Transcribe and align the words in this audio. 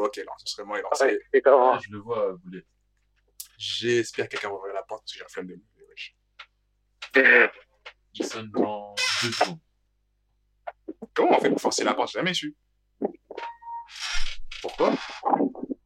Ok, 0.00 0.18
non, 0.26 0.32
ce 0.38 0.52
serait 0.54 0.64
moi 0.64 0.78
et 0.78 0.82
Ouais, 0.82 1.40
comment 1.42 1.74
Ah, 1.74 1.80
je 1.84 1.90
le 1.92 1.98
vois, 1.98 2.34
Boulet. 2.42 2.64
J'espère 3.58 4.26
que 4.26 4.30
quelqu'un 4.30 4.48
va 4.48 4.54
ouvrir 4.54 4.72
la 4.72 4.82
porte 4.82 5.02
parce 5.02 5.12
que 5.12 5.18
j'ai 5.18 5.24
la 5.24 5.28
flemme 5.28 5.46
de 5.46 5.60
wesh. 5.88 6.16
Il 8.14 8.24
sonne 8.24 8.50
dans 8.50 8.94
deux 9.22 9.30
secondes. 9.30 9.58
Comment 11.14 11.36
on 11.36 11.40
fait 11.40 11.50
pour 11.50 11.60
forcer 11.60 11.84
la 11.84 11.92
porte? 11.92 12.10
J'ai 12.12 12.18
jamais 12.18 12.32
su. 12.32 12.56
Pourquoi? 14.62 14.94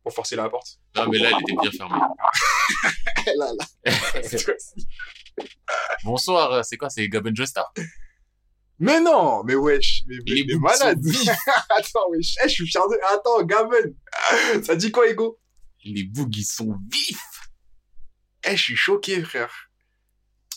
Pour 0.02 0.12
forcer 0.12 0.36
la 0.36 0.48
porte. 0.48 0.78
Non, 0.94 1.08
mais 1.08 1.18
là, 1.18 1.30
elle 1.32 1.42
était 1.42 1.60
bien 1.60 1.70
fermée. 1.72 1.98
là, 3.36 3.52
là. 3.58 3.66
Bonsoir, 6.04 6.52
euh, 6.52 6.62
c'est 6.62 6.76
quoi? 6.76 6.90
C'est 6.90 7.08
Gaben 7.08 7.34
Joestar 7.34 7.72
mais 8.78 9.00
non, 9.00 9.42
mais 9.44 9.54
wesh, 9.54 10.02
mais, 10.06 10.16
mais, 10.26 10.44
mais 10.46 10.54
malade. 10.56 11.00
Attends, 11.70 12.10
wesh, 12.10 12.34
Eh, 12.44 12.48
je 12.48 12.54
suis 12.54 12.66
fier 12.66 12.86
de. 12.88 12.96
Attends, 13.14 13.42
Gaben. 13.44 13.94
Ça 14.64 14.76
dit 14.76 14.90
quoi, 14.90 15.08
Ego? 15.08 15.38
Les 15.84 16.04
bugs, 16.04 16.28
ils 16.32 16.44
sont 16.44 16.76
vifs 16.90 17.50
Eh, 18.44 18.56
je 18.56 18.62
suis 18.62 18.76
choqué, 18.76 19.22
frère. 19.22 19.70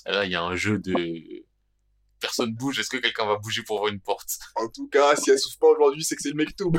Là, 0.05 0.25
il 0.25 0.31
y 0.31 0.35
a 0.35 0.41
un 0.41 0.55
jeu 0.55 0.79
de... 0.79 0.93
Personne 2.19 2.53
bouge, 2.53 2.79
est-ce 2.79 2.89
que 2.89 2.97
quelqu'un 2.97 3.25
va 3.25 3.35
bouger 3.35 3.61
pour 3.63 3.79
voir 3.79 3.91
une 3.91 3.99
porte? 3.99 4.39
En 4.55 4.67
tout 4.69 4.87
cas, 4.87 5.15
si 5.15 5.29
elle 5.29 5.37
souffre 5.37 5.59
pas 5.59 5.67
aujourd'hui, 5.67 6.03
c'est 6.03 6.15
que 6.15 6.21
c'est 6.21 6.29
le 6.29 6.35
mec 6.35 6.55
tout. 6.55 6.71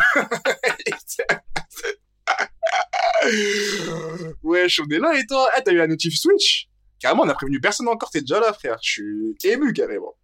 wesh, 4.42 4.80
on 4.80 4.88
est 4.90 4.98
là 4.98 5.18
et 5.18 5.26
toi? 5.26 5.48
Eh, 5.56 5.62
t'as 5.62 5.72
eu 5.72 5.76
la 5.76 5.86
notif 5.86 6.18
Switch? 6.18 6.68
Carrément, 7.00 7.22
on 7.22 7.28
a 7.28 7.34
prévenu 7.34 7.60
personne 7.60 7.88
encore, 7.88 8.10
t'es 8.10 8.22
déjà 8.22 8.40
là, 8.40 8.52
frère. 8.52 8.78
Je 8.82 8.90
suis 8.90 9.36
ému, 9.44 9.72
carrément. 9.72 10.16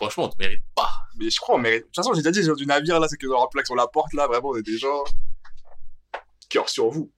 Franchement, 0.00 0.24
on 0.24 0.28
te 0.30 0.38
mérite 0.38 0.64
pas. 0.74 0.90
Mais 1.16 1.28
je 1.28 1.38
crois, 1.38 1.58
mais 1.58 1.80
de 1.80 1.84
toute 1.84 1.94
façon, 1.94 2.14
j'ai 2.14 2.22
déjà 2.22 2.30
dit, 2.30 2.42
genre 2.42 2.56
du 2.56 2.64
navire, 2.64 2.98
là, 2.98 3.06
c'est 3.06 3.18
que 3.18 3.26
dans 3.26 3.38
la 3.38 3.48
plaque 3.48 3.66
sur 3.66 3.76
la 3.76 3.86
porte, 3.86 4.14
là, 4.14 4.26
vraiment, 4.26 4.48
on 4.48 4.56
est 4.56 4.62
déjà. 4.62 4.88
Cœur 6.48 6.70
sur 6.70 6.88
vous. 6.88 7.12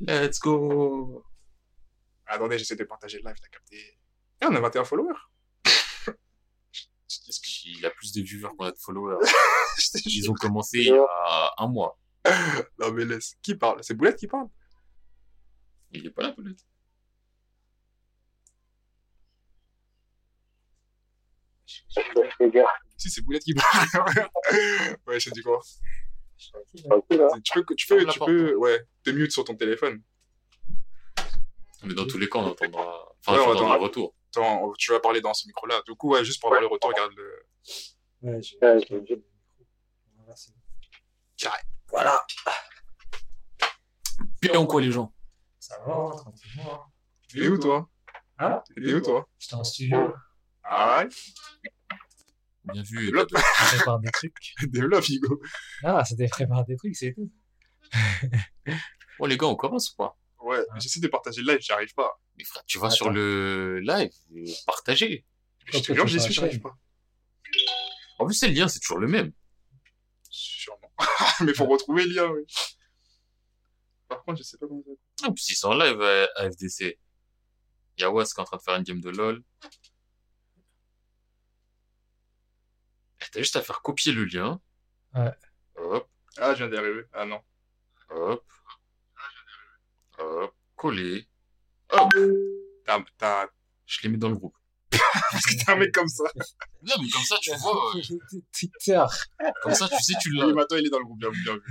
Let's 0.00 0.40
go 0.40 1.22
Attendez, 2.26 2.58
j'essaie 2.58 2.76
de 2.76 2.84
partager 2.84 3.18
le 3.18 3.24
live, 3.28 3.36
t'as 3.38 3.48
capté. 3.48 3.98
Eh, 4.40 4.46
on 4.46 4.54
a 4.54 4.60
21 4.60 4.84
followers. 4.84 5.18
Qu'il 7.42 7.84
a 7.84 7.90
plus 7.90 8.12
de 8.12 8.22
viewers 8.22 8.48
qu'on 8.56 8.64
a 8.64 8.72
de 8.72 8.78
followers. 8.78 9.18
Ils 10.06 10.30
ont 10.30 10.34
commencé 10.34 10.78
il 10.78 10.86
y 10.86 10.90
a 10.92 11.54
un 11.58 11.68
mois. 11.68 11.98
Non, 12.78 12.92
mais 12.92 13.04
laisse. 13.04 13.36
Qui 13.42 13.54
parle? 13.54 13.84
C'est 13.84 13.94
Boulette 13.94 14.16
qui 14.16 14.26
parle? 14.26 14.48
Il 15.92 16.06
est 16.06 16.10
pas 16.10 16.22
là, 16.22 16.32
Boulette. 16.32 16.64
Les 21.66 21.68
gars, 21.68 21.79
Si, 22.96 23.10
c'est 23.10 23.22
Boulette 23.22 23.42
qui 23.42 23.54
parle. 23.54 23.86
ouais, 25.06 25.20
je 25.20 25.30
te 25.30 25.34
dis 25.34 25.42
quoi. 25.42 25.60
Tu 26.36 26.50
peux, 26.82 27.02
tu 27.74 27.86
peux, 27.86 28.06
tu 28.06 28.18
peux, 28.18 28.54
ouais, 28.56 28.80
te 29.04 29.10
mute 29.10 29.32
sur 29.32 29.44
ton 29.44 29.54
téléphone. 29.56 30.02
Mais 31.82 31.94
dans 31.94 32.06
tous 32.06 32.18
les 32.18 32.28
cas, 32.28 32.38
on 32.38 32.46
entendra... 32.48 33.08
Enfin, 33.26 33.38
Ouais, 33.38 33.44
on 33.46 33.50
entendra. 33.52 33.76
le 33.76 33.82
retour. 33.82 34.14
Attends, 34.28 34.72
tu 34.78 34.92
vas 34.92 35.00
parler 35.00 35.20
dans 35.20 35.34
ce 35.34 35.46
micro-là. 35.48 35.82
Du 35.86 35.94
coup, 35.94 36.10
ouais, 36.12 36.24
juste 36.24 36.40
pour 36.40 36.48
avoir 36.48 36.60
le 36.60 36.66
retour, 36.68 36.90
regarde 36.90 37.12
le. 37.16 37.42
Ouais, 38.22 38.40
c'est 38.42 38.58
bon. 40.52 40.60
Carré. 41.36 41.58
Voilà. 41.88 42.24
Bien 44.42 44.66
quoi, 44.66 44.80
les 44.80 44.92
gens? 44.92 45.12
Ça 45.58 45.76
va, 45.86 46.10
tranquillement. 46.16 46.84
T'es 47.28 47.48
où, 47.48 47.58
toi? 47.58 47.88
Hein? 48.38 48.62
T'es 48.74 48.94
où, 48.94 49.00
toi? 49.00 49.28
J'étais 49.38 49.54
en 49.54 49.64
studio. 49.64 50.14
Ah 50.62 51.02
ouais? 51.02 51.08
Bien 52.72 52.82
vu. 52.82 53.06
Développe. 53.06 53.30
Je 53.34 53.76
prépare 53.76 53.98
des 54.00 54.10
trucs. 54.10 54.54
Développe, 54.68 55.08
Hugo. 55.08 55.40
Ah, 55.84 56.04
c'était 56.04 56.28
préparer 56.28 56.64
des 56.66 56.76
trucs, 56.76 56.96
c'est 56.96 57.14
tout. 57.14 57.30
Bon, 59.18 59.26
les 59.26 59.36
gars, 59.36 59.48
on 59.48 59.54
commence 59.56 59.92
ou 59.92 59.96
pas? 59.96 60.16
Ouais, 60.42 60.64
j'essaie 60.78 61.00
de 61.00 61.08
partager 61.08 61.42
le 61.42 61.52
live, 61.52 61.60
j'y 61.60 61.72
arrive 61.72 61.92
pas. 61.92 62.18
Mais 62.38 62.44
frère, 62.44 62.64
tu 62.66 62.78
vas 62.78 62.86
Attends. 62.86 62.96
sur 62.96 63.10
le 63.10 63.78
live, 63.80 64.10
partager. 64.64 65.26
Je 65.66 65.78
te 65.80 65.92
jure, 65.92 66.06
j'y 66.06 66.18
suis, 66.18 66.32
j'y 66.32 66.40
arrive 66.40 66.60
pas. 66.60 66.74
En 68.18 68.24
plus, 68.24 68.34
c'est 68.34 68.48
le 68.48 68.54
lien, 68.54 68.66
c'est 68.68 68.80
toujours 68.80 68.98
le 68.98 69.08
même. 69.08 69.32
Sûrement. 70.30 70.90
Mais 71.44 71.52
faut 71.52 71.66
retrouver 71.66 72.04
le 72.06 72.14
lien, 72.14 72.26
oui. 72.30 72.42
Par 74.08 74.22
contre, 74.24 74.38
je 74.38 74.42
sais 74.44 74.56
pas 74.56 74.66
comment 74.66 74.82
ça. 75.20 75.26
En 75.28 75.32
plus, 75.34 75.50
ils 75.50 75.54
sont 75.54 75.68
en 75.68 75.74
live 75.74 76.00
à, 76.00 76.28
à 76.36 76.50
FDC. 76.50 76.98
Il 77.98 78.00
y 78.00 78.04
a 78.04 78.10
Was 78.10 78.24
qui 78.32 78.38
est 78.38 78.40
en 78.40 78.44
train 78.44 78.56
de 78.56 78.62
faire 78.62 78.76
une 78.76 78.84
game 78.84 79.00
de 79.02 79.10
LoL. 79.10 79.42
Eh, 83.19 83.19
T'as 83.32 83.40
juste 83.40 83.56
à 83.56 83.62
faire 83.62 83.80
copier 83.82 84.12
le 84.12 84.24
lien. 84.24 84.60
Ouais. 85.14 85.30
Hop, 85.76 86.08
Ah, 86.38 86.52
je 86.54 86.58
viens 86.64 86.68
d'y 86.68 86.76
arriver. 86.76 87.04
Ah 87.12 87.24
non. 87.24 87.40
hop. 88.10 88.44
Hop, 90.18 90.54
coller. 90.76 91.28
Hop, 91.90 92.08
T'as, 92.84 93.02
t'as, 93.18 93.46
je 93.86 94.00
les 94.02 94.08
mets 94.08 94.16
dans 94.18 94.28
le 94.28 94.34
groupe. 94.36 94.56
parce 94.90 95.44
que 95.46 95.64
t'es 95.64 95.70
un 95.70 95.76
mec 95.76 95.92
comme 95.92 96.08
ça. 96.08 96.24
Non, 96.82 96.94
mais 97.00 97.08
comme 97.08 97.22
ça, 97.22 97.36
tu 97.40 97.54
vois, 97.56 97.92
euh, 97.96 98.00
Twitter. 98.52 99.04
comme 99.62 99.74
ça, 99.74 99.88
tu 99.88 100.02
sais, 100.02 100.14
tu 100.20 100.32
l'as. 100.32 100.46
Oui, 100.46 100.52
maintenant, 100.52 100.76
il 100.76 100.86
est 100.86 100.90
dans 100.90 100.98
le 100.98 101.04
groupe, 101.04 101.18
bien 101.18 101.30
vu, 101.30 101.42
bien 101.44 101.54
vu. 101.56 101.62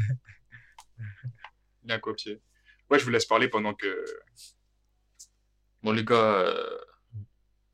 Il 1.84 1.92
a 1.92 2.00
copié. 2.00 2.42
Ouais, 2.90 3.00
je 3.00 3.04
vous 3.06 3.10
laisse 3.12 3.26
parler 3.26 3.48
pendant 3.50 3.74
que. 3.74 4.06
Bon, 5.84 5.92
les 5.92 6.04
gars, 6.04 6.16
euh, 6.16 6.80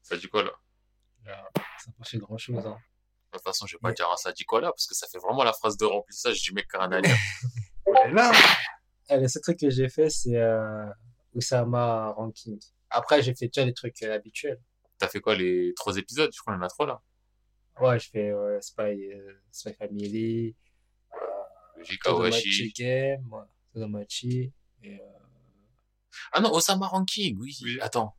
ça 0.04 0.18
dit 0.18 0.28
quoi 0.28 0.44
là? 0.44 0.52
Ça 1.26 1.32
n'a 1.88 1.94
pas 1.98 2.04
fait 2.06 2.18
grand 2.18 2.38
chose. 2.38 2.66
Hein. 2.66 2.78
De 3.36 3.40
toute 3.40 3.48
façon, 3.48 3.66
je 3.68 3.76
vais 3.76 3.82
pas 3.82 3.92
dire 3.92 4.10
un 4.12 4.18
ça 4.18 4.32
dit 4.32 4.44
quoi 4.46 4.62
là, 4.62 4.70
parce 4.72 4.88
que 4.88 4.96
ça 4.96 5.08
fait 5.08 5.20
vraiment 5.20 5.44
la 5.44 5.54
phrase 5.54 5.78
de 5.78 5.86
remplissage 5.86 6.42
du 6.42 6.54
mec 6.54 6.68
qui 6.70 6.76
a 6.78 6.80
rien 6.88 6.92
à 6.92 7.02
lire. 7.02 7.16
On 7.86 7.94
est 7.94 8.12
là. 8.12 8.32
Eh, 9.10 9.18
le 9.18 9.28
seul 9.28 9.42
truc 9.42 9.60
que 9.60 9.70
j'ai 9.70 9.90
fait, 9.90 10.10
c'est 10.10 10.36
euh, 10.36 10.86
Osama 11.36 12.10
Ranking. 12.12 12.60
Après, 12.90 13.22
j'ai 13.22 13.36
fait 13.36 13.48
déjà 13.48 13.66
les 13.66 13.74
trucs 13.74 14.02
euh, 14.04 14.16
habituels. 14.16 14.60
T'as 14.98 15.08
fait 15.08 15.20
quoi, 15.20 15.36
les 15.36 15.74
trois 15.76 15.98
épisodes? 15.98 16.32
Je 16.34 16.40
crois 16.42 16.54
qu'il 16.54 16.62
y 16.62 16.64
en 16.64 16.66
a 16.66 16.70
trois 16.70 16.88
là. 16.88 17.02
Ouais, 17.82 18.00
je 18.00 18.10
fais 18.10 18.30
euh, 18.32 18.60
Spy, 18.62 18.82
euh, 19.12 19.34
Spy 19.52 19.74
Family, 19.74 20.56
J'ai 21.84 21.98
Todomachi 21.98 22.42
Kawashi. 22.42 22.74
Game, 22.74 23.46
Todomachi, 23.74 24.54
et 24.82 24.96
euh, 24.96 25.20
Ah 26.32 26.40
non, 26.40 26.54
Osama 26.54 26.88
Ranking, 26.88 27.38
oui. 27.40 27.58
Oui. 27.64 27.78
Attends. 27.82 28.16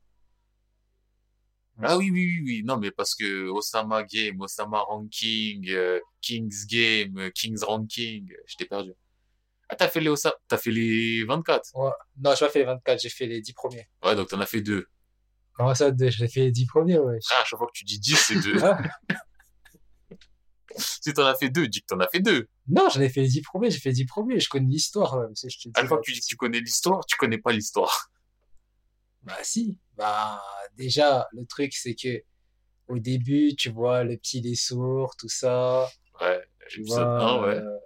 Ah 1.82 1.98
oui, 1.98 2.10
oui, 2.10 2.24
oui, 2.24 2.42
oui. 2.44 2.62
Non, 2.64 2.78
mais 2.78 2.90
parce 2.90 3.14
que 3.14 3.48
Osama 3.48 4.02
Game, 4.04 4.40
Osama 4.40 4.80
Ranking, 4.80 5.68
euh, 5.70 6.00
King's 6.22 6.66
Game, 6.66 7.18
euh, 7.18 7.30
King's 7.30 7.62
Ranking, 7.62 8.32
euh, 8.32 8.42
je 8.46 8.56
t'ai 8.56 8.64
perdu. 8.64 8.92
Ah, 9.68 9.76
t'as 9.76 9.88
fait 9.88 10.00
les 10.00 10.08
Osama, 10.08 10.34
t'as 10.48 10.58
fait 10.58 10.70
les 10.70 11.24
24. 11.24 11.70
ouais. 11.74 11.90
Non, 12.18 12.34
j'ai 12.34 12.46
pas 12.46 12.50
fait 12.50 12.58
les 12.60 12.64
24, 12.64 13.00
j'ai 13.00 13.08
fait 13.10 13.26
les 13.26 13.40
10 13.40 13.52
premiers. 13.52 13.88
Ouais, 14.02 14.14
donc 14.14 14.28
t'en 14.28 14.40
as 14.40 14.46
fait 14.46 14.62
deux. 14.62 14.86
Comment 15.52 15.74
ça, 15.74 15.90
deux? 15.90 16.08
J'ai 16.10 16.28
fait 16.28 16.40
les 16.40 16.52
10 16.52 16.66
premiers, 16.66 16.98
ouais. 16.98 17.18
Ah, 17.30 17.40
à 17.42 17.44
chaque 17.44 17.58
fois 17.58 17.66
que 17.66 17.72
tu 17.78 17.84
dis 17.84 17.98
10, 17.98 18.16
c'est 18.16 18.40
deux. 18.40 18.56
Ah, 18.62 18.78
si 20.78 21.12
t'en 21.12 21.26
as 21.26 21.34
fait 21.34 21.50
deux, 21.50 21.68
dis 21.68 21.80
que 21.80 21.86
t'en 21.86 22.00
as 22.00 22.08
fait 22.08 22.20
deux. 22.20 22.48
non, 22.68 22.88
j'en 22.92 23.00
ai 23.00 23.08
fait 23.08 23.22
les 23.22 23.28
10 23.28 23.42
premiers, 23.42 23.70
j'ai 23.70 23.78
fait 23.78 23.90
les 23.90 23.96
10 23.96 24.06
premiers, 24.06 24.40
je 24.40 24.48
connais 24.48 24.70
l'histoire, 24.70 25.18
même 25.20 25.34
si 25.34 25.50
je 25.50 25.58
te 25.58 25.62
dis. 25.68 25.72
À 25.74 25.80
chaque 25.80 25.88
fois 25.88 25.98
que 25.98 26.04
tu 26.04 26.12
dis 26.12 26.20
que 26.20 26.26
tu 26.26 26.36
connais 26.36 26.60
l'histoire, 26.60 27.04
tu 27.06 27.16
connais 27.16 27.38
pas 27.38 27.52
l'histoire. 27.52 28.10
Bah 29.22 29.36
si, 29.42 29.78
bah 29.96 30.42
déjà, 30.76 31.26
le 31.32 31.44
truc, 31.46 31.72
c'est 31.74 31.94
que 31.94 32.22
au 32.88 32.98
début, 32.98 33.54
tu 33.56 33.70
vois 33.70 34.04
le 34.04 34.16
petit 34.16 34.40
les 34.40 34.54
sourds, 34.54 35.16
tout 35.16 35.28
ça. 35.28 35.88
Ouais, 36.20 36.40
Tu 36.68 36.78
l'épisode 36.80 37.04
vois, 37.06 37.22
1, 37.22 37.42
ouais. 37.42 37.54
euh, 37.56 37.78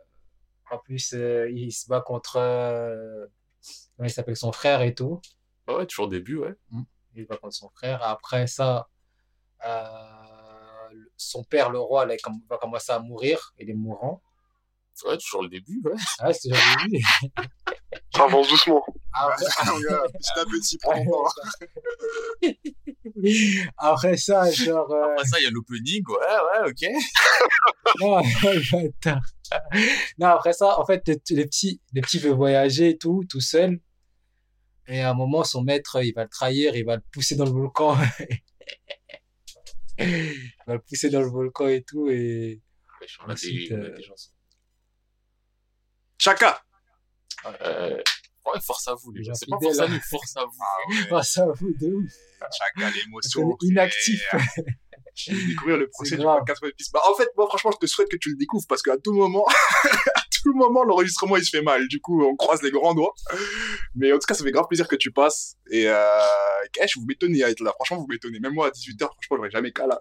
en 0.70 0.78
plus, 0.78 1.14
euh, 1.14 1.50
il 1.50 1.72
se 1.72 1.86
bat 1.88 2.00
contre. 2.00 2.36
Euh, 2.36 3.26
comment 3.96 4.06
il 4.06 4.10
s'appelle 4.10 4.36
son 4.36 4.52
frère 4.52 4.82
et 4.82 4.94
tout. 4.94 5.20
Ouais, 5.68 5.74
ouais, 5.76 5.86
toujours 5.86 6.06
au 6.06 6.10
début, 6.10 6.36
ouais. 6.36 6.54
Il 7.14 7.22
se 7.24 7.28
bat 7.28 7.36
contre 7.38 7.54
son 7.54 7.68
frère. 7.70 8.02
Après 8.02 8.46
ça, 8.46 8.88
euh, 9.66 11.04
son 11.16 11.44
père, 11.44 11.70
le 11.70 11.78
roi, 11.78 12.06
là, 12.06 12.14
il 12.14 12.20
va 12.48 12.56
commencer 12.58 12.92
à 12.92 12.98
mourir. 13.00 13.52
Il 13.58 13.70
est 13.70 13.74
mourant. 13.74 14.22
Ouais, 15.06 15.16
toujours 15.18 15.42
le 15.42 15.48
début, 15.48 15.80
ouais. 15.84 15.92
Ah, 16.18 16.32
c'est 16.32 16.48
déjà 16.48 16.60
le 16.84 16.90
début. 16.90 17.04
Ça 18.14 18.24
avance 18.24 18.48
doucement. 18.48 18.84
Après, 19.12 19.44
Regarde, 19.66 20.12
Petit 20.12 20.38
à 20.38 20.44
petit, 20.44 20.78
prends 20.78 21.04
après 23.78 24.16
ça, 24.16 24.50
genre. 24.50 24.90
euh, 24.92 25.12
Après 25.12 25.26
ça, 25.26 25.40
il 25.40 25.44
y 25.44 25.46
a 25.46 25.50
l'opening, 25.50 26.02
ouais, 26.08 26.16
ouais, 26.16 26.70
ok. 26.70 27.02
Non, 28.00 28.20
bâtard. 28.72 29.22
non, 30.18 30.26
après 30.28 30.52
ça, 30.52 30.78
en 30.78 30.84
fait, 30.86 31.02
le, 31.08 31.14
le 31.14 31.44
petit, 31.44 31.80
le 31.92 32.00
petit 32.02 32.18
veut 32.18 32.30
voyager 32.30 32.90
et 32.90 32.98
tout, 32.98 33.24
tout 33.28 33.40
seul. 33.40 33.80
Et 34.86 35.00
à 35.00 35.10
un 35.10 35.14
moment, 35.14 35.42
son 35.44 35.62
maître, 35.62 36.02
il 36.04 36.12
va 36.14 36.22
le 36.24 36.28
trahir, 36.28 36.76
il 36.76 36.84
va 36.84 36.96
le 36.96 37.02
pousser 37.12 37.34
dans 37.36 37.44
le 37.44 37.50
volcan. 37.50 37.96
il 39.98 40.36
va 40.66 40.74
le 40.74 40.80
pousser 40.80 41.10
dans 41.10 41.20
le 41.20 41.28
volcan 41.30 41.66
et 41.68 41.82
tout. 41.82 42.08
Et 42.08 42.60
des, 43.00 43.06
Ensuite, 43.26 43.72
a 43.72 43.74
euh, 43.74 43.96
des 43.96 44.02
chansons. 44.02 44.30
Chaka. 46.20 46.60
Euh, 47.46 47.96
ouais, 47.96 48.60
force 48.62 48.86
à 48.88 48.94
vous, 48.94 49.10
les 49.12 49.24
gens. 49.24 49.32
C'est 49.32 49.48
pas 49.48 49.56
force 49.58 49.78
à 49.78 49.88
nous, 49.88 50.00
force 50.10 50.36
à 50.36 50.44
vous. 50.44 50.58
Ah 50.60 50.90
ouais. 50.90 51.08
oh, 51.12 51.22
ça 51.22 51.46
vous 51.46 51.72
de 51.80 51.94
ouf. 51.94 52.12
Chaka, 52.40 52.90
l'émotion. 52.90 53.56
Inactif. 53.62 54.22
frère. 54.24 54.42
découvrir 55.28 55.78
le 55.78 55.88
procès 55.88 56.16
du 56.16 56.22
grave. 56.22 56.40
podcast 56.40 56.62
One 56.62 56.72
Piece. 56.76 56.90
Bah, 56.92 57.00
en 57.10 57.14
fait, 57.14 57.30
moi, 57.38 57.46
franchement, 57.48 57.70
je 57.70 57.78
te 57.78 57.86
souhaite 57.86 58.10
que 58.10 58.18
tu 58.18 58.28
le 58.28 58.36
découvres 58.36 58.66
parce 58.68 58.82
qu'à 58.82 58.98
tout 58.98 59.14
moment, 59.14 59.46
à 60.14 60.22
tout 60.42 60.52
moment, 60.52 60.84
l'enregistrement, 60.84 61.38
il 61.38 61.44
se 61.44 61.56
fait 61.56 61.62
mal. 61.62 61.88
Du 61.88 62.02
coup, 62.02 62.22
on 62.22 62.36
croise 62.36 62.60
les 62.60 62.70
grands 62.70 62.92
doigts. 62.92 63.14
Mais 63.94 64.12
en 64.12 64.18
tout 64.18 64.26
cas, 64.28 64.34
ça 64.34 64.44
fait 64.44 64.52
grave 64.52 64.66
plaisir 64.68 64.88
que 64.88 64.96
tu 64.96 65.12
passes. 65.12 65.56
Et, 65.70 65.88
euh, 65.88 66.20
Kesh, 66.74 66.98
vous 66.98 67.06
m'étonnez 67.06 67.42
à 67.44 67.48
être 67.48 67.62
là. 67.62 67.72
Franchement, 67.76 67.96
vous 67.96 68.06
m'étonnez. 68.08 68.40
Même 68.40 68.52
moi, 68.52 68.66
à 68.66 68.70
18h, 68.70 69.04
franchement, 69.04 69.36
j'aurais 69.38 69.50
jamais 69.50 69.72
qu'à 69.72 69.86
là. 69.86 69.98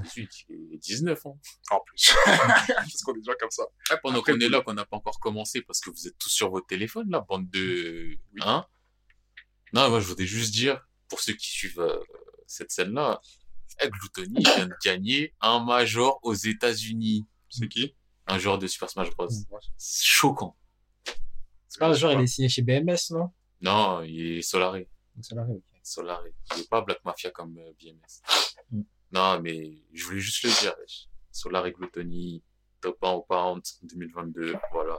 Ensuite, 0.00 0.30
il 0.48 0.74
est 0.74 0.78
19 0.78 1.26
ans. 1.26 1.38
En 1.70 1.80
plus. 1.80 2.14
parce 2.24 3.02
qu'on 3.02 3.14
est 3.14 3.18
déjà 3.18 3.34
comme 3.34 3.50
ça. 3.50 3.64
Pendant 4.02 4.18
Après, 4.20 4.32
qu'on 4.32 4.40
est 4.40 4.48
là, 4.48 4.60
qu'on 4.60 4.74
n'a 4.74 4.84
pas 4.84 4.96
encore 4.96 5.18
commencé 5.20 5.62
parce 5.62 5.80
que 5.80 5.90
vous 5.90 6.06
êtes 6.06 6.18
tous 6.18 6.30
sur 6.30 6.50
votre 6.50 6.66
téléphone, 6.66 7.10
là, 7.10 7.24
bande 7.28 7.50
de... 7.50 8.18
Hein 8.40 8.66
Non, 9.72 9.90
moi, 9.90 10.00
je 10.00 10.06
voudrais 10.06 10.26
juste 10.26 10.52
dire, 10.52 10.86
pour 11.08 11.20
ceux 11.20 11.34
qui 11.34 11.50
suivent 11.50 11.80
euh, 11.80 11.98
cette 12.46 12.70
scène-là, 12.70 13.20
Gluttony 13.82 14.42
vient 14.42 14.66
de 14.66 14.74
gagner 14.84 15.34
un 15.40 15.64
major 15.64 16.18
aux 16.22 16.34
États-Unis. 16.34 17.26
C'est 17.48 17.68
qui? 17.68 17.94
Un 18.26 18.38
joueur 18.38 18.58
de 18.58 18.66
Super 18.66 18.88
Smash 18.88 19.10
Bros. 19.10 19.28
C'est 19.76 20.04
choquant. 20.04 20.56
C'est 21.68 21.78
pas 21.80 21.88
le 21.88 21.94
joueur, 21.94 22.12
il 22.12 22.20
est 22.20 22.26
signé 22.26 22.48
chez 22.48 22.62
BMS, 22.62 23.10
non? 23.10 23.32
Non, 23.60 24.02
il 24.02 24.38
est 24.38 24.42
Solaré. 24.42 24.88
La 25.32 25.44
règle. 25.44 25.62
Solaré. 25.82 26.34
Il 26.54 26.62
est 26.62 26.68
pas 26.68 26.80
Black 26.80 27.04
Mafia 27.04 27.30
comme 27.30 27.58
euh, 27.58 27.72
BMS. 27.80 28.84
Non, 29.14 29.40
mais 29.40 29.78
je 29.92 30.04
voulais 30.04 30.20
juste 30.20 30.42
le 30.44 30.50
dire. 30.60 30.74
wesh. 30.80 31.08
Solaré 31.30 31.72
Gluttony, 31.72 32.42
top 32.80 33.02
1 33.02 33.10
au 33.10 33.22
pound 33.22 33.62
2022, 33.82 34.54
voilà. 34.72 34.98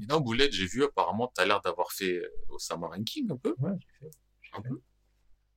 Et 0.00 0.06
non, 0.06 0.20
Boulette, 0.20 0.52
j'ai 0.52 0.66
vu 0.66 0.84
apparemment, 0.84 1.28
t'as 1.34 1.44
l'air 1.44 1.60
d'avoir 1.60 1.90
fait 1.92 2.12
euh, 2.18 2.28
Osama 2.48 2.86
Ranking 2.88 3.30
un 3.30 3.36
peu. 3.36 3.54
Ouais, 3.58 3.72
j'ai 3.78 3.88
fait. 4.08 4.10
Un 4.52 4.62
peu. 4.62 4.80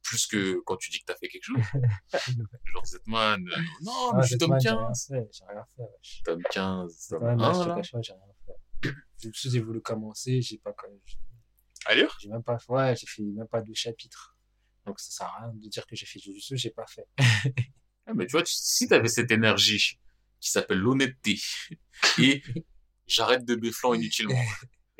Plus 0.01 0.27
que 0.27 0.59
quand 0.65 0.75
tu 0.77 0.89
dis 0.91 0.99
que 0.99 1.05
t'as 1.05 1.15
fait 1.15 1.27
quelque 1.29 1.43
chose. 1.43 1.61
Genre 2.65 2.85
Zetman. 2.85 3.47
euh, 3.47 3.57
non, 3.81 4.09
Ah, 4.11 4.17
mais 4.17 4.23
je 4.23 4.27
suis 4.29 4.37
tome 4.37 4.49
man, 4.51 4.59
j'ai 4.59 4.69
rien 4.69 4.87
15. 4.87 5.07
fait, 5.07 5.29
j'ai 5.31 5.45
rien 5.45 5.65
fait. 5.75 6.21
Tome 6.25 6.43
15. 6.51 6.95
C'est 6.97 7.09
Tome 7.15 7.19
quand 7.21 7.25
même 7.27 7.39
1, 7.41 7.43
un, 7.49 7.53
je 7.53 7.59
te 7.63 7.69
là. 7.69 7.75
cache 7.75 7.91
pas, 7.91 8.01
j'ai 8.01 8.13
rien 8.13 8.21
fait. 8.81 8.93
J'ai 9.49 9.59
voulu 9.61 9.81
commencer, 9.81 10.41
j'ai 10.41 10.57
pas, 10.57 10.75
lire? 11.95 12.15
j'ai 12.19 12.29
même 12.29 12.43
pas, 12.43 12.57
ouais, 12.69 12.95
j'ai 12.95 13.07
fait 13.07 13.23
même 13.23 13.47
pas 13.47 13.61
deux 13.61 13.73
chapitres. 13.73 14.32
Donc 14.85 14.99
ça 14.99 15.11
sert 15.11 15.27
à 15.27 15.39
rien 15.45 15.53
de 15.53 15.67
dire 15.69 15.85
que 15.87 15.95
j'ai 15.95 16.05
fait 16.05 16.19
Jujutsu, 16.19 16.57
j'ai 16.57 16.69
pas 16.71 16.85
fait. 16.87 17.07
Ah, 18.05 18.13
mais 18.13 18.25
tu 18.25 18.33
vois, 18.33 18.43
tu- 18.43 18.53
si 18.53 18.87
t'avais 18.87 19.07
cette 19.07 19.31
énergie 19.31 19.97
qui 20.39 20.51
s'appelle 20.51 20.79
l'honnêteté 20.79 21.39
et 22.19 22.43
j'arrête 23.07 23.45
de 23.45 23.55
béflant 23.55 23.93
inutilement. 23.93 24.41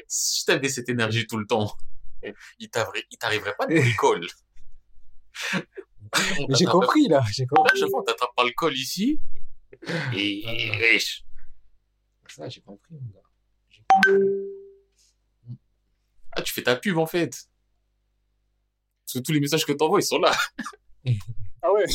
Si 0.07 0.45
t'avais 0.45 0.69
cette 0.69 0.87
énergie 0.89 1.27
tout 1.27 1.37
le 1.37 1.45
temps, 1.45 1.75
il 2.59 2.69
t'arriverait, 2.69 3.55
pas 3.57 3.65
de 3.67 3.73
l'école. 3.75 4.25
J'ai 6.49 6.65
compris, 6.65 7.07
là, 7.09 7.23
j'ai 7.33 7.45
compris. 7.45 7.71
À 7.75 7.79
chaque 7.79 7.89
fois, 7.89 7.99
on 8.01 8.03
t'attrape 8.03 8.35
par 8.35 8.45
le 8.45 8.51
col 8.51 8.73
ici. 8.77 9.19
Et, 10.15 10.43
Ah. 10.47 10.77
wesh. 10.79 11.25
Ça, 12.29 12.47
j'ai 12.47 12.61
compris, 12.61 12.95
mon 12.95 13.09
gars. 13.11 14.19
Ah, 16.31 16.41
tu 16.41 16.53
fais 16.53 16.63
ta 16.63 16.75
pub, 16.75 16.97
en 16.97 17.05
fait. 17.05 17.47
Parce 19.13 19.21
que 19.21 19.27
tous 19.27 19.33
les 19.33 19.39
messages 19.39 19.63
que 19.63 19.73
t'envoies, 19.73 19.99
ils 19.99 20.05
sont 20.05 20.17
là. 20.17 20.31
Ah 21.61 21.71
ouais? 21.71 21.85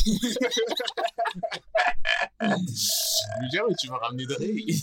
Je 2.41 2.47
lui 3.41 3.49
dis, 3.51 3.59
ouais, 3.59 3.73
tu 3.77 3.89
vas 3.89 3.97
ramener 3.97 4.25
de 4.25 4.33
riz. 4.35 4.81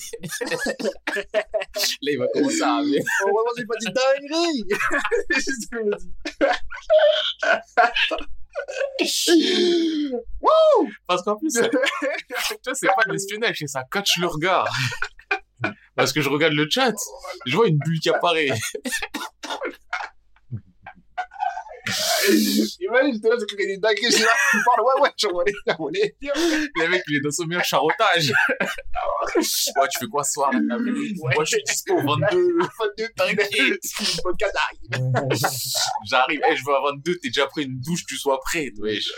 Là, 2.02 2.02
il 2.02 2.18
va 2.18 2.26
commencer 2.34 2.60
à 2.60 2.74
ramener. 2.76 3.02
Oh, 3.24 3.28
vraiment, 3.32 3.52
j'ai 3.56 3.64
pas 3.64 3.76
dit 3.80 3.86
dinguerie! 3.86 4.64
Dis. 9.00 10.12
Parce 11.06 11.22
qu'en 11.22 11.36
plus, 11.36 11.54
tu 11.54 11.60
vois, 11.60 11.70
c'est 12.74 12.88
pas 12.88 13.04
de 13.06 13.12
l'espionnage, 13.12 13.56
c'est 13.58 13.66
ça 13.66 13.82
catch 13.90 14.18
le 14.18 14.26
regard. 14.26 14.68
Parce 15.94 16.12
que 16.12 16.20
je 16.20 16.28
regarde 16.28 16.52
le 16.52 16.68
chat, 16.68 16.92
je 17.46 17.56
vois 17.56 17.68
une 17.68 17.78
bulle 17.78 17.98
qui 18.00 18.10
apparaît. 18.10 18.50
Imagine, 22.80 23.14
j'étais 23.14 23.28
là, 23.28 23.34
a 23.34 23.56
des 23.56 23.78
dingueries, 23.78 24.10
j'ai 24.10 24.24
là, 24.24 24.30
tu 24.50 24.58
parles, 24.64 24.86
ouais, 24.86 25.02
ouais, 25.02 25.10
je 25.16 25.26
voulais, 25.28 25.52
je 25.66 25.74
voulais 25.76 26.16
dire. 26.20 26.32
Le 26.34 26.88
mec, 26.88 27.02
il 27.08 27.16
est 27.16 27.20
dans 27.20 27.30
son 27.30 27.46
meilleur 27.46 27.64
charotage. 27.64 28.32
Ouais, 29.36 29.42
tu 29.90 29.98
fais 29.98 30.06
quoi 30.06 30.22
ce 30.22 30.32
soir 30.32 30.50
là 30.52 30.78
Moi, 30.78 31.44
je 31.44 31.56
suis 31.56 31.62
dispo 31.64 31.94
au 31.94 32.00
22. 32.00 32.58
22, 32.58 33.08
T'inquiète. 33.16 33.50
Le 34.00 34.22
podcast 34.22 34.54
arrive. 34.56 35.12
J'arrive, 36.08 36.40
Eh, 36.48 36.56
je 36.56 36.64
veux 36.64 36.74
à 36.74 36.80
22, 36.92 37.16
t'es 37.16 37.28
déjà 37.28 37.46
pris 37.46 37.64
une 37.64 37.80
douche, 37.80 38.06
tu 38.06 38.16
sois 38.16 38.38
prêt. 38.40 38.70
Wesh. 38.78 39.10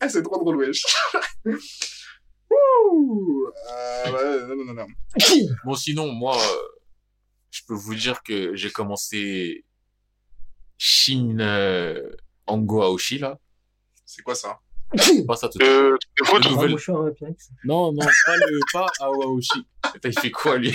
Ah, 0.00 0.08
c'est 0.08 0.22
trop 0.22 0.38
drôle, 0.38 0.56
wesh. 0.56 0.82
Wouh! 2.50 3.52
Euh, 3.70 4.46
non, 4.46 4.56
non, 4.56 4.64
non, 4.64 4.74
non. 4.74 4.86
Bon, 5.64 5.74
sinon, 5.74 6.10
moi, 6.12 6.36
euh, 6.36 6.62
je 7.50 7.60
peux 7.66 7.74
vous 7.74 7.94
dire 7.94 8.22
que 8.22 8.54
j'ai 8.54 8.70
commencé 8.70 9.64
Shin 10.78 11.38
euh, 11.40 12.10
Ango 12.46 12.82
Aoshi, 12.82 13.18
là. 13.18 13.38
C'est 14.06 14.22
quoi 14.22 14.34
ça? 14.34 14.58
C'est 14.96 15.26
pas 15.26 15.36
ça 15.36 15.48
tout 15.48 15.58
de 15.58 15.64
suite. 15.64 15.74
Euh, 15.74 15.98
Le 16.18 16.50
nouvel-. 16.50 16.76
Non, 17.64 17.92
non, 17.92 18.06
pas 18.24 18.36
le, 18.36 18.60
pas 18.72 18.86
Aoshi. 19.00 19.66
Attends, 19.82 19.98
il 20.08 20.18
fait 20.18 20.30
quoi, 20.30 20.56
lui? 20.56 20.74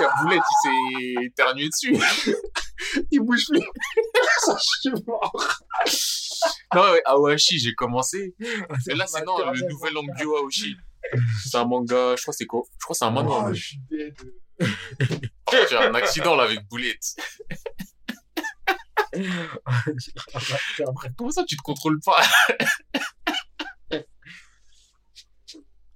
La 0.00 0.12
boulette, 0.22 0.42
il 0.50 0.56
s'est 0.62 1.24
éternué 1.26 1.68
dessus. 1.68 1.96
Il 3.10 3.20
bouge 3.20 3.46
plus. 3.48 3.60
Ça, 4.38 4.56
je 4.56 4.90
suis 4.90 5.04
mort. 5.06 5.32
Non, 6.74 6.92
ouais, 6.92 7.02
Aoshi, 7.04 7.58
j'ai 7.58 7.74
commencé. 7.74 8.34
Mais 8.38 8.94
là, 8.94 9.06
c'est 9.06 9.24
non, 9.24 9.38
le 9.38 9.68
nouvel 9.68 9.96
Angyo 9.98 10.36
Aoshi. 10.38 10.74
C'est 11.44 11.58
un 11.58 11.66
manga, 11.66 12.16
je 12.16 12.22
crois 12.22 12.32
que 12.32 12.36
c'est 12.36 12.46
quoi? 12.46 12.62
Je 12.78 12.84
crois 12.84 12.94
que 12.94 12.98
c'est 12.98 13.04
un 13.04 13.10
manoir. 13.10 13.50
Oh, 13.50 13.54
J'ai 14.60 15.76
un 15.76 15.94
accident, 15.94 16.36
là, 16.36 16.44
avec 16.44 16.66
boulette. 16.68 17.16
Comment 21.16 21.30
ça, 21.30 21.44
tu 21.44 21.56
te 21.56 21.62
contrôles 21.62 22.00
pas? 22.00 22.22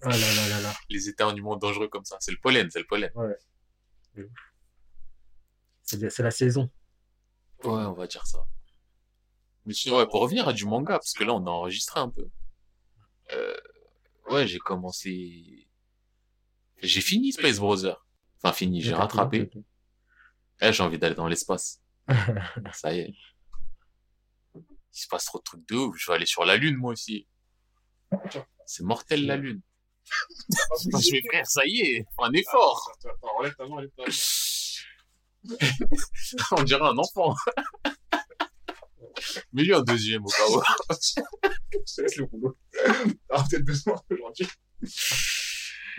Ah 0.06 0.10
là 0.10 0.34
là 0.34 0.48
là 0.48 0.60
là. 0.60 0.74
Les 0.90 1.08
éternuements 1.08 1.56
dangereux 1.56 1.88
comme 1.88 2.04
ça. 2.04 2.16
C'est 2.20 2.30
le 2.32 2.36
pollen, 2.38 2.70
c'est 2.70 2.80
le 2.80 2.86
pollen. 2.86 3.10
Bien- 5.96 6.10
c'est 6.10 6.22
la 6.22 6.30
saison. 6.30 6.70
Ouais, 7.62 7.84
on 7.84 7.94
va 7.94 8.06
dire 8.06 8.26
ça. 8.26 8.46
Mais 9.64 9.72
sinon, 9.72 9.96
ouais, 9.98 10.06
pour 10.06 10.20
revenir 10.20 10.46
à 10.46 10.52
du 10.52 10.66
manga, 10.66 10.98
parce 10.98 11.14
que 11.14 11.24
là, 11.24 11.32
on 11.32 11.46
a 11.46 11.50
enregistré 11.50 12.00
un 12.00 12.10
peu. 12.10 12.28
Euh, 13.32 13.56
ouais, 14.28 14.46
j'ai 14.46 14.58
commencé... 14.58 15.68
J'ai 16.82 17.00
fini 17.00 17.32
Space 17.32 17.58
Brother. 17.58 18.03
Enfin, 18.44 18.52
fini, 18.52 18.82
j'ai 18.82 18.92
rattrapé. 18.92 19.50
Eh, 20.60 20.70
j'ai 20.70 20.82
envie 20.82 20.98
d'aller 20.98 21.14
dans 21.14 21.28
l'espace. 21.28 21.80
Ça 22.74 22.92
y 22.92 22.98
est. 22.98 23.14
Il 24.54 24.62
se 24.92 25.08
passe 25.08 25.24
trop 25.24 25.38
de 25.38 25.44
trucs 25.44 25.66
de 25.66 25.76
ouf. 25.76 25.96
Je 25.96 26.10
vais 26.10 26.16
aller 26.16 26.26
sur 26.26 26.44
la 26.44 26.56
Lune, 26.56 26.76
moi 26.76 26.92
aussi. 26.92 27.26
C'est 28.66 28.82
mortel, 28.84 29.24
la 29.24 29.36
Lune. 29.36 29.62
Je 30.82 31.12
mes 31.12 31.22
frères, 31.26 31.46
ça 31.46 31.62
y 31.64 31.80
est, 31.80 32.06
un 32.18 32.32
effort. 32.32 32.92
Main. 33.60 33.86
On 36.52 36.62
dirait 36.62 36.82
un 36.82 36.98
enfant. 36.98 37.34
Mais 39.54 39.62
lui, 39.62 39.72
un 39.74 39.80
deuxième, 39.80 40.22
au 40.22 40.28
cas 40.28 40.46
où. 40.50 40.60
Je 40.90 41.94
te 41.94 42.00
laisse 42.02 42.16
le 42.16 42.26
boulot. 42.26 42.58
Ah, 43.30 43.42
besoin 43.62 43.96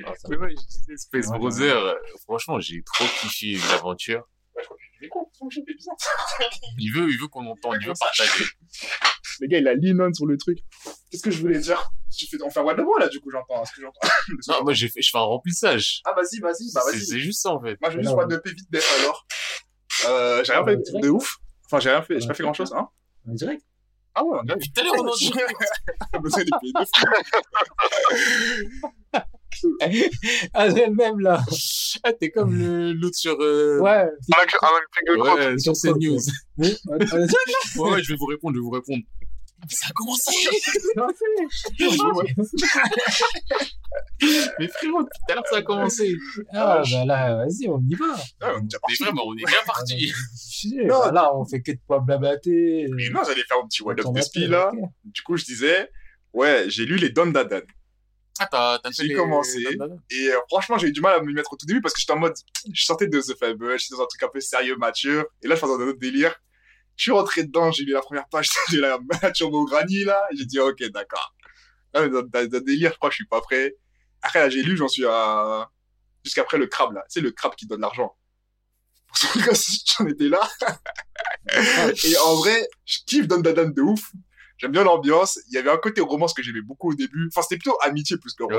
aujourd'hui. 0.03 0.27
Mais 0.29 0.37
ouais, 0.37 0.49
je 0.51 0.65
disais, 0.67 0.97
Space 0.97 1.27
Ouais, 1.27 1.37
Brother, 1.37 1.95
franchement, 2.23 2.59
j'ai 2.59 2.83
trop 2.83 3.05
kiffé 3.21 3.57
l'aventure. 3.71 4.23
Je 5.01 5.59
fais 5.65 5.73
bizarre. 5.73 5.95
Il 6.79 6.91
veut, 6.93 7.09
il 7.09 7.19
veut 7.19 7.27
qu'on 7.27 7.45
entende, 7.45 7.75
il 7.81 7.87
veut 7.87 7.93
partager. 7.99 8.45
Le 9.41 9.47
gars, 9.47 9.57
il 9.59 9.67
a 9.67 9.73
lean 9.75 9.99
on 9.99 10.13
sur 10.13 10.25
le 10.25 10.37
truc. 10.37 10.59
Qu'est-ce 11.11 11.21
que 11.23 11.29
je 11.31 11.41
voulais 11.41 11.59
dire? 11.59 11.91
Tu 12.17 12.25
fais, 12.27 12.37
on 12.41 12.49
fait 12.49 12.59
un 12.61 12.63
what 12.63 12.75
the 12.75 12.77
boy, 12.81 12.99
là, 12.99 13.09
du 13.09 13.19
coup, 13.19 13.29
j'entends. 13.29 13.63
Ce 13.65 13.73
que 13.73 13.81
j'entends. 13.81 14.07
Non, 14.47 14.63
moi, 14.63 14.73
j'ai 14.73 14.87
fait, 14.87 15.01
je 15.01 15.09
fais 15.11 15.17
un 15.17 15.21
remplissage. 15.21 16.01
Ah, 16.05 16.13
vas-y, 16.15 16.39
vas-y, 16.39 16.71
bah, 16.73 16.81
C'est 16.85 16.91
vas-y. 16.97 17.05
c'est 17.05 17.19
juste 17.19 17.41
ça, 17.41 17.51
en 17.51 17.61
fait. 17.61 17.77
Moi, 17.81 17.89
je 17.91 17.97
vais 17.97 18.03
juste 18.03 18.15
what 18.15 18.25
de 18.27 18.41
vite 18.45 18.67
alors. 18.99 19.27
Euh, 20.07 20.43
j'ai 20.43 20.53
rien 20.53 20.63
Ah, 20.65 20.69
fait 20.69 20.77
de 20.77 21.09
ouf. 21.09 21.37
Enfin, 21.65 21.79
j'ai 21.79 21.89
rien 21.89 22.01
fait, 22.01 22.19
j'ai 22.19 22.27
pas 22.27 22.33
fait 22.33 22.43
grand 22.43 22.53
chose, 22.53 22.73
hein. 22.73 22.87
En 23.27 23.33
direct 23.33 23.63
Ah 24.15 24.23
ouais, 24.23 24.37
on 24.43 24.47
a 24.49 24.55
Depuis 24.55 24.71
tout 24.71 24.79
à 24.81 24.83
l'heure, 24.85 24.93
on 24.97 25.07
en 25.07 25.15
dit. 25.15 25.31
T'as 26.11 26.19
besoin 26.19 26.43
des 26.43 26.51
pays 26.61 26.71
de 26.73 26.85
Ah, 30.53 30.69
c'est 30.71 30.85
le 30.87 30.93
même 30.93 31.19
là. 31.19 31.41
Ah, 32.03 32.13
t'es 32.13 32.29
comme 32.29 32.57
le- 32.57 32.93
l'autre 32.93 33.15
sur, 33.15 33.37
euh, 33.39 33.79
Ouais. 33.79 33.91
Avec, 33.91 34.53
avec 34.61 34.83
Finger 34.93 35.19
Crop. 35.19 35.37
ouais, 35.39 35.57
sur 35.59 35.73
CNews. 35.73 36.19
Ouais, 36.57 36.67
ouais, 37.89 38.03
je 38.03 38.09
vais 38.13 38.17
vous 38.17 38.25
répondre, 38.25 38.53
je 38.55 38.59
vais 38.59 38.63
vous 38.63 38.69
répondre. 38.69 39.03
Ça 39.69 39.87
a 39.89 39.93
commencé 39.93 40.31
Mais 44.59 44.67
frérot, 44.67 45.03
tout 45.03 45.31
à 45.31 45.35
l'heure 45.35 45.43
ça 45.49 45.57
a 45.57 45.61
commencé. 45.61 46.15
Ah, 46.53 46.81
bah 46.89 47.05
là, 47.05 47.35
vas-y, 47.35 47.67
on 47.67 47.79
y 47.79 47.95
va. 47.95 48.15
Ah, 48.41 48.53
on 48.55 48.59
est 48.59 48.63
déjà 48.63 48.77
Mais 48.77 48.79
parti. 48.81 49.03
vraiment, 49.03 49.23
on 49.27 49.33
est 49.33 49.45
bien 49.45 49.63
parti. 49.65 50.13
Non, 50.85 50.99
bah 50.99 51.11
là, 51.11 51.35
on 51.35 51.45
fait 51.45 51.61
que 51.61 51.71
de 51.71 51.79
pas 51.87 51.99
blablater. 51.99 52.87
Mais 52.91 53.09
non, 53.09 53.21
j'allais 53.25 53.43
faire 53.43 53.57
un 53.63 53.67
petit 53.67 53.83
What 53.83 53.93
On 53.93 53.97
Up 53.97 54.03
t'en 54.03 54.11
de 54.13 54.19
appelle, 54.19 54.49
là. 54.49 54.71
Du 55.03 55.21
coup, 55.21 55.37
je 55.37 55.45
disais, 55.45 55.89
ouais, 56.33 56.65
j'ai 56.67 56.85
lu 56.85 56.95
les 56.97 57.09
Don 57.09 57.27
Dadan. 57.27 57.61
Ah, 58.39 58.47
t'as, 58.51 58.79
J'ai 58.91 59.13
commencé. 59.13 59.63
Non, 59.77 59.87
non, 59.87 59.95
non. 59.95 59.99
Et 60.11 60.27
euh, 60.27 60.37
franchement, 60.49 60.77
j'ai 60.77 60.87
eu 60.87 60.91
du 60.91 60.99
mal 60.99 61.17
à 61.17 61.21
me 61.21 61.31
mettre 61.31 61.53
au 61.53 61.55
tout 61.55 61.65
début 61.65 61.79
parce 61.81 61.93
que 61.93 62.01
j'étais 62.01 62.11
en 62.11 62.19
mode, 62.19 62.33
je 62.73 62.83
sortais 62.83 63.07
de 63.07 63.21
The 63.21 63.37
Fable, 63.39 63.79
j'étais 63.79 63.95
dans 63.95 64.03
un 64.03 64.07
truc 64.07 64.21
un 64.23 64.27
peu 64.27 64.41
sérieux, 64.41 64.75
mature. 64.75 65.25
Et 65.41 65.47
là, 65.47 65.55
je 65.55 65.61
faisais 65.61 65.71
un 65.71 65.87
autre 65.87 65.99
délire. 65.99 66.35
Je 66.97 67.03
suis 67.03 67.11
rentré 67.11 67.43
dedans, 67.43 67.71
j'ai 67.71 67.83
lu 67.83 67.93
la 67.93 68.01
première 68.01 68.27
page 68.29 68.49
de 68.71 68.79
la 68.79 69.31
Turbo 69.31 69.65
Granny, 69.65 70.03
là. 70.05 70.21
et 70.31 70.37
J'ai 70.37 70.45
dit, 70.45 70.59
ok, 70.59 70.81
d'accord. 70.93 71.35
Là, 71.93 72.01
mais 72.01 72.09
dans, 72.09 72.21
dans- 72.21 72.29
dans 72.29 72.41
le 72.51 72.61
délire, 72.61 72.91
je 72.91 72.97
crois 72.97 73.09
que 73.09 73.13
je 73.13 73.17
suis 73.17 73.27
pas 73.27 73.41
prêt. 73.41 73.75
Après, 74.21 74.39
là, 74.39 74.49
j'ai 74.49 74.63
lu, 74.63 74.75
j'en 74.77 74.87
suis 74.87 75.05
à, 75.05 75.69
jusqu'après 76.23 76.57
le 76.57 76.67
crabe, 76.67 76.93
là. 76.93 77.03
Sais, 77.07 77.21
le 77.21 77.31
crabe 77.31 77.55
qui 77.55 77.67
donne 77.67 77.81
l'argent. 77.81 78.15
Pour 79.07 79.17
truc 79.17 79.47
aussi, 79.49 79.83
j'en 79.97 80.07
étais 80.07 80.27
là. 80.29 80.39
Et 82.03 82.17
en 82.17 82.35
vrai, 82.35 82.67
je 82.85 82.99
kiffe 83.05 83.27
Don 83.27 83.39
Dadan 83.39 83.69
de 83.69 83.81
ouf. 83.81 84.11
J'aime 84.57 84.71
bien 84.71 84.83
l'ambiance. 84.83 85.39
Il 85.49 85.53
y 85.53 85.57
avait 85.57 85.69
un 85.69 85.77
côté 85.77 86.01
romance 86.01 86.33
que 86.33 86.41
j'aimais 86.41 86.61
beaucoup 86.61 86.91
au 86.91 86.95
début. 86.95 87.27
Enfin, 87.27 87.41
c'était 87.41 87.57
plutôt 87.57 87.77
amitié 87.81 88.17
plus 88.17 88.33
que 88.33 88.43
Ouais. 88.43 88.55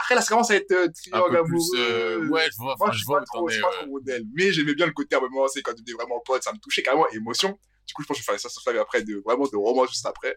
Après, 0.00 0.14
là, 0.14 0.22
ça 0.22 0.28
commence 0.28 0.50
à 0.50 0.56
être 0.56 0.72
euh, 0.72 0.88
triangle 0.94 1.42
plus... 1.44 1.70
euh, 1.76 2.16
amoureux. 2.16 2.28
Ouais, 2.30 2.48
je 2.50 2.56
vois, 2.56 2.74
Moi, 2.78 2.90
je 2.92 2.98
je 2.98 3.04
vois 3.04 3.18
pas 3.18 3.22
où 3.22 3.26
trop, 3.26 3.38
t'en 3.40 3.48
je 3.48 3.52
es, 3.52 3.54
suis 3.56 3.62
pas 3.62 3.70
trop 3.72 3.86
modèle. 3.86 4.24
Mais 4.34 4.52
j'aimais 4.52 4.74
bien 4.74 4.86
le 4.86 4.92
côté 4.92 5.14
à 5.14 5.18
un 5.18 5.22
moment, 5.22 5.46
c'est 5.48 5.62
quand 5.62 5.72
on 5.76 5.80
était 5.82 5.92
vraiment 5.92 6.20
potes, 6.24 6.42
ça 6.42 6.52
me 6.52 6.58
touchait 6.58 6.82
carrément 6.82 7.08
émotion. 7.10 7.58
Du 7.86 7.92
coup, 7.94 8.02
je 8.02 8.06
pense 8.08 8.16
que 8.16 8.22
je 8.22 8.26
vais 8.26 8.32
faire 8.38 8.40
ça, 8.40 8.48
ça 8.48 8.60
fait 8.72 8.78
après 8.78 9.02
de, 9.02 9.20
vraiment 9.24 9.46
de 9.46 9.56
romance 9.56 9.90
juste 9.90 10.06
après. 10.06 10.36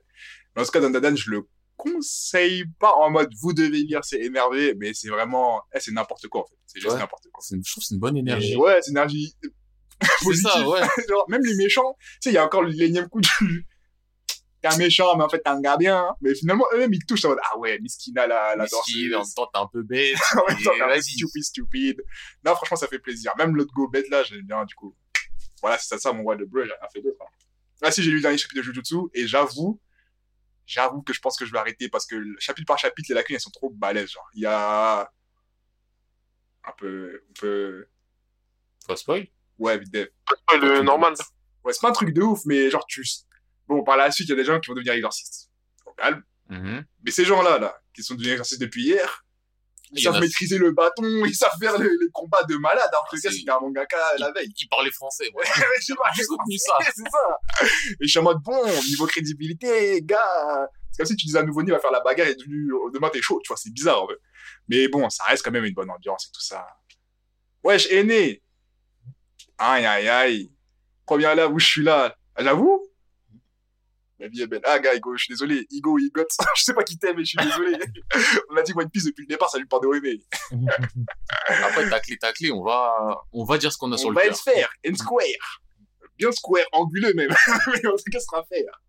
Mais 0.56 0.62
en 0.62 0.66
tout 0.66 0.72
cas, 0.72 0.80
Don 0.82 0.90
Dadan, 0.90 1.16
je 1.16 1.30
le 1.32 1.48
conseille 1.78 2.66
pas 2.80 2.94
en 2.98 3.10
mode 3.10 3.30
vous 3.42 3.54
devez 3.54 3.80
lire, 3.84 4.02
c'est 4.04 4.20
énervé, 4.20 4.74
mais 4.78 4.94
c'est 4.94 5.10
vraiment, 5.10 5.62
eh, 5.76 5.80
c'est 5.80 5.92
n'importe 5.92 6.28
quoi, 6.28 6.42
en 6.42 6.46
fait. 6.46 6.56
C'est 6.66 6.80
juste 6.80 6.94
Ouais. 6.94 7.00
n'importe 7.00 7.28
quoi. 7.32 7.44
Une- 7.52 7.64
Je 7.66 7.72
trouve 7.72 7.82
que 7.82 7.88
c'est 7.88 7.96
une 7.96 8.00
bonne 8.02 8.18
énergie. 8.18 8.54
Et 8.54 8.58
ouais, 8.58 8.80
c'est 8.82 8.92
énergie 8.92 9.34
C'est 10.22 10.36
ça, 10.36 10.68
ouais. 10.68 10.82
Genre, 11.10 11.26
même 11.30 11.42
les 11.44 11.56
méchants, 11.56 11.96
tu 12.00 12.08
sais, 12.22 12.30
il 12.32 12.34
y 12.34 12.38
a 12.38 12.46
encore 12.46 12.64
l'énième 12.64 13.08
coup 13.10 13.22
du, 13.22 13.66
t'es 14.64 14.74
un 14.74 14.78
méchant, 14.78 15.16
mais 15.18 15.24
en 15.24 15.30
fait, 15.30 15.40
t'es 15.40 15.50
un 15.50 15.62
gars 15.62 15.78
bien, 15.78 15.98
hein. 15.98 16.16
Mais 16.22 16.34
finalement, 16.34 16.66
eux-mêmes, 16.74 16.94
ils 16.94 17.00
te 17.00 17.06
touchent 17.06 17.26
en 17.26 17.30
mode, 17.30 17.40
ah 17.52 17.58
ouais, 17.60 17.78
Miskina, 17.80 18.26
la, 18.26 18.56
la 18.56 18.64
Miskin, 18.64 19.14
en 19.18 19.24
temps, 19.26 19.50
t'es 19.54 19.60
un 19.60 19.68
peu 19.68 19.84
bête. 19.84 20.18
En 20.36 20.48
même 20.48 20.64
temps, 20.64 20.72
Et 20.74 20.78
t'es 20.78 20.82
un 20.82 20.88
peu 20.88 20.94
vas-y. 20.94 21.02
stupide, 21.04 21.44
stupide. 21.44 22.04
Non, 22.46 22.56
franchement, 22.56 22.78
ça 22.78 22.88
fait 22.88 23.00
plaisir. 23.00 23.34
Même 23.38 23.56
l'autre 23.56 23.74
go 23.74 23.88
bête 23.88 24.10
là, 24.10 24.24
j'aime 24.24 24.42
bien, 24.42 24.64
du 24.66 24.74
coup. 24.74 24.96
Voilà, 25.62 25.78
c'est 25.78 25.88
ça, 25.88 25.98
ça, 26.00 26.14
mon 26.14 26.24
roi 26.24 26.36
de 26.38 26.46
bleu, 26.46 26.64
j'ai 26.66 26.72
rien 26.72 26.90
fait 26.92 27.02
d'autre. 27.02 27.18
hein. 27.22 27.30
Là, 27.82 27.92
si 27.92 28.02
j'ai 28.02 28.10
lu 28.10 28.16
le 28.18 28.22
dernier 28.22 28.38
chapitre 28.38 28.62
de 28.62 28.64
Jujutsu, 28.66 28.96
et 29.14 29.28
j'avoue, 29.28 29.80
j'avoue 30.66 31.02
que 31.02 31.12
je 31.14 31.20
pense 31.20 31.38
que 31.38 31.46
je 31.46 31.52
vais 31.52 31.58
arrêter 31.60 31.90
parce 31.90 32.06
que 32.08 32.16
chapitre 32.40 32.66
par 32.68 32.78
chapitre, 32.80 33.08
les 33.10 33.16
lacunes, 33.16 33.36
elles 33.36 33.42
sont 33.42 33.50
trop 33.52 33.70
balèzes, 33.70 34.12
genre. 34.12 34.28
Il 34.34 34.42
y 34.44 34.46
a 34.46 35.12
un 36.66 36.72
peu, 36.78 37.22
un 37.30 37.34
peu, 37.40 37.88
Faut 38.88 38.96
spoil 38.96 39.28
ouais, 39.60 39.78
vite 39.78 39.92
dev. 39.94 40.08
Normal. 40.84 41.14
Ouais, 41.64 41.74
c'est 41.74 41.82
pas 41.82 41.90
un 41.90 41.94
truc 41.94 42.14
de 42.14 42.22
ouf, 42.22 42.42
mais 42.46 42.70
genre, 42.70 42.86
tu, 42.86 43.04
bon, 43.68 43.84
par 43.84 43.98
la 43.98 44.12
suite, 44.12 44.28
il 44.28 44.32
y 44.32 44.34
a 44.34 44.38
des 44.38 44.46
gens 44.46 44.60
qui 44.60 44.70
vont 44.70 44.76
devenir 44.76 44.94
exorcistes. 44.94 45.50
Au 45.86 45.94
calme. 45.94 46.24
Mhm. 46.50 46.86
Mais 47.04 47.12
ces 47.12 47.26
gens-là, 47.26 47.58
là, 47.60 47.76
qui 47.94 48.04
sont 48.04 48.16
devenus 48.16 48.34
exorcistes 48.34 48.62
depuis 48.62 48.84
hier, 48.84 49.24
ils 49.96 50.02
savent 50.02 50.20
maîtriser 50.20 50.58
le 50.58 50.72
bâton, 50.72 51.04
ils 51.26 51.36
savent 51.36 51.56
faire 51.60 51.78
les, 51.78 51.88
les 51.88 52.10
combats 52.12 52.44
de 52.50 52.56
malade, 52.56 52.90
alors 52.92 53.08
que 53.10 53.16
le 53.16 53.22
gars, 53.22 53.32
c'était 53.32 53.52
un 53.52 53.60
mangaka 53.60 53.98
la 54.18 54.32
veille. 54.32 54.52
Il 54.58 54.68
parlait 54.68 54.90
français. 54.92 55.30
Ouais, 55.36 55.44
J'ai 56.16 56.24
soutenu 56.24 56.58
ça. 56.58 56.74
c'est 56.96 57.10
ça. 57.10 57.68
Et 58.00 58.06
je 58.06 58.08
suis 58.08 58.20
en 58.20 58.24
mode, 58.24 58.40
bon, 58.44 58.66
niveau 58.66 59.06
crédibilité, 59.06 60.02
gars, 60.02 60.68
c'est 60.92 60.98
comme 60.98 61.08
si 61.08 61.16
tu 61.16 61.26
disais 61.26 61.40
à 61.40 61.42
un 61.42 61.46
nouveau-né 61.46 61.72
va 61.72 61.80
faire 61.80 61.92
la 61.92 62.02
bagarre 62.02 62.28
et 62.28 62.36
du, 62.36 62.72
demain 62.94 63.10
t'es 63.10 63.22
chaud, 63.22 63.40
tu 63.44 63.48
vois, 63.50 63.58
c'est 63.58 63.72
bizarre, 63.72 64.04
en 64.04 64.08
fait. 64.08 64.20
Mais 64.68 64.88
bon, 64.88 65.10
ça 65.10 65.24
reste 65.26 65.44
quand 65.44 65.52
même 65.52 65.66
une 65.66 65.74
bonne 65.74 65.90
ambiance 65.90 66.28
et 66.28 66.32
tout 66.32 66.42
ça. 66.42 66.66
Wesh, 67.64 67.88
aîné. 67.92 68.44
Aïe, 69.58 69.86
aïe, 69.86 70.08
aïe. 70.08 70.52
Première 71.06 71.36
là 71.36 71.48
où 71.48 71.60
je 71.60 71.66
suis 71.66 71.84
là. 71.84 72.16
Ah, 72.36 72.44
J'avoue? 72.44 72.83
La 74.24 74.30
vie 74.30 74.42
est 74.42 74.48
belle. 74.48 74.62
Ah, 74.64 74.80
gars, 74.80 74.94
Igo, 74.94 75.18
je 75.18 75.26
suis 75.26 75.34
désolé. 75.34 75.68
Igo, 75.70 76.00
Igot. 76.00 76.24
je 76.56 76.64
sais 76.64 76.74
pas 76.74 76.84
qui 76.84 76.98
t'aime, 76.98 77.18
mais 77.18 77.26
je 77.26 77.32
suis 77.32 77.46
désolé. 77.46 77.78
On 78.50 78.56
a 78.56 78.62
dit 78.62 78.72
One 78.74 78.90
Piece 78.90 79.04
depuis 79.04 79.24
le 79.24 79.28
départ, 79.28 79.50
ça 79.50 79.58
lui 79.58 79.66
parle 79.66 79.84
de 79.84 79.98
aimer. 79.98 80.24
Après, 81.48 81.90
taclé, 81.90 82.18
taclé, 82.18 82.50
on 82.50 82.64
va, 82.64 83.22
on 83.34 83.44
va 83.44 83.58
dire 83.58 83.74
ce 83.74 83.78
qu'on 83.78 83.92
a 83.92 83.98
sur 83.98 84.08
On 84.08 84.12
le 84.12 84.16
va 84.16 84.22
cœur. 84.22 84.32
être 84.32 84.42
faire, 84.42 84.70
and 84.88 84.96
square. 84.96 85.62
Bien 86.18 86.32
square, 86.32 86.64
anguleux 86.72 87.14
même. 87.16 87.36
mais 87.68 87.86
en 87.86 87.98
tout 87.98 88.04
cas, 88.14 88.20
ce 88.20 88.26
sera 88.26 88.46
faire. 88.46 88.82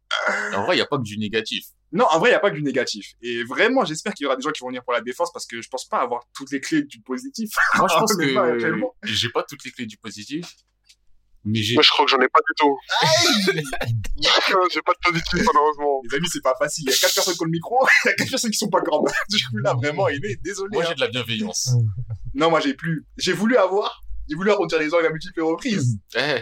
En 0.56 0.66
vrai, 0.66 0.76
il 0.76 0.78
n'y 0.78 0.82
a 0.82 0.86
pas 0.86 0.98
que 0.98 1.02
du 1.02 1.18
négatif. 1.18 1.64
Non, 1.90 2.04
en 2.12 2.20
vrai, 2.20 2.28
il 2.28 2.32
n'y 2.32 2.36
a 2.36 2.40
pas 2.40 2.50
que 2.50 2.56
du 2.56 2.62
négatif. 2.62 3.14
Et 3.20 3.42
vraiment, 3.42 3.84
j'espère 3.84 4.14
qu'il 4.14 4.24
y 4.24 4.26
aura 4.26 4.36
des 4.36 4.42
gens 4.42 4.52
qui 4.52 4.60
vont 4.60 4.68
venir 4.68 4.84
pour 4.84 4.92
la 4.92 5.00
défense 5.00 5.32
parce 5.32 5.46
que 5.46 5.60
je 5.60 5.68
pense 5.68 5.88
pas 5.88 5.98
avoir 5.98 6.22
toutes 6.32 6.52
les 6.52 6.60
clés 6.60 6.84
du 6.84 7.00
positif. 7.00 7.50
Moi, 7.76 7.88
je 7.90 7.98
pense 7.98 8.14
que 8.14 9.12
j'ai 9.12 9.30
pas 9.30 9.42
toutes 9.42 9.64
les 9.64 9.72
clés 9.72 9.86
du 9.86 9.96
positif. 9.96 10.46
Mais 11.44 11.62
j'ai, 11.62 11.74
Moi, 11.74 11.82
je 11.82 11.90
crois 11.90 12.06
que 12.06 12.10
j'en 12.10 12.20
ai 12.20 12.28
pas 12.28 12.40
du 12.40 12.54
tout. 12.56 12.76
J'ai 14.72 14.80
pas 14.80 14.92
de 14.92 15.10
positif, 15.10 15.46
malheureusement. 15.46 16.00
Les 16.08 16.16
amis, 16.16 16.26
c'est 16.32 16.42
pas 16.42 16.54
facile. 16.58 16.84
Il 16.86 16.90
y 16.90 16.94
a 16.94 16.96
quatre 16.96 17.14
personnes 17.14 17.34
qui 17.34 17.42
ont 17.42 17.44
le 17.44 17.50
micro, 17.50 17.86
il 18.04 18.08
y 18.08 18.10
a 18.10 18.14
quatre 18.14 18.30
personnes 18.30 18.50
qui 18.50 18.58
sont 18.58 18.70
pas 18.70 18.80
grandes. 18.80 19.08
Du 19.28 19.36
coup, 19.44 19.58
là, 19.58 19.74
vraiment, 19.74 20.08
il 20.08 20.24
est 20.24 20.40
désolé. 20.42 20.70
moi, 20.72 20.82
hein. 20.82 20.86
j'ai 20.88 20.94
de 20.94 21.00
la 21.00 21.08
bienveillance. 21.08 21.70
Non, 22.34 22.50
moi, 22.50 22.60
j'ai 22.60 22.74
plus. 22.74 23.06
J'ai 23.18 23.32
voulu 23.32 23.56
avoir. 23.56 24.02
J'ai 24.28 24.36
voulu 24.36 24.50
arrondir 24.50 24.78
les 24.78 24.92
angles 24.94 25.06
à 25.06 25.10
multiples 25.10 25.42
reprises. 25.42 25.98
Eh, 26.16 26.40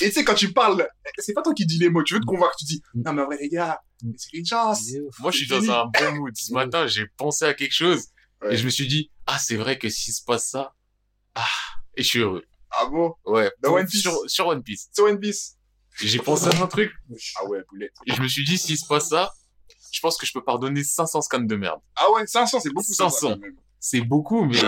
Et 0.00 0.08
tu 0.08 0.12
sais, 0.12 0.24
quand 0.24 0.34
tu 0.34 0.52
parles, 0.52 0.88
c'est 1.18 1.32
pas 1.32 1.42
toi 1.42 1.52
qui 1.52 1.66
dis 1.66 1.78
les 1.78 1.88
mots. 1.88 2.04
Tu 2.04 2.14
veux 2.14 2.20
te 2.20 2.26
convaincre. 2.26 2.54
Tu 2.58 2.66
dis, 2.66 2.82
non, 2.94 3.12
mais 3.12 3.22
en 3.22 3.26
vrai, 3.26 3.38
les 3.40 3.48
gars, 3.48 3.80
c'est 4.16 4.32
une 4.32 4.46
chance. 4.46 4.92
Moi, 5.18 5.32
je 5.32 5.38
suis 5.38 5.48
dans 5.48 5.70
un 5.70 5.86
bon 5.86 6.14
mood. 6.14 6.36
Ce 6.36 6.52
matin, 6.52 6.86
j'ai 6.86 7.06
pensé 7.16 7.44
à 7.44 7.54
quelque 7.54 7.74
chose. 7.74 8.06
Ouais. 8.42 8.54
Et 8.54 8.56
je 8.56 8.64
me 8.64 8.70
suis 8.70 8.86
dit, 8.86 9.10
ah, 9.26 9.38
c'est 9.38 9.56
vrai 9.56 9.78
que 9.78 9.88
s'il 9.88 10.14
se 10.14 10.22
passe 10.22 10.50
ça, 10.50 10.74
ah, 11.34 11.44
et 11.96 12.02
je 12.02 12.08
suis 12.08 12.18
heureux. 12.20 12.44
Ah 12.78 12.86
bon? 12.86 13.14
Ouais. 13.24 13.50
Dans 13.62 13.70
Pour- 13.70 13.78
One 13.78 13.86
Piece? 13.86 14.02
Sur, 14.02 14.18
sur 14.30 14.46
One 14.48 14.62
Piece. 14.62 14.88
C'est 14.92 15.02
One 15.02 15.18
Piece. 15.18 15.56
Et 16.02 16.08
J'ai 16.08 16.18
pensé 16.18 16.48
à 16.48 16.62
un 16.62 16.66
truc. 16.66 16.92
Ah 17.36 17.46
ouais, 17.46 17.62
poulet. 17.68 17.90
Et 18.06 18.12
je 18.14 18.20
me 18.20 18.28
suis 18.28 18.44
dit, 18.44 18.58
s'il 18.58 18.76
se 18.78 18.86
passe 18.86 19.08
ça, 19.08 19.32
je 19.92 20.00
pense 20.00 20.18
que 20.18 20.26
je 20.26 20.32
peux 20.32 20.44
pardonner 20.44 20.84
500 20.84 21.22
scans 21.22 21.40
de 21.40 21.56
merde. 21.56 21.80
Ah 21.96 22.10
ouais, 22.12 22.26
500, 22.26 22.60
c'est 22.60 22.68
beaucoup. 22.70 22.92
500. 22.92 23.28
quand 23.30 23.38
même. 23.38 23.56
C'est 23.80 24.00
beaucoup, 24.00 24.44
mais 24.44 24.58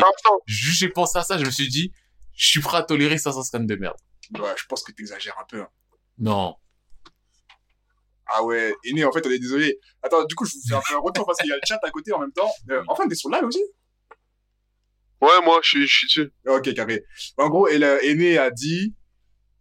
juste 0.47 0.79
j'ai 0.79 0.89
pensé 0.91 1.19
à 1.19 1.23
ça, 1.25 1.39
je 1.39 1.45
me 1.45 1.51
suis 1.51 1.69
dit, 1.69 1.93
je 2.37 2.47
suis 2.47 2.61
prêt 2.61 2.77
à 2.79 2.83
tolérer 2.83 3.19
500 3.19 3.43
scans 3.43 3.59
de 3.61 3.75
merde. 3.77 3.97
Ouais, 4.39 4.55
je 4.57 4.65
pense 4.67 4.83
que 4.85 4.93
t'exagères 4.93 5.37
un 5.41 5.45
peu. 5.45 5.61
hein. 5.61 5.69
Non. 6.19 6.55
Ah 8.27 8.45
ouais, 8.45 8.75
Aîné, 8.85 9.05
en 9.05 9.13
fait, 9.13 9.27
on 9.27 9.31
est 9.31 9.39
désolé. 9.39 9.79
Attends, 10.03 10.25
du 10.25 10.35
coup, 10.35 10.45
je 10.45 10.53
vous 10.55 10.61
fais 10.69 10.75
un 10.75 10.81
peu 10.87 10.95
un 10.95 10.99
retour 11.01 11.25
parce 11.27 11.39
qu'il 11.39 11.49
y 11.49 11.53
a 11.53 11.57
le 11.57 11.63
chat 11.67 11.79
à 11.83 11.91
côté 11.91 12.13
en 12.13 12.19
même 12.21 12.33
temps. 12.33 12.51
Euh, 12.71 12.83
enfin, 12.89 13.09
t'es 13.09 13.15
sur 13.15 13.31
live 13.31 13.45
aussi? 13.45 13.63
Ouais, 15.21 15.41
moi, 15.45 15.61
je 15.63 15.69
suis, 15.71 15.87
je 15.87 15.97
suis 15.99 16.07
dessus. 16.07 16.33
Ok, 16.47 16.73
carré. 16.75 17.05
En 17.37 17.49
gros, 17.49 17.67
elle, 17.69 17.83
euh, 17.85 17.99
Aîné 18.03 18.39
a 18.39 18.51
dit 18.51 18.95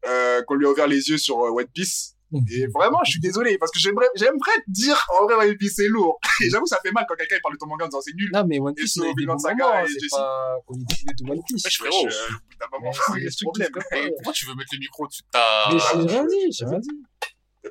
euh, 0.05 0.41
qu'on 0.43 0.55
lui 0.55 0.65
a 0.65 0.69
ouvert 0.69 0.87
les 0.87 1.09
yeux 1.09 1.17
sur 1.17 1.39
euh, 1.45 1.49
One 1.49 1.67
Piece. 1.73 2.13
Et 2.51 2.67
vraiment, 2.67 2.99
je 3.05 3.11
suis 3.11 3.19
désolé 3.21 3.57
parce 3.57 3.71
que 3.71 3.79
j'aimerais, 3.79 4.07
j'aimerais 4.15 4.57
te 4.57 4.69
dire 4.69 5.01
en 5.17 5.23
vrai 5.25 5.35
One 5.47 5.55
Piece 5.57 5.75
c'est 5.77 5.87
lourd. 5.87 6.19
Et 6.43 6.49
j'avoue, 6.49 6.65
ça 6.65 6.77
fait 6.83 6.91
mal 6.91 7.05
quand 7.07 7.15
quelqu'un 7.15 7.37
il 7.37 7.41
parle 7.41 7.53
de 7.53 7.57
ton 7.57 7.67
manga 7.67 7.85
en 7.85 7.87
disant 7.87 8.01
c'est 8.01 8.13
nul. 8.15 8.29
Non, 8.33 8.45
mais 8.45 8.59
One 8.59 8.73
Et 8.77 8.81
Piece, 8.81 8.93
Saga 8.95 9.65
moments, 9.65 9.79
et 9.79 9.87
c'est 9.87 9.93
Jessie. 9.93 10.09
pas 10.11 10.57
qu'on 10.65 10.75
est 10.75 11.23
de 11.23 11.31
One 11.31 11.39
Piece. 11.47 11.63
Wesh, 11.63 11.77
frérot. 11.77 12.09
c'est 12.09 12.09
ce 12.09 13.17
des 13.17 13.29
trucs 13.31 13.43
problème. 13.45 13.69
Ouais. 13.93 14.11
pourquoi 14.11 14.33
tu 14.33 14.45
veux 14.45 14.55
mettre 14.55 14.69
le 14.73 14.79
micro 14.79 15.07
dessus? 15.07 15.21
De 15.23 15.31
ta... 15.31 15.69
Mais 15.71 15.79
j'ai 15.79 16.07
rien 16.15 16.25
dit, 16.25 16.51
j'ai 16.51 16.65
rien 16.65 16.79
dit. 16.79 16.89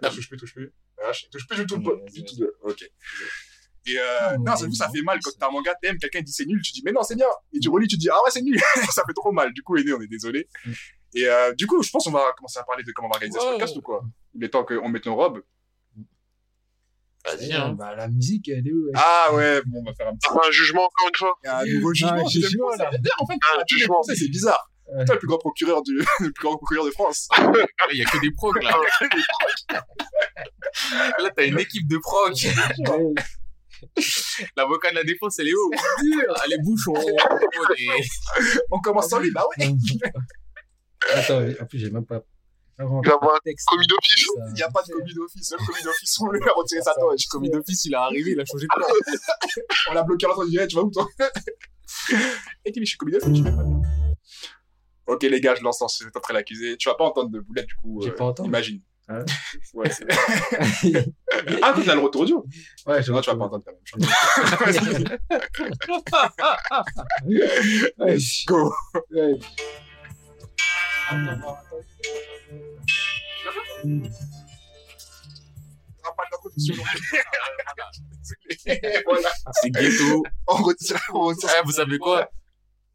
Touche 0.03 0.29
plus, 0.29 0.37
touche 0.39 0.55
plus. 0.55 0.73
Ah, 1.05 1.13
je- 1.13 1.27
touche 1.31 1.47
plus 1.47 1.59
du 1.59 1.67
tout, 1.67 1.83
Ok. 2.63 2.91
Et 3.87 3.99
euh, 3.99 4.37
Non, 4.39 4.45
non, 4.45 4.57
ça, 4.57 4.67
vous, 4.67 4.75
ça 4.75 4.87
non, 4.87 4.93
fait 4.93 5.03
mal 5.03 5.19
quand 5.23 5.31
t'as 5.39 5.49
un 5.49 5.51
manga, 5.51 5.73
t'aimes, 5.81 5.99
quelqu'un 5.99 6.21
dit 6.21 6.33
c'est 6.33 6.47
nul, 6.47 6.61
tu 6.63 6.73
dis 6.73 6.83
mais 6.85 6.93
non, 6.93 7.03
c'est 7.03 7.15
bien. 7.15 7.27
Et 7.53 7.61
tu 7.61 7.69
relis, 7.69 7.87
tu 7.87 7.97
dis 7.97 8.09
ah 8.11 8.17
ouais, 8.25 8.31
c'est 8.31 8.43
nul. 8.43 8.59
ça 8.93 9.03
fait 9.07 9.15
trop 9.15 9.33
mal. 9.33 9.53
Du 9.53 9.63
coup, 9.63 9.77
Aîné, 9.77 9.93
on 9.93 10.01
est 10.01 10.09
désolé. 10.09 10.49
Mm. 10.65 10.73
Et 11.15 11.29
euh, 11.29 11.55
du 11.55 11.67
coup, 11.67 11.83
je 11.83 11.91
pense 11.91 12.05
qu'on 12.05 12.11
va 12.11 12.33
commencer 12.37 12.59
à 12.59 12.65
parler 12.65 12.83
de 12.83 12.93
comment 12.93 13.09
on 13.09 13.11
va 13.11 13.17
organiser 13.17 13.39
ce 13.39 13.45
podcast 13.45 13.77
ou 13.77 13.83
quoi? 13.83 14.05
Il 14.35 14.45
est 14.45 14.49
temps 14.49 14.65
qu'on 14.65 14.89
mette 14.89 15.07
nos 15.07 15.15
robes. 15.15 15.43
Vas-y, 17.25 17.53
hein. 17.53 17.71
Bah, 17.71 17.95
la 17.97 18.09
musique, 18.09 18.49
elle 18.49 18.67
est 18.67 18.73
où 18.73 18.87
ouais. 18.87 18.93
Ah 18.95 19.35
ouais, 19.35 19.61
bon, 19.67 19.81
on 19.81 19.85
va 19.85 19.95
faire 19.95 20.09
un 20.09 20.15
petit. 20.15 20.29
Un 20.31 20.51
jugement, 20.51 20.83
encore 20.83 21.09
une 21.09 21.17
fois. 21.17 21.35
Il 21.43 21.47
y 21.47 21.51
a 21.51 21.59
un 21.59 21.65
nouveau 21.65 21.95
jugement. 21.95 22.13
un 22.13 22.23
deuxième 22.23 22.43
jugement, 22.45 22.71
là. 22.71 22.91
En 23.19 23.27
fait, 23.27 23.35
Un 23.35 23.65
jugement. 23.67 24.03
c'est 24.03 24.29
bizarre. 24.29 24.71
Ouais. 24.89 25.05
Toi, 25.05 25.17
le 25.17 25.19
plus 25.19 25.27
grand 25.27 25.39
procureur 25.39 25.83
du, 25.83 25.99
le 26.21 26.31
plus 26.31 26.45
grand 26.45 26.57
procureur 26.57 26.85
de 26.85 26.91
France. 26.91 27.29
Là, 27.39 27.53
il 27.93 27.99
y 27.99 28.03
a 28.03 28.05
que 28.05 28.21
des 28.21 28.31
procs, 28.31 28.63
là. 28.63 28.77
Là, 31.19 31.31
t'as 31.35 31.47
une 31.47 31.59
équipe 31.59 31.89
de 31.89 31.99
procs. 31.99 32.47
L'avocat 34.57 34.91
de 34.91 34.97
la 34.97 35.05
défense, 35.05 35.39
elle 35.39 35.49
est 35.49 35.55
où? 35.55 35.71
Elle 36.45 36.53
est 36.53 36.63
bouchon. 36.63 36.95
On 38.71 38.81
commence 38.81 39.09
sans 39.09 39.21
lui, 39.21 39.31
bah 39.31 39.45
ouais. 39.59 39.75
Attends, 41.15 41.43
en 41.43 41.67
plus, 41.67 41.79
j'ai 41.79 41.91
même 41.91 42.07
pas. 42.07 42.23
Il 42.79 42.85
va 42.85 43.01
y 43.05 43.11
avoir 43.11 43.37
un 43.37 43.39
texte. 43.43 43.67
commis 43.71 43.87
d'office. 43.87 44.27
Il 44.49 44.53
n'y 44.53 44.63
a 44.63 44.71
pas 44.71 44.83
de 44.83 44.93
commis 44.93 45.15
d'office. 45.15 45.49
Seul 45.49 45.59
commis 45.59 45.83
d'office, 45.83 46.21
on 46.21 46.31
lui 46.31 46.41
a 46.43 46.53
retiré 46.53 46.83
sa 46.83 46.93
toge. 46.95 47.27
Commis 47.31 47.49
d'office, 47.49 47.87
il 47.87 47.93
est 47.93 47.97
arrivé, 47.97 48.33
il 48.33 48.41
a 48.41 48.45
changé 48.45 48.67
de 48.67 48.71
place. 48.75 49.63
On 49.91 49.95
l'a 49.95 50.03
bloqué 50.03 50.27
à 50.27 50.29
l'entrée, 50.29 50.47
Eh, 50.53 50.67
tu 50.67 50.77
vas 50.77 50.83
où 50.83 50.91
toi? 50.91 51.09
Et 52.65 52.73
qui 52.73 52.81
dit, 52.81 52.85
je 52.85 52.91
suis 52.91 52.99
commis 52.99 53.13
d'office, 53.13 53.41
vais 53.41 53.51
pas. 53.51 53.65
Ok, 55.07 55.23
les 55.23 55.41
gars, 55.41 55.55
je 55.55 55.63
lance 55.63 55.81
en 55.83 55.87
après 56.15 56.35
l'accusé. 56.35 56.77
Tu 56.77 56.89
vas 56.89 56.97
pas 56.97 57.05
entendre 57.05 57.31
de 57.31 57.41
boulette, 57.41 57.67
du 57.67 57.75
coup. 57.77 58.01
J'ai 58.03 58.11
euh, 58.11 58.15
pas 58.15 58.25
entendu. 58.25 58.49
Imagine. 58.49 58.83
Ouais, 59.09 59.91
c'est 59.91 60.05
Ah, 61.63 61.73
quand 61.75 61.83
t'as 61.85 61.95
le 61.95 62.01
retour 62.01 62.23
audio. 62.23 62.45
Ouais, 62.87 63.03
je 63.03 63.13
Non, 63.13 63.21
tu 63.21 63.31
vas 63.31 63.37
pas 63.37 63.45
entendre 63.45 63.65
quand 63.65 63.99
même. 63.99 64.09
Ouais, 67.99 68.17
Go. 68.47 68.75
ouais. 69.13 69.39
C'est 79.53 79.71
ghetto. 79.71 80.25
On 80.49 80.55
retire, 80.57 81.01
on 81.15 81.21
retire. 81.21 81.51
Eh, 81.59 81.63
vous 81.65 81.73
savez 81.73 81.99
quoi? 81.99 82.31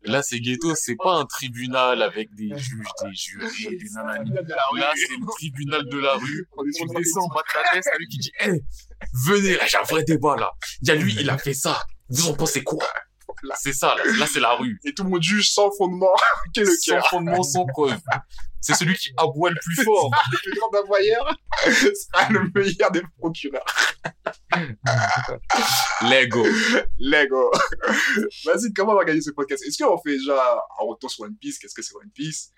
Là, 0.04 0.24
c'est 0.24 0.40
ghetto, 0.40 0.74
c'est 0.76 0.96
pas 0.96 1.16
un 1.16 1.26
tribunal 1.26 2.02
avec 2.02 2.34
des 2.34 2.50
juges, 2.58 2.88
des 3.04 3.14
jurés, 3.14 3.48
des 3.78 3.90
nanani. 3.94 4.32
Là, 4.32 4.92
c'est 4.96 5.16
le 5.18 5.26
tribunal 5.28 5.88
de 5.88 6.00
la 6.00 6.14
rue. 6.14 6.48
On 6.58 6.66
est 6.66 6.72
sur 6.72 6.86
On 6.90 6.94
le 6.94 7.00
descend 7.00 7.24
en 7.24 7.28
bas 7.36 7.42
de 7.48 7.54
ta 7.54 7.70
tête, 7.72 7.84
c'est 7.84 7.98
lui 8.00 8.08
qui 8.08 8.18
dit, 8.18 8.32
Eh, 8.46 8.52
venez, 9.26 9.56
là, 9.58 9.66
j'ai 9.68 9.78
un 9.78 9.84
vrai 9.84 10.04
débat, 10.04 10.36
là. 10.38 10.52
Il 10.82 10.88
y 10.88 10.92
a 10.92 10.96
lui, 10.96 11.16
il 11.20 11.30
a 11.30 11.38
fait 11.38 11.54
ça. 11.54 11.80
Vous 12.10 12.30
en 12.30 12.34
pensez 12.34 12.64
quoi? 12.64 12.86
C'est 13.60 13.74
ça, 13.74 13.96
là, 13.96 14.04
Là, 14.18 14.28
c'est 14.32 14.40
la 14.40 14.54
rue. 14.54 14.80
Et 14.84 14.94
tout 14.94 15.04
le 15.04 15.10
monde 15.10 15.24
juge 15.24 15.50
sans 15.52 15.72
fondement. 15.72 16.14
Quel 16.54 16.68
Sans 16.68 16.94
cœur. 16.94 17.08
fondement, 17.08 17.44
sans 17.44 17.66
preuve. 17.66 18.00
C'est 18.62 18.76
celui 18.76 18.96
qui 18.96 19.12
aboie 19.18 19.50
le 19.50 19.56
plus 19.64 19.84
fort. 19.84 20.12
Le 20.32 20.38
plus 20.38 20.60
grand 20.60 20.70
aboyeur 20.84 21.36
sera 21.66 22.30
le 22.30 22.52
meilleur 22.54 22.92
des 22.92 23.02
procureurs. 23.18 23.66
Lego. 26.04 26.46
Lego. 27.00 27.52
Vas-y, 28.46 28.72
comment 28.74 28.94
on 28.94 28.96
va 28.98 29.06
gagner 29.06 29.22
ce 29.22 29.32
podcast? 29.32 29.64
Est-ce 29.66 29.84
qu'on 29.84 29.98
fait 29.98 30.18
déjà 30.18 30.60
un 30.80 30.84
retour 30.86 31.10
sur 31.10 31.24
One 31.26 31.36
Piece? 31.36 31.58
Qu'est-ce 31.60 31.74
que 31.74 31.82
c'est 31.82 31.96
One 31.96 32.10
Piece? 32.14 32.52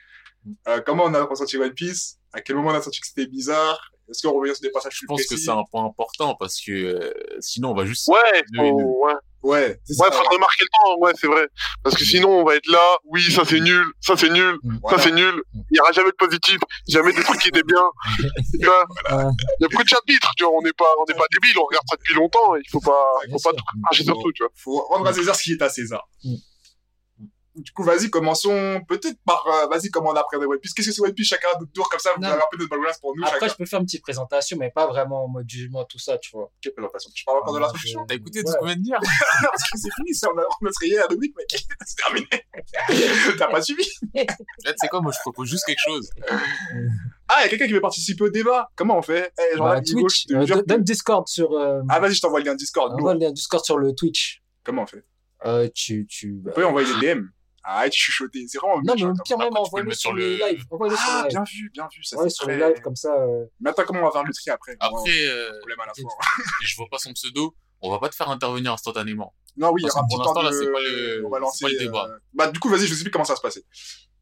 Euh, 0.67 0.81
Comment 0.85 1.05
on 1.05 1.13
a 1.13 1.23
ressenti 1.23 1.57
One 1.57 1.73
Piece? 1.73 2.17
À 2.33 2.41
quel 2.41 2.55
moment 2.57 2.69
on 2.71 2.75
a 2.75 2.81
senti 2.81 2.99
que 2.99 3.07
c'était 3.07 3.27
bizarre? 3.27 3.92
Est-ce 4.13 4.27
qu'on 4.27 4.39
revient 4.39 4.53
sur 4.53 4.61
des 4.61 4.69
passages 4.69 4.93
Je 4.93 4.99
plus 4.99 5.07
pense 5.07 5.25
que 5.25 5.35
c'est 5.37 5.49
un 5.49 5.63
point 5.71 5.85
important 5.85 6.35
parce 6.35 6.61
que 6.61 6.71
euh, 6.71 7.11
sinon, 7.39 7.71
on 7.71 7.75
va 7.75 7.85
juste... 7.85 8.07
Ouais, 8.07 8.43
faut- 8.55 9.05
ouais. 9.05 9.13
Ouais, 9.41 9.77
c'est 9.83 9.99
Ouais, 10.01 10.07
ça. 10.09 10.15
faudrait 10.15 10.37
marquer 10.37 10.63
le 10.63 10.69
temps, 10.71 10.97
ouais, 11.01 11.11
c'est 11.19 11.27
vrai. 11.27 11.45
Parce 11.83 11.97
que 11.97 12.05
sinon, 12.05 12.29
on 12.29 12.43
va 12.45 12.55
être 12.55 12.65
là, 12.67 12.79
oui, 13.03 13.21
ça 13.29 13.43
c'est 13.43 13.59
nul, 13.59 13.83
ça 13.99 14.15
c'est 14.15 14.29
nul, 14.29 14.55
Voilà. 14.81 14.97
ça 14.97 15.03
c'est 15.03 15.11
nul. 15.13 15.43
Il 15.53 15.75
y 15.75 15.79
aura 15.81 15.91
jamais 15.91 16.11
de 16.11 16.15
positif, 16.15 16.59
jamais 16.87 17.11
des 17.11 17.21
trucs 17.23 17.41
qui 17.41 17.49
étaient 17.49 17.63
bien. 17.63 17.83
Tu 18.57 18.65
vois, 18.65 18.85
il 19.09 19.63
y 19.63 19.65
a 19.65 19.67
beaucoup 19.69 19.83
de 19.83 19.89
chapitres, 19.89 20.31
tu 20.37 20.45
vois, 20.45 20.53
on 20.57 20.61
n'est 20.61 20.71
pas, 20.71 20.85
on 20.97 21.03
n'est 21.09 21.13
pas 21.17 21.25
débiles, 21.33 21.57
on 21.59 21.65
regarde 21.65 21.83
ça 21.89 21.97
depuis 21.97 22.13
longtemps, 22.13 22.55
il 22.55 22.69
faut 22.71 22.79
pas, 22.79 23.03
faut 23.31 23.39
pas 23.49 23.51
tout 23.51 23.63
cracher 23.83 24.03
sur 24.05 24.17
tout, 24.17 24.31
tu 24.31 24.43
vois. 24.43 24.51
faut 24.55 24.79
rendre 24.89 25.07
à 25.07 25.13
César 25.13 25.35
ce 25.35 25.43
qui 25.43 25.51
est 25.51 25.61
à 25.61 25.67
César. 25.67 26.07
Mm. 26.23 26.35
Du 27.55 27.71
coup, 27.71 27.83
vas-y, 27.83 28.09
commençons 28.09 28.81
peut-être 28.87 29.17
par, 29.25 29.45
euh, 29.47 29.67
vas-y, 29.67 29.89
comment 29.89 30.09
on 30.09 30.13
appréhende 30.15 30.45
One 30.45 30.57
Piece. 30.59 30.73
Qu'est-ce 30.73 30.87
que 30.87 30.93
c'est 30.95 31.01
One 31.01 31.13
Piece? 31.13 31.27
Chacun 31.27 31.49
à 31.55 31.59
notre 31.59 31.71
tour, 31.71 31.87
comme 31.87 31.99
ça, 31.99 32.09
vous 32.17 32.23
avez 32.25 32.33
un 32.35 32.45
peu 32.51 32.57
de 32.57 32.65
background 32.65 32.95
pour 32.99 33.15
nous, 33.15 33.23
Après, 33.23 33.39
chacun. 33.41 33.51
je 33.53 33.57
peux 33.57 33.65
faire 33.65 33.79
une 33.79 33.85
petite 33.85 34.01
présentation, 34.01 34.57
mais 34.59 34.71
pas 34.71 34.87
vraiment 34.87 35.25
en 35.25 35.27
mode 35.27 35.47
jugement, 35.47 35.85
tout 35.85 35.99
ça, 35.99 36.17
tu 36.17 36.31
vois. 36.31 36.51
Quelle 36.61 36.73
présentation? 36.73 37.11
Tu 37.13 37.23
parles 37.23 37.37
encore 37.39 37.53
de 37.53 37.59
Ah, 37.59 37.61
l'introduction 37.61 38.05
T'as 38.07 38.15
écouté 38.15 38.39
Ouais. 38.39 38.45
tout 38.45 38.51
ce 38.53 38.57
qu'on 38.57 38.65
vient 38.65 38.75
de 38.75 38.81
dire 38.81 38.97
Parce 39.43 39.69
que 39.71 39.77
c'est 39.77 39.93
fini, 39.95 40.15
ça, 40.15 40.29
on 40.33 40.37
a, 40.39 40.43
on 40.61 40.65
a 40.65 40.71
trié 40.71 40.95
la 40.95 41.05
rubrique, 41.05 41.35
mec. 41.37 41.63
c'est 41.85 41.95
terminé. 41.95 42.27
T'as 43.37 43.47
pas 43.47 43.61
suivi? 43.61 43.83
Là, 44.15 44.23
tu 44.25 44.73
sais 44.77 44.87
quoi, 44.87 45.01
moi, 45.01 45.11
je 45.11 45.19
propose 45.19 45.47
juste 45.49 45.65
quelque 45.65 45.81
chose. 45.85 46.09
Ah, 47.29 47.37
il 47.39 47.43
y 47.43 47.45
a 47.45 47.49
quelqu'un 47.49 47.67
qui 47.67 47.73
veut 47.73 47.81
participer 47.81 48.25
au 48.25 48.29
débat? 48.29 48.69
Comment 48.75 48.97
on 48.97 49.01
fait? 49.01 49.31
Eh, 49.39 49.57
genre, 49.57 49.69
Bah, 49.69 49.81
Twitch, 49.81 50.25
je 50.29 50.35
euh, 50.35 50.45
que- 50.45 50.65
donne 50.65 50.83
Discord 50.83 51.27
sur. 51.27 51.53
Euh, 51.53 51.81
Ah, 51.89 51.99
vas-y, 51.99 52.13
je 52.15 52.21
t'envoie 52.21 52.39
le 52.41 52.45
lien 52.45 52.53
Discord. 52.53 52.93
envoie 52.93 53.13
le 53.13 53.19
lien 53.21 53.31
Discord 53.31 53.63
sur 53.63 53.77
le 53.77 53.93
Twitch. 53.95 54.43
Comment 54.63 54.83
on 54.83 54.85
fait? 54.85 55.03
Euh, 55.45 55.67
tu, 55.73 56.05
tu. 56.07 56.41
On 56.47 56.51
peut 56.51 56.65
envoyer 56.65 56.87
des 56.99 57.15
DM. 57.15 57.23
Arrête, 57.63 57.93
chuchoter. 57.93 58.45
C'est 58.47 58.57
vraiment 58.57 58.81
Non, 58.83 58.93
mais 58.95 59.21
pire 59.23 59.37
même, 59.37 59.55
envoie-le 59.55 59.85
mettre 59.87 59.99
sur 59.99 60.09
sur 60.09 60.17
le 60.17 60.35
live. 60.35 60.65
Ah, 60.71 61.25
bien 61.29 61.43
vu, 61.43 61.69
bien 61.71 61.87
vu. 61.95 62.03
Ça, 62.03 62.17
Ouais, 62.17 62.29
sur 62.29 62.45
très... 62.45 62.57
le 62.57 62.67
live, 62.67 62.81
comme 62.81 62.95
ça. 62.95 63.13
euh, 63.13 63.45
Mais 63.61 63.69
attends, 63.69 63.83
comment 63.85 64.01
on 64.01 64.05
va 64.05 64.11
faire 64.11 64.23
le 64.23 64.33
tri 64.33 64.49
après? 64.49 64.75
Après, 64.79 65.27
euh, 65.27 65.57
Problème 65.59 65.79
à 65.79 65.85
la 65.85 65.93
fois. 65.93 66.11
je 66.61 66.75
vois 66.75 66.87
pas 66.91 66.97
son 66.97 67.13
pseudo, 67.13 67.55
on 67.81 67.89
va 67.89 67.99
pas 67.99 68.09
te 68.09 68.15
faire 68.15 68.29
intervenir 68.29 68.73
instantanément. 68.73 69.33
Non, 69.55 69.71
oui, 69.71 69.81
il 69.83 69.87
y 69.87 69.89
aura 69.89 70.01
un 70.01 70.03
petit 70.05 70.15
pour 70.17 70.25
temps 70.25 70.41
l'instant, 70.41 70.41
là, 70.43 70.49
de... 70.51 70.65
c'est 70.65 70.71
pas 70.71 70.79
le- 70.81 71.25
on 71.25 71.29
va 71.29 71.37
c'est 71.37 71.41
lancer 71.41 71.65
pas 71.65 71.71
le 71.71 71.77
débat. 71.79 72.07
euh, 72.09 72.17
Bah, 72.33 72.47
du 72.51 72.59
coup, 72.59 72.69
vas-y, 72.69 72.87
je 72.87 72.95
sais 72.95 73.03
plus 73.03 73.11
comment 73.11 73.23
ça 73.23 73.33
va 73.33 73.37
se 73.37 73.41
passer. 73.41 73.63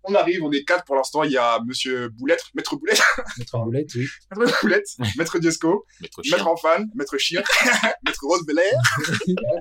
On 0.03 0.15
arrive, 0.15 0.43
on 0.43 0.51
est 0.51 0.63
quatre 0.63 0.83
pour 0.85 0.95
l'instant. 0.95 1.23
Il 1.23 1.31
y 1.31 1.37
a 1.37 1.59
Monsieur 1.65 2.09
Boulette, 2.09 2.43
Maître 2.55 2.75
Boulette, 2.75 3.01
Mettre 3.37 3.55
en 3.55 3.65
boulette, 3.65 3.89
oui. 3.95 4.07
Maître 4.37 4.57
Boulette, 4.61 4.87
Maître 5.17 5.39
Diesco, 5.39 5.85
Maître 6.01 6.21
Maître 6.23 6.37
chien. 6.37 6.45
Enfan, 6.45 6.85
Maître 6.95 7.17
Chien, 7.17 7.43
Maître 8.05 8.19
Rose 8.23 8.45
Belair, 8.45 8.73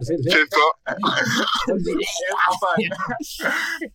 C'est. 0.03 0.17
Enfan. 2.49 2.67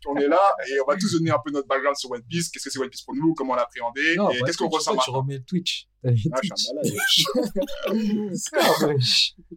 on 0.08 0.16
est 0.18 0.28
là 0.28 0.56
et 0.70 0.80
on 0.82 0.86
va 0.92 0.96
tous 0.98 1.12
donner 1.14 1.32
un 1.32 1.40
peu 1.44 1.52
notre 1.52 1.68
background 1.68 1.98
sur 1.98 2.12
One 2.12 2.24
Piece. 2.30 2.50
Qu'est-ce 2.50 2.66
que 2.66 2.70
c'est 2.70 2.80
One 2.80 2.90
Piece 2.90 3.02
pour 3.02 3.16
nous? 3.16 3.34
Comment 3.34 3.54
on 3.54 3.56
l'a 3.56 3.64
appréhendé? 3.64 4.16
Non, 4.16 4.30
Et 4.30 4.40
bah, 4.40 4.46
qu'est-ce 4.46 4.58
qu'on 4.58 4.70
ressent 4.70 4.94
toi, 4.94 5.02
Tu 5.04 5.10
remets 5.12 5.40
Twitch. 5.40 5.88
Ah. 6.04 6.12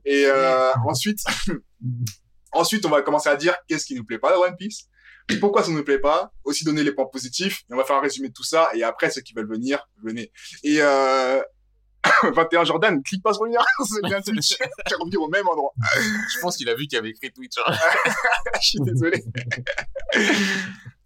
Et 0.04 0.24
euh, 0.26 0.72
ensuite, 0.86 1.18
ensuite, 2.52 2.84
on 2.86 2.90
va 2.90 3.02
commencer 3.02 3.28
à 3.28 3.36
dire 3.36 3.54
qu'est-ce 3.68 3.84
qui 3.86 3.94
nous 3.94 4.04
plaît 4.04 4.18
pas 4.18 4.32
de 4.32 4.38
One 4.38 4.56
Piece, 4.56 4.88
pourquoi 5.36 5.62
ça 5.62 5.70
nous 5.70 5.84
plaît 5.84 5.98
pas, 5.98 6.32
aussi 6.44 6.64
donner 6.64 6.82
les 6.82 6.92
points 6.92 7.06
positifs, 7.06 7.62
et 7.70 7.74
on 7.74 7.76
va 7.76 7.84
faire 7.84 7.96
un 7.96 8.00
résumé 8.00 8.28
de 8.28 8.32
tout 8.32 8.44
ça, 8.44 8.70
et 8.74 8.82
après, 8.82 9.10
ceux 9.10 9.20
qui 9.20 9.34
veulent 9.34 9.48
venir, 9.48 9.86
venez. 10.02 10.32
Et 10.64 10.78
euh, 10.80 11.40
21 12.34 12.64
Jordan, 12.64 13.02
clique 13.02 13.22
pas 13.22 13.34
sur 13.34 13.44
le 13.44 13.52
lien, 13.52 13.60
c'est 13.84 14.02
bien 14.02 14.20
Twitch, 14.26 14.56
tu 14.56 14.64
vas 14.90 14.96
revenir 15.00 15.20
au 15.20 15.28
même 15.28 15.46
endroit. 15.48 15.72
Je 16.34 16.40
pense 16.40 16.56
qu'il 16.56 16.68
a 16.68 16.74
vu 16.74 16.86
qu'il 16.86 16.98
avait 16.98 17.10
écrit 17.10 17.30
Twitch. 17.32 17.56
hein. 17.66 17.72
Je 18.62 18.66
suis 18.68 18.80
désolé. 18.80 19.22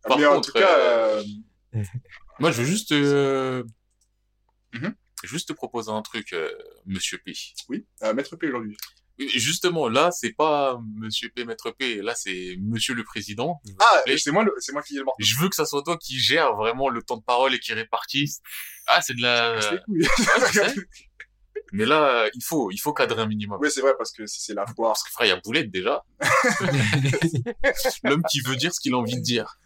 Par 0.03 0.19
Mais 0.19 0.27
en 0.27 0.41
tout 0.41 0.53
cas, 0.53 0.79
euh, 0.79 1.23
Moi, 2.39 2.51
je 2.53 2.63
veux 2.63 2.67
juste, 2.67 2.93
euh, 2.93 3.63
Mhm. 4.75 4.95
juste 5.25 5.49
te 5.49 5.53
proposer 5.53 5.91
un 5.91 6.03
truc, 6.03 6.33
euh, 6.33 6.51
Monsieur 6.87 7.19
P. 7.19 7.33
oui, 7.69 7.87
euh, 8.03 8.15
Maître 8.15 8.37
P 8.37 8.49
aujourd'hui. 8.49 8.77
Justement, 9.19 9.89
là, 9.89 10.11
c'est 10.11 10.33
pas 10.33 10.81
Monsieur 10.97 11.29
P, 11.29 11.45
Maître 11.45 11.71
P, 11.71 12.03
là, 12.03 12.15
c'est 12.15 12.57
Monsieur 12.61 12.95
le 12.95 13.05
Président. 13.05 13.61
Ah, 13.79 14.03
c'est 14.17 14.31
moi, 14.31 14.45
c'est 14.59 14.73
moi 14.73 14.83
qui 14.83 14.97
ai 14.97 14.99
le. 14.99 15.05
Je 15.19 15.37
veux 15.39 15.49
que 15.49 15.55
ça 15.55 15.67
soit 15.67 15.83
toi 15.83 15.97
qui 15.97 16.19
gère 16.19 16.55
vraiment 16.55 16.89
le 16.89 17.03
temps 17.03 17.19
de 17.19 17.23
parole 17.23 17.55
et 17.55 17.61
qui 17.61 17.73
répartisse. 17.73 18.41
Ah, 18.87 19.01
c'est 19.03 19.15
de 19.15 19.23
la... 19.23 19.59
Ouais, 19.89 20.07
sais. 20.53 20.75
Mais 21.73 21.87
là, 21.87 22.29
il 22.35 22.43
faut, 22.43 22.71
il 22.71 22.79
faut 22.79 22.93
cadrer 22.93 23.23
un 23.23 23.27
minimum. 23.27 23.59
Oui, 23.61 23.71
c'est 23.71 23.81
vrai, 23.81 23.93
parce 23.97 24.13
que 24.13 24.27
c'est 24.27 24.55
la 24.55 24.67
foire, 24.67 24.93
Parce 24.93 25.05
que 25.05 25.11
frère, 25.11 25.27
il 25.27 25.31
y 25.31 25.33
a 25.33 25.41
Boulette 25.41 25.71
déjà. 25.71 26.05
L'homme 28.05 28.23
qui 28.31 28.41
veut 28.41 28.57
dire 28.57 28.75
ce 28.75 28.81
qu'il 28.81 28.93
a 28.95 28.99
envie 28.99 29.17
de 29.17 29.23
dire. 29.23 29.59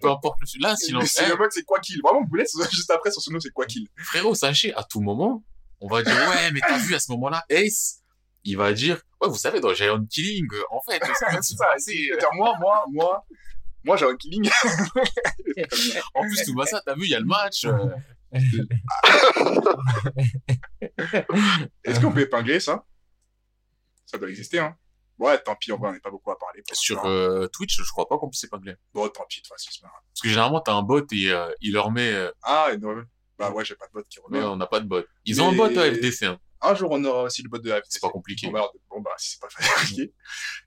Peu 0.00 0.10
importe 0.10 0.38
le... 0.40 0.62
Là, 0.62 0.76
s'il 0.76 0.96
en... 0.96 1.00
Mais 1.00 1.06
C'est 1.06 1.28
le 1.28 1.36
mode, 1.36 1.50
c'est 1.52 1.64
quoi 1.64 1.78
qu'il. 1.80 2.00
Vraiment, 2.02 2.22
Boulet, 2.22 2.44
juste 2.72 2.90
après, 2.90 3.10
son 3.10 3.20
surnom, 3.20 3.40
c'est 3.40 3.52
quoi 3.52 3.66
qu'il. 3.66 3.86
Frérot, 3.96 4.34
sachez, 4.34 4.72
à 4.74 4.84
tout 4.84 5.00
moment, 5.00 5.44
on 5.80 5.88
va 5.88 6.02
dire, 6.02 6.14
ouais, 6.14 6.50
mais 6.52 6.60
t'as 6.60 6.78
vu, 6.78 6.94
à 6.94 7.00
ce 7.00 7.10
moment-là, 7.12 7.44
Ace, 7.48 7.99
il 8.44 8.56
va 8.56 8.72
dire, 8.72 9.00
ouais, 9.20 9.28
vous 9.28 9.36
savez, 9.36 9.60
dans 9.60 9.72
Giant 9.74 10.04
Killing, 10.06 10.46
euh, 10.52 10.62
en 10.70 10.80
fait, 10.82 11.00
c'est 11.42 11.56
ça. 11.56 11.74
euh, 11.76 12.16
moi, 12.34 12.54
moi, 12.60 12.84
moi, 12.90 13.24
moi, 13.84 13.96
j'ai 13.96 14.06
un 14.06 14.16
killing. 14.16 14.48
En 16.14 16.22
plus, 16.22 16.44
tout 16.44 16.64
ça, 16.66 16.80
t'as 16.84 16.94
vu, 16.94 17.02
il 17.04 17.10
y 17.10 17.14
a 17.14 17.20
le 17.20 17.26
match. 17.26 17.64
euh, 17.66 17.88
Est-ce 21.84 22.00
qu'on 22.00 22.12
peut 22.12 22.20
épingler 22.20 22.60
ça? 22.60 22.84
Ça 24.06 24.18
doit 24.18 24.28
exister, 24.28 24.58
hein. 24.58 24.76
Ouais, 25.18 25.38
tant 25.42 25.54
pis, 25.54 25.70
en 25.72 25.76
vrai, 25.76 25.90
on 25.90 25.92
n'est 25.92 26.00
pas 26.00 26.10
beaucoup 26.10 26.30
à 26.30 26.38
parler. 26.38 26.62
sur 26.72 27.04
euh, 27.04 27.46
Twitch, 27.48 27.76
je 27.82 27.90
crois 27.90 28.08
pas 28.08 28.16
qu'on 28.16 28.28
puisse 28.30 28.44
épingler. 28.44 28.74
Bon, 28.94 29.06
tant 29.08 29.24
pis, 29.28 29.38
de 29.40 29.42
toute 29.42 29.52
façon, 29.52 29.70
c'est 29.72 29.82
pas 29.82 29.88
grave. 29.88 30.00
Parce 30.14 30.20
que 30.22 30.28
généralement, 30.28 30.60
t'as 30.60 30.72
un 30.72 30.82
bot 30.82 31.04
et 31.12 31.30
euh, 31.30 31.50
il 31.60 31.72
leur 31.74 31.90
met, 31.90 32.10
euh, 32.12 32.30
Ah, 32.42 32.70
non, 32.80 33.04
bah 33.38 33.50
ouais, 33.50 33.64
j'ai 33.64 33.74
pas 33.76 33.86
de 33.86 33.92
bot 33.92 34.02
qui 34.08 34.18
remet. 34.20 34.42
on 34.42 34.56
n'a 34.56 34.66
pas 34.66 34.80
de 34.80 34.86
bot. 34.86 35.02
Ils 35.26 35.40
ont 35.42 35.50
un 35.50 35.52
bot 35.56 35.64
à 35.78 35.90
FDC, 35.92 36.22
hein. 36.24 36.38
Un 36.62 36.74
jour, 36.74 36.90
on 36.92 37.02
aura 37.04 37.22
aussi 37.24 37.42
le 37.42 37.48
bot 37.48 37.58
de 37.58 37.70
la 37.70 37.80
c'est 37.88 38.00
pas 38.02 38.10
compliqué. 38.10 38.46
Bon, 38.48 38.52
bah, 38.52 38.68
bon, 38.90 39.00
bah, 39.00 39.10
si 39.16 39.30
c'est 39.30 39.40
pas 39.40 39.48
compliqué. 39.48 40.12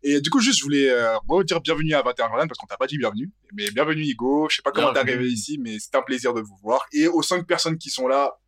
Et 0.01 0.21
du 0.21 0.29
coup, 0.31 0.39
juste, 0.39 0.57
je 0.59 0.63
voulais 0.63 0.89
euh, 0.89 1.17
redire 1.27 1.61
bienvenue 1.61 1.93
à 1.93 2.01
21 2.01 2.29
Jordan 2.29 2.47
parce 2.47 2.57
qu'on 2.57 2.65
t'a 2.65 2.77
pas 2.77 2.87
dit 2.87 2.97
bienvenue. 2.97 3.31
Mais 3.53 3.69
bienvenue, 3.69 4.03
Hugo. 4.07 4.47
Je 4.49 4.55
sais 4.55 4.61
pas 4.63 4.71
comment 4.71 4.91
t'es 4.93 4.99
arrivé 4.99 5.27
ici, 5.29 5.59
mais 5.59 5.77
c'est 5.79 5.93
un 5.95 6.01
plaisir 6.01 6.33
de 6.33 6.41
vous 6.41 6.57
voir. 6.63 6.83
Et 6.93 7.07
aux 7.07 7.21
cinq 7.21 7.45
personnes 7.45 7.77
qui 7.77 7.89
sont 7.91 8.07
là, 8.07 8.39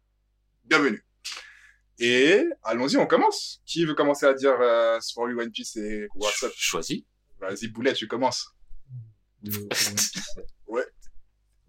bienvenue. 0.64 1.06
Et 2.00 2.44
allons-y, 2.64 2.98
on 2.98 3.06
commence. 3.06 3.62
Qui 3.66 3.86
veut 3.86 3.94
commencer 3.94 4.26
à 4.26 4.34
dire 4.34 4.56
euh, 4.60 5.00
sur 5.02 5.26
lui 5.26 5.40
One 5.40 5.52
Piece 5.52 5.76
et 5.78 6.08
WhatsApp 6.16 6.52
Ch- 6.52 6.60
Choisis. 6.60 7.04
Vas-y, 7.40 7.68
Boulette, 7.68 7.96
tu 7.96 8.08
commences. 8.08 8.48
De 9.44 9.52
Piece. 9.52 10.14
Ouais. 10.68 10.84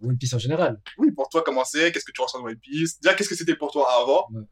One 0.02 0.16
Piece 0.16 0.32
en 0.32 0.38
général. 0.38 0.80
Oui, 0.98 1.10
pour 1.12 1.28
toi, 1.28 1.42
comment 1.44 1.64
c'est 1.64 1.92
Qu'est-ce 1.92 2.04
que 2.06 2.12
tu 2.12 2.20
ressens 2.22 2.40
de 2.40 2.44
One 2.44 2.56
Piece? 2.58 2.98
Déjà, 2.98 3.14
qu'est-ce 3.14 3.28
que 3.28 3.34
c'était 3.36 3.54
pour 3.56 3.70
toi 3.70 3.86
avant? 4.00 4.26
Ouais. 4.32 4.42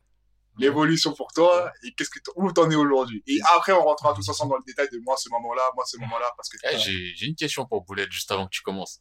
L'évolution 0.59 1.13
pour 1.15 1.33
toi 1.33 1.73
et 1.83 1.93
qu'est-ce 1.95 2.11
que 2.11 2.19
où 2.37 2.53
t'en 2.53 2.71
es 2.71 2.75
aujourd'hui 2.77 3.23
Et 3.27 3.39
après, 3.57 3.73
on 3.73 3.83
rentrera 3.83 4.15
tous 4.15 4.29
ensemble 4.29 4.51
dans 4.53 4.59
le 4.59 4.65
détail 4.67 4.89
de 4.93 4.99
moi 4.99 5.17
ce 5.17 5.29
moment-là, 5.31 5.63
moi 5.75 5.85
ce 5.87 5.97
moment-là, 5.99 6.31
parce 6.37 6.49
que 6.49 6.57
Eh, 6.71 6.79
j'ai 6.79 7.13
j'ai 7.17 7.27
une 7.27 7.35
question 7.35 7.67
pour 7.67 7.83
Boulette 7.85 8.13
juste 8.13 8.31
avant 8.31 8.45
que 8.47 8.51
tu 8.53 8.63
commences. 8.63 9.01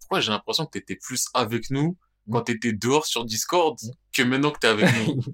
Pourquoi 0.00 0.20
j'ai 0.20 0.30
l'impression 0.30 0.66
que 0.66 0.70
t'étais 0.70 0.96
plus 0.96 1.26
avec 1.34 1.70
nous 1.70 1.96
quand 2.30 2.42
t'étais 2.42 2.72
dehors 2.72 3.06
sur 3.06 3.24
Discord 3.24 3.76
que 4.12 4.22
maintenant 4.22 4.50
que 4.52 4.58
t'es 4.60 4.68
avec 4.68 4.88
nous? 5.06 5.20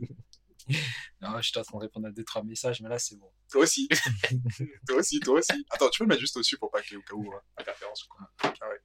Non, 1.20 1.38
je 1.40 1.48
suis 1.50 1.58
en 1.58 1.62
train 1.64 1.78
de 1.78 1.82
répondre 1.82 2.06
à 2.06 2.10
deux, 2.12 2.22
trois 2.24 2.42
messages, 2.44 2.80
mais 2.80 2.88
là, 2.88 2.98
c'est 2.98 3.16
bon. 3.16 3.30
toi 3.50 3.62
aussi, 3.62 3.88
toi 4.86 4.96
aussi, 4.98 5.20
toi 5.20 5.38
aussi. 5.40 5.66
Attends, 5.70 5.90
tu 5.90 5.98
peux 5.98 6.04
le 6.04 6.08
mettre 6.08 6.20
juste 6.20 6.36
au-dessus 6.36 6.56
pour 6.58 6.70
pas 6.70 6.80
qu'il 6.80 6.92
y 6.92 6.94
ait 6.94 6.98
au 6.98 7.02
cas 7.02 7.14
où 7.14 7.30
hein, 7.34 7.40
interférence 7.58 8.04
ou 8.04 8.08
quoi. 8.08 8.30
Ah 8.42 8.68
ouais. 8.68 8.80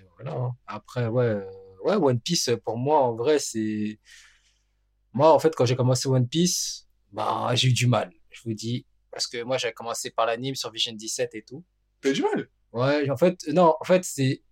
Et 0.00 0.04
voilà. 0.16 0.32
hein. 0.36 0.56
Après, 0.66 1.06
ouais, 1.06 1.24
euh, 1.24 1.44
ouais, 1.84 1.94
One 1.94 2.20
Piece, 2.20 2.50
pour 2.64 2.76
moi, 2.76 3.00
en 3.02 3.14
vrai, 3.14 3.38
c'est. 3.38 4.00
Moi, 5.16 5.32
en 5.32 5.38
fait, 5.38 5.54
quand 5.56 5.64
j'ai 5.64 5.76
commencé 5.76 6.08
One 6.08 6.28
Piece, 6.28 6.86
bah, 7.10 7.48
j'ai 7.54 7.68
eu 7.68 7.72
du 7.72 7.86
mal, 7.86 8.12
je 8.30 8.42
vous 8.44 8.52
dis. 8.52 8.84
Parce 9.10 9.26
que 9.26 9.42
moi, 9.42 9.56
j'avais 9.56 9.72
commencé 9.72 10.10
par 10.10 10.26
l'anime 10.26 10.54
sur 10.54 10.70
Vision 10.70 10.92
17 10.92 11.34
et 11.36 11.42
tout. 11.42 11.64
T'as 12.02 12.10
eu 12.10 12.12
du 12.12 12.22
mal? 12.22 12.50
Ouais, 12.72 13.08
en 13.08 13.16
fait, 13.16 13.38
non, 13.48 13.74
en 13.80 13.84
fait, 13.84 14.04
c'est. 14.04 14.42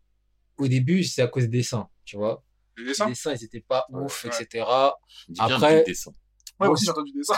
Au 0.56 0.66
début, 0.66 1.04
c'est 1.04 1.20
à 1.20 1.26
cause 1.26 1.42
des 1.44 1.58
dessins, 1.58 1.88
tu 2.06 2.16
vois. 2.16 2.42
Les 2.78 2.84
Les 2.84 2.88
dessins 2.90 3.08
dessins, 3.08 3.34
ils 3.34 3.44
étaient 3.44 3.60
pas 3.60 3.84
Ouais, 3.90 4.04
ouf, 4.04 4.24
ouais. 4.24 4.30
etc. 4.30 4.64
Après- 5.38 5.78
du 5.84 5.90
dessin. 5.92 6.12
Ouais, 6.60 6.68
moi 6.68 6.74
aussi 6.74 6.84
j'ai 6.84 6.90
entendu 6.92 7.10
des 7.12 7.18
dessins. 7.18 7.34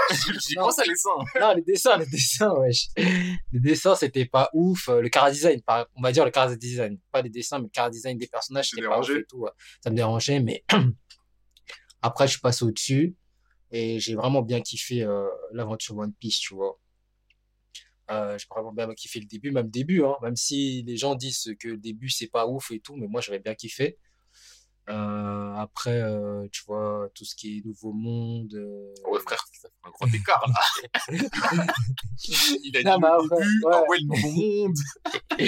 J'y 0.46 0.54
Non. 0.56 0.62
pense 0.66 0.78
à 0.78 0.82
dessin. 0.84 1.10
Non, 1.40 1.54
les 1.54 1.62
dessins, 1.62 1.96
les 1.96 2.06
dessins, 2.06 2.52
wesh. 2.58 2.88
Les 2.96 3.60
dessins, 3.60 3.94
c'était 3.96 4.26
pas 4.26 4.50
ouf. 4.52 4.88
Euh, 4.90 5.00
Le 5.00 5.08
cara 5.08 5.30
design, 5.30 5.60
on 5.96 6.02
va 6.02 6.12
dire 6.12 6.24
le 6.26 6.30
cara 6.30 6.54
design. 6.54 6.98
Pas 7.10 7.22
les 7.22 7.30
dessins, 7.30 7.58
mais 7.58 7.64
le 7.64 7.70
cara 7.70 7.88
design 7.90 8.18
des 8.18 8.26
personnages, 8.28 8.66
Ça 8.68 8.76
c'était 8.76 8.86
pas 8.86 8.98
ouf 9.00 9.06
dérangeait 9.06 9.22
et 9.22 9.26
tout. 9.26 9.38
ouais. 9.38 9.50
Ça 9.82 9.88
me 9.90 9.96
dérangeait, 9.96 10.40
mais 10.40 10.64
après, 12.06 12.28
je 12.28 12.38
passé 12.40 12.64
au-dessus 12.64 13.16
et 13.70 13.98
j'ai 14.00 14.14
vraiment 14.14 14.42
bien 14.42 14.60
kiffé 14.60 15.02
euh, 15.02 15.26
l'aventure 15.52 15.96
One 15.98 16.12
Piece, 16.14 16.38
tu 16.40 16.54
vois. 16.54 16.78
Euh, 18.10 18.38
j'ai 18.38 18.46
vraiment 18.50 18.72
bien 18.72 18.92
kiffé 18.94 19.18
le 19.18 19.26
début, 19.26 19.50
même 19.50 19.64
le 19.66 19.70
début, 19.70 20.04
hein, 20.04 20.14
même 20.22 20.36
si 20.36 20.84
les 20.84 20.96
gens 20.96 21.16
disent 21.16 21.54
que 21.58 21.68
le 21.68 21.76
début 21.76 22.08
c'est 22.08 22.28
pas 22.28 22.46
ouf 22.46 22.70
et 22.70 22.78
tout, 22.80 22.94
mais 22.96 23.08
moi 23.08 23.20
j'avais 23.20 23.40
bien 23.40 23.54
kiffé. 23.54 23.98
Euh, 24.88 25.54
après, 25.56 26.00
euh, 26.00 26.46
tu 26.52 26.62
vois, 26.64 27.08
tout 27.12 27.24
ce 27.24 27.34
qui 27.34 27.58
est 27.58 27.66
Nouveau 27.66 27.92
Monde. 27.92 28.54
euh, 28.54 28.94
Ouais, 29.10 29.18
frère, 29.18 29.44
ça 29.52 29.68
fait 29.68 29.74
un 29.82 29.90
grand 29.90 30.14
écart, 30.14 30.44
là. 30.46 31.08
Il 32.62 32.76
a 32.76 32.80
dit 32.82 32.86
Non, 32.88 32.98
mais 33.00 33.08
le 33.08 33.14
après, 33.24 33.36
début, 33.38 33.64
ouais. 33.64 33.72
ah 33.74 33.82
ouais, 33.88 33.96
le 33.98 34.06
nouveau 34.06 34.30
monde. 34.30 34.76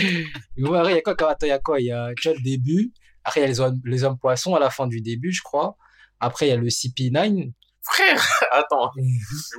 Ouais, 0.59 0.93
il 0.93 0.95
y 0.97 0.99
a 0.99 1.03
quoi, 1.03 1.31
attends, 1.31 1.47
il 1.47 1.51
y 1.51 1.53
a 1.53 1.59
quoi? 1.61 1.81
Il 1.81 1.87
y 1.87 1.93
a, 1.93 2.13
tu 2.21 2.29
vois, 2.29 2.37
le 2.37 2.43
début. 2.43 2.93
Après, 3.23 3.39
il 3.41 3.43
y 3.43 3.47
a 3.47 3.49
les 3.49 3.61
hommes, 3.61 3.81
les 3.85 4.03
hommes 4.03 4.19
poissons 4.19 4.57
à 4.57 4.59
la 4.61 4.71
fin 4.71 4.89
du 4.89 5.01
début, 5.01 5.31
je 5.31 5.43
crois. 5.43 5.77
Après, 6.21 6.47
il 6.47 6.51
y 6.51 6.53
a 6.53 6.57
le 6.57 6.69
CP9. 6.69 7.53
Frère, 7.83 8.29
attends. 8.53 8.91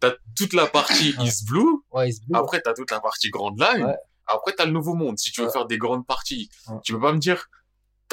T'as 0.00 0.12
toute 0.36 0.52
la 0.52 0.66
partie. 0.66 1.14
East 1.20 1.46
Blue, 1.46 1.82
Ouais, 1.92 2.10
It's 2.10 2.20
Blue. 2.20 2.38
après 2.38 2.60
t'as 2.60 2.74
toute 2.74 2.90
la 2.90 3.00
partie 3.00 3.30
Grand 3.30 3.54
Line, 3.58 3.84
Ouais. 3.86 3.96
après 4.26 4.52
t'as 4.52 4.66
le 4.66 4.72
nouveau 4.72 4.94
monde. 4.94 5.18
Si 5.18 5.32
tu 5.32 5.42
veux 5.42 5.48
faire 5.50 5.66
des 5.66 5.78
grandes 5.78 6.06
parties, 6.06 6.50
tu 6.84 6.92
peux 6.92 7.00
pas 7.00 7.12
me 7.12 7.18
dire, 7.18 7.46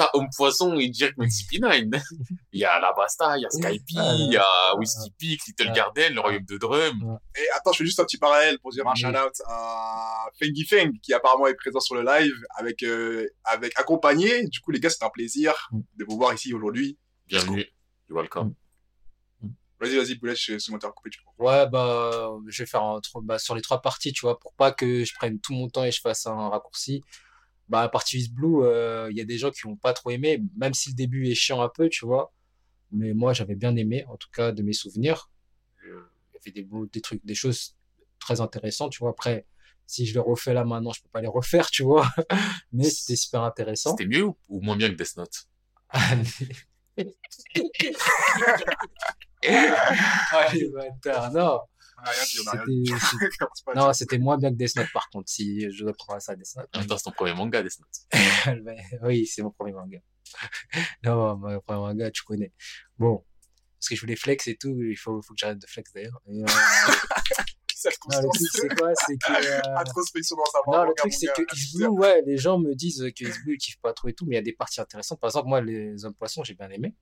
t'as 0.00 0.08
Homme 0.14 0.28
Poisson 0.34 0.76
et 0.78 0.90
Jack 0.92 1.14
CP9. 1.18 2.00
il 2.52 2.60
y 2.60 2.64
a 2.64 2.80
la 2.80 2.92
Basta, 2.96 3.36
il 3.36 3.42
y 3.42 3.46
a 3.46 3.50
Skype, 3.50 3.82
Ouais, 3.96 4.02
il 4.18 4.32
y 4.32 4.36
a 4.38 4.76
Whiskey 4.76 5.10
Peak, 5.18 5.40
Little. 5.46 5.72
Garden, 5.72 6.14
le 6.14 6.20
Royaume 6.20 6.44
de 6.46 6.56
Drum. 6.56 7.18
Et 7.36 7.46
attends, 7.56 7.72
je 7.72 7.78
fais 7.78 7.84
juste 7.84 8.00
un 8.00 8.04
petit 8.04 8.16
parallèle 8.16 8.58
pour 8.60 8.70
dire 8.70 8.86
un 8.86 8.92
Oui. 8.92 8.98
shout-out 9.00 9.34
à 9.46 10.26
Fengi 10.40 10.64
Feng, 10.64 10.92
qui 11.02 11.12
apparemment 11.12 11.46
est 11.48 11.54
présent 11.54 11.80
sur 11.80 11.94
le 11.96 12.02
live, 12.02 12.32
avec, 12.56 12.82
euh, 12.82 13.26
avec 13.44 13.78
accompagné. 13.78 14.46
Du 14.48 14.60
coup, 14.60 14.70
les 14.70 14.80
gars, 14.80 14.88
c'est 14.90 15.04
un 15.04 15.10
plaisir 15.10 15.68
Mm. 15.70 15.80
de 15.98 16.04
vous 16.08 16.16
voir 16.16 16.32
ici 16.32 16.54
aujourd'hui. 16.54 16.98
Bienvenue. 17.26 17.66
You're 18.08 18.18
welcome. 18.20 18.54
Vas-y, 19.80 19.96
vas-y, 19.96 20.14
Poulet, 20.16 20.34
je 20.36 20.58
suis 20.58 20.72
mon 20.72 20.78
coupé, 20.78 21.10
tu 21.10 21.20
comprends. 21.24 21.44
Ouais, 21.44 21.66
bah, 21.68 22.30
je 22.48 22.62
vais 22.62 22.66
faire 22.66 22.82
un, 22.82 23.00
bah, 23.22 23.38
sur 23.38 23.54
les 23.54 23.62
trois 23.62 23.80
parties, 23.80 24.12
tu 24.12 24.22
vois, 24.22 24.38
pour 24.38 24.52
pas 24.54 24.72
que 24.72 25.04
je 25.04 25.14
prenne 25.14 25.40
tout 25.40 25.52
mon 25.54 25.68
temps 25.68 25.84
et 25.84 25.90
je 25.92 26.00
fasse 26.00 26.26
un 26.26 26.48
raccourci. 26.50 27.02
Bah, 27.70 27.82
la 27.82 27.88
partie 27.88 28.18
Is 28.18 28.28
Blue, 28.28 28.64
euh, 28.64 29.08
il 29.12 29.16
y 29.16 29.20
a 29.20 29.24
des 29.24 29.38
gens 29.38 29.52
qui 29.52 29.64
ont 29.66 29.76
pas 29.76 29.92
trop 29.92 30.10
aimé, 30.10 30.42
même 30.56 30.74
si 30.74 30.88
le 30.90 30.94
début 30.96 31.28
est 31.28 31.34
chiant 31.34 31.62
un 31.62 31.68
peu, 31.68 31.88
tu 31.88 32.04
vois. 32.04 32.32
Mais 32.90 33.14
moi, 33.14 33.32
j'avais 33.32 33.54
bien 33.54 33.76
aimé, 33.76 34.04
en 34.08 34.16
tout 34.16 34.28
cas, 34.32 34.50
de 34.50 34.62
mes 34.62 34.72
souvenirs. 34.72 35.30
Il 35.84 35.90
y 35.90 36.60
avait 36.60 36.66
des, 36.92 37.00
trucs, 37.00 37.24
des 37.24 37.36
choses 37.36 37.76
très 38.18 38.40
intéressantes, 38.40 38.90
tu 38.90 38.98
vois. 38.98 39.10
Après, 39.10 39.46
si 39.86 40.04
je 40.04 40.14
les 40.14 40.20
refais 40.20 40.52
là 40.52 40.64
maintenant, 40.64 40.92
je 40.92 41.00
peux 41.00 41.08
pas 41.10 41.20
les 41.20 41.28
refaire, 41.28 41.70
tu 41.70 41.84
vois. 41.84 42.08
Mais 42.72 42.90
c'était 42.90 43.14
super 43.14 43.42
intéressant. 43.42 43.96
C'était 43.96 44.08
mieux 44.08 44.24
ou- 44.24 44.36
ou 44.48 44.60
moins 44.60 44.76
bien 44.76 44.88
que 44.90 44.94
Death 44.96 45.16
Note? 45.16 45.46
Allez, 49.42 50.70
bâtard, 50.70 51.32
non. 51.32 51.60
Non, 53.74 53.92
c'était 53.92 54.18
moins 54.18 54.38
bien 54.38 54.50
que 54.50 54.56
Death 54.56 54.76
Note, 54.76 54.92
par 54.92 55.08
contre, 55.10 55.28
si 55.28 55.70
je 55.70 55.84
dois 55.84 55.92
prendre 55.92 56.20
ça 56.20 56.32
à 56.32 56.36
Death 56.36 56.56
Note. 56.56 56.70
Temps, 56.70 56.96
c'est 56.96 57.04
ton 57.04 57.12
premier 57.12 57.34
manga, 57.34 57.62
Death 57.62 57.78
Note. 57.80 58.66
Oui, 59.02 59.26
c'est 59.26 59.42
mon 59.42 59.50
premier 59.50 59.72
manga. 59.72 59.98
non, 61.04 61.36
mon 61.36 61.60
premier 61.60 61.80
manga, 61.80 62.10
tu 62.10 62.22
connais. 62.22 62.52
Bon, 62.98 63.24
parce 63.78 63.88
que 63.88 63.96
je 63.96 64.00
voulais 64.00 64.16
flex 64.16 64.46
et 64.48 64.56
tout, 64.56 64.76
il 64.82 64.96
faut, 64.96 65.20
faut 65.22 65.34
que 65.34 65.38
j'arrête 65.38 65.58
de 65.58 65.66
flex 65.66 65.92
d'ailleurs. 65.92 66.20
Euh, 66.28 66.44
non, 68.10 68.20
le 68.20 68.28
truc, 68.28 68.48
c'est 68.52 68.68
quoi? 68.76 68.92
C'est 68.94 69.16
que. 69.16 69.46
euh, 69.46 69.76
Introspection 69.78 70.36
dans 70.36 70.44
sa 70.44 70.58
Non, 70.66 70.84
le 70.84 70.94
truc, 70.94 71.12
c'est 71.14 71.26
que 71.28 71.86
ouais, 71.88 72.22
les 72.26 72.36
gens 72.36 72.58
me 72.58 72.74
disent 72.74 73.02
que 73.16 73.24
Is 73.24 73.32
Blue, 73.42 73.54
ils 73.54 73.58
kiffent 73.58 73.80
pas 73.80 73.92
trop 73.94 74.08
et 74.08 74.12
tout, 74.12 74.26
mais 74.26 74.34
il 74.34 74.38
y 74.38 74.40
a 74.40 74.42
des 74.42 74.52
parties 74.52 74.80
intéressantes. 74.80 75.18
Par 75.20 75.28
exemple, 75.30 75.48
moi, 75.48 75.60
les 75.62 76.04
hommes 76.04 76.14
poissons, 76.14 76.44
j'ai 76.44 76.54
bien 76.54 76.68
aimé. 76.70 76.94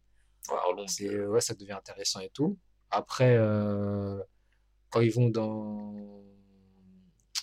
C'est, 0.86 1.08
euh, 1.08 1.26
ouais, 1.28 1.40
ça 1.40 1.54
devient 1.54 1.72
intéressant 1.72 2.20
et 2.20 2.30
tout. 2.32 2.56
Après, 2.90 3.34
euh, 3.36 4.18
quand 4.90 5.00
ils 5.00 5.12
vont 5.12 5.28
dans. 5.28 5.94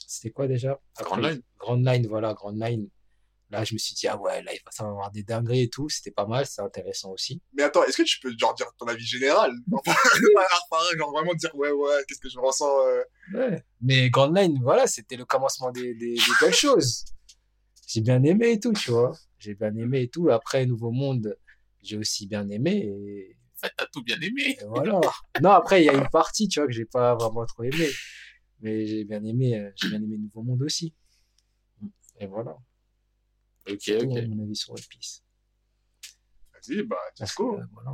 C'était 0.08 0.32
quoi 0.32 0.48
déjà? 0.48 0.80
Grand 1.02 1.18
Line. 1.18 1.42
Grand 1.60 1.76
Line, 1.76 2.08
voilà, 2.08 2.34
Grand 2.34 2.52
Line. 2.52 2.90
Là, 3.52 3.64
je 3.64 3.74
me 3.74 3.78
suis 3.78 3.94
dit, 3.94 4.08
ah 4.08 4.18
ouais, 4.18 4.42
là, 4.42 4.54
il 4.54 4.60
va- 4.66 4.72
ça 4.72 4.84
va 4.84 4.90
avoir 4.90 5.12
des 5.12 5.22
dingueries 5.24 5.62
et 5.62 5.70
tout. 5.70 5.88
C'était 5.88 6.10
pas 6.12 6.26
mal, 6.26 6.46
c'est 6.48 6.62
intéressant 6.62 7.12
aussi. 7.12 7.42
Mais 7.54 7.64
attends, 7.64 7.84
est-ce 7.84 7.98
que 7.98 8.04
tu 8.04 8.20
peux 8.20 8.34
genre 8.38 8.56
dire 8.56 8.68
ton 8.78 8.88
avis 8.88 9.06
général? 9.06 9.52
Genre 10.98 11.12
vraiment 11.12 11.34
dire 11.36 11.54
ouais 11.56 11.72
ouais, 11.72 12.04
qu'est-ce 12.08 12.20
que 12.20 12.30
je 12.30 12.40
ressens 12.40 12.70
euh, 12.88 13.02
Ouais. 13.34 13.64
Mais 13.82 14.10
Grand 14.10 14.32
Line, 14.32 14.60
voilà, 14.64 14.88
c'était 14.88 15.16
le 15.16 15.26
commencement 15.26 15.72
des, 15.72 15.94
des, 15.94 16.16
des 16.16 16.22
belles 16.42 16.54
choses. 16.54 17.06
J'ai 17.88 18.02
bien 18.02 18.24
aimé 18.24 18.52
et 18.54 18.60
tout, 18.60 18.74
tu 18.74 18.92
vois. 18.92 19.16
J'ai 19.38 19.54
bien 19.54 19.76
aimé 19.76 20.02
et 20.04 20.10
tout. 20.10 20.30
Après, 20.30 20.66
Nouveau 20.66 20.92
Monde, 20.92 21.38
j'ai 21.84 21.98
aussi 21.98 22.28
bien 22.28 22.50
aimé. 22.50 22.78
Et, 22.78 23.38
fait, 23.68 23.74
t'as 23.78 23.86
tout 23.88 24.04
bien 24.04 24.20
aimé. 24.22 24.58
et 24.60 24.66
voilà. 24.66 25.00
non, 25.42 25.50
après, 25.52 25.82
il 25.82 25.86
y 25.86 25.90
a 25.90 25.94
une 25.94 26.08
partie, 26.10 26.48
tu 26.48 26.60
vois, 26.60 26.68
que 26.68 26.74
j'ai 26.74 26.86
pas 26.86 27.16
vraiment 27.16 27.46
trop 27.46 27.64
aimé. 27.64 27.88
Mais 28.62 28.86
j'ai 28.86 29.04
bien 29.04 29.24
aimé, 29.24 29.58
euh, 29.60 29.70
j'ai 29.76 29.90
bien 29.90 30.02
aimé 30.02 30.18
Nouveau 30.18 30.42
Monde 30.44 30.62
aussi. 30.64 30.94
Et 32.20 32.28
voilà. 32.28 32.56
Ok, 33.70 33.80
tout, 33.86 33.92
ok. 34.06 34.18
hein, 34.18 34.28
mon 34.30 34.44
avis 34.44 34.56
sur 34.56 34.72
One 34.74 34.82
Piece. 34.90 35.24
Vas-y, 36.54 36.84
bah, 36.84 36.96
let's 37.20 37.36
go. 37.36 37.58
euh, 37.58 37.64
voilà. 37.74 37.92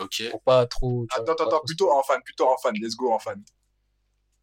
Ok, 0.00 0.22
Pour 0.30 0.42
pas 0.42 0.66
trop. 0.66 1.06
vois, 1.10 1.22
Attends, 1.22 1.32
attends, 1.32 1.48
trop 1.48 1.64
plutôt 1.64 1.90
en 1.90 2.02
fan, 2.02 2.20
plutôt 2.22 2.48
en 2.48 2.56
fan, 2.58 2.74
let's 2.80 2.94
go 2.96 3.12
en 3.12 3.18
fan. 3.18 3.42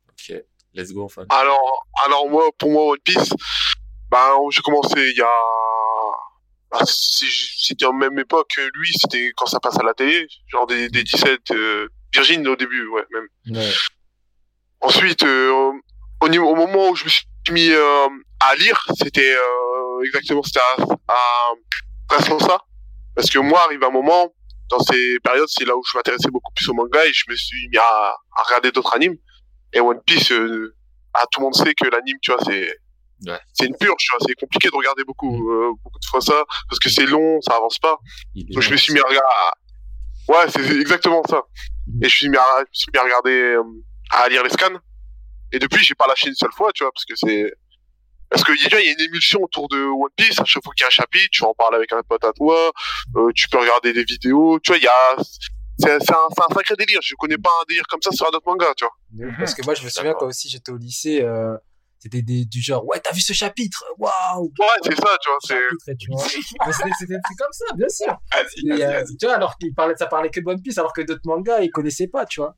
ok. 0.10 0.44
Let's 0.74 0.92
go, 0.94 1.08
fan. 1.10 1.26
Alors, 1.30 1.88
alors 2.06 2.30
moi, 2.30 2.44
pour 2.60 2.70
moi, 2.72 2.86
One 2.92 3.00
Piece, 3.04 3.30
bah, 4.10 4.36
j'ai 4.52 4.62
commencé 4.62 4.94
il 5.00 5.18
y 5.18 5.22
a, 5.22 5.28
bah, 6.72 6.80
c'était 6.86 7.86
en 7.86 7.94
même 7.94 8.18
époque 8.20 8.50
que 8.56 8.62
lui, 8.62 8.92
c'était 8.94 9.32
quand 9.36 9.46
ça 9.46 9.60
passe 9.60 9.78
à 9.80 9.84
la 9.84 9.94
télé, 9.94 10.28
genre 10.48 10.68
des, 10.68 10.90
des 10.90 11.04
17, 11.04 11.40
euh, 11.52 11.88
Virgin 12.14 12.48
au 12.48 12.56
début, 12.56 12.88
ouais, 12.88 13.06
même. 13.12 13.58
Ouais. 13.58 13.72
Ensuite, 14.82 15.24
euh, 15.24 15.72
au, 16.22 16.30
niveau, 16.30 16.48
au 16.48 16.56
moment 16.56 16.90
où 16.90 16.96
je 16.96 17.04
me 17.04 17.10
suis 17.10 17.26
mis 17.52 17.70
euh, 17.70 18.08
à 18.40 18.56
lire, 18.56 18.86
c'était 18.98 19.36
euh, 19.36 20.06
exactement 20.06 20.44
c'était 20.44 20.60
à, 20.78 20.84
à 21.08 21.52
presque 22.08 22.42
ça. 22.42 22.60
Parce 23.16 23.30
que 23.30 23.40
moi, 23.40 23.62
arrive 23.66 23.84
un 23.84 23.90
moment, 23.90 24.34
dans 24.70 24.80
ces 24.80 25.20
périodes, 25.24 25.48
c'est 25.50 25.66
là 25.66 25.76
où 25.76 25.84
je 25.92 25.98
m'intéressais 25.98 26.30
beaucoup 26.30 26.54
plus 26.54 26.70
au 26.70 26.74
manga 26.74 27.06
et 27.06 27.12
je 27.14 27.26
me 27.30 27.36
suis 27.36 27.68
mis 27.70 27.78
à, 27.78 28.16
à 28.38 28.44
regarder 28.44 28.72
d'autres 28.72 28.96
animes. 28.96 29.18
Et 29.74 29.80
One 29.80 30.02
Piece, 30.06 30.32
euh, 30.32 30.76
ah, 31.14 31.26
tout 31.32 31.40
le 31.40 31.46
monde 31.46 31.56
sait 31.56 31.74
que 31.74 31.88
l'anime, 31.90 32.18
tu 32.22 32.32
vois, 32.32 32.40
c'est 32.46 32.78
Ouais. 33.28 33.40
c'est 33.54 33.66
une 33.66 33.76
purge, 33.76 33.96
tu 33.98 34.08
vois, 34.12 34.26
c'est 34.28 34.36
compliqué 34.36 34.70
de 34.70 34.76
regarder 34.76 35.04
beaucoup, 35.04 35.52
euh, 35.52 35.72
beaucoup 35.84 36.00
de 36.00 36.06
fois 36.06 36.22
ça, 36.22 36.46
parce 36.70 36.80
que 36.80 36.90
c'est 36.90 37.06
long, 37.06 37.42
ça 37.42 37.56
avance 37.56 37.78
pas. 37.80 37.98
Donc 38.36 38.62
je 38.64 38.72
me 38.72 38.78
suis 38.78 38.94
mis 38.94 39.00
à 39.00 39.04
regarder. 39.04 39.28
Ouais, 40.30 40.46
c'est 40.50 40.80
exactement 40.80 41.22
ça. 41.28 41.42
Et 41.88 41.92
je 41.92 42.06
me 42.06 42.10
suis 42.10 42.30
mis 42.30 42.38
à, 42.38 42.44
je 42.60 42.62
me 42.62 42.74
suis 42.74 42.92
mis 42.94 43.00
à 43.00 43.04
regarder, 43.04 43.32
euh, 43.32 43.64
à 44.12 44.30
lire 44.30 44.44
les 44.44 44.50
scans. 44.50 44.78
Et 45.52 45.60
depuis, 45.60 45.84
j'ai 45.84 45.96
pas 45.96 46.06
lâché 46.08 46.28
une 46.30 46.36
seule 46.36 46.52
fois, 46.56 46.72
tu 46.74 46.84
vois, 46.84 46.92
parce 46.94 47.06
que 47.06 47.14
c'est. 47.16 47.52
Parce 48.30 48.44
que 48.44 48.52
déjà, 48.52 48.80
il 48.80 48.86
y 48.86 48.90
a 48.90 48.92
une 48.92 49.02
émulsion 49.02 49.42
autour 49.42 49.68
de 49.70 49.84
One 49.84 50.12
Piece. 50.16 50.40
À 50.40 50.46
chaque 50.46 50.64
fois 50.64 50.72
qu'il 50.76 50.84
y 50.84 50.86
a 50.86 50.88
un 50.88 50.92
chapitre, 50.92 51.30
tu 51.32 51.44
en 51.44 51.56
parles 51.56 51.74
avec 51.74 51.92
un 51.92 52.04
pote 52.04 52.24
à 52.24 52.32
toi. 52.32 52.72
euh, 53.16 53.32
tu 53.36 53.50
peux 53.50 53.58
regarder 53.58 53.92
des 53.92 54.04
vidéos. 54.04 54.60
Tu 54.60 54.70
vois, 54.70 54.78
il 54.78 54.84
y 54.84 54.88
a. 54.88 55.24
C'est 55.80 55.98
c'est 56.02 56.12
un, 56.12 56.28
c'est 56.36 56.44
un 56.44 56.54
sacré 56.54 56.76
délire. 56.76 57.00
Je 57.02 57.16
connais 57.16 57.38
pas 57.40 57.50
un 57.62 57.66
délire 57.68 57.88
comme 57.88 58.02
ça 58.04 58.12
sur 58.12 58.28
un 58.28 58.30
autre 58.30 58.44
manga, 58.46 58.68
tu 58.78 58.86
vois. 58.86 59.32
Parce 59.40 59.56
que 59.56 59.64
moi, 59.66 59.74
je 59.74 59.84
me 59.84 59.90
souviens 59.90 60.14
quand 60.14 60.28
aussi 60.28 60.48
j'étais 60.50 60.72
au 60.72 60.78
lycée, 60.78 61.24
euh, 61.24 61.58
c'était 62.00 62.22
du 62.22 62.62
genre, 62.62 62.86
ouais, 62.88 63.00
t'as 63.02 63.12
vu 63.12 63.20
ce 63.20 63.34
chapitre? 63.34 63.84
Waouh! 63.98 64.54
Ouais, 64.58 64.68
c'est 64.84 64.96
ça, 64.96 65.18
tu 65.22 65.30
vois. 65.30 65.40
C'est. 65.44 66.94
c'était 66.98 67.16
comme 67.38 67.52
ça, 67.52 67.66
bien 67.76 67.90
sûr. 67.90 68.18
Vas-y, 68.32 68.66
Et, 68.66 68.70
vas-y, 68.70 68.84
euh, 68.84 69.04
tu 69.20 69.26
vois, 69.26 69.36
alors 69.36 69.58
qu'il 69.58 69.74
parlait, 69.74 69.96
ça 69.98 70.08
parlait 70.08 70.30
que 70.30 70.40
de 70.40 70.46
One 70.48 70.62
Piece, 70.62 70.78
alors 70.78 70.94
que 70.94 71.02
d'autres 71.02 71.22
mangas, 71.26 71.60
ils 71.60 71.72
connaissaient 71.72 72.08
pas, 72.08 72.26
tu 72.26 72.40
vois. 72.40 72.56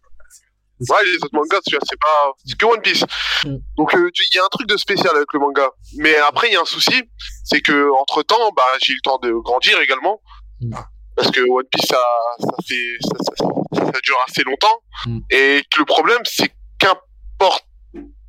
Ouais, 0.89 1.03
les 1.05 1.15
autres 1.15 1.33
mangas, 1.33 1.59
tu 1.67 1.75
vois, 1.75 1.85
c'est 1.89 1.99
pas. 1.99 2.33
C'est 2.45 2.55
que 2.55 2.65
One 2.65 2.81
Piece. 2.81 3.03
Mm. 3.45 3.57
Donc, 3.77 3.95
euh, 3.95 4.11
il 4.13 4.35
y 4.35 4.39
a 4.39 4.45
un 4.45 4.49
truc 4.49 4.67
de 4.67 4.77
spécial 4.77 5.15
avec 5.15 5.33
le 5.33 5.39
manga. 5.39 5.69
Mais 5.97 6.15
après, 6.17 6.49
il 6.49 6.53
y 6.53 6.55
a 6.55 6.61
un 6.61 6.65
souci. 6.65 7.03
C'est 7.43 7.61
que, 7.61 7.91
entre 7.99 8.21
temps, 8.21 8.51
bah, 8.55 8.63
j'ai 8.83 8.93
eu 8.93 8.95
le 8.95 9.01
temps 9.01 9.17
de 9.17 9.31
grandir 9.31 9.79
également. 9.79 10.21
Mm. 10.59 10.75
Parce 11.15 11.31
que 11.31 11.41
One 11.41 11.65
Piece, 11.71 11.87
ça, 11.87 12.03
ça 12.39 12.55
fait, 12.67 12.97
ça, 13.01 13.33
ça, 13.37 13.85
ça 13.85 13.99
dure 14.03 14.17
assez 14.27 14.43
longtemps. 14.43 14.81
Mm. 15.07 15.19
Et 15.31 15.63
le 15.77 15.85
problème, 15.85 16.21
c'est 16.25 16.51
qu'importe 16.77 17.65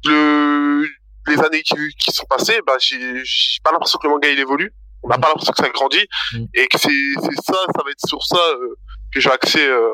le, 0.05 0.87
les 1.27 1.39
années 1.41 1.63
qui, 1.63 1.75
qui 1.99 2.13
sont 2.13 2.27
passées, 2.27 2.61
bah, 2.67 2.77
j'ai, 2.81 2.99
j'ai 3.25 3.61
pas 3.63 3.73
l'impression 3.73 3.99
que 3.99 4.07
le 4.07 4.13
manga, 4.15 4.29
il 4.29 4.39
évolue. 4.39 4.73
On 5.05 5.09
n'a 5.09 5.19
pas 5.19 5.29
l'impression 5.29 5.53
que 5.53 5.63
ça 5.63 5.69
grandit 5.71 6.07
Mm. 6.35 6.45
et 6.55 6.67
que 6.69 6.79
c'est 6.79 6.89
c'est 6.89 7.43
ça, 7.45 7.59
ça 7.75 7.83
va 7.85 7.91
être 7.91 8.07
sur 8.07 8.23
ça 8.25 8.39
euh, 8.39 8.77
que 9.13 9.21
j'ai 9.21 9.31
axé 9.31 9.59
euh, 9.67 9.91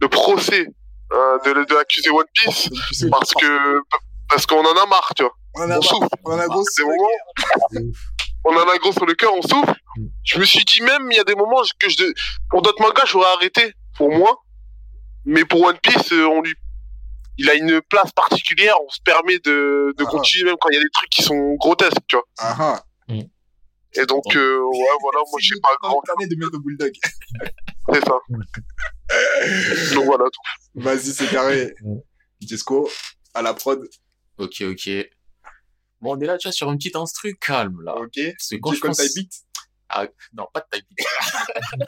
le 0.00 0.08
procès 0.08 0.66
euh, 1.12 1.38
de, 1.44 1.64
de 1.64 1.74
l'accusé 1.74 2.10
One 2.10 2.24
Piece 2.34 2.68
parce 3.10 3.32
que 3.32 3.80
parce 4.28 4.46
qu'on 4.46 4.64
en 4.64 4.76
a 4.82 4.86
marre, 4.86 5.12
tu 5.16 5.22
vois. 5.22 5.32
on 5.54 5.62
en 5.62 5.70
a 5.70 5.78
on 5.78 5.82
souffre. 5.82 6.00
marre, 6.00 6.10
on 6.24 6.32
en 6.32 6.38
a 6.40 6.46
gros 6.48 6.62
Des 6.76 6.84
moments, 6.84 7.92
on 8.44 8.56
en 8.56 8.68
a 8.68 8.78
gros 8.78 8.92
sur 8.92 9.06
le 9.06 9.14
cœur, 9.14 9.32
on 9.34 9.42
souffre. 9.42 9.74
Mm. 9.96 10.06
Je 10.24 10.38
me 10.40 10.44
suis 10.44 10.64
dit 10.64 10.82
même, 10.82 11.08
il 11.10 11.16
y 11.16 11.20
a 11.20 11.24
des 11.24 11.36
moments 11.36 11.62
que 11.78 11.88
je, 11.88 12.04
pour 12.50 12.62
d'autres 12.62 12.82
mangas, 12.82 13.04
j'aurais 13.06 13.30
arrêté, 13.36 13.74
pour 13.96 14.10
moi. 14.10 14.42
Mais 15.24 15.44
pour 15.44 15.62
One 15.62 15.78
Piece, 15.78 16.12
euh, 16.12 16.26
on 16.26 16.42
lui, 16.42 16.54
il 17.38 17.50
a 17.50 17.54
une 17.54 17.80
place 17.82 18.12
particulière, 18.12 18.74
on 18.84 18.88
se 18.90 19.00
permet 19.04 19.38
de, 19.40 19.94
de 19.96 20.04
Ah. 20.04 20.10
continuer 20.10 20.44
même 20.44 20.56
quand 20.60 20.68
il 20.70 20.74
y 20.74 20.78
a 20.78 20.82
des 20.82 20.90
trucs 20.92 21.10
qui 21.10 21.22
sont 21.22 21.54
grotesques, 21.54 21.96
tu 22.08 22.16
vois. 22.16 22.24
Ah 22.38 22.56
ah. 22.58 22.82
Et 23.98 24.04
donc, 24.04 24.24
euh, 24.36 24.58
ouais, 24.60 24.96
voilà, 25.00 25.20
moi, 25.30 25.38
j'ai 25.40 25.58
pas 25.58 25.70
grand, 25.80 25.98
de 26.20 26.36
Maître 26.36 26.58
Bulldog. 26.58 26.92
c'est 27.92 28.04
ça. 28.04 28.18
donc 29.94 30.04
voilà, 30.04 30.24
tout. 30.24 30.40
Vas-y, 30.74 31.12
c'est 31.12 31.28
carré. 31.30 31.74
Jesco, 32.40 32.90
à 33.32 33.40
la 33.40 33.54
prod. 33.54 33.88
Ok, 34.36 34.60
ok. 34.60 34.90
Bon, 36.02 36.14
on 36.14 36.20
est 36.20 36.26
là, 36.26 36.36
tu 36.36 36.46
vois, 36.48 36.52
sur 36.52 36.70
une 36.70 36.76
petite 36.76 36.96
instru 36.96 37.36
calme, 37.40 37.80
là. 37.82 37.96
Ok. 37.96 38.12
Que 38.14 38.56
quand 38.56 38.72
je 38.74 38.80
comme 38.80 38.90
pense... 38.90 38.98
ta 38.98 39.04
beat. 39.14 39.32
Ah, 39.88 40.06
non, 40.34 40.46
pas 40.52 40.60
de 40.60 40.66
type 40.78 40.86
beat. 40.90 41.06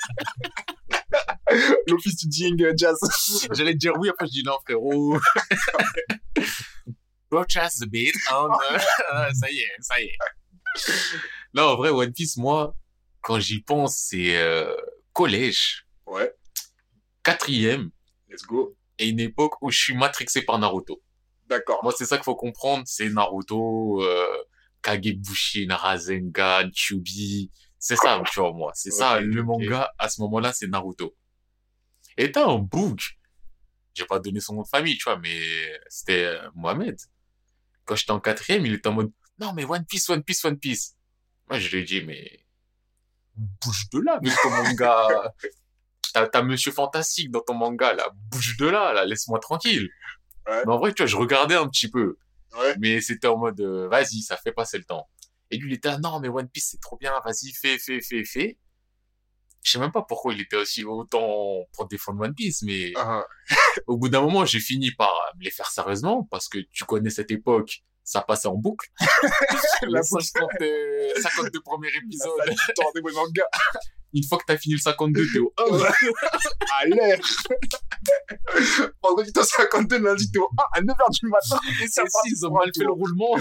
L'office 1.88 2.16
du 2.16 2.26
jingle 2.30 2.72
jazz. 2.76 2.98
J'allais 3.54 3.72
te 3.72 3.78
dire 3.78 3.92
oui, 3.98 4.08
après 4.08 4.26
je 4.26 4.32
dis 4.32 4.42
non, 4.44 4.56
frérot. 4.64 5.18
Broadcast 7.30 7.82
the 7.82 7.86
beat. 7.88 8.14
on, 8.32 8.48
euh, 8.72 8.78
ça 9.34 9.50
y 9.50 9.58
est, 9.58 9.70
ça 9.80 10.00
y 10.00 10.04
est. 10.04 10.16
Non, 11.54 11.64
en 11.64 11.76
vrai, 11.76 11.90
One 11.90 12.12
Piece, 12.12 12.36
moi, 12.36 12.74
quand 13.20 13.38
j'y 13.38 13.62
pense, 13.62 13.96
c'est 13.96 14.36
euh, 14.36 14.74
collège, 15.12 15.86
Ouais. 16.06 16.32
quatrième, 17.22 17.90
Let's 18.30 18.42
go. 18.44 18.76
et 18.98 19.08
une 19.08 19.20
époque 19.20 19.60
où 19.60 19.70
je 19.70 19.78
suis 19.78 19.94
matrixé 19.96 20.42
par 20.42 20.58
Naruto. 20.58 21.02
D'accord. 21.48 21.80
Moi, 21.82 21.92
c'est 21.96 22.06
ça 22.06 22.16
qu'il 22.16 22.24
faut 22.24 22.36
comprendre, 22.36 22.84
c'est 22.86 23.08
Naruto, 23.10 24.02
euh, 24.02 24.42
Kagebushin, 24.82 25.74
Rasengan, 25.74 26.70
Kyuubi. 26.70 27.50
C'est 27.78 27.96
ça, 27.96 28.22
tu 28.30 28.40
vois, 28.40 28.52
moi. 28.52 28.72
C'est 28.74 28.90
ça, 28.90 29.20
le 29.20 29.42
manga, 29.42 29.92
à 29.98 30.08
ce 30.08 30.20
moment-là, 30.22 30.52
c'est 30.52 30.66
Naruto. 30.66 31.14
Et 32.18 32.32
t'as 32.32 32.46
un 32.46 32.58
book. 32.58 33.00
J'ai 33.94 34.04
pas 34.04 34.18
donné 34.18 34.40
son 34.40 34.54
nom 34.54 34.62
de 34.62 34.68
famille, 34.68 34.98
tu 34.98 35.04
vois, 35.04 35.18
mais 35.18 35.80
c'était 35.88 36.24
euh, 36.24 36.50
Mohamed. 36.54 36.98
Quand 37.84 37.96
j'étais 37.96 38.10
en 38.10 38.20
quatrième, 38.20 38.66
il 38.66 38.74
était 38.74 38.88
en 38.88 38.92
mode, 38.92 39.12
non, 39.38 39.52
mais 39.52 39.64
One 39.64 39.84
Piece, 39.86 40.10
One 40.10 40.22
Piece, 40.22 40.44
One 40.44 40.58
Piece. 40.58 40.96
Moi, 41.48 41.58
je 41.58 41.68
lui 41.70 41.82
ai 41.82 41.84
dit, 41.84 42.02
mais, 42.02 42.44
bouge 43.34 43.88
de 43.90 44.00
là 44.00 44.14
avec 44.16 44.32
ton 44.42 44.50
manga. 44.50 45.32
T'as, 46.32 46.42
Monsieur 46.42 46.72
Fantastique 46.72 47.30
dans 47.30 47.40
ton 47.40 47.54
manga, 47.54 47.92
là. 47.94 48.10
Bouge 48.30 48.56
de 48.56 48.66
là, 48.66 48.92
là. 48.92 49.04
Laisse-moi 49.04 49.38
tranquille. 49.38 49.88
Ouais. 50.46 50.62
Mais 50.66 50.72
en 50.72 50.78
vrai, 50.78 50.92
tu 50.92 51.02
vois, 51.02 51.06
je 51.06 51.16
regardais 51.16 51.54
un 51.54 51.68
petit 51.68 51.88
peu. 51.88 52.18
Ouais. 52.58 52.74
Mais 52.80 53.00
c'était 53.00 53.28
en 53.28 53.36
mode, 53.36 53.60
euh, 53.60 53.88
vas-y, 53.88 54.22
ça 54.22 54.36
fait 54.36 54.52
passer 54.52 54.78
le 54.78 54.84
temps. 54.84 55.08
Et 55.50 55.58
lui, 55.58 55.70
il 55.70 55.74
était 55.74 55.96
non, 55.98 56.18
mais 56.18 56.28
One 56.28 56.48
Piece, 56.48 56.70
c'est 56.72 56.80
trop 56.80 56.96
bien, 56.96 57.12
vas-y, 57.24 57.52
fais, 57.52 57.78
fais, 57.78 58.00
fais, 58.00 58.24
fais. 58.24 58.58
Je 59.62 59.72
sais 59.72 59.78
même 59.78 59.92
pas 59.92 60.02
pourquoi 60.02 60.32
il 60.32 60.40
était 60.40 60.56
aussi 60.56 60.84
autant 60.84 61.66
pour 61.72 61.88
défendre 61.88 62.22
One 62.22 62.34
Piece, 62.34 62.62
mais 62.62 62.92
Ah, 62.96 63.24
au 63.86 63.96
bout 63.96 64.08
d'un 64.08 64.20
moment, 64.20 64.44
j'ai 64.44 64.60
fini 64.60 64.90
par 64.92 65.12
me 65.38 65.44
les 65.44 65.50
faire 65.50 65.70
sérieusement, 65.70 66.26
parce 66.30 66.48
que 66.48 66.58
tu 66.72 66.84
connais 66.84 67.10
cette 67.10 67.30
époque, 67.30 67.82
ça 68.04 68.22
passait 68.22 68.48
en 68.48 68.54
boucle. 68.54 68.88
La 69.82 70.00
Les 70.00 70.02
50, 70.02 70.50
euh, 70.62 71.20
52 71.20 71.60
premiers 71.60 71.90
épisodes. 71.94 72.30
ça 72.46 72.72
temps 72.74 72.90
des 72.94 73.02
mangas. 73.02 73.44
Une 74.14 74.24
fois 74.24 74.38
que 74.38 74.44
t'as 74.46 74.56
fini 74.56 74.74
le 74.74 74.80
52, 74.80 75.26
t'es 75.32 75.38
au 75.38 75.52
1. 75.58 75.84
À 76.80 76.86
l'air. 76.86 77.18
Vendredi, 79.02 79.32
t'es 79.32 79.40
au 79.40 79.44
52, 79.44 79.98
lundi, 79.98 80.30
t'es 80.30 80.38
au 80.38 80.48
1 80.74 80.78
à 80.78 80.80
9h 80.82 81.20
du 81.20 81.28
matin. 81.28 81.58
Et 81.82 81.86
c'est 81.88 82.00
reparti 82.02 82.30
ils 82.30 82.46
ont 82.46 82.52
mal 82.52 82.70
fait 82.76 82.84
le 82.84 82.92
roulement. 82.92 83.36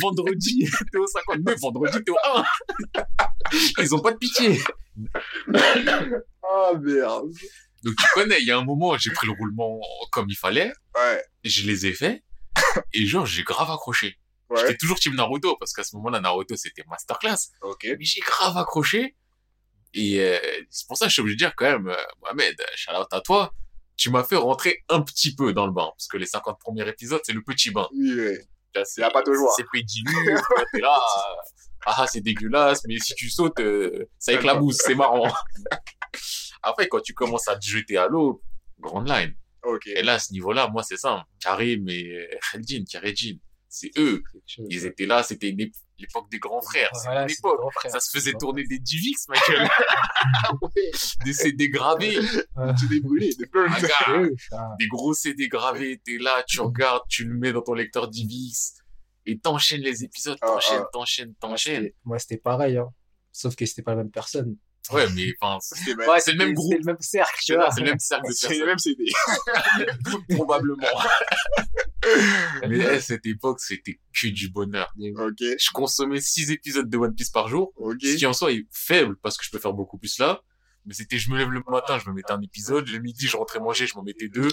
Vendredi, 0.00 0.68
t'es 0.90 0.98
au 0.98 1.06
52, 1.06 1.54
vendredi, 1.60 1.98
t'es 2.04 2.12
au 2.12 2.16
1. 2.36 2.44
Ils 3.78 3.94
ont 3.94 4.00
pas 4.00 4.12
de 4.12 4.18
pitié. 4.18 4.60
Ah, 6.54 6.72
merde. 6.78 7.30
Donc 7.82 7.94
tu 7.96 8.06
connais, 8.12 8.40
il 8.40 8.46
y 8.46 8.50
a 8.50 8.58
un 8.58 8.64
moment, 8.64 8.98
j'ai 8.98 9.10
pris 9.10 9.26
le 9.26 9.32
roulement 9.32 9.80
comme 10.10 10.28
il 10.28 10.36
fallait, 10.36 10.72
Ouais. 10.94 11.24
je 11.44 11.66
les 11.66 11.86
ai 11.86 11.94
faits, 11.94 12.22
et 12.92 13.06
genre, 13.06 13.24
j'ai 13.24 13.42
grave 13.42 13.70
accroché. 13.70 14.18
Ouais. 14.50 14.60
J'étais 14.60 14.76
toujours 14.76 14.98
team 14.98 15.14
Naruto, 15.14 15.56
parce 15.56 15.72
qu'à 15.72 15.82
ce 15.82 15.96
moment-là, 15.96 16.20
Naruto, 16.20 16.56
c'était 16.56 16.84
masterclass. 16.88 17.52
Ok. 17.62 17.84
Mais 17.84 18.04
j'ai 18.04 18.20
grave 18.20 18.56
accroché. 18.58 19.16
Et 19.94 20.20
euh, 20.20 20.38
c'est 20.68 20.86
pour 20.86 20.98
ça 20.98 21.06
que 21.06 21.10
je 21.10 21.14
suis 21.14 21.22
obligé 21.22 21.36
de 21.36 21.38
dire 21.38 21.54
quand 21.56 21.70
même, 21.70 21.88
euh, 21.88 21.96
Mohamed, 22.22 22.60
shout 22.74 22.92
out 22.92 23.06
à 23.12 23.20
toi, 23.20 23.54
tu 23.96 24.10
m'as 24.10 24.24
fait 24.24 24.36
rentrer 24.36 24.84
un 24.88 25.02
petit 25.02 25.34
peu 25.34 25.52
dans 25.52 25.66
le 25.66 25.72
bain. 25.72 25.90
Parce 25.96 26.08
que 26.08 26.16
les 26.16 26.26
50 26.26 26.58
premiers 26.58 26.88
épisodes, 26.88 27.20
c'est 27.24 27.32
le 27.32 27.42
petit 27.42 27.70
bain. 27.70 27.88
Oui. 27.92 28.36
Là, 28.74 28.84
c'est 28.84 29.02
pâte 29.12 29.28
aux 29.28 29.34
joies. 29.34 29.52
C'est 29.56 29.64
t'es 29.72 30.80
là, 30.80 30.96
euh, 30.96 31.34
ah, 31.84 31.94
ah, 31.98 32.06
c'est 32.06 32.20
dégueulasse, 32.20 32.84
mais 32.86 32.98
si 32.98 33.14
tu 33.14 33.28
sautes, 33.28 33.60
euh, 33.60 34.08
ça 34.18 34.32
éclabousse, 34.32 34.78
c'est 34.78 34.94
marrant. 34.94 35.30
Après, 36.62 36.88
quand 36.88 37.00
tu 37.00 37.12
commences 37.12 37.48
à 37.48 37.56
te 37.56 37.66
jeter 37.66 37.96
à 37.96 38.06
l'eau, 38.06 38.42
grande 38.78 39.08
line. 39.08 39.34
Ok. 39.64 39.86
Et 39.86 40.02
là, 40.02 40.14
à 40.14 40.18
ce 40.18 40.32
niveau-là, 40.32 40.68
moi, 40.68 40.82
c'est 40.82 40.96
ça. 40.96 41.26
Karim 41.40 41.88
et 41.88 42.28
Khaljin, 42.50 42.84
Karedjin, 42.90 43.36
c'est 43.74 43.90
eux. 43.96 44.22
Ils 44.68 44.84
étaient 44.84 45.06
là, 45.06 45.22
c'était 45.22 45.56
l'époque 45.98 46.30
des 46.30 46.38
grands 46.38 46.60
frères. 46.60 46.90
C'est 46.92 47.04
Voilà, 47.04 47.26
c'est 47.26 47.38
époque. 47.38 47.58
grand 47.58 47.70
frère. 47.70 47.90
Ça 47.90 48.00
se 48.00 48.10
faisait 48.10 48.34
tourner 48.34 48.64
des 48.64 48.78
Divix, 48.78 49.26
Michael. 49.28 49.66
des 51.24 51.32
CD 51.32 51.70
gravés. 51.70 52.18
Tu 52.78 52.88
t'es 52.88 53.00
brûlé, 53.00 53.30
des 53.34 53.48
Ah, 54.52 54.74
des 54.78 54.88
gros 54.88 55.14
CD 55.14 55.48
gravés. 55.48 55.98
T'es 56.04 56.18
là, 56.18 56.44
tu 56.46 56.60
regardes, 56.60 57.04
tu 57.08 57.24
le 57.24 57.34
mets 57.34 57.52
dans 57.52 57.62
ton 57.62 57.72
lecteur 57.72 58.08
Divix. 58.08 58.74
Et 59.24 59.38
t'enchaînes 59.38 59.80
les 59.80 60.04
épisodes, 60.04 60.36
Ah, 60.42 60.48
t'enchaînes, 60.48 60.82
ah. 60.82 60.88
t'enchaînes, 60.92 61.34
t'enchaînes. 61.40 61.90
Moi, 62.04 62.18
c'était 62.18 62.36
pareil, 62.36 62.76
hein. 62.76 62.90
Sauf 63.32 63.56
que 63.56 63.64
c'était 63.64 63.80
pas 63.82 63.92
la 63.92 63.98
même 63.98 64.10
personne. 64.10 64.56
Ouais, 64.90 65.06
mais 65.14 65.32
enfin, 65.40 65.58
c'est 65.62 65.76
C'est 65.76 65.94
Ouais, 65.94 66.20
c'est 66.20 66.32
le 66.32 66.38
même 66.38 66.52
groupe. 66.52 66.72
C'est 66.72 66.78
le 66.78 66.84
même 66.84 67.00
cercle, 67.00 67.38
tu 67.38 67.44
c'est 67.46 67.54
vois. 67.54 67.70
c'est 67.70 67.80
le 67.80 67.86
même 67.86 67.98
cercle 67.98 68.28
de 68.28 68.34
c'est 68.34 68.48
personnes. 68.48 68.64
le 68.64 68.66
même 68.66 68.78
CD. 68.78 69.04
Probablement. 70.36 70.86
mais 72.68 72.78
eh, 72.78 73.00
cette 73.00 73.26
époque, 73.26 73.60
c'était 73.60 74.00
que 74.12 74.26
du 74.28 74.48
bonheur. 74.48 74.92
Ok. 75.16 75.38
Je 75.40 75.70
consommais 75.72 76.20
6 76.20 76.50
épisodes 76.50 76.88
de 76.88 76.96
One 76.96 77.14
Piece 77.14 77.30
par 77.30 77.48
jour. 77.48 77.72
Ok. 77.76 77.98
Ce 78.02 78.16
qui 78.16 78.26
en 78.26 78.32
soi 78.32 78.52
est 78.52 78.66
faible 78.70 79.16
parce 79.22 79.36
que 79.36 79.44
je 79.44 79.50
peux 79.50 79.58
faire 79.58 79.72
beaucoup 79.72 79.98
plus 79.98 80.18
là. 80.18 80.42
Mais 80.84 80.94
c'était, 80.94 81.18
je 81.18 81.30
me 81.30 81.38
lève 81.38 81.50
le 81.50 81.62
matin, 81.68 81.98
je 81.98 82.08
me 82.08 82.14
mettais 82.14 82.32
un 82.32 82.40
épisode. 82.40 82.88
Le 82.88 82.98
midi, 82.98 83.26
je 83.26 83.36
rentrais 83.36 83.60
manger, 83.60 83.86
je 83.86 83.94
m'en 83.94 84.02
mettais 84.02 84.28
deux. 84.28 84.50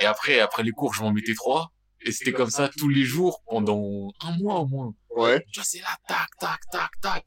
Et 0.00 0.06
après, 0.06 0.40
après 0.40 0.62
les 0.62 0.70
cours, 0.70 0.94
je 0.94 1.02
m'en 1.02 1.12
mettais 1.12 1.34
trois. 1.34 1.72
Et 2.02 2.12
c'était 2.12 2.32
comme 2.32 2.50
ça 2.50 2.70
tous 2.78 2.88
les 2.88 3.04
jours 3.04 3.42
pendant 3.46 4.12
un 4.20 4.36
mois 4.38 4.60
au 4.60 4.66
moins. 4.66 4.94
Ouais. 5.10 5.44
Tu 5.52 5.60
vois, 5.60 5.64
c'est 5.64 5.80
là, 5.80 5.96
tac, 6.08 6.28
tac, 6.38 6.60
tac, 6.72 6.90
tac. 7.02 7.26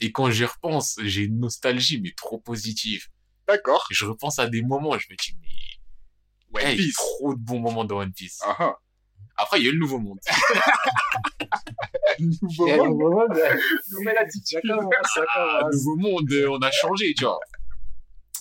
Et 0.00 0.12
quand 0.12 0.30
j'y 0.30 0.46
repense, 0.46 0.98
j'ai 1.02 1.22
une 1.22 1.40
nostalgie, 1.40 2.00
mais 2.00 2.12
trop 2.16 2.38
positive. 2.38 3.06
D'accord. 3.46 3.86
Je 3.90 4.06
repense 4.06 4.38
à 4.38 4.46
des 4.46 4.62
moments, 4.62 4.98
je 4.98 5.06
me 5.10 5.16
dis, 5.16 5.36
mais, 5.42 6.60
One 6.60 6.66
hey, 6.66 6.76
Piece. 6.76 6.94
trop 6.94 7.34
de 7.34 7.40
bons 7.40 7.60
moments 7.60 7.84
dans 7.84 7.98
One 7.98 8.12
Piece. 8.12 8.40
Ah. 8.42 8.76
Après, 9.36 9.58
il 9.60 9.64
y 9.64 9.66
a 9.66 9.70
eu 9.70 9.74
le 9.74 9.80
nouveau 9.80 9.98
monde. 9.98 10.18
Nouveau 12.18 12.66
Et 12.68 12.76
monde. 12.76 12.96
moment, 12.98 13.26
bah, 13.28 13.34
nouvelle 13.92 14.18
attitude. 14.18 14.60
Ah, 15.34 15.68
nouveau 15.72 15.96
monde, 15.96 16.30
euh, 16.32 16.48
on 16.50 16.58
a 16.58 16.70
changé, 16.70 17.12
tu 17.16 17.24
vois. 17.24 17.40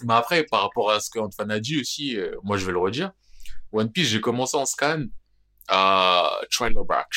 Mais 0.03 0.13
après, 0.13 0.43
par 0.43 0.61
rapport 0.61 0.91
à 0.91 0.99
ce 0.99 1.09
qu'Antoine 1.09 1.51
a 1.51 1.59
dit 1.59 1.79
aussi, 1.79 2.17
euh, 2.17 2.35
moi 2.43 2.57
je 2.57 2.65
vais 2.65 2.71
le 2.71 2.77
redire. 2.79 3.11
One 3.71 3.91
Piece, 3.91 4.07
j'ai 4.09 4.21
commencé 4.21 4.55
en 4.57 4.65
scan 4.65 5.05
à 5.67 6.31
Trailer 6.51 6.85
Back. 6.85 7.07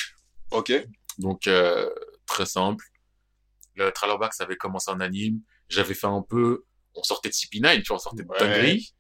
Ok. 0.50 0.72
Donc, 1.18 1.46
euh, 1.46 1.90
très 2.26 2.46
simple. 2.46 2.84
Le 3.74 3.90
Trailer 3.92 4.18
Back, 4.18 4.32
ça 4.32 4.44
avait 4.44 4.56
commencé 4.56 4.90
en 4.90 5.00
anime. 5.00 5.40
J'avais 5.68 5.94
fait 5.94 6.06
un 6.06 6.22
peu, 6.26 6.64
on 6.94 7.02
sortait 7.02 7.28
de 7.28 7.34
CP9, 7.34 7.82
tu 7.82 7.88
vois, 7.88 7.96
on 7.96 7.98
sortait 7.98 8.22
de 8.22 8.28
Ouais. 8.28 8.38
dinguerie. 8.38 8.94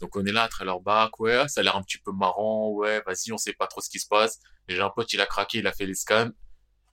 Donc 0.00 0.16
on 0.16 0.24
est 0.24 0.32
là, 0.32 0.48
Trailer 0.48 0.80
Back, 0.80 1.18
ouais, 1.20 1.48
ça 1.48 1.60
a 1.60 1.64
l'air 1.64 1.76
un 1.76 1.82
petit 1.82 1.98
peu 1.98 2.12
marrant, 2.12 2.70
ouais, 2.70 3.02
vas-y, 3.06 3.32
on 3.32 3.38
sait 3.38 3.52
pas 3.52 3.66
trop 3.66 3.80
ce 3.80 3.90
qui 3.90 3.98
se 3.98 4.06
passe. 4.06 4.40
J'ai 4.68 4.80
un 4.80 4.90
pote, 4.90 5.12
il 5.12 5.20
a 5.20 5.26
craqué, 5.26 5.58
il 5.58 5.66
a 5.66 5.72
fait 5.72 5.86
les 5.86 5.94
scans. 5.94 6.30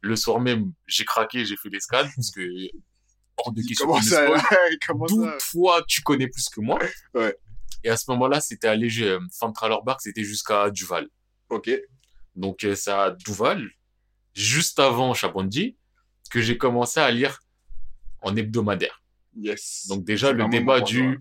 Le 0.02 0.16
soir 0.16 0.40
même, 0.40 0.74
j'ai 0.88 1.06
craqué, 1.06 1.46
j'ai 1.46 1.58
fait 1.58 1.70
les 1.70 1.80
scans, 1.80 2.08
parce 2.16 2.32
que 2.32 2.42
hors 3.38 3.52
de 3.52 3.62
question 3.62 3.88
Comment 3.88 4.02
ça, 4.02 4.28
comment 4.88 5.06
D'où 5.06 5.26
ça? 5.26 5.38
toi, 5.52 5.84
tu 5.88 6.02
connais 6.02 6.28
plus 6.28 6.50
que 6.50 6.62
moi. 6.62 6.80
Ouais. 7.14 7.38
Et 7.84 7.90
à 7.90 7.98
ce 7.98 8.10
moment-là, 8.12 8.42
c'était 8.42 8.68
allé, 8.68 8.90
euh, 9.02 9.20
fin 9.38 9.50
de 9.50 9.54
Trailer 9.54 9.84
Back, 9.84 10.02
c'était 10.02 10.24
jusqu'à 10.24 10.72
Duval. 10.72 11.08
Ok. 11.50 11.70
Donc 12.36 12.64
euh, 12.64 12.76
c'est 12.76 12.92
à 12.92 13.12
Duval, 13.12 13.70
juste 14.34 14.80
avant 14.80 15.14
Chabondi, 15.14 15.78
que 16.32 16.42
j'ai 16.42 16.58
commencé 16.58 17.00
à 17.00 17.12
lire 17.12 17.40
en 18.22 18.36
hebdomadaire. 18.36 19.02
Yes. 19.38 19.86
Donc 19.88 20.04
déjà 20.04 20.32
le 20.32 20.48
débat 20.50 20.82
du 20.82 21.08
ouais, 21.10 21.18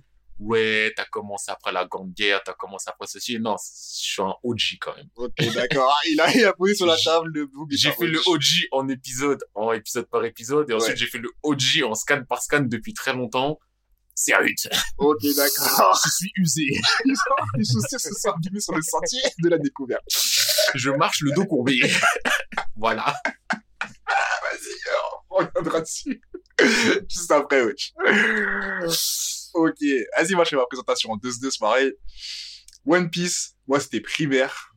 t'as 0.97 1.05
commencé 1.07 1.51
après 1.51 1.73
la 1.73 1.85
Grande 1.87 2.13
Guerre, 2.13 2.43
t'as 2.45 2.55
commencé 2.55 2.87
après 2.89 3.07
ceci. 3.07 3.39
Non, 3.39 3.57
je 3.57 3.71
suis 3.75 4.23
un 4.23 4.35
OG 4.43 4.61
quand 4.81 4.95
même. 4.97 5.09
Ok, 5.17 5.33
d'accord. 5.55 5.91
Ah, 5.93 6.01
il 6.09 6.21
a, 6.21 6.31
il 6.37 6.45
a 6.45 6.53
posé 6.53 6.75
sur 6.75 6.87
la 6.87 6.97
table 6.97 7.31
le 7.33 7.47
book. 7.47 7.69
J'ai 7.73 7.93
fait 7.93 8.07
le 8.07 8.21
OG 8.27 8.43
en 8.73 8.89
épisode, 8.89 9.45
en 9.55 9.73
épisode 9.73 10.07
par 10.07 10.25
épisode, 10.25 10.71
et 10.71 10.75
ensuite 10.75 10.91
Ouais. 10.93 10.97
j'ai 10.97 11.07
fait 11.07 11.19
le 11.19 11.31
OG 11.43 11.83
en 11.85 11.95
scan 11.95 12.23
par 12.29 12.43
scan 12.43 12.61
depuis 12.63 12.95
très 12.95 13.13
longtemps. 13.13 13.59
C'est 14.17 14.33
un 14.33 14.45
hit. 14.45 14.69
Ok, 14.99 15.23
d'accord. 15.37 16.01
Je 16.05 16.11
suis 16.11 16.33
usé. 16.37 16.81
Les 17.05 17.65
chaussures 17.65 17.99
se 18.01 18.11
sont 18.15 18.31
abîmées 18.31 18.61
sur 18.61 18.75
le 18.75 18.83
sentier 18.83 19.21
de 19.43 19.49
la 19.49 19.59
découverte. 19.59 20.05
Je 20.75 20.91
marche 20.91 21.21
le 21.23 21.33
dos 21.33 21.45
courbé. 21.47 21.81
voilà. 22.77 23.13
Vas-y, 23.51 24.71
euh, 24.71 25.17
on 25.31 25.37
reviendra 25.39 25.81
dessus. 25.81 26.21
Juste 27.09 27.33
après, 27.33 27.63
wesh. 27.65 27.93
Ok, 29.55 29.79
vas-y, 30.17 30.35
moi 30.35 30.45
je 30.45 30.51
fais 30.51 30.57
ma 30.57 30.67
présentation 30.67 31.11
en 31.11 31.17
2-2, 31.17 31.51
c'est 31.51 31.59
pareil. 31.61 31.93
One 32.87 33.09
Piece, 33.09 33.57
moi 33.67 33.81
c'était 33.81 34.01
primaire. 34.01 34.75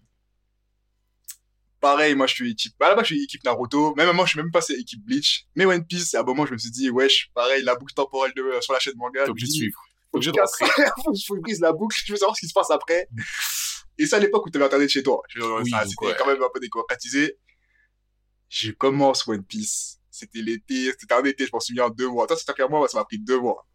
Pareil, 1.80 2.16
moi 2.16 2.28
je 2.28 2.34
suis 2.36 2.52
équipe. 2.52 2.74
Bah 2.80 2.90
là-bas 2.90 3.02
je 3.04 3.16
suis 3.16 3.24
équipe 3.24 3.44
Naruto. 3.44 3.96
Même 3.96 4.12
moi 4.16 4.26
je 4.26 4.32
suis 4.32 4.40
même 4.40 4.52
passé 4.52 4.74
équipe 4.74 5.04
Bleach. 5.04 5.48
Mais 5.56 5.66
One 5.66 5.86
Piece, 5.86 6.14
à 6.14 6.22
un 6.22 6.24
moment 6.24 6.46
je 6.46 6.54
me 6.54 6.58
suis 6.58 6.72
dit, 6.72 6.90
wesh, 6.90 7.32
pareil, 7.34 7.64
la 7.64 7.76
boucle 7.76 7.94
temporelle 7.94 8.34
de, 8.36 8.44
sur 8.62 8.74
la 8.74 8.80
chaîne 8.80 8.94
manga. 8.98 9.24
T'es 9.24 9.30
obligé 9.32 9.48
de 9.48 9.52
suivre. 9.52 9.80
faut 10.12 10.20
que 10.20 10.26
je 10.26 10.32
casse, 10.32 10.52
faut 11.06 11.12
que 11.12 11.18
je 11.18 11.42
brise 11.42 11.60
la 11.60 11.74
boucle, 11.74 11.98
je 12.06 12.14
veux 12.14 12.18
savoir 12.18 12.36
ce 12.36 12.42
qui 12.42 12.48
se 12.48 12.54
passe 12.54 12.72
après. 12.72 13.08
Et 13.98 14.06
ça 14.06 14.18
à 14.18 14.20
l'époque 14.20 14.46
où 14.46 14.50
t'avais 14.50 14.66
internet 14.66 14.90
chez 14.90 15.04
toi. 15.04 15.22
Oui, 15.36 15.70
ça, 15.70 15.86
c'était 15.86 16.06
ouais. 16.06 16.16
quand 16.18 16.28
même 16.28 16.42
un 16.42 16.50
peu 16.54 16.60
démocratisé. 16.60 17.38
Je 18.50 18.72
commence 18.72 19.28
One 19.28 19.44
Piece. 19.44 20.00
C'était 20.12 20.42
l'été, 20.42 20.92
c'était 21.00 21.14
un 21.14 21.24
été, 21.24 21.46
je 21.46 21.52
m'en 21.52 21.60
souviens, 21.60 21.90
deux 21.90 22.08
mois. 22.08 22.28
Toi, 22.28 22.38
c'était 22.38 22.54
qu'un 22.54 22.68
mois, 22.68 22.88
ça 22.88 23.00
m'a 23.00 23.06
pris 23.06 23.20
deux 23.20 23.40
mois. 23.40 23.68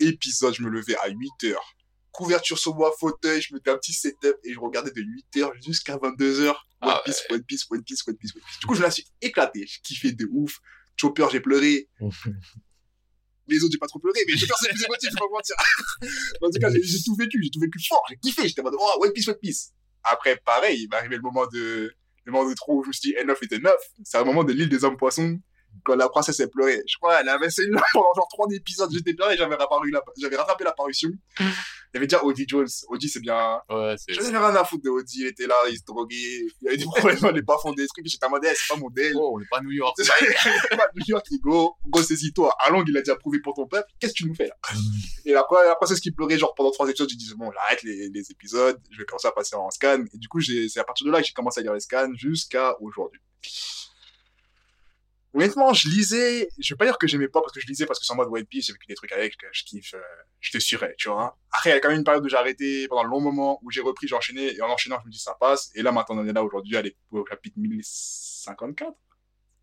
Épisode, 0.00 0.54
je 0.54 0.62
me 0.62 0.68
levais 0.68 0.96
à 0.96 1.08
8 1.08 1.44
heures. 1.44 1.74
Couverture 2.10 2.58
sur 2.58 2.74
moi, 2.74 2.92
fauteuil, 2.98 3.40
je 3.40 3.54
mettais 3.54 3.70
un 3.70 3.78
petit 3.78 3.92
setup 3.92 4.36
et 4.44 4.52
je 4.52 4.58
regardais 4.58 4.90
de 4.90 5.00
8 5.00 5.36
heures 5.38 5.52
jusqu'à 5.62 5.96
22 5.96 6.40
heures. 6.42 6.66
One 6.82 6.90
Ah 6.90 7.02
Piece, 7.04 7.22
One 7.30 7.42
Piece, 7.44 7.66
One 7.70 7.82
Piece, 7.82 8.06
One 8.06 8.16
Piece, 8.16 8.34
One 8.34 8.42
Piece. 8.42 8.60
Du 8.60 8.66
coup, 8.66 8.74
je 8.74 8.82
la 8.82 8.90
suis 8.90 9.06
éclaté. 9.20 9.66
Je 9.66 9.80
kiffais 9.82 10.12
de 10.12 10.28
ouf. 10.30 10.58
Chopper, 10.96 11.26
j'ai 11.32 11.40
pleuré. 11.40 11.88
Les 13.48 13.62
autres, 13.64 13.72
j'ai 13.72 13.78
pas 13.78 13.88
trop 13.88 13.98
pleuré, 13.98 14.20
mais 14.26 14.36
Chopper, 14.36 14.54
c'est 14.60 14.68
plus 14.68 14.84
émotif, 14.84 15.10
je 15.10 15.14
vais 15.14 15.20
pas 15.20 15.26
mentir. 15.32 15.56
en 16.42 16.50
tout 16.50 16.58
cas, 16.60 16.70
j'ai 16.70 17.02
tout 17.02 17.16
vécu, 17.16 17.42
j'ai 17.42 17.50
tout 17.50 17.60
vécu 17.60 17.78
fort, 17.88 18.02
j'ai 18.08 18.16
kiffé, 18.16 18.46
j'étais 18.46 18.60
en 18.60 18.64
mode, 18.64 18.76
oh, 18.78 19.04
One 19.04 19.12
Piece, 19.12 19.28
One 19.28 19.38
Piece. 19.40 19.72
Après, 20.04 20.36
pareil, 20.36 20.82
il 20.82 20.88
m'est 20.88 20.96
arrivé 20.96 21.16
le 21.16 21.22
moment 21.22 21.46
de, 21.46 21.92
le 22.24 22.32
moment 22.32 22.48
de 22.48 22.54
trop 22.54 22.78
où 22.78 22.82
je 22.84 22.88
me 22.88 22.92
suis 22.92 23.10
dit, 23.10 23.16
Enough 23.18 23.38
était 23.42 23.58
neuf. 23.58 23.80
C'est 24.04 24.18
un 24.18 24.24
moment 24.24 24.44
de 24.44 24.52
l'île 24.52 24.68
des 24.68 24.84
hommes 24.84 24.96
poissons, 24.96 25.40
quand 25.84 25.96
la 25.96 26.08
princesse 26.08 26.38
elle 26.40 26.50
pleurait. 26.50 26.82
Je 26.86 26.96
crois, 26.96 27.20
elle 27.20 27.28
avait 27.28 27.46
essayé 27.46 27.68
là 27.70 27.82
pendant 27.92 28.12
genre 28.14 28.28
trois 28.30 28.46
épisodes, 28.52 28.90
j'étais 28.92 29.14
pleuré, 29.14 29.36
j'avais 29.36 29.54
rattrapé 29.56 29.90
la, 29.92 30.02
j'avais 30.20 30.36
rattrapé 30.36 30.64
la 30.64 30.72
parution. 30.72 31.10
Il 31.40 31.44
y 31.94 31.96
avait 31.98 32.06
déjà 32.06 32.24
Odie 32.24 32.46
Jones. 32.48 32.68
Odie, 32.88 33.08
c'est 33.08 33.20
bien, 33.20 33.60
Ouais, 33.68 33.94
c'est. 33.98 34.14
j'en 34.14 34.22
rien 34.30 34.56
à 34.56 34.64
foutre 34.64 34.84
de 34.84 34.88
Odie, 34.90 35.20
il 35.20 35.26
était 35.26 35.46
là, 35.46 35.54
il 35.70 35.76
se 35.76 35.84
droguait, 35.84 36.16
il 36.16 36.50
y 36.62 36.68
avait 36.68 36.76
des 36.78 36.84
problèmes, 36.94 37.18
il 37.20 37.26
allait 37.26 37.42
pas 37.42 37.58
fond 37.58 37.72
des 37.72 37.86
trucs, 37.86 38.06
j'étais 38.06 38.24
en 38.24 38.30
mode, 38.30 38.44
Eh, 38.44 38.54
c'est 38.54 38.68
pas 38.72 38.76
mon 38.76 38.84
modèle. 38.86 39.12
Oh, 39.16 39.32
on 39.34 39.38
n'est 39.40 39.46
pas 39.50 39.60
New 39.60 39.70
York. 39.72 39.94
C'est 40.02 40.76
pas 40.76 40.86
New 40.94 41.04
York, 41.06 41.26
il 41.30 41.38
go, 41.40 41.74
go, 41.86 42.02
saisis-toi. 42.02 42.54
Along, 42.60 42.84
il 42.88 42.96
a 42.96 43.00
déjà 43.00 43.16
prouvé 43.16 43.40
pour 43.40 43.54
ton 43.54 43.66
peuple. 43.66 43.88
Qu'est-ce 44.00 44.12
que 44.12 44.18
tu 44.18 44.26
nous 44.26 44.34
fais, 44.34 44.46
là? 44.46 44.54
Et 45.24 45.32
la, 45.32 45.44
la 45.66 45.74
princesse 45.76 46.00
qui 46.00 46.10
pleurait, 46.12 46.38
genre, 46.38 46.54
pendant 46.54 46.70
trois 46.70 46.88
épisodes, 46.88 47.08
j'ai 47.10 47.16
dit, 47.16 47.30
bon, 47.36 47.50
j'arrête 47.52 47.82
les, 47.82 48.08
les 48.08 48.30
épisodes, 48.30 48.80
je 48.90 48.98
vais 48.98 49.04
commencer 49.04 49.28
à 49.28 49.32
passer 49.32 49.54
en 49.56 49.70
scan. 49.70 50.04
Et 50.14 50.18
du 50.18 50.28
coup, 50.28 50.40
c'est 50.40 50.78
à 50.80 50.84
partir 50.84 51.06
de 51.06 51.12
là 51.12 51.20
que 51.20 51.26
j'ai 51.26 51.32
commencé 51.32 51.60
à 51.60 51.62
lire 51.62 51.74
les 51.74 51.80
scans 51.80 52.10
jusqu'à 52.14 52.74
aujourd'hui. 52.80 53.20
Honnêtement, 55.34 55.72
je 55.72 55.88
lisais, 55.88 56.48
je 56.58 56.74
vais 56.74 56.76
pas 56.78 56.84
dire 56.84 56.98
que 56.98 57.06
j'aimais 57.06 57.28
pas 57.28 57.40
parce 57.40 57.52
que 57.52 57.60
je 57.60 57.66
lisais 57.66 57.86
parce 57.86 57.98
que 57.98 58.04
c'est 58.04 58.12
en 58.12 58.16
mode 58.16 58.28
One 58.30 58.44
Piece, 58.44 58.66
j'ai 58.66 58.72
vécu 58.74 58.86
des 58.86 58.94
trucs 58.94 59.12
avec, 59.12 59.36
que 59.38 59.46
je 59.52 59.64
kiffe, 59.64 59.94
euh, 59.94 60.00
je 60.40 60.50
te 60.50 60.58
surais, 60.58 60.94
tu 60.98 61.08
vois. 61.08 61.38
Après, 61.50 61.70
il 61.70 61.72
y 61.72 61.76
a 61.76 61.80
quand 61.80 61.88
même 61.88 61.98
une 61.98 62.04
période 62.04 62.22
où 62.24 62.28
j'ai 62.28 62.36
arrêté 62.36 62.86
pendant 62.88 63.02
un 63.04 63.08
long 63.08 63.20
moment, 63.20 63.58
où 63.62 63.70
j'ai 63.70 63.80
repris, 63.80 64.06
j'ai 64.08 64.14
enchaîné, 64.14 64.54
et 64.54 64.60
en 64.60 64.68
enchaînant, 64.68 64.98
je 65.00 65.06
me 65.06 65.10
dis, 65.10 65.18
ça 65.18 65.34
passe. 65.40 65.70
Et 65.74 65.80
là, 65.82 65.90
maintenant, 65.90 66.18
on 66.18 66.26
est 66.26 66.32
là 66.34 66.44
aujourd'hui, 66.44 66.76
à 66.76 66.82
l'époque, 66.82 67.00
au 67.12 67.24
chapitre 67.26 67.58
1054. 67.58 68.92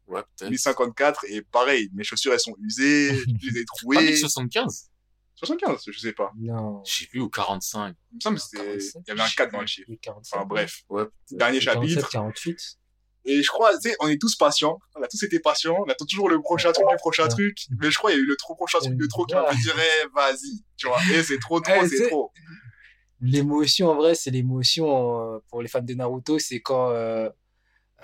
Ouais, 0.07 0.21
peut-être. 0.37 0.49
1054 0.49 1.25
et 1.29 1.43
pareil, 1.43 1.91
mes 1.93 2.03
chaussures 2.03 2.33
elles 2.33 2.39
sont 2.39 2.55
usées, 2.63 3.13
je 3.15 3.49
les 3.51 3.59
ai 3.59 3.63
Pas 3.63 3.65
trouées. 3.77 4.05
1075. 4.07 4.89
75, 5.35 5.83
je 5.87 5.99
sais 5.99 6.13
pas. 6.13 6.31
Non. 6.37 6.83
J'ai 6.83 7.05
vu 7.13 7.19
au 7.21 7.29
45. 7.29 7.95
Il 8.11 8.15
me 8.15 8.19
semble 8.19 8.37
que 8.37 8.41
c'était, 8.43 8.57
47, 8.57 8.95
il 8.95 9.07
y 9.07 9.11
avait 9.11 9.21
un 9.21 9.27
4 9.37 9.51
dans 9.53 9.61
le 9.61 9.67
chiffre. 9.67 9.87
Oui, 9.89 9.99
47. 10.01 10.33
Enfin 10.35 10.45
bref, 10.45 10.81
Ouais. 10.89 11.03
dernier 11.31 11.59
47, 11.59 11.93
chapitre. 11.93 12.09
48. 12.09 12.78
Et 13.25 13.43
je 13.43 13.49
crois, 13.49 13.77
tu 13.77 13.89
sais, 13.89 13.95
on 13.99 14.07
est 14.07 14.19
tous 14.19 14.35
patients. 14.35 14.79
On 14.95 15.01
a 15.01 15.07
tous 15.07 15.21
été 15.23 15.39
patients. 15.39 15.77
On 15.85 15.89
attend 15.89 16.05
toujours 16.05 16.29
le 16.29 16.41
prochain 16.41 16.71
truc, 16.71 16.85
le 16.89 16.97
prochain 16.97 17.27
truc. 17.27 17.57
Mais 17.79 17.91
je 17.91 17.97
crois 17.97 18.11
qu'il 18.11 18.19
y 18.19 18.21
a 18.21 18.23
eu 18.23 18.27
le 18.27 18.35
trop 18.37 18.55
prochain 18.55 18.79
truc 18.79 18.95
de 18.95 19.05
trop 19.07 19.25
qui 19.25 19.35
m'a 19.35 19.51
fait 19.51 19.57
dire, 19.61 19.75
eh, 19.77 20.07
vas-y. 20.15 20.63
Tu 20.77 20.87
vois, 20.87 20.99
et 21.13 21.23
c'est 21.23 21.39
trop, 21.39 21.59
trop, 21.59 21.73
Eh, 21.83 21.87
c'est 21.87 22.07
trop. 22.07 22.31
L'émotion, 23.21 23.89
en 23.89 23.95
vrai, 23.95 24.15
c'est 24.15 24.31
l'émotion 24.31 25.35
euh, 25.35 25.39
pour 25.49 25.61
les 25.61 25.67
fans 25.67 25.81
de 25.81 25.93
Naruto, 25.93 26.39
c'est 26.39 26.61
quand 26.61 26.91
euh, 26.91 27.29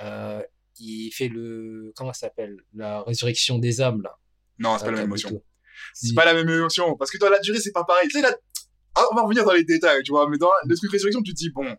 euh, 0.01 0.43
il 0.80 1.12
fait 1.12 1.30
le. 1.30 1.93
Comment 1.95 2.12
ça 2.12 2.28
s'appelle? 2.28 2.58
La 2.73 3.01
résurrection 3.04 3.58
des 3.58 3.80
âmes, 3.80 4.01
là. 4.01 4.17
Non, 4.60 4.78
c'est 4.78 4.86
pas 4.86 4.91
la 4.91 4.97
même 4.97 5.06
émotion. 5.06 5.41
C'est 5.93 6.13
pas 6.13 6.25
la 6.25 6.34
même 6.34 6.49
émotion. 6.49 6.95
Parce 6.97 7.12
que 7.12 7.17
dans 7.17 7.30
la 7.30 7.39
durée, 7.39 7.60
c'est 7.60 7.71
pas 7.71 7.86
pareil. 7.86 8.08
Tu 8.10 8.17
sais, 8.17 8.21
là, 8.21 8.36
ah, 8.95 9.04
on 9.12 9.15
va 9.15 9.23
revenir 9.23 9.45
dans 9.45 9.54
les 9.54 9.63
détails, 9.63 10.04
tu 10.04 10.12
vois. 10.12 10.30
Mais 10.30 10.38
dans 10.38 10.51
le 10.65 10.75
truc 10.75 10.91
résurrection, 10.91 11.21
tu 11.21 11.34
te 11.34 11.38
dis, 11.38 11.49
bon, 11.49 11.75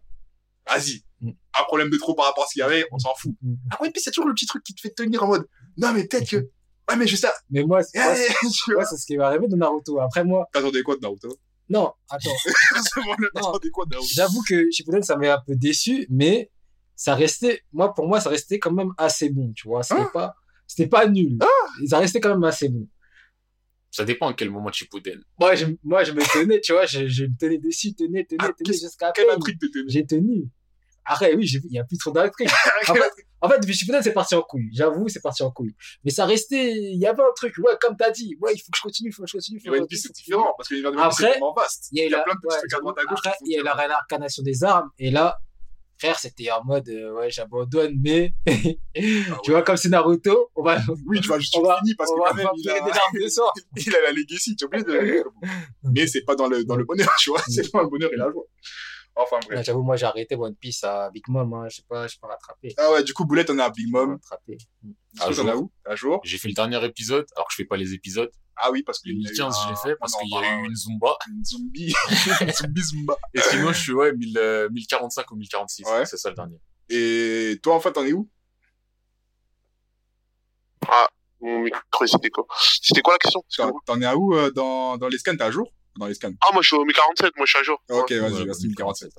vas-y. 0.66 1.02
Mm. 1.20 1.30
Un 1.30 1.64
problème 1.64 1.90
de 1.90 1.96
trop 1.96 2.14
par 2.14 2.26
rapport 2.26 2.44
à 2.44 2.46
ce 2.46 2.52
qu'il 2.54 2.60
y 2.60 2.62
avait, 2.62 2.84
on 2.92 2.98
s'en 2.98 3.14
fout. 3.16 3.32
Mm. 3.42 3.54
Après, 3.70 3.90
puis 3.90 4.02
c'est 4.02 4.10
toujours 4.10 4.28
le 4.28 4.34
petit 4.34 4.46
truc 4.46 4.62
qui 4.62 4.74
te 4.74 4.80
fait 4.80 4.90
tenir 4.90 5.22
en 5.22 5.28
mode, 5.28 5.46
non, 5.78 5.92
mais 5.92 6.06
peut-être 6.06 6.28
que, 6.28 6.36
ouais, 6.36 6.96
mais 6.98 7.06
je 7.06 7.16
sais, 7.16 7.28
Mais 7.50 7.62
moi, 7.64 7.82
c'est 7.82 7.98
Eh, 7.98 8.26
tu 8.52 8.72
moi, 8.72 8.82
vois. 8.82 8.84
c'est 8.86 8.96
ce 8.96 9.06
qui 9.06 9.16
m'est 9.16 9.24
arrivé 9.24 9.48
de 9.48 9.56
Naruto. 9.56 9.98
Après, 10.00 10.24
moi, 10.24 10.46
T'attendais 10.52 10.82
quoi 10.82 10.96
de 10.96 11.00
Naruto? 11.00 11.28
non, 11.68 11.92
attends. 12.10 12.30
J'avoue 14.14 14.42
que 14.48 14.70
Shippuden, 14.70 15.02
ça 15.02 15.16
m'a 15.16 15.34
un 15.34 15.40
peu 15.46 15.54
déçu, 15.56 16.06
mais 16.10 16.50
ça 16.94 17.14
restait, 17.14 17.62
moi, 17.72 17.92
pour 17.94 18.06
moi, 18.06 18.20
ça 18.20 18.30
restait 18.30 18.58
quand 18.58 18.72
même 18.72 18.92
assez 18.98 19.30
bon, 19.30 19.52
tu 19.54 19.68
vois. 19.68 19.82
C'était 19.82 20.00
Ah. 20.02 20.10
pas, 20.12 20.34
c'était 20.66 20.88
pas 20.88 21.06
nul. 21.06 21.38
Ça 21.88 21.98
restait 21.98 22.20
quand 22.20 22.30
même 22.30 22.44
assez 22.44 22.68
bon. 22.68 22.88
Ça 23.90 24.04
dépend 24.04 24.28
à 24.28 24.34
quel 24.34 24.50
moment 24.50 24.70
tu 24.70 24.84
Shippuden. 24.84 25.22
Moi, 25.40 25.54
je, 25.54 25.66
moi, 25.82 26.04
je 26.04 26.12
me 26.12 26.20
tenais, 26.32 26.60
tu 26.60 26.72
vois, 26.72 26.84
je, 26.86 27.06
je 27.06 27.24
me 27.24 27.36
tenais 27.38 27.58
dessus, 27.58 27.94
tenais, 27.94 28.24
tenais, 28.24 28.38
Ah, 28.40 28.52
tenais 28.52 28.76
jusqu'à 28.76 29.10
Quelle 29.12 29.30
intrigue 29.30 29.58
t'étais 29.58 29.80
J'ai 29.88 30.06
tenu. 30.06 30.48
Après, 31.06 31.34
oui, 31.34 31.46
j'ai 31.46 31.58
vu, 31.58 31.66
il 31.70 31.74
y 31.76 31.78
a 31.78 31.84
plus 31.84 31.98
trop 31.98 32.10
d'intrigue. 32.10 32.48
En 32.88 32.94
fait, 32.94 33.12
en 33.40 33.48
fait, 33.50 34.02
c'est 34.02 34.12
parti 34.12 34.34
en 34.34 34.42
couille. 34.42 34.70
J'avoue, 34.72 35.08
c'est 35.08 35.20
parti 35.20 35.42
en 35.42 35.50
couille. 35.50 35.74
Mais 36.04 36.10
ça 36.10 36.24
restait, 36.24 36.72
il 36.72 36.98
y 36.98 37.06
avait 37.06 37.22
un 37.22 37.32
truc, 37.34 37.54
ouais, 37.58 37.72
comme 37.80 37.96
t'as 37.96 38.10
dit, 38.10 38.36
ouais, 38.40 38.52
il 38.54 38.58
faut 38.58 38.70
que 38.72 38.78
je 38.78 38.82
continue, 38.82 39.10
il 39.10 39.12
faut 39.12 39.22
que 39.22 39.28
je 39.28 39.36
continue. 39.36 39.60
faut 39.60 39.70
que 39.70 39.76
One 39.76 39.82
je 39.82 39.86
Piece, 39.86 40.02
c'est 40.04 40.12
différent, 40.12 40.54
parce 40.56 40.68
que 40.68 40.74
l'univers 40.74 40.92
de 40.92 40.96
One 40.96 41.08
Piece, 41.08 41.18
c'est 41.18 41.40
vaste. 41.54 41.88
Il 41.92 41.98
y 41.98 42.14
a, 42.14 42.22
plein 42.22 42.34
de 42.34 42.38
petits 42.40 42.54
ouais, 42.54 42.58
trucs 42.58 42.72
à 42.72 42.78
droite 42.78 42.96
à 42.98 43.04
gauche. 43.04 43.18
Après, 43.24 43.36
il 43.44 43.52
y 43.52 43.58
a 43.58 43.62
la 43.62 43.74
réincarnation 43.74 44.42
des 44.42 44.64
armes. 44.64 44.90
Et 44.98 45.10
là, 45.10 45.38
frère, 45.98 46.18
c'était 46.18 46.50
en 46.50 46.64
mode, 46.64 46.88
euh, 46.88 47.14
ouais, 47.14 47.30
j'abandonne, 47.30 47.96
mais, 48.02 48.34
tu 49.44 49.50
vois, 49.50 49.62
comme 49.62 49.76
c'est 49.76 49.88
Naruto, 49.88 50.50
on 50.54 50.62
va, 50.62 50.78
Oui, 51.06 51.20
tu 51.20 51.28
vas 51.28 51.38
juste 51.38 51.56
on 51.56 51.62
va- 51.62 51.78
finir 51.78 51.94
parce 51.98 52.10
que 52.10 52.16
quand 52.16 52.34
même, 52.34 52.48
il 52.56 52.70
a, 52.70 52.76
il 53.76 53.96
a 53.96 54.00
la 54.00 54.12
legacy, 54.12 54.56
tu 54.56 54.66
la 54.72 55.24
Mais 55.84 56.06
c'est 56.06 56.22
pas 56.22 56.34
dans 56.34 56.48
le, 56.48 56.64
dans 56.64 56.76
le 56.76 56.84
bonheur, 56.84 57.12
tu 57.18 57.30
vois. 57.30 57.42
C'est 57.48 57.70
dans 57.72 57.82
le 57.82 57.88
bonheur 57.88 58.12
et 58.12 58.16
la 58.16 58.30
joie. 58.30 58.44
Enfin, 59.16 59.38
bref. 59.48 59.64
J'avoue, 59.64 59.82
moi, 59.82 59.96
j'ai 59.96 60.04
arrêté 60.04 60.36
One 60.36 60.54
Piece 60.54 60.84
à 60.84 61.10
Big 61.10 61.24
Mom, 61.28 61.52
hein. 61.54 61.68
Je 61.70 61.76
sais 61.76 61.82
pas, 61.88 62.06
je 62.06 62.12
sais 62.12 62.18
pas 62.20 62.28
rattraper. 62.28 62.74
Ah 62.76 62.92
ouais, 62.92 63.02
du 63.02 63.14
coup, 63.14 63.24
Boulette, 63.24 63.48
on 63.48 63.58
est 63.58 63.62
à 63.62 63.70
Big 63.70 63.90
Mom. 63.90 64.18
À 64.30 64.36
t'en 65.24 65.32
jour. 65.32 65.48
as 65.48 65.56
où? 65.56 65.72
À 65.86 65.96
jour? 65.96 66.20
J'ai 66.22 66.36
fait 66.36 66.48
le 66.48 66.54
dernier 66.54 66.84
épisode, 66.84 67.26
alors 67.34 67.48
que 67.48 67.52
je 67.52 67.56
fais 67.56 67.64
pas 67.64 67.78
les 67.78 67.94
épisodes. 67.94 68.30
Ah 68.56 68.70
oui, 68.70 68.82
parce 68.82 69.00
que. 69.00 69.08
Le 69.08 69.14
il 69.14 69.22
y 69.22 69.26
a 69.26 69.28
eu 69.28 69.30
1015, 69.30 69.56
je 69.64 69.68
l'ai 69.70 69.76
fait 69.76 69.96
parce 69.98 70.14
un 70.14 70.18
qu'il 70.18 70.30
y 70.30 70.36
a 70.36 70.60
eu 70.60 70.66
une 70.66 70.76
Zumba. 70.76 71.16
Une 71.28 71.44
zombie. 71.44 71.94
Une 72.42 72.52
zombie 72.52 72.82
Zumba. 72.82 73.16
Et 73.32 73.40
sinon, 73.40 73.72
je 73.72 73.80
suis, 73.80 73.92
ouais, 73.92 74.12
1000, 74.12 74.38
euh, 74.38 74.68
1045 74.70 75.30
ou 75.30 75.36
1046. 75.36 75.84
Ouais. 75.86 76.04
C'est 76.04 76.18
ça 76.18 76.28
le 76.28 76.34
dernier. 76.36 76.60
Et 76.90 77.58
toi, 77.62 77.74
en 77.74 77.80
fait, 77.80 77.92
t'en 77.92 78.04
es 78.04 78.12
où? 78.12 78.28
Mon 81.40 81.60
micro, 81.60 82.06
c'était 82.06 82.30
quoi 82.30 82.46
C'était 82.82 83.02
quoi 83.02 83.14
la 83.14 83.18
question? 83.18 83.42
T'en 83.86 84.00
es 84.00 84.06
à 84.06 84.16
où 84.16 84.34
euh, 84.34 84.50
dans, 84.50 84.96
dans 84.96 85.08
les 85.08 85.18
scans? 85.18 85.36
T'es 85.36 85.42
à 85.42 85.50
jour? 85.50 85.70
Dans 85.98 86.06
les 86.06 86.14
scans. 86.14 86.30
Ah, 86.42 86.52
moi, 86.52 86.62
je 86.62 86.66
suis 86.68 86.76
au 86.76 86.84
1047, 86.84 87.36
moi, 87.36 87.46
je 87.46 87.50
suis 87.50 87.58
à 87.58 87.62
jour. 87.62 87.78
Ok, 87.90 88.10
vas-y, 88.12 88.20
Ouais, 88.20 88.44
vas-y, 88.44 88.66
1047. 88.68 89.08
1047. 89.08 89.12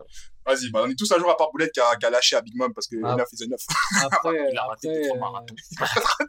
Vas-y, 0.45 0.71
bah, 0.71 0.83
on 0.85 0.89
est 0.89 0.95
tous 0.95 1.11
à 1.11 1.17
jour 1.19 1.29
à 1.29 1.35
part 1.37 1.51
Boulette 1.51 1.71
qui 1.73 1.79
a, 1.79 1.95
qui 1.95 2.05
a 2.05 2.09
lâché 2.09 2.35
à 2.35 2.41
Big 2.41 2.55
Mom 2.55 2.73
parce 2.73 2.87
que 2.87 2.95
Ah. 3.03 3.15
9 3.15 3.27
is 3.33 3.43
enough. 3.43 3.59
Après, 4.03 4.29
Il 4.53 4.57
a 4.57 4.63
raté 4.65 4.87
après, 4.89 5.01
deux, 5.01 5.07
trois 5.09 5.19
marathons. 5.19 5.55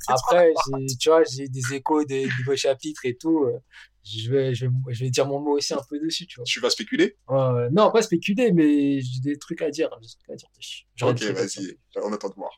après, 0.09 0.53
j'ai- 0.79 0.97
tu 0.97 1.09
vois, 1.09 1.23
j'ai 1.25 1.49
des 1.49 1.75
échos 1.75 2.05
des 2.05 2.29
nouveaux 2.39 2.57
chapitres 2.57 3.01
et 3.05 3.17
tout. 3.17 3.45
euh, 3.45 3.59
Je 4.05 4.31
vais, 4.31 4.55
je 4.55 4.65
vais, 4.67 4.73
je 4.91 5.05
vais 5.05 5.11
dire 5.11 5.27
mon 5.27 5.39
mot 5.39 5.57
aussi 5.59 5.75
un 5.75 5.81
peu 5.89 5.99
dessus, 6.01 6.27
tu 6.27 6.37
vois. 6.37 6.45
Tu 6.45 6.61
vas 6.61 6.71
spéculer? 6.71 7.19
Euh, 7.31 7.69
non, 7.71 7.91
pas 7.91 8.01
spéculer, 8.01 8.53
mais 8.53 9.01
j'ai 9.01 9.21
des 9.21 9.39
trucs 9.39 9.61
à 9.61 9.71
dire. 9.71 9.91
Des 10.01 10.07
trucs 10.09 10.31
à 10.31 10.35
dire 10.37 10.49
dessus. 10.57 10.85
J'aurais 10.97 11.13
Ok, 11.13 11.23
vas-y, 11.37 11.79
on 12.03 12.11
attend 12.13 12.31
de 12.31 12.35
voir. 12.35 12.53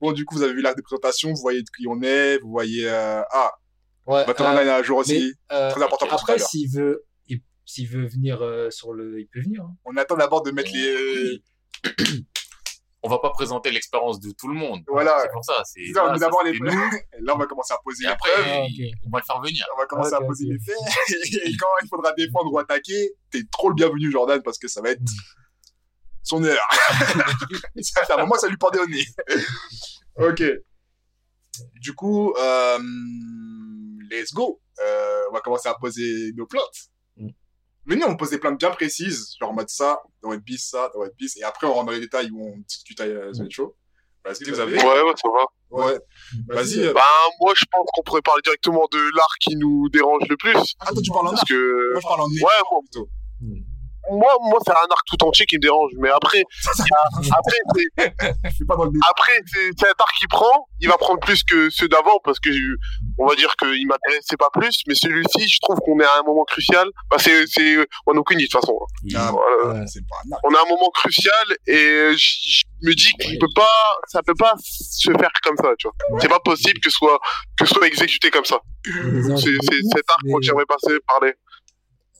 Bon, 0.00 0.12
du 0.12 0.24
coup, 0.24 0.36
vous 0.36 0.42
avez 0.42 0.54
vu 0.54 0.62
l'arc 0.62 0.76
de 0.76 0.82
présentation, 0.82 1.28
vous 1.30 1.40
voyez 1.42 1.60
de 1.62 1.68
qui 1.76 1.86
on 1.86 2.00
est, 2.02 2.38
vous 2.38 2.50
voyez, 2.50 2.88
euh, 2.88 3.20
ah, 3.32 3.52
Ouais, 4.06 4.24
Batman 4.26 4.56
euh, 4.56 4.64
est 4.64 4.68
à 4.70 4.82
jour 4.82 4.98
aussi. 4.98 5.34
mais, 5.50 5.56
euh, 5.56 5.70
Très 5.70 5.82
important 5.82 6.06
pour 6.06 6.14
à 6.18 6.20
après, 6.20 6.38
s'il 6.38 6.68
veut, 6.70 7.04
il- 7.28 7.40
s'il 7.64 7.88
veut 7.88 8.06
venir 8.06 8.42
euh, 8.42 8.70
sur 8.70 8.92
le, 8.92 9.20
il 9.20 9.28
peut 9.28 9.40
venir. 9.40 9.62
hein. 9.62 9.74
On 9.84 9.96
attend 9.96 10.16
d'abord 10.16 10.42
de 10.42 10.50
mettre 10.50 10.70
les, 10.72 11.40
on 13.04 13.08
va 13.08 13.18
pas 13.18 13.30
présenter 13.30 13.70
l'expérience 13.72 14.20
de 14.20 14.30
tout 14.30 14.46
le 14.48 14.54
monde. 14.54 14.82
Voilà. 14.86 15.18
C'est 15.22 15.32
pour 15.32 15.44
ça. 15.44 15.60
C'est 15.64 15.80
on 15.90 16.12
ça, 16.14 16.18
d'abord 16.18 16.44
les 16.44 16.56
nous. 16.58 16.66
Là, 17.20 17.34
on 17.34 17.38
va 17.38 17.46
commencer 17.46 17.74
à 17.74 17.78
poser 17.82 18.04
Et 18.04 18.06
les 18.06 18.12
après. 18.12 18.30
Ah, 18.36 18.62
on 19.06 19.10
va 19.10 19.18
le 19.18 19.24
faire 19.24 19.40
venir. 19.40 19.64
On 19.74 19.78
va 19.80 19.86
commencer 19.86 20.14
à 20.14 20.20
poser 20.20 20.46
les 20.46 20.58
faits. 20.60 20.76
Et 21.44 21.56
quand 21.56 21.66
il 21.82 21.88
faudra 21.88 22.12
défendre 22.12 22.52
ou 22.52 22.58
attaquer, 22.60 23.10
t'es 23.30 23.42
trop 23.50 23.70
le 23.70 23.74
bienvenu, 23.74 24.10
Jordan, 24.12 24.40
parce 24.44 24.58
que 24.58 24.68
ça 24.68 24.80
va 24.82 24.90
être 24.90 25.02
son 26.22 26.44
heure. 26.44 26.68
faire 28.06 28.18
un 28.18 28.22
moment, 28.22 28.36
ça 28.36 28.46
lui 28.48 28.56
pendait 28.56 28.78
au 28.78 28.86
nez. 28.86 29.04
ok. 30.16 30.42
Du 31.80 31.94
coup, 31.94 32.32
euh, 32.38 32.78
let's 34.20 34.32
go. 34.32 34.60
Euh, 34.80 35.22
on 35.30 35.34
va 35.34 35.40
commencer 35.40 35.68
à 35.68 35.74
poser 35.74 36.32
nos 36.36 36.46
plaintes. 36.46 36.88
Mm. 37.16 37.28
Venez, 37.86 38.04
on 38.04 38.16
pose 38.16 38.30
des 38.30 38.38
plaintes 38.38 38.58
bien 38.58 38.70
précises, 38.70 39.34
genre 39.40 39.50
en 39.50 39.54
mode 39.54 39.68
ça, 39.68 40.00
dans 40.22 40.30
One 40.30 40.42
Piece, 40.42 40.68
ça, 40.70 40.90
dans 40.94 41.00
One 41.00 41.10
Piece, 41.16 41.36
et 41.36 41.42
après 41.42 41.66
on 41.66 41.72
rentre 41.74 41.86
dans 41.86 41.92
les 41.92 42.00
détails 42.00 42.30
où 42.30 42.40
on 42.54 42.58
discute 42.58 43.00
à 43.00 43.04
euh, 43.04 43.32
The 43.32 43.50
Show. 43.50 43.76
Est-ce 44.24 44.44
que 44.44 44.50
vous 44.52 44.60
avez 44.60 44.76
Ouais, 44.76 44.84
ouais, 45.02 45.12
ça 45.20 45.28
va. 45.28 45.44
Ouais. 45.84 45.98
Vas-y. 46.48 46.78
euh, 46.86 46.92
Bah, 46.92 47.02
moi, 47.40 47.52
je 47.56 47.64
pense 47.72 47.84
qu'on 47.92 48.02
pourrait 48.04 48.22
parler 48.22 48.40
directement 48.44 48.86
de 48.92 49.16
l'art 49.16 49.34
qui 49.40 49.56
nous 49.56 49.88
dérange 49.88 50.22
le 50.28 50.36
plus. 50.36 50.54
Ah, 50.78 50.92
toi, 50.92 51.02
tu 51.02 51.10
parles 51.10 51.26
en 51.26 51.30
Parce 51.30 51.40
art. 51.40 51.48
que, 51.48 51.92
Moi, 51.92 52.00
je 52.00 52.06
parle 52.06 52.20
en 52.20 52.28
ouais, 52.28 52.36
écran, 52.36 52.66
moi, 52.70 52.80
plutôt. 52.82 53.08
Moi, 54.10 54.36
moi 54.40 54.58
c'est 54.64 54.72
un 54.72 54.90
arc 54.90 55.06
tout 55.06 55.22
entier 55.24 55.46
qui 55.46 55.56
me 55.56 55.62
dérange. 55.62 55.92
Mais 55.98 56.10
après, 56.10 56.42
après, 57.38 57.56
c'est, 57.74 58.10
après, 58.70 59.32
un 59.32 59.94
arc 59.98 60.14
qui 60.18 60.26
prend. 60.26 60.68
Il 60.80 60.88
va 60.88 60.96
prendre 60.96 61.20
plus 61.20 61.44
que 61.44 61.70
ceux 61.70 61.88
d'avant 61.88 62.18
parce 62.24 62.40
que, 62.40 62.50
on 63.18 63.26
va 63.26 63.36
dire 63.36 63.54
qu'il 63.56 63.86
m'intéressait 63.86 64.36
pas 64.36 64.50
plus. 64.52 64.82
Mais 64.88 64.94
celui-ci, 64.94 65.48
je 65.48 65.58
trouve 65.62 65.78
qu'on 65.78 66.00
est 66.00 66.04
à 66.04 66.18
un 66.20 66.22
moment 66.24 66.44
crucial. 66.44 66.88
Bah, 67.10 67.16
c'est, 67.18 67.46
c'est 67.46 67.76
Kuni, 68.26 68.44
de 68.44 68.48
toute 68.48 68.60
façon. 68.60 68.78
Ah, 69.14 69.30
Voilà. 69.32 69.80
Ouais. 69.80 69.86
C'est 69.86 70.02
pas. 70.06 70.16
On 70.44 70.54
a 70.54 70.58
un 70.60 70.68
moment 70.68 70.90
crucial 70.94 71.56
et 71.66 72.12
je 72.16 72.62
me 72.82 72.94
dis 72.94 73.12
qu'il 73.20 73.38
peut 73.38 73.52
pas, 73.54 73.68
ça 74.08 74.22
peut 74.22 74.34
pas 74.34 74.54
se 74.58 75.10
faire 75.10 75.30
comme 75.42 75.56
ça, 75.56 75.70
tu 75.78 75.88
vois. 75.88 76.20
C'est 76.20 76.28
pas 76.28 76.40
possible 76.40 76.80
que 76.80 76.90
ce 76.90 76.96
soit, 76.96 77.18
que 77.58 77.64
ce 77.64 77.74
soit 77.74 77.86
exécuté 77.86 78.30
comme 78.30 78.44
ça. 78.44 78.58
C'est, 78.84 79.58
cet 79.62 80.10
arc 80.10 80.22
que 80.22 80.42
j'aimerais 80.42 80.66
passer, 80.66 80.98
parler. 81.06 81.34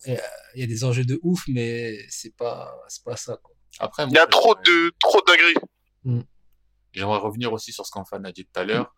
Il 0.06 0.60
y 0.60 0.62
a 0.62 0.66
des 0.66 0.84
enjeux 0.84 1.04
de 1.04 1.18
ouf, 1.22 1.42
mais 1.48 2.04
c'est 2.08 2.34
pas, 2.36 2.74
c'est 2.88 3.04
pas 3.04 3.16
ça, 3.16 3.36
quoi. 3.42 3.54
Après, 3.78 4.04
Il 4.04 4.12
y 4.12 4.18
a 4.18 4.26
trop 4.26 4.54
de, 4.54 4.92
trop 4.98 5.20
de 5.20 5.26
dingueries. 5.26 6.26
J'aimerais 6.92 7.18
revenir 7.18 7.52
aussi 7.52 7.72
sur 7.72 7.86
ce 7.86 7.90
qu'Enfan 7.90 8.22
a 8.24 8.32
dit 8.32 8.44
tout 8.44 8.60
à 8.60 8.64
l'heure. 8.64 8.94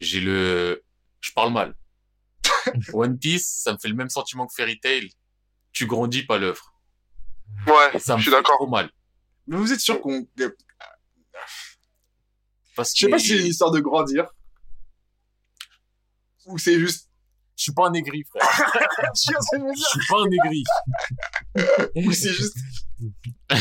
J'ai 0.00 0.20
le, 0.20 0.82
je 1.20 1.32
parle 1.32 1.52
mal. 1.52 1.76
One 2.92 3.18
Piece, 3.18 3.46
ça 3.62 3.72
me 3.72 3.78
fait 3.78 3.88
le 3.88 3.94
même 3.94 4.08
sentiment 4.10 4.46
que 4.46 4.54
Fairy 4.54 4.80
Tail. 4.80 5.10
Tu 5.72 5.86
grandis 5.86 6.24
pas 6.24 6.38
l'œuvre. 6.38 6.72
Ouais, 7.66 7.98
Ça 8.00 8.14
me 8.14 8.18
je 8.18 8.22
suis 8.24 8.30
fait 8.30 8.36
d'accord. 8.36 8.56
trop 8.56 8.66
mal. 8.66 8.90
Mais 9.46 9.56
vous 9.56 9.72
êtes 9.72 9.78
sûr 9.80 10.00
qu'on. 10.00 10.26
Je 10.36 10.48
Parce 12.74 12.92
que 12.92 12.98
sais 12.98 13.08
pas 13.08 13.18
si 13.18 13.28
c'est 13.28 13.38
une 13.40 13.46
histoire 13.46 13.70
de 13.70 13.78
grandir. 13.80 14.26
Ou 16.46 16.58
c'est 16.58 16.78
juste. 16.80 17.05
Je 17.56 17.62
suis 17.62 17.72
pas 17.72 17.88
un 17.88 17.92
aigri, 17.94 18.22
frère. 18.24 18.42
Je 19.14 19.20
suis 19.20 19.32
pas 20.08 20.18
un 20.20 20.30
aigri. 20.30 20.62
Ou 21.96 22.12
c'est 22.12 22.32
juste. 22.32 22.56
Ah, 23.48 23.56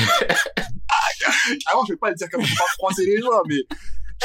je 1.87 1.93
vais 1.93 1.97
pas 1.97 2.09
le 2.09 2.15
dire 2.15 2.29
comme 2.29 2.43
ça, 2.43 2.53
pas 2.57 2.65
froisser 2.73 3.05
les 3.05 3.21
joints, 3.21 3.41
mais. 3.47 3.61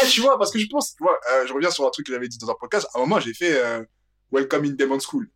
Eh, 0.02 0.06
tu 0.08 0.20
vois, 0.20 0.38
parce 0.38 0.50
que 0.50 0.58
je 0.58 0.66
pense. 0.66 0.94
Tu 0.94 1.02
vois, 1.02 1.18
euh, 1.32 1.46
je 1.46 1.52
reviens 1.52 1.70
sur 1.70 1.86
un 1.86 1.90
truc 1.90 2.06
que 2.06 2.12
j'avais 2.12 2.28
dit 2.28 2.38
dans 2.38 2.50
un 2.50 2.54
podcast. 2.58 2.88
À 2.94 2.98
un 2.98 3.00
moment, 3.02 3.20
j'ai 3.20 3.34
fait 3.34 3.60
euh, 3.60 3.84
Welcome 4.32 4.64
in 4.64 4.70
Demon 4.70 4.98
School. 5.00 5.30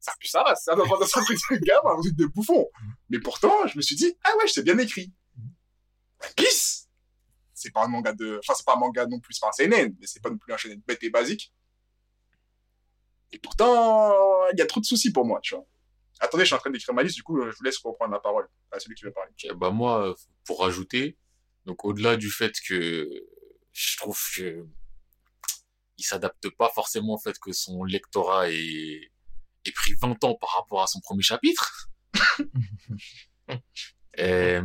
Ça 0.00 0.12
pue 0.20 0.28
ça 0.28 0.42
va, 0.42 0.54
ça 0.54 0.74
va 0.74 0.84
prendre 0.84 1.02
un 1.02 1.06
truc 1.06 1.38
de 1.50 1.56
gamme, 1.64 1.80
un 1.86 2.00
truc 2.00 2.14
de 2.16 2.26
bouffon. 2.26 2.68
Mais 3.08 3.18
pourtant, 3.18 3.66
je 3.66 3.76
me 3.76 3.82
suis 3.82 3.96
dit, 3.96 4.14
ah 4.24 4.36
ouais, 4.38 4.44
c'est 4.46 4.62
bien 4.62 4.76
écrit. 4.78 5.12
Piece 6.36 6.88
C'est 7.54 7.72
pas 7.72 7.84
un 7.84 7.88
manga 7.88 8.12
de. 8.12 8.38
Enfin, 8.40 8.54
c'est 8.54 8.66
pas 8.66 8.74
un 8.74 8.78
manga 8.78 9.06
non 9.06 9.20
plus, 9.20 9.34
c'est 9.34 9.40
pas 9.40 9.48
un 9.48 9.52
seinen, 9.52 9.96
mais 9.98 10.06
c'est 10.06 10.22
pas 10.22 10.30
non 10.30 10.36
plus 10.36 10.52
un 10.52 10.56
shonen 10.58 10.82
bête 10.86 11.02
et 11.02 11.10
basique. 11.10 11.52
Et 13.34 13.38
pourtant, 13.38 14.12
il 14.52 14.58
y 14.58 14.62
a 14.62 14.66
trop 14.66 14.80
de 14.80 14.86
soucis 14.86 15.12
pour 15.12 15.24
moi, 15.24 15.40
tu 15.42 15.56
vois. 15.56 15.66
Attendez, 16.20 16.44
je 16.44 16.46
suis 16.46 16.54
en 16.54 16.58
train 16.58 16.70
d'écrire 16.70 16.94
ma 16.94 17.02
liste, 17.02 17.16
du 17.16 17.24
coup, 17.24 17.40
euh, 17.40 17.50
je 17.50 17.56
vous 17.56 17.64
laisse 17.64 17.78
reprendre 17.78 18.12
la 18.12 18.20
parole 18.20 18.48
à 18.70 18.78
celui 18.78 18.94
qui 18.94 19.04
veut 19.04 19.12
parler. 19.12 19.32
Bah 19.56 19.70
moi, 19.70 20.08
euh, 20.10 20.14
pour 20.44 20.60
rajouter, 20.60 21.18
donc 21.66 21.84
au-delà 21.84 22.16
du 22.16 22.30
fait 22.30 22.54
que 22.66 23.10
je 23.72 23.96
trouve 23.96 24.18
que 24.36 24.64
il 25.98 26.04
s'adapte 26.04 26.48
pas 26.50 26.70
forcément 26.72 27.14
au 27.14 27.18
fait 27.18 27.36
que 27.40 27.52
son 27.52 27.82
lectorat 27.82 28.50
est, 28.50 29.10
est 29.64 29.72
pris 29.72 29.94
20 30.00 30.22
ans 30.22 30.36
par 30.36 30.50
rapport 30.54 30.82
à 30.82 30.86
son 30.86 31.00
premier 31.00 31.22
chapitre. 31.22 31.90
Euh, 34.20 34.62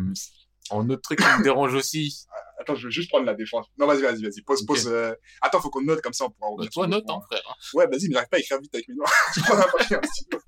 en 0.70 0.89
autre 0.89 1.01
truc 1.01 1.20
qui 1.20 1.26
me 1.26 1.43
dérange 1.43 1.74
aussi, 1.74 2.26
Attends, 2.59 2.76
je 2.76 2.86
veux 2.88 2.91
juste 2.91 3.09
prendre 3.09 3.26
la 3.26 3.34
défense. 3.36 3.67
Non, 3.78 3.88
vas-y, 3.88 4.01
vas-y, 4.01 4.22
vas-y. 4.22 4.41
Pose, 4.41 4.61
Ok. 4.63 4.67
pose. 4.67 4.88
euh, 4.88 5.13
Attends, 5.41 5.61
faut 5.61 5.70
qu'on 5.70 5.82
note 5.82 6.01
comme 6.01 6.11
ça, 6.13 6.26
on 6.26 6.30
pourra 6.30 6.51
bah, 6.57 6.67
toi 6.72 6.88
note, 6.88 7.05
hein, 7.09 7.20
frère. 7.32 7.41
Ouais, 7.74 7.88
vas-y, 7.88 8.09
mais 8.09 8.15
j'arrive 8.15 8.28
pas 8.30 8.36
à 8.38 8.39
écrire 8.41 8.59
vite 8.59 8.76
avec 8.76 8.88
mes 8.89 8.95
doigts. 8.95 9.09
Je 9.36 9.41
prends 9.41 9.57
un 9.57 9.61
papier, 9.78 9.95
un 9.95 10.01
stylo. 10.03 10.41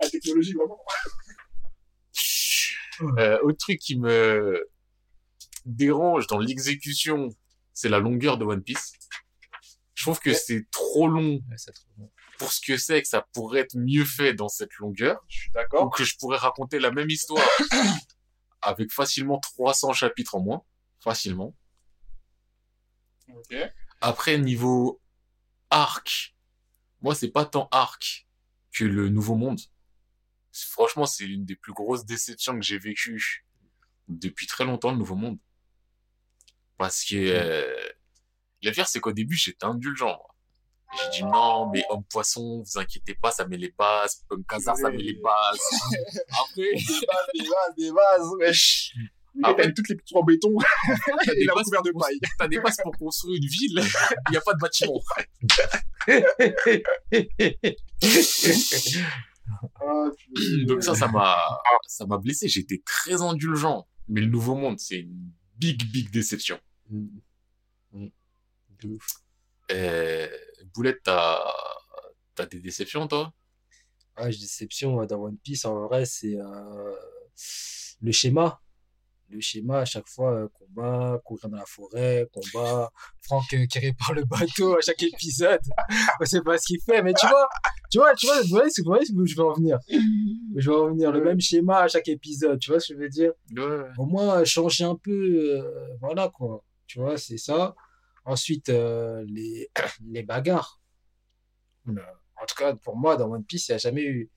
La 0.00 0.08
technologie, 0.08 0.54
vraiment. 0.54 0.80
Euh, 3.18 3.38
autre 3.42 3.58
truc 3.58 3.78
qui 3.80 3.98
me 3.98 4.66
dérange 5.66 6.26
dans 6.26 6.38
l'exécution, 6.38 7.28
c'est 7.74 7.88
la 7.88 7.98
longueur 7.98 8.38
de 8.38 8.44
One 8.44 8.62
Piece. 8.62 8.92
Je 9.94 10.04
trouve 10.04 10.18
que 10.20 10.30
Ouais. 10.30 10.36
c'est 10.36 10.64
trop 10.70 11.08
long 11.08 11.34
Ouais, 11.34 11.56
c'est 11.56 11.72
trop 11.72 11.88
bon. 11.98 12.10
pour 12.38 12.52
ce 12.52 12.60
que 12.66 12.78
c'est, 12.78 13.02
que 13.02 13.08
ça 13.08 13.26
pourrait 13.34 13.60
être 13.60 13.76
mieux 13.76 14.04
fait 14.06 14.32
dans 14.32 14.48
cette 14.48 14.74
longueur. 14.76 15.20
Je 15.28 15.36
suis 15.40 15.50
ou 15.50 15.52
d'accord. 15.54 15.90
que 15.90 16.04
je 16.04 16.16
pourrais 16.18 16.38
raconter 16.38 16.78
la 16.78 16.90
même 16.90 17.10
histoire 17.10 17.46
avec 18.62 18.92
facilement 18.92 19.38
300 19.38 19.92
chapitres 19.92 20.34
en 20.34 20.40
moins, 20.40 20.62
facilement. 20.98 21.56
Ok. 23.28 23.54
Après, 24.00 24.38
niveau 24.38 25.00
arc, 25.70 26.34
moi, 27.00 27.14
c'est 27.14 27.30
pas 27.30 27.44
tant 27.44 27.68
arc 27.70 28.26
que 28.72 28.84
le 28.84 29.08
Nouveau 29.08 29.36
Monde. 29.36 29.60
Franchement, 30.52 31.06
c'est 31.06 31.26
l'une 31.26 31.44
des 31.44 31.56
plus 31.56 31.72
grosses 31.72 32.04
déceptions 32.04 32.54
que 32.54 32.64
j'ai 32.64 32.78
vécues 32.78 33.46
depuis 34.08 34.46
très 34.46 34.64
longtemps, 34.64 34.90
le 34.90 34.98
Nouveau 34.98 35.16
Monde. 35.16 35.38
Parce 36.76 37.04
que, 37.04 37.16
euh, 37.16 37.88
la 38.62 38.72
pire, 38.72 38.88
c'est 38.88 39.00
qu'au 39.00 39.12
début, 39.12 39.36
j'étais 39.36 39.64
indulgent. 39.64 40.20
J'ai 40.96 41.08
dit 41.10 41.24
non, 41.24 41.70
mais 41.70 41.84
homme 41.88 42.02
poisson, 42.04 42.62
vous 42.62 42.78
inquiétez 42.80 43.14
pas, 43.14 43.30
ça 43.30 43.46
met 43.46 43.56
les 43.56 43.72
bases. 43.78 44.24
Homme 44.28 44.44
casar, 44.44 44.76
ça 44.76 44.90
met 44.90 44.98
les 44.98 45.14
bases. 45.14 45.58
Après, 46.28 46.72
Des 46.74 47.06
bases, 47.06 47.28
des 47.34 47.42
bases, 47.42 47.74
des 47.76 47.92
bases, 47.92 48.28
wesh. 48.38 48.92
Il 49.34 49.42
Ah 49.44 49.52
ouais. 49.54 49.72
toutes 49.72 49.88
les 49.88 49.94
petits 49.94 50.16
en 50.16 50.24
béton 50.24 50.52
t'as 51.24 51.32
des 51.34 51.46
bases 51.46 51.70
de 51.70 51.90
pour 51.92 52.02
paille. 52.02 52.18
T'as 52.36 52.48
des 52.48 52.58
bases 52.58 52.78
pour 52.82 52.96
construire 52.96 53.36
une 53.40 53.46
ville, 53.48 53.80
il 54.28 54.32
n'y 54.32 54.36
a 54.36 54.40
pas 54.40 54.54
de 54.54 54.58
bâtiment. 54.58 55.00
Ah, 59.80 60.10
Donc 60.68 60.82
ça, 60.82 60.94
ça 60.94 61.08
m'a, 61.08 61.36
ça 61.86 62.06
m'a 62.06 62.18
blessé. 62.18 62.48
J'étais 62.48 62.82
très 62.84 63.20
indulgent. 63.20 63.86
Mais 64.08 64.20
le 64.20 64.28
Nouveau 64.28 64.54
Monde, 64.54 64.78
c'est 64.78 65.00
une 65.00 65.30
big, 65.56 65.90
big 65.90 66.10
déception. 66.10 66.58
Mm. 66.88 67.06
Mm. 67.92 68.08
De 68.82 68.88
ouf. 68.88 69.06
Euh, 69.72 70.28
Boulette, 70.74 71.00
t'as, 71.04 71.38
t'as 72.34 72.46
des 72.46 72.60
déceptions, 72.60 73.06
toi? 73.08 73.32
Ah, 74.16 74.30
j'ai 74.30 74.38
déception 74.38 75.00
euh, 75.00 75.06
dans 75.06 75.20
One 75.22 75.38
Piece, 75.38 75.64
en 75.64 75.86
vrai, 75.86 76.04
c'est 76.04 76.36
euh, 76.36 76.94
le 78.02 78.12
schéma. 78.12 78.60
Le 79.32 79.40
schéma, 79.40 79.78
à 79.80 79.84
chaque 79.84 80.08
fois, 80.08 80.32
euh, 80.34 80.48
combat, 80.52 81.20
courir 81.24 81.48
dans 81.48 81.56
la 81.58 81.64
forêt, 81.64 82.28
combat, 82.32 82.90
Franck 83.22 83.44
euh, 83.54 83.64
qui 83.66 83.78
répare 83.78 84.12
le 84.12 84.24
bateau 84.24 84.76
à 84.76 84.80
chaque 84.80 85.00
épisode. 85.04 85.60
On 86.20 86.24
sait 86.24 86.40
pas 86.42 86.58
ce 86.58 86.66
qu'il 86.66 86.80
fait, 86.84 87.00
mais 87.00 87.14
tu 87.14 87.26
vois, 87.28 87.48
tu 87.92 87.98
vois, 87.98 88.12
tu 88.14 88.26
vois, 88.26 88.42
vous 88.42 88.48
voyez, 88.48 88.70
ce- 88.70 88.82
vous 88.82 88.88
voyez 88.90 89.06
où 89.14 89.24
je 89.24 89.36
vais 89.36 89.42
en 89.42 89.52
venir. 89.52 89.78
Je 90.56 90.68
vais 90.70 90.76
en 90.76 90.88
venir, 90.88 91.12
le 91.12 91.22
même 91.22 91.40
schéma 91.40 91.82
à 91.82 91.88
chaque 91.88 92.08
épisode, 92.08 92.58
tu 92.58 92.72
vois 92.72 92.80
ce 92.80 92.88
que 92.92 92.98
je 92.98 93.02
veux 93.04 93.08
dire? 93.08 93.32
Ouais. 93.56 93.86
Au 93.98 94.04
moins, 94.06 94.42
changer 94.44 94.82
un 94.82 94.96
peu, 94.96 95.12
euh, 95.12 95.94
voilà 96.00 96.28
quoi. 96.28 96.64
Tu 96.88 96.98
vois, 96.98 97.16
c'est 97.16 97.38
ça. 97.38 97.76
Ensuite, 98.24 98.68
euh, 98.68 99.24
les, 99.28 99.70
les 100.10 100.22
bagarres. 100.22 100.80
En 101.86 102.46
tout 102.46 102.54
cas, 102.56 102.74
pour 102.74 102.96
moi, 102.96 103.16
dans 103.16 103.30
One 103.30 103.44
Piece, 103.44 103.68
il 103.68 103.72
n'y 103.72 103.76
a 103.76 103.78
jamais 103.78 104.02
eu 104.02 104.30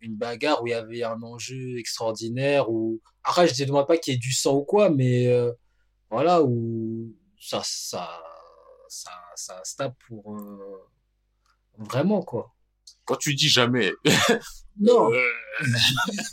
une 0.00 0.16
bagarre 0.16 0.62
où 0.62 0.66
il 0.66 0.70
y 0.70 0.74
avait 0.74 1.02
un 1.02 1.22
enjeu 1.22 1.78
extraordinaire. 1.78 2.70
Ou... 2.70 3.00
Après, 3.22 3.46
je 3.48 3.62
ne 3.62 3.66
demande 3.68 3.86
pas 3.86 3.96
qu'il 3.96 4.12
y 4.12 4.16
ait 4.16 4.18
du 4.18 4.32
sang 4.32 4.54
ou 4.56 4.64
quoi, 4.64 4.90
mais 4.90 5.28
euh, 5.28 5.52
voilà, 6.10 6.42
où 6.42 7.14
ça, 7.40 7.60
ça, 7.64 8.22
ça, 8.88 9.10
ça 9.34 9.60
se 9.64 9.76
tape 9.76 9.96
pour. 10.06 10.36
euh, 10.36 10.88
Vraiment, 11.78 12.22
quoi. 12.22 12.54
Quand 13.04 13.16
tu 13.16 13.34
dis 13.34 13.48
jamais, 13.48 13.92
Non, 14.80 15.10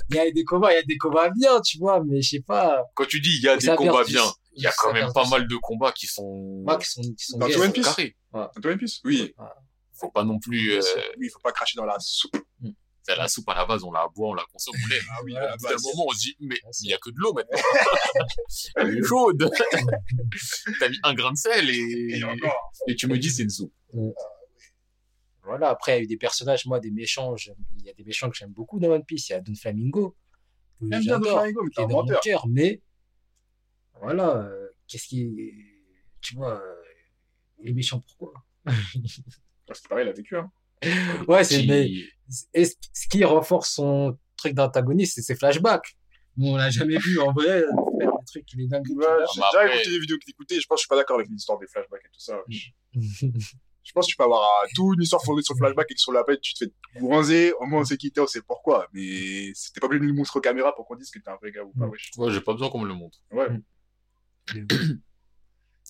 il 0.09 0.15
y 0.15 0.19
a 0.19 0.31
des 0.31 0.43
combats, 0.43 0.71
il 0.71 0.75
y 0.75 0.79
a 0.79 0.83
des 0.83 0.97
combats 0.97 1.29
bien, 1.29 1.61
tu 1.61 1.77
vois, 1.77 2.03
mais 2.03 2.21
je 2.21 2.29
sais 2.29 2.41
pas. 2.41 2.83
quand 2.95 3.05
tu 3.05 3.19
dis 3.19 3.37
il 3.37 3.43
y 3.43 3.47
a 3.47 3.57
des 3.57 3.75
combats 3.75 4.03
bien, 4.03 4.23
il 4.53 4.63
y 4.63 4.67
a 4.67 4.73
quand 4.77 4.93
même 4.93 5.11
pas 5.13 5.27
mal 5.27 5.47
de 5.47 5.55
combats 5.57 5.91
qui 5.91 6.07
sont, 6.07 6.61
Moi, 6.65 6.77
qui 6.77 6.89
sont, 6.89 7.01
qui 7.01 7.25
sont 7.25 7.37
Dans 7.37 7.47
gays, 7.47 7.57
One. 7.57 7.71
Piece 7.71 7.85
carrés. 7.85 8.15
Dans 8.33 8.49
One 8.65 8.77
Piece 8.77 8.99
Oui. 9.03 9.33
Faut 9.93 10.11
pas 10.11 10.23
non 10.23 10.39
plus, 10.39 10.73
euh, 10.73 10.81
Oui, 11.17 11.27
il 11.27 11.29
faut 11.29 11.39
pas 11.39 11.51
cracher 11.51 11.77
dans 11.77 11.85
la 11.85 11.97
soupe. 11.99 12.35
C'est 13.03 13.15
la 13.15 13.27
soupe 13.27 13.49
à 13.49 13.55
la 13.55 13.65
base, 13.65 13.83
on 13.83 13.91
la 13.91 14.07
boit, 14.13 14.29
on 14.29 14.33
la 14.35 14.43
consomme, 14.51 14.75
on 14.83 14.87
l'aime. 14.87 15.01
Ah 15.11 15.19
oui, 15.23 15.35
à 15.35 15.55
base. 15.57 15.83
moment, 15.83 16.05
on 16.07 16.11
se 16.11 16.19
dit, 16.19 16.35
mais 16.39 16.55
Ouais, 16.55 16.71
il 16.81 16.89
y 16.89 16.93
a 16.93 16.97
que 16.99 17.09
de 17.09 17.15
l'eau 17.17 17.33
maintenant. 17.33 17.57
Elle 18.75 18.97
est 18.97 19.03
chaude. 19.03 19.51
T'as 20.79 20.89
mis 20.89 20.99
un 21.03 21.13
grain 21.15 21.31
de 21.31 21.37
sel 21.37 21.69
Et 21.69 22.17
et, 22.17 22.23
encore. 22.23 22.71
et 22.87 22.95
tu 22.95 23.07
me 23.07 23.17
dis 23.17 23.31
c'est 23.31 23.43
une 23.43 23.49
soupe. 23.49 23.73
Voilà, 25.43 25.69
après, 25.69 25.93
il 25.93 25.95
y 25.95 25.99
a 26.01 26.03
eu 26.03 26.07
des 26.07 26.17
personnages, 26.17 26.65
moi, 26.67 26.79
des 26.79 26.91
méchants, 26.91 27.35
il 27.79 27.85
y 27.85 27.89
a 27.89 27.93
des 27.93 28.03
méchants 28.03 28.29
que 28.29 28.37
j'aime 28.37 28.51
beaucoup 28.51 28.79
dans 28.79 28.89
One 28.89 29.03
Piece. 29.03 29.29
Il 29.29 29.31
y 29.31 29.35
a 29.35 29.41
Don 29.41 29.55
Flamingo, 29.55 30.15
que 30.79 30.85
J'aime 30.89 31.01
bien 31.01 31.01
j'adore, 31.01 31.33
Doflamingo, 31.33 31.63
mais 31.63 31.69
qui 31.71 31.79
est 31.79 31.83
un 31.83 31.87
dans 31.87 32.05
mon 32.05 32.19
cœur, 32.21 32.47
mais 32.47 32.81
voilà, 34.01 34.37
euh, 34.37 34.67
qu'est-ce 34.87 35.07
qui. 35.07 35.53
Tu 36.21 36.35
vois, 36.35 36.61
euh, 36.61 36.75
il 37.59 37.69
est 37.69 37.73
méchant 37.73 37.99
pourquoi? 38.01 38.33
Parce 39.67 39.79
que 39.81 39.87
pareil, 39.87 40.05
il 40.05 40.09
a 40.09 40.13
vécu, 40.13 40.35
hein. 40.37 40.51
Ouais, 41.27 41.43
c'est. 41.43 41.61
Qui- 41.61 41.67
Mais, 41.67 41.89
et 42.53 42.65
ce 42.65 43.07
qui 43.09 43.23
renforce 43.23 43.71
son 43.73 44.17
truc 44.37 44.53
d'antagoniste, 44.53 45.15
c'est 45.15 45.21
ses 45.21 45.35
flashbacks. 45.35 45.95
Bon, 46.37 46.53
on 46.53 46.57
l'a 46.57 46.69
jamais 46.69 46.97
vu 46.97 47.19
en 47.19 47.33
vrai 47.33 47.61
faire 47.99 48.11
des 48.17 48.25
trucs, 48.25 48.53
il 48.53 48.61
est 48.61 48.67
dingue. 48.67 48.85
Ouais, 48.89 49.05
j'ai 49.35 49.41
déjà 49.51 49.65
écouté 49.75 49.89
des 49.91 49.99
vidéos 49.99 50.17
que 50.17 50.25
t'écoutais, 50.25 50.59
je 50.59 50.65
pense 50.67 50.77
que 50.77 50.79
je 50.79 50.83
suis 50.83 50.87
pas 50.89 50.95
d'accord 50.95 51.17
avec 51.17 51.29
l'histoire 51.29 51.59
des 51.59 51.67
flashbacks 51.67 52.03
et 52.05 52.09
tout 52.11 52.19
ça. 52.19 52.39
Je 53.83 53.93
pense 53.93 54.05
que 54.05 54.11
tu 54.11 54.15
peux 54.15 54.23
avoir 54.23 54.41
euh, 54.63 54.67
toute 54.75 54.95
une 54.95 55.01
histoire 55.01 55.23
fondée 55.23 55.41
sur 55.41 55.55
le 55.55 55.57
flashback 55.57 55.89
et 55.89 55.95
que 55.95 55.99
sur 55.99 56.11
la 56.11 56.23
page, 56.23 56.37
tu 56.39 56.53
te 56.53 56.65
fais 56.65 56.71
bronzer, 56.99 57.51
au 57.59 57.65
moins 57.65 57.81
on 57.81 57.83
sait 57.83 57.97
qui 57.97 58.11
t'es, 58.11 58.21
on 58.21 58.27
sait 58.27 58.43
pourquoi. 58.43 58.87
Mais 58.93 59.51
c'était 59.55 59.79
pas 59.79 59.87
obligé 59.87 60.01
de 60.01 60.05
nous 60.07 60.13
montrer 60.13 60.37
aux 60.37 60.41
caméras 60.41 60.75
pour 60.75 60.85
qu'on 60.85 60.95
dise 60.95 61.09
que 61.09 61.17
t'es 61.17 61.29
un 61.31 61.35
vrai 61.37 61.51
gars 61.51 61.63
ou 61.63 61.71
pas, 61.71 61.87
Mm. 61.87 61.89
wesh. 61.89 62.11
Ouais, 62.17 62.31
j'ai 62.31 62.41
pas 62.41 62.53
besoin 62.53 62.69
qu'on 62.69 62.79
me 62.79 62.87
le 62.87 62.93
montre. 62.93 63.17
Ouais. 63.31 63.47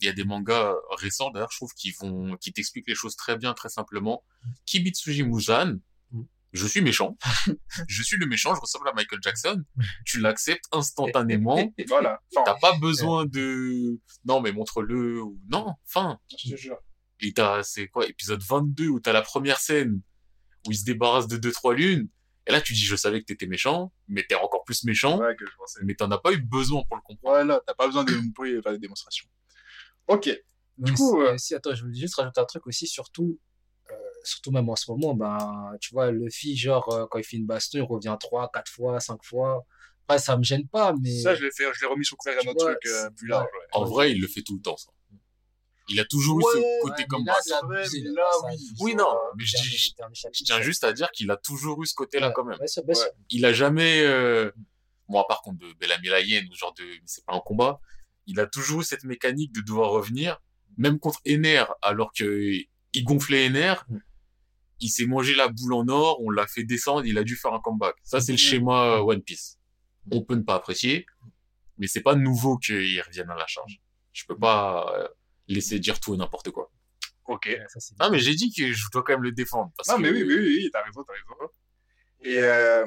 Il 0.01 0.05
y 0.05 0.09
a 0.09 0.13
des 0.13 0.23
mangas 0.23 0.73
récents, 0.97 1.29
d'ailleurs, 1.29 1.51
je 1.51 1.57
trouve, 1.57 1.73
qui 1.73 1.91
vont, 1.91 2.35
qui 2.37 2.51
t'expliquent 2.53 2.87
les 2.87 2.95
choses 2.95 3.15
très 3.15 3.37
bien, 3.37 3.53
très 3.53 3.69
simplement. 3.69 4.23
Kibitsuji 4.65 5.23
Muzan, 5.23 5.77
Mm. 6.11 6.23
je 6.53 6.67
suis 6.67 6.81
méchant. 6.81 7.17
je 7.87 8.03
suis 8.03 8.17
le 8.17 8.25
méchant, 8.25 8.53
je 8.55 8.59
ressemble 8.61 8.89
à 8.89 8.93
Michael 8.93 9.19
Jackson. 9.21 9.63
Tu 10.05 10.19
l'acceptes 10.19 10.65
instantanément. 10.71 11.71
Voilà. 11.87 12.19
T'as 12.45 12.57
pas 12.59 12.77
besoin 12.79 13.25
de, 13.25 13.99
non, 14.25 14.41
mais 14.41 14.51
montre-le, 14.51 15.21
ou, 15.21 15.39
non, 15.49 15.75
fin. 15.85 16.19
je 16.37 16.51
te 16.51 16.55
jure. 16.57 16.77
Et 17.19 17.33
t'as, 17.33 17.61
c'est 17.63 17.87
quoi, 17.87 18.07
épisode 18.07 18.41
22, 18.41 18.87
où 18.87 18.99
t'as 18.99 19.13
la 19.13 19.21
première 19.21 19.59
scène, 19.59 20.01
où 20.67 20.71
il 20.71 20.77
se 20.77 20.83
débarrasse 20.83 21.27
de 21.27 21.37
deux, 21.37 21.51
trois 21.51 21.73
lunes. 21.75 22.09
Et 22.47 22.51
là, 22.51 22.61
tu 22.61 22.73
dis, 22.73 22.83
je 22.83 22.95
savais 22.95 23.19
que 23.21 23.25
t'étais 23.25 23.45
méchant, 23.45 23.91
mais 24.07 24.25
t'es 24.27 24.35
encore 24.35 24.63
plus 24.63 24.83
méchant, 24.83 25.19
Ouais, 25.19 25.35
que 25.35 25.45
je 25.45 25.55
pensais. 25.57 25.79
mais 25.83 25.93
t'en 25.95 26.09
as 26.11 26.17
pas 26.17 26.31
eu 26.31 26.39
besoin 26.41 26.83
pour 26.87 26.95
le 26.97 27.01
comprendre. 27.01 27.35
Voilà, 27.35 27.61
t'as 27.65 27.75
pas 27.75 27.85
besoin 27.87 28.03
de 28.03 28.13
me 28.13 28.61
faire 28.61 28.71
des 28.73 28.79
démonstrations. 28.79 29.27
Ok. 30.07 30.29
Du 30.77 30.93
coup, 30.93 31.11
coup, 31.11 31.21
euh, 31.21 31.37
si, 31.37 31.53
attends, 31.53 31.75
je 31.75 31.85
veux 31.85 31.93
juste 31.93 32.15
rajouter 32.15 32.41
un 32.41 32.45
truc 32.45 32.65
aussi, 32.65 32.87
surtout, 32.87 33.39
euh, 33.91 33.95
surtout 34.23 34.51
même 34.51 34.67
en 34.69 34.75
ce 34.75 34.89
moment, 34.89 35.13
ben, 35.13 35.73
tu 35.79 35.93
vois, 35.93 36.09
Luffy, 36.09 36.57
genre, 36.57 36.91
euh, 36.91 37.05
quand 37.11 37.19
il 37.19 37.23
fait 37.23 37.37
une 37.37 37.45
baston, 37.45 37.77
il 37.77 37.83
revient 37.83 38.17
trois, 38.19 38.49
quatre 38.51 38.71
fois, 38.71 38.99
cinq 38.99 39.23
fois. 39.23 39.63
Après, 40.07 40.17
ça 40.17 40.35
me 40.35 40.43
gêne 40.43 40.67
pas, 40.67 40.95
mais. 40.99 41.21
Ça, 41.21 41.35
je 41.35 41.43
l'ai 41.43 41.51
fait, 41.51 41.65
je 41.73 41.81
l'ai 41.81 41.87
remis 41.87 42.03
sur 42.05 42.17
couvert 42.17 42.41
d'un 42.43 42.49
autre 42.49 42.63
vois, 42.63 42.73
truc 42.75 42.91
euh, 42.91 43.09
plus 43.11 43.27
large, 43.27 43.45
ouais. 43.45 43.67
En 43.73 43.85
vrai, 43.85 44.11
il 44.11 44.19
le 44.19 44.27
fait 44.27 44.41
tout 44.41 44.55
le 44.55 44.61
temps, 44.61 44.77
ça. 44.77 44.89
Il 45.89 45.99
a 45.99 46.05
toujours 46.05 46.39
eu 46.39 46.43
ce 46.43 46.81
côté 46.83 47.01
Ouais, 47.01 47.07
comme 47.07 47.25
là, 47.25 47.35
ça. 47.41 47.59
oui. 48.79 48.95
non, 48.95 49.03
Euh, 49.09 49.17
mais 49.37 49.43
je 49.45 49.57
dis- 49.57 49.93
Je 50.33 50.43
tiens 50.43 50.61
juste 50.61 50.83
à 50.83 50.93
dire 50.93 51.11
qu'il 51.11 51.29
a 51.31 51.37
toujours 51.37 51.81
eu 51.83 51.85
ce 51.85 51.93
côté-là 51.95 52.27
Ouais, 52.27 52.33
quand 52.35 52.45
même. 52.45 52.57
Bien 52.57 52.67
sûr, 52.67 52.83
bien 52.83 52.93
Ouais. 52.93 53.01
sûr. 53.01 53.11
Il 53.29 53.45
a 53.45 53.53
jamais, 53.53 54.01
euh... 54.03 54.51
bon, 55.09 55.19
à 55.19 55.25
part 55.27 55.41
contre 55.41 55.57
de 55.59 55.73
Bellamy 55.73 56.07
Layen 56.07 56.43
ou 56.49 56.55
genre 56.55 56.73
de, 56.75 56.83
c'est 57.05 57.25
pas 57.25 57.33
un 57.33 57.39
combat, 57.41 57.79
il 58.27 58.39
a 58.39 58.45
toujours 58.47 58.81
eu 58.81 58.83
cette 58.83 59.03
mécanique 59.03 59.53
de 59.53 59.61
devoir 59.61 59.89
revenir, 59.91 60.39
même 60.77 60.99
contre 60.99 61.19
Ener, 61.27 61.65
alors 61.81 62.11
que 62.13 62.51
il 62.93 63.03
gonflait 63.03 63.47
Ener, 63.47 63.73
Mm. 63.89 63.97
il 64.79 64.89
s'est 64.89 65.05
mangé 65.05 65.33
la 65.35 65.47
boule 65.49 65.73
en 65.73 65.87
or, 65.89 66.21
on 66.21 66.29
l'a 66.29 66.47
fait 66.47 66.63
descendre, 66.63 67.05
il 67.05 67.17
a 67.17 67.23
dû 67.23 67.35
faire 67.35 67.53
un 67.53 67.59
comeback. 67.59 67.95
Ça, 68.03 68.21
c'est 68.21 68.31
le 68.31 68.35
Mm. 68.35 68.37
schéma 68.37 68.83
euh, 68.85 68.99
One 68.99 69.21
Piece. 69.21 69.57
On 70.11 70.21
peut 70.23 70.35
ne 70.35 70.41
pas 70.43 70.55
apprécier, 70.55 71.05
mais 71.77 71.87
c'est 71.87 72.01
pas 72.01 72.15
nouveau 72.15 72.57
qu'il 72.57 73.01
revienne 73.01 73.29
à 73.29 73.35
la 73.35 73.47
charge. 73.47 73.81
Je 74.13 74.23
peux 74.27 74.37
pas 74.37 74.93
euh, 74.97 75.07
laisser 75.47 75.79
dire 75.79 75.99
tout 75.99 76.13
et 76.13 76.17
n'importe 76.17 76.51
quoi. 76.51 76.71
Ok. 77.25 77.45
Ouais, 77.47 77.63
ça, 77.67 77.79
c'est 77.79 77.93
Ah, 77.99 78.09
mais 78.09 78.19
j'ai 78.19 78.35
dit 78.35 78.51
que 78.53 78.71
je 78.73 78.85
dois 78.91 79.03
quand 79.03 79.13
même 79.13 79.23
le 79.23 79.31
défendre. 79.31 79.71
Parce 79.77 79.89
Non, 79.89 79.97
que... 79.97 80.01
mais 80.01 80.11
oui, 80.11 80.23
oui, 80.23 80.35
oui, 80.35 80.55
oui, 80.63 80.69
t'as 80.71 80.83
raison, 80.83 81.03
t'as 81.03 81.13
raison. 81.13 81.51
Et, 82.23 82.37
euh, 82.39 82.85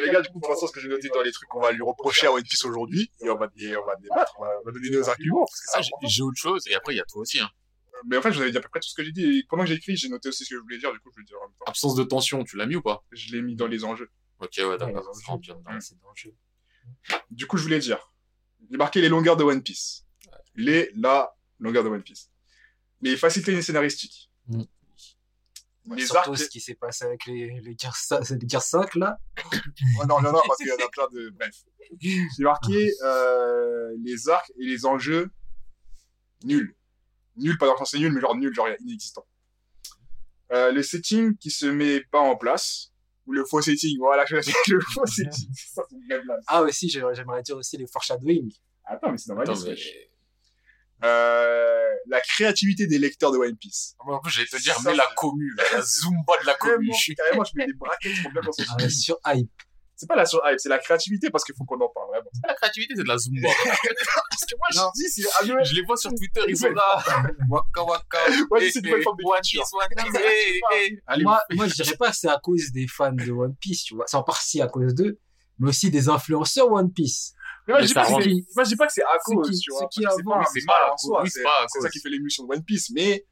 les 0.00 0.10
gars, 0.10 0.20
du 0.20 0.28
coup, 0.30 0.38
pour 0.40 0.50
l'instant, 0.50 0.66
ce 0.68 0.72
que 0.72 0.80
j'ai 0.80 0.88
noté 0.88 1.08
dans 1.08 1.22
les 1.22 1.32
trucs 1.32 1.48
qu'on 1.48 1.60
va 1.60 1.72
lui 1.72 1.82
reprocher 1.82 2.26
à 2.28 2.32
One 2.32 2.42
Piece 2.42 2.64
aujourd'hui, 2.64 3.10
et 3.20 3.28
on 3.30 3.36
va, 3.36 3.48
et 3.56 3.76
on 3.76 3.84
va 3.84 3.96
débattre, 3.96 4.34
on 4.38 4.44
va, 4.44 4.50
on 4.60 4.64
va 4.64 4.72
donner 4.72 4.90
nos 4.90 5.08
arguments, 5.08 5.44
parce 5.44 5.60
que 5.60 5.66
Ah, 5.74 5.82
ça, 5.82 5.88
j'ai 6.02 6.08
j'ai 6.08 6.22
autre 6.22 6.38
chose, 6.38 6.62
et 6.68 6.74
après, 6.74 6.94
il 6.94 6.98
y 6.98 7.00
a 7.00 7.04
toi 7.04 7.22
aussi. 7.22 7.40
Hein. 7.40 7.50
mais 8.06 8.16
en 8.16 8.22
fait, 8.22 8.30
je 8.30 8.36
vous 8.36 8.42
avais 8.42 8.52
dit 8.52 8.56
à 8.58 8.60
peu 8.60 8.68
près 8.68 8.78
tout 8.80 8.88
ce 8.88 8.94
que 8.94 9.02
j'ai 9.02 9.10
dit, 9.10 9.24
et 9.38 9.44
pendant 9.48 9.64
que 9.64 9.70
j'ai 9.70 9.74
écrit, 9.74 9.96
j'ai 9.96 10.08
noté 10.08 10.28
aussi 10.28 10.44
ce 10.44 10.50
que 10.50 10.56
je 10.56 10.60
voulais 10.60 10.78
dire, 10.78 10.92
du 10.92 11.00
coup, 11.00 11.10
je 11.10 11.16
vais 11.16 11.22
le 11.22 11.26
dire 11.26 11.38
en 11.42 11.46
même 11.48 11.56
temps. 11.58 11.64
Absence 11.66 11.96
de 11.96 12.04
tension, 12.04 12.44
tu 12.44 12.56
l'as 12.56 12.66
mis 12.66 12.76
ou 12.76 12.82
pas? 12.82 13.04
Je 13.10 13.32
l'ai 13.32 13.42
mis 13.42 13.56
dans 13.56 13.66
les 13.66 13.84
enjeux. 13.84 14.10
Ok, 14.38 14.52
ouais, 14.58 14.64
Ouais, 14.66 14.78
d'accord. 14.78 15.02
dans. 15.26 15.36
Ouais, 15.36 15.80
c'est 15.80 15.98
dans 16.00 16.10
le 16.10 16.16
jeu. 16.16 16.34
Du 17.30 17.46
coup, 17.48 17.56
je 17.56 17.64
voulais 17.64 17.80
dire, 17.80 18.12
marqué 18.70 19.00
les 19.00 19.08
longueurs 19.08 19.36
de 19.36 19.42
One 19.42 19.62
Piece. 19.64 20.04
Les, 20.58 20.90
la 20.96 21.32
longueur 21.60 21.84
de 21.84 21.88
One 21.88 22.02
Piece. 22.02 22.30
Les 23.00 23.16
facilités 23.16 23.62
scénaristiques. 23.62 24.28
Mm. 24.48 24.62
Les 25.94 26.04
Surtout 26.04 26.30
arcs. 26.32 26.38
ce 26.38 26.48
qui 26.48 26.60
s'est 26.60 26.74
passé 26.74 27.04
avec 27.04 27.24
les, 27.26 27.60
les 27.60 27.74
guerres, 27.76 27.96
les 28.28 28.46
guerres 28.46 28.62
5, 28.62 28.94
là. 28.96 29.18
Oh 30.00 30.04
non, 30.06 30.20
non, 30.20 30.32
non, 30.32 30.40
parce 30.46 30.58
qu'il 30.58 30.66
y 30.66 30.72
en 30.72 30.84
a 30.84 30.88
plein 30.90 31.06
de. 31.12 31.30
Bref. 31.30 31.54
J'ai 32.00 32.26
marqué 32.40 32.92
euh, 33.02 33.94
les 34.04 34.28
arcs 34.28 34.50
et 34.58 34.64
les 34.66 34.84
enjeux 34.84 35.30
nuls. 36.44 36.76
Nuls, 37.36 37.56
pas 37.56 37.66
dans 37.66 37.72
le 37.72 37.78
sens 37.78 37.92
c'est 37.92 37.98
nul, 37.98 38.12
mais 38.12 38.20
genre 38.20 38.36
nul, 38.36 38.52
genre 38.52 38.68
inexistant. 38.80 39.24
Euh, 40.52 40.72
le 40.72 40.82
setting 40.82 41.36
qui 41.38 41.50
se 41.50 41.66
met 41.66 42.00
pas 42.10 42.20
en 42.20 42.36
place, 42.36 42.92
ou 43.26 43.32
le 43.32 43.44
faux 43.44 43.62
setting, 43.62 43.96
voilà, 43.98 44.26
je 44.26 44.34
le 44.36 44.80
faux 44.92 45.06
setting, 45.06 45.48
ça. 45.54 45.82
Ah, 46.48 46.62
aussi, 46.62 46.88
j'ai- 46.90 47.02
j'aimerais 47.14 47.42
dire 47.42 47.56
aussi 47.56 47.76
les 47.76 47.86
foreshadowing. 47.86 48.52
Attends, 48.84 49.12
mais 49.12 49.18
c'est 49.18 49.32
liste, 49.46 49.66
mais... 49.66 50.07
Euh, 51.04 51.88
la 52.06 52.20
créativité 52.20 52.86
des 52.86 52.98
lecteurs 52.98 53.30
de 53.32 53.38
One 53.38 53.56
Piece. 53.56 53.94
Moi, 54.04 54.16
en 54.16 54.20
plus, 54.20 54.32
j'allais 54.32 54.46
te 54.48 54.56
dire, 54.60 54.76
mais 54.84 54.94
la 54.94 55.04
c'est- 55.04 55.14
commu, 55.16 55.54
là, 55.56 55.64
la 55.74 55.82
zumba 55.82 56.32
de 56.42 56.46
la 56.46 56.54
commu. 56.54 56.88
Carrément, 56.88 57.14
carrément, 57.16 57.44
je 57.44 57.50
mets 57.54 57.66
des 57.66 57.72
brackets 57.74 58.22
pour 58.22 58.32
bien 58.32 58.40
Ah, 58.78 58.88
sur 58.88 59.16
hype. 59.26 59.50
C'est 59.94 60.06
pas 60.06 60.14
la 60.16 60.24
sur 60.26 60.40
hype, 60.46 60.58
c'est 60.60 60.68
la 60.68 60.78
créativité 60.78 61.28
parce 61.30 61.42
qu'il 61.44 61.56
faut 61.56 61.64
qu'on 61.64 61.74
en 61.80 61.88
parle, 61.88 62.08
vraiment. 62.10 62.30
La 62.46 62.54
créativité, 62.54 62.94
c'est 62.96 63.02
de 63.02 63.08
la 63.08 63.18
zumba. 63.18 63.48
Parce 64.30 64.44
que 64.48 64.56
moi, 64.56 64.68
je 64.70 64.78
dis, 64.94 65.08
c'est 65.10 65.28
ah, 65.40 65.44
je 65.64 65.74
les 65.74 65.82
vois 65.82 65.96
sur 65.96 66.10
Twitter, 66.14 66.40
ils 66.48 66.56
sont 66.56 66.70
là. 66.70 67.02
Waka 67.50 67.82
waka. 67.84 68.18
Ouais, 68.50 68.60
Eh, 68.62 68.70
c'est 68.70 68.78
une 68.78 68.84
nouvelle 68.86 69.00
eh, 69.00 69.02
forme 69.04 69.16
de 69.18 69.24
One 69.24 69.34
culture. 69.40 69.62
Piece, 69.62 69.72
One 69.74 69.88
Piece, 70.12 70.22
eh, 70.24 70.60
eh. 70.76 71.02
Allez, 71.06 71.24
Moi, 71.24 71.40
moi, 71.52 71.66
je 71.66 71.74
dirais 71.74 71.96
pas 71.96 72.10
que 72.10 72.16
c'est 72.16 72.28
à 72.28 72.38
cause 72.42 72.70
des 72.72 72.86
fans 72.86 73.12
de 73.12 73.30
One 73.32 73.56
Piece, 73.56 73.82
tu 73.84 73.94
vois. 73.96 74.04
C'est 74.06 74.16
en 74.16 74.22
partie 74.22 74.62
à 74.62 74.68
cause 74.68 74.94
d'eux, 74.94 75.18
mais 75.58 75.68
aussi 75.70 75.90
des 75.90 76.08
influenceurs 76.08 76.70
One 76.70 76.92
Piece. 76.92 77.34
Mais 77.68 77.72
moi, 77.74 77.80
Mais 77.80 77.82
je 77.82 77.88
dis 77.88 77.94
pas 77.94 78.02
rend- 78.04 78.18
pas 78.78 78.86
que 78.86 78.92
c'est 78.94 79.02
à 79.02 79.18
cause, 79.24 79.60
tu 79.60 79.70
vois. 79.70 79.88
c'est 79.92 80.04
avant, 80.06 80.40
pas, 80.40 80.44
c'est 80.52 80.64
pas 80.66 80.72
pas 80.72 80.88
à 80.88 80.92
en 80.94 80.96
soi. 80.96 81.20
cause, 81.20 81.30
C'est 81.34 81.42
pas 81.42 81.66
ça 81.82 81.90
qui 81.90 82.00
fait 82.00 82.08
l'émission 82.08 82.44
de 82.44 82.52
One 82.54 82.64
Piece, 82.64 82.90
mais 82.90 83.26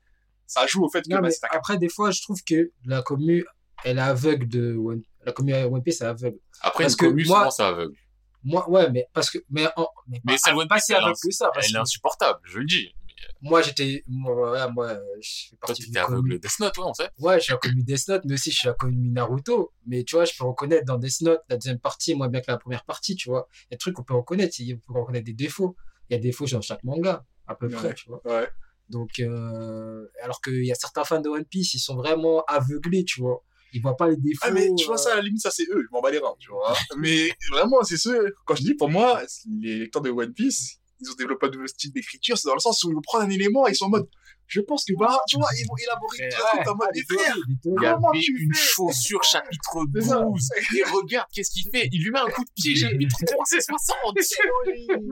ça 0.47 0.67
joue 0.67 0.85
au 0.85 0.91
fait 0.91 1.03
que 1.03 1.09
Non, 1.09 1.21
bah, 1.21 1.29
mais 1.29 1.49
après, 1.51 1.79
des 1.79 1.89
fois, 1.89 2.11
je 2.11 2.21
trouve 2.23 2.39
que 2.45 2.71
la 2.85 3.03
commu, 3.03 3.45
elle 3.85 3.97
est 3.99 4.01
aveugle 4.01 4.47
de 4.47 4.77
One, 4.77 5.03
la 5.25 5.33
commu 5.33 5.55
One 5.55 5.83
Piece 5.83 6.03
est 6.03 6.05
aveugle. 6.05 6.39
Après, 6.61 6.85
Parce 6.85 6.93
une 6.95 6.99
que 6.99 7.07
commu, 7.07 7.25
moi- 7.25 7.39
souvent, 7.39 7.51
c'est 7.51 7.63
aveugle. 7.63 7.97
Moi, 8.45 8.71
ouais, 8.71 8.91
mais 8.91 9.09
parce 9.13 9.31
que, 9.31 9.39
mais, 9.51 9.67
en- 9.77 9.89
mais, 10.07 10.21
Mais 10.25 10.35
pas- 10.35 10.39
c'est 10.45 10.51
le 10.53 10.57
One 10.59 10.69
pas 10.69 10.75
Piece, 10.77 10.85
si 10.85 10.93
elle 10.93 10.99
est 10.99 11.03
aveugle 11.03 11.19
que 11.25 11.31
ça, 11.33 11.51
parce 11.53 11.67
Elle 11.69 11.77
est 11.77 11.79
insupportable, 11.79 12.39
je 12.45 12.59
le 12.59 12.65
dis. 12.67 12.95
Moi, 13.43 13.63
j'étais, 13.63 14.03
moi, 14.07 14.35
voilà, 14.35 14.69
moi, 14.69 14.99
je 15.21 15.31
fais 15.51 15.57
Toi, 15.57 15.59
partie 15.69 15.83
tu 15.83 15.89
d'une 15.89 15.97
étais 15.97 16.05
commu. 16.07 16.17
aveugle 16.19 16.41
Death 16.41 16.59
Note, 16.61 16.79
ouais, 16.79 16.85
on 16.87 16.95
sait. 16.95 17.11
Ouais, 17.19 17.39
je 17.39 17.45
suis 17.45 17.53
la 17.53 17.59
commu 17.59 17.83
Death 17.83 18.09
Note, 18.09 18.23
mais 18.25 18.35
aussi 18.35 18.51
je 18.51 18.57
suis 18.59 18.69
la 18.69 18.75
commu 18.75 19.11
Naruto. 19.11 19.73
Mais 19.87 20.05
tu 20.05 20.17
vois, 20.17 20.25
je 20.25 20.33
peux 20.37 20.45
reconnaître 20.45 20.85
dans 20.85 20.99
Death 20.99 21.21
Note, 21.23 21.41
la 21.49 21.57
deuxième 21.57 21.79
partie, 21.79 22.15
moins 22.15 22.29
bien 22.29 22.41
que 22.41 22.51
la 22.51 22.59
première 22.59 22.85
partie, 22.85 23.15
tu 23.17 23.29
vois. 23.29 23.49
Il 23.53 23.65
y 23.65 23.75
a 23.75 23.77
des 23.77 23.79
trucs 23.79 23.95
qu'on 23.95 24.05
peut 24.05 24.15
reconnaître, 24.15 24.55
il 24.61 24.79
faut 24.87 24.95
reconnaître 24.95 25.27
des 25.27 25.35
défauts. 25.35 25.77
Il 26.09 26.15
y 26.15 26.17
a 26.17 26.19
des 26.21 26.29
défauts 26.29 26.47
dans 26.47 26.61
chaque 26.61 26.83
manga, 26.85 27.25
à 27.47 27.55
peu 27.55 27.67
Ouais. 27.67 27.73
près, 27.75 27.95
tu 27.95 28.09
vois. 28.09 28.21
Ouais. 28.27 28.49
Donc, 28.89 29.19
euh, 29.19 30.07
alors 30.23 30.41
qu'il 30.41 30.65
y 30.65 30.71
a 30.71 30.77
certains 30.77 31.05
fans 31.05 31.21
de 31.21 31.29
One 31.29 31.45
Piece, 31.45 31.75
ils 31.75 31.81
sont 31.81 31.97
vraiment 31.97 32.45
aveuglés, 32.45 33.05
tu 33.05 33.21
vois. 33.21 33.43
Ils 33.73 33.83
voient 33.83 33.97
pas 33.97 34.09
les 34.09 34.17
défauts. 34.17 34.39
Ah, 34.47 34.53
mais 34.53 34.71
tu 34.79 34.87
vois, 34.87 34.95
euh, 34.95 34.99
ça, 34.99 35.13
à 35.13 35.17
la 35.17 35.23
limite, 35.23 35.43
ça, 35.43 35.51
c'est 35.51 35.65
eux. 35.65 35.83
Je 35.83 35.89
m'en 35.91 36.01
bats 36.01 36.11
les 36.13 36.19
reins, 36.19 36.37
tu 36.39 36.51
vois. 36.51 36.73
mais 36.97 37.31
vraiment, 37.51 37.83
c'est 37.83 37.97
ceux, 37.97 38.33
quand 38.47 38.55
je 38.55 38.63
dis, 38.63 38.75
pour 38.75 38.89
moi, 38.89 39.23
les 39.61 39.81
lecteurs 39.81 40.03
de 40.03 40.11
One 40.11 40.33
Piece, 40.33 40.79
ils 41.01 41.11
ont 41.11 41.15
développé 41.15 41.47
un 41.47 41.51
nouveau 41.51 41.67
style 41.67 41.93
d'écriture. 41.93 42.37
C'est 42.39 42.49
dans 42.49 42.55
le 42.55 42.61
sens 42.61 42.83
où 42.85 42.91
ils 42.91 42.95
vont 42.95 43.01
prendre 43.03 43.25
un 43.25 43.31
élément 43.31 43.67
et 43.67 43.73
ils 43.73 43.77
sont 43.77 43.87
en 43.87 43.91
mode, 43.91 44.09
je 44.47 44.61
pense 44.61 44.85
que, 44.85 44.93
bah, 44.99 45.19
tu 45.29 45.37
vois, 45.37 45.49
ils 45.59 45.67
vont 45.67 45.77
élaborer 45.77 46.19
Ouais. 46.23 46.29
tout 46.29 46.43
un 46.43 46.57
truc 46.57 46.69
en 46.69 46.77
mode, 46.77 46.89
les 46.95 47.03
mais 47.11 47.17
frère, 47.17 47.35
théories, 47.35 47.43
les 47.49 47.55
Il 47.55 47.57
y 47.57 47.59
théories. 47.81 47.95
Comment 47.95 48.09
avait 48.11 48.21
tu 48.21 48.33
une 48.45 48.55
fais? 48.55 48.61
chaussure 48.61 49.25
chapitre 49.25 49.79
C'est 49.95 50.01
ça. 50.03 50.21
12. 50.21 50.49
Et 50.77 50.83
regarde, 50.85 51.27
qu'est-ce 51.33 51.51
qu'il 51.51 51.71
fait 51.71 51.89
Il 51.93 52.03
lui 52.05 52.11
met 52.13 52.19
un 52.21 52.27
coup 52.27 52.45
de 52.45 52.51
pied 52.55 52.77
chapitre 52.77 53.17
360. 53.27 54.17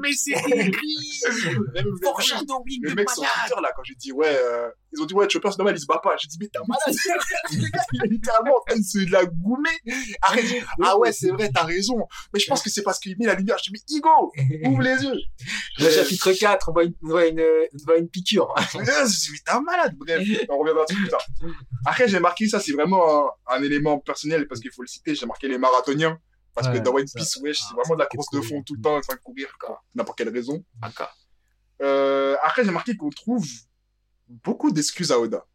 Mais 0.03 0.13
c'est 0.13 0.33
écrit 0.33 1.21
Même 1.75 1.85
le- 1.87 1.97
Foreshadowing 2.03 2.81
le 2.83 2.91
de 2.91 2.95
mec 2.95 3.11
sur 3.11 3.23
Twitter, 3.23 3.61
là, 3.61 3.73
quand 3.75 3.83
j'ai 3.85 3.95
dit, 3.97 4.13
ouais, 4.13 4.29
euh, 4.29 4.69
ils 4.97 5.03
ont 5.03 5.07
dit, 5.07 5.15
ouais, 5.15 5.29
Chopper, 5.29 5.51
c'est 5.51 5.59
normal, 5.59 5.75
il 5.77 5.81
se 5.81 5.87
bat 5.87 6.01
pas. 6.03 6.17
J'ai 6.19 6.29
dit, 6.29 6.37
mais 6.41 6.49
t'es 6.49 6.59
un 6.59 6.63
malade. 6.67 6.97
Il 7.93 8.05
est 8.05 8.09
littéralement 8.09 8.57
en 8.57 8.61
train 8.67 8.79
de 8.79 8.85
se 8.85 9.11
la 9.11 9.25
goumer. 9.25 9.69
Arrête. 10.23 10.45
Ah 10.83 10.99
ouais, 10.99 11.13
c'est 11.13 11.31
vrai, 11.31 11.51
t'as 11.53 11.65
raison. 11.65 12.07
Mais 12.33 12.41
je 12.41 12.47
pense 12.47 12.63
que 12.63 12.71
c'est 12.71 12.83
parce 12.83 12.99
qu'il 12.99 13.17
met 13.19 13.27
la 13.27 13.35
lumière. 13.35 13.57
Je 13.59 13.65
dis, 13.65 13.71
mais 13.73 13.81
Igo, 13.89 14.33
ouvre 14.71 14.83
les 14.83 15.03
yeux. 15.03 15.15
Le 15.79 15.91
chapitre 15.91 16.33
4, 16.33 16.69
on 16.69 16.73
voit 16.73 16.85
une, 16.85 16.95
on 17.03 17.09
voit 17.09 17.27
une, 17.27 17.41
on 17.41 17.85
voit 17.87 17.97
une 17.99 18.09
piqûre. 18.09 18.53
Dit, 18.57 18.79
mais 18.79 18.85
t'es 18.85 19.51
un 19.51 19.61
malade. 19.61 19.95
Bref, 19.97 20.23
on 20.49 20.59
reviendra 20.59 20.85
dessus 20.85 21.01
plus 21.01 21.09
tard. 21.09 21.27
Après, 21.87 22.09
j'ai 22.09 22.21
marqué 22.21 22.49
ça, 22.49 22.61
c'est 22.61 22.73
vraiment 22.73 23.27
un, 23.49 23.57
un 23.57 23.63
élément 23.63 23.99
personnel 23.99 24.47
parce 24.49 24.61
qu'il 24.61 24.71
faut 24.71 24.83
le 24.83 24.89
citer. 24.89 25.15
J'ai 25.15 25.27
marqué 25.27 25.49
les 25.49 25.59
marathoniens. 25.59 26.19
Parce 26.55 26.69
que 26.69 26.75
Ouais, 26.75 26.81
dans 26.81 26.93
One. 26.93 27.05
Piece, 27.05 27.37
wesh, 27.43 27.59
c'est 27.59 27.65
Ah, 27.71 27.75
vraiment 27.77 27.97
de 27.97 28.01
la 28.01 28.09
c'est 28.11 28.17
course 28.17 28.31
de 28.31 28.41
fond 28.41 28.63
tout 28.63 28.75
le 28.77 28.81
temps, 28.81 28.97
en 28.97 29.01
train 29.01 29.17
de 29.17 29.21
courir. 29.21 29.49
N'importe 29.95 30.17
quelle 30.19 30.29
raison. 30.29 30.65
Euh, 31.83 32.37
après, 32.43 32.65
j'ai 32.65 32.71
marqué 32.71 32.97
qu'on 32.97 33.11
trouve 33.11 33.45
beaucoup 34.29 34.71
d'excuses 34.71 35.13
à 35.13 35.19
Oda. 35.21 35.47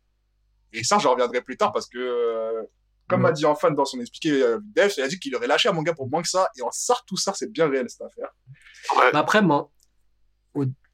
Et 0.73 0.83
ça, 0.83 0.97
j'en 0.99 1.11
reviendrai 1.11 1.41
plus 1.41 1.57
tard 1.57 1.71
parce 1.71 1.87
que, 1.87 1.97
euh, 1.97 2.63
comme 3.07 3.21
Ouais. 3.21 3.29
m'a 3.29 3.31
dit 3.31 3.45
Enfan 3.45 3.71
dans 3.71 3.85
son 3.85 3.99
expliqué 3.99 4.31
euh, 4.43 4.59
Dev, 4.75 4.91
il 4.97 5.01
a 5.03 5.07
dit 5.07 5.19
qu'il 5.19 5.35
aurait 5.35 5.47
lâché 5.47 5.67
un 5.67 5.71
manga 5.73 5.93
pour 5.93 6.07
moins 6.09 6.21
que 6.21 6.27
ça. 6.29 6.47
Et 6.57 6.61
en 6.61 6.69
sort 6.71 7.03
tout 7.05 7.17
ça, 7.17 7.33
c'est 7.33 7.51
bien 7.51 7.67
réel 7.67 7.89
cette 7.89 8.01
affaire. 8.01 8.29
Ouais. 8.95 9.09
Mais 9.13 9.19
après, 9.19 9.41
moi, 9.41 9.71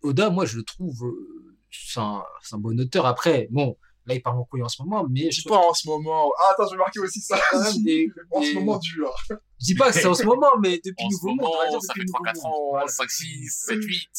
Oda, 0.01 0.29
moi, 0.29 0.45
je 0.45 0.57
le 0.57 0.63
trouve, 0.63 1.03
euh, 1.05 1.55
c'est 1.71 1.99
un, 1.99 2.23
bon 2.59 2.79
auteur. 2.79 3.05
Après, 3.07 3.47
bon, 3.49 3.75
là, 4.05 4.13
il 4.13 4.21
parle 4.21 4.37
en 4.37 4.43
couille 4.45 4.61
en 4.61 4.69
ce 4.69 4.81
moment, 4.83 5.05
mais 5.09 5.31
Je 5.31 5.47
pas 5.47 5.57
en 5.57 5.73
ce 5.73 5.87
moment. 5.89 6.31
Ah, 6.39 6.51
attends, 6.53 6.67
je 6.67 6.71
vais 6.73 6.77
marquer 6.77 6.99
aussi 6.99 7.19
ça. 7.21 7.39
quand 7.51 7.59
même 7.63 7.83
des- 7.83 8.07
en 8.31 8.41
ce 8.41 8.53
moment 8.53 8.77
dur. 8.77 9.11
je 9.29 9.35
dis 9.59 9.73
pas 9.75 9.87
que 9.91 9.95
c'est 9.95 10.05
en 10.05 10.13
ce 10.13 10.23
moment, 10.23 10.57
mais 10.61 10.79
depuis 10.85 11.05
En 11.05 11.09
Nouveau 11.09 11.27
Monde, 11.29 11.37
moment, 11.41 11.79
ça 11.81 11.93
depuis 11.93 12.01
fait 12.01 12.05
Nouveau 12.05 12.23
3-4 12.23 12.35
Monde. 12.35 12.45
ans, 12.45 12.69
Voilà. 12.69 12.87
5, 12.87 13.09
6, 13.09 13.49
7, 13.65 13.83
8. 13.83 14.09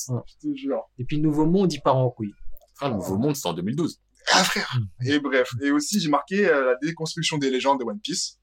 Je 0.42 0.48
te 0.48 0.54
jure. 0.56 0.82
Depuis 0.98 1.20
Nouveau 1.20 1.46
Monde, 1.46 1.72
il 1.72 1.80
part 1.80 1.96
en 1.96 2.10
couille. 2.10 2.34
Frère, 2.76 2.90
le 2.90 2.96
Nouveau 2.96 3.16
Monde, 3.16 3.34
c'est 3.34 3.48
en 3.48 3.54
2012. 3.54 4.00
Ah, 4.32 4.44
frère. 4.44 4.76
Et 5.04 5.18
bref. 5.18 5.48
Et 5.62 5.70
aussi, 5.70 5.98
j'ai 5.98 6.10
marqué 6.10 6.46
euh, 6.46 6.64
la 6.66 6.74
déconstruction 6.76 7.38
des 7.38 7.50
légendes 7.50 7.80
de 7.80 7.84
One 7.84 8.00
Piece. 8.00 8.38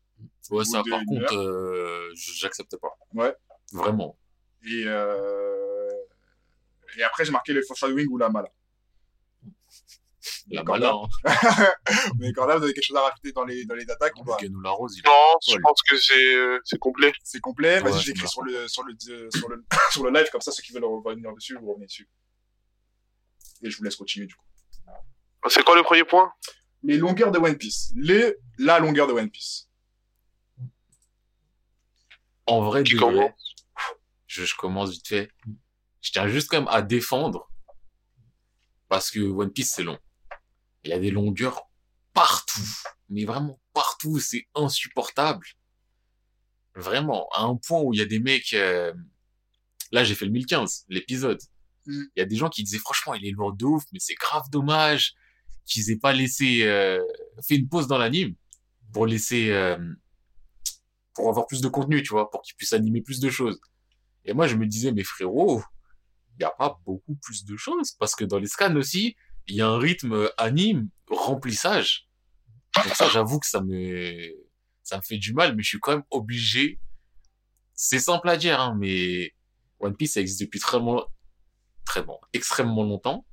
Ouais, 0.49 0.65
ça, 0.65 0.81
par 0.89 1.01
contre, 1.05 1.35
euh, 1.35 2.09
j'accepte 2.15 2.75
pas. 2.77 2.97
Ouais. 3.13 3.35
Vraiment. 3.71 4.17
Et, 4.65 4.83
euh... 4.87 5.89
et 6.97 7.03
après, 7.03 7.25
j'ai 7.25 7.31
marqué 7.31 7.53
le 7.53 7.61
foreshadowing 7.61 8.07
ou 8.09 8.17
la 8.17 8.29
mala. 8.29 8.49
La 10.49 10.63
mala, 10.63 10.93
hein. 10.93 11.07
Mais 12.19 12.31
quand 12.33 12.45
là, 12.45 12.57
vous 12.57 12.63
avez 12.63 12.73
quelque 12.73 12.85
chose 12.85 12.97
à 12.97 13.01
rajouter 13.01 13.31
dans 13.33 13.43
les, 13.43 13.65
dans 13.65 13.75
les 13.75 13.89
attaques, 13.89 14.13
Le 14.17 14.23
bah, 14.23 14.37
Gano 14.39 14.61
la 14.61 14.71
Rose, 14.71 14.95
il 14.97 15.03
Non, 15.05 15.39
je 15.47 15.57
pense 15.61 15.81
que 15.89 15.97
c'est 15.97 16.35
euh, 16.35 16.59
c'est 16.63 16.79
complet. 16.79 17.11
c'est 17.23 17.39
complet. 17.39 17.79
Vas-y, 17.79 17.93
Ouais, 17.93 17.99
je 17.99 18.07
l'écris 18.07 18.21
c'est 18.21 18.27
sur 18.27 18.43
le, 18.43 18.67
sur, 18.67 18.83
le, 18.83 18.95
sur, 19.33 19.49
le, 19.49 19.65
sur 19.91 20.03
le 20.03 20.11
live, 20.11 20.27
comme 20.31 20.41
ça, 20.41 20.51
ceux 20.51 20.63
qui 20.63 20.71
veulent 20.71 20.85
revenir 20.85 21.33
dessus, 21.33 21.57
vous 21.59 21.69
revenez 21.71 21.87
dessus. 21.87 22.09
Et 23.63 23.69
je 23.69 23.77
vous 23.77 23.83
laisse 23.83 23.95
continuer, 23.95 24.27
du 24.27 24.35
coup. 24.35 24.45
C'est 25.49 25.63
quoi 25.63 25.75
le 25.75 25.83
premier 25.83 26.03
point? 26.03 26.31
Les 26.83 26.97
longueurs 26.97 27.31
de 27.31 27.39
One 27.39 27.57
Piece. 27.57 27.91
Les, 27.95 28.35
la 28.57 28.79
longueur 28.79 29.07
de 29.07 29.13
One 29.13 29.29
Piece. 29.29 29.69
En 32.45 32.61
vrai, 32.61 32.83
de 32.83 32.89
vrai, 32.97 33.35
je 34.27 34.55
commence 34.55 34.91
vite 34.91 35.07
fait. 35.07 35.31
Je 36.01 36.11
tiens 36.11 36.27
juste 36.27 36.49
quand 36.49 36.59
même 36.59 36.67
à 36.67 36.81
défendre 36.81 37.49
parce 38.89 39.09
que 39.09 39.19
One 39.21 39.51
Piece 39.51 39.71
c'est 39.73 39.83
long. 39.83 39.97
Il 40.83 40.89
y 40.89 40.93
a 40.93 40.99
des 40.99 41.11
longueurs 41.11 41.61
partout, 42.13 42.59
mais 43.09 43.23
vraiment 43.23 43.61
partout, 43.71 44.19
c'est 44.19 44.47
insupportable. 44.55 45.47
Vraiment, 46.75 47.29
à 47.33 47.43
un 47.43 47.55
point 47.55 47.79
où 47.79 47.93
il 47.93 47.99
y 47.99 48.01
a 48.01 48.05
des 48.05 48.19
mecs. 48.19 48.53
euh, 48.53 48.93
Là, 49.91 50.03
j'ai 50.03 50.15
fait 50.15 50.25
le 50.25 50.31
1015, 50.31 50.85
l'épisode. 50.89 51.39
Mm. 51.85 52.03
Il 52.15 52.19
y 52.19 52.21
a 52.21 52.25
des 52.25 52.35
gens 52.35 52.49
qui 52.49 52.63
disaient 52.63 52.79
franchement, 52.79 53.13
il 53.13 53.25
est 53.25 53.31
lourd 53.31 53.53
de 53.53 53.65
ouf, 53.65 53.83
mais 53.91 53.99
c'est 53.99 54.15
grave 54.15 54.49
dommage 54.49 55.13
qu'ils 55.65 55.91
aient 55.91 55.99
pas 55.99 56.13
laissé 56.13 56.63
euh, 56.63 57.01
fait 57.41 57.55
une 57.55 57.69
pause 57.69 57.87
dans 57.87 57.97
l'anime 57.97 58.35
pour 58.91 59.05
laisser 59.07 59.49
euh, 59.49 59.77
pour 61.13 61.29
avoir 61.29 61.47
plus 61.47 61.61
de 61.61 61.67
contenu, 61.67 62.01
tu 62.03 62.09
vois, 62.09 62.29
pour 62.29 62.41
qu'ils 62.41 62.55
puissent 62.55 62.73
animer 62.73 63.01
plus 63.01 63.19
de 63.19 63.29
choses. 63.29 63.59
Et 64.25 64.33
moi, 64.33 64.47
je 64.47 64.55
me 64.55 64.65
disais, 64.65 64.91
mais 64.91 65.03
frérot, 65.03 65.61
il 66.31 66.37
n'y 66.39 66.45
a 66.45 66.51
pas 66.51 66.79
beaucoup 66.85 67.15
plus 67.15 67.45
de 67.45 67.55
choses, 67.55 67.91
parce 67.93 68.15
que 68.15 68.23
dans 68.23 68.39
les 68.39 68.47
scans 68.47 68.75
aussi, 68.75 69.15
il 69.47 69.55
y 69.55 69.61
a 69.61 69.67
un 69.67 69.77
rythme 69.77 70.29
anime, 70.37 70.89
remplissage. 71.07 72.07
Donc 72.75 72.95
ça, 72.95 73.09
j'avoue 73.09 73.39
que 73.39 73.47
ça 73.47 73.61
me, 73.61 74.31
ça 74.81 74.97
me 74.97 75.01
fait 75.01 75.17
du 75.17 75.33
mal, 75.33 75.55
mais 75.55 75.63
je 75.63 75.69
suis 75.69 75.79
quand 75.79 75.93
même 75.93 76.05
obligé. 76.09 76.79
C'est 77.75 77.99
simple 77.99 78.29
à 78.29 78.37
dire, 78.37 78.59
hein, 78.59 78.75
mais 78.79 79.33
One 79.79 79.95
Piece, 79.95 80.13
ça 80.13 80.21
existe 80.21 80.41
depuis 80.41 80.59
très 80.59 80.79
très 81.85 82.03
bon, 82.03 82.19
extrêmement 82.33 82.83
longtemps. 82.83 83.25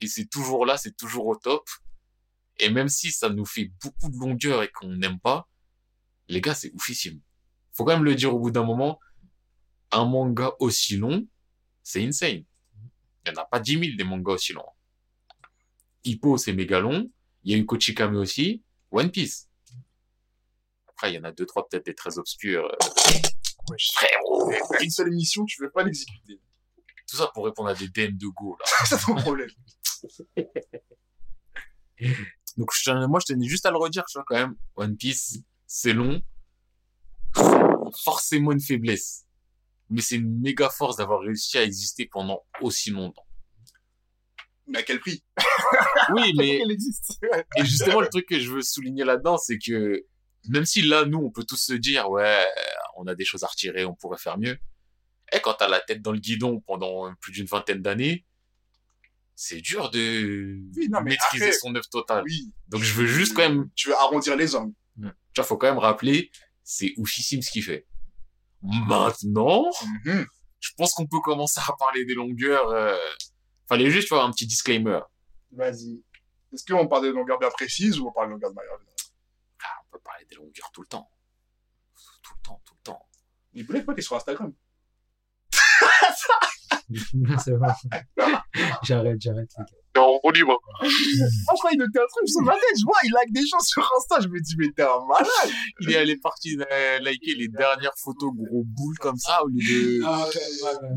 Et 0.00 0.06
c'est 0.06 0.26
toujours 0.26 0.66
là, 0.66 0.76
c'est 0.76 0.96
toujours 0.96 1.26
au 1.26 1.36
top. 1.36 1.68
Et 2.58 2.70
même 2.70 2.88
si 2.88 3.12
ça 3.12 3.28
nous 3.28 3.44
fait 3.46 3.70
beaucoup 3.82 4.08
de 4.10 4.16
longueur 4.18 4.62
et 4.62 4.70
qu'on 4.70 4.88
n'aime 4.88 5.18
pas, 5.20 5.48
les 6.28 6.40
gars, 6.40 6.54
c'est 6.54 6.72
oufissime. 6.74 7.20
Faut 7.72 7.84
quand 7.84 7.92
même 7.94 8.04
le 8.04 8.14
dire 8.14 8.34
au 8.34 8.38
bout 8.38 8.50
d'un 8.50 8.64
moment, 8.64 8.98
un 9.92 10.04
manga 10.04 10.52
aussi 10.60 10.96
long, 10.96 11.26
c'est 11.82 12.04
insane. 12.04 12.44
Il 13.26 13.32
n'y 13.32 13.38
en 13.38 13.42
a 13.42 13.44
pas 13.44 13.60
10 13.60 13.72
000 13.78 13.96
des 13.96 14.04
mangas 14.04 14.32
aussi 14.32 14.52
longs. 14.52 14.64
Hippo, 16.04 16.36
c'est 16.38 16.52
méga 16.52 16.80
long. 16.80 17.10
Il 17.44 17.52
y 17.52 17.54
a 17.54 17.58
eu 17.58 17.66
Kochikame 17.66 18.16
aussi. 18.16 18.62
One 18.90 19.10
Piece. 19.10 19.48
Après, 20.88 21.12
il 21.12 21.16
y 21.16 21.18
en 21.18 21.24
a 21.24 21.32
deux, 21.32 21.44
trois 21.46 21.68
peut-être 21.68 21.86
des 21.86 21.94
très 21.94 22.18
obscurs. 22.18 22.64
euh, 22.64 23.76
Frérot! 23.94 24.52
Une 24.80 24.90
seule 24.90 25.08
émission, 25.08 25.44
tu 25.44 25.60
veux 25.60 25.70
pas 25.70 25.82
l'exécuter. 25.82 26.40
Tout 27.08 27.16
ça 27.16 27.30
pour 27.32 27.44
répondre 27.44 27.68
à 27.68 27.74
des 27.74 27.88
DM 27.88 28.16
de 28.16 28.26
Go, 28.26 28.56
là. 28.58 28.66
c'est 28.84 28.98
ton 29.04 29.14
problème. 29.14 29.50
Donc, 32.56 32.70
je 32.72 33.06
moi, 33.06 33.20
je 33.20 33.32
tenais 33.32 33.48
juste 33.48 33.66
à 33.66 33.70
le 33.70 33.76
redire, 33.76 34.04
tu 34.06 34.18
vois, 34.18 34.24
quand 34.26 34.36
même. 34.36 34.56
One 34.76 34.96
Piece, 34.96 35.38
c'est 35.66 35.92
long. 35.92 36.22
Forcément 38.04 38.52
une 38.52 38.60
faiblesse. 38.60 39.26
Mais 39.90 40.00
c'est 40.00 40.16
une 40.16 40.40
méga 40.40 40.68
force 40.68 40.96
d'avoir 40.96 41.20
réussi 41.20 41.58
à 41.58 41.62
exister 41.62 42.06
pendant 42.06 42.44
aussi 42.60 42.90
longtemps. 42.90 43.26
Mais 44.66 44.78
à 44.78 44.82
quel 44.82 44.98
prix? 44.98 45.22
Oui, 46.14 46.32
mais, 46.36 46.60
Elle 46.60 46.70
existe. 46.70 47.18
et 47.56 47.64
justement, 47.64 48.00
le 48.00 48.08
truc 48.08 48.26
que 48.28 48.38
je 48.38 48.50
veux 48.50 48.62
souligner 48.62 49.04
là-dedans, 49.04 49.38
c'est 49.38 49.58
que, 49.58 50.06
même 50.48 50.64
si 50.64 50.82
là, 50.82 51.04
nous, 51.04 51.18
on 51.18 51.30
peut 51.30 51.44
tous 51.44 51.56
se 51.56 51.72
dire, 51.72 52.10
ouais, 52.10 52.46
on 52.96 53.06
a 53.06 53.14
des 53.14 53.24
choses 53.24 53.44
à 53.44 53.48
retirer, 53.48 53.84
on 53.84 53.94
pourrait 53.94 54.18
faire 54.18 54.38
mieux. 54.38 54.58
Et 55.32 55.40
quand 55.40 55.54
t'as 55.54 55.68
la 55.68 55.80
tête 55.80 56.02
dans 56.02 56.12
le 56.12 56.18
guidon 56.18 56.60
pendant 56.60 57.12
plus 57.16 57.32
d'une 57.32 57.46
vingtaine 57.46 57.82
d'années, 57.82 58.24
c'est 59.34 59.60
dur 59.60 59.90
de 59.90 60.60
Oui, 60.76 60.88
non, 60.88 61.00
mais 61.02 61.10
maîtriser 61.10 61.46
après- 61.46 61.58
son 61.58 61.74
œuvre 61.74 61.88
totale. 61.88 62.22
Oui. 62.24 62.52
Donc, 62.68 62.82
je 62.82 62.92
veux 62.94 63.06
juste 63.06 63.34
quand 63.34 63.42
même 63.48 63.68
Tu 63.74 63.88
veux 63.88 63.94
arrondir 63.96 64.36
les 64.36 64.54
angles. 64.54 64.72
Tu 64.98 65.02
vois, 65.36 65.44
faut 65.44 65.56
quand 65.58 65.66
même 65.66 65.78
rappeler, 65.78 66.30
c'est 66.64 66.94
oufissime 66.96 67.42
ce 67.42 67.50
qu'il 67.50 67.62
fait. 67.62 67.86
Maintenant, 68.62 69.64
Mhm. 70.04 70.26
je 70.60 70.70
pense 70.76 70.94
qu'on 70.94 71.06
peut 71.06 71.20
commencer 71.20 71.60
à 71.60 71.72
parler 71.78 72.04
des 72.04 72.14
longueurs. 72.14 72.68
Euh... 72.70 72.96
Fallait 73.68 73.90
juste 73.90 74.08
faire 74.08 74.22
un 74.22 74.30
petit 74.30 74.46
disclaimer. 74.46 75.00
Vas-y. 75.52 76.00
Est-ce 76.52 76.64
qu'on 76.64 76.86
parle 76.88 77.04
de 77.06 77.10
longueurs 77.10 77.38
bien 77.38 77.50
précises 77.50 77.98
ou 77.98 78.06
on 78.08 78.12
parle 78.12 78.28
de 78.28 78.32
longueurs 78.32 78.50
de 78.50 78.54
manière 78.56 78.72
Ah, 79.64 79.66
on 79.84 79.90
peut 79.92 79.98
parler 80.02 80.24
des 80.26 80.36
longueurs 80.36 80.70
tout 80.72 80.80
le 80.82 80.86
temps. 80.86 81.10
Tout 82.22 82.32
le 82.34 82.42
temps, 82.46 82.62
tout 82.64 82.74
le 82.74 82.82
temps. 82.84 83.06
Il 83.52 83.64
voulait 83.66 83.82
pas 83.82 83.92
t'es 83.94 84.02
sur 84.02 84.16
Instagram. 84.16 84.52
c'est 87.44 87.52
bon. 87.52 87.66
j'arrête, 88.82 89.20
j'arrête, 89.20 89.50
les 89.58 89.64
gars. 89.64 89.80
C'est 89.96 90.00
en 90.02 90.18
roue 90.18 90.30
libre. 90.30 90.58
Franchement, 91.46 91.70
il 91.72 91.78
notait 91.78 92.00
un 92.00 92.06
truc 92.06 92.28
sur 92.28 92.42
ma 92.42 92.52
tête. 92.52 92.62
Je 92.78 92.84
vois, 92.84 92.96
il 93.04 93.12
like 93.12 93.32
des 93.32 93.46
gens 93.46 93.60
sur 93.60 93.90
Insta. 93.96 94.20
Je 94.20 94.28
me 94.28 94.40
dis, 94.40 94.54
mais 94.58 94.66
t'es 94.76 94.82
un 94.82 95.04
malade. 95.08 95.54
Il 95.80 95.90
est 95.90 95.96
allé 95.96 96.16
partir 96.18 96.62
euh, 96.70 96.98
liker 97.00 97.34
les 97.34 97.48
dernières 97.48 97.96
photos 97.96 98.32
gros 98.34 98.64
boules 98.64 98.98
comme 98.98 99.16
ça 99.16 99.42
au 99.42 99.48
lieu 99.48 99.60
de. 99.60 100.02
Ah, 100.04 100.26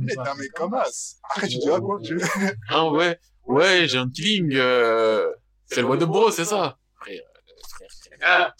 Mais 0.01 0.13
t'es 0.13 0.20
un 0.20 0.36
mec 0.36 0.51
comme 0.53 0.74
as. 0.74 1.17
Après, 1.30 1.47
tu 1.47 1.57
diras 1.59 1.80
quoi 1.80 1.99
tu... 2.03 2.20
Ah 2.70 2.89
ouais, 2.89 3.17
ouais, 3.45 3.88
j'ai 3.88 3.97
un 3.97 4.09
killing. 4.09 4.53
Euh... 4.55 5.32
C'est 5.65 5.82
le 5.82 5.88
roi 5.88 5.97
de 5.97 6.05
bro, 6.05 6.32
c'est 6.32 6.45
ça. 6.45 6.78
Frère, 6.95 7.22
euh, 7.24 8.49
frère, 8.49 8.55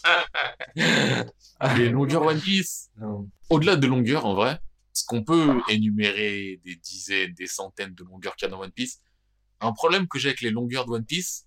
frère. 0.74 1.26
Les 1.76 1.90
longueurs 1.90 2.22
One 2.22 2.40
Piece. 2.40 2.88
Au-delà 3.50 3.76
de 3.76 3.86
longueur, 3.86 4.24
en 4.24 4.34
vrai, 4.34 4.58
ce 5.00 5.06
qu'on 5.06 5.24
peut 5.24 5.60
énumérer 5.68 6.60
des 6.64 6.76
dizaines, 6.76 7.32
des 7.32 7.46
centaines 7.46 7.94
de 7.94 8.04
longueurs 8.04 8.36
qu'il 8.36 8.46
y 8.46 8.48
a 8.48 8.50
dans 8.50 8.60
One 8.60 8.72
Piece, 8.72 9.00
un 9.60 9.72
problème 9.72 10.06
que 10.08 10.18
j'ai 10.18 10.28
avec 10.28 10.42
les 10.42 10.50
longueurs 10.50 10.84
de 10.84 10.90
One 10.90 11.04
Piece, 11.04 11.46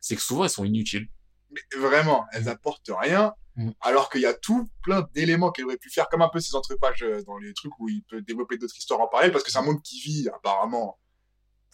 c'est 0.00 0.16
que 0.16 0.22
souvent 0.22 0.44
elles 0.44 0.50
sont 0.50 0.64
inutiles. 0.64 1.08
Mais 1.50 1.60
vraiment, 1.78 2.24
elles 2.32 2.48
apportent 2.48 2.90
rien. 2.90 3.34
Mm. 3.56 3.72
Alors 3.82 4.08
qu'il 4.08 4.22
y 4.22 4.26
a 4.26 4.32
tout 4.32 4.70
plein 4.82 5.06
d'éléments 5.14 5.50
qu'elle 5.50 5.66
aurait 5.66 5.76
pu 5.76 5.90
faire, 5.90 6.08
comme 6.08 6.22
un 6.22 6.30
peu 6.30 6.40
ces 6.40 6.54
entrepages 6.54 7.02
euh, 7.02 7.22
dans 7.24 7.36
les 7.36 7.52
trucs 7.52 7.78
où 7.78 7.90
il 7.90 8.02
peut 8.04 8.22
développer 8.22 8.56
d'autres 8.56 8.76
histoires 8.76 9.00
en 9.00 9.08
parallèle, 9.08 9.32
parce 9.32 9.44
que 9.44 9.50
c'est 9.50 9.58
un 9.58 9.62
monde 9.62 9.82
qui 9.82 10.00
vit, 10.00 10.28
apparemment. 10.28 10.98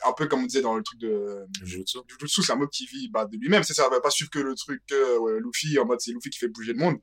Un 0.05 0.13
peu 0.13 0.27
comme 0.27 0.43
on 0.43 0.47
disait 0.47 0.63
dans 0.63 0.75
le 0.75 0.83
truc 0.83 0.99
de 1.01 1.47
Jujutsu. 1.63 1.99
Jujutsu, 2.09 2.43
c'est 2.43 2.53
un 2.53 2.57
monde 2.57 2.71
qui 2.71 2.87
vit 2.87 3.09
bah, 3.09 3.27
de 3.27 3.37
lui-même. 3.37 3.63
C'est 3.63 3.75
ça, 3.75 3.89
va 3.89 4.01
pas 4.01 4.11
suivre 4.11 4.31
que 4.31 4.39
le 4.41 4.55
truc 4.57 4.83
euh, 4.93 5.19
ouais, 5.19 5.41
Luffy, 5.41 5.79
en 5.79 5.87
mode 5.87 6.01
c'est 6.01 6.11
Luffy 6.11 6.31
qui 6.31 6.39
fait 6.39 6.49
bouger 6.49 6.73
le 6.73 6.79
monde. 6.79 6.99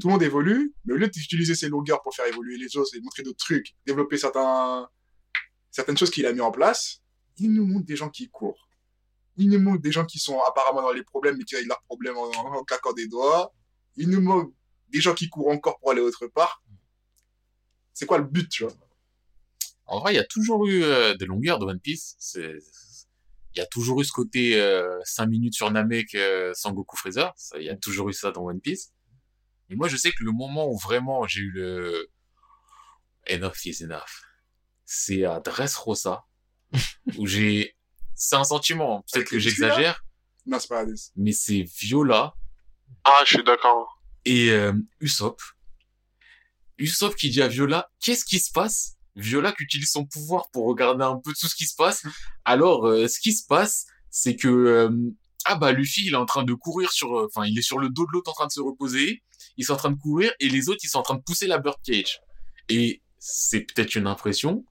Tout 0.00 0.08
le 0.08 0.12
monde 0.12 0.22
évolue, 0.22 0.74
mais 0.84 0.94
au 0.94 0.96
lieu 0.96 1.08
d'utiliser 1.08 1.54
ses 1.54 1.68
longueurs 1.68 2.02
pour 2.02 2.14
faire 2.14 2.26
évoluer 2.26 2.58
les 2.58 2.76
autres 2.76 2.94
et 2.94 3.00
montrer 3.00 3.22
d'autres 3.22 3.38
trucs, 3.38 3.74
développer 3.86 4.18
certaines 4.18 5.96
choses 5.96 6.10
qu'il 6.10 6.26
a 6.26 6.32
mis 6.32 6.40
en 6.40 6.50
place, 6.50 7.02
il 7.38 7.52
nous 7.52 7.66
montre 7.66 7.86
des 7.86 7.96
gens 7.96 8.10
qui 8.10 8.28
courent. 8.28 8.68
Il 9.36 9.48
nous 9.48 9.60
montre 9.60 9.80
des 9.80 9.92
gens 9.92 10.04
qui 10.04 10.18
sont 10.18 10.38
apparemment 10.40 10.82
dans 10.82 10.92
les 10.92 11.04
problèmes, 11.04 11.36
mais 11.38 11.44
qui 11.44 11.56
règlent 11.56 11.68
leurs 11.68 11.82
problèmes 11.82 12.16
en, 12.16 12.30
en 12.30 12.64
claquant 12.64 12.92
des 12.92 13.06
doigts. 13.06 13.54
Il 13.96 14.10
nous 14.10 14.20
montre 14.20 14.50
des 14.88 15.00
gens 15.00 15.14
qui 15.14 15.28
courent 15.28 15.50
encore 15.50 15.78
pour 15.78 15.92
aller 15.92 16.00
autre 16.00 16.26
part. 16.26 16.62
C'est 17.94 18.06
quoi 18.06 18.18
le 18.18 18.24
but, 18.24 18.48
tu 18.48 18.64
vois? 18.64 18.72
En 19.86 20.00
vrai, 20.00 20.12
il 20.12 20.16
y 20.16 20.20
a 20.20 20.24
toujours 20.24 20.66
eu 20.66 20.82
euh, 20.84 21.14
des 21.14 21.24
longueurs 21.24 21.58
de 21.58 21.64
One 21.64 21.80
Piece. 21.80 22.16
Il 22.36 23.58
y 23.58 23.60
a 23.60 23.66
toujours 23.66 24.00
eu 24.02 24.04
ce 24.04 24.12
côté 24.12 24.60
euh, 24.60 24.98
5 25.04 25.26
minutes 25.26 25.54
sur 25.54 25.70
Namek 25.70 26.14
euh, 26.14 26.52
sans 26.54 26.72
Goku 26.72 26.96
Freezer. 26.96 27.32
Il 27.56 27.62
y 27.62 27.70
a 27.70 27.76
toujours 27.76 28.10
eu 28.10 28.12
ça 28.12 28.30
dans 28.30 28.44
One 28.44 28.60
Piece. 28.60 28.92
Et 29.70 29.76
moi, 29.76 29.88
je 29.88 29.96
sais 29.96 30.12
que 30.12 30.24
le 30.24 30.32
moment 30.32 30.68
où 30.70 30.78
vraiment 30.78 31.26
j'ai 31.26 31.40
eu 31.40 31.50
le 31.50 32.08
enough 33.28 33.64
is 33.64 33.82
enough, 33.84 34.22
c'est 34.84 35.24
à 35.24 35.40
Dressrosa 35.40 36.24
où 37.16 37.26
j'ai, 37.26 37.76
c'est 38.14 38.36
un 38.36 38.44
sentiment. 38.44 39.04
Peut-être 39.12 39.28
que 39.28 39.38
j'exagère, 39.38 40.04
Non, 40.46 40.58
c'est 40.58 40.68
pas 40.68 40.80
Hades. 40.80 40.96
mais 41.16 41.32
c'est 41.32 41.62
Viola 41.80 42.34
Ah, 43.04 43.22
je 43.26 43.34
suis 43.36 43.44
d'accord. 43.44 44.00
et 44.24 44.50
euh, 44.50 44.72
Usopp. 45.00 45.40
Usopp 46.78 47.14
qui 47.16 47.30
dit 47.30 47.42
à 47.42 47.48
Viola, 47.48 47.90
qu'est-ce 48.00 48.24
qui 48.24 48.38
se 48.38 48.50
passe? 48.52 48.94
Viola 49.16 49.52
qui 49.52 49.64
utilise 49.64 49.90
son 49.90 50.06
pouvoir 50.06 50.48
pour 50.50 50.66
regarder 50.66 51.04
un 51.04 51.16
peu 51.18 51.32
tout 51.38 51.48
ce 51.48 51.54
qui 51.56 51.66
se 51.66 51.74
passe. 51.74 52.04
Alors, 52.44 52.86
euh, 52.86 53.08
ce 53.08 53.18
qui 53.18 53.32
se 53.32 53.44
passe, 53.46 53.86
c'est 54.10 54.36
que 54.36 54.46
euh, 54.48 54.90
ah 55.44 55.56
bah 55.56 55.72
Luffy, 55.72 56.06
il 56.06 56.12
est 56.12 56.16
en 56.16 56.24
train 56.26 56.44
de 56.44 56.54
courir 56.54 56.92
sur, 56.92 57.18
euh, 57.18 57.26
enfin, 57.26 57.44
il 57.46 57.58
est 57.58 57.62
sur 57.62 57.78
le 57.80 57.88
dos 57.88 58.06
de 58.06 58.10
l'autre 58.12 58.30
en 58.30 58.34
train 58.34 58.46
de 58.46 58.52
se 58.52 58.60
reposer. 58.60 59.22
Ils 59.58 59.64
sont 59.64 59.74
en 59.74 59.76
train 59.76 59.90
de 59.90 59.98
courir 59.98 60.32
et 60.40 60.48
les 60.48 60.70
autres, 60.70 60.80
ils 60.82 60.88
sont 60.88 60.98
en 60.98 61.02
train 61.02 61.16
de 61.16 61.22
pousser 61.22 61.46
la 61.46 61.58
birdcage. 61.58 62.20
Et 62.70 63.02
c'est 63.18 63.60
peut-être 63.60 63.94
une 63.96 64.06
impression, 64.06 64.64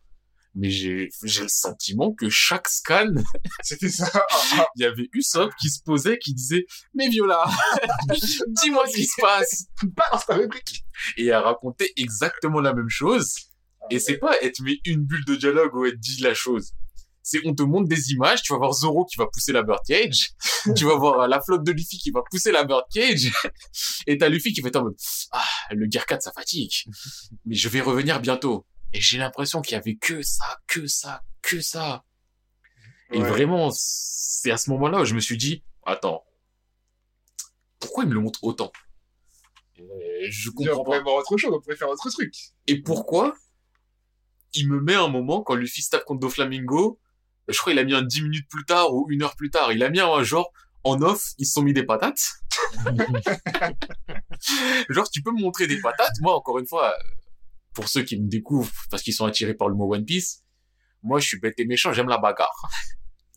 mais 0.55 0.71
j'ai 0.71 1.09
le 1.23 1.47
sentiment 1.47 2.13
que 2.13 2.29
chaque 2.29 2.67
scan, 2.67 3.13
C'était 3.61 3.89
ça. 3.89 4.09
Il 4.75 4.81
y 4.81 4.85
avait 4.85 5.07
Usopp 5.13 5.51
qui 5.59 5.69
se 5.69 5.81
posait, 5.83 6.17
qui 6.17 6.33
disait 6.33 6.65
mais 6.95 7.09
Viola, 7.09 7.43
dis-moi 8.47 8.87
ce 8.87 8.95
qui 8.95 9.05
se 9.05 9.21
passe 9.21 9.65
Balance 9.83 10.25
ta 10.25 10.35
rubrique. 10.35 10.83
et 11.17 11.27
elle 11.27 11.35
racontait 11.35 11.91
exactement 11.95 12.59
la 12.59 12.73
même 12.73 12.89
chose. 12.89 13.35
Et 13.89 13.99
c'est 13.99 14.17
pas 14.17 14.35
être 14.41 14.61
mis 14.61 14.81
une 14.85 15.05
bulle 15.05 15.23
de 15.25 15.35
dialogue 15.35 15.75
où 15.75 15.85
elle 15.85 15.97
dit 15.97 16.21
la 16.21 16.33
chose. 16.33 16.73
C'est 17.29 17.39
on 17.45 17.53
te 17.53 17.61
montre 17.63 17.89
des 17.89 18.11
images, 18.13 18.41
tu 18.41 18.53
vas 18.53 18.57
voir 18.59 18.71
Zoro 18.71 19.03
qui 19.03 19.17
va 19.17 19.27
pousser 19.27 19.51
la 19.51 19.61
birdcage, 19.61 20.31
tu 20.77 20.85
vas 20.85 20.95
voir 20.95 21.19
euh, 21.19 21.27
la 21.27 21.41
flotte 21.41 21.63
de 21.65 21.73
Luffy 21.73 21.97
qui 21.97 22.09
va 22.11 22.21
pousser 22.31 22.53
la 22.53 22.63
birdcage, 22.63 23.31
et 24.07 24.17
t'as 24.17 24.29
Luffy 24.29 24.53
qui 24.53 24.61
fait 24.61 24.73
en 24.77 24.83
mode 24.83 24.95
ah 25.31 25.43
le 25.71 25.87
Gear 25.91 26.05
4 26.05 26.21
ça 26.21 26.31
fatigue, 26.31 26.71
mais 27.45 27.53
je 27.55 27.67
vais 27.67 27.81
revenir 27.81 28.21
bientôt. 28.21 28.65
Et 28.93 29.01
j'ai 29.01 29.17
l'impression 29.17 29.61
qu'il 29.61 29.73
y 29.73 29.75
avait 29.75 29.95
que 29.97 30.21
ça, 30.21 30.45
que 30.67 30.87
ça, 30.87 31.21
que 31.41 31.59
ça. 31.59 32.05
Et 33.11 33.21
Ouais. 33.21 33.27
vraiment, 33.29 33.69
c'est 33.73 34.51
à 34.51 34.57
ce 34.57 34.69
moment-là 34.69 35.01
où 35.01 35.05
je 35.05 35.13
me 35.13 35.19
suis 35.19 35.35
dit 35.37 35.65
attends, 35.85 36.23
pourquoi 37.79 38.05
il 38.05 38.09
me 38.09 38.13
le 38.13 38.21
montre 38.21 38.41
autant? 38.43 38.71
Et 39.77 40.31
Je 40.31 40.49
On 40.49 40.53
comprends 40.53 40.77
pas. 40.77 40.83
pourrait 40.83 41.01
voir 41.01 41.15
autre 41.15 41.35
chose, 41.37 41.51
on 41.53 41.59
pourrait 41.59 41.75
faire 41.75 41.89
autre 41.89 42.09
truc. 42.09 42.33
Et 42.67 42.81
pourquoi 42.81 43.35
il 44.53 44.69
me 44.69 44.79
met 44.79 44.95
un 44.95 45.09
moment 45.09 45.41
quand 45.43 45.55
Luffy 45.55 45.81
se 45.81 45.89
tape 45.89 46.05
contre 46.05 46.21
Doflamingo 46.21 46.99
Je 47.47 47.57
crois 47.57 47.71
qu'il 47.71 47.79
a 47.79 47.83
mis 47.83 47.93
un 47.93 48.01
10 48.01 48.23
minutes 48.23 48.47
plus 48.49 48.65
tard 48.65 48.93
ou 48.93 49.07
une 49.09 49.23
heure 49.23 49.35
plus 49.35 49.49
tard. 49.49 49.71
Il 49.71 49.83
a 49.83 49.89
mis 49.89 49.99
un 49.99 50.23
genre 50.23 50.51
en 50.83 51.01
off, 51.01 51.33
ils 51.37 51.45
se 51.45 51.53
sont 51.53 51.61
mis 51.61 51.73
des 51.73 51.83
patates. 51.83 52.21
genre, 54.89 55.09
tu 55.09 55.21
peux 55.21 55.31
me 55.31 55.41
montrer 55.41 55.67
des 55.67 55.79
patates? 55.81 56.15
Moi, 56.21 56.33
encore 56.33 56.59
une 56.59 56.67
fois, 56.67 56.95
pour 57.73 57.87
ceux 57.89 58.03
qui 58.03 58.19
me 58.19 58.27
découvrent 58.29 58.71
parce 58.89 59.03
qu'ils 59.03 59.13
sont 59.13 59.25
attirés 59.25 59.53
par 59.53 59.69
le 59.69 59.75
mot 59.75 59.93
One 59.93 60.05
Piece, 60.05 60.43
moi, 61.03 61.19
je 61.19 61.27
suis 61.27 61.39
bête 61.39 61.59
et 61.59 61.65
méchant, 61.65 61.93
j'aime 61.93 62.09
la 62.09 62.17
bagarre. 62.17 62.69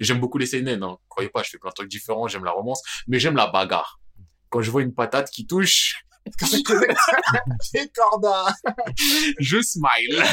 J'aime 0.00 0.18
beaucoup 0.18 0.38
les 0.38 0.46
seinen, 0.46 0.82
hein. 0.82 0.96
Croyez 1.08 1.28
pas, 1.28 1.42
je 1.42 1.50
fais 1.50 1.58
plein 1.58 1.70
de 1.70 1.74
trucs 1.74 1.90
différents, 1.90 2.26
j'aime 2.26 2.44
la 2.44 2.52
romance, 2.52 2.82
mais 3.06 3.18
j'aime 3.18 3.36
la 3.36 3.48
bagarre. 3.48 4.00
Quand 4.48 4.62
je 4.62 4.70
vois 4.70 4.82
une 4.82 4.94
patate 4.94 5.30
qui 5.30 5.46
touche, 5.46 6.02
je 9.38 9.60
smile. 9.60 10.24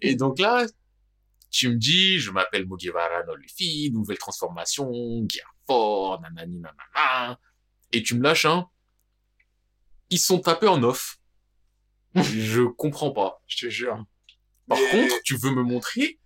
Et 0.00 0.14
donc 0.14 0.38
là, 0.38 0.66
tu 1.52 1.68
me 1.68 1.76
dis, 1.76 2.18
je 2.18 2.30
m'appelle 2.32 2.66
Mugiwara 2.66 3.22
no 3.24 3.36
Luffy, 3.36 3.90
nouvelle 3.92 4.18
transformation, 4.18 4.90
gear 5.28 5.54
fort, 5.66 6.20
nanani 6.20 6.58
nanana. 6.58 7.38
Et 7.92 8.02
tu 8.02 8.14
me 8.16 8.22
lâches 8.22 8.46
un. 8.46 8.68
Ils 10.10 10.18
sont 10.18 10.40
tapés 10.40 10.66
en 10.68 10.82
off. 10.82 11.18
Je 12.14 12.62
comprends 12.62 13.12
pas. 13.12 13.40
Je 13.46 13.66
te 13.66 13.70
jure. 13.70 14.04
Par 14.68 14.78
Mais- 14.78 14.90
contre, 14.90 15.22
tu 15.24 15.36
veux 15.36 15.50
me 15.50 15.62
montrer 15.62 16.18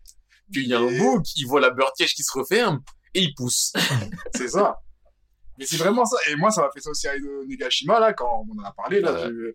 qu'il 0.53 0.67
y 0.67 0.75
a 0.75 0.79
un 0.79 0.91
mot 0.91 1.21
qui 1.23 1.45
voit 1.45 1.61
la 1.61 1.71
beurtiège 1.71 2.15
qui 2.15 2.23
se 2.23 2.33
referme 2.39 2.83
et 3.15 3.23
il 3.23 3.35
pousse. 3.35 3.73
C'est 4.35 4.49
ça. 4.49 4.81
Mais 5.59 5.65
c'est 5.65 5.79
vraiment 5.79 6.05
ça. 6.05 6.19
Et 6.29 6.37
moi, 6.37 6.51
ça 6.51 6.61
m'a 6.63 6.71
fait 6.71 6.81
ça 6.81 6.91
aussi 6.91 7.09
à 7.09 7.15
Negashima, 7.19 7.99
là, 7.99 8.13
quand 8.13 8.45
on 8.47 8.61
en 8.61 8.65
a 8.65 8.73
parlé, 8.73 9.01
là. 9.01 9.13
Ouais. 9.13 9.29
je- 9.31 9.55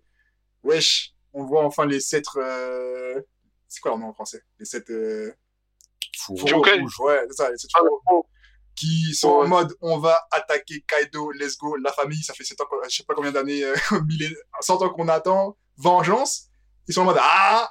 Wesh, 0.64 1.14
on 1.34 1.44
voit 1.46 1.64
enfin 1.66 1.86
les 1.86 2.00
sept... 2.00 2.26
euh, 2.38 3.22
C'est 3.68 3.80
quoi 3.82 3.92
leur 3.92 4.00
nom 4.00 4.08
en 4.08 4.14
français? 4.14 4.42
Les 4.60 4.66
sept... 4.66 4.90
Euh... 4.90 5.32
Fou. 6.26 6.36
Ouais, 7.04 7.20
c'est 7.30 7.36
ça. 7.44 7.50
Qui 8.76 9.14
sont 9.14 9.30
en 9.30 9.48
mode, 9.48 9.76
on 9.82 9.98
va 10.00 10.20
attaquer 10.32 10.84
Kaido, 10.88 11.32
let's 11.32 11.58
go, 11.58 11.76
la 11.76 11.92
famille, 11.92 12.24
ça 12.24 12.34
fait 12.34 12.44
7 12.46 12.62
ans, 12.62 12.66
je 12.90 12.96
sais 12.96 13.04
pas 13.04 13.14
combien 13.14 13.32
d'années, 13.32 13.64
euh, 13.64 13.76
millénaires- 14.08 14.38
100 14.62 14.82
ans 14.82 14.90
qu'on 14.90 15.08
attend, 15.10 15.58
vengeance. 15.78 16.48
Ils 16.88 16.94
sont 16.94 17.02
en 17.02 17.06
mode, 17.06 17.18
ah, 17.20 17.70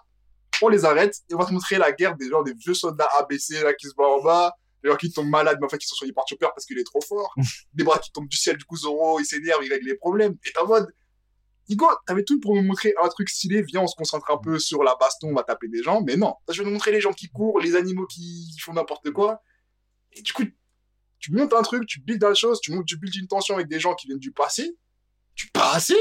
on 0.63 0.69
les 0.69 0.85
arrête, 0.85 1.17
et 1.31 1.35
on 1.35 1.39
va 1.39 1.47
te 1.47 1.53
montrer 1.53 1.79
la 1.79 1.91
guerre 1.93 2.17
des 2.17 2.29
gens, 2.29 2.43
des 2.43 2.53
vieux 2.55 2.75
soldats 2.75 3.09
ABC, 3.19 3.63
là, 3.63 3.73
qui 3.73 3.89
se 3.89 3.95
battent 3.97 4.07
en 4.21 4.23
bas, 4.23 4.53
des 4.85 4.91
gens 4.91 4.97
qui 4.97 5.11
tombent 5.11 5.29
malades, 5.31 5.57
mais 5.61 5.67
en 5.67 5.69
fait, 5.71 5.79
qui 5.79 5.87
sont 5.87 5.95
soignés 5.97 6.13
par 6.13 6.25
Chopper 6.29 6.49
parce 6.55 6.67
qu'il 6.67 6.79
est 6.79 6.85
trop 6.85 7.01
fort, 7.01 7.33
des 7.75 7.83
bras 7.83 7.99
qui 7.99 8.13
tombent 8.13 8.29
du 8.29 8.37
ciel, 8.37 8.57
du 8.59 8.65
coup, 8.65 8.77
Zoro, 8.77 9.19
il 9.21 9.25
s'énerve, 9.25 9.65
il 9.65 9.73
règle 9.73 9.87
les 9.87 9.97
problèmes, 9.97 10.37
et 10.45 10.53
t'es 10.53 10.59
en 10.61 10.67
mode, 10.67 10.87
Nico, 11.71 11.87
t'avais 12.05 12.25
tout 12.25 12.41
pour 12.41 12.57
me 12.57 12.63
montrer 12.63 12.93
un 13.01 13.09
truc 13.09 13.31
stylé, 13.31 13.63
viens, 13.63 13.83
on 13.83 13.87
se 13.87 13.95
concentre 13.95 14.29
un 14.31 14.39
peu 14.39 14.59
sur 14.59 14.83
la 14.83 14.97
baston, 14.99 15.29
on 15.29 15.35
va 15.35 15.45
taper 15.45 15.69
des 15.69 15.83
gens, 15.85 16.03
mais 16.03 16.17
non, 16.17 16.35
je 16.49 16.59
vais 16.59 16.65
nous 16.65 16.73
montrer 16.73 16.91
les 16.91 17.01
gens 17.01 17.13
qui 17.13 17.29
courent, 17.29 17.61
les 17.61 17.77
animaux 17.77 18.07
qui 18.07 18.57
font 18.61 18.73
n'importe 18.73 19.13
quoi, 19.13 19.41
et 20.13 20.23
du 20.23 20.33
coup, 20.33 20.43
tu 21.21 21.33
montes 21.33 21.53
un 21.53 21.63
truc, 21.63 21.87
tu 21.87 22.01
builds 22.01 22.27
la 22.27 22.35
chose, 22.35 22.61
tu 22.61 22.73
builds 22.73 23.17
une 23.17 23.29
tension 23.29 23.55
avec 23.55 23.69
des 23.69 23.79
gens 23.79 23.95
qui 23.95 24.09
viennent 24.09 24.19
du 24.19 24.33
passé, 24.33 24.77
du 25.37 25.47
passé, 25.49 25.95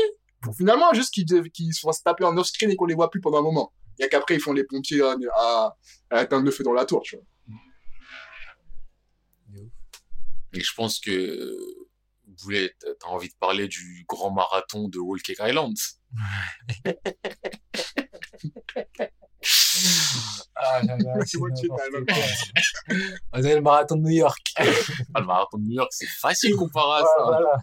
finalement 0.57 0.91
juste 0.93 1.13
qu'ils 1.13 1.51
qu'ils 1.51 1.73
se 1.73 1.81
fassent 1.81 2.01
taper 2.01 2.23
en 2.23 2.35
off-screen 2.37 2.71
et 2.71 2.75
qu'on 2.75 2.85
les 2.85 2.95
voit 2.95 3.11
plus 3.11 3.21
pendant 3.21 3.37
un 3.39 3.43
moment. 3.43 3.71
Il 3.97 4.03
y 4.03 4.05
a 4.05 4.07
qu'après, 4.07 4.35
ils 4.35 4.41
font 4.41 4.53
les 4.53 4.63
pompiers 4.63 5.01
à, 5.01 5.75
à, 6.09 6.23
éteindre 6.23 6.45
le 6.45 6.51
feu 6.51 6.63
dans 6.63 6.73
la 6.73 6.85
tour. 6.85 7.03
Et 10.53 10.61
je 10.61 10.73
pense 10.73 10.99
que 10.99 11.53
vous 12.39 12.43
voulez, 12.45 12.73
t'as 12.99 13.07
envie 13.07 13.29
de 13.29 13.35
parler 13.39 13.67
du 13.67 14.05
grand 14.07 14.31
marathon 14.31 14.87
de 14.87 14.99
Cake 15.21 15.37
Island. 15.41 15.75
Ah 20.55 20.81
là 20.83 20.97
là, 20.97 21.13
C'est. 21.25 21.37
On 23.31 23.39
dirait 23.39 23.55
le 23.55 23.61
marathon 23.61 23.95
de 23.95 24.01
New 24.01 24.09
York. 24.09 24.37
Ah, 24.57 24.65
le 25.21 25.25
marathon 25.25 25.57
de 25.57 25.63
New 25.63 25.75
York, 25.75 25.87
c'est 25.91 26.07
facile 26.07 26.55
comparé 26.57 27.01
à 27.01 27.05
Ah, 27.05 27.07
ça. 27.17 27.23
voilà. 27.23 27.61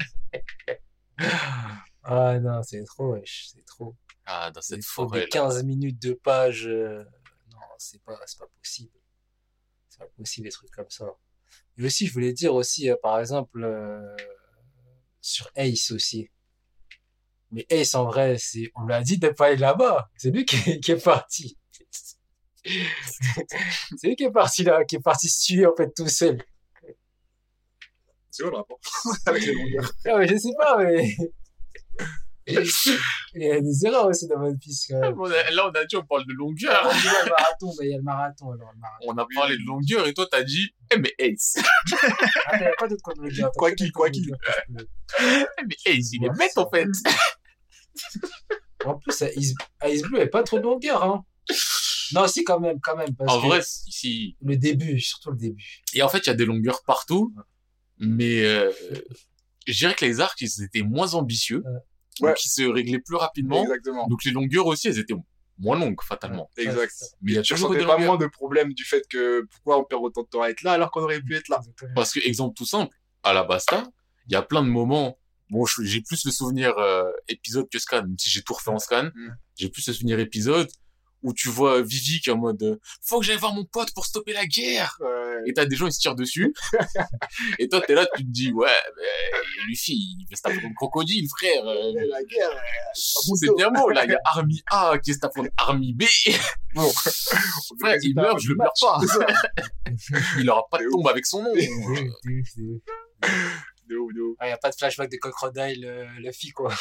Ah 2.04 2.38
non, 2.38 2.62
c'est 2.62 2.82
trop, 2.84 3.12
wesh, 3.12 3.48
c'est 3.52 3.64
trop. 3.66 3.94
Ah, 4.24 4.50
dans 4.50 4.62
cette 4.62 4.84
forêt 4.84 5.20
là. 5.20 5.26
15 5.30 5.62
minutes 5.64 6.00
de 6.00 6.14
page. 6.14 6.66
euh, 6.66 7.04
Non, 7.52 7.58
c'est 7.78 8.02
pas, 8.02 8.18
c'est 8.26 8.38
pas 8.38 8.48
possible. 8.62 8.92
C'est 9.88 9.98
pas 9.98 10.08
possible, 10.16 10.46
des 10.46 10.52
trucs 10.52 10.70
comme 10.70 10.90
ça. 10.90 11.04
Et 11.78 11.84
aussi, 11.84 12.06
je 12.06 12.12
voulais 12.12 12.32
dire 12.32 12.54
aussi, 12.54 12.90
euh, 12.90 12.96
par 13.02 13.18
exemple, 13.20 13.62
euh, 13.62 14.16
sur 15.26 15.50
Ace 15.56 15.90
aussi. 15.90 16.30
Mais 17.50 17.66
Ace, 17.70 17.94
en 17.94 18.04
vrai, 18.04 18.36
c'est, 18.38 18.70
on 18.74 18.84
lui 18.84 18.94
a 18.94 19.02
dit 19.02 19.18
de 19.18 19.28
pas 19.28 19.46
aller 19.46 19.56
là-bas. 19.56 20.10
C'est 20.16 20.30
lui 20.30 20.44
qui 20.44 20.56
est, 20.70 20.80
qui 20.80 20.92
est 20.92 21.02
parti. 21.02 21.58
c'est 22.64 24.06
lui 24.06 24.16
qui 24.16 24.24
est 24.24 24.30
parti 24.30 24.64
là, 24.64 24.84
qui 24.84 24.96
est 24.96 25.00
parti 25.00 25.28
se 25.28 25.44
tuer, 25.44 25.66
en 25.66 25.74
fait, 25.74 25.92
tout 25.94 26.08
seul. 26.08 26.42
C'est 28.30 28.42
quoi 28.42 28.50
le 28.50 28.56
rapport? 28.58 28.80
Avec 29.26 29.46
les 29.46 29.54
longueurs 29.54 29.92
Ah, 30.06 30.18
mais 30.18 30.28
je 30.28 30.36
sais 30.36 30.54
pas, 30.58 30.78
mais. 30.78 31.16
Il 32.46 33.42
y 33.42 33.50
a 33.50 33.60
des 33.60 33.86
erreurs 33.86 34.06
aussi 34.06 34.28
dans 34.28 34.36
One 34.36 34.58
Piece, 34.58 34.86
quand 34.88 35.00
même. 35.00 35.14
On 35.18 35.24
a- 35.30 35.50
Là, 35.50 35.68
on 35.68 35.70
a 35.70 35.84
dit, 35.84 35.96
on 35.96 36.04
parle 36.06 36.24
de 36.26 36.32
longueur. 36.32 36.82
on 36.84 36.88
dit, 36.92 37.06
ouais, 37.06 37.24
le 37.24 37.30
marathon, 37.30 37.72
mais 37.80 37.86
il 37.86 37.90
y 37.90 37.94
a 37.94 37.96
le 37.98 38.02
marathon, 38.02 38.52
alors, 38.52 38.70
le 38.72 38.78
marathon. 38.80 39.06
On 39.08 39.18
a 39.18 39.26
parlé 39.34 39.56
de 39.58 39.64
longueur 39.66 40.06
et 40.06 40.14
toi, 40.14 40.26
t'as 40.30 40.42
dit, 40.44 40.70
eh, 40.92 40.98
mais 40.98 41.12
Ace. 41.18 41.56
Ah, 42.46 42.58
t'avais 42.58 42.70
pas 42.78 42.88
d'autre 42.88 43.12
dire. 43.30 43.50
Quoi 43.56 43.72
qu'il, 43.72 43.90
quoi 43.92 44.10
qu'il. 44.10 44.30
Eh, 44.70 44.74
mais 45.66 45.76
Ace, 45.86 46.12
il 46.12 46.24
est 46.24 46.38
bête, 46.38 46.56
en 46.56 46.70
fait. 46.70 46.86
En 48.84 48.98
plus, 48.98 49.22
Ice, 49.36 49.54
Ice 49.86 50.02
Blue, 50.02 50.20
a 50.20 50.26
pas 50.26 50.42
trop 50.42 50.58
de 50.58 50.62
longueur, 50.64 51.02
hein. 51.02 51.24
Non, 52.12 52.28
si, 52.28 52.44
quand 52.44 52.60
même, 52.60 52.78
quand 52.80 52.96
même. 52.96 53.14
Parce 53.16 53.32
En 53.32 53.40
vrai, 53.40 53.60
si. 53.64 54.36
Le 54.42 54.56
début, 54.56 55.00
surtout 55.00 55.30
le 55.32 55.36
début. 55.38 55.82
Et 55.94 56.02
en 56.02 56.08
fait, 56.08 56.18
il 56.18 56.26
y 56.26 56.30
a 56.30 56.34
des 56.34 56.44
longueurs 56.44 56.82
partout. 56.86 57.34
Mais, 57.98 58.44
euh, 58.44 58.70
je 59.66 59.72
dirais 59.76 59.94
que 59.94 60.04
les 60.04 60.20
arcs, 60.20 60.40
ils 60.40 60.62
étaient 60.62 60.82
moins 60.82 61.14
ambitieux. 61.14 61.62
Ouais. 61.64 61.80
Ils 62.20 62.34
se 62.48 62.62
réglaient 62.62 63.00
plus 63.00 63.16
rapidement. 63.16 63.62
Exactement. 63.62 64.06
Donc, 64.08 64.24
les 64.24 64.30
longueurs 64.32 64.66
aussi, 64.66 64.88
elles 64.88 64.98
étaient 64.98 65.14
moins 65.58 65.78
longues, 65.78 66.00
fatalement. 66.02 66.50
Exact. 66.56 66.92
Mais 67.22 67.32
il 67.32 67.34
y 67.34 67.38
a 67.38 67.42
Tu 67.42 67.54
toujours 67.54 67.70
des 67.70 67.78
pas 67.78 67.92
longueurs. 67.92 68.00
moins 68.00 68.16
de 68.16 68.26
problème 68.26 68.72
du 68.72 68.84
fait 68.84 69.02
que 69.08 69.42
pourquoi 69.50 69.78
on 69.78 69.84
perd 69.84 70.02
autant 70.02 70.22
de 70.22 70.28
temps 70.28 70.42
à 70.42 70.48
être 70.48 70.62
là 70.62 70.72
alors 70.72 70.90
qu'on 70.90 71.02
aurait 71.02 71.20
pu 71.20 71.34
être 71.34 71.48
là. 71.48 71.56
Exactement. 71.58 71.92
Parce 71.94 72.12
que, 72.12 72.20
exemple 72.26 72.54
tout 72.56 72.66
simple, 72.66 72.94
à 73.22 73.32
la 73.32 73.42
Basta, 73.44 73.84
il 74.28 74.32
y 74.32 74.36
a 74.36 74.42
plein 74.42 74.62
de 74.62 74.68
moments. 74.68 75.18
Bon, 75.48 75.64
j'ai 75.64 76.00
plus 76.02 76.24
le 76.24 76.30
souvenir 76.32 76.76
euh, 76.78 77.04
épisode 77.28 77.68
que 77.70 77.78
scan, 77.78 78.02
même 78.02 78.18
si 78.18 78.28
j'ai 78.30 78.42
tout 78.42 78.52
refait 78.54 78.70
en 78.70 78.78
scan. 78.78 79.10
Mm. 79.14 79.30
J'ai 79.56 79.68
plus 79.68 79.86
le 79.86 79.92
souvenir 79.92 80.18
épisode 80.18 80.68
où 81.22 81.32
tu 81.32 81.48
vois 81.48 81.82
Vivi 81.82 82.20
qui 82.20 82.30
est 82.30 82.32
en 82.32 82.38
mode 82.38 82.62
euh, 82.62 82.76
faut 83.02 83.20
que 83.20 83.26
j'aille 83.26 83.36
voir 83.36 83.54
mon 83.54 83.64
pote 83.64 83.92
pour 83.94 84.06
stopper 84.06 84.32
la 84.32 84.46
guerre. 84.46 84.96
Ouais. 85.00 85.42
et 85.46 85.52
t'as 85.52 85.64
des 85.64 85.76
gens 85.76 85.86
ils 85.86 85.92
se 85.92 86.00
tirent 86.00 86.14
dessus. 86.14 86.54
Et 87.58 87.68
toi 87.68 87.80
t'es 87.80 87.94
là 87.94 88.06
tu 88.16 88.24
te 88.24 88.30
dis 88.30 88.52
ouais 88.52 88.68
mais 88.96 89.38
Luffy 89.68 90.16
il 90.20 90.26
veut 90.30 90.36
se 90.36 90.42
taper 90.42 90.60
contre 90.60 90.74
crocodile 90.74 91.28
frère 91.28 91.66
euh, 91.66 91.92
Mais 91.94 92.06
La 92.06 92.22
guerre, 92.22 92.50
euh, 92.50 93.34
c'est 93.34 93.54
bien 93.56 93.70
beau 93.70 93.88
là 93.90 94.04
il 94.04 94.10
y 94.10 94.14
a 94.14 94.20
Army 94.24 94.62
A 94.70 94.98
qui 94.98 95.14
se 95.14 95.18
tape 95.18 95.34
contre 95.34 95.50
Army 95.56 95.94
B. 95.94 96.04
Bon. 96.74 96.92
frère 97.80 97.96
il 98.02 98.14
meurt 98.14 98.38
je 98.38 98.50
le 98.50 98.56
pleure 98.56 98.72
pas. 98.80 99.00
Il 100.38 100.50
aura 100.50 100.64
pas 100.70 100.78
de 100.78 100.88
tombe 100.90 101.08
avec 101.08 101.26
son 101.26 101.42
nom 101.42 101.52
De 101.54 101.60
ouf, 103.96 104.12
de 104.14 104.20
ouf. 104.20 104.36
Ah, 104.38 104.48
y 104.48 104.52
a 104.52 104.58
pas 104.58 104.70
de 104.70 104.74
flashback 104.74 105.10
de 105.10 105.16
Crocodile 105.16 105.84
euh, 105.84 106.06
Luffy, 106.18 106.50
quoi. 106.50 106.74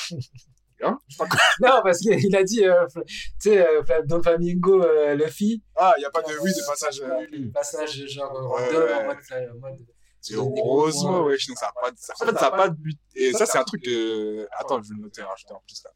Hein 0.83 0.99
non, 1.61 1.79
parce 1.83 1.99
qu'il 1.99 2.35
a 2.35 2.43
dit, 2.43 2.65
euh, 2.65 2.85
tu 2.93 3.01
sais, 3.39 3.65
euh, 3.65 3.81
Don 4.05 4.21
Flamingo 4.21 4.83
euh, 4.83 5.15
Luffy. 5.15 5.63
Ah, 5.75 5.93
il 5.97 6.01
n'y 6.01 6.05
a 6.05 6.09
pas 6.09 6.21
de, 6.21 6.37
oui, 6.41 6.51
de 6.51 6.65
passage. 6.67 6.99
euh, 7.01 7.15
Ouais, 7.17 7.49
passage 7.53 8.05
genre 8.07 8.35
euh, 8.35 8.47
Ouais, 8.47 8.65
random, 8.65 8.83
ouais. 8.83 8.93
en 8.93 9.05
mode, 9.05 9.17
euh, 9.31 9.51
en 9.53 9.57
mode- 9.59 9.85
Et 10.29 10.33
heureusement, 10.33 11.23
ouais, 11.25 11.37
sinon 11.37 11.55
ça 11.55 11.67
n'a 11.67 11.81
pas, 11.81 11.91
de- 11.91 11.97
ça, 11.97 12.13
en 12.19 12.25
fait, 12.25 12.37
ça 12.37 12.47
a 12.47 12.51
pas 12.51 12.69
de 12.69 12.75
but. 12.75 12.97
Et 13.15 13.31
ça, 13.33 13.45
c'est 13.45 13.57
un 13.57 13.63
truc 13.63 13.83
que, 13.83 14.47
attends, 14.59 14.81
je 14.81 14.89
vais 14.89 14.95
le 14.95 15.01
noter, 15.03 15.21
rajouter 15.21 15.53
en 15.53 15.61
plus 15.65 15.81
là. 15.83 15.91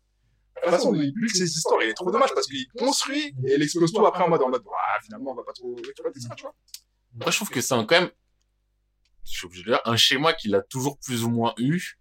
De 0.56 0.62
toute 0.62 0.72
façon, 0.72 0.92
le 0.92 1.00
but 1.12 1.24
de 1.32 1.38
ces 1.38 1.46
histoires, 1.46 1.82
il 1.82 1.90
est 1.90 1.94
trop 1.94 2.12
dommage 2.12 2.34
parce 2.34 2.46
qu'il 2.48 2.68
construit 2.78 3.34
et 3.46 3.56
il 3.56 3.62
explose 3.64 3.92
tout 3.92 4.06
après 4.06 4.24
en 4.24 4.30
mode, 4.30 4.42
en 4.44 4.50
mode, 4.50 4.64
ah, 4.72 5.00
finalement, 5.04 5.32
on 5.32 5.36
va 5.36 5.44
pas 5.44 5.54
trop 5.54 5.76
exploiter 5.78 6.20
ça, 6.20 6.36
tu 6.36 6.44
vois. 6.44 6.54
moi 7.16 7.32
je 7.32 7.36
trouve 7.38 7.50
que 7.50 7.60
c'est 7.62 7.76
quand 7.76 7.92
même 7.92 8.10
je 9.26 9.38
suis 9.38 9.46
obligé 9.46 9.64
de 9.64 9.70
le 9.70 9.74
dire 9.76 9.82
un 9.86 9.96
schéma 9.98 10.34
qu'il 10.34 10.54
a 10.56 10.62
toujours 10.62 10.98
plus 11.00 11.24
ou 11.24 11.30
moins 11.30 11.54
eu 11.58 11.98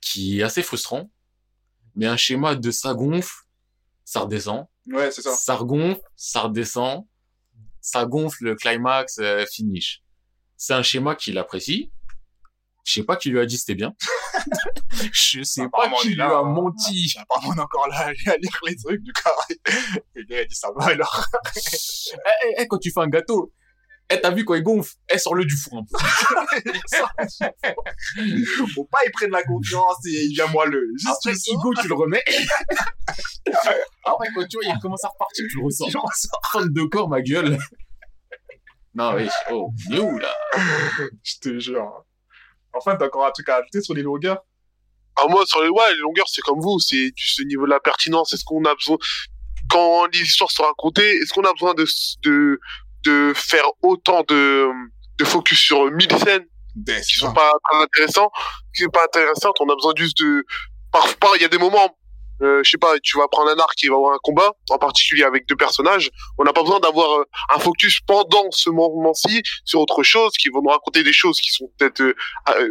qui 0.00 0.40
est 0.40 0.42
assez 0.42 0.62
frustrant 0.62 1.10
mais 1.96 2.06
un 2.06 2.16
schéma 2.16 2.54
de 2.54 2.70
ça 2.70 2.94
gonfle 2.94 3.46
ça 4.06 4.20
redescend 4.20 4.66
Ouais, 4.86 5.10
c'est 5.10 5.20
ça. 5.22 5.32
ça 5.32 5.56
regonfle, 5.56 6.00
ça 6.14 6.42
redescend, 6.42 7.06
ça 7.80 8.06
gonfle 8.06 8.44
le 8.44 8.54
climax, 8.54 9.18
euh, 9.18 9.44
finish. 9.52 10.02
C'est 10.56 10.74
un 10.74 10.82
schéma 10.82 11.16
qu'il 11.16 11.36
apprécie. 11.38 11.90
Je 12.84 12.92
sais 12.92 13.02
pas 13.02 13.16
qui 13.16 13.30
lui 13.30 13.40
a 13.40 13.46
dit 13.46 13.58
c'était 13.58 13.74
bien. 13.74 13.96
je 15.12 15.42
sais 15.42 15.68
pas 15.68 15.90
qui 16.00 16.10
lui 16.10 16.14
là, 16.14 16.28
a 16.28 16.38
hein. 16.38 16.44
menti. 16.44 17.12
Apparemment, 17.18 17.52
on 17.52 17.56
est 17.56 17.60
encore 17.60 17.88
là 17.88 18.06
à 18.06 18.12
lire 18.12 18.60
les 18.64 18.76
trucs 18.76 19.02
du 19.02 19.12
gars, 19.12 19.56
il 20.14 20.34
a 20.36 20.44
dit 20.44 20.54
ça 20.54 20.70
va 20.76 20.86
alors. 20.86 21.26
Eh, 21.56 21.60
eh, 22.48 22.54
eh, 22.58 22.68
quand 22.68 22.78
tu 22.78 22.92
fais 22.92 23.00
un 23.00 23.08
gâteau, 23.08 23.52
eh, 24.08 24.20
t'as 24.20 24.30
vu 24.30 24.44
quand 24.44 24.54
il 24.54 24.62
gonfle, 24.62 24.94
eh, 25.12 25.18
sors-le 25.18 25.44
du 25.44 25.56
four 25.56 25.78
un 25.78 25.82
peu. 25.82 25.98
Faut 28.74 28.84
pas 28.84 28.98
y 29.04 29.10
prendre 29.10 29.32
la 29.32 29.42
confiance 29.42 29.96
et 30.06 30.26
il 30.26 30.34
vient 30.34 30.46
moelleux. 30.46 30.92
Juste, 30.96 31.08
Après, 31.08 31.32
tu 31.32 31.50
le 31.50 31.56
Igo, 31.56 31.74
tu 31.74 31.88
le 31.88 31.94
remets. 31.94 32.22
Après, 34.04 34.28
quand 34.34 34.46
tu 34.48 34.58
vois, 34.58 34.66
il 34.66 34.78
commence 34.80 35.02
à 35.04 35.08
repartir, 35.08 35.44
tu 35.50 35.58
le 35.58 35.64
ressors. 35.64 35.90
Fan 36.52 36.72
de 36.72 36.82
corps, 36.84 37.08
ma 37.08 37.20
gueule. 37.20 37.58
Non, 38.94 39.14
oui, 39.14 39.28
oh, 39.50 39.72
il 39.90 39.96
est 39.96 40.00
où, 40.00 40.18
là? 40.18 40.32
Je 41.22 41.34
te 41.40 41.58
jure. 41.58 42.04
Enfin, 42.72 42.96
t'as 42.96 43.06
encore 43.06 43.26
un 43.26 43.30
truc 43.30 43.48
à 43.48 43.56
ajouter 43.56 43.82
sur 43.82 43.94
les 43.94 44.02
longueurs? 44.02 44.44
Ah, 45.16 45.26
moi, 45.28 45.44
sur 45.46 45.62
les, 45.62 45.68
ouais, 45.68 45.94
les 45.94 46.00
longueurs, 46.00 46.28
c'est 46.28 46.42
comme 46.42 46.60
vous, 46.60 46.78
c'est 46.78 47.10
du 47.10 47.26
ce 47.26 47.42
niveau 47.42 47.64
de 47.64 47.70
la 47.70 47.80
pertinence. 47.80 48.32
Est-ce 48.32 48.44
qu'on 48.44 48.64
a 48.64 48.74
besoin, 48.74 48.98
quand 49.68 50.06
les 50.12 50.20
histoires 50.20 50.50
sont 50.50 50.62
racontées, 50.62 51.16
est-ce 51.16 51.32
qu'on 51.32 51.42
a 51.42 51.52
besoin 51.52 51.74
de, 51.74 51.86
de, 52.22 52.60
de 53.06 53.32
faire 53.34 53.64
autant 53.82 54.22
de, 54.28 54.68
de 55.18 55.24
focus 55.24 55.58
sur 55.58 55.90
mille 55.90 56.10
scènes 56.18 56.46
Des, 56.74 57.00
qui 57.00 57.16
sont 57.16 57.32
pas 57.32 57.52
très 57.64 57.82
intéressants, 57.82 58.30
qui 58.74 58.82
sont 58.82 58.90
pas 58.90 59.04
intéressantes. 59.04 59.56
On 59.60 59.68
a 59.70 59.74
besoin 59.74 59.92
juste 59.96 60.18
de, 60.18 60.44
parfois, 60.92 61.30
il 61.36 61.42
y 61.42 61.44
a 61.44 61.48
des 61.48 61.58
moments, 61.58 61.96
euh, 62.42 62.60
je 62.62 62.70
sais 62.70 62.78
pas, 62.78 62.98
tu 63.02 63.16
vas 63.18 63.28
prendre 63.28 63.50
un 63.50 63.58
arc 63.58 63.74
qui 63.76 63.88
va 63.88 63.94
avoir 63.94 64.14
un 64.14 64.18
combat, 64.22 64.52
en 64.70 64.78
particulier 64.78 65.24
avec 65.24 65.46
deux 65.48 65.56
personnages. 65.56 66.10
On 66.38 66.44
n'a 66.44 66.52
pas 66.52 66.62
besoin 66.62 66.80
d'avoir 66.80 67.20
euh, 67.20 67.24
un 67.54 67.58
focus 67.58 68.00
pendant 68.06 68.50
ce 68.50 68.70
moment-ci 68.70 69.42
sur 69.64 69.80
autre 69.80 70.02
chose, 70.02 70.32
qui 70.38 70.48
vont 70.48 70.60
nous 70.62 70.70
raconter 70.70 71.02
des 71.02 71.14
choses 71.14 71.40
qui 71.40 71.50
sont 71.50 71.70
peut-être 71.78 72.00
euh, 72.02 72.14
euh, 72.50 72.70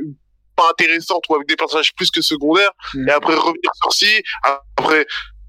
pas 0.56 0.70
intéressantes 0.70 1.24
ou 1.30 1.36
avec 1.36 1.48
des 1.48 1.56
personnages 1.56 1.94
plus 1.96 2.12
que 2.12 2.22
secondaires. 2.22 2.72
Mm. 2.94 3.10
Et 3.10 3.12
après 3.12 3.36
revenir 3.36 3.72
sur 3.82 3.94
ci, 3.94 4.24
après. 4.44 5.06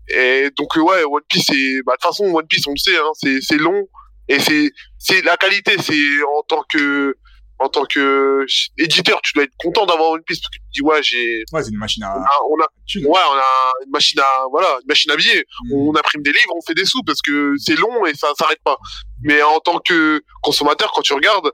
Et 0.08 0.50
donc 0.56 0.76
ouais, 0.76 1.02
One 1.02 1.22
Piece, 1.28 1.48
bah 1.84 1.94
de 1.94 1.98
toute 2.00 2.02
façon 2.02 2.24
One 2.32 2.46
Piece, 2.46 2.64
on 2.68 2.72
le 2.72 2.76
sait, 2.76 2.96
hein, 2.96 3.10
c'est 3.42 3.58
long 3.58 3.88
et 4.28 4.38
c'est 4.40 4.72
c'est 4.98 5.22
la 5.22 5.36
qualité, 5.36 5.76
c'est 5.80 6.22
en 6.36 6.42
tant 6.42 6.62
que 6.68 7.16
en 7.58 7.68
tant 7.68 7.84
que 7.86 8.44
éditeur, 8.76 9.20
tu 9.22 9.32
dois 9.34 9.44
être 9.44 9.56
content 9.58 9.86
d'avoir 9.86 10.10
One 10.10 10.22
Piece 10.22 10.40
parce 10.40 10.50
que 10.50 10.56
tu 10.56 10.60
te 10.60 10.72
dis 10.74 10.82
ouais, 10.82 11.02
j'ai 11.02 11.44
Ouais, 11.52 11.62
c'est 11.62 11.70
une 11.70 11.78
machine 11.78 12.02
à. 12.02 12.14
on 12.50 12.60
a 12.60 12.66
ouais, 12.96 13.04
on 13.04 13.08
a 13.08 13.72
une 13.84 13.90
machine 13.90 14.20
à 14.20 14.46
voilà, 14.50 14.78
une 14.82 14.88
machine 14.88 15.10
à 15.10 15.16
billets. 15.16 15.44
Mm. 15.64 15.74
On 15.74 15.94
imprime 15.96 16.22
des 16.22 16.32
livres, 16.32 16.54
on 16.54 16.60
fait 16.60 16.74
des 16.74 16.84
sous 16.84 17.02
parce 17.02 17.22
que 17.22 17.54
c'est 17.58 17.76
long 17.76 18.04
et 18.04 18.14
ça 18.14 18.28
s'arrête 18.38 18.60
pas. 18.62 18.76
Mais 19.22 19.42
en 19.42 19.58
tant 19.60 19.78
que 19.78 20.22
consommateur, 20.42 20.92
quand 20.94 21.02
tu 21.02 21.14
regardes, 21.14 21.50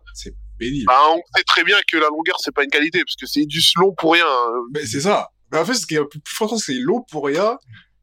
pénible. 0.58 0.86
bah, 0.86 1.00
on 1.14 1.22
sait 1.36 1.44
très 1.44 1.62
bien 1.62 1.78
que 1.86 1.96
la 1.96 2.08
longueur 2.08 2.36
c'est 2.40 2.54
pas 2.54 2.64
une 2.64 2.70
qualité 2.70 3.04
parce 3.04 3.16
que 3.16 3.26
c'est 3.26 3.46
du 3.46 3.60
long 3.76 3.94
pour 3.94 4.14
rien. 4.14 4.26
Mais 4.74 4.84
c'est 4.84 5.02
ça. 5.02 5.28
Mais 5.52 5.58
en 5.58 5.64
fait, 5.64 5.74
ce 5.74 5.86
qui 5.86 5.94
est 5.94 5.98
le 5.98 6.08
plus 6.08 6.20
frustrant, 6.24 6.58
c'est 6.58 6.74
long 6.74 7.04
pour 7.10 7.26
rien. 7.26 7.58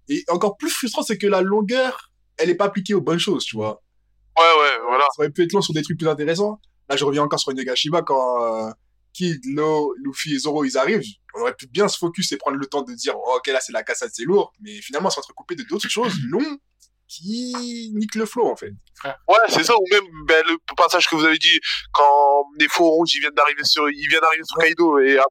Et 0.07 0.23
encore 0.29 0.55
plus 0.57 0.69
frustrant, 0.69 1.01
c'est 1.01 1.17
que 1.17 1.27
la 1.27 1.41
longueur, 1.41 2.11
elle 2.37 2.49
est 2.49 2.55
pas 2.55 2.65
appliquée 2.65 2.93
aux 2.93 3.01
bonnes 3.01 3.19
choses, 3.19 3.43
tu 3.43 3.55
vois. 3.55 3.81
Ouais 4.37 4.61
ouais, 4.61 4.77
voilà. 4.87 5.03
Ça 5.15 5.21
aurait 5.21 5.29
pu 5.29 5.43
être 5.43 5.53
long 5.53 5.61
sur 5.61 5.73
des 5.73 5.81
trucs 5.81 5.97
plus 5.97 6.07
intéressants. 6.07 6.59
Là, 6.89 6.95
je 6.95 7.05
reviens 7.05 7.23
encore 7.23 7.39
sur 7.39 7.51
Inagashima 7.51 8.01
quand 8.01 8.67
euh, 8.67 8.71
Kid, 9.13 9.41
Lo, 9.45 9.93
Luffy 10.03 10.35
et 10.35 10.39
Zoro, 10.39 10.63
ils 10.63 10.77
arrivent. 10.77 11.03
On 11.35 11.41
aurait 11.41 11.53
pu 11.53 11.67
bien 11.67 11.87
se 11.87 11.97
focus 11.97 12.31
et 12.31 12.37
prendre 12.37 12.57
le 12.57 12.65
temps 12.65 12.81
de 12.81 12.93
dire, 12.93 13.13
oh, 13.17 13.35
ok, 13.37 13.47
là, 13.47 13.59
c'est 13.61 13.73
la 13.73 13.83
cassade, 13.83 14.09
c'est 14.13 14.23
lourd. 14.23 14.53
Mais 14.61 14.81
finalement, 14.81 15.09
c'est 15.09 15.19
entrecoupé 15.19 15.55
de 15.55 15.63
d'autres 15.63 15.89
choses 15.89 16.13
longues 16.29 16.57
qui 17.07 17.91
niquent 17.95 18.15
le 18.15 18.25
flow, 18.25 18.45
en 18.45 18.55
fait. 18.55 18.71
Ouais, 19.03 19.37
c'est 19.49 19.63
ça, 19.63 19.73
ou 19.75 19.83
même 19.91 20.03
ben, 20.25 20.43
le 20.47 20.57
passage 20.75 21.07
que 21.07 21.15
vous 21.15 21.25
avez 21.25 21.37
dit, 21.37 21.59
quand 21.91 22.45
les 22.59 22.67
faux 22.67 22.89
rouges 22.89 23.15
ils 23.15 23.19
viennent 23.19 23.33
d'arriver 23.33 23.63
sur, 23.63 23.89
ils 23.89 24.07
viennent 24.07 24.21
d'arriver 24.21 24.43
sur 24.43 24.57
Kaido 24.57 24.99
et 24.99 25.17
après, 25.17 25.29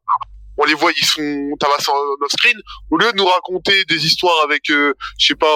on 0.59 0.65
les 0.65 0.75
voit, 0.75 0.91
ils 0.97 1.05
sont 1.07 1.51
tabassés 1.59 1.91
en 1.91 2.25
off-screen, 2.25 2.57
au 2.91 2.97
lieu 2.99 3.11
de 3.13 3.17
nous 3.17 3.27
raconter 3.27 3.85
des 3.85 4.05
histoires 4.07 4.35
avec, 4.45 4.71
euh, 4.71 4.93
je 5.19 5.27
sais 5.29 5.35
pas, 5.37 5.47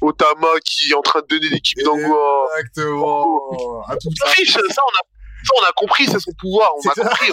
Otama 0.00 0.48
qui 0.64 0.90
est 0.90 0.94
en 0.94 1.02
train 1.02 1.20
de 1.20 1.26
donner 1.26 1.48
l'équipe 1.48 1.78
d'Angoa. 1.82 2.46
Exactement. 2.58 3.82
À 3.88 3.96
tout 3.96 4.08
ça. 4.16 4.26
Ça, 4.28 4.60
on 4.62 4.96
a, 4.96 5.02
ça, 5.42 5.52
on 5.60 5.64
a 5.64 5.72
compris, 5.74 6.06
c'est 6.06 6.20
son 6.20 6.32
pouvoir, 6.38 6.70
on 6.76 6.88
a 6.90 6.94
ça. 6.94 7.02
compris. 7.08 7.32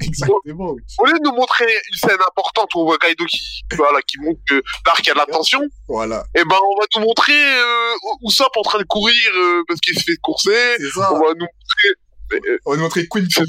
Exactement, 0.00 0.70
oui. 0.72 0.82
Au 0.98 1.06
lieu 1.06 1.12
de 1.14 1.24
nous 1.24 1.34
montrer 1.34 1.66
une 1.66 1.96
scène 1.98 2.18
importante 2.28 2.68
où 2.74 2.80
on 2.80 2.84
voit 2.84 2.98
Kaido 2.98 3.24
qui, 3.24 3.62
voilà, 3.76 4.00
qui 4.02 4.18
montre 4.20 4.40
que 4.48 4.62
l'arc 4.86 5.08
a 5.08 5.12
de 5.14 5.18
la 5.18 5.26
tension, 5.26 5.60
Voilà. 5.88 6.24
et 6.34 6.42
ben, 6.44 6.56
on 6.62 6.80
va 6.80 6.86
nous 6.96 7.06
montrer, 7.06 7.32
euh, 7.32 7.94
Usopp 8.28 8.54
en 8.56 8.62
train 8.62 8.78
de 8.78 8.84
courir, 8.84 9.16
euh, 9.36 9.62
parce 9.66 9.80
qu'il 9.80 9.98
se 9.98 10.04
fait 10.04 10.16
courser, 10.22 10.76
on 10.96 11.00
va 11.00 11.32
nous 11.34 11.46
montrer, 11.46 11.88
euh, 12.34 12.58
On 12.66 12.70
va 12.72 12.76
nous 12.76 12.82
montrer 12.82 13.06
Queen 13.08 13.26
qui, 13.28 13.42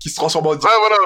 qui 0.00 0.10
se 0.10 0.16
transforme 0.16 0.46
en 0.48 0.50
ouais, 0.50 0.58
voilà. 0.58 0.98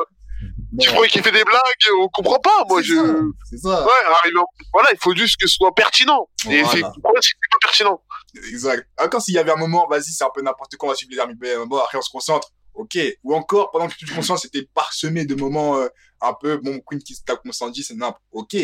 Tu 0.79 0.89
vois 0.91 1.07
qu'il 1.09 1.23
fait 1.23 1.33
des 1.33 1.43
blagues, 1.45 2.01
on 2.01 2.09
comprend 2.09 2.39
pas, 2.39 2.65
moi, 2.69 2.81
C'est 2.83 2.89
je, 2.89 2.95
ça. 2.95 3.03
ouais, 3.03 3.21
C'est 3.45 3.59
ça. 3.59 3.87
arrive 4.23 4.39
en- 4.39 4.47
voilà, 4.73 4.89
il 4.93 4.99
faut 5.01 5.15
juste 5.17 5.37
que 5.41 5.49
ce 5.49 5.55
soit 5.57 5.75
pertinent. 5.75 6.29
Et 6.49 6.63
Voilà. 6.63 6.69
c'est, 6.93 7.01
pourquoi 7.03 7.21
c'est 7.21 7.33
pas 7.51 7.59
pertinent? 7.61 8.03
Exact. 8.49 8.89
Encore 8.99 9.21
s'il 9.23 9.35
y 9.35 9.39
avait 9.39 9.51
un 9.53 9.57
moment, 9.57 9.87
vas-y, 9.89 10.05
c'est 10.13 10.25
un 10.25 10.31
peu 10.35 10.43
n'importe 10.43 10.77
quoi, 10.77 10.89
on 10.89 10.93
va 10.93 10.97
suivre 10.97 11.13
les 11.13 11.19
armes, 11.19 11.35
ben, 11.35 11.65
bon, 11.67 11.79
après 11.79 11.99
on 11.99 12.03
se 12.03 12.11
concentre, 12.11 12.51
ok. 12.75 12.99
Ou 13.25 13.35
encore, 13.35 13.71
pendant 13.73 13.89
que 13.89 13.95
tu 13.95 14.07
te 14.07 14.15
concentres, 14.15 14.43
c'était 14.43 14.69
parsemé 14.75 15.25
de 15.25 15.35
moments 15.35 15.77
euh, 15.79 15.89
un 16.21 16.35
peu, 16.35 16.57
bon, 16.59 16.81
Queen 16.87 17.03
qui 17.03 17.15
se 17.15 17.23
tape 17.25 17.43
contre 17.43 17.55
Sanji, 17.57 17.83
c'est 17.83 17.95
n'importe, 17.95 18.23
ok. 18.31 18.55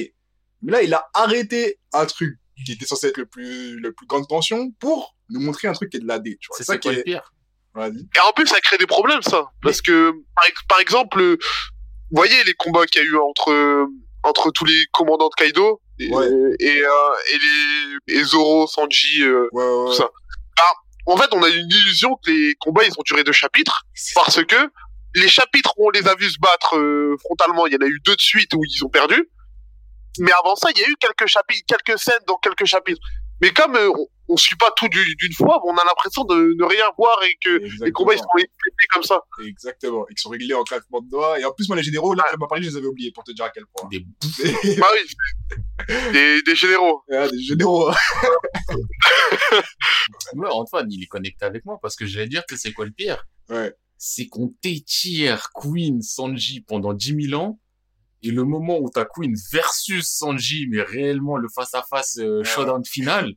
Mais 0.63 0.73
là, 0.73 0.83
il 0.83 0.95
a 0.95 1.09
arrêté 1.15 1.79
un 1.93 2.07
truc 2.07 2.39
qui 2.65 2.73
était 2.73 2.87
censé 2.87 3.09
être 3.09 3.19
le 3.19 3.27
plus, 3.27 3.79
le 3.81 3.93
plus 3.93 4.07
grande 4.07 4.27
tension 4.29 4.71
pour 4.79 5.15
nous 5.29 5.41
montrer 5.41 5.69
un 5.69 5.73
truc 5.73 5.91
qui 5.91 5.97
est 5.99 6.01
de 6.01 6.07
la 6.07 6.19
D, 6.19 6.39
tu 6.41 6.47
vois. 6.49 6.57
C'est 6.57 6.65
ça 6.65 6.75
ça 6.75 6.79
qui 6.79 6.89
quoi 6.89 6.93
le 6.93 7.01
est, 7.01 7.03
pire. 7.03 7.33
vas-y. 7.75 7.99
Et 7.99 8.21
en 8.27 8.33
plus, 8.33 8.47
ça 8.47 8.61
crée 8.61 8.79
des 8.79 8.87
problèmes, 8.87 9.21
ça. 9.23 9.51
Parce 9.63 9.83
que, 9.83 10.13
par, 10.35 10.47
ex- 10.47 10.63
par 10.69 10.81
exemple, 10.81 11.37
vous 12.11 12.17
voyez 12.17 12.43
les 12.45 12.55
combats 12.55 12.87
qu'il 12.87 13.03
y 13.03 13.05
a 13.05 13.09
eu 13.09 13.17
entre, 13.17 13.87
entre 14.23 14.51
tous 14.53 14.65
les 14.65 14.85
commandants 14.93 15.29
de 15.29 15.35
Kaido, 15.35 15.81
et, 15.99 16.11
Ouais. 16.15 16.27
et, 16.61 16.83
euh, 16.83 17.15
et 17.33 17.39
les, 18.09 18.19
et 18.21 18.25
Zoro, 18.25 18.67
Sanji, 18.67 19.23
euh, 19.23 19.49
Ouais, 19.53 19.65
ouais, 19.65 19.87
tout 19.87 19.95
ça. 19.95 20.11
En 21.09 21.17
fait, 21.17 21.29
on 21.33 21.43
a 21.43 21.49
une 21.49 21.71
illusion 21.71 22.17
que 22.17 22.31
les 22.33 22.55
combats, 22.59 22.85
ils 22.85 22.91
ont 22.99 23.03
duré 23.05 23.23
deux 23.23 23.31
chapitres, 23.33 23.83
parce 24.17 24.45
que 24.45 24.57
les 25.15 25.29
chapitres 25.29 25.73
où 25.77 25.87
on 25.87 25.91
les 25.91 26.07
a 26.09 26.17
vus 26.17 26.31
se 26.31 26.39
battre 26.41 26.77
euh, 26.77 27.17
frontalement, 27.21 27.67
il 27.69 27.75
y 27.75 27.77
en 27.77 27.87
a 27.87 27.87
eu 27.89 28.01
deux 28.05 28.17
de 28.17 28.21
suite 28.21 28.53
où 28.55 28.61
ils 28.65 28.85
ont 28.85 28.89
perdu. 28.89 29.31
Mais 30.19 30.33
avant 30.43 30.57
ça, 30.57 30.69
il 30.75 30.81
y 30.81 30.85
a 30.85 30.89
eu 30.89 30.97
quelques 30.99 31.27
chapitres, 31.29 31.63
quelques 31.69 31.99
scènes 31.99 32.19
dans 32.27 32.37
quelques 32.39 32.65
chapitres. 32.65 33.01
Mais 33.41 33.51
comme 33.53 33.77
euh, 33.77 33.89
on, 33.89 34.09
on 34.29 34.37
suit 34.37 34.57
pas 34.57 34.71
tout 34.77 34.89
du- 34.89 35.15
d'une 35.17 35.33
fois, 35.33 35.61
on 35.67 35.73
a 35.77 35.85
l'impression 35.85 36.25
de 36.25 36.55
ne 36.59 36.65
rien 36.65 36.85
voir 36.99 37.17
et 37.25 37.37
que 37.45 37.85
les 37.85 37.93
combats 37.93 38.15
ils 38.15 38.19
sont 38.19 38.25
expliqués 38.39 38.87
comme 38.93 39.03
ça. 39.03 39.21
Exactement. 39.45 40.07
Ils 40.11 40.19
sont 40.19 40.31
réglés 40.31 40.55
en 40.55 40.65
claquement 40.65 41.01
de 41.01 41.09
doigts. 41.09 41.39
Et 41.39 41.45
en 41.45 41.53
plus, 41.53 41.69
moi, 41.69 41.77
les 41.77 41.83
généraux, 41.83 42.15
là, 42.15 42.25
tu 42.31 42.37
m'as 42.39 42.47
parlé, 42.47 42.65
je 42.65 42.71
les 42.71 42.77
avais 42.77 42.87
oubliés 42.87 43.13
pour 43.13 43.25
te 43.25 43.33
dire 43.33 43.45
à 43.45 43.51
quel 43.51 43.65
point. 43.67 43.89
Des. 43.91 44.05
Bah 44.79 44.87
oui, 44.95 45.95
des, 46.13 46.43
des 46.43 46.57
généraux. 46.57 47.03
Ah, 47.13 47.29
des 47.29 47.41
généraux. 47.41 47.91
Ouais, 50.35 50.49
Antoine, 50.51 50.91
il 50.91 51.03
est 51.03 51.07
connecté 51.07 51.45
avec 51.45 51.65
moi 51.65 51.79
parce 51.81 51.97
que 51.97 52.07
j'allais 52.07 52.29
dire 52.29 52.45
que 52.47 52.57
c'est 52.57 52.73
quoi 52.73 52.85
le 52.85 52.91
pire? 52.91 53.25
Ouais. 53.49 53.73
C'est 53.99 54.27
qu'on 54.29 54.49
t'étire 54.61 55.49
Queen 55.55 56.03
Sanji 56.03 56.61
pendant 56.61 56.93
10 56.93 57.29
000 57.31 57.41
ans 57.43 57.59
et 58.23 58.31
le 58.31 58.45
moment 58.45 58.79
où 58.79 58.91
t'as 58.91 59.05
Queen 59.07 59.35
versus 59.53 60.07
Sanji, 60.09 60.67
mais 60.71 60.83
réellement 60.83 61.37
le 61.37 61.49
face-à-face 61.55 62.19
euh, 62.19 62.39
Ouais. 62.39 62.45
showdown 62.45 62.85
final, 62.85 63.33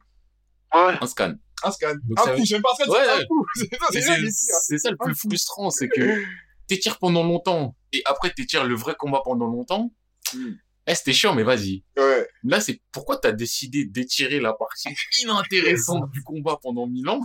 Ouais. 0.73 0.95
Un 1.01 1.07
scan. 1.07 1.33
Un 1.63 1.71
scan. 1.71 1.93
Donc 2.03 2.19
un 2.19 2.23
ça 2.23 2.35
coup, 2.35 2.43
même 2.51 2.61
pas 2.61 2.69
scan, 2.75 2.91
Ouais, 2.91 3.09
un 3.09 3.25
coup. 3.25 3.45
C'est 3.55 4.01
ça, 4.01 4.15
c'est 4.15 4.77
ça, 4.77 4.77
ça 4.77 4.91
le 4.91 4.97
plus 4.97 5.15
frustrant, 5.15 5.69
c'est 5.69 5.89
que 5.89 6.23
t'étires 6.67 6.99
pendant 6.99 7.23
longtemps 7.23 7.75
et 7.91 8.01
après 8.05 8.31
t'étires 8.31 8.63
le 8.63 8.75
vrai 8.75 8.95
combat 8.97 9.21
pendant 9.23 9.47
longtemps. 9.47 9.93
Mm. 10.33 10.51
Eh, 10.87 10.95
c'était 10.95 11.13
chiant, 11.13 11.35
mais 11.35 11.43
vas-y. 11.43 11.83
Ouais. 11.97 12.27
Là, 12.43 12.59
c'est 12.61 12.81
pourquoi 12.91 13.17
t'as 13.17 13.31
décidé 13.31 13.85
d'étirer 13.85 14.39
la 14.39 14.53
partie 14.53 14.89
inintéressante 15.21 16.09
du 16.11 16.23
combat 16.23 16.57
pendant 16.61 16.87
mille 16.87 17.07
ans 17.09 17.21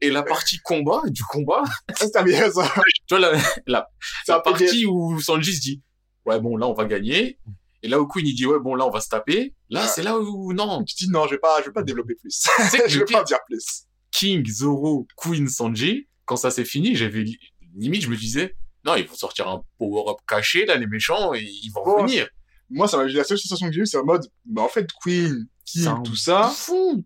et 0.00 0.10
la 0.10 0.22
partie 0.22 0.58
combat 0.58 1.02
du 1.06 1.22
combat. 1.22 1.62
Ça, 1.94 2.06
c'est 2.12 2.24
bien, 2.24 2.50
ça. 2.50 2.72
Tu 3.06 3.16
vois, 3.16 3.20
la, 3.20 3.38
la, 3.66 3.88
C'est 4.24 4.32
la 4.32 4.40
partie 4.40 4.86
où 4.86 5.20
Sanji 5.20 5.54
se 5.54 5.60
dit, 5.60 5.82
ouais, 6.26 6.40
bon, 6.40 6.56
là, 6.56 6.66
on 6.66 6.74
va 6.74 6.84
gagner. 6.84 7.38
Et 7.84 7.88
là 7.88 8.00
où 8.00 8.06
Queen, 8.06 8.26
il 8.26 8.34
dit, 8.34 8.46
ouais, 8.46 8.58
bon, 8.58 8.74
là, 8.74 8.86
on 8.86 8.90
va 8.90 9.00
se 9.02 9.08
taper. 9.10 9.54
Là, 9.68 9.82
Ah. 9.84 9.88
c'est 9.88 10.02
là 10.02 10.18
où, 10.18 10.54
non. 10.54 10.82
Tu 10.84 10.94
dis 10.96 11.10
non, 11.10 11.26
je 11.26 11.32
vais 11.32 11.38
pas, 11.38 11.60
je 11.60 11.66
vais 11.66 11.72
pas 11.72 11.82
développer 11.82 12.14
plus. 12.14 12.46
Je 12.88 12.98
vais 12.98 13.04
pas 13.04 13.22
dire 13.24 13.38
plus. 13.46 13.84
King, 14.10 14.44
Zoro, 14.46 15.06
Queen, 15.16 15.46
Sanji, 15.48 16.08
quand 16.24 16.36
ça 16.36 16.50
s'est 16.50 16.64
fini, 16.64 16.96
j'avais 16.96 17.22
li- 17.22 17.38
limite, 17.76 18.02
je 18.02 18.08
me 18.08 18.16
disais, 18.16 18.56
non, 18.86 18.94
ils 18.96 19.06
vont 19.06 19.14
sortir 19.14 19.48
un 19.48 19.62
power-up 19.78 20.16
caché, 20.26 20.64
là, 20.64 20.76
les 20.76 20.86
méchants, 20.86 21.34
et 21.34 21.42
ils 21.42 21.70
vont 21.70 21.82
Oh. 21.84 21.96
revenir. 21.98 22.26
Moi, 22.70 22.88
ça 22.88 22.96
m'a, 22.96 23.04
la 23.04 23.22
seule 23.24 23.38
sensation 23.38 23.66
que 23.68 23.72
j'ai 23.74 23.80
eue, 23.82 23.86
c'est 23.86 23.98
en 23.98 24.04
mode, 24.04 24.26
bah, 24.46 24.62
en 24.62 24.68
fait, 24.68 24.88
Queen, 25.02 25.46
King, 25.66 25.86
un 25.86 26.00
tout 26.00 26.16
ça, 26.16 26.50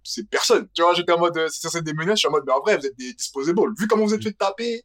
c'est 0.05 0.29
personne. 0.31 0.69
Tu 0.75 0.83
vois, 0.83 0.95
j'étais 0.95 1.13
en 1.13 1.19
mode, 1.19 1.37
euh, 1.39 1.49
c'est 1.51 1.61
censé 1.63 1.79
être 1.79 1.85
des 1.85 1.93
menaces, 1.95 2.19
je 2.19 2.21
suis 2.21 2.29
en 2.29 2.33
mode, 2.33 2.45
mais 2.47 2.53
en 2.53 2.61
vrai, 2.61 2.77
vous 2.79 2.87
êtes 2.87 2.97
des 2.97 3.13
disposables. 3.15 3.61
Vu 3.79 3.89
comment 3.89 4.05
vous 4.05 4.15
êtes 4.15 4.23
fait 4.23 4.33
taper, 4.33 4.83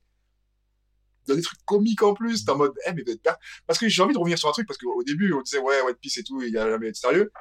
dans 1.27 1.35
des 1.35 1.41
trucs 1.41 1.63
comiques 1.65 2.03
en 2.03 2.13
plus, 2.13 2.45
t'es 2.45 2.51
en 2.51 2.57
mode, 2.57 2.73
eh, 2.87 2.93
mais 2.93 3.01
êtes 3.01 3.21
per- 3.21 3.33
Parce 3.67 3.79
que 3.79 3.87
j'ai 3.87 4.01
envie 4.01 4.13
de 4.13 4.19
revenir 4.19 4.37
sur 4.37 4.49
un 4.49 4.51
truc, 4.51 4.67
parce 4.67 4.77
qu'au 4.77 5.03
début, 5.03 5.33
on 5.33 5.41
disait, 5.41 5.59
ouais, 5.59 5.81
One 5.81 5.95
Piece 5.95 6.17
et 6.17 6.23
tout, 6.23 6.41
il 6.41 6.49
y 6.53 6.57
a 6.57 6.69
jamais 6.69 6.89
été 6.89 6.99
sérieux. 6.99 7.31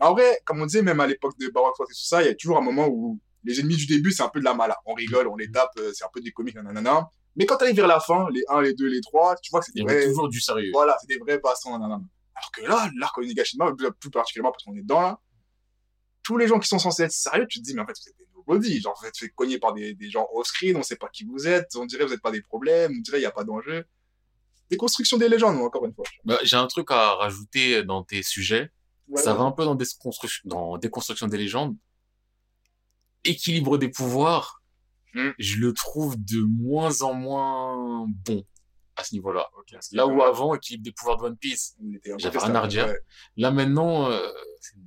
En 0.00 0.12
vrai, 0.12 0.40
comme 0.44 0.60
on 0.60 0.66
disait, 0.66 0.82
même 0.82 1.00
à 1.00 1.06
l'époque 1.06 1.36
de 1.38 1.48
Baroque 1.48 1.76
et 1.80 1.84
tout 1.84 1.94
ça, 1.94 2.22
il 2.22 2.26
y 2.26 2.30
a 2.30 2.34
toujours 2.34 2.58
un 2.58 2.62
moment 2.62 2.88
où 2.88 3.20
les 3.44 3.60
ennemis 3.60 3.76
du 3.76 3.86
début, 3.86 4.12
c'est 4.12 4.22
un 4.22 4.28
peu 4.28 4.40
de 4.40 4.44
la 4.44 4.54
mala. 4.54 4.76
On 4.86 4.94
rigole, 4.94 5.26
on 5.28 5.36
les 5.36 5.50
tape, 5.50 5.70
euh, 5.78 5.90
c'est 5.94 6.04
un 6.04 6.08
peu 6.12 6.20
des 6.20 6.30
comiques, 6.32 6.54
nanana. 6.56 7.08
Mais 7.36 7.46
quand 7.46 7.56
t'arrives 7.56 7.76
vers 7.76 7.86
la 7.86 7.98
fin, 8.00 8.28
les 8.30 8.42
1, 8.48 8.60
les 8.62 8.74
2, 8.74 8.86
les 8.86 9.00
3, 9.00 9.36
tu 9.42 9.50
vois 9.50 9.60
que 9.60 9.66
c'est 9.66 9.72
Il 9.74 9.84
des 9.86 9.92
vrais, 9.94 10.04
toujours 10.06 10.28
du 10.28 10.40
sérieux. 10.40 10.70
voilà, 10.72 10.96
c'est 11.00 11.08
des 11.08 11.18
vrais 11.18 11.40
passants, 11.40 11.72
nanana. 11.78 12.00
Alors 12.34 12.50
que 12.52 12.62
là, 12.62 12.90
l'arc 12.98 13.16
Onigashima, 13.18 13.72
plus 13.76 13.90
plus 13.92 14.10
particulièrement 14.10 14.52
parce 14.52 14.64
qu'on 14.64 14.74
est 14.74 14.82
dedans 14.82 15.00
là, 15.02 15.18
tous 16.22 16.36
les 16.36 16.46
gens 16.46 16.58
qui 16.58 16.68
sont 16.68 16.78
censés 16.78 17.02
être 17.04 17.12
sérieux, 17.12 17.46
tu 17.48 17.58
te 17.58 17.64
dis, 17.64 17.74
mais 17.74 17.82
en 17.82 17.86
fait, 17.86 17.94
vous 18.00 18.08
êtes 18.10 18.16
des 18.18 18.26
nobody. 18.46 18.80
Genre, 18.80 18.96
vous 19.00 19.06
êtes 19.06 19.16
fait 19.16 19.28
cogner 19.30 19.58
par 19.58 19.72
des, 19.74 19.94
des 19.94 20.10
gens 20.10 20.26
off-screen, 20.32 20.76
on 20.76 20.82
sait 20.82 20.96
pas 20.96 21.08
qui 21.08 21.24
vous 21.24 21.46
êtes, 21.46 21.74
on 21.76 21.84
dirait 21.86 22.04
vous 22.04 22.10
n'êtes 22.10 22.22
pas 22.22 22.30
des 22.30 22.42
problèmes, 22.42 22.92
on 22.98 23.00
dirait 23.00 23.18
qu'il 23.18 23.22
n'y 23.24 23.26
a 23.26 23.30
pas 23.32 23.44
d'enjeu. 23.44 23.84
Déconstruction 24.70 25.18
des 25.18 25.28
légendes, 25.28 25.56
encore 25.58 25.84
une 25.84 25.94
fois. 25.94 26.04
Bah, 26.24 26.38
J'ai 26.42 26.56
un 26.56 26.66
truc 26.66 26.90
à 26.90 27.14
rajouter 27.14 27.82
dans 27.84 28.02
tes 28.02 28.22
sujets. 28.22 28.70
Ça 29.16 29.34
va 29.34 29.42
un 29.42 29.52
peu 29.52 29.64
dans 29.64 29.74
déconstruction, 29.74 30.40
dans 30.46 30.78
déconstruction 30.78 31.26
des 31.26 31.36
légendes. 31.36 31.76
Équilibre 33.24 33.78
des 33.78 33.88
pouvoirs, 33.88 34.58
Hmm. 35.14 35.32
je 35.38 35.58
le 35.58 35.74
trouve 35.74 36.16
de 36.16 36.40
moins 36.40 37.02
en 37.02 37.12
moins 37.12 38.06
bon 38.08 38.46
à 38.96 39.04
ce 39.04 39.14
niveau-là. 39.14 39.46
Là 39.92 40.06
où 40.06 40.22
avant, 40.22 40.54
équilibre 40.54 40.84
des 40.84 40.92
pouvoirs 40.92 41.18
de 41.18 41.24
One 41.24 41.36
Piece. 41.36 41.76
Il 41.82 42.00
j'avais 42.16 42.38
rien 42.38 42.54
à 42.54 42.62
redire. 42.62 42.86
ouais. 42.86 42.98
Là 43.36 43.50
maintenant, 43.50 44.10
euh, 44.10 44.26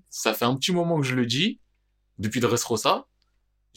ça 0.10 0.34
fait 0.34 0.46
un 0.46 0.56
petit 0.56 0.72
moment 0.72 1.00
que 1.00 1.06
je 1.06 1.14
le 1.14 1.28
dis, 1.28 1.60
depuis 2.18 2.40
Dressrosa. 2.40 3.06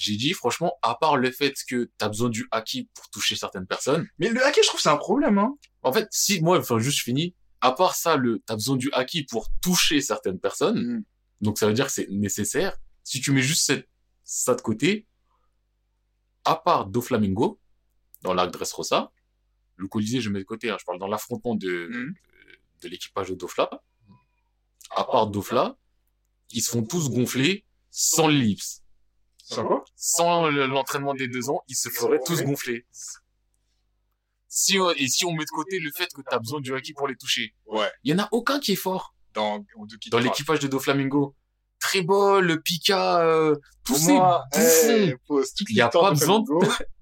J'ai 0.01 0.17
dit, 0.17 0.33
franchement, 0.33 0.75
à 0.83 0.95
part 0.95 1.17
le 1.17 1.31
fait 1.33 1.55
que 1.69 1.91
t'as 1.99 2.09
besoin 2.09 2.29
du 2.31 2.47
haki 2.53 2.89
pour 2.95 3.11
toucher 3.11 3.35
certaines 3.35 3.67
personnes, 3.67 4.09
Mais 4.19 4.29
le 4.29 4.41
hacker, 4.45 4.63
je 4.63 4.69
trouve 4.69 4.81
c'est 4.81 4.89
un 4.89 4.97
problème, 4.97 5.39
hein. 5.39 5.57
en 5.83 5.93
fait, 5.93 6.07
si, 6.13 6.41
moi, 6.41 6.59
enfin, 6.59 6.79
juste 6.79 7.01
fini, 7.03 7.35
à 7.61 7.73
part 7.73 7.97
ça, 7.97 8.17
le, 8.17 8.39
t'as 8.47 8.55
besoin 8.55 8.77
du 8.77 8.91
haki 8.93 9.25
pour 9.25 9.51
toucher 9.61 10.01
certaines 10.01 10.39
personnes, 10.39 10.79
Mm. 10.99 11.05
donc 11.41 11.59
ça 11.59 11.67
veut 11.67 11.73
dire 11.73 11.87
que 11.87 11.93
c'est 11.93 12.09
nécessaire. 12.11 12.77
Si 13.03 13.21
tu 13.21 13.33
mets 13.33 13.43
juste 13.43 13.65
cette, 13.67 13.89
ça 14.23 14.55
de 14.55 14.61
côté, 14.61 15.07
à 16.45 16.55
part 16.55 16.87
Doflamingo, 16.87 17.59
dans 18.23 18.35
l'arc 18.35 18.53
Dressrosa, 18.53 19.11
le 19.77 19.89
Colisée, 19.89 20.21
je 20.21 20.31
mets 20.31 20.39
de 20.41 20.45
côté, 20.45 20.71
hein, 20.71 20.77
je 20.79 20.85
parle 20.85 20.99
dans 21.01 21.09
l'affrontement 21.09 21.55
de, 21.57 21.89
Mm. 21.91 22.15
de 22.83 22.89
l'équipage 22.89 23.31
de 23.31 23.35
Dofla, 23.35 23.69
à 24.95 25.03
part 25.05 25.27
Dofla, 25.27 25.77
ils 26.51 26.63
se 26.63 26.71
font 26.71 26.85
tous 26.85 27.11
gonfler 27.11 27.65
sans 27.91 28.29
l'ellipse. 28.29 28.83
Sans 29.97 30.49
le- 30.51 30.67
l'entraînement 30.67 31.15
des 31.15 31.29
deux 31.29 31.51
ans, 31.51 31.63
ils 31.69 31.75
se 31.77 31.89
feraient 31.89 32.21
tous 32.25 32.43
gonfler. 32.43 32.87
Si 34.49 34.79
on, 34.79 34.91
et 34.91 35.09
si 35.09 35.25
on 35.27 35.33
met 35.33 35.45
de 35.45 35.51
côté 35.51 35.79
le 35.79 35.91
fait 35.95 36.09
que 36.15 36.23
t'as 36.29 36.39
besoin 36.39 36.61
du 36.61 36.75
haki 36.75 36.95
pour 36.95 37.07
les 37.09 37.17
toucher, 37.17 37.55
Ouais. 37.67 37.91
il 38.03 38.11
y 38.13 38.15
en 38.15 38.23
a 38.23 38.29
aucun 38.33 38.61
qui 38.61 38.73
est 38.73 38.77
fort 38.77 39.15
Dans, 39.35 39.65
dans 40.11 40.19
l'équipage 40.19 40.59
de 40.61 40.69
Doflamingo. 40.69 41.35
Trébol, 41.81 42.61
Pika, 42.63 43.21
euh, 43.25 43.55
tous 43.85 43.95
ces 43.95 44.13
bouffons. 44.15 44.43
eh, 44.57 45.15
Il 45.69 45.77
y 45.77 45.81
a 45.81 45.89
pas 45.89 46.11
besoin 46.11 46.41
de- 46.41 46.47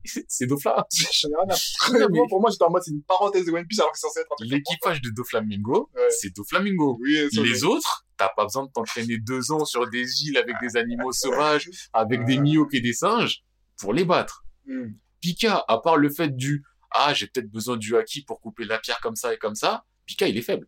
c'est 0.28 0.46
Dofla. 0.46 0.86
Rien 1.80 2.08
mais- 2.10 2.18
Pour 2.28 2.40
moi, 2.42 2.50
j'étais 2.50 2.64
en 2.64 2.70
mode, 2.70 2.82
c'est 2.82 2.90
une 2.90 3.02
parenthèse 3.02 3.46
de 3.46 3.52
One 3.52 3.66
Piece 3.66 3.78
alors 3.80 3.92
que 3.92 3.98
c'est 3.98 4.06
censé 4.06 4.20
être 4.20 4.32
un 4.32 4.36
truc. 4.36 4.50
L'équipage 4.50 5.00
de 5.00 5.08
Doflamingo, 5.10 5.88
Ouais. 5.94 6.08
c'est 6.10 6.34
Doflamingo. 6.36 6.98
Oui, 7.00 7.16
Les 7.32 7.64
autres, 7.64 8.05
t'as 8.16 8.28
pas 8.28 8.44
besoin 8.44 8.64
de 8.64 8.70
t'entraîner 8.72 9.18
deux 9.18 9.52
ans 9.52 9.64
sur 9.64 9.88
des 9.88 10.24
îles 10.24 10.38
avec 10.38 10.56
des 10.60 10.76
animaux 10.76 11.12
sauvages, 11.12 11.68
avec 11.92 12.24
des 12.24 12.38
miocs 12.38 12.74
et 12.74 12.80
des 12.80 12.92
singes, 12.92 13.42
pour 13.78 13.92
les 13.92 14.04
battre. 14.04 14.44
Hmm. 14.66 14.92
Pika, 15.20 15.64
à 15.68 15.78
part 15.78 15.96
le 15.96 16.10
fait 16.10 16.34
du 16.34 16.64
ah 16.92 17.12
j'ai 17.12 17.26
peut-être 17.26 17.50
besoin 17.50 17.76
du 17.76 17.96
haki 17.96 18.22
pour 18.22 18.40
couper 18.40 18.64
la 18.64 18.78
pierre 18.78 19.00
comme 19.00 19.16
ça 19.16 19.34
et 19.34 19.38
comme 19.38 19.54
ça, 19.54 19.84
Pika 20.06 20.28
il 20.28 20.36
est 20.36 20.42
faible. 20.42 20.66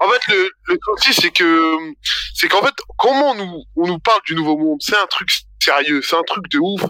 En 0.00 0.08
fait, 0.08 0.32
le, 0.32 0.50
le 0.68 0.78
truc 0.78 0.98
aussi, 0.98 1.12
c'est 1.12 1.30
que, 1.30 1.92
c'est 2.34 2.48
qu'en 2.48 2.62
fait, 2.62 2.74
comment 2.96 3.32
on 3.32 3.34
nous, 3.34 3.62
on 3.76 3.86
nous 3.86 3.98
parle 3.98 4.20
du 4.26 4.34
nouveau 4.34 4.56
monde, 4.56 4.78
c'est 4.80 4.96
un 4.96 5.06
truc 5.06 5.28
sérieux, 5.60 6.00
c'est 6.02 6.16
un 6.16 6.22
truc 6.22 6.48
de 6.50 6.58
ouf. 6.58 6.82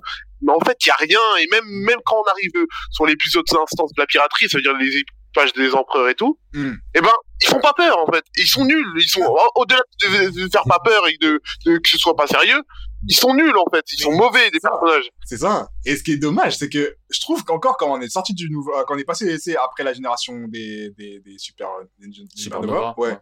Mais 0.43 0.53
en 0.53 0.61
fait, 0.61 0.77
il 0.85 0.89
y 0.89 0.91
a 0.91 0.97
rien, 0.97 1.37
et 1.41 1.47
même, 1.51 1.65
même 1.65 1.99
quand 2.05 2.17
on 2.17 2.31
arrive 2.31 2.67
sur 2.91 3.07
les 3.07 3.17
plus 3.17 3.35
hautes 3.37 3.53
instances 3.55 3.93
de 3.95 4.01
la 4.01 4.07
piraterie, 4.07 4.49
ça 4.49 4.59
veut 4.59 4.63
dire 4.63 4.77
les 4.77 5.03
équipages 5.35 5.53
des 5.53 5.75
empereurs 5.75 6.09
et 6.09 6.15
tout, 6.15 6.39
Hmm. 6.53 6.75
eh 6.95 7.01
ben, 7.01 7.11
ils 7.43 7.49
font 7.49 7.61
pas 7.61 7.73
peur, 7.73 7.99
en 7.99 8.11
fait. 8.13 8.25
Ils 8.37 8.47
sont 8.47 8.65
nuls. 8.65 8.93
Ils 8.97 9.09
sont, 9.09 9.23
au- 9.23 9.61
au-delà 9.61 9.81
de, 10.03 10.31
de 10.45 10.49
faire 10.49 10.63
pas 10.69 10.79
peur 10.85 11.09
et 11.09 11.17
de, 11.21 11.41
de 11.67 11.79
que 11.79 11.89
ce 11.89 11.99
soit 11.99 12.15
pas 12.17 12.27
sérieux, 12.29 12.63
ils 13.09 13.15
sont 13.15 13.35
nuls, 13.35 13.57
en 13.57 13.71
fait. 13.75 13.85
Ils 13.93 14.01
sont 14.03 14.13
mauvais, 14.13 14.51
des 14.51 14.61
ça. 14.61 14.71
personnages. 14.71 15.11
C'est 15.27 15.39
ça. 15.39 15.69
Et 15.85 15.97
ce 15.97 16.03
qui 16.05 16.13
est 16.13 16.17
dommage, 16.17 16.57
c'est 16.57 16.69
que 16.69 16.97
je 17.11 17.21
trouve 17.21 17.43
qu'encore 17.45 17.77
quand 17.77 17.91
on 17.93 18.01
est 18.01 18.09
sorti 18.09 18.35
du 18.35 18.49
nouveau, 18.51 18.73
euh, 18.77 18.85
quand 18.87 18.95
on 18.95 18.99
est 18.99 19.05
passé 19.05 19.37
c'est 19.39 19.57
après 19.57 19.83
la 19.83 19.93
génération 19.93 20.47
des, 20.49 20.91
des, 20.97 21.21
des 21.21 21.39
super, 21.39 21.69
des, 21.99 22.07
des 22.07 22.13
Supernova, 22.37 22.67
supernova, 22.67 22.95
ouais. 22.99 23.09
ouais. 23.11 23.19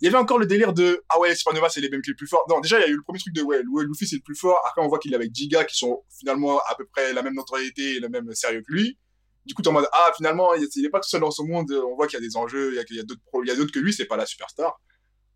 Il 0.00 0.04
y 0.06 0.08
avait 0.08 0.18
encore 0.18 0.38
le 0.38 0.44
délire 0.46 0.72
de, 0.74 1.02
ah 1.08 1.18
ouais, 1.20 1.34
supernova, 1.34 1.68
c'est 1.70 1.80
les 1.80 1.88
mêmes 1.88 2.02
que 2.02 2.10
les 2.10 2.16
plus 2.16 2.26
forts. 2.26 2.44
Non, 2.50 2.60
déjà, 2.60 2.78
il 2.78 2.82
y 2.82 2.84
a 2.84 2.88
eu 2.88 2.96
le 2.96 3.02
premier 3.02 3.18
truc 3.18 3.32
de, 3.32 3.42
ouais, 3.42 3.62
ouais, 3.72 3.84
Luffy, 3.84 4.06
c'est 4.06 4.16
le 4.16 4.22
plus 4.22 4.34
fort. 4.34 4.60
Après, 4.68 4.82
on 4.82 4.88
voit 4.88 4.98
qu'il 4.98 5.12
est 5.12 5.16
avec 5.16 5.34
Giga, 5.34 5.64
qui 5.64 5.76
sont 5.78 6.02
finalement 6.18 6.58
à 6.68 6.74
peu 6.74 6.84
près 6.92 7.12
la 7.14 7.22
même 7.22 7.34
notoriété 7.34 7.96
et 7.96 8.00
le 8.00 8.08
même 8.10 8.30
sérieux 8.34 8.62
que 8.66 8.72
lui. 8.74 8.98
Du 9.46 9.54
coup, 9.54 9.62
t'es 9.62 9.68
en 9.68 9.72
mode, 9.72 9.88
ah, 9.92 10.12
finalement, 10.16 10.54
il 10.54 10.62
est- 10.64 10.76
il 10.76 10.84
est 10.86 10.90
pas 10.90 11.00
tout 11.00 11.08
seul 11.08 11.20
dans 11.20 11.30
ce 11.30 11.42
monde. 11.42 11.70
On 11.72 11.94
voit 11.96 12.06
qu'il 12.06 12.18
y 12.18 12.22
a 12.22 12.26
des 12.26 12.36
enjeux, 12.36 12.72
il 12.72 12.76
y 12.76 12.78
a, 12.78 12.84
qu'il 12.84 12.96
y 12.96 13.00
a 13.00 13.02
d'autres 13.02 13.20
il 13.42 13.48
y 13.48 13.50
a 13.50 13.56
d'autres 13.56 13.72
que 13.72 13.78
lui, 13.78 13.92
c'est 13.92 14.06
pas 14.06 14.16
la 14.16 14.26
superstar. 14.26 14.80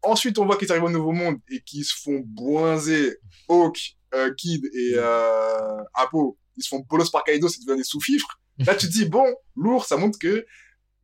Ensuite, 0.03 0.39
on 0.39 0.47
voit 0.47 0.57
qu'ils 0.57 0.71
arrivent 0.71 0.85
au 0.85 0.91
nouveau 0.91 1.13
monde 1.13 1.37
et 1.49 1.61
qu'ils 1.61 1.85
se 1.85 1.95
font 2.01 2.23
boinzer 2.25 3.17
Hawk, 3.49 3.97
euh, 4.15 4.33
Kid 4.35 4.65
et 4.73 4.93
euh, 4.95 5.83
Apo. 5.95 6.39
Ils 6.57 6.63
se 6.63 6.69
font 6.69 6.79
bolos 6.89 7.11
par 7.11 7.25
Kaido, 7.25 7.49
c'est 7.49 7.61
devenu 7.63 7.79
des 7.79 7.85
sous-fifres. 7.85 8.41
Là, 8.59 8.75
tu 8.75 8.87
te 8.87 8.93
dis, 8.93 9.05
bon, 9.05 9.27
lourd, 9.57 9.85
ça 9.85 9.97
montre 9.97 10.19
que 10.19 10.47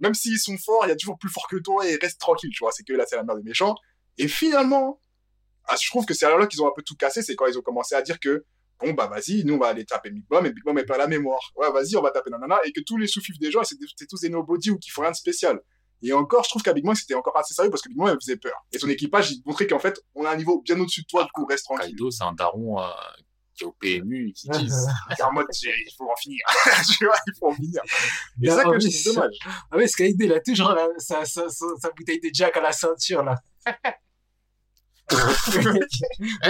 même 0.01 0.15
s'ils 0.15 0.39
sont 0.41 0.57
forts, 0.59 0.83
il 0.87 0.89
y 0.89 0.93
a 0.93 0.97
toujours 0.97 1.19
plus 1.19 1.29
fort 1.31 1.47
que 1.49 1.57
toi 1.57 1.87
et 1.89 1.97
reste 1.97 2.21
tranquille, 2.21 2.51
tu 2.53 2.65
vois. 2.65 2.73
C'est 2.73 2.83
que 2.85 2.93
là, 2.93 3.05
c'est 3.09 3.17
la 3.17 3.23
mère 3.25 3.37
des 3.37 3.43
méchants. 3.43 3.75
Et 4.19 4.29
finalement, 4.29 5.01
ah, 5.67 5.77
je 5.81 5.89
trouve 5.89 6.05
que 6.07 6.15
c'est 6.15 6.27
alors 6.27 6.39
là 6.39 6.47
qu'ils 6.47 6.63
ont 6.63 6.67
un 6.69 6.73
peu 6.75 6.83
tout 6.83 6.97
cassé, 6.97 7.23
c'est 7.23 7.35
quand 7.37 7.47
ils 7.47 7.59
ont 7.59 7.63
commencé 7.63 7.95
à 7.95 8.03
dire 8.03 8.19
que, 8.21 8.45
bon, 8.81 8.93
bah 8.93 9.07
vas-y, 9.09 9.45
nous 9.45 9.55
on 9.55 9.59
va 9.59 9.69
aller 9.69 9.85
taper 9.85 10.11
Big 10.11 10.25
Mom, 10.31 10.45
et 10.47 10.51
Big 10.53 10.65
Mom 10.65 10.79
est 10.79 10.85
pas 10.85 10.99
la 10.99 11.07
mémoire. 11.07 11.41
Ouais, 11.57 11.71
vas-y, 11.73 11.97
on 11.97 12.03
va 12.03 12.11
taper 12.11 12.31
Nanana, 12.31 12.59
et 12.65 12.73
que 12.73 12.81
tous 12.81 12.97
les 12.97 13.07
sous-fifs 13.07 13.39
des 13.39 13.51
gens, 13.51 13.63
c'est 13.65 13.77
c'est 13.97 14.07
tous 14.07 14.21
des 14.21 14.29
nobody 14.29 14.71
ou 14.71 14.79
qui 14.79 14.91
font 14.91 15.03
rien 15.03 15.11
de 15.11 15.17
spécial. 15.17 15.61
Et 16.03 16.13
encore, 16.13 16.45
je 16.45 16.51
trouve 16.51 16.63
qu'à 16.63 16.73
Big 16.75 16.85
Mom, 16.85 16.95
c'était 16.95 17.15
encore 17.15 17.37
assez 17.39 17.55
sérieux 17.55 17.71
parce 17.71 17.81
que 17.83 17.89
Big 17.89 17.97
Mom, 17.97 18.09
elle 18.09 18.17
faisait 18.21 18.37
peur. 18.37 18.55
Et 18.73 18.79
son 18.79 18.89
équipage, 18.89 19.31
il 19.33 19.43
montrait 19.47 19.67
qu'en 19.67 19.79
fait, 19.79 19.99
on 20.15 20.25
a 20.27 20.31
un 20.31 20.37
niveau 20.37 20.61
bien 20.61 20.79
au-dessus 20.79 21.03
de 21.03 21.07
toi, 21.07 21.25
du 21.25 21.31
coup, 21.33 21.47
reste 21.47 21.65
tranquille. 21.65 21.91
Kaido 21.97 22.11
c'est 22.11 22.25
un 22.25 22.33
daron 22.33 22.79
euh, 22.81 22.87
qui 23.55 23.65
est 23.65 23.67
au 23.67 23.73
PMU 23.73 24.29
et 24.29 24.33
qui 24.33 24.49
dit 24.49 24.69
en 25.23 25.33
mode, 25.33 25.47
il 25.63 25.95
faut 25.97 26.11
en 26.11 26.17
finir. 26.17 26.41
tu 26.99 27.07
vois, 27.07 27.15
il 27.27 27.33
faut 27.39 27.49
en 27.49 27.55
finir. 27.55 27.81
Et 28.43 28.49
c'est 28.51 28.55
ça 28.57 28.65
que 28.65 28.69
oui, 28.71 28.75
je 28.81 28.89
trouve 28.89 28.91
c'est- 28.91 29.15
dommage. 29.15 29.37
Ah 29.71 29.77
ouais, 29.79 29.87
Skyde, 29.89 30.17
il 30.21 30.33
a 30.33 30.41
toujours 30.41 30.73
la- 30.73 30.89
sa, 30.99 31.25
sa, 31.25 31.49
sa, 31.49 31.67
sa 31.81 31.91
bouteille 31.91 32.21
de 32.21 32.29
Jack 32.33 32.55
à 32.57 32.61
la 32.61 32.73
ceinture, 32.73 33.23
là. 33.23 33.37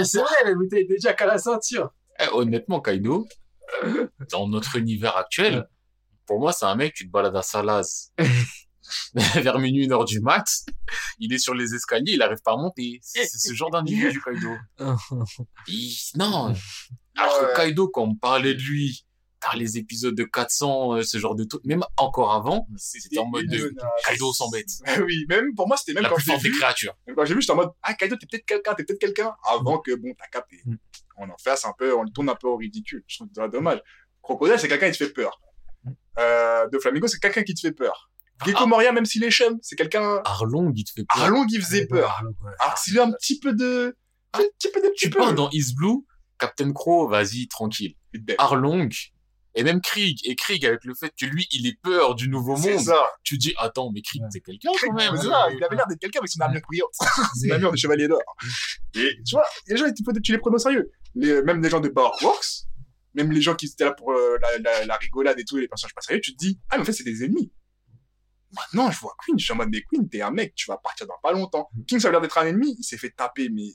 C'est 0.03 0.19
vrai, 0.19 0.35
la 0.45 0.53
bouteille 0.55 0.87
de 0.87 0.95
Jack 0.99 1.21
à 1.21 1.25
la 1.27 1.37
ceinture. 1.37 1.91
Eh, 2.19 2.27
honnêtement, 2.31 2.79
Kaido, 2.81 3.27
dans 4.31 4.47
notre 4.47 4.77
univers 4.77 5.17
actuel, 5.17 5.67
pour 6.25 6.39
moi, 6.39 6.53
c'est 6.53 6.65
un 6.65 6.75
mec, 6.75 6.93
tu 6.93 7.05
te 7.05 7.11
balades 7.11 7.35
à 7.35 7.41
Salaz. 7.41 8.11
Vers 9.15 9.57
minuit, 9.57 9.85
une 9.85 9.93
heure 9.93 10.05
du 10.05 10.19
mat, 10.21 10.45
il 11.17 11.33
est 11.33 11.39
sur 11.39 11.55
les 11.55 11.73
escaliers, 11.73 12.13
il 12.13 12.21
arrive 12.21 12.37
pas 12.43 12.53
à 12.53 12.57
monter. 12.57 12.99
C'est 13.01 13.25
ce 13.27 13.53
genre 13.53 13.71
d'individu, 13.71 14.21
Kaido. 14.21 14.55
Il- 15.67 15.97
Non. 16.15 16.53
Alors 17.17 17.39
que. 17.39 17.55
Kaido, 17.55 17.87
quand 17.89 18.03
on 18.03 18.13
me 18.13 18.19
parlait 18.19 18.53
de 18.53 18.61
lui, 18.61 19.05
les 19.55 19.77
épisodes 19.77 20.15
de 20.15 20.23
400, 20.23 20.93
euh, 20.95 21.03
ce 21.03 21.17
genre 21.17 21.35
de 21.35 21.43
truc. 21.43 21.63
Même 21.65 21.83
encore 21.97 22.33
avant, 22.33 22.67
c'était 22.77 23.19
en 23.19 23.25
mode 23.27 23.45
de. 23.47 23.73
Kaido 24.07 24.33
s'embête. 24.33 24.69
Oui, 25.05 25.25
même 25.29 25.53
pour 25.55 25.67
moi, 25.67 25.77
c'était 25.77 25.93
même 25.93 26.03
La 26.03 26.09
quand 26.09 26.15
plus 26.15 26.25
forte 26.25 26.41
des 26.41 26.51
créatures. 26.51 26.95
Même 27.05 27.15
Quand 27.15 27.25
j'ai 27.25 27.35
vu, 27.35 27.41
j'étais 27.41 27.53
en 27.53 27.57
mode, 27.57 27.71
ah, 27.83 27.93
Kaido, 27.93 28.15
t'es 28.15 28.25
peut-être 28.25 28.45
quelqu'un, 28.45 28.73
t'es 28.73 28.83
peut-être 28.83 28.99
quelqu'un. 28.99 29.35
Avant 29.47 29.79
que, 29.79 29.93
bon, 29.95 30.13
t'as 30.17 30.27
capté. 30.27 30.61
Mm. 30.65 30.75
On 31.17 31.29
en 31.29 31.37
fasse 31.41 31.65
un 31.65 31.73
peu, 31.77 31.95
on 31.95 32.03
le 32.03 32.09
tourne 32.09 32.29
un 32.29 32.35
peu 32.35 32.47
au 32.47 32.57
ridicule. 32.57 33.03
Je 33.07 33.17
trouve 33.17 33.29
ça 33.35 33.47
dommage. 33.47 33.79
Crocodile, 34.21 34.59
c'est 34.59 34.67
quelqu'un 34.67 34.89
qui 34.91 34.97
te 34.97 35.05
fait 35.05 35.13
peur. 35.13 35.39
Mm. 35.83 35.91
Euh, 36.19 36.67
de 36.69 36.79
Flamingo, 36.79 37.07
c'est 37.07 37.19
quelqu'un 37.19 37.43
qui 37.43 37.53
te 37.53 37.59
fait 37.59 37.71
peur. 37.71 38.09
Gecko 38.45 38.59
Ah. 38.63 38.65
Moria, 38.65 38.91
même 38.91 39.05
s'il 39.05 39.23
est 39.23 39.31
chum, 39.31 39.57
c'est 39.61 39.75
quelqu'un, 39.77 40.21
Arlong, 40.25 40.73
il 40.75 40.83
te 40.83 40.91
fait 40.91 41.05
peur. 41.07 41.23
Arlong, 41.23 41.45
il 41.49 41.61
faisait 41.61 41.85
peur. 41.87 42.09
Arlong, 42.09 42.35
ouais. 42.43 42.51
Alors, 42.59 42.77
s'il 42.77 42.99
a 42.99 43.03
un 43.03 43.11
petit 43.11 43.39
peu 43.39 43.53
de, 43.53 43.95
un 44.33 44.39
petit 44.39 44.69
peu 44.73 44.81
de 44.81 44.89
petit 44.89 45.05
Tu 45.05 45.09
peu. 45.09 45.31
dans 45.33 45.49
East 45.51 45.75
Blue, 45.75 46.05
Captain 46.37 46.73
Crow, 46.73 47.07
vas-y, 47.07 47.47
tranquille. 47.47 47.95
Arlong, 48.37 48.89
et 49.55 49.63
même 49.63 49.81
Krieg. 49.81 50.19
Et 50.25 50.35
Krieg, 50.35 50.65
avec 50.65 50.83
le 50.83 50.93
fait 50.93 51.13
que 51.19 51.25
lui, 51.25 51.47
il 51.51 51.65
ait 51.67 51.77
peur 51.81 52.15
du 52.15 52.29
nouveau 52.29 52.55
C'est 52.57 52.75
monde, 52.75 52.83
ça. 52.85 53.03
tu 53.23 53.37
dis, 53.37 53.53
attends, 53.57 53.91
mais 53.91 54.01
Krieg, 54.01 54.21
Ouais. 54.23 54.29
c'est 54.31 54.41
quelqu'un 54.41 54.69
quand 54.81 54.93
même. 54.93 55.15
C'est 55.17 55.27
ça, 55.27 55.47
il 55.51 55.63
avait 55.63 55.75
l'air 55.75 55.87
d'être 55.87 55.99
quelqu'un 55.99 56.19
avec 56.19 56.29
son 56.29 56.39
armure 56.41 56.61
brillante. 56.61 56.93
son 57.41 57.49
armure 57.51 57.71
de 57.71 57.77
chevalier 57.77 58.07
d'or. 58.07 58.19
Et 58.95 59.17
tu 59.25 59.35
vois, 59.35 59.45
les 59.67 59.77
gens, 59.77 59.85
tu, 59.91 60.03
peux- 60.03 60.13
tu 60.21 60.31
les 60.31 60.37
prends 60.37 60.51
au 60.51 60.57
sérieux. 60.57 60.91
Les, 61.15 61.41
même 61.43 61.61
les 61.61 61.69
gens 61.69 61.79
de 61.79 61.89
Powerworks, 61.89 62.65
même 63.13 63.31
les 63.31 63.41
gens 63.41 63.55
qui 63.55 63.67
étaient 63.67 63.85
là 63.85 63.91
pour 63.93 64.11
euh, 64.11 64.37
la, 64.41 64.57
la, 64.59 64.85
la 64.85 64.97
rigolade 64.97 65.39
et 65.39 65.45
tout, 65.45 65.57
et 65.57 65.61
les 65.61 65.67
personnages 65.67 65.93
pas 65.95 66.01
sérieux, 66.01 66.21
tu 66.21 66.33
te 66.33 66.37
dis, 66.37 66.59
ah, 66.69 66.75
mais 66.75 66.81
en 66.81 66.85
fait, 66.85 66.91
c'est 66.93 67.03
des 67.05 67.23
ennemis. 67.23 67.51
Maintenant, 68.51 68.89
je 68.91 68.99
vois 68.99 69.15
Queen, 69.25 69.37
je 69.37 69.43
suis 69.43 69.53
en 69.53 69.57
mode, 69.57 69.69
mais 69.71 69.81
Queen, 69.81 70.07
t'es 70.07 70.21
un 70.21 70.31
mec, 70.31 70.53
tu 70.55 70.69
vas 70.69 70.77
partir 70.77 71.07
dans 71.07 71.15
pas 71.21 71.33
longtemps. 71.33 71.69
King, 71.87 71.99
ça 71.99 72.07
a 72.07 72.11
l'air 72.11 72.21
d'être 72.21 72.37
un 72.37 72.45
ennemi, 72.45 72.75
il 72.79 72.83
s'est 72.83 72.97
fait 72.97 73.09
taper, 73.09 73.49
mais 73.49 73.67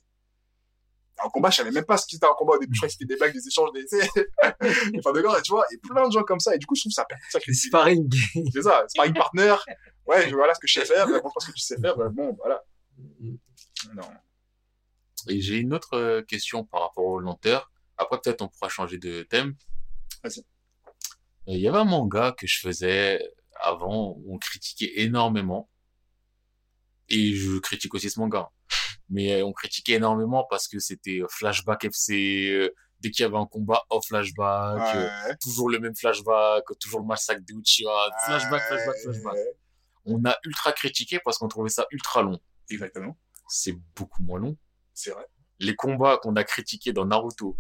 en 1.23 1.31
combat, 1.31 1.51
je 1.51 1.57
savais 1.57 1.71
même 1.71 1.85
pas 1.85 1.97
ce 1.97 2.07
qui 2.07 2.17
était 2.17 2.27
en 2.27 2.35
combat 2.35 2.55
au 2.55 2.59
début. 2.59 2.75
Je 2.75 2.81
croyais 2.81 2.89
que 2.91 2.93
c'était 2.99 3.05
des 3.13 3.17
blagues, 3.17 3.33
des 3.35 3.47
échanges, 3.47 3.71
des, 3.73 3.83
des 4.93 5.03
fins 5.03 5.13
de 5.13 5.39
et 5.39 5.43
tu 5.43 5.53
vois, 5.53 5.65
et 5.73 5.77
plein 5.79 6.07
de 6.09 6.13
gens 6.13 6.23
comme 6.23 6.41
ça. 6.41 6.55
Et 6.55 6.59
du 6.59 6.67
coup, 6.67 6.75
je 6.75 6.83
trouve 6.83 6.93
ça 6.93 7.05
perd 7.05 7.21
ça 7.31 7.39
Les 7.47 7.55
sparring. 7.55 8.13
c'est 8.53 8.63
ça, 8.63 8.85
sparring 8.89 9.15
partner. 9.15 9.55
Ouais, 10.07 10.29
je- 10.29 10.35
voilà 10.37 10.55
ce 10.55 10.61
que 10.61 10.67
je 10.67 10.75
sais 10.81 10.85
faire, 10.87 11.07
mais 11.09 11.15
montre 11.21 11.41
ce 11.41 11.47
que 11.49 11.53
tu 11.53 11.61
sais 11.61 11.79
faire. 11.81 11.99
euh, 12.01 12.09
Bon, 12.09 12.35
voilà. 12.39 12.63
Non. 13.95 14.03
Et 15.29 15.41
j'ai 15.41 15.57
une 15.59 15.75
autre 15.75 15.95
euh, 15.95 16.23
question 16.23 16.65
par 16.65 16.81
rapport 16.83 17.05
aux 17.05 17.21
lenteurs. 17.21 17.71
Après, 17.99 18.19
peut-être 18.21 18.41
on 18.43 18.49
pourra 18.49 18.69
changer 18.71 18.97
de 18.99 19.23
thème. 19.25 19.55
Vas-y. 20.25 20.41
Euh, 20.41 20.43
Il 21.49 21.59
y 21.61 21.69
avait 21.69 21.79
un 21.79 21.85
manga 21.85 22.33
que 22.33 22.47
je 22.47 22.59
faisais 22.61 23.23
avant 23.63 24.15
où 24.17 24.35
on 24.35 24.39
critiquait 24.39 24.93
énormément. 25.03 25.69
Et 27.11 27.35
je 27.35 27.59
critique 27.59 27.93
aussi 27.95 28.09
ce 28.09 28.19
manga. 28.21 28.51
Mais 29.11 29.41
euh, 29.41 29.45
on 29.47 29.53
critiquait 29.53 29.95
énormément 29.95 30.47
parce 30.49 30.69
que 30.69 30.79
c'était 30.79 31.21
euh, 31.21 31.27
flashback 31.29 31.85
FC. 31.85 32.49
euh, 32.51 32.71
Dès 33.01 33.11
qu'il 33.11 33.23
y 33.23 33.27
avait 33.27 33.39
un 33.39 33.47
combat 33.47 33.83
off 33.89 34.05
flashback, 34.09 34.95
Ouais. 34.95 35.37
toujours 35.41 35.71
le 35.71 35.79
même 35.79 35.97
flashback, 35.97 36.65
toujours 36.79 37.01
le 37.01 37.07
massacre 37.07 37.41
de 37.49 37.55
Uchiha, 37.59 38.11
flashback, 38.27 38.61
flashback, 38.69 38.97
flashback. 39.03 39.37
On 40.05 40.23
a 40.27 40.37
ultra 40.45 40.73
critiqué 40.73 41.19
parce 41.25 41.39
qu'on 41.39 41.49
trouvait 41.49 41.71
ça 41.71 41.87
ultra 41.93 42.23
long. 42.23 42.39
Exactement. 42.69 43.17
C'est 43.49 43.75
beaucoup 43.97 44.23
moins 44.23 44.39
long. 44.39 44.57
C'est 44.93 45.11
vrai. 45.13 45.25
les 45.61 45.75
combats 45.75 46.19
qu'on 46.19 46.37
a 46.37 46.45
critiqués 46.45 46.93
dans 46.93 47.07
Naruto. 47.07 47.57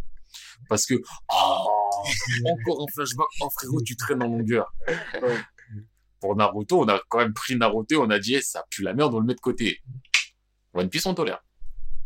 Parce 0.69 0.85
que, 0.87 0.95
oh, 1.33 2.05
encore 2.47 2.83
un 2.83 2.93
flashback, 2.93 3.27
oh 3.41 3.49
frérot, 3.51 3.81
tu 3.83 3.97
traînes 3.97 4.23
en 4.23 4.27
longueur. 4.29 4.71
Ouais. 5.23 5.39
Pour 6.21 6.37
Naruto, 6.37 6.83
on 6.83 6.89
a 6.89 7.01
quand 7.09 7.19
même 7.19 7.33
pris 7.33 7.57
Naruto, 7.57 8.03
on 8.03 8.11
a 8.11 8.19
dit, 8.19 8.35
eh, 8.35 8.43
ça 8.43 8.63
pue 8.71 8.83
la 8.83 8.93
merde, 8.93 9.15
on 9.15 9.21
le 9.21 9.27
met 9.27 9.35
de 9.35 9.41
côté. 9.41 9.81
One 10.75 10.89
Piece, 10.89 11.07
on 11.07 11.15
tolère. 11.15 11.43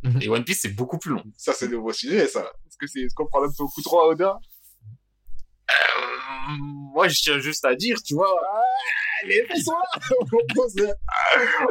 Mhm. 0.02 0.22
Et 0.22 0.28
One 0.28 0.44
Piece, 0.44 0.60
c'est 0.62 0.74
beaucoup 0.74 0.98
plus 0.98 1.10
long. 1.12 1.22
Ça, 1.36 1.52
c'est 1.52 1.68
de 1.68 1.76
vos 1.76 1.92
sujets, 1.92 2.26
ça. 2.28 2.40
Est-ce 2.66 2.76
que 2.78 2.86
c'est, 2.86 3.00
est-ce 3.00 3.14
qu'on 3.14 3.26
prend 3.26 3.40
beaucoup 3.58 3.82
trop 3.82 4.00
à 4.00 4.08
Oda? 4.08 4.38
Euh, 5.70 6.50
moi, 6.94 7.08
je 7.08 7.20
tiens 7.20 7.38
juste 7.38 7.64
à 7.64 7.74
dire, 7.74 7.96
tu 8.02 8.14
vois, 8.14 8.34
Allez, 9.22 9.44
fais 9.48 9.60
ça! 9.60 9.72
On 10.20 10.26
pose, 10.54 10.76
euh, 10.80 10.92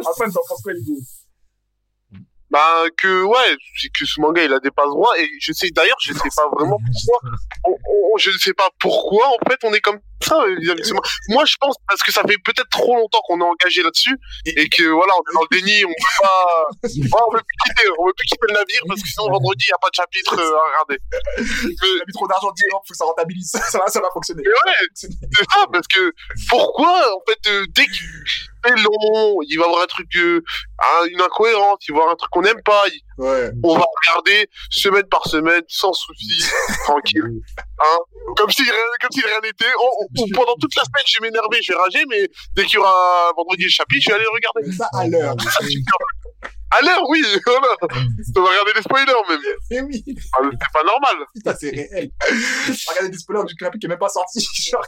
Enfin, 0.07 0.25
t'en 0.31 0.41
penses 0.47 0.61
quoi, 0.63 0.73
Hugo? 0.73 0.95
Bah 2.49 2.83
que 2.97 3.23
ouais, 3.23 3.57
c'est 3.81 3.89
que 3.89 4.05
ce 4.05 4.21
manga 4.21 4.43
il 4.43 4.53
a 4.53 4.59
des 4.59 4.69
passe 4.69 4.85
droits 4.87 5.19
et 5.19 5.27
je 5.41 5.51
sais 5.53 5.71
d'ailleurs 5.71 5.97
je 5.99 6.13
sais 6.13 6.29
pas 6.35 6.47
vraiment 6.55 6.77
pourquoi 6.77 7.31
on, 7.67 7.71
on- 8.13 8.17
je 8.19 8.29
ne 8.29 8.37
sais 8.37 8.53
pas 8.53 8.69
pourquoi 8.79 9.27
en 9.29 9.49
fait 9.49 9.57
on 9.63 9.73
est 9.73 9.79
comme 9.81 9.99
Moi 11.29 11.45
je 11.45 11.55
pense 11.59 11.75
parce 11.87 12.01
que 12.01 12.11
ça 12.11 12.21
fait 12.21 12.37
peut-être 12.43 12.69
trop 12.69 12.95
longtemps 12.95 13.21
qu'on 13.27 13.39
est 13.39 13.43
engagé 13.43 13.83
là-dessus 13.83 14.17
et 14.45 14.67
que 14.69 14.83
voilà 14.83 15.13
on 15.17 15.21
est 15.31 15.33
dans 15.33 15.41
le 15.49 15.57
déni, 15.59 15.85
on 15.85 15.89
peut 15.89 16.21
pas, 16.21 16.87
ouais, 16.87 17.23
on 17.27 17.31
peut 17.31 17.37
plus 17.43 17.57
quitter, 17.65 17.89
on 17.97 18.05
peut 18.05 18.13
plus 18.17 18.25
quitter 18.27 18.45
le 18.49 18.53
navire 18.53 18.81
parce 18.87 19.01
que 19.01 19.07
sinon 19.09 19.29
vendredi 19.29 19.65
il 19.67 19.71
y 19.71 19.73
a 19.73 19.77
pas 19.81 19.89
de 19.89 19.95
chapitre 19.95 20.33
euh, 20.39 20.55
à 20.55 20.69
regarder. 20.69 20.97
Mais- 21.37 21.43
Il 21.95 22.01
a 22.01 22.05
mis 22.07 22.13
trop 22.13 22.27
d'argent, 22.27 22.51
10 22.51 22.63
ans, 22.75 22.81
faut 22.87 22.91
que 22.93 22.97
ça 22.97 23.05
rentabilise. 23.05 23.51
Ça 23.73 23.79
va, 23.79 23.87
ça 23.87 23.99
va 24.01 24.09
fonctionner. 24.13 24.43
Mais 24.45 24.49
ouais, 24.51 24.87
c'est 24.93 25.07
ça, 25.11 25.65
parce 25.71 25.87
que 25.87 26.13
pourquoi, 26.49 26.91
en 27.15 27.21
fait, 27.27 27.49
euh, 27.49 27.65
dès 27.69 27.85
que 27.85 27.91
c'est 28.65 28.75
long, 28.77 29.39
il 29.47 29.57
va 29.57 29.63
y 29.63 29.67
avoir 29.67 29.83
un 29.83 29.87
truc, 29.87 30.07
euh, 30.15 30.41
un- 30.79 31.05
une 31.07 31.21
incohérence, 31.21 31.79
il 31.87 31.91
va 31.93 31.97
y 31.97 32.01
avoir 32.01 32.13
un 32.13 32.15
truc 32.15 32.29
qu'on 32.31 32.41
n'aime 32.41 32.61
pas, 32.63 32.83
il- 32.87 33.01
Ouais. 33.17 33.51
on 33.63 33.75
va 33.77 33.85
regarder 34.07 34.49
semaine 34.69 35.03
par 35.09 35.27
semaine, 35.27 35.61
sans 35.67 35.93
souci, 35.93 36.43
tranquille, 36.85 37.41
comme 38.37 38.49
si 38.51 38.63
rien, 38.63 38.73
comme 39.01 39.11
si 39.11 39.21
rien 39.21 39.39
n'était. 39.43 39.65
On- 39.79 40.05
on- 40.23 40.27
pendant 40.33 40.55
toute 40.55 40.75
la 40.75 40.83
semaine, 40.83 41.03
je 41.05 41.19
vais 41.21 41.27
m'énerver, 41.27 41.61
je 41.61 41.73
vais 41.73 41.79
rager, 41.79 42.03
mais 42.09 42.29
dès 42.55 42.63
qu'il 42.65 42.75
y 42.75 42.77
aura 42.77 43.31
vendredi 43.37 43.63
le 43.63 43.69
chapitre, 43.69 44.01
je 44.03 44.09
vais 44.09 44.15
aller 44.15 44.23
le 44.25 44.31
regarder. 44.31 44.61
Mais 44.65 44.73
ça 44.75 44.89
à 44.93 45.07
l'heure. 45.07 45.35
À 46.75 46.81
l'heure, 46.81 47.03
oui, 47.07 47.21
voilà. 47.45 47.75
On 48.35 48.41
va 48.41 48.49
regarder 48.49 48.71
les 48.75 48.81
spoilers, 48.81 49.13
même. 49.29 49.39
Eh 49.69 49.81
oui. 49.81 50.03
Ah, 50.33 50.39
C'est 50.51 50.73
pas 50.73 50.83
normal. 50.83 51.17
Putain, 51.35 51.53
c'est 51.59 51.69
réel. 51.69 52.09
Regardez 52.89 53.09
des 53.09 53.17
spoilers 53.19 53.43
du 53.45 53.53
clapier 53.53 53.79
qui 53.79 53.85
est 53.85 53.89
même 53.89 53.99
pas 53.99 54.09
sorti. 54.09 54.39
Genre, 54.71 54.83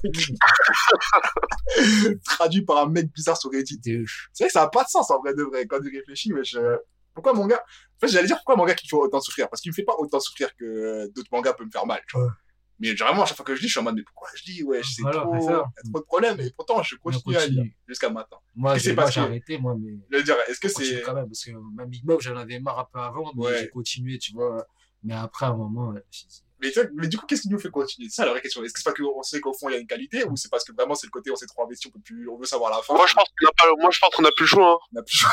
Traduit 2.26 2.64
par 2.64 2.78
un 2.80 2.88
mec 2.88 3.12
bizarre 3.14 3.38
sur 3.38 3.52
Reddit. 3.52 3.80
C'est 3.84 4.44
vrai 4.44 4.48
que 4.48 4.52
ça 4.52 4.64
a 4.64 4.68
pas 4.70 4.84
de 4.84 4.90
sens 4.90 5.12
en 5.12 5.20
vrai 5.20 5.34
de 5.36 5.44
vrai 5.44 5.66
quand 5.68 5.80
tu 5.80 5.96
réfléchis, 5.96 6.32
mais 6.34 6.44
je... 6.44 6.60
pourquoi 7.14 7.34
mon 7.34 7.46
gars 7.46 7.64
En 7.98 8.08
fait, 8.08 8.12
j'allais 8.12 8.28
dire 8.28 8.38
pourquoi 8.38 8.56
mon 8.58 8.66
gars 8.66 8.76
qui 8.76 8.88
fait 8.88 8.96
autant 8.96 9.22
souffrir? 9.22 9.50
Parce 9.50 9.62
qu'il 9.62 9.72
me 9.72 9.76
fait 9.76 9.84
pas 9.84 9.96
autant 9.98 10.20
souffrir 10.20 10.56
que 10.56 10.66
euh, 10.66 11.08
d'autres 11.16 11.30
mangas 11.32 11.54
peuvent 11.54 11.68
me 11.68 11.72
faire 11.72 11.86
mal, 11.86 12.02
tu 12.08 12.18
vois. 12.18 12.26
Ouais. 12.28 12.32
Mais 12.80 12.94
vraiment 12.94 13.24
à 13.24 13.26
chaque 13.26 13.38
fois 13.38 13.46
que 13.46 13.56
je 13.56 13.62
lis, 13.62 13.68
je 13.68 13.72
suis 13.72 13.80
en 13.80 13.84
mode 13.84 13.96
mais 13.96 14.04
pourquoi 14.04 14.28
je 14.36 14.52
lis? 14.52 14.64
Ouais, 14.64 14.82
c'est 14.84 15.02
Voilà, 15.02 15.22
trop, 15.22 15.36
il 15.38 15.44
y 15.44 15.48
a 15.48 15.64
trop 15.90 16.00
de 16.00 16.06
problèmes 16.06 16.40
et 16.42 16.52
pourtant 16.52 16.84
je 16.84 16.96
On 16.96 17.10
continue 17.10 17.38
à 17.38 17.48
lire 17.48 17.64
jusqu'à 17.88 18.10
maintenant. 18.10 18.42
Moi, 18.54 18.78
j'ai 18.78 18.94
j'ai 18.94 19.20
arrêté, 19.22 19.58
moi, 19.58 19.76
mais. 19.80 19.98
Je 20.12 20.18
veux 20.18 20.24
dire, 20.24 20.36
est-ce 20.50 20.60
que 20.60 20.68
c'est 20.68 21.02
quand 21.02 21.14
même, 21.14 21.28
parce 21.28 21.46
que 21.46 21.52
même 21.52 21.88
Big 21.88 22.04
Bob, 22.04 22.20
j'en 22.20 22.36
avais 22.36 22.60
marre 22.60 22.80
un 22.80 22.88
peu 22.92 23.00
avant, 23.00 23.32
mais 23.34 23.46
Ouais. 23.46 23.60
j'ai 23.62 23.70
continué, 23.70 24.18
tu 24.18 24.34
vois. 24.34 24.66
Mais 25.04 25.14
après, 25.14 25.46
à 25.46 25.50
un 25.50 25.56
moment, 25.56 25.94
dit, 25.94 26.44
mais, 26.94 27.08
du 27.08 27.18
coup, 27.18 27.26
qu'est-ce 27.26 27.44
qui 27.44 27.50
nous 27.50 27.60
fait 27.60 27.70
continuer? 27.70 28.10
C'est 28.10 28.18
ça 28.18 28.26
la 28.26 28.32
vraie 28.32 28.42
question. 28.42 28.64
Est-ce 28.64 28.74
que 28.74 28.80
c'est 28.80 28.86
parce 28.86 28.98
qu'on 28.98 29.24
sait 29.24 29.40
qu'au 29.40 29.54
fond 29.54 29.70
il 29.70 29.74
y 29.74 29.76
a 29.76 29.80
une 29.80 29.88
qualité 29.88 30.24
ou 30.26 30.36
c'est 30.36 30.50
parce 30.50 30.64
que 30.64 30.74
vraiment 30.74 30.96
c'est 30.96 31.08
le 31.08 31.12
côté 31.12 31.32
on 31.32 31.36
s'est 31.36 31.46
trop 31.46 31.64
investi, 31.64 31.88
on 31.88 31.92
peut 31.92 32.00
plus, 32.04 32.30
on 32.30 32.38
veut 32.38 32.46
savoir 32.46 32.72
la 32.72 32.82
fin? 32.82 32.94
Moi, 32.94 33.06
je 33.08 33.14
pense 33.14 33.28
qu'on 33.28 33.48
a 33.48 33.52
pas, 33.52 33.82
moi, 33.82 33.90
je 33.92 34.00
pense 34.00 34.16
qu'on 34.16 34.24
a 34.26 34.32
plus 34.36 34.44
le 34.44 34.48
choix, 34.48 34.72
hein. 34.72 34.78
On 34.94 35.00
a 35.00 35.04
plus. 35.04 35.26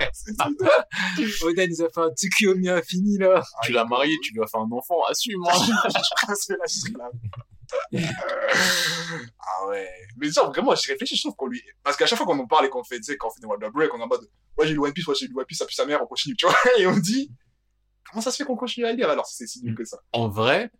C'est 0.12 0.36
tout. 0.36 1.46
Oda 1.46 1.66
nous 1.66 1.82
a 1.82 1.88
fait 1.88 2.00
un 2.00 2.10
Tsukiyomi 2.10 2.68
infini, 2.68 3.18
là. 3.18 3.42
tu 3.64 3.72
l'as 3.72 3.84
marié, 3.84 4.14
tu 4.22 4.32
lui 4.32 4.42
as 4.42 4.46
fait 4.46 4.58
un 4.58 4.70
enfant, 4.70 5.02
assume. 5.08 5.42
hein. 5.48 6.34
C'est 6.34 6.56
là, 6.56 6.64
je 6.66 6.74
serai 6.74 6.92
là. 6.98 7.10
ah 7.94 9.66
ouais. 9.68 9.88
Mais 10.16 10.30
ça, 10.30 10.44
vraiment, 10.44 10.74
je 10.74 10.88
réfléchis, 10.88 11.16
je 11.16 11.22
trouve 11.22 11.36
qu'on 11.36 11.46
lui. 11.46 11.62
Parce 11.82 11.96
qu'à 11.96 12.06
chaque 12.06 12.18
fois 12.18 12.26
qu'on 12.26 12.38
en 12.38 12.46
parle 12.46 12.66
et 12.66 12.68
qu'on 12.68 12.84
fait, 12.84 12.96
tu 12.96 13.04
sais, 13.04 13.16
quand 13.16 13.28
on 13.28 13.30
fait 13.30 13.40
des 13.40 13.46
Wild 13.46 13.72
Break, 13.72 13.94
on 13.94 13.98
est 13.98 14.02
en 14.02 14.06
mode, 14.06 14.28
ouais, 14.58 14.66
j'ai 14.66 14.72
lu 14.72 14.80
One 14.80 14.92
Piece, 14.92 15.06
ouais, 15.06 15.14
j'ai 15.18 15.26
lu 15.26 15.34
One 15.36 15.44
Piece, 15.44 15.58
ça 15.58 15.66
pue 15.66 15.74
sa 15.74 15.86
mère, 15.86 16.02
on 16.02 16.06
continue, 16.06 16.36
tu 16.36 16.46
vois. 16.46 16.56
Et 16.78 16.86
on 16.86 16.96
dit, 16.96 17.30
comment 18.08 18.20
ça 18.22 18.30
se 18.30 18.36
fait 18.36 18.44
qu'on 18.44 18.56
continue 18.56 18.86
à 18.86 18.92
lire 18.92 19.10
alors? 19.10 19.26
Si 19.26 19.36
c'est 19.36 19.46
si 19.46 19.62
nul 19.62 19.74
que 19.74 19.84
ça 19.84 19.98
en 20.12 20.28
vrai, 20.28 20.70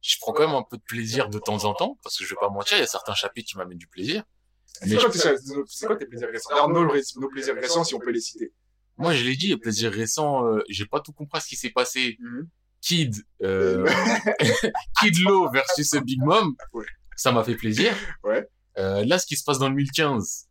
je 0.00 0.16
prends 0.20 0.32
quand 0.32 0.46
même 0.46 0.56
un 0.56 0.62
peu 0.62 0.76
de 0.76 0.82
plaisir 0.82 1.28
de 1.28 1.38
temps 1.38 1.64
en 1.64 1.74
temps, 1.74 1.98
parce 2.02 2.16
que 2.16 2.24
je 2.24 2.30
vais 2.30 2.36
pas 2.40 2.50
mentir, 2.50 2.76
il 2.76 2.80
y 2.80 2.84
a 2.84 2.86
certains 2.86 3.14
chapitres 3.14 3.50
qui 3.50 3.56
m'amènent 3.58 3.78
du 3.78 3.88
plaisir. 3.88 4.22
C'est 4.66 4.86
Mais 4.90 4.96
quoi, 4.96 5.10
je- 5.10 5.86
quoi 5.86 5.96
tes 5.96 6.06
plaisirs 6.06 6.28
récents? 6.30 6.50
Alors, 6.50 6.68
nos, 6.68 6.84
nos 6.84 7.28
plaisirs 7.28 7.54
récents, 7.54 7.84
si 7.84 7.94
on 7.94 7.98
peut 7.98 8.10
les 8.10 8.20
citer. 8.20 8.52
Moi, 8.96 9.14
je 9.14 9.24
l'ai 9.24 9.34
dit, 9.36 9.48
les 9.48 9.56
plaisirs 9.56 9.92
récents, 9.92 10.46
euh, 10.46 10.62
j'ai 10.68 10.86
pas 10.86 11.00
tout 11.00 11.12
compris 11.12 11.38
à 11.38 11.40
ce 11.40 11.48
qui 11.48 11.56
s'est 11.56 11.70
passé. 11.70 12.16
Mhm. 12.20 12.48
Kid, 12.80 13.16
euh, 13.42 13.84
Kid 15.00 15.18
Low 15.24 15.50
versus 15.52 15.94
Big 16.04 16.20
Mom, 16.22 16.54
Ouais. 16.72 16.84
ça 17.16 17.32
m'a 17.32 17.42
fait 17.44 17.56
plaisir. 17.56 17.92
Ouais. 18.22 18.46
Euh, 18.78 19.04
là, 19.04 19.18
ce 19.18 19.26
qui 19.26 19.36
se 19.36 19.42
passe 19.44 19.58
dans 19.58 19.68
le 19.68 19.74
1015, 19.74 20.48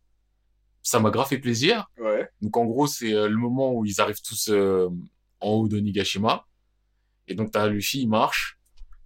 ça 0.82 1.00
m'a 1.00 1.10
grave 1.10 1.28
fait 1.28 1.38
plaisir. 1.38 1.86
Ouais. 1.98 2.28
Donc, 2.42 2.56
en 2.56 2.64
gros, 2.66 2.86
c'est 2.86 3.14
euh, 3.14 3.28
le 3.28 3.36
moment 3.36 3.72
où 3.72 3.84
ils 3.86 4.00
arrivent 4.00 4.20
tous 4.22 4.48
euh, 4.50 4.88
en 5.40 5.50
haut 5.50 5.68
de 5.68 5.78
Nigashima. 5.78 6.46
Et 7.26 7.34
donc, 7.34 7.50
t'as 7.52 7.66
Luffy, 7.66 8.02
il 8.02 8.08
marche. 8.08 8.58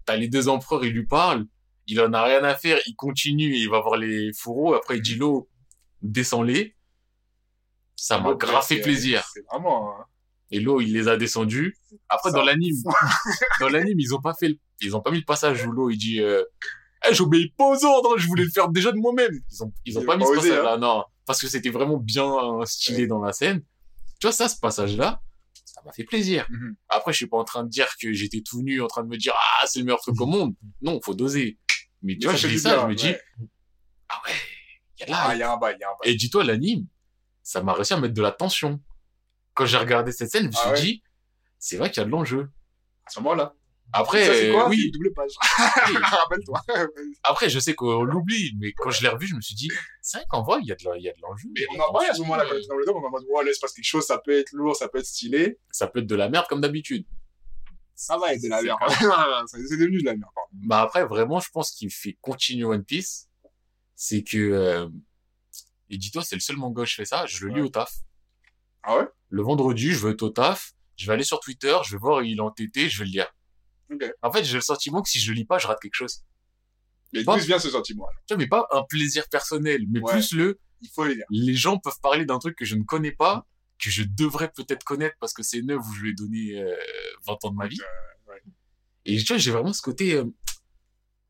T'as 0.07 0.16
les 0.16 0.28
deux 0.28 0.49
empereurs, 0.49 0.85
ils 0.85 0.93
lui 0.93 1.07
parlent. 1.07 1.47
Il 1.87 2.01
en 2.01 2.12
a 2.12 2.22
rien 2.22 2.43
à 2.45 2.55
faire, 2.55 2.78
il 2.87 2.95
continue 2.95 3.55
et 3.55 3.59
il 3.59 3.68
va 3.68 3.80
voir 3.80 3.97
les 3.97 4.32
fourreaux. 4.32 4.74
Après, 4.74 4.97
il 4.98 5.02
dit 5.02 5.16
l'eau, 5.16 5.48
descends-les. 6.02 6.77
Ça 7.97 8.19
m'a 8.19 8.35
grave 8.35 8.65
fait 8.65 8.81
plaisir. 8.81 9.24
C'est 9.32 9.44
vraiment. 9.51 9.90
hein. 9.90 10.05
Et 10.51 10.61
l'eau, 10.61 10.81
il 10.81 10.93
les 10.93 11.09
a 11.09 11.16
descendus. 11.16 11.77
Après, 12.09 12.31
Ça- 12.31 12.36
dans 12.39 12.44
l'anime, 12.44 12.77
dans 13.61 13.69
l'anime, 13.69 13.98
ils 13.98 14.15
ont 14.15 14.20
pas 14.20 14.35
fait, 14.35 14.48
le- 14.48 14.59
ils 14.81 14.94
ont 14.97 15.01
pas 15.01 15.11
mis 15.11 15.19
le 15.19 15.24
passage 15.24 15.65
où 15.66 15.73
l'eau, 15.73 15.89
il 15.90 15.97
dit, 15.97 16.20
euh, 16.20 16.43
Eh, 17.09 17.15
j'obéis 17.15 17.48
pas 17.56 17.65
aux 17.65 17.85
ordres, 17.85 18.16
je 18.19 18.27
voulais 18.28 18.44
le 18.44 18.51
faire 18.51 18.69
déjà 18.69 18.93
de 18.93 18.97
moi-même. 18.97 19.32
Ils 19.51 19.62
ont, 19.65 19.73
ils 19.85 19.98
ont 19.98 20.02
Ils 20.02 20.06
pas 20.06 20.16
mis 20.16 20.24
pas 20.24 20.31
ce 20.31 20.35
passage-là, 20.36 20.77
non. 20.78 21.05
Parce 21.27 21.40
que 21.40 21.48
c'était 21.48 21.70
vraiment 21.70 21.97
bien 21.97 22.32
stylé 22.65 23.06
dans 23.09 23.20
la 23.20 23.32
scène. 23.32 23.62
Tu 24.20 24.27
vois, 24.27 24.32
ça, 24.32 24.48
ce 24.48 24.59
passage-là, 24.61 25.20
Ça 25.73 25.81
m'a 25.86 25.93
fait 25.93 26.05
plaisir. 26.05 26.47
Mhm. 26.51 26.77
Après, 26.90 27.12
je 27.12 27.16
suis 27.16 27.27
pas 27.27 27.39
en 27.39 27.44
train 27.44 27.65
de 27.65 27.70
dire 27.70 27.89
que 27.99 28.12
j'étais 28.12 28.43
tout 28.43 28.62
nu, 28.62 28.82
en 28.82 28.89
train 28.89 29.03
de 29.03 29.09
me 29.09 29.16
dire, 29.16 29.32
ah, 29.35 29.66
c'est 29.66 29.78
le 29.78 29.86
meilleur 29.86 30.01
truc 30.01 30.20
au 30.20 30.27
monde. 30.27 30.55
Non, 30.82 31.01
faut 31.03 31.15
doser. 31.15 31.59
Mais 32.03 32.19
tu 32.19 32.27
vois, 32.27 32.36
je 32.36 32.47
dis 32.47 32.59
ça, 32.59 32.74
bien, 32.74 32.82
je 32.82 32.86
me 32.89 32.94
dis, 32.94 33.07
ouais. 33.07 33.20
ah 34.11 34.20
ouais, 34.27 34.32
il 34.99 35.01
y 35.01 35.03
a 35.05 35.07
de 35.07 35.12
Ah, 35.15 35.35
y 35.35 35.43
a 35.43 35.51
un 35.51 35.57
bail, 35.57 35.77
il 35.78 35.81
y 35.81 35.85
a 35.85 35.89
un 35.89 35.93
bail. 35.93 36.12
Et 36.12 36.15
dis-toi, 36.15 36.44
l'anime, 36.44 36.86
ça 37.43 37.62
m'a 37.62 37.73
réussi 37.73 37.94
à 37.94 38.01
mettre 38.01 38.12
de 38.12 38.20
la 38.20 38.32
tension. 38.32 38.82
Quand 39.55 39.65
j'ai 39.65 39.78
regardé 39.78 40.12
cette 40.12 40.31
scène, 40.31 40.43
je 40.43 40.49
me 40.49 40.53
suis 40.53 40.62
Ah 40.66 40.73
ouais 40.73 40.81
dit, 40.81 41.03
c'est 41.59 41.78
vrai 41.78 41.90
qu'il 41.90 42.01
y 42.01 42.03
a 42.03 42.05
de 42.05 42.11
l'enjeu. 42.11 42.51
À 43.07 43.11
ce 43.11 43.20
moment-là. 43.20 43.55
Après, 43.93 44.47
ça, 44.47 44.52
quoi? 44.52 44.69
oui, 44.69 44.90
double 44.90 45.12
page. 45.12 45.31
Rappelle-toi. 46.02 46.60
après, 47.24 47.51
je 47.51 47.59
sais 47.59 47.74
qu'on 47.74 48.02
l'oublie, 48.02 48.52
mais 48.59 48.73
quand 48.73 48.90
je 48.90 49.02
l'ai 49.02 49.09
revu, 49.09 49.27
je 49.27 49.35
me 49.35 49.40
suis 49.40 49.55
dit, 49.55 49.70
c'est 50.01 50.19
vrai 50.19 50.27
qu'en 50.31 50.43
vrai, 50.43 50.59
il 50.62 50.66
y 50.69 50.73
a 50.73 50.74
de 50.77 51.20
l'enjeu. 51.23 51.48
Mais 51.55 51.66
on 51.77 51.81
en 51.81 51.93
parlait 51.93 52.09
à 52.09 52.14
ce 52.14 52.20
moment-là, 52.23 52.44
quand 52.44 52.55
on 52.55 52.59
était 52.59 52.69
dans 52.69 52.77
le 52.77 52.90
on 52.90 53.06
en 53.06 53.10
mode, 53.10 53.24
ouais, 53.28 53.44
là, 53.44 53.51
il 53.51 53.55
se 53.55 53.60
passe 53.60 53.73
quelque 53.73 53.85
chose, 53.85 54.05
ça 54.06 54.19
peut 54.19 54.39
être 54.39 54.52
lourd, 54.52 54.74
ça 54.77 54.89
peut 54.89 54.98
être 54.98 55.06
stylé. 55.06 55.59
Ça 55.70 55.86
peut 55.86 56.01
être 56.01 56.06
de 56.06 56.14
la 56.14 56.28
merde 56.28 56.47
comme 56.48 56.60
d'habitude. 56.60 57.05
Ça 57.94 58.16
va 58.19 58.32
être 58.35 58.43
de 58.43 58.48
la 58.48 58.62
merde. 58.62 58.78
C'est 59.47 59.59
devenu 59.78 60.01
de 60.01 60.06
la 60.06 60.16
merde. 60.16 60.31
Bah 60.52 60.81
après, 60.82 61.05
vraiment, 61.05 61.39
je 61.40 61.51
pense 61.51 61.70
qu'il 61.73 61.90
fait 61.90 62.16
continuer 62.20 62.64
One 62.64 62.85
Piece, 62.85 63.28
c'est 63.94 64.23
que, 64.24 64.36
euh, 64.39 64.89
et 65.89 65.98
dis-toi, 65.98 66.23
c'est 66.24 66.35
le 66.35 66.40
seul 66.40 66.56
manga 66.56 66.82
où 66.82 66.85
je 66.85 66.94
fais 66.94 67.05
ça, 67.05 67.27
je 67.27 67.44
le 67.47 67.52
lis 67.52 67.60
Ouais. 67.60 67.66
au 67.66 67.69
taf. 67.69 67.93
Ah 68.82 68.97
ouais? 68.98 69.05
Le 69.28 69.43
vendredi, 69.43 69.93
je 69.93 70.05
vais 70.06 70.12
être 70.12 70.23
au 70.23 70.31
taf, 70.31 70.73
je 70.97 71.06
vais 71.06 71.12
aller 71.12 71.23
sur 71.24 71.39
Twitter, 71.40 71.77
je 71.85 71.93
vais 71.93 71.98
voir 71.98 72.23
il 72.23 72.39
est 72.39 72.40
entêté, 72.40 72.89
je 72.89 72.98
vais 72.98 73.05
le 73.05 73.10
lire. 73.12 73.32
En 74.23 74.32
fait, 74.32 74.44
j'ai 74.44 74.55
le 74.55 74.60
sentiment 74.60 75.02
que 75.02 75.09
si 75.09 75.20
je 75.20 75.32
lis 75.32 75.44
pas, 75.44 75.59
je 75.59 75.66
rate 75.66 75.81
quelque 75.81 75.94
chose. 75.94 76.23
Mais 77.12 77.24
d'où 77.24 77.36
vient 77.39 77.59
ce 77.59 77.70
sentiment 77.70 78.06
là 78.06 78.19
Tu 78.27 78.35
vois, 78.35 78.39
mais 78.43 78.48
pas 78.48 78.66
un 78.73 78.82
plaisir 78.85 79.28
personnel, 79.28 79.82
mais 79.89 80.01
Ouais. 80.01 80.12
plus 80.12 80.32
le, 80.32 80.59
Il 80.81 80.89
faut 80.89 81.05
le 81.05 81.14
dire. 81.14 81.24
les 81.31 81.55
gens 81.55 81.78
peuvent 81.78 82.01
parler 82.02 82.24
d'un 82.24 82.39
truc 82.39 82.56
que 82.56 82.64
je 82.64 82.74
ne 82.74 82.85
connais 82.85 83.12
pas, 83.12 83.47
que 83.78 83.90
je 83.90 84.02
devrais 84.02 84.51
peut-être 84.51 84.82
connaître 84.85 85.16
parce 85.20 85.32
que 85.35 85.43
c'est 85.43 85.59
œuvre 85.70 85.85
où 85.89 85.93
je 85.94 86.01
lui 86.02 86.10
ai 86.10 86.14
donné 86.14 86.59
euh, 86.62 86.74
20 87.27 87.44
ans 87.44 87.51
de 87.51 87.56
ma 87.56 87.66
vie. 87.66 87.81
Euh, 87.81 88.32
ouais. 88.32 88.43
Et 89.05 89.19
tu 89.19 89.27
vois, 89.32 89.36
j'ai 89.39 89.51
vraiment 89.51 89.73
ce 89.73 89.82
côté, 89.82 90.14
euh, 90.14 90.24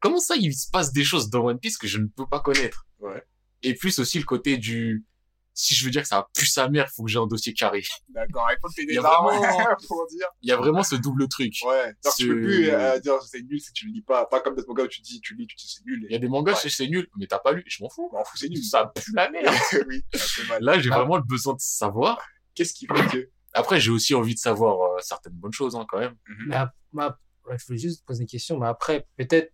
comment 0.00 0.20
ça, 0.20 0.36
il 0.36 0.54
se 0.54 0.70
passe 0.70 0.92
des 0.92 1.04
choses 1.04 1.30
dans 1.30 1.44
One 1.46 1.58
Piece 1.58 1.78
que 1.78 1.86
je 1.88 1.98
ne 1.98 2.06
peux 2.06 2.26
pas 2.28 2.40
connaître? 2.40 2.86
Ouais. 3.00 3.22
Et 3.62 3.74
plus 3.74 3.98
aussi 3.98 4.18
le 4.18 4.24
côté 4.24 4.58
du, 4.58 5.04
si 5.54 5.74
je 5.74 5.84
veux 5.84 5.90
dire 5.90 6.02
que 6.02 6.08
ça 6.08 6.28
pue 6.34 6.46
sa 6.46 6.68
mère, 6.68 6.86
il 6.90 6.94
faut 6.94 7.04
que 7.04 7.10
j'ai 7.10 7.18
un 7.18 7.26
dossier 7.26 7.52
carré. 7.52 7.82
D'accord, 8.08 8.48
il 8.50 8.56
faut 8.60 8.68
que 8.68 8.74
t'aies 8.74 8.86
des 8.86 8.96
vraiment- 8.98 9.28
pour 9.88 10.06
dire. 10.08 10.26
Il 10.42 10.48
y 10.48 10.52
a 10.52 10.56
vraiment 10.56 10.82
ce 10.82 10.94
double 10.96 11.28
truc. 11.28 11.54
Ouais. 11.66 11.94
Genre, 12.04 12.14
tu 12.16 12.28
peux 12.28 12.34
Ce- 12.34 12.44
plus 12.46 12.70
euh, 12.70 12.98
dire 13.00 13.20
c'est 13.22 13.42
nul 13.42 13.60
si 13.60 13.72
tu 13.72 13.86
le 13.86 13.92
lis 13.92 14.02
pas. 14.02 14.26
Pas 14.26 14.40
comme 14.40 14.54
d'autres 14.54 14.68
mangas 14.68 14.84
où 14.84 14.88
tu 14.88 15.00
dis, 15.02 15.20
tu 15.20 15.34
lis, 15.34 15.46
tu 15.46 15.56
dis 15.56 15.68
c'est 15.68 15.84
nul. 15.84 16.06
Il 16.08 16.12
y 16.12 16.16
a 16.16 16.18
des 16.18 16.28
mangas, 16.28 16.52
Ouais. 16.62 16.70
c'est 16.70 16.86
nul, 16.88 17.06
mais 17.18 17.26
t'as 17.26 17.38
pas 17.38 17.52
lu, 17.52 17.62
je 17.66 17.82
m'en 17.82 17.88
fous. 17.90 18.08
M'en 18.12 18.24
fous, 18.24 18.36
c'est 18.36 18.48
nul. 18.48 18.62
Ça 18.64 18.90
pue 18.94 19.12
la 19.14 19.30
merde. 19.30 19.46
oui, 19.88 20.02
mal. 20.48 20.62
Là, 20.62 20.78
j'ai 20.78 20.90
Ah. 20.92 20.96
vraiment 20.98 21.16
le 21.16 21.22
besoin 21.24 21.54
de 21.54 21.60
savoir. 21.60 22.18
Qu'est-ce 22.54 22.72
qui 22.74 22.86
fait 22.86 23.06
que. 23.10 23.30
Après, 23.54 23.78
j'ai 23.80 23.90
aussi 23.90 24.14
envie 24.14 24.34
de 24.34 24.38
savoir 24.38 24.80
euh, 24.94 24.98
certaines 25.00 25.34
bonnes 25.34 25.52
choses, 25.52 25.76
hein, 25.76 25.84
quand 25.88 25.98
même. 25.98 26.14
Mais 26.46 26.56
ap- 26.56 26.74
ma- 26.92 27.18
ouais, 27.46 27.58
je 27.58 27.66
voulais 27.66 27.78
juste 27.78 28.00
te 28.00 28.06
poser 28.06 28.22
une 28.22 28.26
question, 28.28 28.58
mais 28.58 28.66
après, 28.66 29.06
peut-être, 29.18 29.52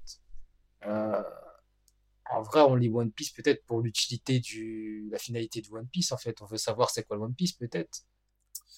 euh, 0.86 1.22
en 2.30 2.42
vrai, 2.42 2.60
on 2.60 2.74
lit 2.74 2.90
One 2.90 3.10
Piece 3.12 3.30
peut-être 3.30 3.64
pour 3.64 3.80
l'utilité 3.80 4.40
du, 4.40 5.09
la 5.10 5.18
finalité 5.18 5.60
de 5.62 5.68
One 5.70 5.88
Piece, 5.88 6.12
en 6.12 6.16
fait. 6.18 6.40
On 6.42 6.46
veut 6.46 6.59
savoir 6.59 6.90
c'est 6.90 7.05
quoi 7.05 7.16
le 7.16 7.22
One 7.22 7.34
Piece, 7.34 7.52
peut-être. 7.52 8.00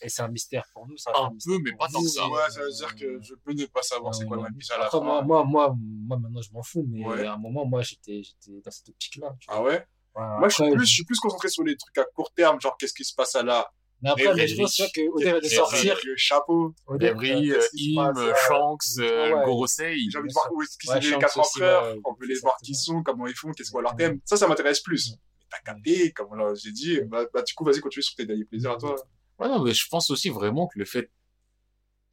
Et 0.03 0.09
c'est 0.09 0.23
un 0.23 0.29
mystère 0.29 0.65
pour 0.73 0.87
nous, 0.87 0.97
ça. 0.97 1.11
Un 1.15 1.31
peu, 1.45 1.59
mais 1.63 1.73
pas 1.73 1.87
tant 1.89 2.01
que 2.01 2.09
ça. 2.09 2.27
Ouais, 2.29 2.49
ça 2.49 2.63
veut 2.63 2.71
dire 2.73 2.95
que 2.95 3.21
je 3.23 3.35
peux 3.35 3.53
ne 3.53 3.67
pas 3.67 3.83
savoir 3.83 4.15
c'est 4.15 4.25
quoi 4.25 4.37
le 4.37 4.45
One 4.45 4.57
Piece 4.57 4.71
à 4.71 4.79
la 4.79 4.89
fin. 4.89 5.01
moi, 5.01 5.23
moi, 5.23 5.45
moi, 5.45 5.77
moi, 5.79 6.17
maintenant, 6.19 6.41
je 6.41 6.53
m'en 6.53 6.63
fous, 6.63 6.87
mais 6.89 7.05
Ouais. 7.05 7.27
à 7.27 7.35
un 7.35 7.39
moment, 7.39 7.67
moi, 7.67 7.83
j'étais, 7.83 8.23
j'étais 8.23 8.61
dans 8.65 8.71
cette 8.71 8.89
optique-là. 8.89 9.37
Ah 9.49 9.63
ouais? 9.63 9.87
Ouais, 10.15 10.25
Moi, 10.39 10.49
je 10.49 10.55
suis, 10.55 10.71
plus, 10.73 10.87
je 10.87 10.93
suis 10.95 11.05
plus 11.05 11.19
concentré 11.21 11.49
sur 11.49 11.63
les 11.65 11.77
trucs 11.77 11.97
à 11.99 12.05
court 12.05 12.33
terme, 12.33 12.61
genre 12.61 12.77
qu'est-ce 12.79 12.95
qui 12.95 13.05
se 13.05 13.15
passe 13.15 13.35
à 13.37 13.43
là 13.43 13.71
Mais 14.03 14.11
après, 14.11 14.35
Mais 14.35 14.49
je 14.49 14.57
pense 14.57 14.81
Rich, 14.81 14.93
qu'au 14.95 15.19
début 15.19 15.31
de 15.33 15.37
Rich, 15.41 15.55
sortir, 15.55 15.97
Le 16.05 16.17
chapeau. 16.17 16.75
euh, 16.89 16.95
euh, 17.01 17.61
se 17.61 17.99
Im, 17.99 18.13
passe, 18.15 18.47
Shanks, 18.49 18.99
euh, 18.99 19.35
ouais. 19.35 19.45
Gorosei. 19.45 19.97
J'ai 20.11 20.19
envie 20.19 20.29
de 20.29 20.33
voir 20.33 20.51
où 20.53 20.63
est-ce 20.63 20.79
qu'ils 20.79 20.91
Ouais, 20.91 20.97
sont 20.97 21.01
les 21.03 21.11
Shanks 21.11 21.21
4 21.21 21.39
aussi, 21.41 21.51
empereurs. 21.59 21.95
ouais, 21.95 22.01
On 22.05 22.15
veut 22.15 22.27
les 22.27 22.39
voir 22.41 22.57
qui 22.65 22.75
sont, 22.75 23.03
comment 23.03 23.27
ils 23.27 23.35
font, 23.35 23.53
qu'est-ce 23.53 23.71
quoi 23.71 23.83
leur 23.83 23.95
thème. 23.97 24.21
Ça, 24.25 24.37
ça 24.37 24.49
m'intéresse 24.49 24.81
plus. 24.81 25.11
Mais 25.11 25.17
t'as 25.51 25.59
capté, 25.73 26.13
comme 26.13 26.55
j'ai 26.57 26.73
dit, 26.73 27.01
bah, 27.03 27.25
bah, 27.35 27.43
du 27.43 27.53
coup, 27.55 27.65
vas-y, 27.65 27.81
continue 27.81 28.03
sur 28.03 28.15
tes 28.15 28.25
derniers 28.25 28.45
plaisirs 28.45 28.71
à 28.73 28.77
toi. 28.79 28.95
Ouais, 29.39 29.49
non, 29.49 29.63
mais 29.63 29.73
je 29.75 29.87
pense 29.91 30.11
aussi 30.11 30.31
vraiment 30.31 30.67
que 30.67 30.79
le 30.79 30.85
fait 30.85 31.11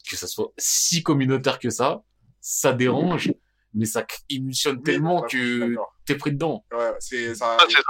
que 0.10 0.16
ça 0.18 0.28
soit 0.28 0.52
si 0.58 1.04
communautaire 1.04 1.60
que 1.60 1.70
ça, 1.70 2.04
ça 2.42 2.74
dérange, 2.74 3.34
mais 3.74 3.86
ça 3.86 4.06
émulsionne 4.30 4.82
tellement 4.82 5.22
que 5.22 5.76
t'es 6.06 6.16
pris 6.16 6.32
dedans. 6.32 6.66
Ouais, 6.72 6.92
c'est 7.00 7.36
ça. 7.36 7.58
Ah, 7.60 7.64
c'est 7.68 7.76
ça. 7.76 7.82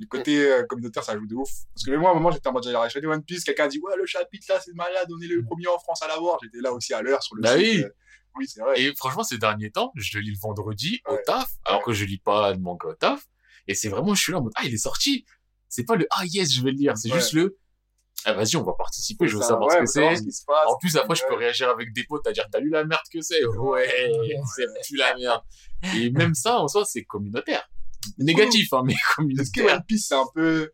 Le 0.00 0.06
côté 0.06 0.50
euh, 0.50 0.62
communautaire, 0.64 1.04
ça 1.04 1.14
joue 1.16 1.26
de 1.26 1.34
ouf. 1.34 1.50
Parce 1.74 1.84
que 1.84 1.90
même 1.90 2.00
moi, 2.00 2.08
à 2.08 2.12
un 2.12 2.16
moment, 2.16 2.30
j'étais 2.30 2.48
en 2.48 2.52
mode, 2.52 2.64
j'allais 2.64 2.76
regarder 2.76 3.06
One 3.06 3.22
Piece, 3.22 3.44
quelqu'un 3.44 3.64
a 3.64 3.68
dit, 3.68 3.78
ouais, 3.80 3.92
le 3.98 4.06
chapitre 4.06 4.46
là, 4.48 4.58
c'est 4.58 4.74
malade, 4.74 5.06
on 5.14 5.20
est 5.20 5.26
le 5.26 5.44
premier 5.44 5.66
en 5.66 5.78
France 5.78 6.02
à 6.02 6.08
l'avoir. 6.08 6.38
J'étais 6.42 6.58
là 6.62 6.72
aussi 6.72 6.94
à 6.94 7.02
l'heure 7.02 7.22
sur 7.22 7.36
le 7.36 7.42
Bah 7.42 7.56
site. 7.58 7.60
oui. 7.76 7.82
euh, 7.84 7.88
Oui, 8.36 8.48
c'est 8.48 8.60
vrai. 8.62 8.80
Et 8.80 8.94
franchement, 8.96 9.22
ces 9.24 9.36
derniers 9.38 9.70
temps, 9.70 9.92
je 9.96 10.16
le 10.18 10.22
lis 10.24 10.30
le 10.30 10.38
vendredi 10.40 11.02
au 11.06 11.16
taf, 11.26 11.48
alors 11.66 11.80
Ouais. 11.80 11.84
que 11.86 11.92
je 11.92 12.04
lis 12.06 12.18
pas 12.18 12.54
de 12.54 12.60
manga 12.60 12.88
au 12.88 12.94
taf. 12.94 13.26
Et 13.68 13.74
c'est 13.74 13.88
vraiment, 13.90 14.14
je 14.14 14.22
suis 14.22 14.32
là 14.32 14.38
en 14.38 14.42
mode, 14.42 14.52
ah, 14.56 14.62
il 14.64 14.72
est 14.72 14.78
sorti. 14.78 15.26
C'est 15.68 15.84
pas 15.84 15.96
le, 15.96 16.06
ah, 16.12 16.24
yes, 16.24 16.50
je 16.52 16.62
vais 16.62 16.70
le 16.70 16.76
lire. 16.78 16.96
C'est 16.96 17.10
Ouais. 17.12 17.18
juste 17.18 17.34
le, 17.34 17.58
ah, 18.24 18.32
vas-y, 18.32 18.56
on 18.56 18.62
va 18.62 18.72
participer, 18.72 19.28
je 19.28 19.34
veux 19.36 19.42
Ça, 19.42 19.48
savoir 19.48 19.70
ce 19.72 19.78
que 19.78 19.86
c'est. 19.86 20.16
ce. 20.16 20.42
En 20.66 20.76
plus, 20.78 20.96
après, 20.96 21.14
je 21.14 21.22
peux 21.28 21.34
réagir 21.34 21.68
avec 21.68 21.92
des 21.92 22.04
potes 22.04 22.26
à 22.26 22.32
dire, 22.32 22.46
t'as 22.50 22.58
lu 22.60 22.70
la 22.70 22.84
merde 22.84 23.02
que 23.12 23.20
c'est? 23.20 23.44
Ouais. 23.44 23.86
c'est 24.56 24.64
plus 24.86 24.96
la 24.96 25.14
merde. 25.16 25.42
Et 25.96 26.10
même 26.10 26.34
ça, 26.34 26.58
en 26.58 26.68
soi, 26.68 26.84
c'est 26.86 27.04
communautaire. 27.04 27.68
Négatif, 28.18 28.72
hein, 28.72 28.82
mais 28.84 28.94
Est-ce 29.38 29.50
que. 29.50 29.60
One 29.62 29.82
Piece, 29.86 30.06
c'est 30.08 30.14
un 30.14 30.26
peu 30.34 30.70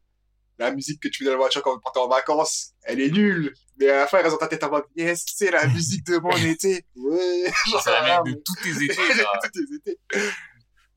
la 0.58 0.70
musique 0.72 1.00
que 1.02 1.08
tu 1.08 1.22
mets 1.22 1.26
dans 1.28 1.32
la 1.34 1.38
voiture 1.38 1.62
quand 1.62 1.74
vous 1.74 1.80
partez 1.80 2.00
en 2.00 2.08
vacances 2.08 2.72
Elle 2.84 3.00
est 3.00 3.10
nulle. 3.10 3.52
Mais 3.78 3.88
à 3.90 3.96
la 4.00 4.06
fin, 4.06 4.18
elle 4.18 4.24
reste 4.24 4.34
dans 4.36 4.38
ta 4.40 4.48
tête 4.48 4.64
en 4.64 4.70
mode, 4.70 4.84
yes, 4.96 5.24
c'est 5.34 5.50
la 5.50 5.66
musique 5.66 6.06
de 6.06 6.16
mon 6.18 6.30
été. 6.36 6.84
Ouais. 6.96 7.52
Genre, 7.70 7.82
C'est 7.82 7.90
la 7.90 8.02
merde 8.02 8.26
de 8.28 8.42
tous 8.44 8.54
tes 8.62 8.70
étés, 8.84 8.96
mais- 8.96 9.22
là. 9.22 9.28
tous 9.42 9.50
tes 9.50 9.74
étés. 9.76 9.98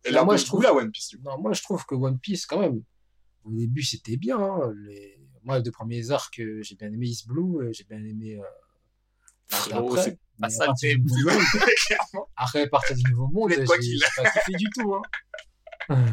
Elle 0.03 0.13
Là, 0.13 0.21
a 0.21 0.23
moi, 0.23 0.37
je 0.37 0.45
trouve- 0.45 0.63
la 0.63 0.73
One 0.73 0.91
Piece, 0.91 1.09
du 1.09 1.17
coup. 1.17 1.23
Non, 1.25 1.37
moi, 1.41 1.51
je 1.51 1.61
trouve 1.61 1.85
que 1.85 1.93
One 1.95 2.19
Piece, 2.19 2.45
quand 2.45 2.59
même, 2.59 2.81
au 3.43 3.51
début, 3.51 3.83
c'était 3.83 4.15
bien. 4.17 4.37
hein, 4.39 4.71
Les... 4.85 5.19
Moi, 5.43 5.57
les 5.57 5.63
deux 5.63 5.71
premiers 5.71 6.11
arcs, 6.11 6.39
euh, 6.39 6.61
j'ai 6.61 6.75
bien 6.75 6.87
aimé 6.91 7.07
East 7.07 7.27
Blue, 7.27 7.59
euh, 7.61 7.71
j'ai 7.73 7.83
bien 7.85 7.97
aimé. 8.03 8.37
Euh... 8.37 8.43
Frérot, 9.47 9.95
d'après, 9.95 10.03
c'est 10.11 10.19
pas 10.39 10.49
ça 10.49 10.67
le 10.67 10.73
thème. 10.79 11.05
Après, 12.37 12.61
à 12.63 12.67
partir 12.67 12.95
du 12.95 13.03
Nouveau 13.11 13.27
Monde, 13.27 13.49
qui 13.51 13.97
j'ai 13.97 14.05
pas 14.15 14.29
kiffé 14.29 14.51
du 14.57 14.69
tout. 14.75 14.93
Hein. 14.93 15.01
Ah, 15.89 16.05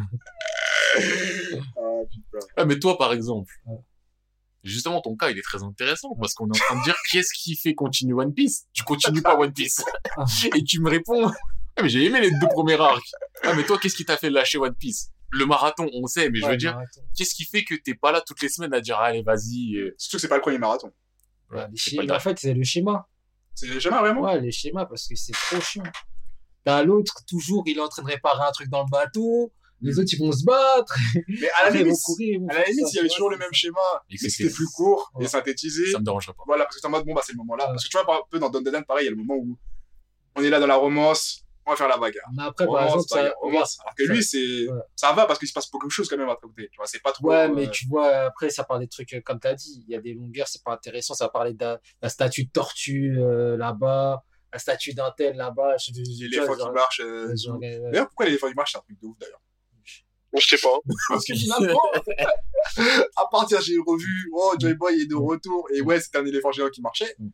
putain. 2.11 2.39
Ah, 2.57 2.65
mais 2.65 2.79
toi, 2.79 2.97
par 2.97 3.13
exemple, 3.13 3.53
justement, 4.63 5.01
ton 5.01 5.17
cas, 5.17 5.31
il 5.31 5.39
est 5.39 5.43
très 5.43 5.63
intéressant 5.63 6.15
parce 6.19 6.35
qu'on 6.35 6.47
est 6.47 6.57
en 6.57 6.65
train 6.65 6.79
de 6.79 6.85
dire 6.85 6.97
qu'est-ce 7.11 7.33
qui 7.35 7.57
fait 7.57 7.75
continuer 7.75 8.15
One 8.15 8.33
Piece? 8.33 8.67
Tu 8.73 8.83
continues 8.85 9.23
pas 9.23 9.37
One 9.37 9.53
Piece. 9.53 9.85
Et 10.55 10.65
tu 10.65 10.81
me 10.81 10.89
réponds, 10.91 11.29
ah, 11.29 11.83
mais 11.83 11.89
j'ai 11.89 12.05
aimé 12.05 12.21
les 12.21 12.31
deux 12.31 12.49
premiers 12.49 12.81
arcs. 12.81 13.11
Ah, 13.43 13.55
mais 13.55 13.65
toi, 13.65 13.79
qu'est-ce 13.79 13.97
qui 13.97 14.05
t'a 14.05 14.17
fait 14.17 14.31
lâcher 14.31 14.59
One 14.59 14.75
Piece? 14.75 15.11
Le 15.31 15.45
marathon, 15.45 15.89
on 15.93 16.07
sait, 16.07 16.31
mais 16.31 16.41
je 16.41 16.47
veux 16.47 16.57
dire, 16.57 16.79
qu'est-ce 17.17 17.35
qui 17.35 17.45
fait 17.45 17.65
que 17.65 17.75
t'es 17.75 17.95
pas 17.95 18.13
là 18.13 18.23
toutes 18.27 18.41
les 18.41 18.49
semaines 18.49 18.73
à 18.73 18.81
dire, 18.81 18.99
allez, 18.99 19.23
vas-y. 19.23 19.93
Surtout 19.99 20.17
que 20.17 20.21
c'est 20.23 20.29
pas 20.29 20.37
le 20.37 20.43
premier 20.43 20.59
marathon. 20.59 20.93
Ouais, 21.51 21.67
le 21.69 22.13
en 22.13 22.21
fait, 22.21 22.39
c'est 22.39 22.55
le 22.55 22.65
schéma. 22.65 23.07
C'est 23.55 23.67
le 23.67 23.79
schéma, 23.79 24.01
vraiment? 24.01 24.23
Ouais, 24.23 24.41
les 24.41 24.51
schémas, 24.53 24.87
parce 24.87 25.07
que 25.07 25.15
c'est 25.15 25.33
trop 25.33 25.61
chiant. 25.61 25.83
T'as 26.65 26.83
l'autre, 26.83 27.23
toujours, 27.29 27.63
il 27.67 27.79
est 27.79 27.81
en 27.81 27.89
train 27.89 28.03
de 28.03 28.09
réparer 28.09 28.45
un 28.45 28.51
truc 28.53 28.69
dans 28.69 28.83
le 28.83 28.91
bateau. 28.91 29.53
Les 29.83 29.99
autres, 29.99 30.09
ils 30.13 30.19
vont 30.19 30.33
se 30.33 30.45
battre. 30.45 30.95
Mais 31.29 31.49
à 31.51 31.63
la 31.63 31.67
Après, 31.69 31.71
ils 31.71 31.79
vont 31.81 31.85
limite, 31.85 32.01
courir. 32.05 32.29
ils 32.35 32.41
vont 32.41 32.49
à 32.49 32.55
la 32.55 32.65
limite, 32.65 32.85
ça, 32.87 32.91
il 32.93 32.97
y 32.97 32.99
avait 33.01 33.09
toujours 33.09 33.31
le 33.31 33.37
même 33.39 33.53
schéma, 33.53 33.79
mais 34.11 34.17
c'était 34.17 34.51
plus 34.53 34.67
court 34.75 35.13
et 35.21 35.27
synthétisé. 35.29 35.93
Ça 35.93 35.99
me 35.99 36.05
dérangerait 36.05 36.33
pas. 36.35 36.43
Voilà, 36.47 36.65
parce 36.65 36.77
que 36.77 36.81
c'est 36.81 36.87
en 36.87 36.91
mode, 36.91 37.05
bon, 37.05 37.15
bah, 37.15 37.23
c'est 37.25 37.33
le 37.33 37.39
moment-là. 37.39 37.65
Ouais. 37.67 37.71
Parce 37.73 37.85
que 37.85 37.89
tu 37.91 37.97
vois, 37.97 38.07
par 38.07 38.17
un 38.17 38.21
peu 38.31 38.39
dans 38.39 38.49
Don 38.51 38.63
pareil, 38.89 39.05
il 39.05 39.05
y 39.05 39.09
a 39.09 39.11
le 39.11 39.17
moment 39.17 39.35
où 39.37 39.59
on 40.37 40.43
est 40.43 40.51
là 40.51 40.61
dans 40.61 40.67
la 40.67 40.77
romance, 40.77 41.43
on 41.67 41.73
va 41.73 41.77
faire 41.77 41.89
la 41.89 41.97
bagarre. 41.99 42.29
Mais 42.37 42.45
après, 42.45 42.65
par 42.65 42.75
Romance, 42.75 42.89
exemple, 42.93 43.09
ça, 43.09 43.17
bagarre, 43.23 43.39
romance. 43.41 43.79
Alors 43.83 43.95
que 43.97 44.03
lui, 44.05 44.23
c'est, 44.23 44.69
Ouais. 44.69 44.81
ça 44.95 45.13
va 45.13 45.27
parce 45.27 45.39
qu'il 45.39 45.49
se 45.49 45.53
passe 45.53 45.71
beaucoup 45.71 45.87
de 45.89 45.93
choses 45.93 46.09
quand 46.09 46.17
même 46.17 46.29
à 46.29 46.37
côté. 46.37 46.69
Tu 46.71 46.77
vois, 46.77 46.87
c'est 46.87 47.03
pas 47.03 47.13
trop. 47.13 47.27
Ouais, 47.29 47.49
euh, 47.49 47.53
mais 47.55 47.69
tu 47.71 47.87
vois, 47.89 48.07
après, 48.27 48.51
ça 48.51 48.65
parle 48.65 48.81
des 48.81 48.89
trucs, 48.89 49.13
euh, 49.15 49.21
comme 49.21 49.41
tu 49.41 49.49
as 49.49 49.55
dit, 49.55 49.85
il 49.87 49.93
y 49.93 49.97
a 49.97 50.01
des 50.01 50.15
longueurs, 50.15 50.47
c'est 50.49 50.63
pas 50.63 50.73
intéressant. 50.73 51.15
Ça 51.15 51.29
parlait 51.29 51.55
de 51.55 51.61
la, 51.65 51.81
la 52.03 52.09
statue 52.09 52.45
de 52.45 52.51
tortue 52.51 53.17
euh, 53.19 53.57
là-bas, 53.57 54.23
la 54.53 54.59
statue 54.61 54.95
d'un 54.95 55.13
tel 55.17 55.37
là-bas. 55.37 55.77
l'éléphant 56.21 56.55
qui 56.55 56.71
marche. 56.73 57.01
euh, 57.01 57.35
genre. 57.37 57.59
D'ailleurs, 57.59 58.07
pourquoi 58.09 58.27
l'éléphant 58.27 58.49
qui 58.49 58.55
marche, 58.55 58.73
c'est 58.73 58.79
un 58.79 58.83
truc 58.83 59.01
de 59.03 59.07
ouf 59.07 59.19
d'ailleurs? 59.19 59.41
Je 60.35 60.47
sais 60.47 60.59
pas. 60.59 60.77
Parce 61.09 61.25
que 61.25 61.35
finalement, 61.35 61.81
à 63.17 63.27
partir 63.31 63.61
j'ai 63.61 63.77
revu, 63.85 64.29
oh, 64.33 64.55
Joy 64.59 64.75
Boy 64.75 65.03
est 65.03 65.07
de 65.07 65.15
retour, 65.15 65.67
et 65.75 65.81
ouais, 65.81 66.01
c'était 66.01 66.19
un 66.19 66.27
éléphant 66.27 66.53
géant 66.53 66.69
qui 66.69 66.81
marchait. 66.83 67.15
Mm. 67.19 67.29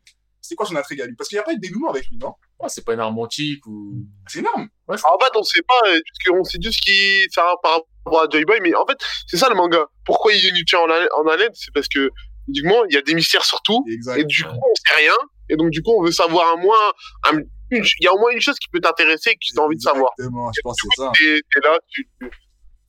C'est 0.45 0.57
quoi 0.57 0.67
son 0.67 0.75
intrigue 0.75 1.01
à 1.01 1.07
lui? 1.07 1.15
Parce 1.15 1.29
qu'il 1.29 1.37
n'y 1.37 1.41
a 1.41 1.45
pas 1.45 1.53
eu 1.53 1.57
de 1.57 1.61
dénouement 1.61 1.91
avec 1.91 2.05
lui, 2.09 2.19
non? 2.19 2.35
Ouais, 2.59 2.69
c'est 2.69 2.85
pas 2.85 2.95
une 2.95 3.01
arme 3.01 3.17
antique 3.19 3.65
ou. 3.67 3.95
C'est 4.27 4.41
énorme. 4.41 4.69
En 4.89 4.95
fait, 4.97 5.31
on 5.37 5.43
sait 5.45 5.63
pas, 5.63 5.89
euh, 5.89 6.01
parce 6.01 6.37
qu'on 6.37 6.45
sait 6.45 6.59
juste 6.61 6.81
qui 6.81 7.27
ça 7.31 7.45
par 7.63 7.79
rapport 8.05 8.23
à 8.23 8.29
Joy 8.29 8.45
Boy, 8.45 8.59
mais 8.61 8.75
en 8.75 8.85
fait, 8.87 8.99
c'est 9.29 9.37
ça 9.37 9.49
le 9.49 9.55
manga. 9.55 9.87
Pourquoi 10.05 10.33
il 10.33 10.53
nous 10.53 10.65
tient 10.65 10.81
en, 10.81 10.91
hale- 10.91 11.09
en 11.17 11.27
haleine? 11.29 11.53
C'est 11.55 11.73
parce 11.73 11.87
que, 11.89 12.11
du 12.49 12.65
moins, 12.65 12.83
il 12.91 12.95
y 12.95 12.99
a 12.99 13.03
des 13.03 13.15
mystères 13.15 13.45
sur 13.45 13.63
tout, 13.63 13.85
et 13.89 14.25
du 14.25 14.43
coup, 14.45 14.51
on 14.51 14.75
sait 14.75 14.97
rien, 14.97 15.15
et 15.49 15.57
donc, 15.57 15.71
du 15.71 15.81
coup, 15.83 15.93
on 15.97 16.03
veut 16.03 16.11
savoir 16.13 16.55
un 16.55 16.61
moins, 16.61 16.93
un- 17.31 17.39
il 17.71 17.85
y 18.01 18.07
a 18.09 18.13
au 18.13 18.19
moins 18.19 18.33
une 18.33 18.41
chose 18.41 18.57
qui 18.59 18.69
peut 18.69 18.81
t'intéresser 18.81 19.31
et 19.31 19.35
que 19.35 19.39
tu 19.43 19.59
as 19.59 19.63
envie 19.63 19.77
de 19.77 19.81
savoir. 19.81 20.11
Exactement, 20.19 20.51
je 20.55 20.61
pense 20.63 20.77
que 20.83 20.89
c'est 20.97 21.03
ça. 21.03 21.13
Là, 21.71 21.79
tu, 21.89 22.09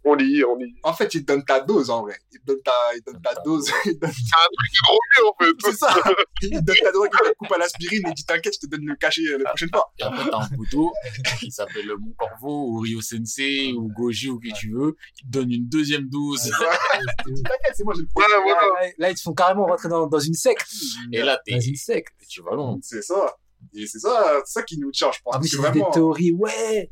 On 0.06 0.16
lit, 0.16 0.44
on 0.44 0.58
lit. 0.58 0.76
En 0.84 0.94
fait, 0.94 1.14
il 1.14 1.22
te 1.26 1.32
donne 1.32 1.46
ta 1.46 1.62
dose, 1.62 1.90
en 1.90 2.02
vrai. 2.02 2.18
Il 2.34 2.40
te 2.40 2.46
donne 2.46 2.62
ta, 2.64 2.72
il 2.96 3.02
te 3.02 3.12
donne 3.12 3.22
ta 3.22 3.34
dose. 3.46 3.72
Il 3.86 3.94
te 3.94 4.00
donne- 4.00 4.12
C'est 4.12 4.36
un 4.36 4.50
truc 4.52 5.26
en 5.26 5.46
fait. 5.46 5.72
C'est 5.72 5.78
ça. 5.78 5.96
Il 6.42 6.50
te 6.50 6.60
donne 6.60 6.76
ta 6.84 6.92
dose, 6.92 7.08
il 7.12 7.30
te 7.30 7.34
coupe 7.38 7.52
à 7.54 7.58
l'aspirine 7.58 8.08
et 8.10 8.14
dit 8.14 8.26
t'inquiète, 8.26 8.54
je 8.56 8.68
te 8.68 8.70
donne 8.70 8.86
le 8.86 8.96
cachet 8.96 9.22
euh, 9.30 9.38
la 9.38 9.50
prochaine 9.52 9.70
fois. 9.74 9.94
Et 10.00 10.04
après, 10.04 10.30
t'as 10.30 10.38
un 10.44 10.50
poteau 10.58 10.92
qui 11.40 11.52
s'appelle 11.52 11.88
Mon 12.00 12.12
Corvo 12.18 12.68
ou 12.72 12.80
Rio 12.80 13.00
Sensei 13.02 13.74
ou 13.74 13.88
Goji 13.94 14.30
ou 14.30 14.40
qui 14.40 14.52
tu 14.54 14.72
veux. 14.74 14.96
Il 15.22 15.26
te 15.32 15.38
donne 15.40 15.52
une 15.52 15.70
deuxième 15.70 16.10
dose. 16.10 16.52
T'inquiète, 17.26 17.74
c'est 17.76 17.84
moi, 17.84 17.94
j'ai 17.96 18.02
le 18.02 18.08
Voilà, 18.14 18.36
problème. 18.36 18.56
voilà. 18.60 18.88
Là, 18.88 18.94
là, 18.98 19.10
ils 19.12 19.16
te 19.16 19.22
font 19.22 19.34
carrément 19.34 19.66
rentrer 19.66 19.90
dans, 19.90 20.08
dans 20.08 20.20
une 20.20 20.34
secte. 20.34 20.68
Et 21.12 21.22
là, 21.22 21.40
t'es, 21.46 21.54
Dans 21.54 21.60
une 21.62 21.76
secte. 21.76 22.14
tu 22.28 22.42
vas 22.42 22.56
loin. 22.56 22.78
C'est 22.82 23.02
ça. 23.02 23.36
Et 23.74 23.88
c'est 23.88 24.00
ça, 24.00 24.42
c'est 24.46 24.52
ça 24.60 24.64
qui 24.64 24.78
nous 24.78 24.92
tient, 24.92 25.10
je 25.14 25.20
pense. 25.24 25.36
En 25.36 25.40
plus, 25.40 25.48
C'est 25.48 25.58
vraiment. 25.58 25.86
des 25.90 25.94
théories, 25.94 26.32
ouais, 26.34 26.92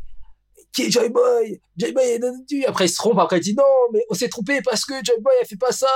qui 0.73 0.84
est 0.84 0.91
Joy 0.91 1.10
Boy? 1.10 1.61
Joy 1.77 1.91
Boy 1.91 2.03
est. 2.06 2.65
Après, 2.68 2.85
ils 2.85 2.89
se 2.89 2.95
trompent, 2.95 3.19
après, 3.19 3.38
ils 3.38 3.43
disent 3.43 3.57
non, 3.57 3.64
mais 3.93 4.03
on 4.10 4.14
s'est 4.14 4.30
trompé 4.30 4.61
parce 4.61 4.85
que 4.85 4.93
Joy 4.93 5.19
Boy, 5.19 5.34
elle 5.41 5.48
fait 5.48 5.57
pas 5.57 5.72
ça, 5.72 5.88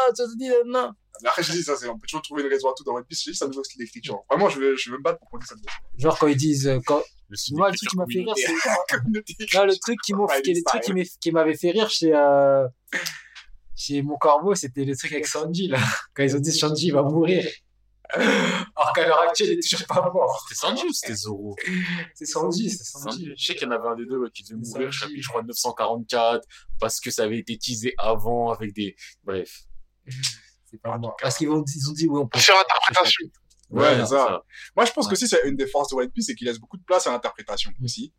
non. 0.65 0.91
Mais 1.23 1.29
après, 1.29 1.43
je 1.43 1.51
dis 1.51 1.63
ça, 1.63 1.75
c'est, 1.77 1.87
on 1.87 1.97
peut 1.97 2.07
toujours 2.07 2.21
trouver 2.21 2.43
une 2.43 2.49
raison 2.49 2.69
à 2.69 2.73
tout 2.75 2.83
dans 2.83 2.93
One 2.93 3.05
Piece. 3.05 3.23
Je 3.23 3.31
dis, 3.31 3.37
c'est 3.37 3.45
un 3.45 3.47
nouveau 3.47 3.63
style 3.63 3.79
d'écriture. 3.79 4.23
Vraiment, 4.29 4.49
je 4.49 4.59
vais, 4.59 4.75
je 4.75 4.91
vais 4.91 4.97
me 4.97 5.01
battre 5.01 5.19
pour 5.19 5.29
qu'on 5.29 5.37
dise 5.37 5.47
ça. 5.47 5.55
Genre, 5.97 6.19
quand 6.19 6.27
ils 6.27 6.35
disent, 6.35 6.67
euh, 6.67 6.79
quand, 6.85 7.01
Le 7.29 7.37
style 7.37 7.55
moi, 7.55 7.69
le 7.71 7.77
truc 7.77 7.89
qui 7.89 7.95
m'a 7.95 8.05
fait 8.05 8.19
rire, 8.19 8.33
c'est, 8.35 9.57
Non, 9.57 9.65
le 9.65 9.79
truc 9.79 11.33
m'avait 11.33 11.55
fait 11.55 11.71
rire 11.71 11.89
chez, 11.89 12.13
euh, 12.13 12.67
chez 13.75 14.01
mon 14.01 14.17
corbeau, 14.17 14.55
c'était 14.55 14.83
le 14.83 14.95
truc 14.95 15.13
avec 15.13 15.25
Sanji, 15.25 15.67
là. 15.67 15.79
Quand 16.13 16.23
ils 16.23 16.35
ont 16.35 16.39
dit 16.39 16.51
Sanji 16.51 16.91
va 16.91 17.01
mourir. 17.01 17.45
Alors 18.75 18.93
qu'à 18.93 19.07
l'heure 19.07 19.21
actuelle, 19.21 19.49
il 19.53 19.59
est 19.59 19.69
toujours 19.69 19.87
pas 19.87 20.09
mort. 20.13 20.45
C'était 20.47 20.59
Sanji 20.59 20.85
ou 20.85 20.93
c'était 20.93 21.15
Zoro 21.15 21.55
C'est 22.15 22.25
Sanji, 22.25 22.69
c'est 22.69 22.83
Sanji. 22.83 23.03
Sanji. 23.17 23.33
Je 23.37 23.45
sais 23.45 23.55
qu'il 23.55 23.63
y 23.67 23.67
en 23.67 23.71
avait 23.71 23.87
un 23.87 23.95
des 23.95 24.05
deux 24.05 24.17
ouais, 24.17 24.29
qui 24.31 24.43
devait 24.43 24.55
mourir, 24.55 24.93
Sanji. 24.93 25.21
je 25.21 25.27
crois, 25.27 25.43
944, 25.43 26.45
parce 26.79 26.99
que 26.99 27.11
ça 27.11 27.23
avait 27.23 27.39
été 27.39 27.57
teasé 27.57 27.93
avant 27.97 28.51
avec 28.51 28.73
des... 28.73 28.95
Bref. 29.23 29.63
C'est 30.71 30.81
pas 30.81 30.97
mort. 30.97 31.15
Parce 31.21 31.37
qu'ils 31.37 31.47
ils 31.47 31.51
ont 31.89 31.93
dit, 31.93 32.07
oui, 32.07 32.19
on 32.21 32.27
peut. 32.27 32.39
Sur 32.39 32.55
interprétation. 32.59 33.25
Ouais, 33.69 33.97
non, 33.97 34.05
c'est 34.05 34.13
ça. 34.15 34.43
Moi, 34.75 34.85
je 34.85 34.91
pense 34.91 35.05
Ouais. 35.05 35.11
que 35.11 35.15
si 35.17 35.27
c'est 35.27 35.41
une 35.47 35.55
des 35.55 35.67
forces 35.67 35.89
de 35.89 35.95
One 35.95 36.09
Piece, 36.11 36.25
c'est 36.27 36.35
qu'il 36.35 36.45
laisse 36.47 36.59
beaucoup 36.59 36.77
de 36.77 36.83
place 36.83 37.07
à 37.07 37.11
l'interprétation 37.11 37.71
aussi. 37.83 38.13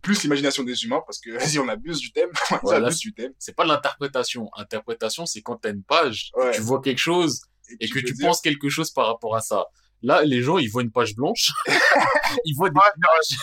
Plus 0.00 0.22
l'imagination 0.22 0.62
des 0.64 0.84
humains, 0.84 1.02
parce 1.06 1.18
que, 1.18 1.30
vas-y, 1.30 1.58
on 1.58 1.68
abuse 1.68 1.98
du 1.98 2.12
thème. 2.12 2.30
on 2.62 2.66
Ouais, 2.68 2.78
là, 2.78 2.86
abuse 2.88 2.98
du 3.00 3.14
thème. 3.14 3.32
C'est 3.38 3.54
pas 3.54 3.64
l'interprétation. 3.64 4.50
Interprétation, 4.56 5.24
c'est 5.26 5.40
quand 5.40 5.56
t'as 5.56 5.70
une 5.70 5.82
page, 5.82 6.30
Ouais. 6.36 6.52
tu 6.52 6.60
vois 6.60 6.80
quelque 6.82 6.98
chose 6.98 7.42
et 7.80 7.88
que 7.88 7.98
tu 7.98 8.12
dire- 8.12 8.26
penses 8.28 8.40
quelque 8.40 8.68
chose 8.68 8.90
par 8.90 9.06
rapport 9.06 9.34
à 9.36 9.40
ça. 9.40 9.66
Là, 10.02 10.22
les 10.22 10.42
gens, 10.42 10.58
ils 10.58 10.68
voient 10.68 10.82
une 10.82 10.90
page 10.92 11.14
blanche, 11.16 11.50
ils 12.44 12.54
voient 12.56 12.68
des 12.70 12.76
images, 12.96 13.38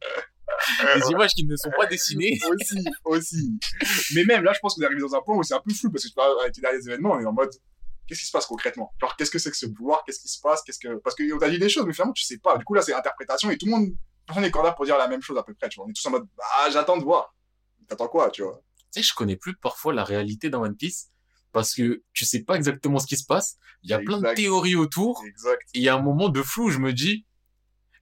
des 1.00 1.10
images 1.10 1.32
qui 1.34 1.44
ne 1.44 1.56
sont 1.56 1.70
pas 1.76 1.86
dessinées. 1.86 2.38
aussi, 2.48 2.84
aussi. 3.04 3.58
Mais 4.14 4.24
même 4.24 4.44
là, 4.44 4.52
je 4.52 4.60
pense 4.60 4.74
qu'on 4.74 4.82
est 4.82 4.86
arrivé 4.86 5.00
dans 5.00 5.14
un 5.14 5.22
point 5.22 5.36
où 5.36 5.42
c'est 5.42 5.54
un 5.54 5.60
peu 5.60 5.72
flou 5.74 5.90
parce 5.90 6.04
que 6.04 6.08
tu 6.08 6.14
vois, 6.14 6.42
avec 6.42 6.56
les 6.56 6.62
derniers 6.62 6.86
événements, 6.86 7.12
on 7.12 7.20
est 7.20 7.26
en 7.26 7.32
mode, 7.32 7.50
qu'est-ce 8.06 8.20
qui 8.20 8.26
se 8.26 8.32
passe 8.32 8.46
concrètement? 8.46 8.92
Genre, 9.00 9.16
qu'est-ce 9.16 9.30
que 9.30 9.38
c'est 9.38 9.50
que 9.50 9.56
ce 9.56 9.66
pouvoir? 9.66 10.04
Qu'est-ce 10.04 10.20
qui 10.20 10.28
se 10.28 10.40
passe? 10.40 10.62
Qu'est-ce 10.62 10.78
que, 10.78 10.96
parce 11.00 11.16
qu'on 11.16 11.38
t'a 11.38 11.50
dit 11.50 11.58
des 11.58 11.68
choses, 11.68 11.84
mais 11.86 11.92
finalement, 11.92 12.12
tu 12.12 12.24
sais 12.24 12.38
pas. 12.38 12.56
Du 12.58 12.64
coup, 12.64 12.74
là, 12.74 12.82
c'est 12.82 12.94
interprétation 12.94 13.50
et 13.50 13.58
tout 13.58 13.66
le 13.66 13.72
monde, 13.72 13.88
personne 14.26 14.44
n'est 14.44 14.50
cordaire 14.50 14.74
pour 14.74 14.84
dire 14.84 14.98
la 14.98 15.08
même 15.08 15.22
chose 15.22 15.36
à 15.38 15.42
peu 15.42 15.54
près, 15.54 15.68
tu 15.68 15.76
vois. 15.76 15.86
On 15.86 15.90
est 15.90 15.94
tous 15.94 16.06
en 16.06 16.10
mode, 16.10 16.28
bah, 16.36 16.44
j'attends 16.70 16.96
de 16.96 17.02
voir. 17.04 17.34
T'attends 17.88 18.08
quoi, 18.08 18.30
tu 18.30 18.42
vois? 18.42 18.62
Tu 18.92 19.02
sais, 19.02 19.08
je 19.08 19.14
connais 19.14 19.36
plus 19.36 19.56
parfois 19.56 19.92
la 19.92 20.04
réalité 20.04 20.48
dans 20.50 20.62
One 20.62 20.76
Piece 20.76 21.08
parce 21.52 21.74
que 21.74 22.02
tu 22.12 22.24
sais 22.24 22.42
pas 22.42 22.56
exactement 22.56 22.98
ce 22.98 23.06
qui 23.06 23.16
se 23.16 23.24
passe. 23.24 23.56
Il 23.82 23.90
y 23.90 23.92
a 23.92 23.98
plein 23.98 24.20
de 24.20 24.34
théories 24.34 24.76
autour. 24.76 25.22
Exact. 25.26 25.62
Et 25.74 25.78
il 25.78 25.82
y 25.82 25.88
a 25.88 25.94
un 25.94 26.02
moment 26.02 26.28
de 26.28 26.42
flou 26.42 26.66
où 26.66 26.70
je 26.70 26.78
me 26.78 26.92
dis, 26.92 27.26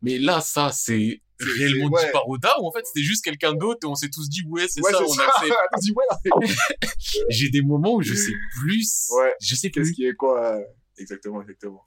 mais 0.02 0.18
là, 0.18 0.40
ça, 0.40 0.70
c'est 0.72 1.22
réellement 1.38 1.88
ouais. 1.88 2.12
par 2.12 2.28
Oda 2.28 2.54
ou 2.60 2.66
en 2.66 2.72
fait 2.72 2.84
c'était 2.84 3.02
juste 3.02 3.24
quelqu'un 3.24 3.54
d'autre 3.54 3.80
et 3.84 3.86
on 3.86 3.94
s'est 3.94 4.10
tous 4.10 4.28
dit, 4.28 4.42
ouais, 4.46 4.66
c'est 4.68 4.82
Ouais, 4.82 4.92
ça, 4.92 5.02
on 5.02 5.08
ça. 5.08 5.26
accepte. 5.26 5.54
J'ai 7.30 7.48
des 7.48 7.62
moments 7.62 7.94
où 7.94 8.02
je 8.02 8.14
sais 8.14 8.32
plus. 8.60 9.08
Ouais. 9.10 9.34
Je 9.40 9.54
sais 9.54 9.70
Qu'est-ce 9.70 9.92
qui 9.92 10.04
est 10.04 10.14
quoi? 10.14 10.58
Exactement, 10.98 11.40
exactement. 11.40 11.86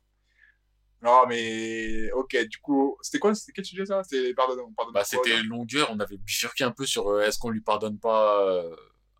Non, 1.03 1.25
mais, 1.27 2.09
ok, 2.13 2.47
du 2.47 2.57
coup, 2.59 2.97
c'était 3.01 3.19
quoi? 3.19 3.35
C'était 3.35 3.51
quel 3.51 3.65
sujet, 3.65 3.85
ça? 3.85 4.01
C'était, 4.03 4.33
pardon, 4.33 4.73
pardon. 4.75 4.91
Bah, 4.93 5.03
c'était 5.03 5.43
longueur. 5.43 5.89
On 5.91 5.99
avait 5.99 6.17
bifurqué 6.17 6.63
un 6.63 6.71
peu 6.71 6.85
sur 6.85 7.09
euh, 7.09 7.21
est-ce 7.21 7.37
qu'on 7.37 7.49
lui 7.49 7.59
pardonne 7.59 7.99
pas 7.99 8.41
euh, 8.47 8.73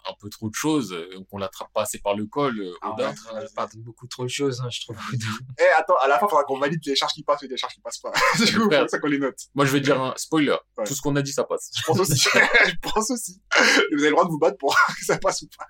un 0.10 0.14
peu 0.20 0.30
trop 0.30 0.50
de 0.50 0.56
choses, 0.56 0.92
euh, 0.94 1.08
qu'on 1.30 1.38
l'attrape 1.38 1.72
pas 1.74 1.84
assez 1.84 2.00
par 2.00 2.16
le 2.16 2.26
col, 2.26 2.60
euh, 2.60 2.74
Ah 2.82 2.96
ouais. 2.96 3.06
On 3.32 3.54
parle 3.56 3.70
de 3.74 3.80
beaucoup 3.80 4.08
trop 4.08 4.24
de 4.24 4.30
choses, 4.30 4.62
hein, 4.62 4.70
je 4.70 4.82
trouve. 4.82 4.98
Eh, 5.60 5.64
attends, 5.80 5.96
à 6.02 6.08
la 6.08 6.20
fin, 6.20 6.28
faudra 6.28 6.44
qu'on 6.44 6.60
valide 6.60 6.80
les 6.86 6.96
charges 6.96 7.14
qui 7.14 7.24
passent 7.24 7.44
et 7.44 7.48
les 7.48 7.58
charges 7.58 7.74
qui 7.74 7.82
passent 7.82 8.00
pas. 8.00 8.12
faut 8.36 8.70
que 8.70 8.88
ça 8.88 9.00
qu'on 9.00 9.08
les 9.08 9.20
note. 9.20 9.38
Moi, 9.56 9.66
je 9.66 9.72
vais 9.72 9.80
dire 9.82 10.02
un 10.02 10.14
spoiler. 10.18 10.56
Ouais. 10.78 10.84
Tout 10.86 10.94
ce 10.94 11.02
qu'on 11.02 11.16
a 11.16 11.22
dit, 11.22 11.32
ça 11.32 11.44
passe. 11.44 11.70
Je 11.76 11.84
pense 11.84 12.00
aussi. 12.00 12.20
je 12.66 12.74
pense 12.82 13.10
aussi. 13.12 13.42
Et 13.58 13.96
vous 13.96 14.02
avez 14.02 14.10
le 14.10 14.12
droit 14.12 14.26
de 14.26 14.30
vous 14.30 14.40
battre 14.40 14.58
pour 14.58 14.76
que 14.76 15.06
ça 15.06 15.18
passe 15.18 15.42
ou 15.44 15.48
pas. 15.58 15.66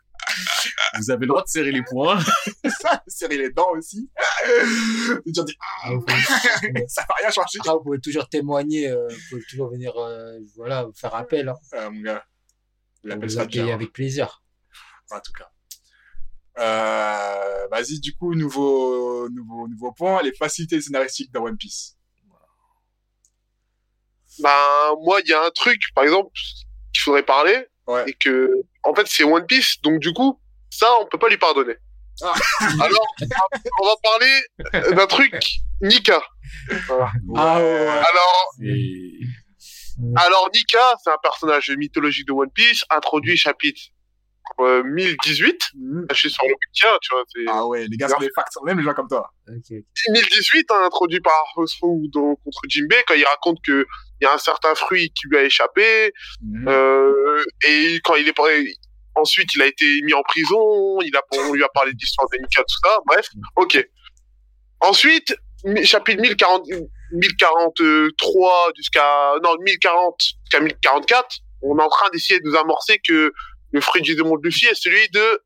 Vous 0.97 1.11
avez 1.11 1.21
le 1.21 1.27
droit 1.27 1.43
de 1.43 1.47
serrer 1.47 1.71
les 1.71 1.83
poings. 1.83 2.19
Ça, 2.81 3.03
serrer 3.07 3.37
les 3.37 3.51
dents 3.51 3.71
aussi. 3.77 4.09
De 4.47 5.31
dire, 5.31 5.43
des- 5.45 5.53
Ah, 5.83 5.91
vous 5.93 6.01
pouvez- 6.01 6.85
ça 6.87 7.03
va 7.07 7.15
rien 7.19 7.29
changer. 7.29 7.59
Après, 7.59 7.73
vous 7.73 7.81
pouvez 7.83 7.99
toujours 7.99 8.27
témoigner, 8.29 8.89
euh, 8.89 9.07
vous 9.09 9.17
pouvez 9.29 9.43
toujours 9.49 9.69
venir, 9.69 9.93
euh, 9.97 10.39
voilà, 10.55 10.87
faire 10.95 11.13
appel. 11.15 11.49
Hein. 11.49 11.55
Euh, 11.73 11.89
mon 11.91 12.01
gars. 12.01 12.23
On 13.09 13.17
vous 13.19 13.39
accueille 13.39 13.71
avec 13.71 13.91
plaisir. 13.93 14.41
en 15.11 15.19
tout 15.19 15.31
cas. 15.33 15.49
Euh, 16.59 17.67
vas-y, 17.71 17.99
du 17.99 18.15
coup, 18.15 18.35
nouveau, 18.35 19.27
nouveau, 19.29 19.67
nouveau 19.67 19.91
point, 19.91 20.21
les 20.21 20.33
facilités 20.33 20.79
scénaristiques 20.81 21.31
dans 21.31 21.43
One 21.43 21.57
Piece. 21.57 21.97
Ben, 24.39 24.49
moi, 25.03 25.19
il 25.23 25.29
y 25.29 25.33
a 25.33 25.43
un 25.45 25.51
truc, 25.51 25.79
par 25.93 26.03
exemple, 26.03 26.31
qu'il 26.93 27.01
faudrait 27.03 27.23
parler, 27.23 27.67
Ouais. 27.87 28.03
et 28.07 28.13
que, 28.13 28.49
en 28.83 28.93
fait, 28.95 29.05
c'est 29.07 29.23
One 29.23 29.45
Piece, 29.45 29.81
donc 29.81 29.99
du 29.99 30.13
coup, 30.13 30.39
ça, 30.69 30.87
on 31.01 31.05
peut 31.07 31.17
pas 31.19 31.29
lui 31.29 31.37
pardonner. 31.37 31.75
Ah. 32.21 32.33
Alors, 32.81 33.07
on 33.81 33.85
va 33.85 33.95
parler 34.03 34.95
d'un 34.95 35.07
truc, 35.07 35.33
Nika. 35.81 36.21
Ah 37.35 37.59
ouais. 37.59 37.87
Alors. 37.87 38.53
Alors 40.15 40.49
Nika, 40.53 40.95
c'est 41.03 41.11
un 41.11 41.17
personnage 41.21 41.69
mythologique 41.77 42.27
de 42.27 42.33
One 42.33 42.51
Piece, 42.51 42.83
introduit 42.89 43.37
chapitre 43.37 43.81
euh, 44.59 44.83
1018. 44.83 45.55
Mhm. 45.75 46.05
Je 46.11 46.15
suis 46.15 46.29
sur 46.29 46.43
le 46.43 46.49
bouquin, 46.53 46.97
tu 47.01 47.09
vois, 47.13 47.23
Ah 47.55 47.65
ouais, 47.65 47.87
les 47.87 47.95
gars 47.97 48.09
sont 48.09 48.17
des 48.19 48.29
facts, 48.35 48.53
même 48.65 48.77
les 48.77 48.83
gens 48.83 48.93
comme 48.93 49.07
toi. 49.07 49.31
Ok, 49.47 49.55
ok. 49.71 49.83
1018, 50.11 50.65
hein, 50.71 50.83
introduit 50.85 51.21
par 51.21 51.33
Rosfou 51.55 52.07
dans- 52.11 52.35
contre 52.35 52.61
Jinbei, 52.67 53.03
quand 53.07 53.13
il 53.13 53.23
raconte 53.25 53.57
que 53.65 53.85
il 54.21 54.25
y 54.25 54.27
a 54.27 54.33
un 54.33 54.37
certain 54.37 54.75
fruit 54.75 55.11
qui 55.11 55.27
lui 55.29 55.37
a 55.37 55.43
échappé, 55.43 56.11
Mhm. 56.41 56.67
Euh, 56.67 57.43
et 57.67 57.99
quand 58.03 58.15
il 58.15 58.27
est 58.27 58.39
ensuite 59.15 59.53
il 59.55 59.61
a 59.61 59.67
été 59.67 59.85
mis 60.03 60.13
en 60.13 60.23
prison, 60.23 60.99
il 61.01 61.15
a 61.15 61.21
on 61.47 61.53
lui 61.53 61.63
a 61.63 61.69
parlé 61.69 61.93
d'histoire 61.93 62.27
de 62.29 62.37
Nika 62.37 62.61
tout 62.61 62.75
ça, 62.89 62.97
bref, 63.05 63.27
ok. 63.55 63.87
Ensuite 64.81 65.35
chapitre 65.83 66.21
1040 66.21 66.67
1043 67.13 68.71
jusqu'à 68.75 69.33
non 69.43 69.55
1040 69.59 70.15
jusqu'à 70.19 70.59
1044, 70.59 71.27
on 71.61 71.77
est 71.77 71.81
en 71.81 71.89
train 71.89 72.09
d'essayer 72.11 72.39
de 72.39 72.45
nous 72.45 72.55
amorcer 72.55 72.99
que 73.07 73.31
le 73.71 73.81
fruit 73.81 74.01
du 74.01 74.15
démon 74.15 74.37
de 74.37 74.43
Luffy 74.43 74.65
est 74.65 74.75
celui 74.75 75.09
de 75.09 75.41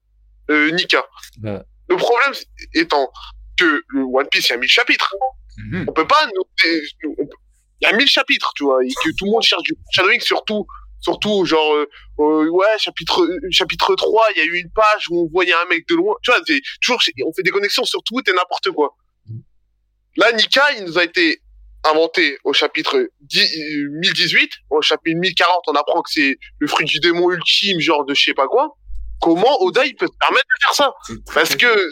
euh, 0.50 0.72
Nika. 0.72 1.06
Ouais. 1.44 1.60
Le 1.90 1.96
problème 1.96 2.34
étant 2.74 3.12
que 3.58 3.82
le 3.88 4.02
One 4.02 4.28
Piece 4.30 4.50
il 4.50 4.52
y 4.52 4.56
a 4.56 4.58
1000 4.58 4.70
chapitres. 4.70 5.16
Mhm. 5.58 5.86
On 5.88 5.94
peut 5.94 6.08
pas 6.08 6.28
nous, 6.28 7.12
on 7.18 7.28
il 7.80 7.88
y 7.88 7.92
a 7.92 7.96
1000 7.96 8.08
chapitres, 8.08 8.52
tu 8.56 8.64
vois, 8.64 8.84
et 8.84 8.88
que 8.88 9.10
tout 9.18 9.26
le 9.26 9.32
monde 9.32 9.44
cherche 9.44 9.64
du 9.64 9.74
shadowing 9.92 10.20
surtout 10.20 10.66
surtout 11.00 11.46
genre 11.46 11.76
euh, 11.76 11.88
euh, 12.20 12.50
ouais, 12.50 12.78
chapitre 12.80 13.28
chapitre 13.52 13.96
3, 13.96 14.28
il 14.36 14.40
y 14.40 14.42
a 14.42 14.46
eu 14.46 14.58
une 14.60 14.72
page 14.72 15.10
où 15.10 15.26
on 15.26 15.30
voyait 15.32 15.54
un 15.54 15.66
mec 15.70 15.88
de 15.88 15.96
loin. 15.96 16.16
Tu 16.24 16.32
vois, 16.32 16.42
toujours 16.82 17.00
on 17.26 17.34
fait 17.34 17.44
des 17.44 17.52
connexions 17.52 17.84
sur 17.84 18.02
tout 18.04 18.20
et 18.20 18.34
n'importe 18.34 18.72
quoi. 18.72 18.96
Là 20.16 20.32
Nika, 20.32 20.72
il 20.78 20.86
nous 20.86 20.98
a 20.98 21.04
été 21.04 21.42
inventé 21.84 22.38
au 22.44 22.54
chapitre 22.54 23.10
10, 23.22 23.40
euh, 23.42 23.90
1018, 24.02 24.50
au 24.70 24.82
chapitre 24.82 25.18
1040, 25.20 25.64
on 25.68 25.74
apprend 25.74 26.02
que 26.02 26.10
c'est 26.12 26.38
le 26.60 26.68
fruit 26.68 26.86
du 26.86 27.00
démon 27.00 27.32
ultime, 27.32 27.80
genre 27.80 28.06
de 28.06 28.14
je 28.14 28.22
sais 28.24 28.34
pas 28.34 28.48
quoi. 28.48 28.76
Comment 29.22 29.62
Oda 29.64 29.86
il 29.86 29.96
peut 29.96 30.08
se 30.08 30.18
permettre 30.20 30.46
de 30.46 30.64
faire 30.64 30.74
ça 30.74 30.94
parce 31.34 31.56
que 31.56 31.90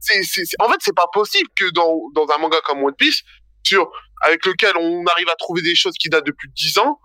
c'est, 0.00 0.22
c'est, 0.22 0.44
c'est- 0.44 0.56
en 0.60 0.68
fait, 0.68 0.76
c'est 0.80 0.94
pas 0.94 1.06
possible 1.12 1.48
que 1.56 1.70
dans, 1.72 2.00
dans 2.14 2.26
un 2.34 2.38
manga 2.38 2.58
comme 2.64 2.82
One 2.84 2.94
Piece, 2.96 3.22
sur, 3.62 3.90
avec 4.22 4.44
lequel 4.46 4.72
on 4.76 5.04
arrive 5.06 5.28
à 5.28 5.36
trouver 5.36 5.62
des 5.62 5.74
choses 5.74 5.94
qui 5.98 6.08
datent 6.08 6.26
de 6.26 6.32
plus 6.32 6.48
de 6.48 6.54
10 6.54 6.78
ans, 6.78 7.00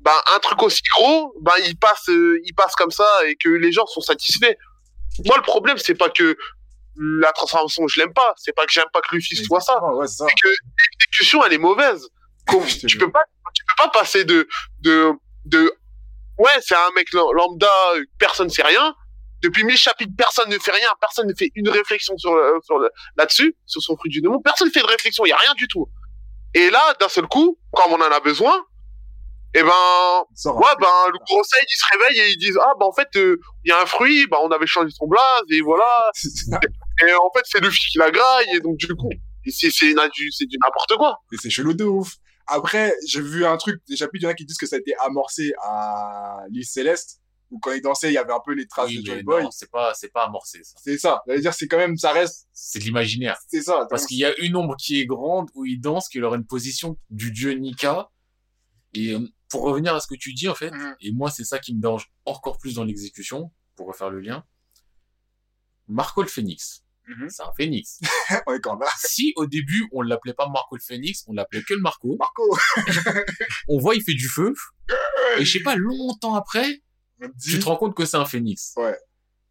ben, 0.00 0.12
un 0.34 0.38
truc 0.38 0.62
aussi 0.62 0.80
gros, 0.96 1.34
ben, 1.42 1.52
il 1.66 1.76
passe, 1.76 2.08
euh, 2.08 2.40
il 2.44 2.54
passe 2.54 2.74
comme 2.74 2.90
ça 2.90 3.06
et 3.26 3.36
que 3.36 3.48
les 3.50 3.70
gens 3.72 3.84
sont 3.86 4.00
satisfaits. 4.00 4.54
Moi, 5.26 5.36
le 5.36 5.42
problème, 5.42 5.76
c'est 5.76 5.94
pas 5.94 6.08
que 6.08 6.36
la 7.22 7.32
transformation, 7.32 7.88
je 7.88 7.98
l'aime 8.00 8.12
pas. 8.12 8.34
C'est 8.36 8.52
pas 8.54 8.66
que 8.66 8.72
j'aime 8.72 8.84
pas 8.92 9.00
que 9.00 9.14
Luffy 9.14 9.34
soit 9.36 9.60
ça. 9.60 9.82
Ouais, 9.94 10.06
c'est 10.06 10.16
ça. 10.16 10.26
C'est 10.28 10.34
que 10.42 10.48
l'exécution, 10.48 11.44
elle 11.44 11.54
est 11.54 11.58
mauvaise. 11.58 12.06
Comme- 12.46 12.64
tu 12.88 12.98
peux 12.98 13.10
pas, 13.10 13.22
tu 13.54 13.64
peux 13.64 13.84
pas 13.84 13.88
passer 13.90 14.24
de, 14.24 14.46
de, 14.80 15.12
de, 15.46 15.72
ouais, 16.38 16.50
c'est 16.60 16.74
un 16.74 16.90
mec 16.94 17.12
lam- 17.12 17.32
lambda, 17.34 17.70
personne 18.18 18.50
sait 18.50 18.62
rien. 18.62 18.94
Depuis 19.42 19.64
mille 19.64 19.78
chapitres, 19.78 20.12
personne 20.18 20.50
ne 20.50 20.58
fait 20.58 20.72
rien, 20.72 20.88
personne 21.00 21.26
ne 21.26 21.32
fait 21.34 21.50
une 21.54 21.70
réflexion 21.70 22.16
sur, 22.18 22.34
le- 22.34 22.58
sur 22.62 22.78
là-dessus, 23.16 23.56
sur 23.66 23.80
son 23.82 23.96
fruit 23.96 24.10
du 24.10 24.20
démon. 24.20 24.38
Personne 24.42 24.68
ne 24.68 24.72
fait 24.72 24.82
de 24.82 24.86
réflexion, 24.86 25.24
il 25.24 25.30
y 25.30 25.32
a 25.32 25.36
rien 25.38 25.54
du 25.54 25.66
tout. 25.68 25.88
Et 26.52 26.68
là, 26.68 26.94
d'un 27.00 27.08
seul 27.08 27.26
coup, 27.26 27.58
comme 27.72 27.92
on 27.92 27.96
en 28.02 28.10
a 28.12 28.20
besoin, 28.20 28.62
Et 29.54 29.62
ben, 29.62 29.72
Sors 30.34 30.56
un 30.56 30.60
ouais, 30.60 30.74
ben, 30.80 30.86
le 31.12 31.18
gros 31.26 31.42
Saiyan, 31.42 31.64
il 31.68 31.76
se 31.76 31.84
réveille 31.92 32.20
et 32.20 32.32
ils 32.32 32.36
disent, 32.38 32.58
ah, 32.62 32.72
bah, 32.78 32.86
en 32.86 32.92
fait, 32.92 33.08
euh, 33.16 33.36
il 33.64 33.70
y 33.70 33.72
a 33.72 33.80
un 33.82 33.86
fruit, 33.86 34.26
bah, 34.28 34.38
on 34.42 34.50
avait 34.50 34.66
changé 34.66 34.90
son 34.96 35.06
blaze, 35.08 35.42
et 35.50 35.60
voilà. 35.60 35.88
Et 37.06 37.12
en 37.14 37.30
fait, 37.34 37.42
c'est 37.44 37.60
Luffy 37.60 37.80
qui 37.92 37.98
la 37.98 38.10
graille, 38.10 38.46
et 38.54 38.60
donc, 38.60 38.76
du 38.76 38.94
coup, 38.94 39.10
c'est, 39.46 39.68
du- 39.68 40.58
n'importe 40.62 40.96
quoi. 40.96 41.18
Et 41.32 41.36
c'est 41.40 41.50
chelou 41.50 41.72
de 41.74 41.84
ouf. 41.84 42.16
Après, 42.46 42.92
j'ai 43.06 43.20
vu 43.22 43.44
un 43.46 43.56
truc, 43.56 43.80
déjà 43.88 44.08
plus 44.08 44.18
il 44.18 44.22
y 44.24 44.26
en 44.26 44.30
a 44.30 44.34
qui 44.34 44.44
disent 44.44 44.58
que 44.58 44.66
ça 44.66 44.76
a 44.76 44.78
été 44.80 44.94
amorcé 45.04 45.52
à 45.62 46.44
l'île 46.50 46.64
Céleste, 46.66 47.20
où 47.50 47.58
quand 47.58 47.72
ils 47.72 47.80
dansaient, 47.80 48.10
il 48.10 48.14
y 48.14 48.18
avait 48.18 48.32
un 48.32 48.40
peu 48.44 48.52
les 48.54 48.66
traces 48.66 48.88
Oui, 48.88 49.02
de 49.02 49.06
Joy 49.06 49.22
Boy. 49.22 49.42
non, 49.44 49.50
c'est 49.50 49.70
pas, 49.70 49.92
c'est 49.94 50.12
pas 50.12 50.24
amorcé, 50.24 50.60
ça. 50.64 50.76
C'est 50.82 50.98
ça. 50.98 51.22
Veut 51.26 51.40
dire, 51.40 51.54
c'est 51.54 51.68
quand 51.68 51.78
même, 51.78 51.96
ça 51.96 52.12
reste, 52.12 52.48
C'est 52.52 52.78
de 52.80 52.84
l'imaginaire. 52.84 53.36
c'est 53.48 53.62
ça. 53.62 53.86
Parce 53.88 54.06
qu'il 54.06 54.18
y 54.18 54.24
a 54.24 54.36
une 54.40 54.56
ombre 54.56 54.76
qui 54.76 55.00
est 55.00 55.06
grande 55.06 55.48
où 55.54 55.64
il 55.64 55.80
danse, 55.80 56.08
qui 56.08 56.20
aura 56.22 56.36
une 56.36 56.46
position 56.46 56.96
du 57.10 57.30
dieu 57.32 57.52
Nika. 57.52 58.10
Et 58.94 59.14
euh, 59.14 59.20
pour 59.48 59.62
revenir 59.62 59.94
à 59.94 60.00
ce 60.00 60.06
que 60.08 60.14
tu 60.16 60.32
dis, 60.34 60.48
en 60.48 60.54
fait, 60.54 60.70
Mhm. 60.72 60.96
et 61.00 61.12
moi, 61.12 61.30
c'est 61.30 61.44
ça 61.44 61.58
qui 61.60 61.74
me 61.74 61.80
dérange 61.80 62.10
encore 62.24 62.58
plus 62.58 62.74
dans 62.74 62.84
l'exécution, 62.84 63.50
pour 63.76 63.86
refaire 63.88 64.10
le 64.10 64.20
lien. 64.20 64.44
Marco 65.88 66.22
le 66.22 66.28
Phénix. 66.28 66.84
Mhm. 67.10 67.28
C'est 67.28 67.42
un 67.42 67.52
phénix. 67.56 67.98
On 68.46 68.54
est 68.54 68.60
quand 68.60 68.72
même 68.74 68.82
là. 68.82 68.92
si 68.98 69.32
au 69.36 69.46
début, 69.46 69.88
on 69.92 70.02
l'appelait 70.02 70.34
pas 70.34 70.48
Marco 70.48 70.76
le 70.76 70.80
Phénix, 70.80 71.24
on 71.26 71.32
l'appelait 71.32 71.62
que 71.62 71.74
le 71.74 71.80
Marco, 71.80 72.16
Marco, 72.18 72.56
on 73.68 73.78
voit, 73.78 73.96
il 73.96 74.02
fait 74.02 74.14
du 74.14 74.28
feu. 74.28 74.54
Et 75.38 75.44
je 75.44 75.58
sais 75.58 75.62
pas, 75.62 75.74
longtemps 75.76 76.34
après, 76.34 76.82
tu 77.42 77.58
te 77.58 77.64
rends 77.64 77.76
compte 77.76 77.96
que 77.96 78.04
c'est 78.04 78.16
un 78.16 78.24
phénix. 78.24 78.74
Ouais. 78.76 78.96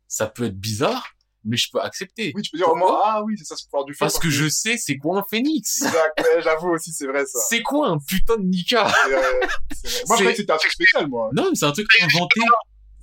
Ça 0.07 0.27
peut 0.27 0.45
être 0.45 0.57
bizarre, 0.57 1.15
mais 1.43 1.57
je 1.57 1.67
peux 1.71 1.79
accepter. 1.81 2.31
oui, 2.33 2.41
tu 2.43 2.51
peux 2.51 2.57
dire 2.57 2.67
au 2.67 2.71
Pourquoi 2.71 2.91
moins, 2.91 3.01
ah 3.03 3.23
oui, 3.23 3.35
c'est 3.37 3.43
ça, 3.43 3.55
c'est 3.57 3.65
pouvoir 3.65 3.85
du 3.85 3.93
feu. 3.93 3.99
Parce 3.99 4.19
que 4.19 4.29
je 4.29 4.47
sais 4.47 4.77
c'est 4.77 4.97
quoi 4.97 5.19
un 5.19 5.25
phénix. 5.29 5.81
Exact, 5.81 6.23
j'avoue 6.41 6.69
aussi, 6.69 6.93
c'est 6.93 7.07
vrai, 7.07 7.25
ça. 7.25 7.39
C'est 7.49 7.61
quoi 7.61 7.89
un 7.89 7.97
putain 7.99 8.37
de 8.37 8.43
Nika? 8.43 8.83
Vrai, 8.83 9.11
vrai. 9.11 9.39
Moi, 9.41 9.49
je 9.81 10.03
croyais 10.13 10.31
que 10.31 10.37
c'était 10.37 10.53
un 10.53 10.57
truc 10.57 10.71
spécial, 10.71 11.07
moi. 11.09 11.29
Non, 11.33 11.49
mais 11.49 11.55
c'est 11.55 11.65
un 11.65 11.71
truc 11.73 11.87
inventé. 12.01 12.39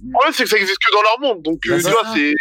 Le 0.03 0.13
problème, 0.13 0.33
c'est 0.35 0.45
que 0.45 0.51
ça 0.51 0.57
existe 0.57 0.79
que 0.79 0.93
dans 0.93 1.03
leur 1.03 1.21
monde, 1.21 1.43
donc, 1.43 1.61
euh, 1.67 1.71
Bah, 1.71 1.77
tu 1.77 1.83
c'est 1.83 1.91
vois, 1.91 2.15
c'est, 2.15 2.35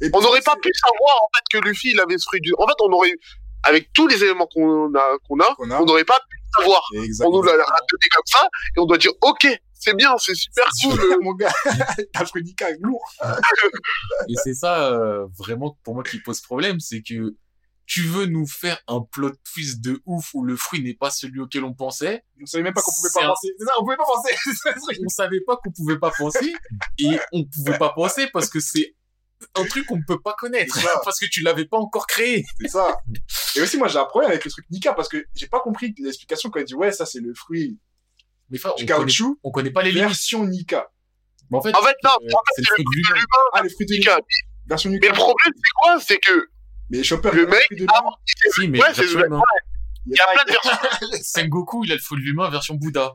Et 0.00 0.10
on 0.12 0.20
n'aurait 0.20 0.42
pas 0.42 0.56
pu 0.56 0.70
savoir, 0.74 1.14
en 1.22 1.28
fait, 1.36 1.58
que 1.58 1.64
Luffy, 1.64 1.90
il 1.92 2.00
avait 2.00 2.18
ce 2.18 2.24
fruit 2.24 2.40
du, 2.40 2.52
en 2.58 2.66
fait, 2.66 2.74
on 2.80 2.92
aurait, 2.92 3.14
avec 3.62 3.92
tous 3.92 4.06
les 4.08 4.22
éléments 4.22 4.46
qu'on 4.46 4.92
a, 4.94 5.18
qu'on 5.26 5.38
a, 5.40 5.54
qu'on 5.56 5.70
a. 5.70 5.80
on 5.80 5.84
n'aurait 5.84 6.04
pas 6.04 6.18
pu 6.30 6.38
savoir. 6.58 6.82
On 7.24 7.30
nous 7.30 7.42
l'a 7.42 7.52
raconté 7.52 8.08
comme 8.14 8.26
ça, 8.26 8.46
et 8.76 8.80
on 8.80 8.86
doit 8.86 8.98
dire, 8.98 9.12
ok, 9.22 9.46
c'est 9.72 9.94
bien, 9.96 10.16
c'est 10.18 10.34
super 10.34 10.64
C'est 10.72 10.88
cool. 10.88 11.00
super, 11.00 11.16
mon 11.20 11.34
gars. 11.34 11.52
D'Ika 12.36 12.68
lourd. 12.80 13.04
Et 14.28 14.34
c'est 14.42 14.54
ça, 14.54 14.90
euh, 14.92 15.26
vraiment, 15.38 15.78
pour 15.84 15.94
moi, 15.94 16.02
qui 16.02 16.18
pose 16.20 16.40
problème, 16.40 16.80
c'est 16.80 17.02
que 17.02 17.34
tu 17.86 18.00
veux 18.02 18.24
nous 18.24 18.46
faire 18.46 18.80
un 18.88 19.02
plot 19.02 19.32
twist 19.52 19.82
de 19.82 20.00
ouf 20.06 20.30
où 20.32 20.42
le 20.42 20.56
fruit 20.56 20.82
n'est 20.82 20.94
pas 20.94 21.10
celui 21.10 21.40
auquel 21.40 21.64
on 21.64 21.74
pensait? 21.74 22.24
On 22.40 22.46
savait 22.46 22.64
même 22.64 22.72
pas 22.72 22.80
qu'on 22.80 22.92
pouvait 22.92 23.10
C'est 23.12 23.20
pas 23.20 23.26
un- 23.26 23.28
penser. 23.28 23.48
C'est 23.58 23.64
ça, 23.66 23.72
on 23.78 23.84
pouvait 23.84 23.96
pas 23.98 24.04
penser. 24.06 24.34
On 25.04 25.08
savait 25.08 25.40
pas 25.46 25.56
qu'on 25.62 25.70
pouvait 25.70 25.98
pas 25.98 26.10
penser, 26.16 26.54
et 26.98 27.18
on 27.32 27.44
pouvait 27.44 27.76
pas 27.78 27.90
penser 27.90 28.26
parce 28.32 28.48
que 28.48 28.58
c'est 28.60 28.94
un 29.56 29.64
truc 29.66 29.86
qu'on 29.86 29.96
ne 29.96 30.02
peut 30.06 30.20
pas 30.20 30.34
connaître, 30.38 30.78
parce 31.04 31.18
que 31.18 31.26
tu 31.26 31.42
l'avais 31.42 31.64
pas 31.66 31.76
encore 31.78 32.06
créé. 32.06 32.44
C'est 32.60 32.68
ça. 32.68 32.96
Et 33.56 33.60
aussi, 33.60 33.76
moi, 33.76 33.88
j'ai 33.88 33.98
un 33.98 34.04
problème 34.04 34.30
avec 34.30 34.44
le 34.44 34.50
truc 34.50 34.64
Nika 34.70 34.94
parce 34.94 35.08
que 35.08 35.24
j'ai 35.34 35.46
pas 35.46 35.60
compris 35.60 35.94
l'explication 35.98 36.50
quand 36.50 36.60
il 36.60 36.64
dit, 36.64 36.74
ouais, 36.74 36.92
ça, 36.92 37.04
c'est 37.06 37.20
le 37.20 37.34
fruit 37.34 37.78
Mais 38.50 38.58
enfin, 38.58 38.70
on 38.70 38.76
du 38.76 38.86
connaît, 38.86 38.98
caoutchouc, 38.98 39.38
on 39.42 39.50
connaît 39.50 39.70
pas 39.70 39.82
les 39.82 39.90
limites. 39.92 40.08
version 40.08 40.44
Nika. 40.46 40.90
Mais 41.50 41.58
en 41.58 41.62
fait, 41.62 41.74
En 41.76 41.82
fait, 41.82 41.96
non, 42.02 42.10
euh, 42.22 42.28
c'est 42.56 42.62
le 42.62 42.66
fruit 42.72 42.84
de 42.84 42.90
l'humain. 42.96 43.20
Ah, 43.52 43.62
les 43.62 43.68
fruits 43.68 43.86
de 43.86 43.92
Nika. 43.94 44.12
Nika. 44.16 44.24
Version 44.66 44.90
Mais 44.90 44.96
Nika. 44.96 45.08
le 45.08 45.14
problème, 45.14 45.52
c'est 45.54 45.72
quoi? 45.82 46.00
C'est 46.00 46.18
que 46.18 46.48
Mais 46.90 47.02
Chopper, 47.04 47.30
Le 47.32 47.42
il 47.42 47.46
a 47.46 47.50
mec, 47.50 47.62
fruit 47.64 47.76
de 47.76 47.80
l'humain. 47.82 48.10
Si, 48.54 48.68
mais 48.68 48.80
Ouais, 48.82 48.94
c'est 48.94 49.04
vrai. 49.06 49.26
humain. 49.26 49.40
il 50.06 50.16
y 50.16 50.20
a 50.20 50.26
plein 50.32 50.44
de 50.44 50.50
versions. 50.50 51.18
Sengoku, 51.22 51.84
il 51.84 51.92
a 51.92 51.96
le 51.96 52.00
fruit 52.00 52.18
de 52.20 52.24
l'humain 52.26 52.48
version 52.50 52.74
Bouddha. 52.76 53.14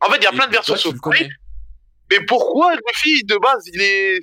En 0.00 0.10
fait, 0.10 0.18
il 0.18 0.24
y 0.24 0.26
a 0.26 0.32
plein 0.32 0.46
de 0.46 0.52
versions 0.52 0.76
sur 0.76 0.90
le 0.90 0.96
le 0.96 1.00
fruit. 1.00 1.30
Mais 2.10 2.24
pourquoi 2.26 2.74
Luffy, 2.74 3.24
de 3.24 3.36
base, 3.38 3.62
il 3.72 3.80
est, 3.80 4.20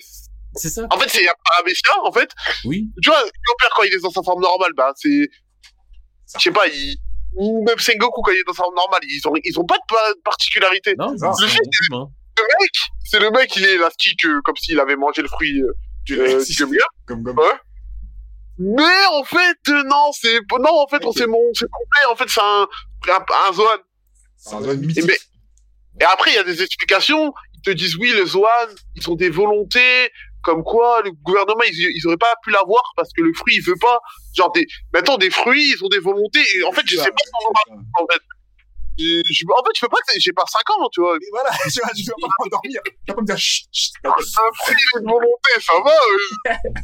C'est 0.56 0.70
ça. 0.70 0.88
en 0.90 0.98
fait, 1.00 1.10
c'est 1.10 1.28
un 1.28 1.34
paramécia, 1.46 1.92
en 2.04 2.12
fait. 2.12 2.30
Oui. 2.66 2.90
Tu 3.02 3.10
vois, 3.10 3.20
Chopper, 3.22 3.68
quand 3.76 3.84
il 3.84 3.94
est 3.94 4.00
dans 4.02 4.12
sa 4.12 4.24
forme 4.24 4.42
normale, 4.42 4.72
bah, 4.76 4.92
c'est, 4.96 5.30
je 6.38 6.42
sais 6.42 6.52
pas, 6.52 6.68
il, 6.68 6.98
ou 7.36 7.64
même 7.66 7.78
Sengoku, 7.78 8.22
quand 8.24 8.32
il 8.32 8.40
est 8.40 8.44
dans 8.48 8.54
sa 8.54 8.64
forme 8.64 8.76
normale, 8.76 9.02
ils 9.04 9.22
ont, 9.28 9.34
ils 9.44 9.60
ont 9.60 9.66
pas 9.66 9.78
de 9.78 9.84
pa- 9.88 10.14
particularité. 10.24 10.96
Non, 10.98 11.16
ça. 11.18 11.32
c'est 11.38 11.46
Le 11.46 12.44
mec, 12.62 12.72
c'est 13.06 13.20
le 13.20 13.32
mec, 13.32 13.56
il 13.58 13.66
est 13.66 13.74
élastique, 13.76 14.26
euh, 14.26 14.42
comme 14.44 14.56
s'il 14.56 14.80
avait 14.80 14.96
mangé 14.96 15.22
le 15.22 15.28
fruit, 15.28 15.60
euh, 15.62 15.72
Du 16.06 16.20
euh, 16.20 16.44
du. 16.44 16.80
Comme, 17.06 17.24
comme. 17.24 17.38
Ouais. 17.38 17.46
Mais 18.58 19.06
en 19.14 19.24
fait, 19.24 19.58
euh, 19.70 19.84
non, 19.84 20.12
c'est 20.14 20.40
non, 20.60 20.82
en 20.84 20.88
fait, 20.88 21.06
on 21.06 21.12
c'est 21.14 21.28
mon, 21.28 21.40
c'est 21.54 21.70
complet. 21.70 22.12
En 22.12 22.16
fait, 22.16 22.30
c'est 22.30 22.42
un, 22.42 22.68
un, 23.08 23.26
un 23.50 23.54
Zoan. 23.54 23.78
C'est 24.38 24.56
un 24.56 24.62
zone 24.62 24.92
Et, 24.98 25.02
mais- 25.04 25.18
et 26.02 26.04
après, 26.06 26.32
il 26.32 26.36
y 26.36 26.40
a 26.40 26.44
des 26.44 26.62
explications. 26.62 27.34
Ils 27.56 27.62
te 27.62 27.72
disent 27.72 27.96
oui, 27.98 28.12
les 28.16 28.26
Zoan, 28.26 28.50
ils 28.96 29.10
ont 29.10 29.16
des 29.16 29.30
volontés, 29.30 30.12
comme 30.44 30.64
quoi 30.64 31.02
le 31.04 31.12
gouvernement, 31.12 31.62
ils, 31.68 31.92
ils 31.96 32.08
auraient 32.08 32.18
pas 32.18 32.34
pu 32.44 32.52
l'avoir 32.52 32.82
parce 32.96 33.12
que 33.14 33.22
le 33.22 33.34
fruit, 33.34 33.56
il 33.58 33.62
veut 33.64 33.76
pas. 33.80 34.00
Genre 34.36 34.52
des, 34.52 34.66
maintenant 34.94 35.18
des 35.18 35.30
fruits, 35.30 35.74
ils 35.76 35.84
ont 35.84 35.90
des 35.90 36.00
volontés. 36.00 36.44
Et 36.58 36.64
en 36.64 36.72
fait, 36.72 36.84
je 36.88 36.96
Ça, 36.98 37.04
sais 37.06 37.12
pas 37.12 37.18
comment 37.66 37.82
en 38.00 38.06
fait. 38.12 38.22
Je, 39.02 39.22
je- 39.32 39.46
en 39.46 39.64
fait, 39.64 39.72
je 39.76 39.80
peux 39.82 39.88
pas 39.88 39.98
que 40.06 40.20
j'ai 40.20 40.34
pas 40.34 40.44
5 40.46 40.70
ans, 40.72 40.90
tu 40.92 41.00
vois. 41.00 41.16
Et 41.16 41.20
voilà, 41.32 41.50
tu 41.72 41.80
vas 41.80 41.88
pas 41.88 42.28
m'endormir. 42.44 42.82
Tu 42.84 42.92
vas 43.08 43.14
pas 43.16 43.22
me 43.22 43.26
dire, 43.28 43.38
chut, 43.38 43.66
chut. 43.72 43.94
Un 44.04 44.12
fruit, 44.66 44.76
une 45.00 45.06
volonté, 45.06 45.52
ça 45.62 45.74
va. 45.86 45.92
euh. 46.52 46.56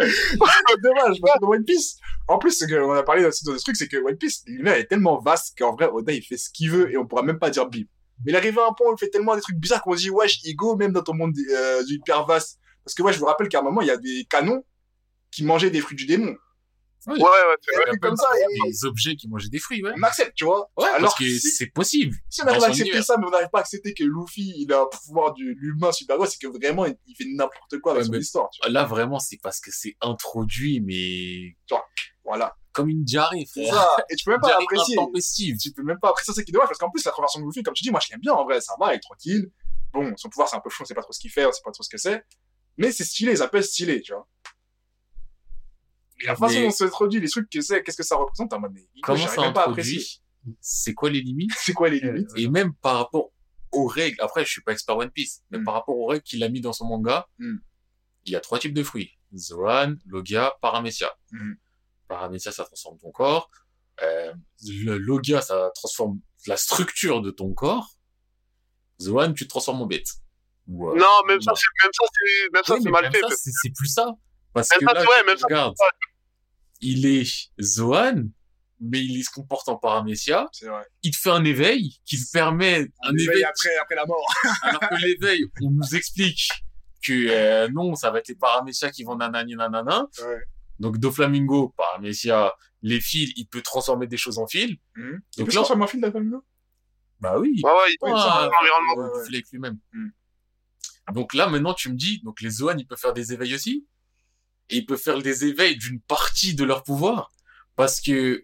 C'est 0.00 0.80
dommage, 0.82 1.18
parce 1.20 1.34
que 1.34 1.40
dans 1.40 1.48
One 1.48 1.64
Piece, 1.64 1.96
en 2.26 2.38
plus, 2.38 2.52
ce 2.58 2.64
qu'on 2.64 2.92
a 2.92 3.02
parlé 3.02 3.24
aussi 3.24 3.44
dans 3.44 3.52
ce 3.56 3.62
truc, 3.62 3.76
c'est 3.76 3.88
que 3.88 3.96
One 3.98 4.16
Piece, 4.16 4.42
l'univers 4.46 4.74
est 4.76 4.86
tellement 4.86 5.18
vaste 5.20 5.56
qu'en 5.58 5.74
vrai, 5.74 5.88
Oda, 5.92 6.12
il 6.12 6.22
fait 6.22 6.36
ce 6.36 6.50
qu'il 6.50 6.70
veut 6.70 6.90
et 6.90 6.96
on 6.96 7.06
pourra 7.06 7.22
même 7.22 7.38
pas 7.38 7.50
dire 7.50 7.66
bim. 7.66 7.82
Mais 8.24 8.32
il 8.32 8.36
arrive 8.36 8.58
à 8.58 8.66
un 8.66 8.72
point 8.72 8.90
où 8.90 8.94
il 8.94 8.98
fait 8.98 9.10
tellement 9.10 9.34
des 9.36 9.40
trucs 9.42 9.56
bizarres 9.56 9.82
qu'on 9.82 9.92
se 9.94 9.98
dit, 10.00 10.10
wesh, 10.10 10.38
Ego, 10.44 10.74
même 10.76 10.92
dans 10.92 11.02
ton 11.02 11.14
monde 11.14 11.34
euh, 11.54 11.82
hyper 11.88 12.24
vaste. 12.26 12.58
Parce 12.88 12.94
que, 12.94 13.02
ouais, 13.02 13.12
je 13.12 13.18
vous 13.18 13.26
rappelle 13.26 13.48
qu'à 13.50 13.58
un 13.58 13.62
moment, 13.62 13.82
il 13.82 13.86
y 13.88 13.90
a 13.90 13.98
des 13.98 14.24
canons 14.30 14.64
qui 15.30 15.44
mangeaient 15.44 15.68
des 15.70 15.80
fruits 15.82 15.96
du 15.96 16.06
démon. 16.06 16.34
Ouais, 17.06 17.14
ouais, 17.16 17.20
c'est 17.62 17.76
vrai. 17.76 17.98
comme 17.98 18.16
ça, 18.16 18.26
et 18.38 18.68
Des 18.70 18.84
objets 18.86 19.14
qui 19.14 19.28
mangeaient 19.28 19.48
des 19.50 19.58
fruits, 19.58 19.82
ouais. 19.82 19.92
on 19.96 20.02
accepte, 20.02 20.34
tu 20.34 20.44
vois. 20.44 20.70
Ouais, 20.76 20.86
Alors 20.88 21.10
parce 21.10 21.18
que 21.18 21.24
si- 21.24 21.50
c'est 21.50 21.66
possible. 21.68 22.16
Si 22.30 22.42
on 22.42 22.46
arrive 22.46 22.62
à 22.64 22.66
accepter 22.66 22.88
univers. 22.88 23.04
ça, 23.04 23.16
mais 23.18 23.26
on 23.26 23.30
n'arrive 23.30 23.48
pas 23.50 23.58
à 23.58 23.60
accepter 23.60 23.92
que 23.94 24.04
Luffy, 24.04 24.52
il 24.56 24.72
a 24.72 24.80
un 24.82 24.86
pouvoir 24.86 25.32
de 25.34 25.42
l'humain 25.44 25.92
super 25.92 26.16
c'est 26.26 26.38
que 26.40 26.48
vraiment, 26.48 26.86
il 26.86 27.14
fait 27.16 27.24
n'importe 27.26 27.78
quoi 27.80 27.92
avec 27.92 28.04
Ouais, 28.04 28.08
son 28.16 28.20
histoire, 28.20 28.50
tu 28.50 28.60
vois. 28.62 28.70
Là, 28.72 28.84
vraiment, 28.84 29.18
c'est 29.20 29.38
parce 29.42 29.60
que 29.60 29.70
c'est 29.70 29.96
introduit, 30.00 30.80
mais 30.80 31.56
Voilà. 32.24 32.56
comme 32.72 32.88
une 32.88 33.04
diarrhée, 33.04 33.46
C'est 33.46 33.64
frère. 33.66 33.74
ça. 33.74 33.88
Et 34.10 34.16
tu 34.16 34.24
peux 34.24 34.32
même 34.32 34.40
pas 34.40 34.56
apprécier. 34.58 35.56
tu 35.56 35.72
peux 35.72 35.82
même 35.84 35.98
pas 36.00 36.08
apprécier 36.10 36.32
ça, 36.32 36.36
c'est 36.36 36.44
qui 36.44 36.50
est 36.50 36.52
dommage, 36.52 36.68
parce 36.68 36.78
qu'en 36.78 36.90
plus, 36.90 37.04
la 37.04 37.12
conversion 37.12 37.40
de 37.40 37.46
Luffy, 37.46 37.62
comme 37.62 37.74
tu 37.74 37.84
dis, 37.84 37.90
moi, 37.90 38.00
je 38.04 38.10
l'aime 38.10 38.20
bien, 38.20 38.32
en 38.32 38.44
vrai, 38.44 38.60
ça 38.60 38.74
va, 38.78 38.92
il 38.92 38.96
est 38.96 39.00
tranquille. 39.00 39.50
Bon, 39.92 40.12
son 40.16 40.28
pouvoir, 40.28 40.48
c'est 40.48 40.56
un 40.56 40.60
peu 40.60 40.68
fou, 40.68 40.82
on 40.82 40.84
sait 40.86 40.94
pas 40.94 41.02
trop 41.02 41.12
ce 41.12 41.20
qu'il 41.20 41.30
fait, 41.30 41.46
on 41.46 41.52
sait 41.52 41.62
pas 41.64 41.70
trop 41.70 41.82
ce 41.82 41.88
que 41.88 41.96
c'est. 41.96 42.22
Mais 42.78 42.92
c'est 42.92 43.04
stylé, 43.04 43.36
ça 43.36 43.48
peut 43.48 43.58
être 43.58 43.64
stylé, 43.64 44.00
tu 44.00 44.12
vois. 44.12 44.26
Et 46.20 46.26
la 46.26 46.34
façon 46.36 46.54
Mais- 46.54 46.62
dont 46.64 46.70
c'est 46.70 46.84
introduit, 46.84 47.20
les 47.20 47.28
trucs 47.28 47.48
que 47.50 47.60
c'est, 47.60 47.82
qu'est-ce 47.82 47.96
que 47.96 48.02
ça 48.02 48.16
représente, 48.16 48.52
en 48.52 48.60
mode, 48.60 48.72
mais, 48.72 48.86
Comment 49.02 49.26
ça 49.26 49.40
même 49.42 49.52
pas 49.52 49.68
introduit 49.68 50.22
C'est 50.60 50.94
quoi 50.94 51.10
les 51.10 51.20
limites 51.20 51.52
C'est 51.58 51.72
quoi 51.72 51.88
les 51.88 52.00
limites? 52.00 52.30
Et 52.36 52.48
même 52.48 52.74
par 52.74 52.96
rapport 52.96 53.30
aux 53.72 53.86
règles, 53.86 54.20
après, 54.20 54.44
je 54.44 54.50
suis 54.50 54.62
pas 54.62 54.72
expert 54.72 54.96
One 54.96 55.10
Piece, 55.10 55.42
mais 55.50 55.58
Mm. 55.58 55.64
par 55.64 55.74
rapport 55.74 55.96
aux 55.96 56.06
règles 56.06 56.22
qu'il 56.24 56.42
a 56.42 56.48
mis 56.48 56.60
dans 56.60 56.72
son 56.72 56.86
manga, 56.86 57.28
Mm. 57.38 57.56
il 58.24 58.32
y 58.32 58.36
a 58.36 58.40
trois 58.40 58.58
types 58.58 58.74
de 58.74 58.82
fruits. 58.82 59.12
Zoan, 59.36 59.96
Logia, 60.06 60.54
Paramecia. 60.62 61.14
Mm. 61.32 61.52
Paramecia, 62.08 62.50
ça 62.50 62.64
transforme 62.64 62.98
ton 62.98 63.10
corps. 63.12 63.50
Euh, 64.02 64.32
le 64.64 64.96
Logia, 64.96 65.40
ça 65.42 65.70
transforme 65.74 66.20
la 66.46 66.56
structure 66.56 67.20
de 67.20 67.30
ton 67.30 67.52
corps. 67.52 67.94
Zoan, 69.00 69.34
tu 69.34 69.44
te 69.44 69.50
transformes 69.50 69.82
en 69.82 69.86
bête. 69.86 70.08
Ou, 70.68 70.90
euh, 70.90 70.96
Non, 70.96 71.06
même 71.26 71.40
ça, 71.40 71.52
c'est, 71.54 71.66
même 71.82 71.92
ça, 71.92 72.04
c'est, 72.12 72.50
même 72.52 72.62
ça, 72.64 72.74
oui, 72.74 72.80
c'est 72.82 72.84
mais 72.86 72.90
mal 72.92 73.02
même 73.04 73.12
fait. 73.12 73.20
c'est 73.36 73.50
c'est 73.62 73.72
plus 73.74 73.88
ça. 73.88 74.10
Parce 74.52 74.70
Même 74.70 74.80
que 74.80 74.86
ça, 74.86 74.92
là, 74.94 75.00
c'est- 75.00 75.06
ouais, 75.06 75.26
même 75.26 75.36
ça, 75.38 75.46
regarde, 75.46 75.74
il 76.80 77.06
est 77.06 77.26
Zoan, 77.60 78.30
mais 78.80 79.00
il 79.00 79.22
se 79.24 79.30
comporte 79.30 79.68
en 79.68 79.78
vrai. 79.82 80.46
Il 81.02 81.10
te 81.10 81.16
fait 81.16 81.30
un 81.30 81.44
éveil 81.44 81.98
qui 82.04 82.16
te 82.24 82.30
permet 82.32 82.86
un, 83.02 83.12
éveil 83.16 83.44
après, 83.44 83.74
après 83.80 83.94
la 83.96 84.06
mort. 84.06 84.24
alors 84.62 84.80
que 84.80 84.94
l'éveil, 84.96 85.44
on 85.62 85.70
nous 85.70 85.94
explique 85.96 86.48
que 87.04 87.12
euh, 87.30 87.68
non, 87.72 87.94
ça 87.94 88.10
va 88.10 88.18
être 88.18 88.28
les 88.28 88.34
paramécias 88.36 88.90
qui 88.90 89.04
vont 89.04 89.16
nanani 89.16 89.54
nanana. 89.56 90.06
Ouais. 90.22 90.42
Donc 90.78 90.98
Doflamingo, 90.98 91.74
paramécia, 91.76 92.54
les 92.82 93.00
fils, 93.00 93.32
il 93.36 93.46
peut 93.46 93.62
transformer 93.62 94.06
des 94.06 94.16
choses 94.16 94.38
en 94.38 94.46
fils. 94.46 94.76
Il 94.96 95.02
Donc 95.02 95.20
peut 95.36 95.44
là- 95.46 95.52
transformer 95.52 95.84
un 95.84 95.88
film 95.88 96.02
d'Alphamino? 96.02 96.44
Bah 97.20 97.36
oui. 97.38 97.60
Ouais, 97.64 97.70
ouais, 97.70 97.78
il 97.90 97.96
peut 98.00 98.06
ça, 98.10 98.16
changer 98.16 98.46
ouais. 98.46 98.52
l'environnement. 98.60 99.12
Ouais. 99.16 99.24
Il 99.30 99.42
lui-même. 99.52 99.78
Mm. 99.92 100.08
Donc 101.12 101.34
là, 101.34 101.48
maintenant, 101.48 101.74
tu 101.74 101.90
me 101.90 101.96
dis, 101.96 102.20
donc 102.22 102.40
les 102.40 102.50
Zoan, 102.50 102.78
ils 102.78 102.86
peuvent 102.86 102.98
faire 102.98 103.12
des 103.12 103.32
éveils 103.32 103.54
aussi. 103.54 103.86
Et 104.70 104.78
ils 104.78 104.86
peuvent 104.86 105.00
faire 105.00 105.22
des 105.22 105.44
éveils 105.44 105.76
d'une 105.76 106.00
partie 106.00 106.54
de 106.54 106.64
leur 106.64 106.82
pouvoir. 106.82 107.30
Parce 107.76 108.00
que 108.00 108.42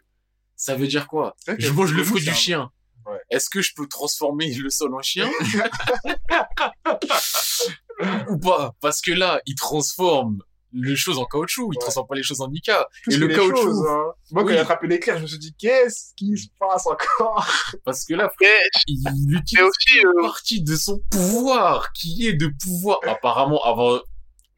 ça 0.56 0.74
veut 0.74 0.86
dire 0.86 1.06
quoi? 1.06 1.36
Je 1.58 1.70
mange 1.70 1.92
le 1.92 2.04
fruit 2.04 2.22
du 2.22 2.32
chien. 2.32 2.70
Ouais. 3.06 3.18
Est-ce 3.30 3.50
que 3.50 3.60
je 3.60 3.72
peux 3.76 3.86
transformer 3.86 4.54
le 4.54 4.70
sol 4.70 4.94
en 4.94 5.02
chien? 5.02 5.30
Ou 8.28 8.38
pas? 8.38 8.74
Parce 8.80 9.02
que 9.02 9.12
là, 9.12 9.40
il 9.46 9.56
transforme 9.56 10.38
les 10.74 10.96
choses 10.96 11.18
en 11.18 11.24
caoutchouc, 11.24 11.70
il 11.72 11.76
Ouais. 11.76 11.80
transforme 11.80 12.06
pas 12.08 12.14
les 12.16 12.22
choses 12.22 12.40
en 12.40 12.48
Nika. 12.48 12.86
Plus 13.04 13.14
Et 13.14 13.18
le 13.18 13.28
caoutchouc, 13.28 13.56
choses, 13.62 13.86
hein. 13.88 14.04
Moi, 14.32 14.42
quand 14.42 14.48
Oui. 14.48 14.52
il 14.54 14.58
a 14.58 14.62
attrapé 14.62 14.86
l'éclair, 14.88 15.16
je 15.18 15.22
me 15.22 15.26
suis 15.28 15.38
dit, 15.38 15.54
qu'est-ce 15.58 16.12
qui 16.16 16.36
se 16.36 16.48
passe 16.58 16.86
encore? 16.86 17.46
Parce 17.84 18.04
que 18.04 18.14
là, 18.14 18.30
Mais, 18.40 18.46
il 18.88 19.34
utilise 19.36 19.64
aussi, 19.64 19.98
une 20.00 20.06
euh, 20.08 20.22
partie 20.22 20.62
de 20.62 20.74
son 20.76 21.00
pouvoir, 21.10 21.92
qui 21.92 22.26
est 22.26 22.32
de 22.34 22.50
pouvoir, 22.62 22.98
apparemment, 23.06 23.62
avant 23.64 24.00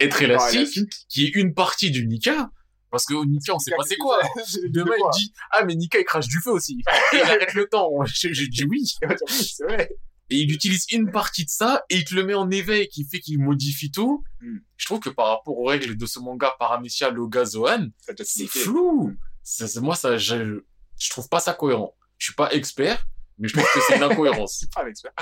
être 0.01 0.23
élastique, 0.23 0.79
qui 1.09 1.25
est 1.27 1.35
une 1.35 1.55
partie 1.55 1.91
du 1.91 2.07
Nika. 2.07 2.51
Parce 2.91 3.05
que 3.05 3.15
au 3.15 3.25
Nika, 3.27 3.55
on 3.55 3.59
sait 3.59 3.73
pas 3.77 3.83
c'est 3.87 3.97
quoi. 3.97 4.19
Demain, 4.71 4.95
il 4.97 5.19
dit, 5.19 5.33
ah, 5.51 5.65
mais 5.65 5.75
Nika, 5.75 5.99
il 5.99 6.05
crache 6.05 6.29
du 6.29 6.41
feu 6.41 6.51
aussi. 6.53 6.83
Il 7.13 7.21
arrête 7.21 7.53
le 7.55 7.67
temps. 7.67 7.91
J'ai 8.07 8.33
j'ai 8.33 8.47
dit 8.47 8.65
oui. 8.65 8.85
C'est 9.29 9.65
vrai. 9.65 9.91
Et 10.31 10.37
il 10.39 10.53
utilise 10.53 10.87
une 10.91 11.11
partie 11.13 11.45
de 11.45 11.51
ça 11.51 11.85
et 11.89 11.97
il 11.99 12.05
te 12.05 12.15
le 12.15 12.25
met 12.25 12.35
en 12.35 12.51
éveil 12.51 12.89
qui 12.89 13.05
fait 13.09 13.21
qu'il 13.21 13.39
modifie 13.41 13.91
tout. 13.93 14.25
Hmm. 14.41 14.59
Je 14.77 14.87
trouve 14.87 14.99
que 15.01 15.09
par 15.09 15.29
rapport 15.29 15.57
aux 15.57 15.67
règles 15.67 15.97
de 15.97 16.07
ce 16.07 16.19
manga 16.19 16.55
Paramecia 16.59 17.11
Loga 17.11 17.45
Zoan, 17.45 17.91
Ça 18.01 18.13
t'a 18.15 18.25
c'est 18.25 18.47
flou. 18.49 19.15
Ça, 19.43 19.69
c'est- 19.69 19.81
moi, 19.81 19.95
ça, 19.95 20.17
je, 20.19 20.63
je 20.99 21.11
trouve 21.11 21.29
pas 21.29 21.39
ça 21.39 21.55
cohérent. 21.55 21.95
Je 22.19 22.27
suis 22.27 22.35
pas 22.35 22.53
expert, 22.53 23.07
mais 23.39 23.47
je 23.47 23.55
trouve 23.55 23.69
que 23.73 23.81
c'est 23.87 23.97
une 23.97 24.03
incohérence. 24.03 24.57
C'est 24.61 24.71
pas 24.75 24.83
un 24.85 24.89
expert. 24.89 25.13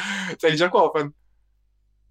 Ça 0.40 0.48
veut 0.48 0.56
dire 0.56 0.70
quoi, 0.70 0.88
enfin 0.88 1.10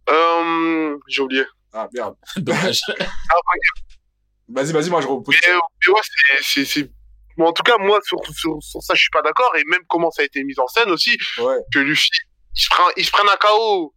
euh, 0.09 0.97
j'ai 1.07 1.21
oublié. 1.21 1.43
Ah, 1.71 1.87
merde. 1.93 2.15
Dommage. 2.37 2.81
Vas-y, 4.49 4.71
vas-y, 4.73 4.89
moi, 4.89 5.01
je 5.01 5.07
repose. 5.07 5.33
Mais, 5.41 5.49
euh, 5.51 5.59
mais 5.87 5.93
ouais, 5.93 6.01
c'est, 6.03 6.43
c'est, 6.43 6.65
c'est, 6.65 6.91
bon, 7.37 7.45
en 7.47 7.53
tout 7.53 7.63
cas, 7.63 7.77
moi, 7.79 7.99
sur, 8.05 8.19
sur, 8.35 8.61
sur 8.61 8.83
ça, 8.83 8.93
je 8.93 8.99
suis 8.99 9.09
pas 9.09 9.21
d'accord, 9.21 9.51
et 9.55 9.63
même 9.67 9.79
comment 9.87 10.11
ça 10.11 10.21
a 10.21 10.25
été 10.25 10.43
mis 10.43 10.53
en 10.59 10.67
scène 10.67 10.91
aussi, 10.91 11.17
Ouais, 11.39 11.55
que 11.73 11.79
Luffy, 11.79 12.09
il 12.55 12.61
se 12.61 12.69
prend, 12.69 12.83
il 12.97 13.05
se 13.05 13.11
prenne 13.11 13.27
un 13.29 13.37
KO 13.37 13.93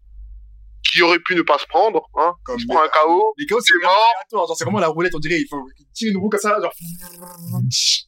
qui 0.89 1.03
aurait 1.03 1.19
pu 1.19 1.35
ne 1.35 1.43
pas 1.43 1.59
se 1.59 1.67
prendre, 1.67 2.09
hein. 2.17 2.33
comme 2.45 2.57
Il 2.59 2.63
se 2.63 2.67
prend 2.69 2.83
un 2.83 2.89
KO, 2.89 3.35
Les 3.39 3.47
chaos, 3.47 3.61
c'est 3.61 3.73
il 3.81 3.83
mort. 3.85 4.47
Genre, 4.47 4.57
c'est 4.57 4.65
vraiment 4.65 4.79
la 4.79 4.87
roulette, 4.89 5.15
on 5.15 5.19
dirait. 5.19 5.41
Il 5.41 5.47
faut 5.49 5.65
tirer 5.93 6.13
une 6.13 6.19
roue 6.19 6.29
comme 6.29 6.41
ça, 6.41 6.61
genre. 6.61 6.73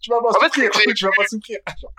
Tu 0.00 0.10
vas 0.10 0.20
pas 0.20 0.28
En 0.30 0.40
fait, 0.40 0.46
souffrir. 0.54 0.70
c'est- 0.74 0.94
Tu 0.94 1.04
vas 1.04 1.10
pas 1.16 1.26
souffrir. 1.26 1.58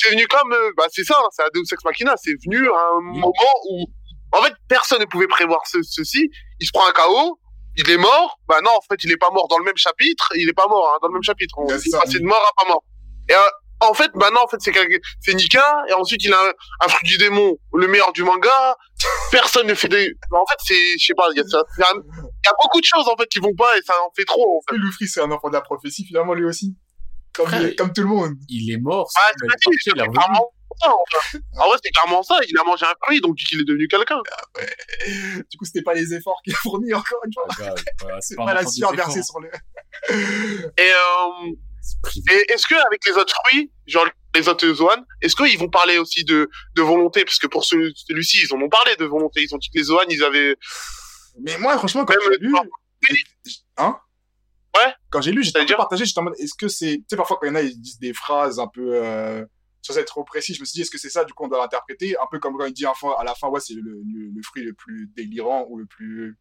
C'est 0.00 0.10
venu 0.10 0.26
comme, 0.28 0.52
euh, 0.52 0.70
bah, 0.76 0.84
c'est 0.92 1.02
ça, 1.02 1.16
hein, 1.18 1.26
c'est 1.32 1.42
un 1.42 1.48
Deus 1.52 1.64
Ex 1.72 1.82
Machina, 1.84 2.14
c'est 2.16 2.30
venu 2.46 2.68
à 2.68 2.96
un 2.96 3.00
moment 3.00 3.32
où, 3.68 3.84
en 4.30 4.42
fait, 4.42 4.52
personne 4.68 5.00
ne 5.00 5.06
pouvait 5.06 5.26
prévoir 5.26 5.60
ce, 5.66 5.78
ceci, 5.82 6.30
il 6.60 6.66
se 6.66 6.70
prend 6.70 6.86
un 6.88 6.92
KO, 6.92 7.40
il 7.76 7.90
est 7.90 7.96
mort, 7.96 8.38
bah 8.46 8.58
non, 8.64 8.70
en 8.76 8.80
fait, 8.88 9.02
il 9.02 9.10
est 9.10 9.16
pas 9.16 9.30
mort 9.32 9.48
dans 9.48 9.58
le 9.58 9.64
même 9.64 9.76
chapitre, 9.76 10.30
il 10.36 10.48
est 10.48 10.52
pas 10.52 10.68
mort, 10.68 10.88
hein, 10.94 10.98
dans 11.02 11.08
le 11.08 11.14
même 11.14 11.24
chapitre, 11.24 11.52
on 11.58 11.66
est 11.66 11.72
passé 11.72 12.20
de 12.20 12.24
mort 12.24 12.40
à 12.48 12.62
pas 12.62 12.68
mort. 12.68 12.84
Et, 13.28 13.34
euh, 13.34 13.38
en 13.80 13.94
fait, 13.94 14.14
maintenant, 14.14 14.44
en 14.44 14.48
fait, 14.48 14.56
c'est 14.60 14.72
quelqu'un- 14.72 14.98
c'est 15.20 15.34
Nika, 15.34 15.84
et 15.88 15.92
ensuite, 15.92 16.22
il 16.24 16.32
a 16.32 16.40
un, 16.40 16.52
un 16.84 16.88
fruit 16.88 17.06
du 17.08 17.18
démon, 17.18 17.56
le 17.74 17.86
meilleur 17.88 18.12
du 18.12 18.22
manga, 18.24 18.76
personne 19.30 19.66
ne 19.66 19.74
fait 19.74 19.88
des, 19.88 20.12
en 20.32 20.44
fait, 20.48 20.56
c'est, 20.66 20.98
je 20.98 21.06
sais 21.06 21.14
pas, 21.14 21.26
il 21.32 21.38
y 21.38 21.40
a, 21.40 21.44
y 21.44 22.48
beaucoup 22.62 22.80
de 22.80 22.86
choses, 22.86 23.08
en 23.08 23.16
fait, 23.16 23.26
qui 23.28 23.38
vont 23.38 23.54
pas, 23.54 23.76
et 23.76 23.82
ça 23.82 23.94
en 24.06 24.12
fait 24.16 24.24
trop, 24.24 24.58
en 24.58 24.60
fait. 24.68 24.76
Et 24.76 24.78
Luffy, 24.78 25.06
c'est 25.08 25.20
un 25.20 25.30
enfant 25.30 25.48
de 25.48 25.54
la 25.54 25.60
prophétie, 25.60 26.04
finalement, 26.04 26.34
lui 26.34 26.44
aussi. 26.44 26.76
Comme, 27.34 27.46
Frère, 27.46 27.70
comme 27.76 27.92
tout 27.92 28.00
le 28.02 28.08
monde. 28.08 28.34
Il 28.48 28.72
est 28.72 28.78
mort. 28.78 29.08
Ah, 29.16 29.30
c'est 29.60 29.70
c'est 29.84 29.90
clairement 29.92 30.52
ça, 30.80 30.90
en 30.90 31.04
fait. 31.10 31.38
En 31.58 31.68
vrai, 31.68 31.78
c'est 31.82 31.90
clairement 31.90 32.22
ça, 32.22 32.38
il 32.48 32.58
a 32.58 32.64
mangé 32.64 32.84
un 32.84 32.94
fruit, 33.04 33.20
donc 33.20 33.36
il 33.52 33.60
est 33.60 33.64
devenu 33.64 33.86
quelqu'un. 33.88 34.18
Du 35.50 35.56
coup, 35.58 35.64
c'était 35.64 35.82
pas 35.82 35.94
les 35.94 36.14
efforts 36.14 36.40
qu'il 36.44 36.52
a 36.54 36.56
fournis, 36.56 36.92
encore 36.94 37.20
une 37.24 37.32
fois. 37.32 37.46
Ah, 37.60 37.74
voilà, 38.00 38.20
C'est 38.20 38.40
un 38.40 38.44
pas 38.44 38.54
la 38.54 38.66
sueur 38.66 38.92
versée 38.92 39.22
sur 39.22 39.38
le. 39.40 39.50
Et, 40.76 40.82
euh. 40.82 41.52
Et 42.30 42.52
est-ce 42.52 42.66
que 42.66 42.74
avec 42.86 43.04
les 43.06 43.12
autres 43.12 43.34
fruits, 43.46 43.70
genre 43.86 44.06
les 44.34 44.48
autres 44.48 44.72
Zoan, 44.74 45.04
est-ce 45.22 45.34
qu'ils 45.34 45.58
vont 45.58 45.68
parler 45.70 45.98
aussi 45.98 46.24
de, 46.24 46.48
de 46.76 46.82
volonté? 46.82 47.24
Parce 47.24 47.38
que 47.38 47.46
pour 47.46 47.64
celui- 47.64 47.92
celui-ci, 47.96 48.38
ils 48.44 48.54
en 48.54 48.60
ont 48.60 48.68
parlé 48.68 48.94
de 48.96 49.04
volonté. 49.04 49.42
Ils 49.42 49.54
ont 49.54 49.58
dit 49.58 49.68
que 49.70 49.78
les 49.78 49.84
Zoan, 49.84 50.04
ils 50.08 50.22
avaient. 50.22 50.56
Mais 51.40 51.58
moi, 51.58 51.76
franchement, 51.78 52.04
quand 52.04 52.14
j'ai 52.30 52.38
lu. 52.38 52.54
Hein? 53.76 53.98
Ouais. 54.76 54.92
Quand 55.10 55.20
j'ai 55.22 55.32
lu, 55.32 55.42
j'étais 55.42 55.60
un 55.60 55.66
peu 55.66 55.76
partagé. 55.76 56.04
J'étais 56.04 56.20
en 56.20 56.24
mode, 56.24 56.34
est-ce 56.38 56.54
que 56.58 56.68
c'est. 56.68 56.96
Tu 56.98 57.04
sais, 57.10 57.16
parfois, 57.16 57.38
quand 57.40 57.46
il 57.46 57.50
y 57.50 57.52
en 57.52 57.56
a, 57.56 57.62
ils 57.62 57.80
disent 57.80 57.98
des 57.98 58.12
phrases 58.12 58.58
un 58.58 58.68
peu. 58.68 58.90
Euh... 58.94 59.44
sans 59.80 59.96
être 59.96 60.06
trop 60.08 60.24
précis, 60.24 60.54
je 60.54 60.60
me 60.60 60.66
suis 60.66 60.74
dit, 60.74 60.82
est-ce 60.82 60.90
que 60.90 60.98
c'est 60.98 61.08
ça, 61.08 61.24
du 61.24 61.32
coup, 61.32 61.44
on 61.44 61.48
doit 61.48 61.60
l'interpréter? 61.60 62.16
Un 62.18 62.26
peu 62.30 62.38
comme 62.38 62.56
quand 62.58 62.66
il 62.66 62.74
dit 62.74 62.84
à 62.84 62.92
la 63.24 63.34
fin, 63.34 63.48
ouais, 63.48 63.60
c'est 63.60 63.74
le, 63.74 63.80
le, 63.82 64.30
le 64.34 64.42
fruit 64.42 64.62
le 64.62 64.74
plus 64.74 65.08
délirant 65.16 65.66
ou 65.68 65.78
le 65.78 65.86
plus. 65.86 66.36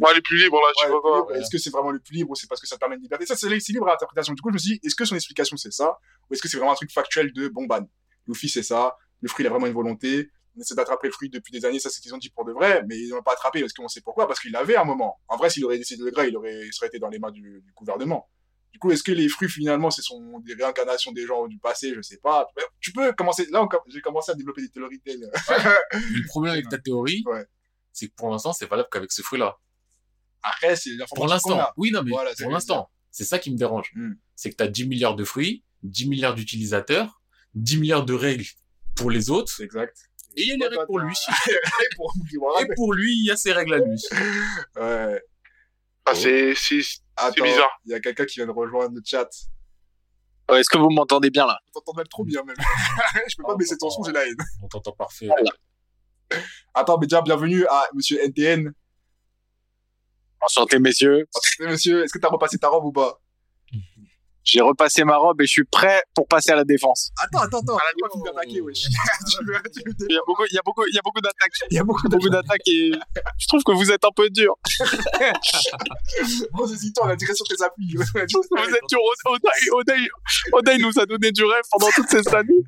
Ouais, 0.00 0.14
les 0.14 0.20
plus 0.22 0.38
libres, 0.38 0.56
là, 0.56 0.72
je 0.80 0.84
Ouais, 0.84 0.86
sais 0.86 0.90
pas 0.90 0.96
le 0.96 1.00
plus 1.00 1.00
quoi. 1.02 1.32
libre. 1.32 1.36
Est-ce 1.42 1.50
que 1.50 1.58
c'est 1.58 1.70
vraiment 1.70 1.90
le 1.90 2.00
plus 2.00 2.14
libre 2.14 2.30
ou 2.30 2.34
c'est 2.34 2.46
parce 2.48 2.60
que 2.60 2.66
ça 2.66 2.78
permet 2.78 2.96
une 2.96 3.02
liberté? 3.02 3.26
Ça, 3.26 3.36
c'est 3.36 3.48
libre 3.48 3.86
à 3.88 3.92
l'interprétation. 3.92 4.32
Du 4.34 4.40
coup, 4.42 4.50
je 4.50 4.54
me 4.54 4.58
suis 4.58 4.72
dit, 4.74 4.80
est-ce 4.84 4.94
que 4.94 5.04
son 5.04 5.14
explication, 5.16 5.56
c'est 5.56 5.72
ça? 5.72 5.98
Ou 6.28 6.34
est-ce 6.34 6.42
que 6.42 6.48
c'est 6.48 6.56
vraiment 6.56 6.72
un 6.72 6.76
truc 6.76 6.90
factuel 6.92 7.32
de, 7.32 7.48
bon, 7.48 7.66
bah, 7.66 7.80
Luffy, 8.26 8.48
c'est 8.48 8.62
ça, 8.62 8.96
le 9.20 9.28
fruit, 9.28 9.44
il 9.44 9.46
a 9.46 9.50
vraiment 9.50 9.66
une 9.66 9.72
volonté, 9.72 10.30
on 10.56 10.60
essaie 10.60 10.74
d'attraper 10.74 11.06
le 11.08 11.12
fruit 11.12 11.30
depuis 11.30 11.52
des 11.52 11.64
années, 11.64 11.78
ça, 11.78 11.88
c'est 11.90 11.96
ce 11.96 12.00
qu'ils 12.02 12.14
ont 12.14 12.18
dit 12.18 12.30
pour 12.30 12.44
de 12.44 12.52
vrai, 12.52 12.82
mais 12.88 12.96
ils 12.98 13.08
l'ont 13.10 13.22
pas 13.22 13.32
attrapé 13.32 13.60
parce 13.60 13.72
qu'on 13.72 13.88
sait 13.88 14.00
pourquoi, 14.00 14.26
parce 14.26 14.40
qu'il 14.40 14.52
l'avait 14.52 14.74
à 14.76 14.82
un 14.82 14.84
moment. 14.84 15.20
En 15.28 15.36
vrai, 15.36 15.48
s'il 15.50 15.64
aurait 15.64 15.78
décidé 15.78 16.02
le 16.04 16.10
gré, 16.10 16.28
il 16.28 16.36
aurait, 16.36 16.66
il 16.66 16.72
serait 16.72 16.88
été 16.88 16.98
dans 16.98 17.08
les 17.08 17.18
mains 17.18 17.30
du, 17.30 17.40
du 17.64 17.72
gouvernement. 17.74 18.28
Du 18.72 18.78
coup, 18.78 18.90
est-ce 18.92 19.02
que 19.02 19.10
les 19.12 19.28
fruits, 19.28 19.48
finalement, 19.48 19.90
ce 19.90 20.00
sont 20.00 20.38
des 20.40 20.54
réincarnations 20.54 21.10
des 21.12 21.26
gens 21.26 21.46
du 21.48 21.58
passé? 21.58 21.92
Je 21.94 22.02
sais 22.02 22.18
pas. 22.18 22.46
Tu 22.80 22.92
peux 22.92 23.12
commencer, 23.12 23.46
là, 23.50 23.66
com- 23.68 23.80
j'ai 23.88 24.00
commencé 24.00 24.30
à 24.30 24.34
développer 24.34 24.62
des 24.62 24.70
théories 24.70 25.00
telles. 25.00 25.18
Mais 25.20 25.56
le 25.92 26.26
problème 26.28 26.52
avec 26.52 26.68
ta 26.68 26.78
théorie, 26.78 27.22
Ouais. 27.26 27.44
c'est 27.92 28.08
que 28.08 28.14
pour 28.14 28.30
l'instant, 28.30 28.52
c'est 28.52 28.66
valable 28.66 28.88
qu'avec 28.92 29.10
ce 29.12 29.22
fruit-là. 29.22 29.56
Après, 30.42 30.76
c'est 30.76 30.90
Pour 31.14 31.26
l'instant. 31.26 31.60
Oui, 31.76 31.90
non, 31.90 32.02
mais 32.02 32.10
Voilà, 32.10 32.32
pour 32.40 32.50
l'instant. 32.50 32.90
C'est 33.10 33.24
ça 33.24 33.38
qui 33.38 33.50
me 33.50 33.56
dérange. 33.56 33.90
Hmm. 33.94 34.12
C'est 34.36 34.50
que 34.50 34.56
tu 34.56 34.62
as 34.62 34.68
10 34.68 34.86
milliards 34.86 35.16
de 35.16 35.24
fruits, 35.24 35.64
10 35.82 36.08
milliards 36.08 36.34
d'utilisateurs, 36.34 37.20
10 37.54 37.78
milliards 37.78 38.04
de 38.04 38.14
règles 38.14 38.46
pour 38.94 39.10
les 39.10 39.30
autres, 39.30 39.52
C'est 39.52 39.64
exact. 39.64 39.96
et 40.36 40.42
il 40.42 40.48
y 40.48 40.52
a 40.52 40.56
les 40.56 40.66
règles 40.68 40.86
pour 40.86 40.98
lui. 40.98 41.16
pour 41.96 42.60
Et 42.60 42.66
pour 42.76 42.92
lui, 42.92 43.12
il 43.12 43.26
y 43.26 43.30
a 43.30 43.36
ses 43.36 43.52
règles 43.52 43.74
à 43.74 43.78
lui. 43.78 44.00
Ouais. 44.76 45.22
Ah, 46.06 46.14
c'est, 46.14 46.54
bizarre. 47.42 47.80
Il 47.84 47.92
y 47.92 47.94
a 47.94 48.00
quelqu'un 48.00 48.24
qui 48.24 48.40
vient 48.40 48.46
de 48.46 48.52
rejoindre 48.52 48.94
le 48.94 49.02
chat. 49.04 49.28
Ouais, 50.50 50.60
Est-ce 50.60 50.70
que 50.70 50.78
vous 50.78 50.90
m'entendez 50.90 51.30
bien 51.30 51.46
là? 51.46 51.58
On 51.68 51.80
t'entend 51.80 51.96
même 51.98 52.08
trop 52.08 52.24
bien, 52.24 52.42
même. 52.42 52.56
je 53.28 53.36
peux 53.36 53.44
pas 53.44 53.54
baisser 53.56 53.76
ton 53.76 53.90
son, 53.90 54.02
j'ai 54.02 54.12
la 54.12 54.26
haine. 54.26 54.36
On 54.62 54.68
t'entend 54.68 54.92
parfait. 54.92 55.28
Attends, 56.74 56.98
mais 56.98 57.06
déjà, 57.06 57.22
bienvenue 57.22 57.66
à 57.66 57.84
monsieur 57.94 58.18
NTN. 58.24 58.72
Enchanté 60.42 60.78
messieurs. 60.78 61.28
Eh, 61.60 61.66
Monsieur, 61.66 62.04
est-ce 62.04 62.12
que 62.12 62.18
t'as 62.18 62.28
repassé 62.28 62.58
ta 62.58 62.68
robe 62.68 62.86
ou 62.86 62.92
pas? 62.92 63.19
J'ai 64.44 64.60
repassé 64.60 65.04
ma 65.04 65.16
robe 65.16 65.40
et 65.42 65.46
je 65.46 65.50
suis 65.52 65.64
prêt 65.64 66.02
pour 66.14 66.26
passer 66.26 66.50
à 66.52 66.56
la 66.56 66.64
défense. 66.64 67.10
Attends, 67.22 67.44
attends, 67.44 67.60
attends. 67.60 67.78
Wesh. 68.64 68.86
Il 70.08 70.14
y 70.14 70.16
a 70.16 70.20
beaucoup, 70.26 70.44
il 70.50 70.54
y 70.54 70.58
a 70.58 70.62
beaucoup, 70.64 70.84
il 70.86 70.94
y 70.94 70.98
a 70.98 71.02
beaucoup 71.02 71.20
d'attaques. 71.20 71.52
Il 71.70 71.76
y 71.76 71.78
a 71.78 71.84
beaucoup 71.84 72.08
de 72.08 72.16
Beaucoup 72.16 72.28
d'attaques 72.28 72.66
et 72.66 72.92
je 73.38 73.46
trouve 73.46 73.62
que 73.62 73.72
vous 73.72 73.90
êtes 73.90 74.04
un 74.04 74.10
peu 74.14 74.28
dur. 74.30 74.54
Bon, 76.52 76.66
c'est 76.66 76.92
toi, 76.92 77.06
on 77.06 77.10
a 77.10 77.16
tiré 77.16 77.34
sur 77.34 77.46
tes 77.46 77.62
appuis. 77.62 77.94
Vous 77.96 78.18
êtes 78.18 78.28
dur. 78.28 78.98
Odaï, 79.26 79.70
Odaï, 79.72 80.08
Odaï 80.52 80.78
nous 80.78 80.98
a 80.98 81.06
donné 81.06 81.30
du 81.32 81.44
rêve 81.44 81.62
pendant 81.70 81.88
toutes 81.94 82.08
ces 82.08 82.26
années. 82.34 82.62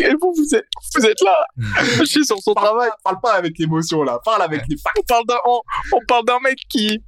Et 0.00 0.12
vous, 0.20 0.32
vous 0.36 0.54
êtes, 0.54 0.66
vous 0.94 1.06
êtes 1.06 1.20
là. 1.22 1.46
Je 1.98 2.04
suis 2.04 2.24
sur 2.24 2.38
son 2.40 2.54
Parle 2.54 2.66
travail. 2.66 2.88
pas, 2.88 2.96
parle 3.04 3.20
pas 3.20 3.32
avec 3.34 3.58
l'émotion, 3.58 4.02
là. 4.02 4.18
Parle 4.24 4.42
avec 4.42 4.62
les 4.68 4.76
facts. 4.76 4.96
On 4.98 5.02
parle 5.02 5.26
d'un, 5.26 5.38
on, 5.46 5.60
on 5.92 6.04
parle 6.06 6.24
d'un 6.24 6.40
mec 6.40 6.58
qui, 6.68 7.00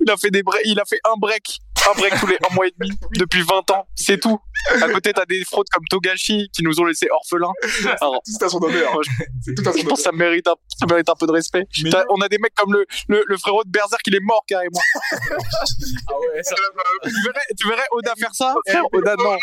il 0.00 0.10
a 0.10 0.16
fait 0.16 0.30
des 0.30 0.42
breaks, 0.42 0.62
il 0.64 0.78
a 0.78 0.84
fait 0.84 1.00
un 1.04 1.16
break, 1.18 1.58
un 1.90 1.94
break 1.94 2.14
tous 2.20 2.26
les 2.26 2.38
un 2.48 2.54
mois 2.54 2.66
et 2.66 2.74
demi 2.78 2.90
depuis 3.16 3.42
20 3.42 3.70
ans. 3.70 3.86
C'est 3.94 4.18
tout. 4.20 4.38
À 4.70 4.88
côté, 4.88 5.12
t'as 5.12 5.24
des 5.26 5.44
fraudes 5.44 5.66
comme 5.72 5.84
Togashi 5.90 6.48
qui 6.52 6.62
nous 6.62 6.78
ont 6.80 6.84
laissé 6.84 7.08
orphelins. 7.10 7.52
Alors, 8.00 8.22
Tout 8.24 8.44
à 8.44 8.48
son 8.48 8.62
honneur. 8.62 8.98
C'est 9.40 9.54
tout 9.54 9.68
à 9.68 9.72
son 9.72 9.78
je 9.78 9.84
pense 9.84 9.84
honneur. 9.84 9.96
que 9.96 10.02
ça 10.02 10.12
mérite 10.12 10.46
un, 10.46 10.54
ça 10.78 10.86
mérite 10.86 11.08
un 11.08 11.14
peu 11.14 11.26
de 11.26 11.32
respect. 11.32 11.64
Mais 11.82 11.90
on 12.10 12.20
a 12.20 12.28
des 12.28 12.38
mecs 12.38 12.54
comme 12.54 12.72
le, 12.72 12.86
le, 13.08 13.24
le 13.26 13.36
frérot 13.36 13.64
de 13.64 13.70
Berserk, 13.70 14.02
il 14.06 14.14
est 14.14 14.20
mort 14.20 14.44
carrément. 14.46 14.80
Ah 16.08 16.14
ouais, 16.18 16.42
ça... 16.42 16.54
tu 17.04 17.10
verrais, 17.24 17.44
tu 17.58 17.68
verrais 17.68 17.86
Oda 17.92 18.14
faire 18.18 18.34
ça? 18.34 18.54
Frère 18.66 18.84
Oda, 18.92 19.14
non. 19.16 19.36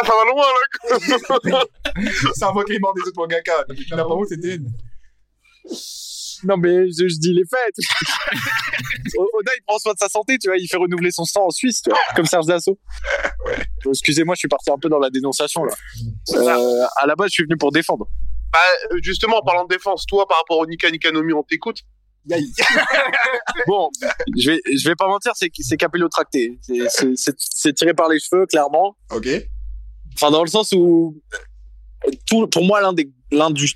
Ah, 0.00 0.06
ça 0.06 0.12
va 0.12 0.24
loin, 0.24 0.46
là. 0.46 1.64
C'est 2.34 2.44
un 2.44 2.52
morts 2.52 2.94
des 2.94 3.02
autres 3.02 3.16
mangaka. 3.16 3.64
Il 3.70 3.88
y 3.88 3.94
en 3.94 3.98
a 3.98 4.04
pas 4.04 4.14
où, 4.14 4.24
c'était 4.26 4.56
une. 4.56 4.72
Non, 6.44 6.56
mais 6.56 6.90
je, 6.90 7.08
je 7.08 7.18
dis 7.18 7.32
les 7.32 7.44
faits. 7.44 7.74
Oda, 9.18 9.52
il 9.56 9.62
prend 9.66 9.78
soin 9.78 9.92
de 9.92 9.98
sa 9.98 10.08
santé, 10.08 10.38
tu 10.38 10.48
vois, 10.48 10.56
il 10.56 10.66
fait 10.66 10.76
renouveler 10.76 11.10
son 11.10 11.24
sang 11.24 11.46
en 11.46 11.50
Suisse, 11.50 11.82
tu 11.82 11.90
vois, 11.90 11.98
comme 12.14 12.26
Serge 12.26 12.46
Dassault. 12.46 12.78
Euh, 13.84 13.90
Excusez-moi, 13.90 14.36
je 14.36 14.38
suis 14.38 14.48
parti 14.48 14.70
un 14.70 14.78
peu 14.78 14.88
dans 14.88 15.00
la 15.00 15.10
dénonciation, 15.10 15.64
là. 15.64 15.74
Euh, 16.34 16.86
à 17.00 17.06
la 17.08 17.16
base, 17.16 17.30
je 17.30 17.32
suis 17.32 17.42
venu 17.42 17.56
pour 17.56 17.72
défendre. 17.72 18.08
Bah, 18.52 18.58
euh, 18.92 18.98
justement, 19.02 19.38
en 19.38 19.42
parlant 19.42 19.64
de 19.64 19.74
défense, 19.74 20.06
toi, 20.06 20.28
par 20.28 20.38
rapport 20.38 20.58
au 20.58 20.66
Nika 20.66 20.88
Nikanomi, 20.88 21.32
on 21.32 21.42
t'écoute. 21.42 21.78
Bon, 23.66 23.90
je 24.38 24.52
vais, 24.52 24.60
je 24.76 24.88
vais 24.88 24.94
pas 24.94 25.08
mentir, 25.08 25.32
c'est, 25.34 25.50
c'est 25.58 25.76
capillotracté. 25.76 26.58
C'est, 26.62 26.88
c'est, 26.88 27.12
c'est, 27.16 27.34
c'est 27.36 27.72
tiré 27.72 27.94
par 27.94 28.08
les 28.08 28.20
cheveux, 28.20 28.46
clairement. 28.46 28.96
Ok. 29.10 29.28
Enfin, 30.14 30.30
dans 30.30 30.44
le 30.44 30.48
sens 30.48 30.72
où, 30.72 31.20
tout, 32.26 32.46
pour 32.46 32.64
moi, 32.64 32.80
l'un 32.80 32.92
des, 32.92 33.10
l'un 33.32 33.50
du, 33.50 33.68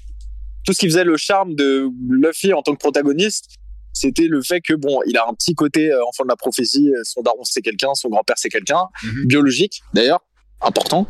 tout 0.67 0.73
ce 0.73 0.79
qui 0.79 0.87
faisait 0.87 1.05
le 1.05 1.17
charme 1.17 1.55
de 1.55 1.89
Luffy 2.11 2.53
en 2.53 2.61
tant 2.63 2.73
que 2.73 2.79
protagoniste, 2.79 3.55
c'était 3.93 4.27
le 4.27 4.43
fait 4.43 4.61
que 4.61 4.75
bon, 4.75 5.01
il 5.07 5.17
a 5.17 5.27
un 5.29 5.33
petit 5.33 5.55
côté 5.55 5.91
euh, 5.91 6.05
enfant 6.07 6.25
de 6.25 6.29
la 6.29 6.37
prophétie. 6.37 6.91
euh, 6.91 7.01
Son 7.05 7.23
daron 7.23 7.45
c'est 7.45 7.63
quelqu'un, 7.63 7.95
son 7.95 8.09
grand-père 8.11 8.37
c'est 8.39 8.51
quelqu'un, 8.51 8.83
Mhm. 9.05 9.27
biologique 9.27 9.81
d'ailleurs, 9.95 10.21
important, 10.61 11.09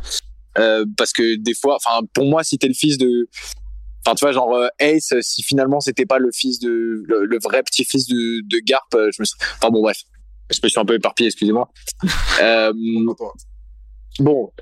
euh, 0.59 0.85
parce 0.97 1.12
que 1.12 1.37
des 1.37 1.55
fois, 1.55 1.77
enfin, 1.77 2.07
pour 2.15 2.27
moi, 2.27 2.45
si 2.45 2.59
t'es 2.59 2.69
le 2.69 2.74
fils 2.74 2.97
de, 2.99 3.28
enfin, 4.07 4.15
tu 4.15 4.24
vois, 4.24 4.33
genre 4.33 4.55
euh, 4.55 4.69
Ace, 4.78 5.12
si 5.23 5.43
finalement 5.43 5.81
c'était 5.81 6.07
pas 6.07 6.19
le 6.19 6.31
fils 6.33 6.61
de, 6.61 7.03
le, 7.07 7.24
le 7.24 7.39
vrai 7.43 7.62
petit-fils 7.65 8.07
de, 8.07 8.41
de 8.47 8.59
Garp, 8.65 8.89
je 8.93 9.20
me, 9.20 9.24
suis- 9.24 9.37
enfin 9.61 9.70
bon, 9.70 9.83
bref. 9.83 9.99
Je 10.53 10.61
me 10.62 10.69
suis 10.69 10.78
un 10.78 10.85
peu 10.85 10.95
éparpillé, 10.95 11.27
excusez-moi. 11.28 11.73
Euh, 12.41 12.73
bon, 14.20 14.53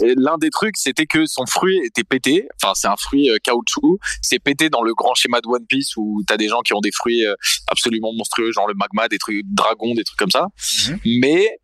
l'un 0.00 0.38
des 0.38 0.50
trucs, 0.50 0.76
c'était 0.76 1.06
que 1.06 1.26
son 1.26 1.46
fruit 1.46 1.78
était 1.84 2.04
pété. 2.04 2.48
Enfin, 2.62 2.72
c'est 2.74 2.88
un 2.88 2.96
fruit 2.96 3.30
euh, 3.30 3.38
caoutchouc. 3.42 3.98
C'est 4.20 4.38
pété 4.38 4.70
dans 4.70 4.82
le 4.82 4.94
grand 4.94 5.14
schéma 5.14 5.40
de 5.40 5.48
One 5.48 5.66
Piece 5.66 5.96
où 5.96 6.22
t'as 6.26 6.36
des 6.36 6.48
gens 6.48 6.60
qui 6.60 6.72
ont 6.74 6.80
des 6.80 6.92
fruits 6.92 7.24
euh, 7.26 7.34
absolument 7.68 8.12
monstrueux, 8.12 8.52
genre 8.52 8.68
le 8.68 8.74
magma, 8.74 9.08
des 9.08 9.18
trucs 9.18 9.44
dragons, 9.46 9.94
des 9.94 10.04
trucs 10.04 10.18
comme 10.18 10.30
ça. 10.30 10.48
Mhm. 10.88 11.00
Mais 11.20 11.58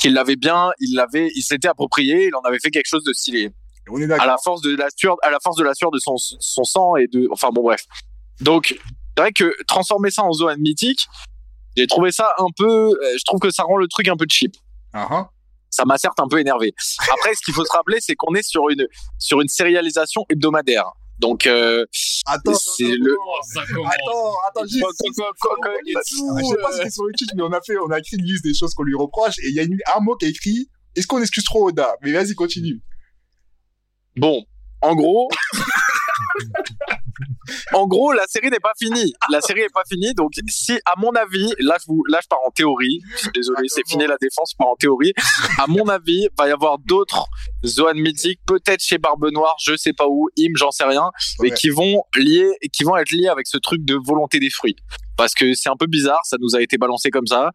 qu'il 0.00 0.14
l'avait 0.14 0.36
bien, 0.36 0.70
il 0.80 0.94
l'avait, 0.94 1.30
il 1.34 1.42
s'était 1.42 1.68
approprié, 1.68 2.26
il 2.26 2.34
en 2.34 2.40
avait 2.40 2.58
fait 2.58 2.70
quelque 2.70 2.88
chose 2.88 3.04
de 3.04 3.12
stylé. 3.12 3.50
On 3.88 4.00
est 4.00 4.10
À 4.12 4.26
la 4.26 4.36
force 4.42 4.62
de 4.62 4.76
la 4.76 4.88
sueur, 4.96 5.16
à 5.22 5.30
la 5.30 5.38
force 5.42 5.56
de 5.56 5.64
la 5.64 5.74
sueur 5.74 5.90
de 5.90 5.98
son, 5.98 6.16
son 6.16 6.64
sang 6.64 6.96
et 6.96 7.08
de, 7.08 7.28
enfin 7.32 7.50
bon 7.52 7.62
bref. 7.62 7.84
Donc, 8.40 8.78
c'est 9.16 9.22
vrai 9.22 9.32
que 9.32 9.54
transformer 9.66 10.10
ça 10.10 10.22
en 10.22 10.32
Zoan 10.32 10.56
mythique, 10.58 11.06
j'ai 11.76 11.86
trouvé 11.86 12.12
ça 12.12 12.32
un 12.38 12.48
peu, 12.56 12.90
euh, 12.90 13.16
je 13.18 13.24
trouve 13.24 13.40
que 13.40 13.50
ça 13.50 13.64
rend 13.64 13.76
le 13.76 13.88
truc 13.88 14.08
un 14.08 14.16
peu 14.16 14.26
cheap 14.28 14.56
Ah, 14.92 15.08
ah. 15.10 15.30
Ça 15.72 15.84
m'a 15.84 15.98
certes 15.98 16.20
un 16.20 16.28
peu 16.28 16.38
énervé. 16.38 16.72
Après, 17.12 17.34
ce 17.34 17.40
qu'il 17.44 17.54
faut 17.54 17.64
se 17.64 17.72
rappeler, 17.72 17.98
c'est 18.00 18.14
qu'on 18.14 18.34
est 18.34 18.46
sur 18.46 18.68
une 18.68 18.86
sur 19.18 19.40
une 19.40 19.48
sérialisation 19.48 20.24
hebdomadaire. 20.28 20.84
Donc, 21.18 21.46
euh, 21.46 21.84
Attends, 22.26 22.54
C'est 22.54 22.84
attends, 22.84 22.94
le- 22.98 23.16
Oh. 23.18 23.86
Attends, 23.86 24.34
attends, 24.48 24.62
juste. 24.66 24.84
Je 25.06 26.44
sais 26.46 26.62
pas 26.62 26.72
si 26.72 26.78
c'est 26.82 26.90
sur 26.90 27.04
le 27.04 27.12
tweet, 27.16 27.30
mais 27.36 27.42
on 27.42 27.52
a 27.52 27.60
fait, 27.60 27.76
on 27.78 27.90
a 27.90 27.98
écrit 27.98 28.16
une 28.16 28.24
liste 28.24 28.44
des 28.44 28.54
choses 28.54 28.74
qu'on 28.74 28.82
lui 28.82 28.94
reproche 28.96 29.38
et 29.38 29.48
il 29.48 29.54
y 29.54 29.60
a 29.60 29.62
une, 29.62 29.78
un 29.94 30.00
mot 30.00 30.16
qui 30.16 30.26
est 30.26 30.30
écrit. 30.30 30.68
Est-ce 30.96 31.06
qu'on 31.06 31.20
excuse 31.20 31.44
trop 31.44 31.68
Oda? 31.68 31.94
Mais 32.02 32.12
vas-y, 32.12 32.34
continue. 32.34 32.82
bon, 34.16 34.44
en 34.80 34.94
gros, 34.96 35.28
en 37.74 37.86
gros, 37.86 38.12
la 38.12 38.26
série 38.26 38.50
n'est 38.50 38.60
pas 38.60 38.72
finie. 38.78 39.12
La 39.30 39.40
série 39.40 39.60
n'est 39.60 39.68
pas 39.68 39.82
finie. 39.88 40.14
Donc, 40.14 40.32
si, 40.48 40.72
à 40.86 40.94
mon 40.98 41.10
avis, 41.10 41.52
là, 41.58 41.76
je 41.80 41.86
vous, 41.88 42.04
là, 42.08 42.20
je 42.22 42.28
pars 42.28 42.40
en 42.46 42.50
théorie. 42.50 43.00
Je 43.12 43.18
suis 43.18 43.30
désolé, 43.34 43.68
c'est 43.68 43.86
fini 43.86 44.06
la 44.06 44.16
défense, 44.20 44.50
je 44.52 44.56
pars 44.56 44.68
en 44.68 44.76
théorie. 44.76 45.12
À 45.58 45.66
mon 45.66 45.86
avis, 45.88 46.28
va 46.38 46.48
y 46.48 46.50
avoir 46.52 46.78
d'autres 46.78 47.26
Zoan 47.64 47.94
mythiques, 47.94 48.40
peut-être 48.46 48.80
chez 48.82 48.98
Barbe 48.98 49.26
Noire, 49.32 49.54
je 49.62 49.76
sais 49.76 49.92
pas 49.92 50.06
où, 50.08 50.28
Im, 50.38 50.52
j'en 50.56 50.70
sais 50.70 50.84
rien, 50.84 51.10
mais 51.40 51.50
Ouais. 51.50 51.56
qui 51.56 51.68
vont 51.70 52.02
lier, 52.16 52.48
qui 52.72 52.84
vont 52.84 52.96
être 52.96 53.10
liés 53.10 53.28
avec 53.28 53.46
ce 53.46 53.58
truc 53.58 53.84
de 53.84 53.96
volonté 54.04 54.38
des 54.40 54.50
fruits. 54.50 54.76
Parce 55.16 55.34
que 55.34 55.54
c'est 55.54 55.68
un 55.68 55.76
peu 55.76 55.86
bizarre, 55.86 56.20
ça 56.24 56.36
nous 56.40 56.56
a 56.56 56.62
été 56.62 56.78
balancé 56.78 57.10
comme 57.10 57.26
ça. 57.26 57.50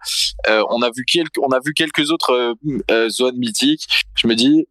Euh, 0.48 0.64
on 0.70 0.82
a 0.82 0.90
vu 0.96 1.04
quelques, 1.06 1.38
on 1.42 1.50
a 1.50 1.60
vu 1.60 1.74
quelques 1.74 2.12
autres 2.12 2.32
euh, 2.32 2.54
euh, 2.92 3.10
zones 3.10 3.38
mythiques. 3.38 3.88
Je 4.16 4.28
me 4.28 4.36
dis, 4.36 4.68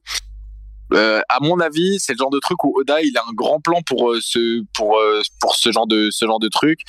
euh, 0.93 1.21
à 1.29 1.39
mon 1.41 1.59
avis, 1.61 1.99
c'est 1.99 2.13
le 2.13 2.19
genre 2.19 2.31
de 2.31 2.39
truc 2.39 2.63
où 2.65 2.73
Oda 2.79 3.01
il 3.03 3.17
a 3.19 3.23
un 3.29 3.33
grand 3.35 3.61
plan 3.61 3.81
pour 3.87 4.13
euh, 4.13 4.21
ce 4.23 4.63
pour 4.75 4.99
euh, 4.99 5.21
pour 5.41 5.55
ce 5.57 5.73
genre 5.73 5.87
de 5.87 6.11
ce 6.11 6.25
genre 6.27 6.39
de 6.41 6.49
truc 6.49 6.81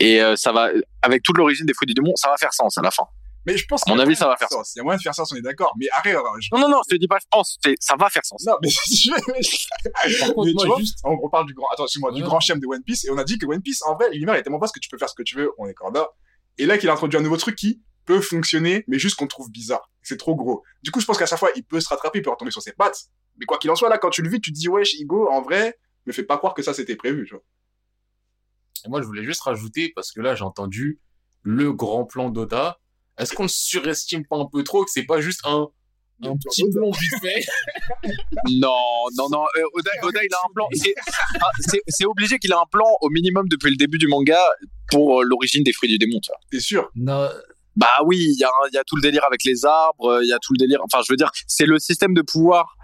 et 0.00 0.20
euh, 0.20 0.34
ça 0.36 0.52
va 0.52 0.70
avec 1.02 1.22
toute 1.22 1.36
l'origine 1.38 1.66
des 1.66 1.74
fruits 1.74 1.86
du 1.86 1.94
démon, 1.94 2.12
ça 2.16 2.28
va 2.28 2.36
faire 2.36 2.52
sens 2.52 2.76
à 2.78 2.82
la 2.82 2.90
fin. 2.90 3.04
Mais 3.44 3.56
je 3.56 3.66
pense 3.66 3.82
À 3.86 3.90
mon 3.90 3.94
qu'il 3.94 3.98
y 3.98 4.02
a 4.02 4.02
avis, 4.02 4.10
moyen 4.10 4.18
ça 4.20 4.26
va 4.28 4.34
de 4.34 4.38
faire 4.38 4.48
sens. 4.50 4.72
Il 4.74 4.78
y 4.78 4.80
a 4.80 4.84
moyen 4.84 4.96
de 4.98 5.02
faire 5.02 5.14
ça, 5.16 5.24
on 5.32 5.34
est 5.34 5.40
d'accord. 5.40 5.72
Mais 5.76 5.86
arrête, 5.90 6.14
alors, 6.14 6.36
je- 6.40 6.48
Non 6.52 6.60
non 6.60 6.68
non, 6.68 6.80
je 6.88 6.94
te 6.94 7.00
dis 7.00 7.08
pas 7.08 7.18
je 7.20 7.26
pense, 7.28 7.58
c'est- 7.64 7.74
ça 7.80 7.96
va 7.98 8.08
faire 8.08 8.24
sens. 8.24 8.44
Non, 8.46 8.54
mais 8.62 8.68
je 8.70 9.10
vais. 9.10 10.18
Par 10.20 10.28
contre, 10.34 10.46
Mais 10.46 10.52
moi, 10.52 10.62
tu 10.62 10.68
vois, 10.68 10.78
juste, 10.78 10.98
on, 11.04 11.18
on 11.22 11.28
parle 11.28 11.46
du 11.46 11.54
grand, 11.54 11.66
attends, 11.72 11.84
excuse-moi, 11.84 12.12
du 12.12 12.22
Ouais. 12.22 12.28
grand 12.28 12.38
schème 12.38 12.60
de 12.60 12.66
One 12.68 12.82
Piece, 12.84 13.04
et 13.04 13.10
on 13.10 13.18
a 13.18 13.24
dit 13.24 13.38
que 13.38 13.46
One 13.46 13.60
Piece, 13.60 13.82
en 13.82 13.94
vrai, 13.96 14.10
l'univers 14.12 14.34
est 14.36 14.42
tellement 14.44 14.58
vaste 14.60 14.74
que 14.74 14.80
tu 14.80 14.88
peux 14.88 14.96
faire 14.98 15.08
ce 15.08 15.14
que 15.16 15.24
tu 15.24 15.36
veux, 15.36 15.50
on 15.58 15.66
est 15.66 15.74
corda. 15.74 16.08
Et 16.58 16.66
là, 16.66 16.78
qu'il 16.78 16.88
a 16.88 16.92
introduit 16.92 17.18
un 17.18 17.22
nouveau 17.22 17.36
truc 17.36 17.56
qui 17.56 17.80
peut 18.04 18.20
fonctionner, 18.20 18.84
mais 18.88 18.98
juste 18.98 19.16
qu'on 19.16 19.26
trouve 19.26 19.50
bizarre. 19.50 19.90
C'est 20.02 20.16
trop 20.16 20.34
gros. 20.34 20.62
Du 20.82 20.90
coup, 20.90 21.00
je 21.00 21.06
pense 21.06 21.18
qu'à 21.18 21.26
chaque 21.26 21.38
fois, 21.38 21.50
il 21.56 21.64
peut 21.64 21.80
se 21.80 21.88
rattraper, 21.88 22.18
il 22.18 22.22
peut 22.22 22.30
retomber 22.30 22.50
sur 22.50 22.62
ses 22.62 22.72
pattes. 22.72 23.06
Mais 23.38 23.46
quoi 23.46 23.58
qu'il 23.58 23.70
en 23.70 23.76
soit, 23.76 23.88
là, 23.88 23.98
quand 23.98 24.10
tu 24.10 24.22
le 24.22 24.28
vis, 24.28 24.40
tu 24.40 24.52
te 24.52 24.58
dis, 24.58 24.68
wesh, 24.68 24.94
Igo, 24.94 25.28
en 25.30 25.42
vrai, 25.42 25.78
me 26.06 26.12
fais 26.12 26.24
pas 26.24 26.38
croire 26.38 26.54
que 26.54 26.62
ça 26.62 26.74
c'était 26.74 26.96
prévu, 26.96 27.26
tu 27.26 27.34
vois. 27.34 27.44
Et 28.84 28.88
moi, 28.88 29.00
je 29.00 29.06
voulais 29.06 29.24
juste 29.24 29.42
rajouter, 29.42 29.92
parce 29.94 30.10
que 30.12 30.20
là, 30.20 30.34
j'ai 30.34 30.44
entendu 30.44 31.00
le 31.42 31.72
grand 31.72 32.04
plan 32.04 32.30
d'Oda. 32.30 32.78
Est-ce 33.18 33.32
qu'on 33.34 33.44
le 33.44 33.48
surestime 33.48 34.26
pas 34.26 34.36
un 34.36 34.46
peu 34.46 34.64
trop, 34.64 34.84
que 34.84 34.90
c'est 34.90 35.04
pas 35.04 35.20
juste 35.20 35.40
un, 35.44 35.68
un 36.24 36.36
petit 36.36 36.64
plan 36.70 36.90
vite 36.90 37.20
fait? 37.20 37.44
Non 38.50 39.04
non 39.16 39.28
non, 39.30 39.44
euh, 39.56 39.62
Oda, 39.74 39.90
Oda 40.02 40.20
il 40.24 40.34
a 40.34 40.38
un 40.48 40.52
plan. 40.52 40.68
C'est 40.72 40.94
ah, 41.40 41.50
c'est 41.88 42.04
obligé 42.04 42.38
qu'il 42.38 42.52
a 42.52 42.58
un 42.60 42.66
plan 42.70 42.86
au 43.00 43.10
minimum 43.10 43.48
depuis 43.48 43.70
le 43.70 43.76
début 43.76 43.98
du 43.98 44.08
manga 44.08 44.38
pour 44.90 45.20
euh, 45.20 45.24
l'origine 45.24 45.62
des 45.62 45.72
fruits 45.72 45.88
du 45.88 45.98
démon. 45.98 46.18
Tu 46.20 46.30
vois. 46.30 46.38
T'es 46.50 46.60
sûr? 46.60 46.90
Non, 46.96 47.28
Bah 47.76 47.88
oui, 48.04 48.18
il 48.18 48.38
y 48.38 48.44
a, 48.44 48.84
tout 48.84 48.96
le 48.96 49.02
délire 49.02 49.24
avec 49.26 49.44
les 49.44 49.64
arbres, 49.64 50.20
il 50.22 50.28
y 50.28 50.32
a 50.32 50.38
tout 50.38 50.52
le 50.52 50.58
délire. 50.58 50.80
Enfin, 50.84 51.02
je 51.06 51.12
veux 51.12 51.16
dire, 51.16 51.30
c'est 51.46 51.66
le 51.66 51.78
système 51.78 52.14
de 52.14 52.22
pouvoir 52.22 52.76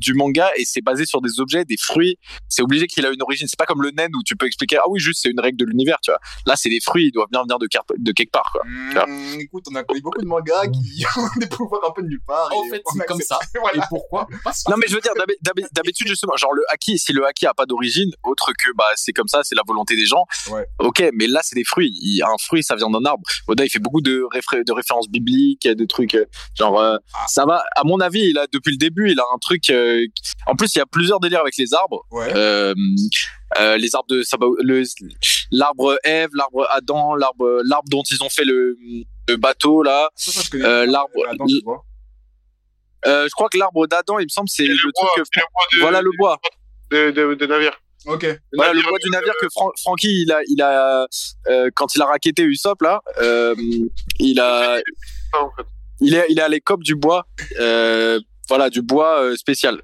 du 0.00 0.14
manga 0.14 0.50
et 0.56 0.64
c'est 0.64 0.80
basé 0.82 1.04
sur 1.06 1.20
des 1.20 1.40
objets, 1.40 1.64
des 1.64 1.76
fruits. 1.78 2.18
C'est 2.48 2.62
obligé 2.62 2.86
qu'il 2.86 3.04
a 3.06 3.10
une 3.10 3.22
origine. 3.22 3.46
C'est 3.48 3.58
pas 3.58 3.66
comme 3.66 3.82
le 3.82 3.90
nen 3.90 4.10
où 4.16 4.22
tu 4.24 4.36
peux 4.36 4.46
expliquer 4.46 4.78
ah 4.78 4.88
oui 4.88 4.98
juste 5.00 5.20
c'est 5.22 5.30
une 5.30 5.40
règle 5.40 5.58
de 5.58 5.64
l'univers, 5.64 5.98
tu 6.02 6.10
vois. 6.10 6.18
Là 6.46 6.54
c'est 6.56 6.68
des 6.70 6.80
fruits, 6.80 7.06
ils 7.08 7.12
doivent 7.12 7.28
bien 7.30 7.42
venir 7.42 7.58
de, 7.58 7.66
car- 7.66 7.84
de 7.96 8.12
quelque 8.12 8.30
part 8.32 8.50
quoi. 8.52 8.62
Mmh, 8.66 9.40
écoute, 9.40 9.64
on 9.70 9.74
a 9.76 9.84
connu 9.84 10.00
beaucoup 10.00 10.20
de 10.20 10.26
mangas 10.26 10.66
qui 10.68 11.04
ont 11.16 11.38
des 11.40 11.46
pouvoirs 11.46 11.82
un 11.88 11.92
peu 11.92 12.02
de 12.02 12.08
nulle 12.08 12.22
part. 12.26 12.50
En 12.54 12.64
fait, 12.70 12.82
c'est 12.92 13.06
comme 13.06 13.20
ça. 13.20 13.38
voilà. 13.60 13.78
Et 13.78 13.86
pourquoi 13.88 14.26
Non 14.68 14.76
mais 14.76 14.86
je 14.88 14.94
veux 14.94 15.00
dire 15.00 15.12
d'habi- 15.14 15.36
d'habi- 15.42 15.68
d'habitude 15.72 16.08
justement 16.08 16.36
genre 16.36 16.52
le 16.54 16.62
haki 16.72 16.98
si 16.98 17.12
le 17.12 17.26
haki 17.26 17.46
a 17.46 17.54
pas 17.54 17.66
d'origine 17.66 18.10
autre 18.24 18.52
que 18.52 18.72
bah 18.76 18.84
c'est 18.96 19.12
comme 19.12 19.28
ça 19.28 19.40
c'est 19.42 19.54
la 19.54 19.62
volonté 19.66 19.96
des 19.96 20.06
gens. 20.06 20.24
Ouais. 20.50 20.66
Ok 20.78 21.04
mais 21.14 21.26
là 21.26 21.40
c'est 21.42 21.54
des 21.56 21.64
fruits. 21.64 21.92
Il 22.02 22.16
y 22.16 22.22
a 22.22 22.26
un 22.28 22.38
fruit 22.40 22.62
ça 22.62 22.74
vient 22.76 22.90
d'un 22.90 23.04
arbre. 23.04 23.22
Oda 23.48 23.64
il 23.64 23.70
fait 23.70 23.78
beaucoup 23.78 24.00
de, 24.00 24.22
réfé- 24.32 24.64
de 24.66 24.72
références 24.72 25.08
bibliques, 25.08 25.66
de 25.68 25.84
trucs 25.84 26.14
euh, 26.14 26.24
genre 26.58 26.80
euh, 26.80 26.96
ça 27.28 27.44
va. 27.44 27.62
À 27.76 27.82
mon 27.84 28.00
avis 28.00 28.20
il 28.30 28.38
a 28.38 28.46
depuis 28.52 28.70
le 28.72 28.76
début 28.78 29.10
il 29.10 29.18
a 29.20 29.24
un 29.34 29.38
truc. 29.38 29.68
euh, 29.70 29.89
en 30.46 30.54
plus 30.56 30.74
il 30.74 30.78
y 30.78 30.82
a 30.82 30.86
plusieurs 30.86 31.20
délires 31.20 31.40
avec 31.40 31.56
les 31.56 31.72
arbres. 31.74 32.04
Ouais. 32.10 32.32
Euh, 32.34 32.74
euh, 33.58 33.76
les 33.76 33.94
arbres 33.96 34.08
de 34.08 34.22
l'arbre 35.52 35.98
Ève, 36.04 36.30
l'arbre 36.34 36.66
Adam, 36.70 37.14
l'arbre 37.16 37.62
l'arbre 37.64 37.88
dont 37.90 38.02
ils 38.10 38.22
ont 38.22 38.28
fait 38.28 38.44
le, 38.44 38.76
le 39.28 39.36
bateau 39.36 39.82
là. 39.82 40.08
Euh, 40.54 40.86
l'arbre 40.86 41.20
euh, 43.06 43.24
je 43.24 43.30
crois 43.30 43.48
que 43.48 43.56
l'arbre 43.58 43.86
d'Adam 43.86 44.18
il 44.18 44.24
me 44.24 44.28
semble 44.28 44.48
c'est 44.48 44.64
le 44.66 44.74
bois, 44.74 44.92
truc 44.94 45.24
que 45.24 45.30
c'est 45.32 45.40
le 45.40 45.46
bois 45.52 45.64
de- 45.72 45.80
voilà 45.80 46.02
le 46.02 46.10
bois. 46.18 46.38
de, 46.90 47.10
de, 47.10 47.34
de 47.34 47.46
navire. 47.46 47.80
Ok. 48.06 48.26
Voilà 48.54 48.72
le 48.72 48.82
bois 48.82 48.98
du 49.02 49.10
navire 49.10 49.32
que 49.40 49.46
Fran- 49.50 49.72
Francky 49.80 50.22
il 50.22 50.32
a 50.32 50.40
il 50.48 50.60
a 50.62 51.06
euh, 51.48 51.70
quand 51.74 51.94
il 51.94 52.02
a 52.02 52.06
raquetté 52.06 52.42
Usopp 52.42 52.80
là 52.82 53.00
euh, 53.20 53.54
il 54.18 54.38
a 54.40 54.80
il 56.00 56.14
est 56.14 56.26
il 56.30 56.38
est 56.38 56.42
allé 56.42 56.60
cop 56.60 56.82
du 56.82 56.94
bois 56.94 57.26
euh, 57.58 58.18
voilà 58.50 58.68
du 58.68 58.82
bois 58.82 59.22
euh, 59.22 59.36
spécial 59.36 59.80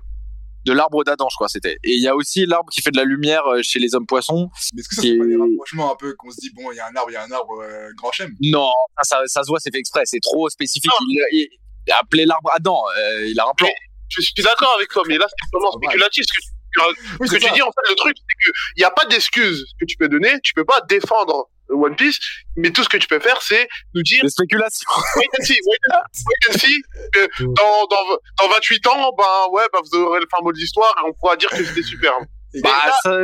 de 0.66 0.72
l'arbre 0.72 1.02
d'Adam 1.04 1.28
je 1.30 1.36
crois 1.36 1.48
c'était 1.48 1.78
et 1.84 1.92
il 1.94 2.02
y 2.02 2.08
a 2.08 2.14
aussi 2.14 2.44
l'arbre 2.44 2.68
qui 2.70 2.82
fait 2.82 2.90
de 2.90 2.96
la 2.98 3.04
lumière 3.04 3.46
euh, 3.46 3.60
chez 3.62 3.78
les 3.78 3.94
hommes 3.94 4.06
poissons 4.06 4.50
Mais 4.74 4.80
est-ce 4.80 4.88
que 4.88 4.94
ça, 4.96 5.02
c'est 5.02 5.16
pas 5.16 5.24
des 5.24 5.36
rapprochements 5.36 5.92
un 5.92 5.96
peu 5.96 6.14
qu'on 6.18 6.30
se 6.30 6.40
dit, 6.40 6.50
bon, 6.54 6.70
il 6.72 6.76
y 6.76 6.80
a 6.80 6.86
un 6.88 6.94
arbre, 6.96 7.10
il 7.10 7.14
y 7.14 7.16
a 7.16 7.22
un 7.22 7.30
arbre, 7.30 7.62
euh, 7.62 7.88
grand 7.96 8.12
chêne 8.12 8.32
non 8.42 8.70
ça, 9.02 9.16
ça 9.16 9.22
ça 9.26 9.42
se 9.44 9.48
voit 9.48 9.60
c'est 9.60 9.70
fait 9.72 9.78
exprès 9.78 10.02
c'est 10.04 10.20
trop 10.20 10.48
spécifique 10.50 10.90
il, 11.00 11.24
il, 11.32 11.48
il 11.86 11.92
a 11.92 11.98
appelé 12.02 12.26
l'arbre 12.26 12.50
Adam 12.54 12.82
euh, 12.98 13.26
il 13.28 13.38
a 13.40 13.44
un 13.48 13.54
plan 13.56 13.68
Je 14.08 14.20
suis 14.20 14.42
d'accord 14.42 14.72
avec 14.76 14.88
toi, 14.88 15.02
mais 15.08 15.18
là, 15.18 15.26
c'est 15.28 15.50
purement 15.50 15.72
spéculatif. 15.72 16.24
Ce 16.28 16.32
que 16.32 16.40
tu, 16.42 17.16
Oui, 17.20 17.28
ce 17.28 17.34
que 17.34 17.40
c'est 17.40 17.46
tu 17.46 17.48
ça. 17.48 17.54
dis, 17.54 17.62
en 17.62 17.72
fait, 17.76 17.90
le 17.90 17.94
truc, 17.96 18.16
c'est 18.16 18.36
que 18.44 18.56
il 18.76 18.80
n'y 18.80 18.84
a 18.84 18.90
pas 18.90 19.04
d'excuse 19.06 19.64
que 19.80 19.84
tu 19.84 19.96
peux 19.96 20.08
donner. 20.08 20.32
Tu 20.44 20.52
peux 20.54 20.64
pas 20.64 20.80
défendre 20.88 21.48
One 21.68 21.96
Piece, 21.96 22.18
mais 22.56 22.70
tout 22.70 22.82
ce 22.82 22.88
que 22.88 22.96
tu 22.96 23.08
peux 23.08 23.20
faire, 23.20 23.40
c'est 23.42 23.68
nous 23.94 24.02
dire, 24.02 24.22
des 24.22 24.30
spéculations 24.30 24.88
wait 25.16 25.28
and 25.38 25.44
see, 25.44 25.58
wait 25.66 25.78
and 25.90 26.02
wait 26.26 26.54
and 26.54 26.58
see, 26.58 26.82
que 27.12 27.42
dans, 27.42 27.86
dans, 27.86 28.18
dans 28.40 28.54
28 28.54 28.86
ans, 28.88 29.12
ben, 29.16 29.24
ouais, 29.52 29.64
ben, 29.72 29.80
vous 29.82 29.98
aurez 29.98 30.20
le 30.20 30.26
fin 30.30 30.42
mot 30.42 30.52
de 30.52 30.58
l'histoire 30.58 30.94
et 30.98 31.08
on 31.08 31.12
pourra 31.12 31.36
dire 31.36 31.50
que 31.50 31.64
c'était 31.64 31.82
superbe. 31.82 32.24
Bah 32.62 32.70
ça 33.02 33.10
Ah, 33.12 33.18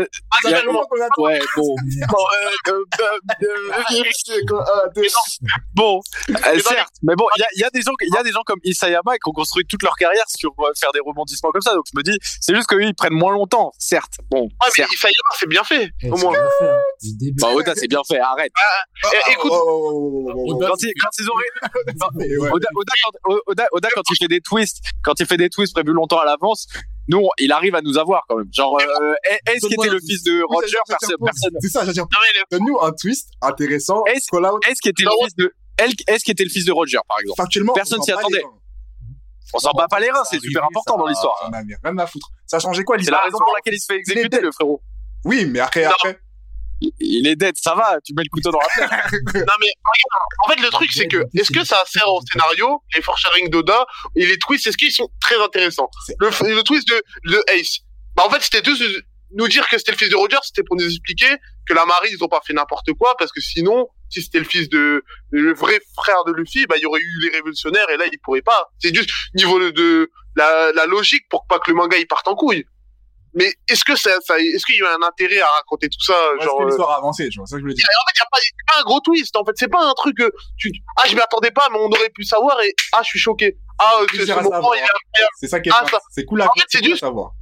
y 0.45 0.55
a- 0.55 0.61
totalement. 0.61 0.83
qu'on 0.89 1.01
attend. 1.01 1.23
ouais 1.23 1.41
bon 1.57 1.75
bon 2.09 2.17
euh, 2.19 2.73
euh, 2.73 2.85
euh, 3.43 3.71
Ah, 3.73 3.93
euh, 6.49 6.59
certes, 6.61 6.93
mais 7.03 7.15
bon, 7.17 7.25
il 7.37 7.61
y 7.61 7.65
a, 7.65 7.71
des 7.71 7.83
gens, 7.83 7.93
il 8.01 8.15
y 8.15 8.17
a 8.17 8.23
des 8.23 8.31
gens 8.33 8.43
comme 8.45 8.59
Isayama 8.65 9.15
qui 9.15 9.29
ont 9.29 9.33
construit 9.33 9.65
toute 9.69 9.83
leur 9.83 9.97
carrière 9.97 10.25
sur 10.29 10.51
euh, 10.61 10.71
faire 10.79 10.93
des 10.93 11.01
rebondissements 11.01 11.51
comme 11.51 11.61
ça. 11.63 11.75
Donc 11.75 11.85
je 11.93 11.97
me 11.99 12.03
dis, 12.03 12.17
c'est 12.41 12.55
juste 12.55 12.69
qu'eux 12.69 12.83
ils 12.83 12.95
prennent 12.95 13.13
moins 13.15 13.33
longtemps, 13.33 13.73
certes. 13.79 14.15
Bon, 14.31 14.49
certes. 14.75 14.93
Isayama, 14.93 15.31
c'est 15.39 15.49
bien 15.49 15.65
fait, 15.65 15.91
au 16.05 16.17
moins. 16.17 16.33
bien 16.33 16.49
fait, 16.59 16.69
hein. 16.69 16.81
Bah 17.41 17.49
Oda 17.55 17.73
c'est 17.75 17.89
bien 17.89 18.03
fait, 18.07 18.19
arrête. 18.19 18.53
Ah, 18.57 18.83
ah, 19.05 19.31
écoute- 19.33 19.53
Oda, 19.53 20.69
Quand 20.69 20.77
ils, 21.19 21.29
auraient, 21.31 21.45
Oda, 23.73 23.89
quand 23.95 24.03
il 24.11 24.17
fait 24.19 24.29
des 24.29 24.41
twists, 24.41 24.79
quand 25.03 25.19
il 25.21 25.27
fait 25.27 25.37
des 25.37 25.49
twists 25.51 25.75
prévus 25.75 25.93
longtemps 25.93 26.19
à 26.21 26.25
l'avance, 26.25 26.67
nous 27.09 27.19
on- 27.19 27.29
il 27.39 27.51
arrive 27.53 27.74
à 27.74 27.81
nous 27.83 27.99
avoir 27.99 28.24
quand 28.29 28.37
même. 28.37 28.49
Genre, 28.53 28.79
euh, 28.81 29.15
est-ce 29.47 29.66
qu'il 29.66 29.74
était 29.74 29.89
le 29.91 30.01
fils 30.01 30.23
de 30.23 30.43
Roger 30.49 30.77
Personne. 30.89 31.16
C'est 31.61 31.69
ça, 31.69 31.81
j'allais 31.81 31.93
dire, 31.93 32.07
donne-nous 32.51 32.81
un 32.81 32.93
twist 32.93 33.31
intéressant. 33.41 34.01
Out. 34.01 34.09
Est-ce 34.09 34.81
qu'il 34.81 34.91
était 34.91 35.05
le 35.05 35.11
fils 35.24 35.35
de, 35.37 35.55
elle- 35.79 35.91
est-ce 36.07 36.24
qu'il 36.24 36.33
était 36.33 36.45
le 36.45 36.51
fils 36.51 36.65
de 36.65 36.73
Roger 36.73 36.99
par 37.09 37.19
exemple? 37.20 37.37
Factuellement, 37.41 37.73
Personne 37.73 37.99
on 38.01 38.03
s'y 38.03 38.12
attendait. 38.12 38.43
On 39.55 39.59
s'en 39.59 39.73
bat 39.73 39.87
pas 39.89 40.01
les 40.01 40.11
reins, 40.11 40.24
c'est 40.24 40.41
super 40.41 40.65
important 40.65 40.97
dans 40.97 41.07
l'histoire. 41.07 41.51
Rien 41.85 41.99
à 41.99 42.07
foutre. 42.07 42.29
Ça 42.47 42.57
a 42.57 42.61
changé 42.61 42.85
quoi 42.85 42.97
C'est 42.97 43.11
la 43.11 43.19
l'histoire? 43.19 43.24
raison 43.24 43.39
pour 43.39 43.55
laquelle 43.55 43.74
il 43.74 43.81
se 43.81 43.87
fait 43.93 43.99
exécuter 43.99 44.41
le 44.41 44.51
frérot. 44.53 44.83
Oui, 45.24 45.45
mais 45.47 45.61
après, 45.61 45.85
après. 45.85 46.19
Il 47.01 47.27
est 47.27 47.37
dead, 47.37 47.55
ça 47.57 47.75
va, 47.75 47.99
tu 48.05 48.13
mets 48.15 48.23
le 48.23 48.29
couteau 48.31 48.51
dans 48.51 48.59
la 48.61 48.67
plaie. 48.89 49.41
Non 49.41 49.55
mais 49.61 49.73
regarde, 49.85 50.27
en 50.47 50.51
fait 50.51 50.61
le 50.61 50.69
truc 50.71 50.91
c'est 50.93 51.09
que 51.09 51.25
est-ce 51.35 51.53
que 51.53 51.65
ça 51.65 51.83
sert 51.87 52.07
au 52.09 52.21
scénario, 52.31 52.83
les 52.95 53.03
foreshadowing 53.03 53.51
d'Oda 53.51 53.87
et 54.17 54.27
les 54.27 54.39
twists, 54.39 54.67
est-ce 54.67 54.77
qu'ils 54.77 54.93
sont 54.93 55.09
très 55.21 55.37
intéressants? 55.43 55.89
C'est- 56.07 56.17
le, 56.21 56.55
le 56.57 56.63
twist 56.63 56.89
de, 56.89 57.03
de 57.31 57.43
Ace, 57.55 57.81
bah 58.17 58.25
en 58.27 58.31
fait 58.31 58.43
c'était 58.43 58.63
tous 58.63 58.83
nous 59.35 59.49
dire 59.49 59.67
que 59.69 59.79
c'était 59.79 59.93
le 59.93 59.97
fils 59.99 60.11
de 60.11 60.17
Roger, 60.17 60.37
c'était 60.43 60.63
pour 60.63 60.77
nous 60.77 60.85
expliquer 60.87 61.37
que 61.67 61.73
la 61.75 61.87
marine 61.87 62.11
ils 62.19 62.23
ont 62.23 62.29
pas 62.29 62.41
fait 62.47 62.53
n'importe 62.53 62.93
quoi 62.99 63.15
parce 63.19 63.33
que 63.33 63.41
sinon 63.41 63.87
si 64.11 64.21
c'était 64.23 64.41
le 64.41 64.45
fils 64.45 64.69
de 64.69 65.03
le 65.31 65.55
vrai 65.55 65.81
frère 65.97 66.23
de 66.27 66.33
Luffy, 66.33 66.67
bah 66.67 66.75
il 66.77 66.83
y 66.83 66.87
aurait 66.87 67.01
eu 67.01 67.21
les 67.23 67.31
révolutionnaires 67.31 67.89
et 67.89 67.97
là 67.97 68.05
il 68.13 68.19
pourrait 68.19 68.43
pas. 68.43 68.71
C'est 68.79 68.95
juste 68.95 69.09
niveau 69.35 69.59
de, 69.59 69.71
de 69.71 70.11
la, 70.37 70.71
la 70.73 70.85
logique 70.85 71.27
pour 71.31 71.47
pas 71.47 71.59
que 71.59 71.71
le 71.71 71.77
manga 71.77 71.97
il 71.97 72.07
parte 72.07 72.29
en 72.29 72.35
couille. 72.35 72.67
Mais 73.35 73.53
est-ce 73.69 73.85
que 73.85 73.97
ça, 73.97 74.11
ça 74.25 74.39
est-ce 74.39 74.65
qu'il 74.67 74.77
y 74.77 74.83
a 74.83 74.95
un 74.95 75.07
intérêt 75.07 75.41
à 75.41 75.47
raconter 75.47 75.89
tout 75.89 76.03
ça 76.05 76.13
Ouais, 76.13 76.45
genre 76.45 76.53
c'était 76.53 76.63
euh, 76.65 76.67
l'histoire 76.67 76.91
avancée, 76.99 77.29
tu 77.31 77.39
vois, 77.39 77.47
c'est 77.47 77.53
ça 77.53 77.57
que 77.57 77.61
je 77.61 77.65
voulais 77.65 77.75
dire. 77.75 77.87
en 77.87 78.07
fait, 78.11 78.19
y 78.19 78.23
a 78.23 78.27
pas, 78.31 78.39
c'est 78.41 78.67
pas 78.75 78.81
un 78.81 78.85
gros 78.85 79.01
twist. 79.01 79.37
En 79.37 79.45
fait, 79.45 79.53
c'est 79.57 79.69
pas 79.69 79.83
un 79.89 79.95
truc 79.95 80.17
que 80.19 80.31
tu, 80.59 80.71
ah, 81.03 81.09
je 81.09 81.15
m'y 81.15 81.21
attendais 81.21 81.51
pas, 81.51 81.69
mais 81.73 81.79
on 81.79 81.87
aurait 81.91 82.11
pu 82.11 82.25
savoir 82.25 82.61
et, 82.63 82.75
ah, 82.93 83.01
je 83.03 83.09
suis 83.09 83.19
choqué. 83.19 83.57
Ah, 83.79 83.99
ce, 84.01 84.05
Plaisir 84.07 84.27
ce 84.35 84.41
à 84.41 84.43
moment, 84.43 84.55
savoir. 84.57 84.75
il 84.77 84.79
est 84.79 84.83
incroyable. 84.83 85.33
C'est 85.41 85.49
ça 85.49 85.61
qui 85.61 85.69
est 85.71 85.73
Ah, 85.75 85.85
ça- 85.91 85.99
C'est 86.11 86.25
cool 86.25 86.43
à 86.43 86.47
En 86.47 86.53
fait, 86.55 86.65
c'est 86.69 86.85
juste- 86.85 87.01
savoir. 87.01 87.33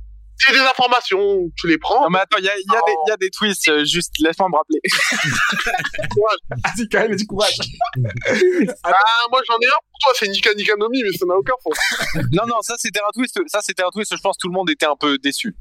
C'est 0.47 0.53
des 0.53 0.59
informations, 0.61 1.51
tu 1.57 1.67
les 1.69 1.77
prends. 1.79 2.03
Non 2.05 2.11
mais 2.11 2.19
attends, 2.21 2.39
il 2.39 2.45
y 2.45 2.49
a, 2.49 2.57
il 2.57 2.65
y, 2.73 2.77
a 2.77 2.81
des- 2.87 2.93
il 3.07 3.11
y 3.11 3.13
a 3.13 3.17
des 3.17 3.31
twists, 3.31 3.69
euh, 3.69 3.85
juste 3.85 4.13
laisse-moi 4.21 4.49
me 4.51 4.57
rappeler. 4.57 4.81
Vas-y, 6.51 6.89
quand 6.89 7.01
même, 7.01 7.17
du 7.17 7.27
courage. 7.27 7.57
Ah, 8.85 8.93
moi, 9.31 9.41
j'en 9.47 9.55
ai 9.55 9.67
un 9.67 9.79
pour 9.91 9.99
toi, 10.03 10.13
c'est 10.19 10.29
Nika 10.29 10.55
Nikanomi, 10.55 11.03
mais 11.03 11.17
ça 11.17 11.27
n'a 11.27 11.35
aucun 11.35 11.53
sens. 11.63 11.77
Non 12.33 12.45
non, 12.47 12.61
ça 12.63 12.75
c'était 12.79 13.01
un 13.01 13.11
twist, 13.13 13.39
ça 13.47 13.61
c'était 13.63 13.83
un 13.83 13.91
twist, 13.91 14.15
je 14.17 14.21
pense 14.21 14.37
que 14.37 14.41
tout 14.43 14.49
le 14.49 14.55
monde 14.55 14.71
était 14.71 14.87
un 14.87 14.97
peu 14.97 15.19
déçu. 15.19 15.55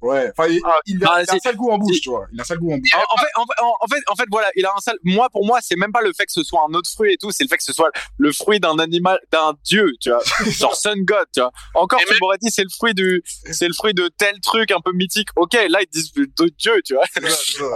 Ouais, 0.00 0.30
enfin, 0.30 0.48
il, 0.48 0.60
Ah, 0.64 0.78
il 0.86 1.04
a, 1.04 1.08
ah, 1.10 1.22
il 1.24 1.30
a 1.30 1.34
un 1.34 1.38
sale 1.40 1.56
goût 1.56 1.70
en 1.70 1.78
bouche, 1.78 2.00
tu 2.00 2.08
vois. 2.10 2.26
Il 2.32 2.38
a 2.38 2.42
un 2.42 2.44
sale 2.44 2.58
goût 2.58 2.72
en 2.72 2.78
bouche. 2.78 2.94
En, 2.94 2.98
en 3.00 3.16
fait, 3.18 3.26
en, 3.36 3.44
fait- 3.44 3.62
en 3.80 3.86
fait, 3.88 4.02
en 4.12 4.14
fait, 4.14 4.24
voilà, 4.30 4.48
il 4.54 4.64
a 4.64 4.70
un 4.76 4.80
sale. 4.80 4.96
Moi, 5.02 5.28
pour 5.30 5.44
moi, 5.44 5.58
c'est 5.60 5.74
même 5.76 5.90
pas 5.90 6.02
le 6.02 6.12
fait 6.12 6.24
que 6.26 6.32
ce 6.32 6.44
soit 6.44 6.60
un 6.68 6.72
autre 6.74 6.88
fruit 6.88 7.14
et 7.14 7.16
tout, 7.16 7.32
c'est 7.32 7.42
le 7.42 7.48
fait 7.48 7.56
que 7.56 7.64
ce 7.64 7.72
soit 7.72 7.90
le 8.16 8.32
fruit 8.32 8.60
d'un 8.60 8.78
animal, 8.78 9.18
d'un 9.32 9.54
dieu, 9.64 9.92
tu 10.00 10.10
vois, 10.10 10.22
genre 10.50 10.76
Sun 10.76 11.04
God, 11.04 11.26
tu 11.34 11.40
vois. 11.40 11.50
Encore, 11.74 11.98
Et 12.00 12.04
tu 12.04 12.10
même- 12.10 12.18
m'aurais 12.20 12.38
dit 12.38 12.50
c'est 12.50 12.62
le 12.62 12.68
fruit 12.70 12.94
du, 12.94 13.22
c'est 13.50 13.66
le 13.66 13.74
fruit 13.74 13.92
de 13.94 14.08
tel 14.16 14.38
truc 14.40 14.70
un 14.70 14.80
peu 14.80 14.92
mythique. 14.92 15.30
Ok, 15.34 15.54
là 15.54 15.80
ils 15.82 15.88
disent 15.90 16.12
de 16.12 16.28
dieu, 16.58 16.80
tu 16.84 16.94
vois. 16.94 17.04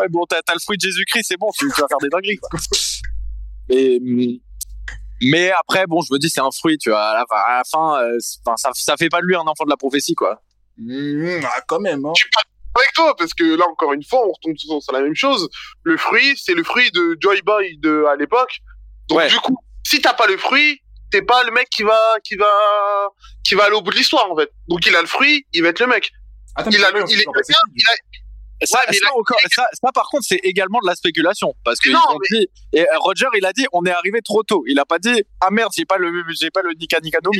Ouais, 0.01 0.09
bon, 0.09 0.24
t'as 0.27 0.43
t'as 0.43 0.55
le 0.55 0.61
fruit 0.61 0.77
de 0.77 0.82
Jésus-Christ, 0.82 1.24
c'est 1.27 1.36
bon, 1.36 1.51
tu, 1.59 1.66
tu 1.74 1.81
vas 1.81 1.89
faire 1.89 1.99
des 1.99 2.09
dingueries. 2.09 2.39
Quoi. 2.39 2.61
Et, 3.70 4.01
mais 5.23 5.51
après, 5.53 5.86
bon, 5.86 6.01
je 6.03 6.12
me 6.12 6.19
dis 6.19 6.28
c'est 6.28 6.40
un 6.40 6.51
fruit, 6.51 6.78
tu 6.78 6.90
vois. 6.90 7.03
À 7.03 7.15
la, 7.15 7.24
fin- 7.28 7.36
à 7.47 7.57
la 7.59 7.62
fin, 7.65 8.03
euh, 8.05 8.19
ça, 8.57 8.70
ça 8.74 8.97
fait 8.97 9.09
pas 9.09 9.20
de 9.20 9.27
lui 9.27 9.36
un 9.36 9.40
enfant 9.47 9.65
de 9.65 9.70
la 9.70 9.77
prophétie, 9.77 10.15
quoi. 10.15 10.40
Mmh, 10.78 11.40
ah, 11.44 11.61
quand 11.66 11.81
même, 11.81 12.05
hein. 12.07 12.12
Avec 12.74 12.93
toi, 12.94 13.15
parce 13.16 13.35
que 13.35 13.44
là, 13.44 13.66
encore 13.69 13.93
une 13.93 14.03
fois, 14.03 14.27
on 14.27 14.32
retombe 14.32 14.57
souvent 14.57 14.81
sur 14.81 14.93
la 14.94 15.01
même 15.03 15.15
chose. 15.15 15.49
Le 15.82 15.97
fruit, 15.99 16.35
c'est 16.43 16.55
le 16.55 16.65
fruit 16.65 16.90
de 16.90 17.16
Joy 17.20 17.43
Boy 17.43 17.77
de, 17.78 18.05
à 18.11 18.16
l'époque. 18.16 18.61
Donc, 19.09 19.19
Ouais. 19.19 19.28
du 19.28 19.36
coup, 19.40 19.57
si 19.86 20.01
t'as 20.01 20.15
pas 20.15 20.27
le 20.27 20.39
fruit, 20.39 20.81
t'es 21.11 21.20
pas 21.23 21.44
le 21.44 21.51
mec 21.53 21.69
qui 21.69 21.82
va, 21.82 22.01
qui 22.24 22.36
va, 22.36 22.49
qui 23.44 23.55
va 23.55 23.65
aller 23.65 23.74
au 23.77 23.82
bout 23.82 23.90
de 23.90 23.97
l'histoire, 23.97 24.31
en 24.31 24.36
fait. 24.36 24.51
Donc, 24.69 24.86
il 24.86 24.97
a 24.97 25.03
le 25.03 25.07
fruit, 25.07 25.47
il 25.53 25.62
va 25.62 25.69
être 25.69 25.81
le 25.81 25.86
mec. 25.89 26.11
Attends, 26.55 26.70
il 26.70 26.82
a- 26.82 26.90
on 26.94 27.05
il 27.07 27.20
est 27.20 27.24
pas, 27.24 27.32
il 27.74 27.82
a- 27.85 28.11
Ça, 28.64 28.78
Ouais, 28.78 28.84
mais 28.90 28.97
ça, 28.97 29.05
là- 29.06 29.12
encore, 29.16 29.39
ça, 29.55 29.66
ça, 29.72 29.93
par 29.93 30.09
contre, 30.09 30.24
c'est 30.26 30.40
également 30.43 30.78
de 30.82 30.86
la 30.86 30.94
spéculation. 30.94 31.55
Parce 31.64 31.78
que 31.80 31.89
Mais 31.89 31.94
non, 31.94 32.01
ils 32.10 32.14
ont 32.36 32.39
dit, 32.40 32.47
et 32.74 32.86
Roger, 32.98 33.26
il 33.36 33.44
a 33.47 33.52
dit, 33.52 33.66
on 33.72 33.84
est 33.84 33.90
arrivé 33.90 34.20
trop 34.22 34.43
tôt. 34.43 34.62
Il 34.66 34.78
a 34.78 34.84
pas 34.84 34.98
dit, 34.98 35.22
ah 35.40 35.51
merde, 35.51 35.72
j'ai 35.76 35.84
pas 35.84 35.98
le, 35.98 36.12
j'ai 36.40 36.51
pas 36.51 36.62
le 36.62 36.70
Nika 36.78 36.98
Nika 37.01 37.18
Nomi. 37.24 37.39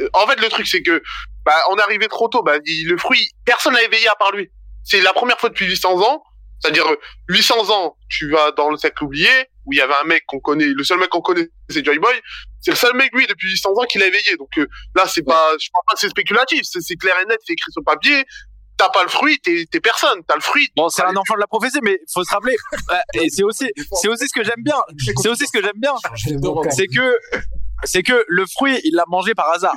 Euh, 0.00 0.08
en 0.12 0.26
fait, 0.26 0.40
le 0.40 0.48
truc, 0.48 0.66
c'est 0.66 0.82
que, 0.82 1.02
bah, 1.44 1.54
on 1.70 1.76
est 1.76 1.82
arrivé 1.82 2.08
trop 2.08 2.28
tôt. 2.28 2.42
Bah, 2.42 2.56
il- 2.64 2.88
le 2.88 2.96
fruit, 2.98 3.30
personne 3.44 3.74
l'a 3.74 3.82
éveillé 3.82 4.08
à 4.08 4.14
part 4.16 4.32
lui. 4.32 4.50
C'est 4.84 5.00
la 5.00 5.12
première 5.12 5.38
fois 5.40 5.48
depuis 5.48 5.66
800 5.66 6.00
ans. 6.02 6.22
C'est-à-dire, 6.60 6.86
euh, 6.86 6.96
800 7.28 7.68
ans, 7.70 7.96
tu 8.08 8.30
vas 8.30 8.50
dans 8.52 8.70
le 8.70 8.78
cercle 8.78 9.04
oublié, 9.04 9.28
où 9.66 9.72
il 9.74 9.78
y 9.78 9.82
avait 9.82 9.94
un 10.02 10.06
mec 10.06 10.24
qu'on 10.26 10.40
connaît, 10.40 10.64
le 10.64 10.84
seul 10.84 10.98
mec 10.98 11.10
qu'on 11.10 11.20
connaît, 11.20 11.48
c'est 11.68 11.84
Joy 11.84 11.98
Boy. 11.98 12.14
C'est 12.60 12.70
le 12.70 12.76
seul 12.78 12.94
mec, 12.96 13.10
lui, 13.12 13.26
depuis 13.26 13.50
800 13.50 13.70
ans, 13.76 13.84
qui 13.84 13.98
l'a 13.98 14.06
éveillé. 14.06 14.36
Donc, 14.38 14.56
euh, 14.56 14.66
là, 14.94 15.04
c'est 15.06 15.22
pas, 15.22 15.52
je 15.60 15.68
pense 15.70 15.82
pas 15.86 15.92
que 15.94 16.00
c'est 16.00 16.08
spéculatif. 16.08 16.62
C'est 16.64 16.96
clair 16.96 17.14
et 17.22 17.26
net, 17.26 17.38
c'est 17.44 17.52
écrit 17.52 17.70
sur 17.72 17.82
papier. 17.84 18.24
T'as 18.78 18.90
pas 18.90 19.02
le 19.02 19.08
fruit, 19.08 19.38
t'es 19.40 19.64
t'es 19.70 19.80
personne. 19.80 20.20
T'as 20.28 20.34
le 20.34 20.40
fruit. 20.42 20.68
Bon, 20.76 20.88
c'est 20.90 21.02
un 21.02 21.16
enfant 21.16 21.34
de 21.34 21.40
la 21.40 21.46
prophétie, 21.46 21.78
mais 21.82 21.98
faut 22.12 22.22
se 22.24 22.30
rappeler, 22.30 22.56
euh, 22.90 22.96
et 23.14 23.30
c'est 23.30 23.42
aussi, 23.42 23.70
c'est 23.92 24.08
aussi 24.08 24.28
ce 24.28 24.34
que 24.34 24.44
j'aime 24.44 24.62
bien. 24.62 24.76
C'est 25.22 25.28
aussi 25.28 25.46
ce 25.46 25.52
que 25.52 25.62
j'aime 25.64 25.76
bien. 25.80 25.94
C'est 26.70 26.86
que, 26.86 27.18
c'est 27.84 28.02
que 28.02 28.24
le 28.28 28.44
fruit, 28.46 28.78
il 28.84 28.94
l'a 28.94 29.04
mangé 29.08 29.34
par 29.34 29.50
hasard. 29.50 29.74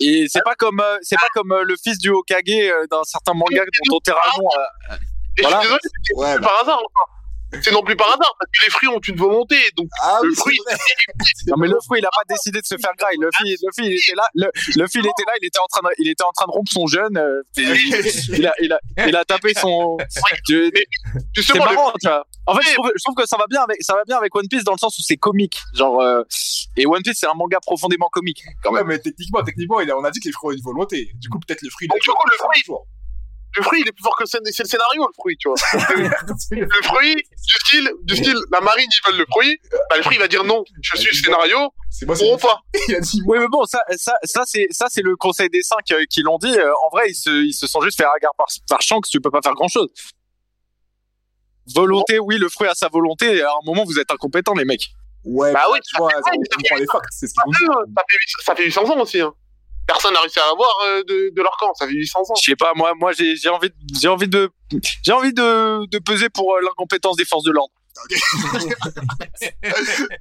Et 0.00 0.26
c'est 0.28 0.42
pas 0.42 0.54
comme, 0.56 0.80
euh, 0.80 0.98
c'est 1.02 1.16
pas 1.16 1.28
comme 1.34 1.52
euh, 1.52 1.62
le 1.62 1.76
fils 1.76 1.98
du 1.98 2.08
Hokage 2.10 2.42
euh, 2.48 2.86
d'un 2.90 3.04
certain 3.04 3.34
manga 3.34 3.62
dont 3.88 4.00
euh, 4.08 4.96
Et 5.38 5.42
Voilà. 5.42 5.60
je 5.60 5.66
suis 5.68 5.68
désolé, 5.68 5.78
c'est 6.02 6.14
Ouais, 6.16 6.38
bah. 6.38 6.48
par 6.48 6.62
hasard. 6.62 6.80
C'est 7.60 7.70
non 7.72 7.82
plus 7.82 7.96
par 7.96 8.08
hasard, 8.08 8.34
parce 8.38 8.50
que 8.50 8.64
les 8.64 8.70
fruits 8.70 8.88
ont 8.88 9.00
une 9.06 9.16
volonté. 9.16 9.56
Donc, 9.76 9.88
Ah 10.00 10.18
le 10.22 10.30
oui, 10.30 10.34
fruit. 10.36 10.58
Non 11.48 11.56
mais 11.58 11.68
le 11.68 11.76
fruit 11.84 12.00
il 12.00 12.06
a 12.06 12.10
pas 12.10 12.22
décidé 12.28 12.60
de 12.60 12.66
se 12.66 12.76
faire 12.76 12.92
graille. 12.98 13.16
Le 13.20 13.28
fruit, 13.34 13.50
le 13.62 13.72
fruit 13.72 13.86
il 13.88 13.92
était 13.94 14.14
là, 14.16 14.28
le, 14.34 14.46
le 14.76 14.86
fruit 14.88 15.02
il 15.02 15.06
était 15.06 15.24
là, 15.26 15.32
il 15.40 15.46
était 15.46 15.58
en 15.58 15.66
train 15.66 15.80
de, 15.82 15.92
il 15.98 16.08
était 16.08 16.24
en 16.24 16.32
train 16.32 16.46
de 16.46 16.52
rompre 16.52 16.70
son 16.72 16.86
jeûne. 16.86 17.16
euh, 17.18 17.42
il 17.56 18.46
a, 18.46 18.52
il 18.60 18.72
a, 18.72 18.80
il 19.06 19.16
a 19.16 19.24
tapé 19.24 19.52
son. 19.54 19.96
Tu- 20.46 20.72
C'est 21.42 21.58
marrant, 21.58 21.92
tu 22.00 22.08
vois. 22.08 22.26
En 22.46 22.54
fait, 22.56 22.62
je 22.68 22.74
trouve, 22.74 22.90
je 22.96 23.02
trouve 23.04 23.14
que 23.14 23.26
ça 23.26 23.36
va 23.36 23.46
bien 23.48 23.62
avec, 23.62 23.82
ça 23.82 23.94
va 23.94 24.04
bien 24.04 24.16
avec 24.16 24.34
One 24.34 24.48
Piece 24.48 24.64
dans 24.64 24.72
le 24.72 24.78
sens 24.78 24.98
où 24.98 25.02
c'est 25.02 25.16
comique, 25.16 25.58
genre. 25.74 26.00
euh, 26.00 26.22
et 26.76 26.86
One 26.86 27.02
Piece 27.02 27.18
c'est 27.20 27.26
un 27.28 27.34
manga 27.34 27.58
profondément 27.60 28.08
comique. 28.08 28.42
Quand 28.62 28.70
Ouais, 28.72 28.80
même. 28.80 28.88
mais 28.88 28.98
techniquement, 28.98 29.42
techniquement, 29.42 29.76
on 29.76 30.04
a 30.04 30.10
dit 30.10 30.20
que 30.20 30.28
les 30.28 30.32
fruits 30.32 30.54
ont 30.54 30.56
une 30.56 30.62
volonté. 30.62 31.10
Du 31.16 31.28
coup, 31.28 31.38
peut-être 31.38 31.62
le 31.62 31.70
fruit, 31.70 31.86
Donc, 31.88 32.00
du 32.00 32.08
coup, 32.08 32.16
le 32.30 32.36
fruit- 32.38 32.76
le 33.56 33.62
fruit, 33.62 33.80
il 33.82 33.88
est 33.88 33.92
plus 33.92 34.02
fort 34.02 34.16
que 34.16 34.22
le, 34.24 34.26
scén- 34.28 34.40
c'est 34.50 34.62
le 34.62 34.68
scénario, 34.68 35.06
le 35.06 35.12
fruit, 35.14 35.36
tu 35.38 35.48
vois. 35.48 35.56
le 36.50 36.82
fruit, 36.82 37.14
du 37.14 37.54
style, 37.66 37.90
du 38.02 38.16
style, 38.16 38.36
la 38.50 38.60
marine, 38.60 38.86
ils 38.88 39.10
veulent 39.10 39.18
le 39.20 39.26
fruit. 39.30 39.58
Bah, 39.90 39.96
le 39.96 40.02
fruit, 40.02 40.16
il 40.16 40.20
va 40.20 40.28
dire 40.28 40.44
non, 40.44 40.64
je 40.80 40.96
suis 40.96 41.08
le 41.10 41.14
scénario, 41.16 41.58
C'est 41.90 42.06
moi, 42.06 42.14
pourront 42.16 42.38
pas. 42.38 42.58
Il 42.88 42.94
a 42.96 43.00
dit, 43.00 43.22
Oui, 43.26 43.38
mais 43.38 43.48
bon, 43.48 43.64
ça, 43.64 43.80
ça, 43.96 44.14
ça 44.24 44.42
c'est, 44.46 44.66
ça 44.70 44.86
c'est 44.88 45.02
le 45.02 45.16
conseil 45.16 45.48
des 45.50 45.62
cinq 45.62 45.90
euh, 45.92 46.04
qui 46.10 46.22
l'ont 46.22 46.38
dit. 46.38 46.56
Euh, 46.56 46.72
en 46.86 46.88
vrai, 46.90 47.10
ils 47.10 47.14
se, 47.14 47.30
ils 47.44 47.52
se 47.52 47.66
sont 47.66 47.80
juste 47.82 47.96
fait 47.98 48.06
regard 48.06 48.32
par, 48.36 48.46
par 48.68 48.80
Shanks. 48.82 49.06
Tu 49.10 49.20
peux 49.20 49.30
pas 49.30 49.40
faire 49.42 49.54
grand 49.54 49.68
chose. 49.68 49.88
Volonté, 51.74 52.18
oui, 52.18 52.38
le 52.38 52.48
fruit 52.48 52.68
a 52.68 52.74
sa 52.74 52.88
volonté. 52.88 53.36
et 53.36 53.42
À 53.42 53.50
un 53.50 53.64
moment, 53.64 53.84
vous 53.84 53.98
êtes 53.98 54.10
incompétents, 54.10 54.54
les 54.54 54.64
mecs. 54.64 54.90
Ouais, 55.24 55.52
Bah 55.52 55.60
bah 55.66 55.70
oui, 55.72 55.78
tu 55.88 55.96
vois, 55.96 56.10
ça 56.10 56.16
ça, 56.22 56.30
on 56.34 56.42
ça 58.44 58.54
fait 58.56 58.64
800 58.64 58.82
ans 58.90 59.00
aussi, 59.00 59.20
hein. 59.20 59.32
Personne 59.86 60.14
n'a 60.14 60.20
réussi 60.20 60.38
à 60.40 60.46
l'avoir 60.46 60.70
euh, 60.86 61.02
de, 61.08 61.32
de 61.34 61.42
leur 61.42 61.56
camp, 61.58 61.72
ça 61.74 61.86
fait 61.86 61.92
800 61.92 62.20
ans. 62.20 62.34
Je 62.40 62.50
sais 62.50 62.56
pas, 62.56 62.72
moi, 62.76 62.92
moi, 62.98 63.12
j'ai, 63.12 63.36
j'ai 63.36 63.48
envie, 63.48 63.68
de- 63.68 63.74
j'ai 64.00 64.08
envie 64.08 64.28
de, 64.28 64.50
j'ai 65.02 65.12
envie 65.12 65.32
de, 65.32 65.86
de 65.86 65.98
peser 65.98 66.28
pour 66.30 66.54
euh, 66.54 66.60
l'incompétence 66.62 67.16
des 67.16 67.24
forces 67.24 67.44
de 67.44 67.50
l'ordre. 67.52 67.72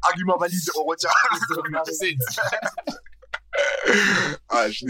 Argument 0.03 0.37
valide, 0.37 0.59
on 0.77 0.83
retient. 0.83 1.09
Ah, 4.49 4.69
je 4.69 4.85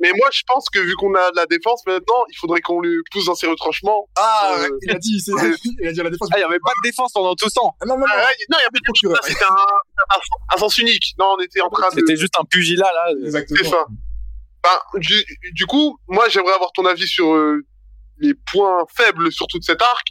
Mais 0.00 0.10
moi, 0.16 0.28
je 0.32 0.42
pense 0.46 0.66
que 0.68 0.78
vu 0.78 0.94
qu'on 0.96 1.14
a 1.14 1.30
de 1.30 1.36
la 1.36 1.46
défense 1.46 1.82
maintenant, 1.86 2.24
il 2.30 2.36
faudrait 2.36 2.60
qu'on 2.60 2.80
lui 2.80 2.98
pousse 3.10 3.26
dans 3.26 3.34
ses 3.34 3.46
retranchements. 3.46 4.08
Ah, 4.16 4.54
Euh, 4.58 4.68
il 4.82 4.90
a 4.90 4.94
dit, 4.98 5.20
c'est- 5.20 5.32
il 5.80 5.88
a 5.88 5.92
dit 5.92 6.00
la 6.02 6.10
défense. 6.10 6.28
Ah, 6.32 6.38
il 6.38 6.40
y 6.40 6.44
avait 6.44 6.58
pas 6.58 6.72
de 6.82 6.88
défense 6.88 7.12
pendant 7.12 7.34
tout 7.34 7.48
ce 7.48 7.54
temps. 7.54 7.74
Ah, 7.80 7.86
non, 7.86 7.96
non, 7.98 8.04
Ah, 8.10 8.16
non. 8.16 8.22
ouais, 8.24 8.34
non, 8.50 8.58
il 8.58 8.62
y 8.62 8.66
a 8.66 8.70
plus 8.70 8.80
de 8.80 8.84
Procureur. 8.84 9.24
c'était 9.24 9.44
un, 9.44 9.54
un, 9.54 10.54
un 10.54 10.58
sens 10.58 10.78
unique. 10.78 11.14
Non, 11.18 11.36
on 11.38 11.40
était 11.42 11.60
en 11.60 11.70
train 11.70 11.88
de... 11.90 11.94
C'était 12.00 12.16
juste 12.16 12.34
un 12.38 12.44
pugilat, 12.44 12.90
là. 12.92 13.06
Exactement. 13.24 13.58
C'est 13.62 13.70
ça. 13.70 13.84
Ben, 14.62 15.00
du, 15.00 15.24
du 15.52 15.66
coup, 15.66 15.98
moi, 16.08 16.28
j'aimerais 16.28 16.54
avoir 16.54 16.72
ton 16.72 16.86
avis 16.86 17.06
sur 17.06 17.32
euh, 17.34 17.60
les 18.18 18.34
points 18.34 18.84
faibles 18.96 19.30
sur 19.32 19.46
toute 19.46 19.62
cette 19.64 19.82
arc 19.82 20.06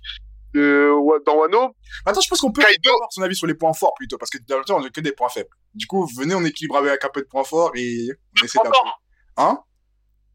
dans 0.53 1.35
Wano. 1.37 1.75
Attends, 2.05 2.21
je 2.21 2.27
pense 2.29 2.39
qu'on 2.41 2.51
peut 2.51 2.61
Kaido. 2.61 2.89
avoir 2.93 3.11
son 3.11 3.21
avis 3.21 3.35
sur 3.35 3.47
les 3.47 3.55
points 3.55 3.73
forts 3.73 3.93
plutôt, 3.95 4.17
parce 4.17 4.29
que 4.29 4.37
dans 4.47 4.57
le 4.57 4.63
temps, 4.63 4.77
on 4.77 4.81
n'a 4.81 4.89
que 4.89 5.01
des 5.01 5.11
points 5.11 5.29
faibles. 5.29 5.49
Du 5.73 5.85
coup, 5.87 6.07
venez, 6.17 6.35
on 6.35 6.43
équilibre 6.43 6.77
avec 6.77 7.03
un 7.03 7.09
peu 7.09 7.21
de 7.21 7.27
points 7.27 7.43
forts 7.43 7.71
et 7.75 8.07
on 8.41 8.45
essaie 8.45 8.59
d'avoir. 8.63 9.01
Hein? 9.37 9.59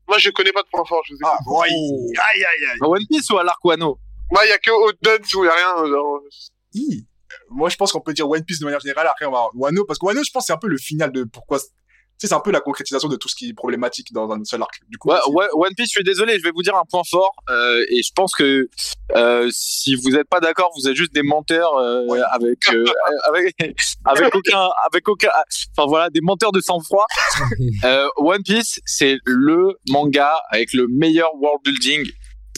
Moi, 0.08 0.18
je 0.18 0.30
connais 0.30 0.52
pas 0.52 0.62
de 0.62 0.68
points 0.72 0.84
forts. 0.84 1.02
Je 1.06 1.12
vous 1.14 1.18
Ah, 1.24 1.36
écoute. 1.40 1.54
ouais. 1.60 1.68
Aïe, 1.68 2.44
aïe, 2.44 2.66
aïe. 2.72 2.78
À 2.82 2.88
One 2.88 3.02
Piece 3.08 3.28
ou 3.30 3.38
à 3.38 3.44
l'arc 3.44 3.62
Wano? 3.64 3.98
Moi, 4.30 4.44
il 4.46 4.48
y 4.48 4.52
a 4.52 4.58
que 4.58 4.70
Oden 4.70 5.22
où 5.36 5.44
il 5.44 5.46
y 5.46 5.50
a 5.50 5.54
rien. 5.54 5.86
Genre... 5.86 6.20
Hi. 6.74 7.06
Moi, 7.50 7.68
je 7.68 7.76
pense 7.76 7.92
qu'on 7.92 8.00
peut 8.00 8.14
dire 8.14 8.28
One 8.28 8.42
Piece 8.44 8.58
de 8.60 8.64
manière 8.64 8.80
générale. 8.80 9.06
Après, 9.06 9.26
on 9.26 9.30
va 9.30 9.38
avoir 9.38 9.50
Wano, 9.54 9.84
parce 9.84 9.98
que 9.98 10.06
Wano, 10.06 10.22
je 10.24 10.30
pense, 10.30 10.46
c'est 10.46 10.52
un 10.52 10.58
peu 10.58 10.68
le 10.68 10.78
final 10.78 11.12
de 11.12 11.24
pourquoi. 11.24 11.58
Tu 12.18 12.26
sais, 12.26 12.28
c'est 12.28 12.34
un 12.34 12.40
peu 12.40 12.50
la 12.50 12.60
concrétisation 12.60 13.08
de 13.08 13.14
tout 13.16 13.28
ce 13.28 13.36
qui 13.36 13.50
est 13.50 13.54
problématique 13.54 14.12
dans 14.12 14.28
un 14.32 14.42
seul 14.44 14.60
arc. 14.60 14.80
Du 14.88 14.98
coup, 14.98 15.08
ouais, 15.10 15.46
One 15.52 15.72
Piece, 15.76 15.86
je 15.90 15.98
suis 15.98 16.04
désolé, 16.04 16.36
je 16.38 16.42
vais 16.42 16.50
vous 16.50 16.62
dire 16.62 16.74
un 16.74 16.82
point 16.90 17.02
fort, 17.08 17.32
euh, 17.48 17.84
et 17.90 18.02
je 18.02 18.10
pense 18.12 18.34
que 18.34 18.68
euh, 19.14 19.48
si 19.52 19.94
vous 19.94 20.10
n'êtes 20.10 20.28
pas 20.28 20.40
d'accord, 20.40 20.70
vous 20.76 20.88
êtes 20.88 20.96
juste 20.96 21.14
des 21.14 21.22
menteurs 21.22 21.74
euh, 21.76 22.04
Ouais. 22.08 22.20
avec, 22.32 22.58
euh, 22.72 22.84
avec 23.28 23.54
avec 24.04 24.34
aucun 24.34 24.68
avec 24.90 25.08
aucun, 25.08 25.28
enfin 25.76 25.86
voilà, 25.88 26.10
des 26.10 26.20
menteurs 26.20 26.52
de 26.52 26.60
sang-froid. 26.60 27.06
Euh, 27.84 28.08
One 28.16 28.42
Piece, 28.42 28.80
c'est 28.84 29.18
le 29.24 29.78
manga 29.88 30.40
avec 30.50 30.72
le 30.72 30.86
meilleur 30.88 31.32
world 31.36 31.60
building. 31.64 32.04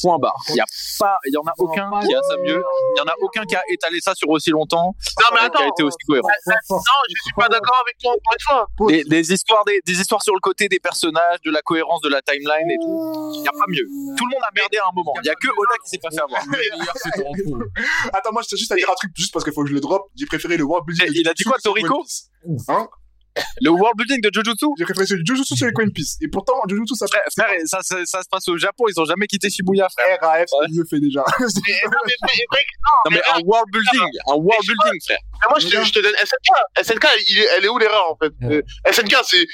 Point 0.03 0.19
barre. 0.19 0.35
Il 0.49 0.57
y 0.57 0.61
a 0.61 0.65
pas, 0.99 1.17
il 1.27 1.33
y 1.35 1.37
en 1.37 1.43
a 1.47 1.53
aucun 1.59 1.91
qui 2.01 2.15
a 2.15 2.23
ça 2.23 2.37
mieux. 2.39 2.63
Il 2.95 2.99
y 2.99 3.01
en 3.01 3.05
a 3.07 3.15
aucun 3.21 3.45
qui 3.45 3.55
a 3.57 3.63
étalé 3.71 3.99
ça 4.01 4.15
sur 4.15 4.29
aussi 4.31 4.51
longtemps, 4.51 4.95
Non, 5.19 5.27
mais 5.33 5.39
qui 5.41 5.45
attends. 5.47 5.63
a 5.65 5.67
été 5.69 5.83
aussi 5.83 5.97
cohérent. 6.07 6.29
Non, 6.49 6.77
je 7.09 7.23
suis 7.23 7.33
pas 7.37 7.49
d'accord 7.49 7.83
avec 7.85 7.99
toi 7.99 8.13
encore 8.13 8.35
une 8.35 8.45
fois. 8.79 8.89
Des, 8.89 9.05
des 9.05 9.33
histoires, 9.33 9.65
des, 9.65 9.81
des 9.85 10.01
histoires 10.01 10.23
sur 10.23 10.35
le 10.35 10.41
côté 10.41 10.69
des 10.69 10.79
personnages, 10.81 11.41
de 11.45 11.51
la 11.51 11.63
cohérence 11.63 12.01
de 12.03 12.09
la 12.09 12.23
timeline 12.23 12.71
et 12.71 12.77
tout. 12.81 13.33
Il 13.35 13.43
y 13.45 13.49
a 13.49 13.53
pas 13.53 13.67
mieux. 13.69 13.87
Tout 14.17 14.27
le 14.27 14.31
monde 14.31 14.43
a 14.47 14.51
merdé 14.55 14.79
à 14.79 14.85
un 14.89 14.93
moment. 14.95 15.13
Il 15.23 15.27
y 15.27 15.31
a 15.31 15.35
que 15.35 15.49
Oda 15.49 15.75
qui 15.85 15.91
s'est 15.91 15.99
pas 15.99 16.11
fait 16.11 16.21
avoir. 16.21 16.41
Attends, 18.13 18.33
moi, 18.33 18.43
je 18.43 18.49
tiens 18.49 18.59
juste 18.59 18.73
à 18.73 18.77
dire 18.77 18.91
un 18.91 18.95
truc, 18.95 19.13
juste 19.17 19.33
parce 19.33 19.45
qu'il 19.45 19.53
faut 19.55 19.63
que 19.63 19.69
je 19.69 19.75
le 19.75 19.81
drop. 19.81 20.09
J'ai 20.17 20.27
préféré 20.27 20.57
le 20.57 20.65
world 20.65 20.87
building. 20.87 21.07
Et 21.15 21.21
il 21.21 21.29
a 21.29 21.35
dit 21.35 21.45
quoi, 21.45 21.57
Toriko. 21.63 22.05
Hein 22.69 22.89
Le 23.63 23.71
world 23.71 23.97
building 23.97 24.21
de 24.23 24.31
Jujutsu. 24.33 24.67
J'ai 24.79 24.85
de 25.17 25.23
Jujutsu 25.27 25.57
sur 25.57 25.67
les 25.67 25.73
One 25.77 25.93
Piece. 25.93 26.17
Et 26.21 26.29
pourtant, 26.29 26.55
Jujutsu, 26.69 26.95
ça 26.95 27.07
Frère, 27.07 27.23
frère, 27.37 27.57
ça, 27.65 27.79
ça, 27.83 27.97
ça 28.05 28.23
se 28.23 28.29
passe 28.31 28.47
au 28.49 28.57
Japon, 28.57 28.85
ils 28.89 28.99
ont 29.01 29.05
jamais 29.05 29.27
quitté 29.27 29.51
Shibuya, 29.51 29.89
frère. 29.89 30.19
RAF, 30.21 30.47
il 30.69 30.77
le 30.79 30.85
fait 30.85 31.01
déjà. 31.01 31.25
Mais, 31.41 31.47
non, 31.47 31.99
mais, 32.07 32.13
mais, 32.23 32.29
mais, 32.53 32.59
Non, 33.07 33.11
mais 33.17 33.23
un 33.35 33.41
world 33.45 33.67
building, 33.73 34.11
un 34.29 34.35
world 34.35 34.65
building, 34.67 35.01
frère. 35.05 35.19
moi, 35.49 35.59
je 35.59 35.67
te, 35.69 35.85
je 35.85 35.93
te 35.93 35.99
donne 36.01 36.15
SNK. 36.15 36.85
SNK, 36.85 37.07
il 37.29 37.39
est- 37.39 37.49
elle 37.59 37.65
est 37.65 37.69
où 37.69 37.79
l'erreur, 37.79 38.11
en 38.11 38.17
fait? 38.17 38.33
Ouais. 38.43 38.57
Euh, 38.57 38.93
SNK, 38.93 39.17
c'est 39.25 39.47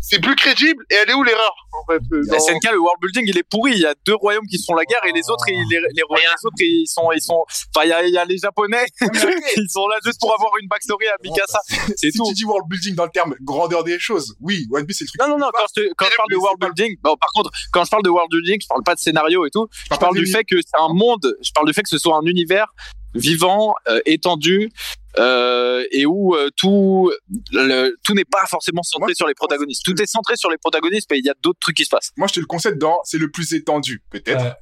c'est 0.00 0.20
plus 0.20 0.36
crédible, 0.36 0.84
et 0.90 0.94
elle 1.02 1.10
est 1.10 1.14
où 1.14 1.22
l'erreur, 1.22 1.54
en 1.72 1.92
fait 1.92 2.00
euh, 2.12 2.22
dans- 2.28 2.38
SNK, 2.38 2.72
le 2.72 2.78
world 2.80 3.00
building, 3.00 3.24
il 3.28 3.38
est 3.38 3.42
pourri. 3.42 3.72
Il 3.72 3.80
y 3.80 3.86
a 3.86 3.94
deux 4.06 4.14
royaumes 4.14 4.46
qui 4.46 4.58
se 4.58 4.64
font 4.66 4.74
la 4.74 4.84
guerre 4.84 5.04
et 5.06 5.12
les 5.12 5.28
autres, 5.30 5.44
ils, 5.48 5.64
les, 5.70 5.80
les, 5.94 6.02
royaumes, 6.02 6.26
les 6.42 6.46
autres, 6.46 6.56
ils 6.60 6.86
sont, 6.86 7.10
ils 7.12 7.20
sont, 7.22 7.44
enfin, 7.74 7.84
il 7.86 7.90
y 7.90 7.92
a, 7.92 8.04
il 8.06 8.12
y 8.12 8.18
a 8.18 8.24
les 8.24 8.38
japonais, 8.38 8.84
ils 9.00 9.70
sont 9.70 9.86
là 9.88 9.96
juste 10.04 10.20
pour 10.20 10.32
avoir 10.34 10.50
une 10.60 10.68
backstory 10.68 11.06
à 11.08 11.14
Mikasa. 11.22 11.58
C'est 11.96 12.10
si 12.10 12.18
tout. 12.18 12.24
tu 12.28 12.34
dis 12.34 12.44
world 12.44 12.66
building 12.68 12.94
dans 12.94 13.04
le 13.04 13.10
terme 13.10 13.34
grandeur 13.42 13.84
des 13.84 13.98
choses, 13.98 14.36
oui, 14.40 14.66
One 14.72 14.86
Piece, 14.86 14.98
c'est 14.98 15.04
le 15.04 15.08
truc. 15.08 15.20
Non, 15.20 15.28
non, 15.28 15.38
non, 15.38 15.50
quand 15.52 15.64
je, 15.74 15.82
te- 15.82 15.92
quand 15.96 16.06
je 16.10 16.16
parle 16.16 16.30
de 16.30 16.36
world 16.36 16.60
building, 16.60 16.96
bon, 17.02 17.16
par 17.16 17.28
contre, 17.34 17.50
quand 17.72 17.84
je 17.84 17.90
parle 17.90 18.02
de 18.02 18.10
world 18.10 18.30
building, 18.30 18.58
je 18.60 18.66
parle 18.68 18.82
pas 18.82 18.94
de 18.94 19.00
scénario 19.00 19.44
et 19.46 19.50
tout. 19.50 19.66
Je 19.90 19.96
parle 19.96 20.16
du 20.16 20.26
fait 20.26 20.44
que 20.44 20.56
c'est 20.60 20.80
un 20.80 20.92
monde, 20.92 21.36
je 21.42 21.50
parle 21.52 21.66
du 21.66 21.72
fait 21.72 21.82
que 21.82 21.88
ce 21.88 21.98
soit 21.98 22.16
un 22.16 22.24
univers 22.26 22.66
vivant, 23.14 23.74
euh, 23.88 24.00
étendu, 24.06 24.70
euh, 25.18 25.84
et 25.92 26.06
où 26.06 26.34
euh, 26.34 26.50
tout, 26.56 27.12
le, 27.52 27.94
tout 28.04 28.14
n'est 28.14 28.24
pas 28.24 28.44
forcément 28.46 28.82
centré 28.82 29.06
Moi, 29.06 29.14
sur 29.14 29.28
les 29.28 29.34
protagonistes. 29.34 29.82
Tout 29.84 30.00
est 30.02 30.06
centré 30.06 30.34
sur 30.36 30.50
les 30.50 30.58
protagonistes, 30.58 31.08
mais 31.10 31.18
il 31.18 31.24
y 31.24 31.30
a 31.30 31.34
d'autres 31.42 31.60
trucs 31.60 31.76
qui 31.76 31.84
se 31.84 31.90
passent. 31.90 32.10
Moi, 32.16 32.26
je 32.28 32.34
te 32.34 32.40
le 32.40 32.46
concède 32.46 32.78
dans, 32.78 32.98
c'est 33.04 33.18
le 33.18 33.30
plus 33.30 33.52
étendu, 33.54 34.02
peut-être, 34.10 34.42
Ouais. 34.42 34.52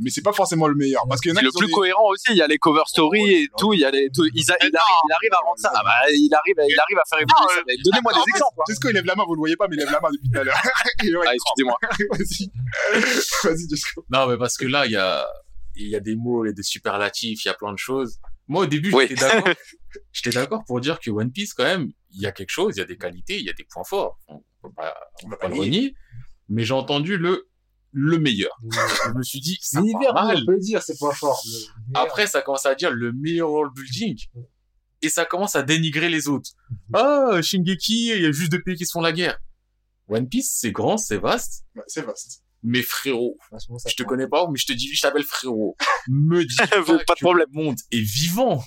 mais 0.00 0.08
c'est 0.10 0.22
pas 0.22 0.32
forcément 0.32 0.66
le 0.66 0.74
meilleur. 0.74 1.02
Parce 1.08 1.20
qu'il 1.20 1.30
y 1.30 1.34
en 1.34 1.36
a 1.36 1.40
C'est 1.40 1.44
le 1.46 1.52
plus 1.56 1.66
des- 1.66 1.72
cohérent 1.72 2.08
aussi. 2.08 2.24
Il 2.30 2.36
y 2.36 2.42
a 2.42 2.46
les 2.46 2.56
cover 2.58 2.82
stories 2.86 3.20
Oh, 3.22 3.28
et 3.28 3.48
tout. 3.58 3.74
Il 3.74 3.80
y 3.80 3.84
a 3.84 3.90
les, 3.90 4.08
tout. 4.10 4.24
Il, 4.24 4.30
a- 4.50 4.56
il 4.62 4.64
arrive, 4.64 4.72
il 4.72 5.12
arrive 5.12 5.32
à 5.32 5.44
rendre 5.44 5.58
ça. 5.58 5.70
Ah 5.74 5.82
bah, 5.84 5.90
il 6.10 6.32
arrive, 6.34 6.56
il 6.68 6.80
arrive 6.80 6.98
à 6.98 7.02
faire 7.08 7.18
évoluer 7.18 7.54
ça. 7.54 7.62
Mais 7.66 7.74
Donnez-moi 7.84 8.12
En 8.14 8.16
des 8.24 8.30
exemples. 8.30 8.54
hein. 8.60 8.64
Jesco, 8.68 8.88
il 8.88 8.94
lève 8.94 9.04
la 9.04 9.14
main, 9.14 9.24
vous 9.26 9.34
le 9.34 9.38
voyez 9.40 9.56
pas, 9.56 9.68
mais 9.68 9.76
il 9.76 9.80
lève 9.80 9.90
la 9.92 10.00
main 10.00 10.08
depuis 10.10 10.30
tout 10.32 10.38
à 10.40 10.44
l'heure. 10.44 10.56
Ah, 11.28 11.34
excusez-moi. 11.34 11.78
Vas-y. 12.12 12.50
Vas-y, 13.44 13.68
Jesco. 13.68 14.04
Non, 14.10 14.26
mais 14.26 14.36
parce 14.38 14.56
que 14.56 14.66
là, 14.66 14.86
il 14.86 14.92
y 14.92 14.96
a, 14.96 15.26
il 15.78 15.88
y 15.88 15.96
a 15.96 16.00
des 16.00 16.16
mots 16.16 16.44
et 16.44 16.52
des 16.52 16.62
superlatifs, 16.62 17.44
il 17.44 17.48
y 17.48 17.50
a 17.50 17.54
plein 17.54 17.72
de 17.72 17.78
choses. 17.78 18.18
Moi, 18.46 18.62
au 18.64 18.66
début, 18.66 18.92
Oui. 18.92 19.06
j'étais 19.08 19.20
d'accord. 19.20 19.54
j'étais 20.12 20.30
d'accord 20.30 20.64
pour 20.66 20.80
dire 20.80 20.98
que 21.00 21.10
One 21.10 21.30
Piece, 21.32 21.54
quand 21.54 21.64
même, 21.64 21.90
il 22.10 22.20
y 22.22 22.26
a 22.26 22.32
quelque 22.32 22.50
chose, 22.50 22.74
il 22.76 22.78
y 22.78 22.82
a 22.82 22.86
des 22.86 22.96
qualités, 22.96 23.38
il 23.38 23.44
y 23.44 23.50
a 23.50 23.52
des 23.52 23.64
points 23.64 23.84
forts. 23.84 24.18
On 24.28 24.42
peut 24.62 24.72
pas, 24.74 24.94
on 25.24 25.28
peut 25.30 25.36
pas 25.36 25.48
le 25.48 25.54
renier. 25.54 25.94
Mais 26.48 26.64
j'ai 26.64 26.72
entendu 26.74 27.18
le, 27.18 27.48
le 27.92 28.18
meilleur. 28.18 28.50
Je 28.62 29.12
me 29.16 29.22
suis 29.22 29.40
dit, 29.40 29.58
L'univers, 29.74 30.14
part 30.14 30.32
on 30.34 30.46
peut 30.46 30.58
dire, 30.58 30.82
c'est 30.82 30.98
pas 30.98 31.12
fort. 31.12 31.40
mais 31.44 31.50
l'univers- 31.52 32.02
Après, 32.02 32.26
ça 32.26 32.40
commence 32.42 32.64
à 32.66 32.74
dire 32.74 32.90
le 32.90 33.12
meilleur 33.12 33.50
world 33.50 33.72
building. 33.74 34.18
Et 35.02 35.08
ça 35.10 35.24
commence 35.24 35.54
à 35.54 35.62
dénigrer 35.62 36.08
les 36.08 36.26
autres. 36.26 36.50
Ah, 36.92 37.40
Shingeki, 37.42 38.08
il 38.16 38.22
y 38.22 38.26
a 38.26 38.32
juste 38.32 38.50
deux 38.50 38.62
pays 38.62 38.74
qui 38.76 38.84
se 38.86 38.90
font 38.92 39.00
la 39.02 39.12
guerre. 39.12 39.38
One 40.08 40.26
Piece, 40.28 40.56
c'est 40.58 40.72
grand, 40.72 40.96
c'est 40.96 41.18
vaste. 41.18 41.66
Ouais, 41.76 41.82
c'est 41.86 42.02
vaste. 42.04 42.42
Mais 42.62 42.82
frérot, 42.82 43.36
je 43.86 43.94
te 43.94 44.02
connais 44.02 44.26
pas, 44.26 44.48
mais 44.50 44.58
je 44.58 44.66
te 44.66 44.72
dis, 44.72 44.92
je 44.92 45.00
t'appelle 45.00 45.24
frérot. 45.24 45.76
Me 46.08 46.44
dis 46.46 46.56
pas, 46.56 46.66
Pas 46.66 46.80
de 46.82 46.96
que 46.96 47.20
problème. 47.20 47.46
Le 47.52 47.62
monde 47.62 47.76
est 47.92 48.00
vivant. 48.00 48.62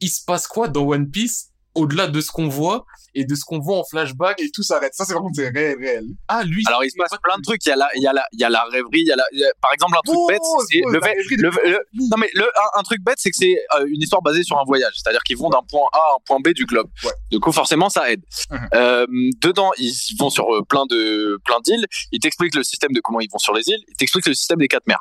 Il 0.00 0.10
se 0.10 0.22
passe 0.24 0.46
quoi 0.46 0.68
dans 0.68 0.86
One 0.86 1.10
Piece? 1.10 1.53
Au-delà 1.74 2.06
de 2.08 2.20
ce 2.20 2.30
qu'on 2.30 2.48
voit 2.48 2.86
et 3.14 3.24
de 3.24 3.34
ce 3.34 3.44
qu'on 3.44 3.58
voit 3.60 3.78
en 3.78 3.84
flashback 3.84 4.40
Et 4.40 4.50
tout 4.50 4.62
s'arrête. 4.62 4.94
Ça, 4.94 5.04
c'est 5.04 5.14
contre, 5.14 5.32
c'est 5.34 5.48
réel, 5.50 5.76
réel. 5.78 6.04
Ah, 6.28 6.42
lui. 6.44 6.62
Alors, 6.66 6.84
il 6.84 6.90
se 6.90 6.96
passe 6.96 7.10
plein 7.22 7.36
de 7.36 7.42
trucs. 7.42 7.64
Il 7.64 7.68
y 7.68 7.72
a 7.72 7.76
la, 7.76 7.88
il 7.94 8.02
y 8.02 8.06
a 8.06 8.12
la, 8.12 8.24
il 8.32 8.40
y 8.40 8.44
a 8.44 8.48
la 8.48 8.64
rêverie. 8.64 9.00
Il 9.00 9.06
y 9.06 9.12
a 9.12 9.16
la, 9.16 9.24
il 9.32 9.38
y 9.40 9.44
a- 9.44 9.52
par 9.60 9.72
exemple, 9.72 9.92
un 9.96 10.00
truc 10.04 10.16
Oh, 10.18 10.26
bête, 10.28 10.40
c'est 10.70 10.80
oh, 10.84 10.90
le 10.90 11.00
de- 11.00 11.42
le- 11.42 11.70
le- 11.70 11.80
non 12.10 12.16
mais 12.18 12.30
le, 12.34 12.42
un, 12.44 12.80
un 12.80 12.82
truc 12.82 13.00
bête, 13.02 13.16
c'est 13.18 13.30
que 13.30 13.36
c'est 13.36 13.56
euh, 13.78 13.86
une 13.88 14.02
histoire 14.02 14.22
basée 14.22 14.42
sur 14.42 14.58
un 14.58 14.64
voyage. 14.64 14.94
C'est-à-dire 14.96 15.22
qu'ils 15.22 15.36
vont 15.36 15.48
d'un 15.50 15.62
point 15.70 15.86
A 15.92 15.96
à 15.96 16.14
un 16.16 16.20
point 16.24 16.38
B 16.40 16.48
du 16.54 16.64
globe. 16.66 16.88
Ouais. 17.04 17.10
Du 17.30 17.38
coup, 17.40 17.52
forcément, 17.52 17.88
ça 17.88 18.10
aide. 18.10 18.22
Mhm. 18.50 18.68
Euh, 18.74 19.06
dedans, 19.40 19.70
ils 19.78 19.92
vont 20.18 20.30
sur 20.30 20.52
euh, 20.54 20.62
plein 20.68 20.86
de 20.86 21.38
plein 21.44 21.60
d'îles. 21.64 21.86
Ils 22.12 22.20
t'expliquent 22.20 22.54
le 22.56 22.64
système 22.64 22.92
de 22.92 23.00
comment 23.00 23.20
ils 23.20 23.30
vont 23.30 23.38
sur 23.38 23.54
les 23.54 23.68
îles. 23.68 23.82
Ils 23.88 23.96
t'expliquent 23.96 24.26
le 24.26 24.34
système 24.34 24.58
des 24.58 24.68
quatre 24.68 24.86
mers. 24.86 25.00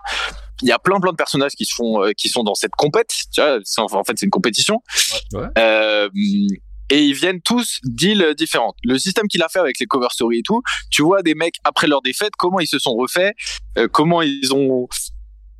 Il 0.62 0.68
y 0.68 0.72
a 0.72 0.80
plein 0.80 1.00
plein 1.00 1.12
de 1.12 1.18
personnages 1.18 1.54
qui 1.54 1.66
se 1.66 1.74
font, 1.74 2.04
euh, 2.04 2.12
qui 2.12 2.30
sont 2.30 2.44
dans 2.44 2.56
cette 2.56 2.74
compète. 2.78 3.12
Tu 3.34 3.42
vois, 3.42 3.60
en 3.78 4.04
fait, 4.04 4.14
c'est 4.18 4.26
une 4.26 4.32
compétition. 4.32 4.82
Ouais. 5.34 5.48
Euh, 5.58 6.10
et 6.90 7.04
ils 7.04 7.14
viennent 7.14 7.42
tous 7.42 7.80
d'îles 7.84 8.34
différentes. 8.38 8.76
Le 8.84 9.00
système 9.00 9.28
qu'il 9.28 9.42
a 9.42 9.50
fait 9.50 9.60
avec 9.60 9.80
les 9.80 9.86
cover 9.86 10.08
stories 10.12 10.40
et 10.40 10.44
tout, 10.44 10.62
tu 10.92 11.02
vois 11.02 11.24
des 11.24 11.34
mecs 11.34 11.56
après 11.64 11.88
leur 11.88 12.02
défaite, 12.02 12.34
comment 12.38 12.60
ils 12.60 12.68
se 12.68 12.78
sont 12.78 12.94
refaits, 12.94 13.34
euh, 13.78 13.88
comment 13.88 14.22
ils 14.22 14.54
ont 14.54 14.88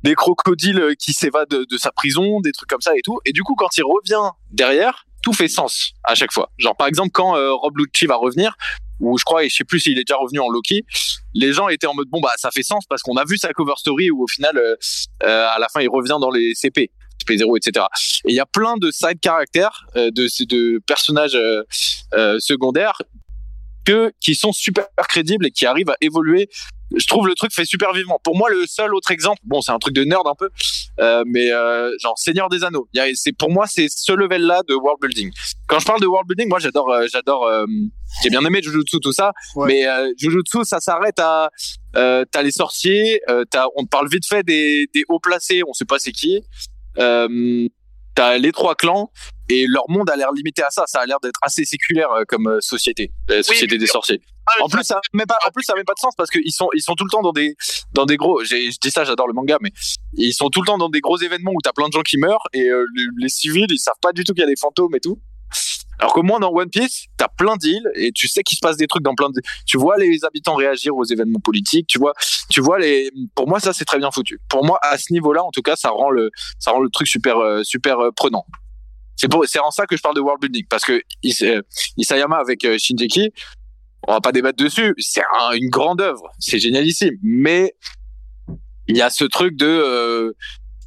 des 0.02 0.14
crocodiles 0.14 0.94
qui 0.98 1.12
s'évadent 1.12 1.48
de, 1.48 1.66
de 1.68 1.78
sa 1.78 1.90
prison, 1.90 2.40
des 2.40 2.52
trucs 2.52 2.68
comme 2.68 2.82
ça 2.82 2.92
et 2.94 3.00
tout. 3.02 3.18
Et 3.24 3.32
du 3.32 3.42
coup, 3.42 3.54
quand 3.56 3.76
il 3.76 3.84
revient 3.84 4.30
derrière, 4.50 5.06
tout 5.24 5.32
fait 5.32 5.48
sens 5.48 5.94
à 6.04 6.14
chaque 6.14 6.32
fois. 6.32 6.50
Genre 6.58 6.76
par 6.76 6.86
exemple 6.86 7.10
quand 7.12 7.34
euh, 7.34 7.54
Rob 7.54 7.78
Lucci 7.78 8.06
va 8.06 8.16
revenir, 8.16 8.56
ou 9.00 9.18
je 9.18 9.24
crois, 9.24 9.44
et 9.44 9.48
je 9.48 9.56
sais 9.56 9.64
plus 9.64 9.80
s'il 9.80 9.98
est 9.98 10.04
déjà 10.04 10.16
revenu 10.16 10.40
en 10.40 10.48
Loki, 10.48 10.84
les 11.34 11.52
gens 11.52 11.68
étaient 11.68 11.86
en 11.86 11.94
mode 11.94 12.08
bon 12.08 12.20
bah 12.20 12.32
ça 12.36 12.50
fait 12.50 12.62
sens 12.62 12.84
parce 12.88 13.02
qu'on 13.02 13.16
a 13.16 13.24
vu 13.24 13.36
sa 13.36 13.52
cover 13.52 13.74
story 13.76 14.10
où 14.10 14.22
au 14.22 14.28
final 14.28 14.56
euh, 14.56 14.76
euh, 15.24 15.48
à 15.48 15.58
la 15.58 15.68
fin 15.68 15.80
il 15.80 15.88
revient 15.88 16.18
dans 16.20 16.30
les 16.30 16.54
CP. 16.54 16.90
CP0, 17.24 17.56
etc. 17.56 17.86
Et 18.26 18.32
il 18.32 18.34
y 18.34 18.40
a 18.40 18.46
plein 18.46 18.76
de 18.76 18.90
side 18.90 19.20
caractères, 19.20 19.86
euh, 19.96 20.10
de, 20.10 20.26
de 20.46 20.80
personnages 20.86 21.34
euh, 21.34 21.62
euh, 22.14 22.38
secondaires 22.38 23.00
que, 23.84 24.12
qui 24.20 24.34
sont 24.34 24.52
super 24.52 24.86
crédibles 25.08 25.46
et 25.46 25.50
qui 25.50 25.66
arrivent 25.66 25.90
à 25.90 25.96
évoluer. 26.00 26.48
Je 26.96 27.06
trouve 27.06 27.26
le 27.26 27.34
truc 27.34 27.52
fait 27.52 27.64
super 27.64 27.92
vivement. 27.92 28.20
Pour 28.22 28.36
moi, 28.36 28.50
le 28.50 28.66
seul 28.66 28.94
autre 28.94 29.10
exemple, 29.10 29.40
bon, 29.44 29.60
c'est 29.62 29.72
un 29.72 29.78
truc 29.78 29.94
de 29.94 30.04
nerd 30.04 30.26
un 30.28 30.34
peu, 30.38 30.48
euh, 31.00 31.24
mais 31.26 31.50
euh, 31.50 31.90
genre 32.00 32.16
Seigneur 32.18 32.48
des 32.48 32.62
Anneaux. 32.62 32.86
Il 32.92 32.98
y 32.98 33.00
a- 33.00 33.06
C'est 33.14 33.32
pour 33.32 33.50
moi, 33.50 33.66
c'est 33.66 33.88
ce 33.90 34.12
level-là 34.12 34.60
de 34.68 34.74
world 34.74 35.00
building. 35.00 35.32
Quand 35.66 35.80
je 35.80 35.86
parle 35.86 36.00
de 36.00 36.06
world 36.06 36.28
building, 36.28 36.48
moi, 36.48 36.58
j'adore, 36.60 36.90
euh, 36.92 37.06
j'adore. 37.10 37.46
euh, 37.46 37.64
j'ai 38.22 38.30
bien 38.30 38.44
aimé 38.44 38.60
Jujutsu 38.62 39.00
tout 39.00 39.12
ça, 39.12 39.32
Ouais. 39.56 39.66
mais 39.66 39.88
euh, 39.88 40.12
Jujutsu, 40.18 40.58
ça 40.64 40.78
s'arrête 40.78 41.18
à. 41.18 41.50
Euh, 41.96 42.24
t'as 42.30 42.42
les 42.42 42.52
sorciers, 42.52 43.20
euh, 43.28 43.44
t'as, 43.50 43.66
on 43.76 43.84
te 43.84 43.88
parle 43.88 44.08
vite 44.08 44.26
fait 44.28 44.42
des, 44.44 44.86
des 44.94 45.04
hauts 45.08 45.20
placés, 45.20 45.62
on 45.66 45.72
sait 45.72 45.84
pas 45.86 45.98
c'est 45.98 46.12
qui. 46.12 46.42
Euh, 46.98 47.66
t'as 48.14 48.38
les 48.38 48.52
trois 48.52 48.74
clans 48.74 49.10
et 49.48 49.66
leur 49.68 49.84
monde 49.88 50.08
a 50.08 50.16
l'air 50.16 50.32
limité 50.32 50.62
à 50.62 50.70
ça. 50.70 50.84
Ça 50.86 51.00
a 51.00 51.06
l'air 51.06 51.18
d'être 51.20 51.38
assez 51.42 51.64
séculaire 51.64 52.10
euh, 52.12 52.22
comme 52.26 52.46
euh, 52.48 52.60
société, 52.60 53.12
la 53.28 53.42
société 53.42 53.78
des 53.78 53.86
sorciers. 53.86 54.20
Ah, 54.46 54.64
En 54.64 54.68
plus, 54.68 54.84
ça 54.84 55.00
même 55.12 55.26
pas, 55.26 55.38
en 55.46 55.50
plus, 55.50 55.64
ça 55.64 55.72
a 55.72 55.76
même 55.76 55.84
pas 55.84 55.94
de 55.94 55.98
sens 55.98 56.14
parce 56.16 56.30
qu'ils 56.30 56.52
sont, 56.52 56.68
ils 56.74 56.82
sont 56.82 56.94
tout 56.94 57.04
le 57.04 57.10
temps 57.10 57.22
dans 57.22 57.32
des, 57.32 57.56
dans 57.92 58.06
des 58.06 58.16
gros. 58.16 58.42
Je 58.44 58.78
dis 58.78 58.90
ça, 58.90 59.04
j'adore 59.04 59.26
le 59.26 59.32
manga, 59.34 59.58
mais 59.60 59.70
ils 60.14 60.32
sont 60.32 60.48
tout 60.50 60.60
le 60.60 60.66
temps 60.66 60.78
dans 60.78 60.88
des 60.88 61.00
gros 61.00 61.18
événements 61.18 61.52
où 61.54 61.60
t'as 61.62 61.72
plein 61.72 61.88
de 61.88 61.92
gens 61.92 62.02
qui 62.02 62.18
meurent 62.18 62.46
et 62.52 62.68
euh, 62.68 62.84
les, 62.94 63.04
les 63.18 63.28
civils, 63.28 63.66
ils 63.68 63.78
savent 63.78 63.94
pas 64.00 64.12
du 64.12 64.24
tout 64.24 64.32
qu'il 64.32 64.42
y 64.42 64.46
a 64.46 64.48
des 64.48 64.56
fantômes 64.56 64.94
et 64.94 65.00
tout. 65.00 65.18
Alors 65.98 66.12
que 66.12 66.20
moi, 66.20 66.38
dans 66.40 66.50
One 66.52 66.68
Piece, 66.70 67.06
t'as 67.16 67.28
plein 67.28 67.56
d'îles 67.56 67.88
et 67.94 68.10
tu 68.12 68.26
sais 68.28 68.42
qu'il 68.42 68.56
se 68.56 68.60
passe 68.60 68.76
des 68.76 68.86
trucs 68.86 69.02
dans 69.02 69.14
plein 69.14 69.28
de. 69.30 69.40
Tu 69.66 69.78
vois 69.78 69.96
les 69.96 70.24
habitants 70.24 70.54
réagir 70.54 70.94
aux 70.96 71.04
événements 71.04 71.40
politiques. 71.40 71.86
Tu 71.86 71.98
vois, 71.98 72.12
tu 72.50 72.60
vois 72.60 72.78
les. 72.78 73.10
Pour 73.34 73.48
moi, 73.48 73.60
ça 73.60 73.72
c'est 73.72 73.84
très 73.84 73.98
bien 73.98 74.10
foutu. 74.10 74.40
Pour 74.48 74.64
moi, 74.64 74.78
à 74.82 74.98
ce 74.98 75.12
niveau-là, 75.12 75.42
en 75.44 75.50
tout 75.50 75.62
cas, 75.62 75.76
ça 75.76 75.90
rend 75.90 76.10
le, 76.10 76.30
ça 76.58 76.72
rend 76.72 76.80
le 76.80 76.90
truc 76.90 77.06
super, 77.06 77.38
euh, 77.38 77.62
super 77.62 77.98
euh, 78.00 78.10
prenant. 78.14 78.44
C'est 79.16 79.28
pour, 79.28 79.44
c'est 79.46 79.60
en 79.60 79.70
ça 79.70 79.86
que 79.86 79.96
je 79.96 80.02
parle 80.02 80.16
de 80.16 80.20
world 80.20 80.40
building 80.40 80.64
parce 80.68 80.84
que 80.84 81.00
euh, 81.42 81.62
Isayama 81.96 82.36
avec 82.36 82.66
Shinjeki, 82.78 83.30
on 84.08 84.12
va 84.12 84.20
pas 84.20 84.32
débattre 84.32 84.62
dessus. 84.62 84.94
C'est 84.98 85.22
un- 85.40 85.52
une 85.52 85.68
grande 85.70 86.00
œuvre, 86.00 86.32
c'est 86.40 86.58
génialissime. 86.58 87.14
Mais 87.22 87.74
il 88.88 88.96
y 88.96 89.02
a 89.02 89.10
ce 89.10 89.24
truc 89.24 89.56
de 89.56 89.66
euh, 89.66 90.32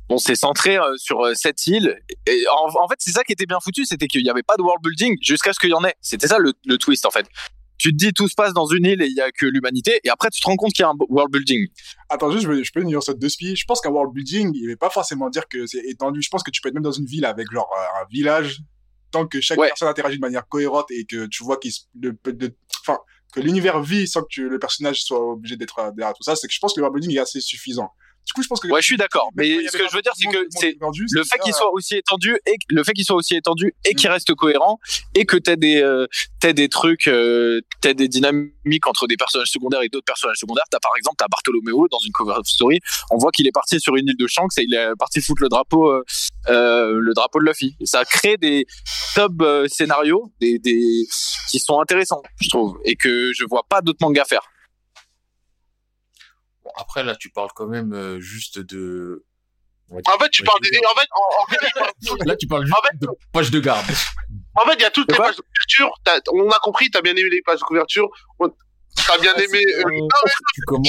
bon, 0.09 0.17
c'est 0.17 0.35
centré 0.35 0.77
euh, 0.77 0.95
sur 0.97 1.21
euh, 1.25 1.33
cette 1.35 1.65
île. 1.67 1.99
Et 2.25 2.43
en, 2.51 2.83
en 2.83 2.87
fait, 2.87 2.95
c'est 2.99 3.11
ça 3.11 3.23
qui 3.23 3.33
était 3.33 3.45
bien 3.45 3.59
foutu, 3.59 3.85
c'était 3.85 4.07
qu'il 4.07 4.25
y 4.25 4.29
avait 4.29 4.43
pas 4.43 4.55
de 4.57 4.61
world 4.61 4.81
building 4.83 5.17
jusqu'à 5.21 5.53
ce 5.53 5.59
qu'il 5.59 5.69
y 5.69 5.73
en 5.73 5.83
ait. 5.83 5.95
C'était 6.01 6.27
ça 6.27 6.37
le, 6.39 6.53
le 6.65 6.77
twist 6.77 7.05
en 7.05 7.11
fait. 7.11 7.27
Tu 7.79 7.91
te 7.91 7.95
dis 7.95 8.11
tout 8.11 8.27
se 8.27 8.33
passe 8.33 8.53
dans 8.53 8.65
une 8.65 8.85
île 8.87 9.03
et 9.03 9.05
il 9.07 9.13
y 9.15 9.21
a 9.21 9.29
que 9.31 9.45
l'humanité, 9.45 9.99
et 10.03 10.09
après 10.09 10.29
tu 10.31 10.41
te 10.41 10.47
rends 10.47 10.55
compte 10.55 10.73
qu'il 10.73 10.81
y 10.81 10.85
a 10.85 10.89
un 10.89 10.95
world 11.09 11.31
building. 11.31 11.67
Attends, 12.09 12.31
juste, 12.31 12.45
je, 12.45 12.51
vais- 12.51 12.63
je 12.63 12.71
peux 12.73 12.81
nuancer 12.81 13.13
de 13.13 13.19
deux 13.19 13.29
spies. 13.29 13.55
Je 13.55 13.65
pense 13.65 13.81
qu'un 13.81 13.91
world 13.91 14.11
building, 14.13 14.51
il 14.55 14.63
ne 14.65 14.69
veut 14.71 14.77
pas 14.77 14.89
forcément 14.89 15.29
dire 15.29 15.47
que 15.47 15.67
c'est 15.67 15.83
étendu. 15.85 16.21
Je 16.23 16.29
pense 16.29 16.41
que 16.41 16.49
tu 16.49 16.59
peux 16.61 16.69
être 16.69 16.73
même 16.75 16.81
dans 16.83 16.91
une 16.91 17.05
ville 17.05 17.25
avec 17.25 17.45
genre 17.51 17.69
euh, 17.77 18.01
un 18.01 18.07
village, 18.09 18.61
tant 19.11 19.27
que 19.27 19.39
chaque 19.41 19.59
Ouais. 19.59 19.67
personne 19.67 19.87
interagit 19.89 20.15
de 20.17 20.21
manière 20.21 20.47
cohérente 20.47 20.89
et 20.89 21.05
que 21.05 21.27
tu 21.27 21.43
vois 21.43 21.57
qu'il 21.57 21.71
se- 21.71 21.81
le- 22.01 22.17
de- 22.33 22.55
enfin, 22.81 22.97
que 23.31 23.41
l'univers 23.41 23.79
vit 23.83 24.07
sans 24.07 24.21
que 24.21 24.27
tu- 24.29 24.49
le 24.49 24.57
personnage 24.57 25.03
soit 25.03 25.33
obligé 25.33 25.55
d'être 25.55 25.91
derrière 25.95 26.15
tout 26.15 26.23
ça, 26.23 26.35
c'est 26.35 26.47
que 26.47 26.53
je 26.53 26.59
pense 26.59 26.73
que 26.73 26.79
le 26.79 26.85
world 26.85 26.99
building 26.99 27.15
est 27.17 27.21
assez 27.21 27.41
suffisant. 27.41 27.91
Du 28.27 28.33
coup, 28.33 28.43
je 28.43 28.47
pense 28.47 28.59
que 28.59 28.67
Ouais, 28.67 28.81
je 28.81 28.85
suis 28.85 28.97
d'accord. 28.97 29.29
Mais 29.35 29.65
ce 29.67 29.77
que 29.77 29.87
je 29.89 29.95
veux 29.95 30.01
dire, 30.01 30.11
c'est 30.15 30.27
que 30.29 30.45
c'est 30.51 30.77
le 30.79 31.23
fait 31.23 31.39
qu'il 31.39 31.53
soit 31.53 31.71
aussi 31.71 31.95
étendu 31.95 32.37
et 32.45 32.55
le 32.69 32.83
fait 32.83 32.91
qu'il 32.93 33.05
soit 33.05 33.15
aussi 33.15 33.35
étendu 33.35 33.73
et 33.85 33.93
Mm. 33.93 33.95
qu'il 33.95 34.09
reste 34.09 34.33
cohérent 34.35 34.79
et 35.15 35.25
que 35.25 35.37
t'aies 35.37 35.55
des 35.55 35.81
euh, 35.81 36.05
t'aies 36.41 36.53
des 36.53 36.67
trucs 36.69 37.07
euh, 37.07 37.61
t'aies 37.81 37.93
des 37.93 38.07
dynamiques 38.09 38.85
entre 38.85 39.07
des 39.07 39.15
personnages 39.15 39.47
secondaires 39.49 39.81
et 39.81 39.89
d'autres 39.89 40.05
personnages 40.05 40.37
secondaires. 40.37 40.65
T'as 40.69 40.79
par 40.79 40.91
exemple 40.97 41.15
t'as 41.17 41.27
Bartolomeo 41.29 41.87
dans 41.89 41.99
une 41.99 42.11
cover 42.11 42.35
story. 42.43 42.79
On 43.11 43.17
voit 43.17 43.31
qu'il 43.31 43.47
est 43.47 43.51
parti 43.51 43.79
sur 43.79 43.95
une 43.95 44.07
île 44.09 44.17
de 44.17 44.27
Shanks 44.27 44.51
et 44.57 44.63
il 44.67 44.75
est 44.75 44.89
parti 44.99 45.21
foutre 45.21 45.41
le 45.41 45.49
drapeau 45.49 45.89
euh, 45.89 46.03
le 46.99 47.13
drapeau 47.13 47.39
de 47.39 47.45
Luffy. 47.45 47.75
Ça 47.85 48.03
crée 48.03 48.35
des 48.37 48.65
top 49.15 49.33
scénarios 49.67 50.31
des, 50.41 50.59
des 50.59 51.05
qui 51.49 51.59
sont 51.59 51.79
intéressants 51.79 52.21
je 52.41 52.49
trouve 52.49 52.77
et 52.83 52.95
que 52.95 53.31
je 53.33 53.45
vois 53.45 53.63
pas 53.69 53.81
d'autres 53.81 53.99
mangas 54.01 54.25
faire 54.25 54.41
après, 56.77 57.03
là, 57.03 57.15
tu 57.15 57.29
parles 57.29 57.49
quand 57.55 57.67
même 57.67 57.93
euh, 57.93 58.19
juste 58.19 58.59
de. 58.59 59.23
dire- 59.89 60.01
En 60.15 60.19
fait, 60.19 60.29
tu 60.29 60.43
parles 60.43 60.59
des. 60.61 60.69
En 60.77 60.99
fait, 60.99 61.07
en, 61.11 61.43
en 61.43 61.45
fait, 61.47 62.25
Là, 62.25 62.35
tu 62.35 62.47
parles 62.47 62.65
juste 62.65 62.77
En 62.77 62.81
fait, 62.83 62.97
de 62.99 63.07
poche 63.31 63.51
de 63.51 63.59
garde. 63.59 63.85
En 64.55 64.65
fait, 64.65 64.73
il 64.75 64.81
y 64.81 64.85
a 64.85 64.91
toutes 64.91 65.09
les 65.11 65.17
pages 65.17 65.35
de 65.37 65.41
couverture. 65.41 65.91
On 66.33 66.49
a 66.49 66.59
compris, 66.59 66.89
t'as 66.89 67.01
bien 67.01 67.15
aimé 67.15 67.29
les 67.29 67.41
pages 67.41 67.59
de 67.59 67.63
couverture. 67.63 68.09
On- 68.39 68.49
T'as 69.07 69.17
bien 69.19 69.33
aimé. 69.35 69.59
euh, 69.77 69.83
tu 70.55 70.61
commences, 70.65 70.87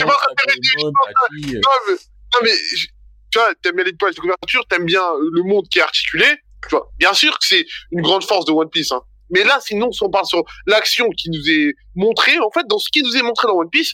qui, 1.43 1.57
euh, 1.57 1.61
Non, 1.63 1.71
mais, 1.87 1.93
non, 1.93 2.41
mais 2.43 2.53
je- 2.77 2.87
tu 3.31 3.39
vois, 3.39 3.55
t'aimes 3.63 3.77
bien 3.77 3.85
les 3.85 3.93
pages 3.93 4.15
de 4.15 4.21
couverture, 4.21 4.67
t'aimes 4.67 4.87
bien 4.87 5.03
le 5.33 5.43
monde 5.43 5.69
qui 5.69 5.79
est 5.79 5.83
articulé. 5.83 6.25
Tu 6.63 6.71
vois, 6.71 6.91
bien 6.99 7.13
sûr 7.13 7.39
que 7.39 7.45
c'est 7.47 7.67
une 7.93 8.01
grande 8.01 8.25
force 8.25 8.47
de 8.47 8.53
One 8.53 8.71
Piece. 8.71 8.91
Hein. 8.93 9.03
Mais 9.31 9.45
là, 9.45 9.61
sinon, 9.61 9.93
si 9.93 10.03
on 10.03 10.11
parle 10.11 10.25
sur 10.25 10.43
l'action 10.67 11.11
qui 11.11 11.29
nous 11.31 11.49
est 11.51 11.75
montrée, 11.95 12.39
en 12.39 12.51
fait, 12.51 12.67
dans 12.67 12.79
ce 12.79 12.89
qui 12.91 13.03
nous 13.03 13.15
est 13.15 13.23
montré 13.23 13.47
dans 13.47 13.55
One 13.59 13.69
Piece, 13.71 13.93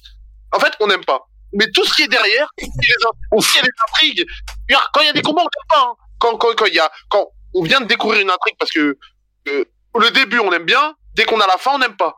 en 0.52 0.60
fait, 0.60 0.72
on 0.80 0.86
n'aime 0.86 1.04
pas. 1.04 1.28
Mais 1.54 1.66
tout 1.72 1.84
ce 1.86 1.94
qui 1.94 2.02
est 2.02 2.08
derrière, 2.08 2.48
il 2.58 2.64
y 2.64 2.66
a 2.66 2.70
les, 2.70 3.38
il 3.38 3.56
y 3.56 3.58
a 3.58 3.62
les 3.62 3.68
intrigues. 3.88 4.26
Quand 4.92 5.00
il 5.00 5.06
y 5.06 5.10
a 5.10 5.12
des 5.12 5.22
combats, 5.22 5.42
on 5.42 5.44
n'aime 5.44 5.68
pas. 5.68 5.82
hein. 5.88 5.94
Quand, 6.18 6.36
quand, 6.36 6.54
quand 6.56 6.66
il 6.66 6.74
y 6.74 6.78
a, 6.80 6.90
quand 7.08 7.26
on 7.54 7.62
vient 7.62 7.80
de 7.80 7.86
découvrir 7.86 8.20
une 8.20 8.30
intrigue, 8.30 8.56
parce 8.58 8.70
que 8.70 8.96
euh, 9.48 9.64
le 9.98 10.10
début, 10.10 10.38
on 10.40 10.52
aime 10.52 10.64
bien. 10.64 10.94
Dès 11.14 11.24
qu'on 11.24 11.38
a 11.40 11.46
la 11.46 11.58
fin, 11.58 11.72
on 11.74 11.78
n'aime 11.78 11.96
pas. 11.96 12.16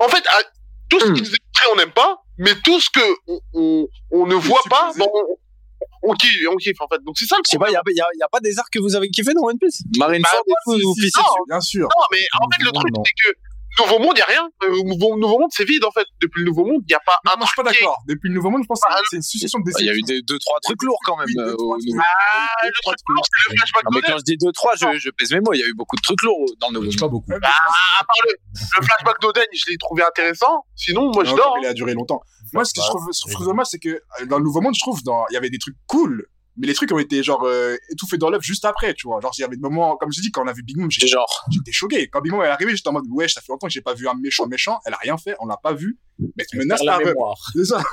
En 0.00 0.08
fait, 0.08 0.24
à- 0.26 0.42
tout 0.90 1.00
ce 1.00 1.06
qui 1.12 1.20
nous 1.22 1.28
est 1.28 1.42
montré, 1.46 1.66
on 1.72 1.76
n'aime 1.76 1.92
pas. 1.92 2.22
Mais 2.38 2.54
tout 2.62 2.80
ce 2.80 2.88
que 2.90 3.00
on, 3.26 3.40
on, 3.54 3.88
on 4.10 4.26
ne 4.26 4.34
voit 4.34 4.62
pas, 4.70 4.92
bon, 4.96 5.10
on, 5.12 6.10
on 6.10 6.14
kiffe, 6.14 6.32
on 6.50 6.56
kiffe 6.56 6.80
en 6.80 6.86
fait. 6.88 7.02
Donc 7.04 7.16
c'est 7.18 7.26
ça 7.26 7.36
le 7.36 7.42
Je 7.44 7.50
sais 7.50 7.58
pas, 7.58 7.68
il 7.68 7.72
y 7.72 7.76
a, 7.76 7.80
a, 7.80 8.08
y 8.18 8.22
a 8.22 8.28
pas 8.28 8.40
des 8.40 8.58
arcs 8.58 8.72
que 8.72 8.78
vous 8.78 8.94
avez 8.94 9.08
kiffé 9.10 9.32
dans 9.34 9.42
One 9.42 9.58
Piece? 9.58 9.82
Marineford 9.98 10.42
tout, 10.44 10.52
vous 10.66 10.78
non. 10.78 11.44
Bien 11.48 11.60
sûr. 11.60 11.82
Non, 11.82 12.04
mais 12.12 12.18
en 12.40 12.48
fait, 12.50 12.62
le 12.64 12.70
truc, 12.72 12.94
c'est 13.04 13.12
que 13.32 13.36
Nouveau 13.78 13.98
Monde, 13.98 14.12
il 14.16 14.18
n'y 14.18 14.22
a 14.22 14.26
rien. 14.26 14.48
Euh, 14.64 14.82
nouveau, 14.84 15.16
nouveau 15.16 15.38
Monde, 15.38 15.50
c'est 15.52 15.64
vide, 15.64 15.84
en 15.84 15.90
fait. 15.92 16.06
Depuis 16.20 16.40
le 16.42 16.46
Nouveau 16.46 16.64
Monde, 16.64 16.82
il 16.82 16.90
n'y 16.90 16.94
a 16.94 17.00
pas 17.04 17.18
Non, 17.24 17.32
un 17.32 17.36
moi, 17.36 17.46
je 17.46 17.52
suis 17.52 17.56
pas 17.56 17.62
truc 17.62 17.76
qui 17.76 17.84
d'accord. 17.84 17.98
Depuis 18.08 18.28
le 18.28 18.34
Nouveau 18.34 18.50
Monde, 18.50 18.62
je 18.62 18.66
pense 18.66 18.80
que 18.80 18.92
c'est 19.10 19.16
une 19.16 19.22
succession 19.22 19.58
de 19.60 19.70
Il 19.78 19.86
y 19.86 19.90
a 19.90 19.94
eu 19.94 20.02
des, 20.02 20.22
deux, 20.22 20.38
trois 20.38 20.58
trucs 20.62 20.82
lourds 20.82 20.98
quand 21.04 21.16
même. 21.16 21.26
Oui, 21.28 21.34
deux, 21.36 21.52
euh, 21.52 21.56
trois. 21.56 21.76
Ah, 21.78 22.64
le 22.64 22.70
truc 22.82 22.98
lourd, 23.08 23.24
c'est 23.26 23.50
le 23.52 23.56
flashback 23.56 23.84
Non, 23.84 23.90
mais 23.92 24.00
d'Oden. 24.00 24.10
quand 24.12 24.18
je 24.18 24.24
dis 24.24 24.36
deux, 24.36 24.52
trois, 24.52 24.72
je, 24.74 24.98
je 24.98 25.10
pèse 25.10 25.32
mes 25.32 25.40
mots. 25.40 25.52
Il 25.52 25.60
y 25.60 25.62
a 25.62 25.66
eu 25.66 25.74
beaucoup 25.74 25.96
de 25.96 26.02
trucs 26.02 26.22
lourds 26.22 26.44
dans 26.60 26.68
le 26.68 26.74
nouveau. 26.74 26.86
je 26.86 26.90
dis 26.90 26.96
pas 26.96 27.08
beaucoup. 27.08 27.30
Bah, 27.30 27.36
à 27.38 28.04
part 28.04 28.16
le, 28.24 28.32
le 28.32 28.84
flashback 28.86 29.20
d'Oden, 29.20 29.46
je 29.52 29.70
l'ai 29.70 29.76
trouvé 29.78 30.02
intéressant. 30.02 30.64
Sinon, 30.74 31.10
moi, 31.12 31.24
je 31.24 31.30
Non, 31.30 31.36
dors. 31.36 31.56
Il 31.62 31.66
a 31.66 31.74
duré 31.74 31.94
longtemps. 31.94 32.20
Moi, 32.52 32.64
ce 32.64 32.72
que 32.74 32.80
je 32.80 32.86
trouve, 32.88 33.06
je 33.12 33.32
trouve 33.34 33.46
dommage, 33.46 33.66
c'est 33.70 33.78
que 33.78 33.90
euh, 33.90 34.26
dans 34.26 34.38
le 34.38 34.44
Nouveau 34.44 34.60
Monde, 34.60 34.74
je 34.74 34.80
trouve, 34.80 34.98
il 35.30 35.34
y 35.34 35.36
avait 35.36 35.50
des 35.50 35.58
trucs 35.58 35.76
cool, 35.86 36.26
mais 36.58 36.66
les 36.66 36.74
trucs 36.74 36.90
ont 36.92 36.98
été 36.98 37.22
genre 37.22 37.44
euh, 37.44 37.76
étouffés 37.88 38.18
dans 38.18 38.30
l'œuf 38.30 38.42
juste 38.42 38.64
après, 38.64 38.92
tu 38.92 39.06
vois. 39.06 39.20
Genre, 39.20 39.32
il 39.38 39.40
y 39.42 39.44
avait 39.44 39.56
des 39.56 39.62
moments, 39.62 39.96
comme 39.96 40.12
je 40.12 40.20
dis, 40.20 40.32
quand 40.32 40.44
on 40.44 40.48
a 40.48 40.52
vu 40.52 40.64
Big 40.64 40.76
Mom, 40.76 40.90
j'étais 40.90 41.06
genre. 41.06 41.44
j'étais 41.50 41.70
choqué. 41.70 42.08
Quand 42.08 42.20
Big 42.20 42.32
Mom 42.32 42.42
est 42.42 42.48
arrivé, 42.48 42.74
j'étais 42.74 42.88
en 42.88 42.92
mode, 42.92 43.04
ouais, 43.10 43.28
ça 43.28 43.40
fait 43.40 43.52
longtemps 43.52 43.68
que 43.68 43.72
j'ai 43.72 43.80
pas 43.80 43.94
vu 43.94 44.08
un 44.08 44.14
méchant 44.14 44.46
méchant. 44.46 44.80
Elle 44.84 44.94
a 44.94 44.98
rien 44.98 45.16
fait, 45.16 45.36
on 45.38 45.46
l'a 45.46 45.56
pas 45.56 45.72
vu. 45.72 45.98
Mais 46.18 46.44
tu 46.50 46.58
menaces 46.58 46.82
la 46.82 46.98
ta 46.98 47.04
rep. 47.04 47.16
C'est 47.54 47.64
ça. 47.64 47.82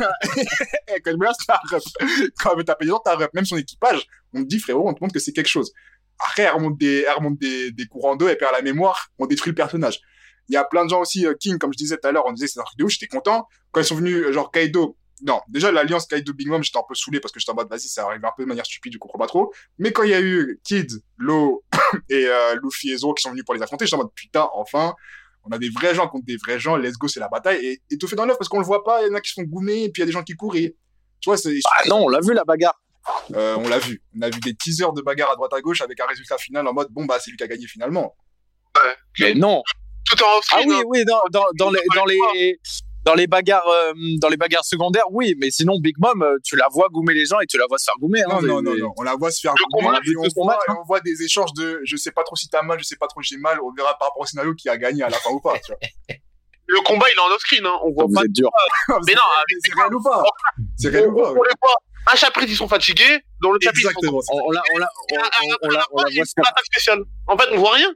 Eh, 0.87 0.99
quand 1.01 1.11
tu 1.11 1.17
menaces 1.17 1.37
ta 1.45 1.61
rep. 1.71 1.81
Quand 2.39 2.63
taper 2.63 2.85
les 2.85 2.91
gens, 2.91 2.99
ta 2.99 3.15
rep. 3.15 3.31
Même 3.35 3.45
son 3.45 3.57
équipage, 3.57 4.07
on 4.33 4.41
te 4.41 4.47
dit, 4.47 4.59
frérot, 4.59 4.89
on 4.89 4.93
te 4.93 5.03
montre 5.03 5.13
que 5.13 5.19
c'est 5.19 5.33
quelque 5.33 5.47
chose. 5.47 5.71
Après, 6.19 6.43
elle 6.43 6.53
remonte 6.53 6.77
des, 6.77 7.05
elle 7.07 7.15
remonte 7.15 7.37
des, 7.37 7.71
des 7.71 7.85
courants 7.85 8.15
d'eau, 8.15 8.27
elle 8.27 8.37
perd 8.37 8.53
la 8.53 8.61
mémoire, 8.61 9.09
on 9.19 9.27
détruit 9.27 9.51
le 9.51 9.55
personnage. 9.55 9.99
Il 10.47 10.53
y 10.53 10.57
a 10.57 10.63
plein 10.63 10.85
de 10.85 10.89
gens 10.89 11.01
aussi, 11.01 11.25
euh, 11.25 11.33
King, 11.33 11.57
comme 11.57 11.73
je 11.73 11.77
disais 11.77 11.97
tout 11.97 12.07
à 12.07 12.11
l'heure, 12.11 12.23
on 12.25 12.31
disait 12.31 12.47
c'est 12.47 12.59
un 12.59 12.63
truc 12.63 12.79
de 12.79 12.83
ouf, 12.85 12.91
j'étais 12.91 13.07
content. 13.07 13.47
Quand 13.71 13.81
ils 13.81 13.85
sont 13.85 13.95
venus, 13.95 14.25
euh, 14.25 14.31
genre 14.31 14.51
Kaido, 14.51 14.97
non, 15.21 15.41
déjà 15.47 15.71
l'alliance 15.71 16.05
Kaido 16.07 16.33
Big 16.33 16.47
Mom, 16.47 16.63
j'étais 16.63 16.77
un 16.77 16.83
peu 16.87 16.95
saoulé 16.95 17.19
parce 17.19 17.31
que 17.31 17.39
j'étais 17.39 17.51
en 17.51 17.55
mode, 17.55 17.69
vas-y, 17.69 17.87
ça 17.87 18.05
arrive 18.05 18.23
un 18.25 18.31
peu 18.35 18.43
de 18.43 18.47
manière 18.47 18.65
stupide, 18.65 18.93
je 18.93 18.97
comprends 18.97 19.17
pas 19.19 19.27
trop. 19.27 19.53
Mais 19.79 19.91
quand 19.91 20.03
il 20.03 20.09
y 20.09 20.13
a 20.13 20.21
eu 20.21 20.59
Kid, 20.63 20.91
Lo 21.17 21.63
et 22.09 22.25
euh, 22.27 22.55
Luffy 22.61 22.91
et 22.91 22.97
Zoro 22.97 23.13
qui 23.13 23.23
sont 23.23 23.31
venus 23.31 23.45
pour 23.45 23.53
les 23.55 23.61
affronter, 23.61 23.85
j'étais 23.85 23.95
en 23.95 23.99
mode, 23.99 24.13
putain, 24.13 24.49
enfin, 24.53 24.93
on 25.43 25.51
a 25.51 25.57
des 25.57 25.69
vrais 25.69 25.95
gens 25.95 26.07
contre 26.07 26.25
des 26.25 26.37
vrais 26.37 26.59
gens, 26.59 26.75
let's 26.75 26.97
go, 26.97 27.07
c'est 27.07 27.19
la 27.19 27.29
bataille. 27.29 27.65
Et 27.65 27.81
étouffé 27.91 28.15
dans 28.15 28.25
l'œuf 28.25 28.37
parce 28.37 28.49
qu'on 28.49 28.59
le 28.59 28.65
voit 28.65 28.83
pas, 28.83 29.03
il 29.03 29.09
y 29.09 29.11
en 29.11 29.15
a 29.15 29.21
qui 29.21 29.29
se 29.29 29.35
font 29.35 29.47
goumer, 29.47 29.83
et 29.85 29.89
puis 29.89 30.01
il 30.01 30.03
y 30.03 30.03
a 30.03 30.07
des 30.07 30.11
gens 30.11 30.23
qui 30.23 30.33
courent 30.33 30.55
et, 30.55 30.75
tu 31.21 31.29
vois, 31.29 31.37
c'est, 31.37 31.57
Ah 31.79 31.87
non, 31.87 32.05
on 32.05 32.09
l'a 32.09 32.19
vu 32.19 32.33
la 32.33 32.43
bagarre. 32.43 32.79
euh, 33.35 33.55
on 33.57 33.67
l'a 33.69 33.79
vu. 33.79 34.01
On 34.17 34.21
a 34.21 34.29
vu 34.29 34.39
des 34.39 34.55
teasers 34.55 34.91
de 34.93 35.01
bagarre 35.01 35.31
à 35.31 35.35
droite 35.35 35.53
à 35.53 35.61
gauche 35.61 35.81
avec 35.81 35.99
un 35.99 36.05
résultat 36.07 36.37
final 36.37 36.67
en 36.67 36.73
mode, 36.73 36.87
bon, 36.91 37.05
bah, 37.05 37.17
c'est 37.19 37.31
lui 37.31 37.37
qui 37.37 37.43
a 37.43 37.47
gagné 37.47 37.67
finalement. 37.67 38.15
Mais 39.19 39.33
non. 39.33 39.63
Tout 40.07 40.21
en 40.23 40.39
Ah 40.53 40.59
oui, 40.67 40.73
hein. 40.73 40.83
oui, 40.87 41.05
dans, 41.05 41.21
dans, 41.31 41.45
dans 41.57 41.71
les, 41.71 41.81
dans 41.95 42.05
les, 42.05 42.59
dans 43.05 43.13
les 43.13 43.27
bagarres, 43.27 43.67
euh, 43.67 43.93
dans 44.19 44.29
les 44.29 44.37
bagarres 44.37 44.65
secondaires, 44.65 45.05
oui, 45.11 45.35
mais 45.37 45.51
sinon 45.51 45.79
Big 45.79 45.95
Mom, 45.99 46.23
euh, 46.23 46.37
tu 46.43 46.55
la 46.55 46.65
vois 46.71 46.87
goumer 46.91 47.13
les 47.13 47.25
gens 47.25 47.39
et 47.39 47.45
tu 47.45 47.57
la 47.57 47.65
vois 47.69 47.77
se 47.77 47.85
faire 47.85 47.95
goumer. 47.99 48.21
Hein, 48.23 48.27
Non, 48.29 48.41
non, 48.41 48.61
non, 48.61 48.75
non. 48.75 48.93
On 48.97 49.03
la 49.03 49.15
voit 49.15 49.31
se 49.31 49.41
faire 49.41 49.53
Le 49.53 49.63
goumer, 49.71 49.87
combat, 49.87 49.99
et 50.03 50.17
on, 50.17 50.27
voit, 50.43 50.53
match, 50.53 50.59
et 50.67 50.71
on 50.71 50.83
voit 50.85 50.99
des 51.01 51.21
échanges 51.23 51.53
de 51.53 51.81
je 51.83 51.95
sais 51.95 52.11
pas 52.11 52.23
trop 52.23 52.35
si 52.35 52.49
t'as 52.49 52.63
mal, 52.63 52.79
je 52.79 52.83
sais 52.83 52.95
pas 52.95 53.07
trop 53.07 53.21
si 53.21 53.35
j'ai 53.35 53.39
mal. 53.39 53.59
On 53.61 53.71
verra 53.73 53.97
par 53.97 54.07
rapport 54.09 54.21
au 54.23 54.25
scénario 54.25 54.53
qui 54.55 54.69
a 54.69 54.77
gagné 54.77 55.03
à 55.03 55.09
la 55.09 55.17
fin 55.17 55.29
ou 55.29 55.39
pas. 55.39 55.53
Tu 55.59 55.71
vois. 55.71 55.77
Le 56.67 56.81
combat, 56.83 57.05
il 57.11 57.15
est 57.15 57.21
en 57.21 57.35
off-screen. 57.35 57.63
Hein. 57.65 57.77
On 57.83 57.91
voit 57.93 58.05
Vous 58.05 58.13
pas. 58.13 58.23
êtes 58.23 58.31
dur. 58.31 58.49
Mais 59.07 59.13
non, 59.13 59.21
c'est 59.63 59.73
réel 59.75 59.93
ou 59.93 60.01
pas 60.01 60.23
C'est 60.77 60.89
réel 60.89 61.07
ou 61.09 61.15
pas 61.15 61.29
on 61.29 61.43
les 61.43 61.51
voit. 61.61 61.75
Un 62.11 62.15
chapitre, 62.15 62.45
ils 62.47 62.55
sont 62.55 62.67
fatigués. 62.67 63.19
Dans 63.41 63.51
le 63.51 63.59
chapitre, 63.61 63.81
ils 63.81 63.83
sont 63.83 64.17
Exactement. 64.17 64.21
On, 64.31 64.47
on 64.47 64.51
la, 64.51 64.61
on 64.73 64.77
la, 64.79 64.89
on, 65.11 65.15
on, 65.15 65.55
on 65.61 65.69
la, 65.69 65.85
on 65.91 66.01
la 66.01 66.09
voit 66.15 66.25
spéciale. 66.63 66.99
En 67.27 67.37
fait, 67.37 67.49
on 67.51 67.57
voit 67.57 67.73
rien. 67.73 67.91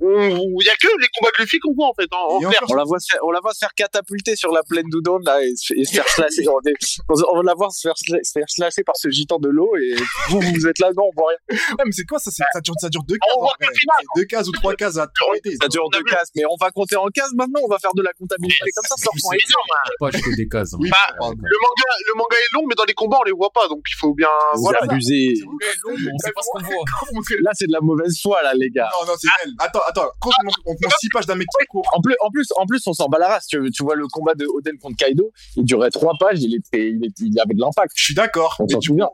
Il 0.00 0.64
y 0.66 0.70
a 0.70 0.76
que 0.76 0.88
les 1.00 1.08
combats 1.16 1.30
de 1.36 1.42
Luffy 1.42 1.58
qu'on 1.58 1.74
voit, 1.74 1.88
en 1.88 1.94
fait. 1.94 2.08
En, 2.12 2.36
en 2.36 2.38
clair. 2.38 2.50
encore, 2.62 2.70
on 2.70 2.74
la 2.74 2.84
voit 2.84 2.98
se 3.00 3.06
faire, 3.10 3.20
on 3.24 3.30
la 3.30 3.40
voit 3.40 3.52
se 3.52 3.58
faire 3.58 3.74
catapulter 3.74 4.36
sur 4.36 4.52
la 4.52 4.62
plaine 4.62 4.86
d'Udon 4.90 5.18
là 5.24 5.42
et, 5.42 5.54
se- 5.56 5.74
et 5.74 5.84
se 5.84 5.94
faire 5.94 6.08
slasher. 6.08 6.46
on, 6.48 6.60
est- 6.62 7.24
on 7.30 7.36
va 7.36 7.42
la 7.42 7.54
voir 7.54 7.72
se 7.72 7.88
faire, 7.88 7.94
sla- 7.94 8.22
se 8.22 8.32
faire 8.32 8.48
slasher 8.48 8.84
par 8.84 8.96
ce 8.96 9.10
gitan 9.10 9.38
de 9.38 9.48
l'eau 9.48 9.70
et 9.76 9.94
vous, 10.30 10.40
vous 10.40 10.66
êtes 10.66 10.78
là, 10.78 10.90
non, 10.96 11.04
on 11.10 11.14
voit 11.16 11.30
rien. 11.30 11.58
Ouais, 11.78 11.84
mais 11.84 11.92
c'est 11.92 12.04
quoi 12.04 12.18
ça, 12.18 12.30
ça, 12.30 12.60
dure, 12.60 12.74
ça 12.80 12.88
dure 12.88 13.02
deux 13.08 13.16
cases. 13.16 13.34
On 13.36 13.40
voit 13.40 13.50
en 13.52 13.66
final. 13.74 14.02
Deux 14.16 14.24
cases 14.24 14.48
ou 14.48 14.52
trois 14.52 14.74
cases 14.74 14.96
à 14.98 15.06
tout 15.06 15.24
arrêter. 15.30 15.56
Ça 15.60 15.68
dure 15.68 15.88
deux 15.90 16.02
cases, 16.04 16.30
mais 16.36 16.42
on 16.50 16.56
va 16.60 16.70
compter 16.70 16.96
en 16.96 17.06
cases 17.08 17.32
maintenant, 17.34 17.60
on 17.64 17.68
va 17.68 17.78
faire 17.78 17.94
de 17.94 18.02
la 18.02 18.12
comptabilité 18.12 18.70
comme 18.74 18.84
ça, 18.84 18.94
ça 18.96 19.10
reprend 19.12 19.30
c'est 19.38 19.98
pas 20.00 20.10
jusqu'au 20.10 20.34
des 20.36 20.48
cases. 20.48 20.74
hein. 20.74 20.78
Oui, 20.80 20.90
Bah. 20.90 20.96
Le 21.20 21.26
manga, 21.60 21.88
le 22.06 22.14
manga 22.16 22.36
est 22.36 22.54
long, 22.54 22.62
mais 22.68 22.74
dans 22.74 22.84
les 22.84 22.94
combats, 22.94 23.18
on 23.20 23.24
les 23.24 23.32
voit 23.32 23.50
pas. 23.50 23.66
Donc, 23.68 23.82
il 23.88 23.96
faut 23.98 24.14
bien. 24.14 24.28
Vous 24.54 24.62
Voilà. 24.62 24.80
abusez. 24.82 25.34
On 25.46 26.18
sait 26.18 26.32
pas 26.32 26.42
ce 26.42 26.48
qu'on 26.52 26.60
voit. 26.62 26.84
Là, 27.42 27.50
c'est 27.54 27.66
de 27.66 27.72
la 27.72 27.80
mauvaise 27.80 28.18
foi, 28.22 28.42
là, 28.42 28.52
les 28.54 28.70
gars. 28.70 28.88
Non, 29.00 29.06
non, 29.06 29.12
c'est 29.18 29.28
réel. 29.42 29.54
Attends, 29.58 29.80
attends. 29.88 30.08
Quand 30.20 30.30
on, 30.44 30.72
on 30.72 30.74
prend 30.76 30.90
six 31.00 31.08
pages 31.08 31.26
d'un 31.26 31.34
mec 31.34 31.46
qui 31.60 31.66
court, 31.66 31.84
En 31.94 32.00
plus, 32.00 32.14
en 32.20 32.30
plus, 32.30 32.46
en 32.56 32.66
plus, 32.66 32.86
on 32.86 32.92
s'en 32.92 33.08
bat 33.08 33.18
la 33.18 33.28
race. 33.28 33.46
Tu, 33.46 33.70
tu 33.70 33.82
vois 33.82 33.94
le 33.96 34.06
combat 34.08 34.34
de 34.34 34.46
Oden 34.46 34.78
contre 34.78 34.96
Kaido, 34.96 35.30
il 35.56 35.64
durait 35.64 35.90
trois 35.90 36.12
pages, 36.18 36.42
il 36.42 36.54
était, 36.54 36.90
il, 36.90 37.04
était, 37.04 37.24
il 37.24 37.40
avait 37.40 37.54
de 37.54 37.60
l'impact. 37.60 37.92
je 37.94 38.04
suis 38.04 38.14
d'accord. 38.14 38.56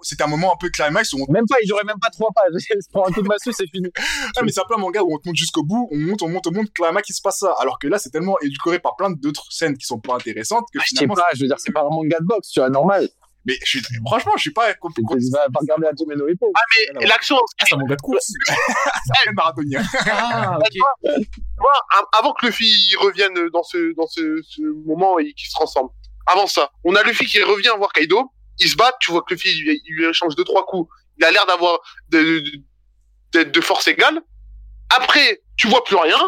C'était 0.03 0.25
un 0.25 0.27
moment 0.29 0.53
un 0.53 0.57
peu 0.59 0.69
climax 0.71 1.13
où 1.13 1.25
on 1.27 1.33
Même 1.33 1.47
pas, 1.49 1.57
il 1.63 1.67
durait 1.67 1.85
même 1.85 1.99
pas 2.01 2.11
trois 2.11 2.31
pages. 2.35 2.53
Il 2.75 2.83
se 2.83 2.89
prend 2.91 3.07
un 3.07 3.13
coup 3.13 3.23
de 3.23 3.29
massue, 3.29 3.53
c'est 3.53 3.69
fini. 3.69 3.89
Ah, 4.37 4.41
mais 4.43 4.53
c'est 4.53 4.61
un 4.61 4.65
peu 4.69 4.75
un 4.75 4.81
manga 4.81 5.03
où 5.03 5.15
on 5.15 5.19
te 5.19 5.29
monte 5.29 5.37
jusqu'au 5.37 5.63
bout, 5.63 5.89
on 5.91 5.97
monte, 5.97 6.23
on 6.23 6.29
monte, 6.29 6.47
on 6.47 6.53
monte, 6.53 6.73
climax, 6.73 7.09
il 7.09 7.15
se 7.15 7.23
passe 7.23 7.39
ça. 7.39 7.55
Alors 7.61 7.79
que 7.79 7.87
là, 7.89 7.99
c'est 7.99 8.11
tellement 8.11 8.37
édulcoré 8.41 8.79
par 8.79 8.97
plein 8.97 9.11
d'autres 9.11 9.47
scènes 9.51 9.77
qui 9.77 9.87
sont 9.87 9.99
pas 9.99 10.15
intéressantes 10.15 10.65
que 10.73 10.79
Ah, 10.81 10.85
Je 10.87 10.99
sais 10.99 11.07
pas, 11.07 11.27
je 11.35 11.43
veux 11.43 11.49
dire, 11.49 11.57
c'est 11.59 11.73
pas 11.73 11.83
un 11.83 11.91
manga 11.91 12.19
de 12.21 12.27
boxe, 12.27 12.51
tu 12.51 12.61
vois, 12.61 12.71
normal. 12.71 13.09
Mais 13.47 13.55
je 13.63 13.79
suis, 13.79 13.83
franchement, 14.07 14.33
je 14.37 14.41
suis 14.43 14.53
pas 14.53 14.73
compl- 14.73 14.95
Tu 14.97 15.31
vas 15.31 15.47
pas 15.53 15.61
regarder 15.61 15.87
à 15.87 15.91
Jimeno 15.97 16.27
Hippo. 16.29 16.51
Mais 16.99 17.07
l'action, 17.07 17.37
Ah, 17.61 17.65
c'est 17.69 17.75
un 17.75 17.79
manga 17.79 17.95
de 17.97 18.01
course. 18.01 18.33
complètement 19.07 19.33
marathonien. 19.43 19.83
Ah, 20.11 20.59
ok. 20.59 21.27
avant 22.19 22.33
que 22.33 22.47
Luffy 22.47 22.65
il 22.65 22.97
revienne 22.97 23.35
dans 23.53 23.63
ce, 23.63 23.95
dans 23.97 24.07
ce, 24.07 24.41
ce 24.49 24.63
moment 24.87 25.19
et 25.19 25.33
qu'il 25.35 25.47
se 25.47 25.53
transforme. 25.53 25.89
Avant 26.27 26.47
ça, 26.47 26.71
on 26.85 26.95
a 26.95 27.03
Luffy 27.03 27.27
qui 27.27 27.43
revient 27.43 27.73
voir 27.77 27.93
Kaido. 27.93 28.31
Ils 28.59 28.69
se 28.69 28.77
battent, 28.77 28.97
tu 29.01 29.11
vois 29.11 29.23
que 29.23 29.35
Luffy, 29.35 29.49
il, 29.51 29.63
lui- 29.65 29.83
il 29.85 29.95
lui 29.95 30.05
échange 30.07 30.35
deux, 30.37 30.45
trois 30.45 30.65
coups. 30.65 30.89
Il 31.19 31.25
a 31.25 31.31
l'air 31.31 31.45
d'avoir 31.47 31.79
de, 32.11 32.39
de, 32.41 32.51
d'être 33.33 33.53
de 33.53 33.61
force 33.61 33.89
égale. 33.89 34.21
Après, 34.97 35.43
tu 35.57 35.69
vois 35.69 35.85
plus 35.85 35.97
rien. 35.97 36.19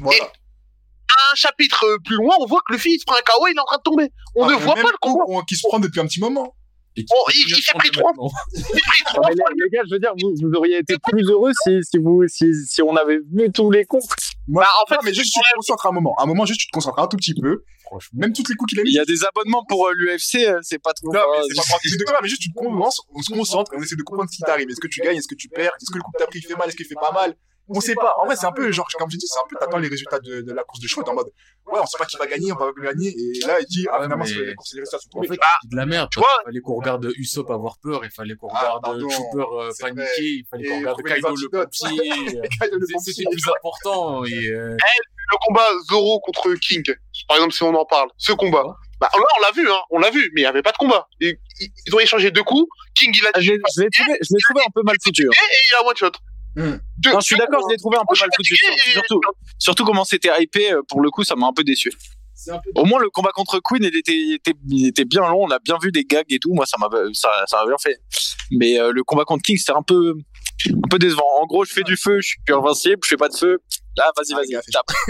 Voilà. 0.00 0.24
Un 0.24 1.34
chapitre 1.34 1.98
plus 2.04 2.16
loin, 2.16 2.34
on 2.40 2.46
voit 2.46 2.60
que 2.66 2.72
Luffy, 2.74 2.90
il 2.94 2.98
se 3.00 3.04
prend 3.06 3.16
un 3.16 3.22
KO, 3.24 3.46
il 3.48 3.56
est 3.56 3.60
en 3.60 3.64
train 3.64 3.78
de 3.78 3.82
tomber. 3.82 4.08
On 4.36 4.44
Ah, 4.46 4.50
ne 4.52 4.56
voit 4.56 4.74
pas 4.74 4.82
le 4.82 4.98
combat. 5.00 5.24
on- 5.28 5.42
Qui 5.42 5.56
se 5.56 5.66
prend 5.66 5.78
depuis 5.78 6.00
un 6.00 6.06
petit 6.06 6.20
moment. 6.20 6.54
Et 6.98 7.04
qui- 7.04 7.14
Oh, 7.16 7.24
il- 7.34 7.44
il 7.48 7.62
s'est 7.62 7.72
pris 7.78 7.90
trois- 7.90 8.12
les, 8.52 9.34
les 9.64 9.70
gars, 9.70 9.82
je 9.88 9.94
veux 9.94 9.98
dire, 10.00 10.12
vous, 10.20 10.32
vous 10.40 10.52
auriez 10.56 10.78
été 10.78 10.96
plus 11.10 11.28
heureux 11.30 11.52
si, 11.64 11.78
si 11.82 11.98
vous, 11.98 12.24
si, 12.28 12.52
si 12.66 12.82
on 12.82 12.94
avait 12.96 13.18
vu 13.32 13.50
tous 13.52 13.70
les 13.70 13.84
coups. 13.84 14.06
Moi, 14.46 14.62
Bah, 14.64 14.68
en 14.82 14.86
fait, 14.88 14.94
non, 14.96 15.00
mais 15.04 15.14
juste 15.14 15.32
tu 15.32 15.40
te 15.40 15.56
concentres 15.56 15.86
un 15.86 15.92
moment. 15.92 16.14
À 16.18 16.22
un 16.22 16.26
moment, 16.26 16.44
juste 16.46 16.60
tu 16.60 16.66
te 16.68 16.72
concentres 16.72 16.98
un 16.98 17.06
tout 17.06 17.16
petit 17.16 17.34
peu. 17.34 17.62
Franchement. 17.84 18.18
Même 18.20 18.32
toutes 18.34 18.48
les 18.50 18.54
coups 18.54 18.68
qu'il 18.70 18.80
a 18.80 18.82
mis. 18.82 18.90
Il 18.90 18.94
y 18.96 18.98
a 18.98 19.04
des 19.06 19.24
abonnements 19.24 19.64
pour 19.66 19.88
l'UFC, 19.96 20.46
c'est 20.62 20.78
pas 20.78 20.92
trop. 20.92 21.06
Non, 21.12 21.20
mais 21.32 21.38
euh, 21.38 21.42
c'est 21.48 21.56
pas 21.72 21.78
de 21.98 22.04
quoi, 22.04 22.18
mais 22.22 22.28
juste 22.28 22.42
tu 22.42 22.50
te 22.52 22.54
concentres, 22.58 23.06
on 23.14 23.22
se 23.22 23.32
concentre 23.32 23.72
et 23.72 23.76
on 23.78 23.82
essaie 23.82 23.96
de 23.96 24.02
comprendre 24.02 24.28
ce 24.30 24.36
qui 24.36 24.42
t'arrive. 24.42 24.68
Est-ce 24.68 24.80
que 24.80 24.88
tu 24.88 25.00
gagnes, 25.00 25.16
est-ce 25.16 25.28
que 25.28 25.34
tu 25.34 25.48
perds, 25.48 25.72
est-ce 25.80 25.90
que 25.90 25.96
le 25.96 26.02
coup 26.02 26.10
que 26.12 26.18
t'as 26.18 26.26
pris 26.26 26.40
il 26.40 26.46
fait 26.46 26.54
mal, 26.56 26.68
est-ce 26.68 26.76
qu'il 26.76 26.84
fait 26.86 26.94
pas 27.00 27.12
mal? 27.12 27.34
On 27.68 27.80
sait 27.80 27.94
pas. 27.94 28.14
En 28.18 28.26
vrai, 28.26 28.36
c'est 28.36 28.46
un 28.46 28.52
peu, 28.52 28.70
genre, 28.72 28.88
comme 28.98 29.10
je 29.10 29.16
dis, 29.16 29.26
c'est 29.26 29.38
un 29.38 29.46
peu, 29.48 29.56
t'attends 29.58 29.78
les 29.78 29.88
résultats 29.88 30.18
de, 30.20 30.40
de 30.40 30.52
la 30.52 30.62
course 30.64 30.80
de 30.80 30.86
t'es 30.88 31.08
en 31.10 31.14
mode, 31.14 31.26
ouais, 31.66 31.78
on 31.80 31.86
sait 31.86 31.98
pas 31.98 32.06
qui 32.06 32.16
va 32.16 32.26
gagner, 32.26 32.50
on 32.52 32.56
va 32.56 32.70
gagner, 32.82 33.08
et 33.08 33.46
là, 33.46 33.60
il 33.60 33.66
dit, 33.66 33.86
ah, 33.90 33.98
Ouais, 33.98 34.04
finalement, 34.04 34.24
mais- 34.24 34.30
c'est 34.30 34.40
les 34.76 34.80
résultats 34.80 34.98
sont 34.98 35.08
En 35.10 35.22
tombés. 35.22 35.28
fait, 35.28 35.40
c'est 35.62 35.68
de 35.70 35.76
la 35.76 35.86
merde. 35.86 36.08
tu 36.10 36.18
vois. 36.18 36.28
qu'il 36.38 36.44
fallait 36.46 36.60
qu'on 36.60 36.74
regarde 36.76 37.12
Usopp 37.16 37.50
avoir 37.50 37.76
peur, 37.82 38.04
il 38.04 38.10
fallait 38.10 38.34
qu'on 38.36 38.48
Ah, 38.52 38.78
regarde 38.82 39.00
Chopper 39.10 39.44
euh, 39.52 39.70
paniquer, 39.80 40.06
il 40.18 40.44
fallait 40.50 40.64
Et 40.64 40.68
qu'on 40.68 40.78
regarde 40.78 41.02
Kaido 41.02 41.34
le 41.34 41.48
pompier. 41.50 43.00
C'était 43.00 43.24
plus 43.30 43.42
important. 43.56 44.24
Et, 44.24 44.48
euh, 44.48 44.76
le 45.30 45.36
combat 45.46 45.68
Zoro 45.90 46.20
contre 46.20 46.54
King, 46.54 46.82
par 47.28 47.36
exemple, 47.36 47.52
si 47.52 47.62
on 47.62 47.74
en 47.74 47.84
parle, 47.84 48.08
ce 48.16 48.32
combat. 48.32 48.64
Bah, 49.00 49.08
là, 49.14 49.20
on 49.38 49.42
l'a 49.42 49.52
vu, 49.52 49.70
hein, 49.70 49.78
on 49.90 49.98
l'a 49.98 50.10
vu, 50.10 50.30
mais 50.34 50.40
il 50.40 50.44
n'y 50.44 50.46
avait 50.48 50.62
pas 50.62 50.72
de 50.72 50.76
combat. 50.78 51.06
Et, 51.20 51.38
ils 51.60 51.68
ils 51.86 51.94
ont 51.94 52.00
échangé 52.00 52.30
deux 52.30 52.42
coups. 52.42 52.66
King, 52.94 53.12
il 53.14 53.26
a 53.26 53.30
Ah, 53.34 53.38
dit, 53.38 53.46
Je 53.46 53.52
l'ai 53.52 53.58
je 53.76 53.82
l'ai 53.82 53.90
trouvé, 53.90 54.18
je 54.22 54.28
l'ai 54.34 54.40
trouvé 54.48 54.60
un 54.66 54.70
peu 54.74 54.82
mal 54.82 54.96
foutu. 55.04 55.26
hein. 55.28 55.30
et 55.36 55.56
il 55.70 55.84
a 55.84 55.88
one 55.88 55.96
shot. 55.96 56.10
Non, 56.58 57.20
je 57.20 57.24
suis 57.24 57.36
d'accord, 57.36 57.62
je 57.68 57.72
l'ai 57.72 57.78
trouvé 57.78 57.96
un 57.98 58.04
peu 58.08 58.18
mal 58.18 58.28
foutu. 58.36 58.56
Surtout, 58.92 59.20
surtout 59.58 59.84
comment 59.84 60.04
c'était 60.04 60.30
hypé, 60.40 60.72
euh, 60.72 60.82
pour 60.88 61.00
le 61.00 61.10
coup, 61.10 61.24
ça 61.24 61.36
m'a 61.36 61.46
un 61.46 61.52
peu 61.52 61.64
déçu. 61.64 61.90
C'est 62.34 62.52
un 62.52 62.58
peu 62.58 62.70
Au 62.76 62.84
moins, 62.84 63.00
le 63.00 63.10
combat 63.10 63.30
contre 63.32 63.60
Queen, 63.62 63.82
il 63.82 63.96
était, 63.96 64.12
il 64.16 64.34
était, 64.34 64.54
il 64.68 64.86
était 64.86 65.04
bien 65.04 65.22
long, 65.22 65.44
on 65.44 65.50
a 65.50 65.58
bien 65.58 65.76
vu 65.82 65.90
des 65.90 66.04
gags 66.04 66.24
et 66.30 66.38
tout. 66.38 66.52
Moi, 66.54 66.66
ça 66.66 66.76
m'a, 66.78 66.88
ça, 67.12 67.30
ça 67.46 67.58
m'a 67.58 67.66
bien 67.66 67.78
fait. 67.78 67.96
Mais 68.52 68.78
euh, 68.78 68.92
le 68.92 69.02
combat 69.02 69.24
contre 69.24 69.42
King, 69.42 69.56
c'était 69.56 69.72
un 69.76 69.82
peu, 69.82 70.14
un 70.70 70.88
peu 70.88 70.98
décevant. 70.98 71.26
En 71.40 71.46
gros, 71.46 71.64
je 71.64 71.72
fais 71.72 71.82
du 71.82 71.96
feu, 71.96 72.20
je 72.20 72.28
suis 72.28 72.38
invincible, 72.52 72.98
je 73.02 73.08
fais 73.08 73.16
pas 73.16 73.28
de 73.28 73.36
feu. 73.36 73.58
Là, 73.96 74.12
vas-y, 74.16 74.32
Ah, 74.32 74.36
vas-y, 74.36 74.52
fais 74.64 74.70
tape. 74.72 74.86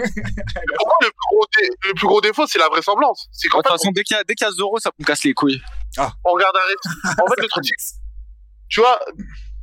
Pour 0.76 0.86
moi, 0.86 0.94
le 1.02 1.08
plus 1.08 1.28
gros, 1.30 1.46
dé- 1.60 1.68
le 1.88 1.94
plus 1.94 2.06
gros 2.06 2.20
défaut, 2.22 2.46
c'est 2.46 2.58
la 2.58 2.68
vraisemblance? 2.68 3.28
C'est 3.32 3.48
De 3.48 3.52
toute 3.52 3.68
façon, 3.68 3.90
dès 3.92 4.02
qu'il 4.02 4.16
y 4.16 4.44
a, 4.44 4.48
y 4.50 4.52
Zoro, 4.54 4.78
ça 4.78 4.90
me 4.98 5.04
casse 5.04 5.24
les 5.24 5.34
couilles. 5.34 5.60
on 5.98 6.32
regarde 6.32 6.56
un. 6.56 7.10
En 7.22 7.26
fait, 7.26 7.42
le 7.42 7.48
truc, 7.48 7.64
tu 8.70 8.80
vois, 8.80 8.98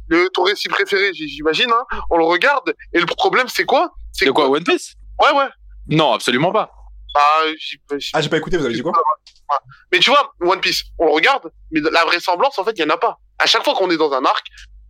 le, 0.08 0.30
ton 0.30 0.44
récit 0.44 0.68
préféré, 0.68 1.14
j'imagine, 1.14 1.72
hein, 1.72 1.98
on 2.10 2.18
le 2.18 2.26
regarde, 2.26 2.74
et 2.94 3.00
le 3.00 3.06
problème, 3.06 3.48
c'est 3.48 3.66
quoi? 3.66 3.94
C'est 4.12 4.28
quoi, 4.28 4.50
One 4.50 4.64
Piece? 4.64 4.96
Ouais, 5.22 5.32
ouais. 5.38 5.48
Non, 5.88 6.14
absolument 6.14 6.52
pas. 6.52 6.72
Bah, 7.14 7.22
Ah, 8.14 8.22
j'ai 8.22 8.30
pas 8.30 8.38
écouté, 8.38 8.58
vous 8.58 8.66
avez 8.66 8.74
dit 8.74 8.82
quoi? 8.82 8.92
Mais 9.92 10.00
tu 10.00 10.10
vois, 10.10 10.34
One 10.42 10.60
Piece, 10.60 10.84
on 11.00 11.06
le 11.06 11.12
regarde, 11.12 11.52
mais 11.72 11.80
la 11.80 12.04
vraisemblance, 12.06 12.58
en 12.60 12.64
fait, 12.64 12.74
il 12.78 12.82
y 12.82 12.84
en 12.84 12.90
a 12.90 12.98
pas. 12.98 13.20
À 13.40 13.46
chaque 13.46 13.64
fois 13.64 13.76
qu'on 13.76 13.90
est 13.90 13.98
dans 13.98 14.12
un 14.12 14.26
arc, 14.26 14.46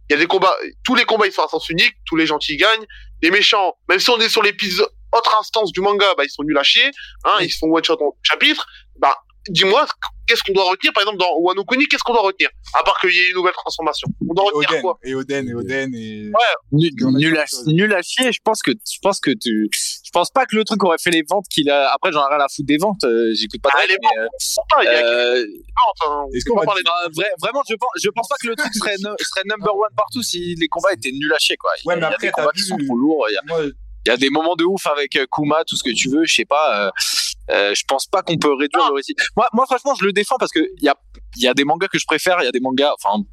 il 0.09 0.13
y 0.13 0.15
a 0.15 0.19
des 0.19 0.27
combats, 0.27 0.55
tous 0.83 0.95
les 0.95 1.05
combats, 1.05 1.25
ils 1.25 1.31
sont 1.31 1.43
à 1.43 1.47
sens 1.47 1.69
unique, 1.69 1.95
tous 2.05 2.15
les 2.15 2.25
gentils 2.25 2.57
gagnent, 2.57 2.85
les 3.21 3.31
méchants, 3.31 3.75
même 3.89 3.99
si 3.99 4.09
on 4.09 4.17
est 4.19 4.29
sur 4.29 4.43
l'épisode, 4.43 4.89
autre 5.11 5.35
instance 5.39 5.71
du 5.71 5.81
manga, 5.81 6.13
bah, 6.17 6.23
ils 6.23 6.29
sont 6.29 6.43
nuls 6.43 6.57
à 6.57 6.63
chier, 6.63 6.89
hein, 7.23 7.37
ils 7.41 7.49
se 7.49 7.57
font 7.57 7.73
one 7.73 7.83
shot 7.83 7.97
en 8.01 8.15
chapitre, 8.21 8.65
bah, 8.99 9.15
dis-moi, 9.49 9.85
qu'est-ce 10.27 10.41
qu'on 10.43 10.53
doit 10.53 10.69
retenir, 10.69 10.91
par 10.93 11.03
exemple, 11.03 11.19
dans 11.19 11.38
Wano 11.39 11.63
Kuni, 11.65 11.85
qu'est-ce 11.85 12.03
qu'on 12.03 12.13
doit 12.13 12.23
retenir? 12.23 12.49
À 12.80 12.84
part 12.84 12.99
qu'il 12.99 13.11
y 13.11 13.17
ait 13.19 13.30
une 13.30 13.35
nouvelle 13.35 13.53
transformation? 13.53 14.07
On 14.30 14.34
doit 14.34 14.45
Et 14.45 14.55
retenir 14.57 14.69
Oden, 14.69 14.81
quoi? 14.81 14.99
et 15.03 15.15
Oden, 15.15 15.49
et 15.49 15.53
Oden, 15.53 15.91
et... 15.95 16.31
A 16.34 16.38
nul 16.72 17.38
à, 17.38 17.45
nul 17.67 17.93
à 17.93 18.01
chier. 18.01 18.31
Je 18.31 18.39
pense 18.43 18.61
que, 18.61 18.72
je 18.72 18.97
pense 19.01 19.19
que 19.19 19.31
tu, 19.31 19.69
je 19.72 20.09
pense 20.11 20.30
pas 20.31 20.45
que 20.45 20.55
le 20.55 20.63
truc 20.63 20.84
aurait 20.84 20.97
fait 20.97 21.11
les 21.11 21.23
ventes 21.30 21.45
qu'il 21.49 21.69
a. 21.69 21.91
Après, 21.93 22.11
j'en 22.11 22.26
ai 22.27 22.30
rien 22.35 22.43
à 22.43 22.47
foutre 22.49 22.65
des 22.67 22.77
ventes. 22.77 23.03
euh, 23.03 23.31
J'écoute 23.35 23.61
pas. 23.61 23.69
Ah, 23.73 23.85
les 23.88 23.95
mais, 24.01 24.22
euh, 24.22 24.27
Ah, 24.76 24.81
il 24.81 24.85
y 24.85 24.88
a 24.88 24.91
euh, 25.05 25.35
quelques 25.35 25.51
ventes, 25.51 26.09
hein. 26.11 26.26
Est-ce 26.34 26.45
qu'on 26.45 26.53
On 26.53 26.55
va 26.57 26.61
va 26.61 26.65
parler 26.65 26.81
vrai- 27.15 27.31
vraiment, 27.41 27.61
je 27.69 27.76
pense, 27.76 27.89
je 28.01 28.09
pense 28.09 28.27
pas 28.27 28.35
que 28.41 28.47
le 28.47 28.55
truc 28.55 28.73
serait, 28.73 28.95
no- 29.01 29.15
serait 29.19 29.43
number 29.45 29.76
one 29.76 29.93
partout 29.95 30.23
si 30.23 30.55
les 30.55 30.67
combats 30.67 30.93
étaient 30.93 31.11
nuls 31.11 31.34
à 31.34 31.39
chier, 31.39 31.57
quoi. 31.57 31.72
Il 31.77 31.88
y 31.88 31.91
a- 31.91 31.93
Ouais, 31.93 31.95
mais 31.95 31.99
il 31.99 32.03
y 32.03 32.05
a 32.05 32.09
après, 32.15 32.27
des 32.27 32.31
combats 32.34 32.51
qui 32.55 32.63
sont 32.63 32.77
trop 32.77 32.97
lourds. 32.97 33.27
Il 33.30 33.34
y 33.34 33.38
a, 33.38 33.41
Moi, 33.45 33.65
il 34.06 34.10
y 34.10 34.11
a 34.11 34.18
des 34.18 34.30
moments 34.30 34.56
de 34.56 34.64
ouf 34.64 34.86
avec 34.88 35.15
euh, 35.15 35.26
Kuma, 35.32 35.64
tout 35.65 35.76
ce 35.76 35.84
que 35.84 35.94
tu 35.94 36.10
veux. 36.10 36.26
Je 36.26 36.34
sais 36.36 36.45
pas. 36.45 36.88
Euh, 36.88 36.91
euh, 37.52 37.73
je 37.76 37.84
pense 37.88 38.07
pas 38.07 38.22
qu'on 38.23 38.38
peut 38.38 38.53
réduire 38.53 38.84
Ah. 38.86 38.90
le 38.90 38.95
récit. 38.95 39.15
Moi, 39.36 39.48
moi, 39.53 39.65
franchement, 39.65 39.94
je 39.99 40.06
le 40.06 40.14
défends 40.14 40.38
parce 40.40 40.52
que 40.52 40.60
il 40.77 40.84
y 40.84 40.90
a, 40.90 40.95
y 41.38 41.48
a 41.48 41.53
des 41.53 41.64
mangas 41.64 41.88
que 41.88 41.99
je 41.99 42.06
préfère. 42.06 42.38
Il 42.41 42.45
y 42.45 42.48
a 42.48 42.52
des 42.52 42.60
mangas, 42.60 42.94
enfin, 43.03 43.23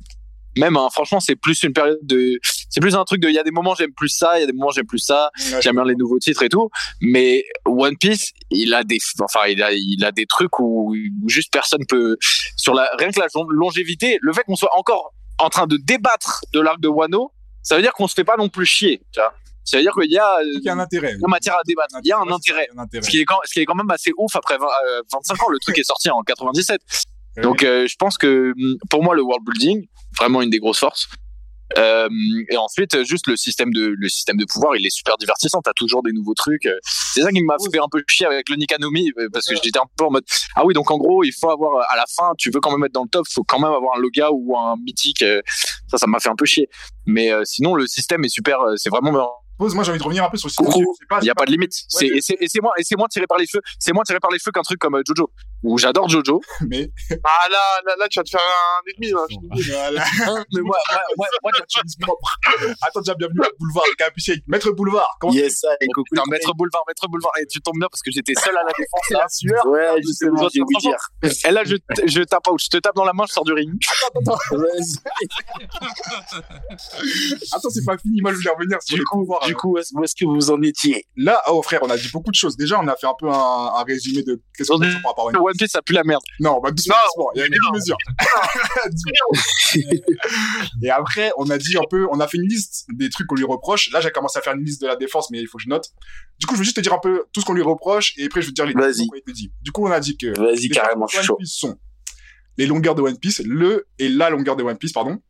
même, 0.57 0.77
hein, 0.77 0.89
franchement, 0.93 1.19
c'est 1.19 1.35
plus 1.35 1.62
une 1.62 1.73
période 1.73 1.99
de, 2.03 2.39
c'est 2.69 2.81
plus 2.81 2.94
un 2.94 3.05
truc 3.05 3.23
de, 3.23 3.28
il 3.28 3.35
y 3.35 3.39
a 3.39 3.43
des 3.43 3.51
moments 3.51 3.74
j'aime 3.74 3.94
plus 3.94 4.11
ça, 4.11 4.36
il 4.36 4.40
y 4.40 4.44
a 4.44 4.47
des 4.47 4.53
moments 4.53 4.70
j'aime 4.70 4.86
plus 4.86 4.99
ça. 4.99 5.31
ouais, 5.51 5.62
J'aime 5.62 5.77
bien 5.77 5.85
les 5.86 5.94
nouveaux 5.94 6.19
titres 6.19 6.43
et 6.43 6.51
tout, 6.51 6.69
mais 7.01 7.43
One 7.65 7.97
Piece, 7.97 8.32
il 8.51 8.74
a 8.74 8.85
des, 8.85 8.99
enfin, 9.23 9.47
il 9.49 9.62
a, 9.62 9.73
il 9.73 10.05
a 10.05 10.12
des 10.12 10.27
trucs 10.27 10.59
où, 10.59 10.94
où 10.94 11.28
juste 11.28 11.51
personne 11.51 11.86
peut, 11.89 12.19
sur 12.59 12.74
la, 12.74 12.86
rien 12.99 13.11
que 13.11 13.19
la 13.19 13.28
lon- 13.35 13.47
longévité, 13.49 14.19
le 14.20 14.31
fait 14.35 14.43
qu'on 14.44 14.57
soit 14.57 14.77
encore 14.77 15.15
en 15.39 15.49
train 15.49 15.66
de 15.66 15.78
débattre 15.78 16.43
de 16.53 16.61
l'arc 16.61 16.81
de 16.81 16.89
Wano, 16.89 17.32
ça 17.62 17.77
veut 17.77 17.82
dire 17.82 17.94
qu'on 17.94 18.07
se 18.07 18.15
fait 18.15 18.24
pas 18.24 18.36
non 18.36 18.51
plus 18.51 18.66
chier, 18.66 19.01
tu 19.11 19.20
vois. 19.20 19.32
Ça 19.64 19.76
veut 19.76 19.82
dire 19.82 19.93
qu'il 19.93 20.10
y 20.10 20.18
a, 20.18 20.39
euh, 20.39 20.44
il 20.44 20.62
y 20.62 20.68
a 20.68 20.72
un 20.72 20.78
intérêt. 20.78 21.14
il 21.18 21.28
matière 21.28 21.55
à 21.55 21.62
débattre. 21.64 21.97
Il 22.02 22.09
y 22.09 22.12
a 22.12 22.18
un 22.18 22.28
intérêt. 22.28 22.68
Ce 23.01 23.09
qui 23.09 23.20
est 23.20 23.24
quand, 23.24 23.39
ce 23.44 23.52
qui 23.52 23.60
est 23.60 23.64
quand 23.64 23.74
même 23.74 23.90
assez 23.90 24.12
ouf 24.16 24.34
après 24.34 24.59
20, 24.59 24.64
euh, 24.64 25.02
25 25.12 25.43
ans. 25.43 25.51
Le 25.51 25.59
truc 25.59 25.78
est 25.78 25.84
sorti 25.84 26.10
en 26.10 26.22
97. 26.22 26.80
Donc, 27.43 27.62
euh, 27.62 27.86
je 27.86 27.97
pense 27.97 28.18
que 28.18 28.52
hum, 28.52 28.76
pour 28.90 29.02
moi, 29.02 29.14
le 29.14 29.22
world 29.22 29.44
building, 29.44 29.86
vraiment 30.18 30.43
une 30.43 30.51
des 30.51 30.59
grosses 30.59 30.80
forces. 30.80 31.09
Euh, 31.78 32.09
et 32.51 32.56
ensuite, 32.56 33.02
juste 33.05 33.26
le 33.26 33.36
système 33.36 33.72
de 33.72 33.94
le 33.97 34.09
système 34.09 34.36
de 34.36 34.44
pouvoir, 34.44 34.76
il 34.76 34.84
est 34.84 34.94
super 34.94 35.16
divertissant. 35.16 35.60
T'as 35.62 35.72
toujours 35.72 36.02
des 36.02 36.12
nouveaux 36.12 36.34
trucs. 36.34 36.68
C'est 36.82 37.22
ça 37.22 37.30
qui 37.30 37.43
m'a 37.43 37.56
fait 37.72 37.78
un 37.78 37.89
peu 37.90 38.02
chier 38.06 38.26
avec 38.26 38.48
le 38.51 38.56
Nikanomi 38.56 39.12
parce 39.32 39.47
que 39.47 39.55
j'étais 39.55 39.78
un 39.78 39.86
peu 39.97 40.05
en 40.05 40.10
mode 40.10 40.24
ah 40.55 40.66
oui 40.66 40.74
donc 40.74 40.90
en 40.90 40.98
gros 40.98 41.24
il 41.24 41.32
faut 41.32 41.51
avoir 41.51 41.90
à 41.90 41.97
la 41.97 42.05
fin 42.14 42.32
tu 42.36 42.51
veux 42.51 42.60
quand 42.60 42.70
même 42.72 42.84
être 42.84 42.93
dans 42.93 43.05
le 43.05 43.09
top, 43.09 43.24
faut 43.30 43.44
quand 43.44 43.59
même 43.59 43.72
avoir 43.72 43.97
un 43.97 44.01
Loga 44.01 44.30
ou 44.32 44.56
un 44.56 44.76
mythique. 44.84 45.24
Ça, 45.89 45.98
ça 45.98 46.06
m'a 46.06 46.20
fait 46.20 46.28
un 46.28 46.36
peu 46.36 46.44
chier. 46.44 46.68
Mais 47.06 47.32
euh, 47.32 47.43
sinon 47.44 47.74
le 47.74 47.86
système 47.86 48.24
est 48.24 48.28
super. 48.28 48.59
C'est 48.76 48.90
vraiment 48.90 49.10
Pause, 49.62 49.76
moi 49.76 49.84
j'ai 49.84 49.90
envie 49.93 50.01
de 50.01 50.05
revenir 50.05 50.24
un 50.24 50.28
peu 50.28 50.36
sur 50.36 50.51
il 50.51 51.24
y 51.26 51.30
a 51.30 51.34
pas 51.36 51.44
de 51.44 51.52
limite. 51.52 51.72
Ouais, 52.01 52.09
et 52.16 52.20
c'est 52.20 52.36
et 52.40 52.48
c'est 52.48 52.60
moins 52.60 52.72
et 52.76 52.82
c'est 52.82 52.97
moins 52.97 53.06
tiré 53.06 53.28
par 53.28 53.39
les 53.39 53.47
cheveux. 53.47 53.62
C'est 53.78 53.93
moins 53.93 54.02
tiré 54.02 54.18
par 54.18 54.32
les 54.32 54.39
cheveux 54.40 54.51
qu'un 54.51 54.62
truc 54.62 54.80
comme 54.80 54.97
euh, 54.97 55.02
Jojo. 55.06 55.30
Où 55.62 55.78
j'adore 55.78 56.09
Jojo. 56.09 56.40
Mais, 56.68 56.90
Ah, 57.24 57.48
là, 57.48 57.59
là, 57.86 57.94
là, 58.01 58.09
tu 58.09 58.18
vas 58.18 58.24
te 58.24 58.30
faire 58.30 58.40
un 58.40 58.90
ennemi, 58.90 59.12
là. 59.12 59.20
je 59.30 59.36
te 59.36 59.40
le 59.43 59.48
dis. 59.55 59.70
voilà. 59.70 60.05
mais 60.52 60.60
moi 60.62 60.76
moi 60.90 61.01
moi, 61.16 61.26
moi 61.44 61.52
Tu 61.68 61.78
dis 61.84 61.97
propre. 62.01 62.36
Attends, 62.82 63.01
déjà, 63.02 63.14
bienvenue 63.14 63.39
au 63.40 63.56
boulevard, 63.60 63.84
le 63.89 63.94
capucin. 63.94 64.34
Maître 64.48 64.72
boulevard. 64.72 65.16
Comment 65.20 65.32
Yes, 65.32 65.60
ça, 65.60 65.68
et 65.80 65.86
coucou. 65.86 66.06
Putain, 66.10 66.24
maître 66.28 66.52
boulevard, 66.55 66.82
maître 66.89 67.06
boulevard. 67.09 67.32
Et 67.40 67.47
tu 67.47 67.60
tombes 67.60 67.78
bien 67.78 67.86
parce 67.89 68.02
que 68.02 68.10
j'étais 68.10 68.34
seul 68.34 68.56
à 68.56 68.64
la 68.64 68.72
défense. 68.76 69.10
La 69.10 69.28
sueur. 69.28 69.64
Ouais, 69.66 70.02
justement, 70.02 70.48
j'ai 70.52 70.60
oublié 70.60 70.78
de 70.78 70.89
dire. 70.89 71.43
Et 71.48 71.52
là, 71.52 71.62
je, 71.64 71.76
je 72.06 72.22
tape 72.22 72.48
out. 72.48 72.60
Je 72.60 72.68
te 72.68 72.78
tape 72.78 72.97
dans 72.97 73.05
la 73.05 73.12
main, 73.12 73.24
je 73.28 73.32
sors 73.32 73.44
du 73.44 73.52
ring. 73.52 73.72
Attends, 77.52 77.70
c'est 77.70 77.84
pas 77.84 77.98
fini. 77.98 78.20
Moi, 78.20 78.32
je 78.32 78.39
voulais 78.39 78.51
revenir 78.51 78.82
sur 78.82 78.94
Du 78.94 79.01
les 79.01 79.05
coup, 79.05 79.18
pouvoirs. 79.20 79.52
Du 79.53 79.57
coup, 79.57 79.74
où 79.74 79.79
est-ce 79.79 80.15
que 80.15 80.24
vous 80.24 80.51
en 80.51 80.61
étiez? 80.62 81.07
Là, 81.16 81.41
oh 81.49 81.62
frère, 81.62 81.81
on 81.83 81.91
a 81.91 81.97
dit 81.97 82.09
beaucoup 82.12 82.31
de 82.31 82.37
choses. 82.37 82.57
Déjà, 82.57 82.81
on 82.81 82.89
a 82.89 82.97
fait 82.97 83.07
un 83.07 83.15
peu 83.19 83.29
un, 83.29 83.33
un 83.33 83.83
résumé 83.85 84.23
de 84.23 84.41
qu'est-ce 84.57 84.70
qu'on 84.70 84.79
pense 84.79 84.95
par 85.03 85.11
rapport 85.11 85.29
à 85.29 85.33
une... 85.33 85.39
One 85.39 85.55
Piece, 85.57 85.73
ça 85.73 85.83
pue 85.83 85.93
la 85.93 86.05
merde. 86.05 86.23
Non, 86.41 86.61
bah 86.61 86.70
doucement, 86.70 86.95
doucement. 87.16 87.31
Il 87.35 87.39
y 87.39 87.43
a 87.43 87.47
une 87.47 87.55
mesure. 87.74 87.97
Et 90.83 90.91
après, 90.91 91.33
on 91.37 91.49
a 91.51 91.59
dit 91.59 91.77
un 91.77 91.85
peu, 91.89 92.07
on 92.11 92.20
a 92.20 92.29
fait 92.29 92.39
une 92.39 92.49
liste 92.49 92.87
des 92.93 93.09
trucs 93.11 93.27
qu'on 93.27 93.35
lui 93.37 93.45
reproche. 93.45 93.91
Là, 93.93 94.01
j'ai 94.01 94.11
commencé 94.11 94.39
à 94.39 94.43
faire 94.43 94.55
une 94.55 94.65
liste 94.65 94.81
de 94.83 94.87
la 94.87 94.97
défense, 94.97 95.31
mais 95.31 95.41
il 95.41 95.47
faut 95.47 95.59
que 95.59 95.65
je 95.65 95.69
note. 95.69 95.89
Du 96.39 96.47
coup, 96.47 96.55
je 96.55 96.61
vais 96.61 96.65
juste 96.65 96.77
te 96.77 96.81
dire 96.81 96.93
un 96.93 96.99
peu 96.99 97.24
tout 97.33 97.41
ce 97.41 97.47
qu'on 97.47 97.55
lui 97.55 97.62
reproche 97.62 98.12
et 98.16 98.24
après, 98.27 98.43
je 98.43 98.47
vais 98.47 98.53
te 98.53 98.55
dire 98.55 98.66
les 98.66 98.73
Vas-y. 98.74 99.09
dit. 99.33 99.53
Du 99.62 99.70
coup, 99.70 99.87
on 99.87 99.91
a 99.91 100.01
dit 100.01 100.16
que 100.16 100.39
Vas-y, 100.39 100.62
les 100.62 100.69
carrément, 100.70 101.07
je 101.07 101.16
choses 101.16 101.24
suis 101.24 101.29
de 101.29 101.33
One 101.33 101.37
chaud. 101.37 101.37
Piece 101.37 101.55
sont 101.59 101.79
les 102.59 102.66
longueurs 102.66 102.95
de 102.95 103.03
One 103.03 103.19
Piece, 103.19 103.41
le 103.45 103.87
et 103.99 104.09
la 104.09 104.31
longueur 104.31 104.57
de 104.57 104.62
One 104.62 104.77
Piece, 104.77 104.93
pardon, 104.93 105.20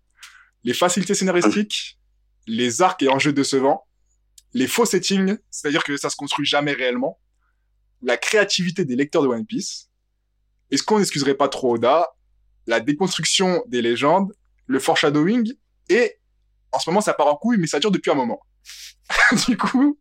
les 0.64 0.74
facilités 0.74 1.14
scénaristiques, 1.14 1.98
les 2.46 2.82
arcs 2.82 3.02
et 3.02 3.08
enjeux 3.08 3.32
décevants, 3.32 3.84
les 4.54 4.66
faux 4.66 4.84
settings, 4.84 5.36
c'est-à-dire 5.50 5.84
que 5.84 5.96
ça 5.96 6.10
se 6.10 6.16
construit 6.16 6.46
jamais 6.46 6.72
réellement, 6.72 7.18
la 8.02 8.16
créativité 8.16 8.84
des 8.84 8.96
lecteurs 8.96 9.22
de 9.22 9.28
One 9.28 9.46
Piece, 9.46 9.88
est-ce 10.70 10.82
qu'on 10.82 10.98
n'excuserait 10.98 11.34
pas 11.34 11.48
trop 11.48 11.74
Oda, 11.74 12.08
la 12.66 12.80
déconstruction 12.80 13.62
des 13.66 13.82
légendes, 13.82 14.32
le 14.66 14.78
foreshadowing, 14.78 15.52
et 15.88 16.16
en 16.72 16.78
ce 16.78 16.88
moment 16.90 17.00
ça 17.00 17.14
part 17.14 17.26
en 17.26 17.36
couille, 17.36 17.58
mais 17.58 17.66
ça 17.66 17.78
dure 17.78 17.90
depuis 17.90 18.10
un 18.10 18.14
moment. 18.14 18.40
du 19.46 19.56
coup, 19.56 19.98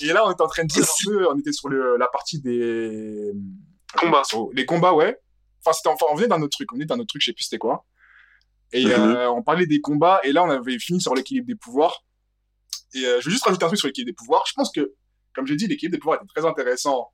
et 0.00 0.12
là 0.12 0.26
on 0.26 0.30
est 0.30 0.40
en 0.40 0.46
train 0.46 0.64
de 0.64 0.68
dire 0.68 0.82
un 0.82 1.04
peu, 1.04 1.28
on 1.30 1.38
était 1.38 1.52
sur 1.52 1.68
le, 1.68 1.96
la 1.96 2.06
partie 2.08 2.40
des 2.40 3.32
Combats. 3.96 4.24
sur 4.24 4.50
les 4.52 4.66
combats, 4.66 4.92
ouais. 4.92 5.18
Enfin, 5.64 5.72
c'était, 5.72 5.88
enfin, 5.88 6.06
on 6.10 6.14
venait 6.14 6.28
d'un 6.28 6.40
autre 6.42 6.56
truc, 6.56 6.70
on 6.72 6.76
venait 6.76 6.86
d'un 6.86 6.98
autre 6.98 7.08
truc, 7.08 7.22
je 7.22 7.26
sais 7.26 7.32
plus 7.32 7.44
c'était 7.44 7.58
quoi. 7.58 7.86
Et 8.72 8.86
euh, 8.86 9.30
on 9.30 9.42
parlait 9.42 9.66
des 9.66 9.80
combats, 9.80 10.20
et 10.24 10.32
là 10.32 10.44
on 10.44 10.50
avait 10.50 10.78
fini 10.78 11.00
sur 11.00 11.14
l'équilibre 11.14 11.46
des 11.46 11.54
pouvoirs. 11.54 12.04
Et 12.94 13.04
euh, 13.04 13.20
je 13.20 13.26
vais 13.26 13.30
juste 13.32 13.44
rajouter 13.44 13.64
un 13.64 13.68
truc 13.68 13.78
sur 13.78 13.86
l'équilibre 13.88 14.10
des 14.10 14.14
pouvoirs. 14.14 14.44
Je 14.48 14.52
pense 14.54 14.70
que, 14.72 14.94
comme 15.34 15.46
j'ai 15.46 15.56
dit, 15.56 15.66
l'équilibre 15.66 15.94
des 15.96 15.98
pouvoirs 16.00 16.18
était 16.22 16.32
très 16.34 16.46
intéressant 16.48 17.12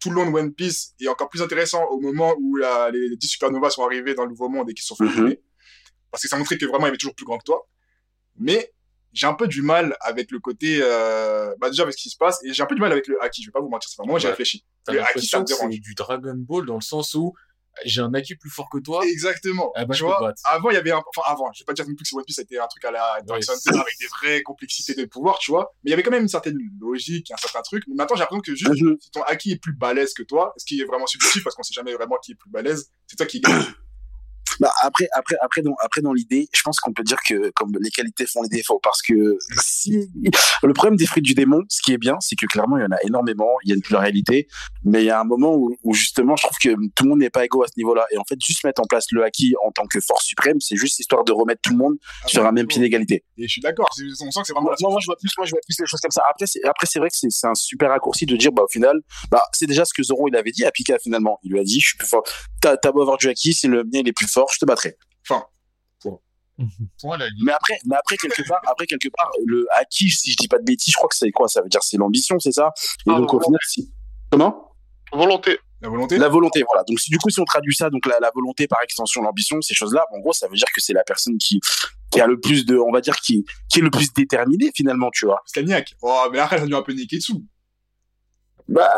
tout 0.00 0.10
le 0.10 0.16
long 0.16 0.30
de 0.30 0.36
One 0.36 0.52
Piece, 0.52 0.94
et 1.00 1.08
encore 1.08 1.28
plus 1.28 1.42
intéressant 1.42 1.84
au 1.90 2.00
moment 2.00 2.34
où 2.40 2.56
la- 2.56 2.90
les 2.90 3.16
10 3.16 3.28
supernovas 3.28 3.70
sont 3.70 3.84
arrivés 3.84 4.14
dans 4.14 4.24
le 4.24 4.30
Nouveau 4.30 4.48
Monde 4.48 4.68
et 4.68 4.74
qui 4.74 4.82
sont 4.82 4.96
Mhm. 4.98 5.08
fusionnés. 5.08 5.40
Parce 6.10 6.22
que 6.24 6.28
ça 6.28 6.36
montrait 6.36 6.58
que 6.58 6.66
vraiment 6.66 6.86
il 6.86 6.88
y 6.88 6.90
avait 6.90 6.96
toujours 6.98 7.14
plus 7.14 7.24
grand 7.24 7.38
que 7.38 7.44
toi. 7.44 7.68
Mais 8.36 8.72
j'ai 9.12 9.26
un 9.26 9.34
peu 9.34 9.46
du 9.46 9.62
mal 9.62 9.96
avec 10.00 10.30
le 10.32 10.40
côté, 10.40 10.80
euh, 10.82 11.54
bah 11.60 11.70
déjà 11.70 11.84
avec 11.84 11.94
ce 11.96 12.02
qui 12.02 12.10
se 12.10 12.16
passe, 12.16 12.42
et 12.44 12.52
j'ai 12.52 12.62
un 12.62 12.66
peu 12.66 12.74
du 12.74 12.80
mal 12.80 12.90
avec 12.92 13.06
le 13.06 13.22
haki, 13.22 13.42
je 13.42 13.48
vais 13.48 13.52
pas 13.52 13.60
vous 13.60 13.68
mentir, 13.68 13.88
c'est 13.88 13.96
pas 13.96 14.04
moi, 14.04 14.18
j'ai 14.18 14.26
Ouais. 14.26 14.30
réfléchi. 14.32 14.64
T'as 14.84 14.92
Le 14.92 15.00
haki, 15.02 15.26
ça 15.26 15.38
l'impression 15.38 15.68
que 15.68 15.72
c'est 15.74 15.78
du 15.80 15.94
Dragon 15.94 16.34
Ball 16.36 16.66
dans 16.66 16.74
le 16.74 16.80
sens 16.80 17.14
où 17.14 17.32
j'ai 17.84 18.00
un 18.00 18.12
acquis 18.14 18.36
plus 18.36 18.50
fort 18.50 18.68
que 18.70 18.78
toi. 18.78 19.04
Exactement. 19.06 19.72
Ah 19.74 19.84
bah, 19.84 19.94
tu 19.94 20.04
vois, 20.04 20.32
avant, 20.44 20.70
il 20.70 20.74
y 20.74 20.76
avait 20.76 20.92
un, 20.92 21.02
enfin, 21.16 21.30
avant, 21.32 21.50
je 21.52 21.60
vais 21.60 21.64
pas 21.64 21.72
dire 21.72 21.86
non 21.86 21.94
plus 21.94 22.04
que 22.04 22.08
c'est 22.08 22.16
One 22.16 22.24
Piece, 22.24 22.36
c'était 22.36 22.58
un 22.58 22.66
truc 22.66 22.84
à 22.84 22.90
la 22.90 23.20
Dark 23.24 23.42
avec 23.42 23.98
des 24.00 24.06
vraies 24.06 24.42
complexités 24.42 24.94
de 24.94 25.04
pouvoir, 25.04 25.38
tu 25.38 25.50
vois. 25.50 25.74
Mais 25.82 25.90
il 25.90 25.92
y 25.92 25.94
avait 25.94 26.02
quand 26.02 26.10
même 26.10 26.22
une 26.22 26.28
certaine 26.28 26.58
logique, 26.80 27.30
un 27.30 27.36
certain 27.36 27.62
truc. 27.62 27.84
Mais 27.88 27.94
maintenant, 27.94 28.16
j'ai 28.16 28.20
l'impression 28.20 28.42
que 28.42 28.54
juste, 28.54 29.00
si 29.00 29.10
ton 29.10 29.22
acquis 29.22 29.52
est 29.52 29.60
plus 29.60 29.74
balèze 29.74 30.14
que 30.14 30.22
toi, 30.22 30.52
ce 30.56 30.64
qui 30.64 30.80
est 30.80 30.84
vraiment 30.84 31.06
subjectif 31.06 31.44
parce 31.44 31.56
qu'on 31.56 31.62
sait 31.62 31.74
jamais 31.74 31.94
vraiment 31.94 32.16
qui 32.22 32.32
est 32.32 32.36
plus 32.36 32.50
balèze, 32.50 32.90
c'est 33.06 33.16
toi 33.16 33.26
qui 33.26 33.40
gagne. 33.40 33.64
Bah, 34.60 34.72
après, 34.82 35.08
après, 35.14 35.36
après, 35.40 35.62
dans, 35.62 35.74
après, 35.80 36.00
dans 36.02 36.12
l'idée, 36.12 36.48
je 36.52 36.62
pense 36.62 36.78
qu'on 36.80 36.92
peut 36.92 37.02
dire 37.02 37.18
que 37.28 37.50
comme 37.54 37.72
les 37.80 37.90
qualités 37.90 38.26
font 38.26 38.42
les 38.42 38.48
défauts, 38.48 38.80
parce 38.82 39.02
que 39.02 39.38
si 39.60 40.10
le 40.62 40.72
problème 40.72 40.96
des 40.96 41.06
fruits 41.06 41.22
du 41.22 41.34
démon, 41.34 41.62
ce 41.68 41.80
qui 41.82 41.92
est 41.92 41.98
bien, 41.98 42.16
c'est 42.20 42.36
que 42.36 42.46
clairement 42.46 42.76
il 42.78 42.82
y 42.82 42.84
en 42.84 42.92
a 42.92 42.98
énormément, 43.04 43.50
il 43.64 43.70
y 43.70 43.72
a 43.72 43.76
une 43.76 43.82
pluralité, 43.82 44.48
mais 44.84 45.02
il 45.02 45.06
y 45.06 45.10
a 45.10 45.20
un 45.20 45.24
moment 45.24 45.54
où, 45.54 45.74
où 45.82 45.94
justement, 45.94 46.36
je 46.36 46.44
trouve 46.46 46.58
que 46.58 46.74
tout 46.94 47.04
le 47.04 47.10
monde 47.10 47.20
n'est 47.20 47.30
pas 47.30 47.44
égaux 47.44 47.62
à 47.62 47.66
ce 47.66 47.72
niveau-là, 47.76 48.06
et 48.10 48.18
en 48.18 48.24
fait, 48.24 48.36
juste 48.44 48.64
mettre 48.64 48.80
en 48.82 48.84
place 48.84 49.06
le 49.12 49.24
haki 49.24 49.54
en 49.66 49.70
tant 49.72 49.86
que 49.86 50.00
force 50.00 50.24
suprême, 50.24 50.60
c'est 50.60 50.76
juste 50.76 50.98
histoire 50.98 51.24
de 51.24 51.32
remettre 51.32 51.60
tout 51.62 51.72
le 51.72 51.78
monde 51.78 51.94
sur 52.26 52.44
un 52.46 52.52
même 52.52 52.66
pied 52.66 52.80
d'égalité. 52.80 53.24
Et 53.38 53.46
je 53.46 53.52
suis 53.52 53.60
d'accord. 53.60 53.88
c'est- 53.96 54.02
On 54.24 54.30
sent 54.30 54.40
que 54.40 54.46
c'est 54.46 54.52
vraiment 54.52 54.70
Moi, 54.80 55.00
je 55.00 55.06
vois 55.06 55.16
plus, 55.16 55.30
moi, 55.36 55.46
je 55.46 55.50
vois 55.52 55.60
plus 55.66 55.76
les 55.80 55.86
choses 55.86 56.00
comme 56.00 56.10
ça. 56.10 56.22
Après, 56.30 56.46
c'est, 56.46 56.62
après, 56.64 56.86
c'est 56.86 56.98
vrai 56.98 57.08
que 57.08 57.16
c'est, 57.16 57.30
c'est 57.30 57.46
un 57.46 57.54
super 57.54 57.90
raccourci 57.90 58.26
de 58.26 58.36
dire, 58.36 58.52
bah, 58.52 58.62
au 58.64 58.68
final, 58.68 59.00
bah, 59.30 59.42
c'est 59.52 59.66
déjà 59.66 59.84
ce 59.84 59.92
que 59.94 60.02
Zoro, 60.02 60.28
il 60.28 60.36
avait 60.36 60.50
dit 60.52 60.64
à 60.64 60.70
Pika, 60.70 60.98
finalement. 60.98 61.38
Il 61.42 61.52
lui 61.52 61.60
a 61.60 61.64
dit, 61.64 61.80
je 61.80 61.88
suis 61.88 61.96
plus 61.98 62.06
fort. 62.08 62.22
T'as, 62.60 62.76
beau 62.92 63.00
avoir 63.02 63.16
du 63.18 63.28
haki, 63.28 63.52
si 63.52 63.66
le 63.66 63.84
mien, 63.84 64.00
il 64.00 64.08
est 64.08 64.12
plus 64.12 64.28
fort, 64.28 64.51
je 64.52 64.58
te 64.58 64.64
battrai. 64.64 64.96
Enfin, 65.28 65.44
Point 67.00 67.16
la 67.16 67.26
Mais 67.44 67.52
après, 67.52 67.78
mais 67.86 67.96
après, 67.96 68.16
quelque 68.16 68.46
part, 68.46 68.60
après, 68.70 68.86
quelque 68.86 69.08
part, 69.08 69.30
le 69.46 69.66
haki, 69.78 70.10
si 70.10 70.32
je 70.32 70.36
dis 70.36 70.48
pas 70.48 70.58
de 70.58 70.64
bêtises, 70.64 70.92
je 70.92 70.96
crois 70.96 71.08
que 71.08 71.16
c'est 71.16 71.30
quoi? 71.30 71.48
Ça 71.48 71.62
veut 71.62 71.68
dire 71.68 71.82
c'est 71.82 71.96
l'ambition, 71.96 72.38
c'est 72.38 72.52
ça? 72.52 72.70
Et 73.06 73.10
Ah, 73.10 73.18
donc, 73.18 73.32
au 73.34 73.40
final, 73.40 73.58
si, 73.66 73.92
comment? 74.30 74.68
Volonté. 75.12 75.58
la 75.80 75.88
volonté? 75.88 76.18
La 76.18 76.28
volonté, 76.28 76.62
voilà. 76.70 76.84
Donc, 76.84 76.98
du 77.08 77.18
coup, 77.18 77.30
si 77.30 77.40
on 77.40 77.44
traduit 77.44 77.74
ça, 77.74 77.90
donc 77.90 78.06
la, 78.06 78.18
la 78.20 78.30
volonté 78.34 78.66
par 78.68 78.78
extension, 78.84 79.22
l'ambition, 79.22 79.60
ces 79.60 79.74
choses-là, 79.74 80.04
bon, 80.10 80.18
en 80.18 80.20
gros, 80.20 80.32
ça 80.32 80.46
veut 80.46 80.54
dire 80.56 80.68
que 80.74 80.80
c'est 80.80 80.92
la 80.92 81.04
personne 81.04 81.36
qui, 81.38 81.58
qui 82.10 82.20
a 82.20 82.26
le 82.26 82.38
plus 82.38 82.64
de, 82.64 82.76
on 82.76 82.92
va 82.92 83.00
dire, 83.00 83.16
qui, 83.16 83.44
qui 83.70 83.80
est 83.80 83.82
le 83.82 83.90
plus 83.90 84.12
déterminé 84.12 84.70
finalement, 84.74 85.10
tu 85.12 85.26
vois. 85.26 85.40
Staniak. 85.46 85.94
Oh, 86.02 86.28
mais 86.30 86.38
après, 86.38 86.58
ça 86.58 86.64
devient 86.64 86.76
un 86.76 86.82
peu 86.82 86.92
Neketsu. 86.92 87.32
Bah, 88.72 88.88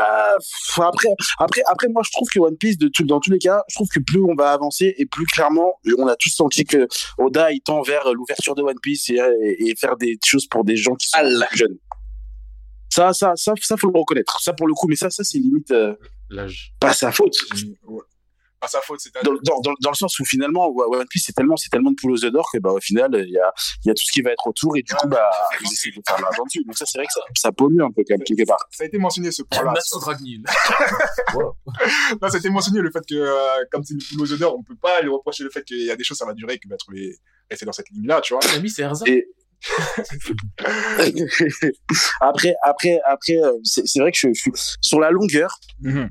après, 0.76 1.08
après, 1.38 1.62
après, 1.70 1.88
moi, 1.88 2.02
je 2.04 2.10
trouve 2.12 2.28
que 2.32 2.38
One 2.38 2.56
Piece, 2.56 2.78
de 2.78 2.88
tout, 2.88 3.04
dans 3.04 3.18
tous 3.18 3.32
les 3.32 3.38
cas, 3.38 3.62
je 3.68 3.74
trouve 3.74 3.88
que 3.88 4.00
plus 4.00 4.22
on 4.22 4.34
va 4.36 4.52
avancer 4.52 4.94
et 4.98 5.06
plus 5.06 5.26
clairement, 5.26 5.80
on 5.98 6.06
a 6.06 6.14
tous 6.14 6.30
senti 6.30 6.64
que 6.64 6.86
Oda, 7.18 7.50
il 7.50 7.60
tend 7.60 7.82
vers 7.82 8.12
l'ouverture 8.12 8.54
de 8.54 8.62
One 8.62 8.78
Piece 8.80 9.10
et, 9.10 9.14
et, 9.14 9.70
et 9.70 9.74
faire 9.76 9.96
des 9.96 10.16
choses 10.24 10.46
pour 10.46 10.64
des 10.64 10.76
gens 10.76 10.94
qui 10.94 11.08
sont 11.08 11.18
plus 11.48 11.58
jeunes. 11.58 11.76
Ça, 12.88 13.12
ça, 13.12 13.32
ça, 13.34 13.54
ça, 13.60 13.76
faut 13.76 13.90
le 13.90 13.98
reconnaître. 13.98 14.40
Ça, 14.40 14.52
pour 14.52 14.68
le 14.68 14.74
coup, 14.74 14.86
mais 14.86 14.94
ça, 14.94 15.10
ça, 15.10 15.24
c'est 15.24 15.38
limite 15.38 15.72
euh, 15.72 15.94
L'âge. 16.30 16.72
pas 16.78 16.92
sa 16.92 17.10
faute. 17.10 17.34
Ouais. 17.88 18.02
Pas 18.64 18.68
sa 18.68 18.80
faute, 18.80 18.98
c'est 19.00 19.12
Dans, 19.22 19.32
dans, 19.42 19.60
dans, 19.60 19.74
dans 19.78 19.90
le 19.90 19.94
sens 19.94 20.18
où 20.18 20.24
finalement, 20.24 20.66
One 20.74 21.06
Piece, 21.08 21.24
c'est 21.26 21.34
tellement, 21.34 21.56
c'est 21.56 21.68
tellement 21.68 21.90
de 21.90 21.96
poules 21.96 22.12
aux 22.12 22.24
œufs 22.24 22.32
d'or 22.32 22.48
que, 22.50 22.58
bah, 22.58 22.70
au 22.70 22.80
final, 22.80 23.10
il 23.26 23.30
y 23.32 23.38
a, 23.38 23.52
il 23.84 23.88
y 23.88 23.90
a 23.90 23.94
tout 23.94 24.04
ce 24.06 24.10
qui 24.12 24.22
va 24.22 24.30
être 24.30 24.46
autour 24.46 24.74
et 24.78 24.82
du 24.82 24.94
coup, 24.94 25.06
bah, 25.06 25.30
ils 25.60 25.70
essaient 25.70 25.90
de 25.90 26.00
faire 26.06 26.18
l'argent 26.20 26.44
dessus. 26.44 26.64
Donc 26.64 26.78
ça, 26.78 26.86
c'est 26.86 26.96
vrai 26.96 27.06
que 27.06 27.12
ça, 27.12 27.20
ça 27.36 27.52
pollue 27.52 27.80
un 27.82 27.90
peu, 27.90 28.02
quand 28.08 28.14
même, 28.16 28.22
quelque 28.24 28.46
part. 28.46 28.66
Ça 28.70 28.84
a 28.84 28.86
été 28.86 28.96
mentionné, 28.96 29.30
ce 29.30 29.42
point-là. 29.42 29.74
Dragnil. 30.00 30.44
Non, 31.34 32.28
ça 32.28 32.36
a 32.36 32.38
été 32.38 32.48
mentionné, 32.50 32.80
le 32.80 32.90
fait 32.90 33.04
que, 33.06 33.14
euh, 33.14 33.64
comme 33.70 33.82
c'est 33.84 33.94
une 33.94 34.00
poule 34.00 34.22
aux 34.22 34.32
œufs 34.32 34.38
d'or, 34.38 34.56
on 34.58 34.62
peut 34.62 34.76
pas 34.76 35.00
lui 35.02 35.10
reprocher 35.10 35.44
le 35.44 35.50
fait 35.50 35.62
qu'il 35.64 35.82
y 35.84 35.90
a 35.90 35.96
des 35.96 36.04
choses, 36.04 36.16
ça 36.16 36.24
va 36.26 36.32
durer, 36.32 36.58
qu'il 36.58 36.70
va 36.70 36.76
trouver, 36.76 37.16
rester 37.50 37.66
dans 37.66 37.72
cette 37.72 37.90
ligne-là, 37.90 38.20
tu 38.20 38.32
vois. 38.34 38.42
C'est 38.68 38.82
Erza. 38.82 39.04
Et- 39.06 39.26
après, 42.20 42.54
après, 42.62 43.00
après, 43.06 43.36
euh, 43.36 43.52
c'est 43.64 44.00
vrai 44.00 44.12
que 44.12 44.18
je, 44.18 44.28
je 44.32 44.40
suis 44.40 44.50
sur 44.80 45.00
la 45.00 45.10
longueur. 45.10 45.58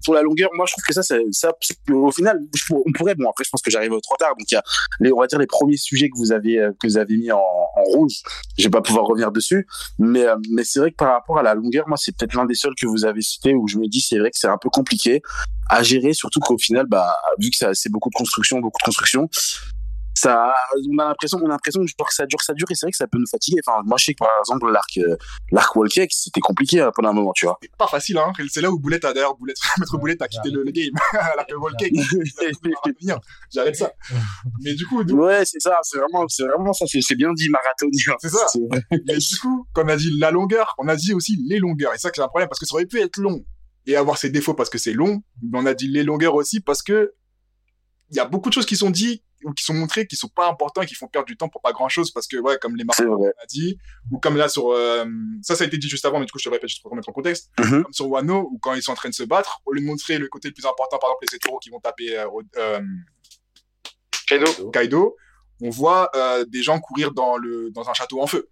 Sur 0.01 0.13
la 0.13 0.21
longueur, 0.21 0.49
moi, 0.53 0.65
je 0.67 0.73
trouve 0.73 0.83
que 0.83 0.93
ça, 0.93 1.03
ça, 1.03 1.17
ça 1.31 1.51
au 1.91 2.11
final, 2.11 2.39
je 2.53 2.73
on 2.73 2.91
pourrait. 2.93 3.15
Bon, 3.15 3.29
après, 3.29 3.43
je 3.43 3.49
pense 3.49 3.61
que 3.61 3.71
j'arrive 3.71 3.91
trop 4.01 4.15
tard. 4.17 4.35
Donc, 4.37 4.49
il 4.51 4.55
y 4.55 4.57
a, 4.57 4.63
les, 4.99 5.11
on 5.11 5.19
va 5.19 5.27
dire 5.27 5.39
les 5.39 5.47
premiers 5.47 5.77
sujets 5.77 6.09
que 6.09 6.17
vous 6.17 6.31
avez 6.31 6.59
euh, 6.59 6.71
que 6.71 6.87
vous 6.87 6.97
avez 6.97 7.15
mis 7.15 7.31
en, 7.31 7.37
en 7.37 7.83
rouge. 7.83 8.21
Je 8.57 8.63
vais 8.63 8.69
pas 8.69 8.81
pouvoir 8.81 9.05
revenir 9.05 9.31
dessus, 9.31 9.67
mais 9.99 10.25
euh, 10.25 10.35
mais 10.51 10.63
c'est 10.63 10.79
vrai 10.79 10.91
que 10.91 10.95
par 10.95 11.13
rapport 11.13 11.37
à 11.37 11.43
la 11.43 11.53
longueur, 11.53 11.87
moi, 11.87 11.97
c'est 11.97 12.15
peut-être 12.15 12.33
l'un 12.33 12.45
des 12.45 12.55
seuls 12.55 12.75
que 12.79 12.87
vous 12.87 13.05
avez 13.05 13.21
cité 13.21 13.53
où 13.53 13.67
je 13.67 13.77
me 13.77 13.87
dis, 13.87 14.01
c'est 14.01 14.17
vrai 14.17 14.31
que 14.31 14.37
c'est 14.37 14.47
un 14.47 14.57
peu 14.57 14.69
compliqué 14.69 15.21
à 15.69 15.83
gérer, 15.83 16.13
surtout 16.13 16.39
qu'au 16.39 16.57
final, 16.57 16.85
bah, 16.87 17.15
vu 17.39 17.49
que 17.49 17.55
ça, 17.55 17.73
c'est 17.73 17.89
beaucoup 17.89 18.09
de 18.09 18.15
construction, 18.15 18.59
beaucoup 18.59 18.79
de 18.79 18.85
construction. 18.85 19.29
Ça, 20.23 20.53
on 20.93 20.97
a 20.99 21.07
l'impression, 21.09 21.37
on 21.41 21.45
a 21.47 21.49
l'impression 21.49 21.81
que 21.83 22.13
ça 22.13 22.25
dure, 22.25 22.41
ça 22.41 22.53
dure, 22.53 22.67
et 22.71 22.75
c'est 22.75 22.85
vrai 22.85 22.91
que 22.91 22.97
ça 22.97 23.07
peut 23.07 23.17
nous 23.17 23.27
fatiguer. 23.29 23.59
Enfin, 23.65 23.81
moi, 23.85 23.97
je 23.97 24.05
sais 24.05 24.13
que 24.13 24.19
par 24.19 24.29
exemple, 24.39 24.71
l'arc, 24.71 24.97
euh, 24.97 25.17
l'arc 25.51 25.75
Walkex, 25.75 26.23
c'était 26.25 26.39
compliqué 26.39 26.79
hein, 26.81 26.91
pendant 26.95 27.09
un 27.09 27.13
moment, 27.13 27.33
tu 27.33 27.45
vois. 27.45 27.57
C'est 27.61 27.75
pas 27.75 27.87
facile, 27.87 28.17
hein. 28.17 28.31
C'est 28.49 28.61
là 28.61 28.71
où 28.71 28.79
Boulette 28.79 29.03
a, 29.05 29.13
d'ailleurs, 29.13 29.35
Boulette, 29.35 29.57
Maître 29.79 29.97
Boulette 29.97 30.21
a 30.21 30.27
quitté 30.27 30.49
le, 30.49 30.63
le 30.63 30.71
game. 30.71 30.93
Que 31.49 31.55
Volcake, 31.55 31.91
j'arrête 33.51 33.75
ça. 33.75 33.91
Mais 34.63 34.73
du 34.73 34.85
coup, 34.85 35.03
du- 35.03 35.13
Ouais, 35.13 35.43
c'est 35.45 35.59
ça, 35.59 35.77
c'est 35.83 35.97
vraiment, 35.97 36.25
c'est 36.27 36.43
vraiment 36.43 36.73
ça, 36.73 36.85
c'est 36.87 37.15
bien 37.15 37.33
dit, 37.33 37.49
marathonien. 37.49 38.15
C'est 38.19 38.29
ça. 38.29 38.45
Mais 38.91 39.17
du 39.17 39.37
coup, 39.39 39.65
comme 39.73 39.87
on 39.87 39.91
a 39.93 39.95
dit 39.97 40.09
la 40.19 40.31
longueur, 40.31 40.73
on 40.77 40.87
a 40.87 40.95
dit 40.95 41.13
aussi 41.13 41.37
les 41.47 41.59
longueurs. 41.59 41.93
Et 41.93 41.97
ça, 41.97 42.09
c'est 42.13 42.21
un 42.21 42.27
problème 42.27 42.49
parce 42.49 42.59
que 42.59 42.65
ça 42.65 42.75
aurait 42.75 42.85
pu 42.85 42.99
être 43.01 43.17
long 43.17 43.43
et 43.85 43.95
avoir 43.95 44.17
ses 44.17 44.29
défauts 44.29 44.53
parce 44.53 44.69
que 44.69 44.77
c'est 44.77 44.93
long. 44.93 45.21
Mais 45.41 45.59
on 45.59 45.65
a 45.65 45.73
dit 45.73 45.87
les 45.87 46.03
longueurs 46.03 46.35
aussi 46.35 46.59
parce 46.61 46.81
que 46.81 47.13
il 48.11 48.17
y 48.17 48.19
a 48.19 48.25
beaucoup 48.25 48.49
de 48.49 48.53
choses 48.53 48.65
qui 48.65 48.77
sont 48.77 48.89
dites 48.91 49.23
ou 49.43 49.53
qui 49.53 49.63
sont 49.63 49.73
montrées 49.73 50.07
qui 50.07 50.15
sont 50.15 50.29
pas 50.29 50.49
importantes 50.49 50.83
et 50.83 50.87
qui 50.87 50.95
font 50.95 51.07
perdre 51.07 51.27
du 51.27 51.37
temps 51.37 51.49
pour 51.49 51.61
pas 51.61 51.71
grand 51.71 51.89
chose 51.89 52.11
parce 52.11 52.27
que, 52.27 52.37
ouais, 52.37 52.57
comme 52.61 52.75
les 52.75 52.83
marques 52.83 52.99
a 52.99 53.45
dit, 53.47 53.77
ou 54.11 54.19
comme 54.19 54.37
là 54.37 54.49
sur, 54.49 54.71
euh, 54.71 55.05
ça, 55.41 55.55
ça 55.55 55.63
a 55.63 55.67
été 55.67 55.77
dit 55.77 55.89
juste 55.89 56.05
avant, 56.05 56.19
mais 56.19 56.25
du 56.25 56.31
coup, 56.31 56.39
je 56.39 56.43
te 56.43 56.49
le 56.49 56.53
répète 56.55 56.69
juste 56.69 56.81
pour 56.81 56.91
remettre 56.91 57.09
en 57.09 57.13
contexte. 57.13 57.51
Mhm. 57.59 57.83
Comme 57.83 57.93
sur 57.93 58.09
Wano, 58.09 58.49
où 58.51 58.59
quand 58.59 58.73
ils 58.73 58.83
sont 58.83 58.91
en 58.91 58.95
train 58.95 59.09
de 59.09 59.13
se 59.13 59.23
battre, 59.23 59.61
au 59.65 59.73
lieu 59.73 59.81
de 59.81 59.85
montrer 59.85 60.17
le 60.17 60.27
côté 60.27 60.49
le 60.49 60.53
plus 60.53 60.65
important, 60.65 60.97
par 60.97 61.09
exemple, 61.09 61.23
les 61.23 61.27
Setoro 61.29 61.59
qui 61.59 61.69
vont 61.69 61.79
taper, 61.79 62.17
euh, 62.17 62.27
euh, 62.57 62.81
Kaido. 64.27 64.71
Kaido, 64.71 65.15
on 65.61 65.69
voit 65.69 66.09
euh, 66.15 66.45
des 66.45 66.63
gens 66.63 66.79
courir 66.79 67.11
dans 67.11 67.37
le 67.37 67.71
dans 67.71 67.89
un 67.89 67.93
château 67.93 68.21
en 68.21 68.27
feu 68.27 68.49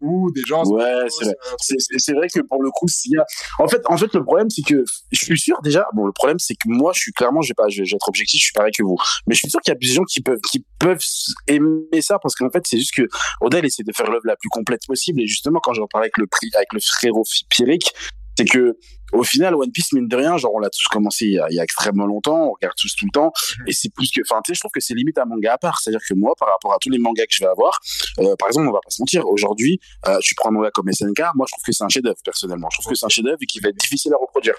ou 0.00 0.30
des 0.32 0.42
gens 0.46 0.62
Ouais, 0.64 0.84
c'est 1.08 1.24
vrai. 1.24 1.34
euh, 1.34 1.74
C'est- 1.98 2.12
vrai 2.12 2.28
que 2.32 2.40
pour 2.40 2.62
le 2.62 2.70
coup, 2.70 2.86
s'il 2.88 3.12
y 3.12 3.16
a, 3.18 3.24
en 3.58 3.68
fait, 3.68 3.80
en 3.86 3.96
fait, 3.96 4.12
le 4.14 4.22
problème, 4.22 4.48
c'est 4.50 4.62
que 4.62 4.84
je 5.12 5.24
suis 5.24 5.38
sûr 5.38 5.60
déjà. 5.62 5.86
Bon, 5.94 6.04
le 6.06 6.12
problème, 6.12 6.38
c'est 6.38 6.54
que 6.54 6.68
moi, 6.68 6.92
je 6.94 7.00
suis 7.00 7.12
clairement, 7.12 7.42
je 7.42 7.48
vais 7.48 7.54
pas, 7.54 7.68
je 7.68 7.82
vais 7.82 7.88
être 7.88 8.08
objectif, 8.08 8.38
je 8.40 8.44
suis 8.44 8.52
pareil 8.52 8.72
que 8.72 8.82
vous. 8.82 8.96
Mais 9.26 9.34
je 9.34 9.40
suis 9.40 9.50
sûr 9.50 9.60
qu'il 9.60 9.72
y 9.72 9.76
a 9.76 9.78
des 9.78 9.86
gens 9.86 10.04
qui 10.04 10.20
peuvent, 10.20 10.40
qui 10.50 10.64
peuvent 10.78 11.02
aimer 11.48 12.00
ça 12.00 12.18
parce 12.18 12.34
qu'en 12.34 12.50
fait, 12.50 12.62
c'est 12.66 12.78
juste 12.78 12.94
que 12.94 13.02
Oda, 13.40 13.58
il 13.58 13.64
essaie 13.66 13.82
de 13.82 13.92
faire 13.96 14.10
l'œuvre 14.10 14.26
la 14.26 14.36
plus 14.36 14.48
complète 14.48 14.80
possible. 14.86 15.20
Et 15.22 15.26
justement, 15.26 15.60
quand 15.62 15.72
j'en 15.74 15.86
parlais 15.86 16.06
avec 16.06 16.18
le 16.18 16.26
prix, 16.26 16.50
avec 16.54 16.72
le 16.72 16.80
frérot 16.80 17.24
Pierrick, 17.48 17.92
c'est 18.36 18.44
que 18.44 18.76
au 19.12 19.22
final, 19.22 19.54
One 19.54 19.70
Piece, 19.70 19.92
mine 19.92 20.08
de 20.08 20.16
rien, 20.16 20.36
genre, 20.36 20.52
on 20.54 20.58
l'a 20.58 20.68
tous 20.68 20.84
commencé 20.90 21.26
il 21.26 21.32
y, 21.34 21.38
a, 21.38 21.46
il 21.50 21.54
y 21.54 21.60
a 21.60 21.62
extrêmement 21.62 22.06
longtemps, 22.06 22.48
on 22.48 22.52
regarde 22.52 22.74
tous 22.76 22.94
tout 22.96 23.04
le 23.06 23.10
temps, 23.12 23.32
et 23.66 23.72
c'est 23.72 23.92
plus 23.94 24.10
que, 24.10 24.20
enfin, 24.22 24.40
tu 24.44 24.50
sais, 24.50 24.54
je 24.54 24.60
trouve 24.60 24.72
que 24.72 24.80
c'est 24.80 24.94
limite 24.94 25.16
un 25.18 25.24
manga 25.24 25.54
à 25.54 25.58
part. 25.58 25.78
C'est-à-dire 25.80 26.00
que 26.06 26.14
moi, 26.14 26.34
par 26.38 26.48
rapport 26.48 26.72
à 26.72 26.78
tous 26.80 26.90
les 26.90 26.98
mangas 26.98 27.24
que 27.26 27.32
je 27.32 27.44
vais 27.44 27.50
avoir, 27.50 27.78
euh, 28.18 28.34
par 28.36 28.48
exemple, 28.48 28.68
on 28.68 28.72
va 28.72 28.80
pas 28.82 28.90
se 28.90 29.00
mentir, 29.00 29.26
aujourd'hui, 29.26 29.78
euh, 30.08 30.18
tu 30.22 30.34
prends 30.34 30.50
un 30.50 30.52
manga 30.52 30.70
comme 30.72 30.90
SNK, 30.90 31.20
moi, 31.34 31.46
je 31.48 31.54
trouve 31.54 31.64
que 31.64 31.72
c'est 31.72 31.84
un 31.84 31.88
chef-d'œuvre, 31.88 32.18
personnellement. 32.24 32.68
Je 32.70 32.78
trouve 32.80 32.92
que 32.92 32.98
c'est 32.98 33.06
un 33.06 33.10
chef-d'œuvre 33.10 33.38
et 33.40 33.46
qui 33.46 33.60
va 33.60 33.68
être 33.68 33.76
difficile 33.76 34.12
à 34.12 34.16
reproduire. 34.20 34.56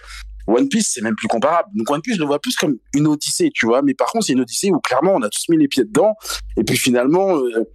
One 0.47 0.69
Piece, 0.69 0.91
c'est 0.93 1.01
même 1.01 1.15
plus 1.15 1.27
comparable. 1.27 1.69
Donc, 1.75 1.89
One 1.91 2.01
Piece, 2.01 2.15
je 2.15 2.21
le 2.21 2.25
vois 2.25 2.39
plus 2.39 2.55
comme 2.55 2.77
une 2.93 3.07
odyssée, 3.07 3.51
tu 3.53 3.65
vois, 3.65 3.81
mais 3.81 3.93
par 3.93 4.07
contre, 4.11 4.25
c'est 4.25 4.33
une 4.33 4.41
odyssée 4.41 4.71
où 4.71 4.79
clairement, 4.79 5.13
on 5.15 5.21
a 5.21 5.29
tous 5.29 5.49
mis 5.49 5.57
les 5.57 5.67
pieds 5.67 5.83
dedans, 5.83 6.13
et 6.55 6.63
puis 6.63 6.77
finalement, 6.77 7.35
euh, 7.35 7.65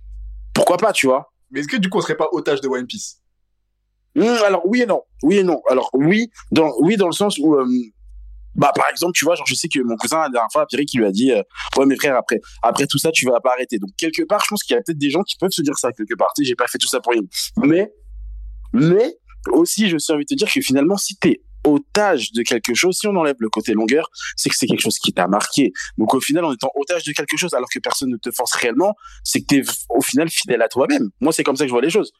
pourquoi 0.54 0.78
pas, 0.78 0.92
tu 0.92 1.06
vois? 1.06 1.32
Mais 1.50 1.60
est-ce 1.60 1.68
que 1.68 1.76
du 1.76 1.90
coup, 1.90 1.98
on 1.98 2.00
serait 2.00 2.16
pas 2.16 2.28
otage 2.32 2.62
de 2.62 2.68
One 2.68 2.86
Piece? 2.86 3.22
Alors 4.16 4.62
oui 4.66 4.82
et 4.82 4.86
non, 4.86 5.02
oui 5.22 5.39
et 5.39 5.43
non. 5.43 5.60
Alors 5.70 5.90
oui, 5.94 6.30
dans 6.51 6.70
oui 6.80 6.97
dans 6.97 7.06
le 7.06 7.12
sens 7.12 7.39
où 7.39 7.55
euh, 7.55 7.66
bah 8.55 8.72
par 8.74 8.84
exemple 8.90 9.12
tu 9.14 9.24
vois 9.24 9.34
genre 9.34 9.47
je 9.47 9.55
sais 9.55 9.68
que 9.68 9.80
mon 9.80 9.97
cousin 9.97 10.20
la 10.20 10.28
dernière 10.28 10.52
fois 10.52 10.66
Pierre 10.66 10.82
qui 10.86 10.98
lui 10.98 11.06
a 11.06 11.10
dit 11.10 11.32
euh, 11.32 11.43
ouais 11.78 11.86
mes 11.86 11.97
frères 11.97 12.16
après 12.16 12.40
après 12.62 12.86
tout 12.86 12.98
ça 12.98 13.10
tu 13.10 13.26
vas 13.26 13.40
pas 13.40 13.52
arrêter. 13.52 13.78
Donc 13.78 13.90
quelque 13.97 14.22
part 14.22 14.43
je 14.44 14.48
pense 14.51 14.62
qu'il 14.62 14.74
y 14.74 14.78
a 14.78 14.82
peut-être 14.82 14.98
des 14.98 15.10
gens 15.10 15.22
qui 15.22 15.36
peuvent 15.39 15.51
se 15.51 15.62
dire 15.62 15.76
ça 15.78 15.93
quelque 15.93 16.14
part. 16.14 16.32
Tu 16.36 16.44
sais 16.44 16.48
j'ai 16.48 16.55
pas 16.55 16.66
fait 16.66 16.78
tout 16.78 16.89
ça 16.89 17.01
pour 17.01 17.12
rien. 17.12 17.22
Mais 17.62 17.93
mais 18.72 19.16
aussi 19.52 19.89
je 19.89 19.97
suis 19.97 20.12
envie 20.12 20.24
de 20.24 20.28
te 20.28 20.34
dire 20.34 20.51
que 20.52 20.60
finalement 20.60 20.97
si 20.97 21.16
t'es 21.16 21.40
otage 21.64 22.32
de 22.32 22.43
quelque 22.43 22.74
chose, 22.74 22.97
si 22.98 23.06
on 23.06 23.16
enlève 23.16 23.36
le 23.39 23.48
côté 23.48 23.72
longueur, 23.72 24.10
c'est 24.36 24.48
que 24.48 24.56
c'est 24.56 24.66
quelque 24.66 24.80
chose 24.80 24.98
qui 24.98 25.12
t'a 25.12 25.28
marqué. 25.28 25.72
Donc 25.98 26.14
au 26.14 26.20
final, 26.20 26.44
en 26.44 26.52
étant 26.52 26.70
otage 26.74 27.05
de 27.05 27.12
quelque 27.12 27.36
chose 27.36 27.55
alors 27.55 27.68
que 27.72 27.78
personne 27.78 28.10
ne 28.10 28.16
te 28.16 28.30
force 28.30 28.52
réellement, 28.55 28.94
c'est 29.24 29.40
que 29.40 29.47
t'es 29.47 29.62
au 29.90 30.01
final 30.01 30.28
fidèle 30.28 30.62
à 30.62 30.68
toi-même. 30.68 31.10
Moi, 31.20 31.32
c'est 31.32 31.44
comme 31.44 31.56
ça 31.56 31.64
que 31.64 31.68
je 31.68 31.72
vois 31.72 31.82
les 31.82 31.90
choses. 31.90 32.12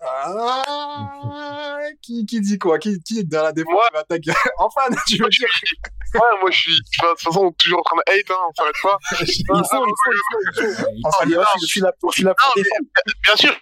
Ah, 0.00 1.78
qui, 2.02 2.24
qui 2.26 2.40
dit 2.40 2.58
quoi? 2.58 2.78
Qui, 2.78 3.00
qui 3.02 3.18
est 3.20 3.24
dans 3.24 3.42
la 3.42 3.52
défense 3.52 3.72
Moi- 3.72 3.82
qui 3.92 3.98
attaque 3.98 4.22
Enfin, 4.58 4.82
tu 5.08 5.16
veux 5.22 5.28
dire 5.28 5.48
Ouais, 6.14 6.20
moi, 6.40 6.50
je 6.50 6.56
suis, 6.58 6.72
de 6.72 6.78
toute 7.10 7.20
façon, 7.20 7.52
toujours 7.58 7.80
en 7.80 7.82
train 7.82 7.96
de 7.96 8.12
hate, 8.12 8.30
hein, 8.30 8.34
on 8.48 8.52
s'arrête 8.54 8.74
pas. 8.82 8.98
Il 9.12 9.16
faut, 9.46 9.56
il 9.56 9.64
faut, 9.64 9.84
faut, 10.64 10.86
Ah, 11.04 11.46
je 11.60 11.66
suis 11.66 11.80
là 11.80 11.92
pour, 12.00 12.12
je 12.12 12.16
suis 12.16 12.24
là 12.24 12.34
pour 12.34 12.52
Non, 12.56 12.62
mais-. 12.62 13.12
Bien 13.24 13.36
sûr. 13.36 13.54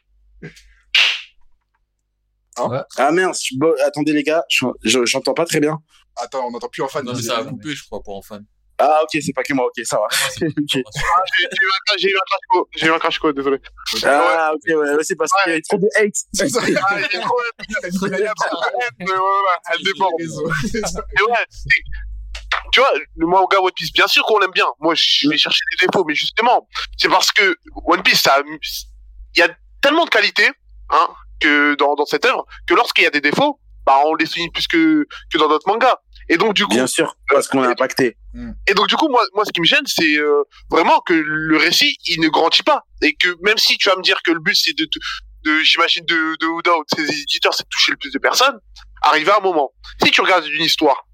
Ah 2.99 3.11
merde, 3.13 3.35
je- 3.35 3.85
attendez 3.87 4.13
les 4.13 4.23
gars, 4.23 4.45
je- 4.49 4.67
je- 4.85 5.05
j'entends 5.05 5.35
pas 5.35 5.45
très 5.45 5.61
bien. 5.61 5.79
Attends, 6.17 6.47
on 6.47 6.51
n'entend 6.51 6.69
plus 6.69 6.83
enfin. 6.83 7.03
Non, 7.03 7.13
mais 7.15 7.21
ça 7.23 7.39
a 7.39 7.45
coupé, 7.45 7.75
je 7.75 7.85
crois, 7.85 8.01
pour 8.03 8.17
Enfan. 8.17 8.39
Ah 8.79 9.01
ok, 9.03 9.21
c'est 9.23 9.33
pas 9.33 9.43
que 9.43 9.55
moi, 9.55 9.67
ok, 9.67 9.85
ça 9.85 9.97
va. 9.99 10.07
Ok. 10.47 10.53
J'ai 10.69 10.83
j'ai 11.99 12.09
eu 12.11 12.17
un 12.17 12.25
crash 12.27 12.41
code. 12.51 12.65
J'ai 12.77 12.87
eu 12.87 12.91
un 12.91 12.99
crash 12.99 13.19
code, 13.19 13.37
désolé. 13.37 13.59
Ah 14.05 14.53
ok, 14.55 14.61
ouais, 14.69 14.75
ouais, 14.95 15.03
c'est 15.05 15.17
parce 15.17 15.31
qu'il 15.43 15.53
y 15.53 15.57
a 15.57 15.61
trop 15.63 15.79
de 15.79 15.89
hate. 15.97 16.15
C'est 16.35 16.49
ça. 16.49 16.61
Ah, 16.63 16.67
il 16.67 16.73
y 16.73 17.17
a 17.17 17.21
trop 17.23 17.37
de- 17.41 18.15
mais 18.99 19.05
voilà, 19.07 19.61
elle 19.73 19.83
déborde. 19.83 20.13
Et 20.21 21.23
ouais, 21.23 21.45
tu 22.73 22.81
vois, 22.81 22.91
le 23.17 23.27
manga 23.27 23.59
One 23.61 23.73
Piece, 23.75 23.93
bien 23.93 24.07
sûr 24.07 24.25
qu'on 24.25 24.39
l'aime 24.39 24.51
bien. 24.51 24.67
Moi, 24.81 24.95
je 24.95 25.29
vais 25.29 25.39
chercher 25.39 25.61
des 25.81 25.87
défauts, 25.87 26.05
mais 26.05 26.15
justement, 26.15 26.69
c'est 26.99 27.09
parce 27.09 27.33
que 27.33 27.57
One 27.87 28.03
Piece, 28.03 28.21
ça, 28.21 28.43
il 28.45 29.39
y 29.39 29.43
a 29.43 29.49
tellement 29.81 30.05
de 30.05 30.11
qualités, 30.11 30.51
hein, 30.91 31.09
que 31.41 31.75
dans, 31.77 31.95
dans 31.95 32.07
cette 32.07 32.25
œuvre, 32.27 32.45
que 32.67 32.75
lorsqu'il 32.75 33.05
y 33.05 33.07
a 33.07 33.11
des 33.11 33.21
défauts, 33.21 33.59
bah, 33.87 34.01
on 34.07 34.15
les 34.17 34.27
souligne 34.27 34.51
plus 34.51 34.67
que, 34.67 35.07
que 35.33 35.39
dans 35.39 35.49
d'autres 35.49 35.69
mangas. 35.69 35.97
Et 36.29 36.37
donc, 36.39 36.55
du 36.55 36.65
coup, 36.65 36.73
Bien 36.75 36.87
sûr, 36.87 37.17
parce 37.29 37.47
qu'on 37.49 37.63
est 37.63 37.69
impacté. 37.69 38.17
et 38.67 38.75
donc 38.75 38.89
du 38.89 38.97
coup, 38.97 39.09
moi, 39.09 39.23
moi, 39.35 39.45
ce 39.45 39.53
qui 39.53 39.61
me 39.61 39.67
gêne, 39.67 39.87
c'est 39.87 40.17
euh, 40.17 40.43
vraiment 40.71 41.01
que 41.01 41.13
le 41.15 41.57
récit, 41.57 41.97
il 42.07 42.21
ne 42.21 42.29
grandit 42.29 42.63
pas, 42.65 42.83
et 43.03 43.15
que 43.15 43.29
même 43.43 43.59
si 43.59 43.79
tu 43.79 43.89
vas 43.89 43.97
me 43.97 44.03
dire 44.03 44.21
que 44.23 44.33
le 44.33 44.41
but, 44.41 44.55
c'est 44.57 44.77
de, 44.77 44.85
de, 44.85 44.91
de- 45.51 45.61
j'imagine, 45.63 46.05
de, 46.05 46.37
de 46.41 46.47
Oda 46.47 46.73
ou 46.77 46.83
de 46.83 46.97
ses 47.07 47.21
éditeurs, 47.23 47.55
c'est 47.55 47.63
de 47.63 47.69
toucher 47.69 47.93
le 47.93 47.99
plus 47.99 48.11
de 48.11 48.19
personnes, 48.19 48.59
arrivé 49.03 49.31
à 49.31 49.37
un 49.39 49.41
moment, 49.41 49.73
si 50.03 50.11
tu 50.11 50.21
regardes 50.21 50.47
une 50.47 50.65
histoire, 50.65 51.07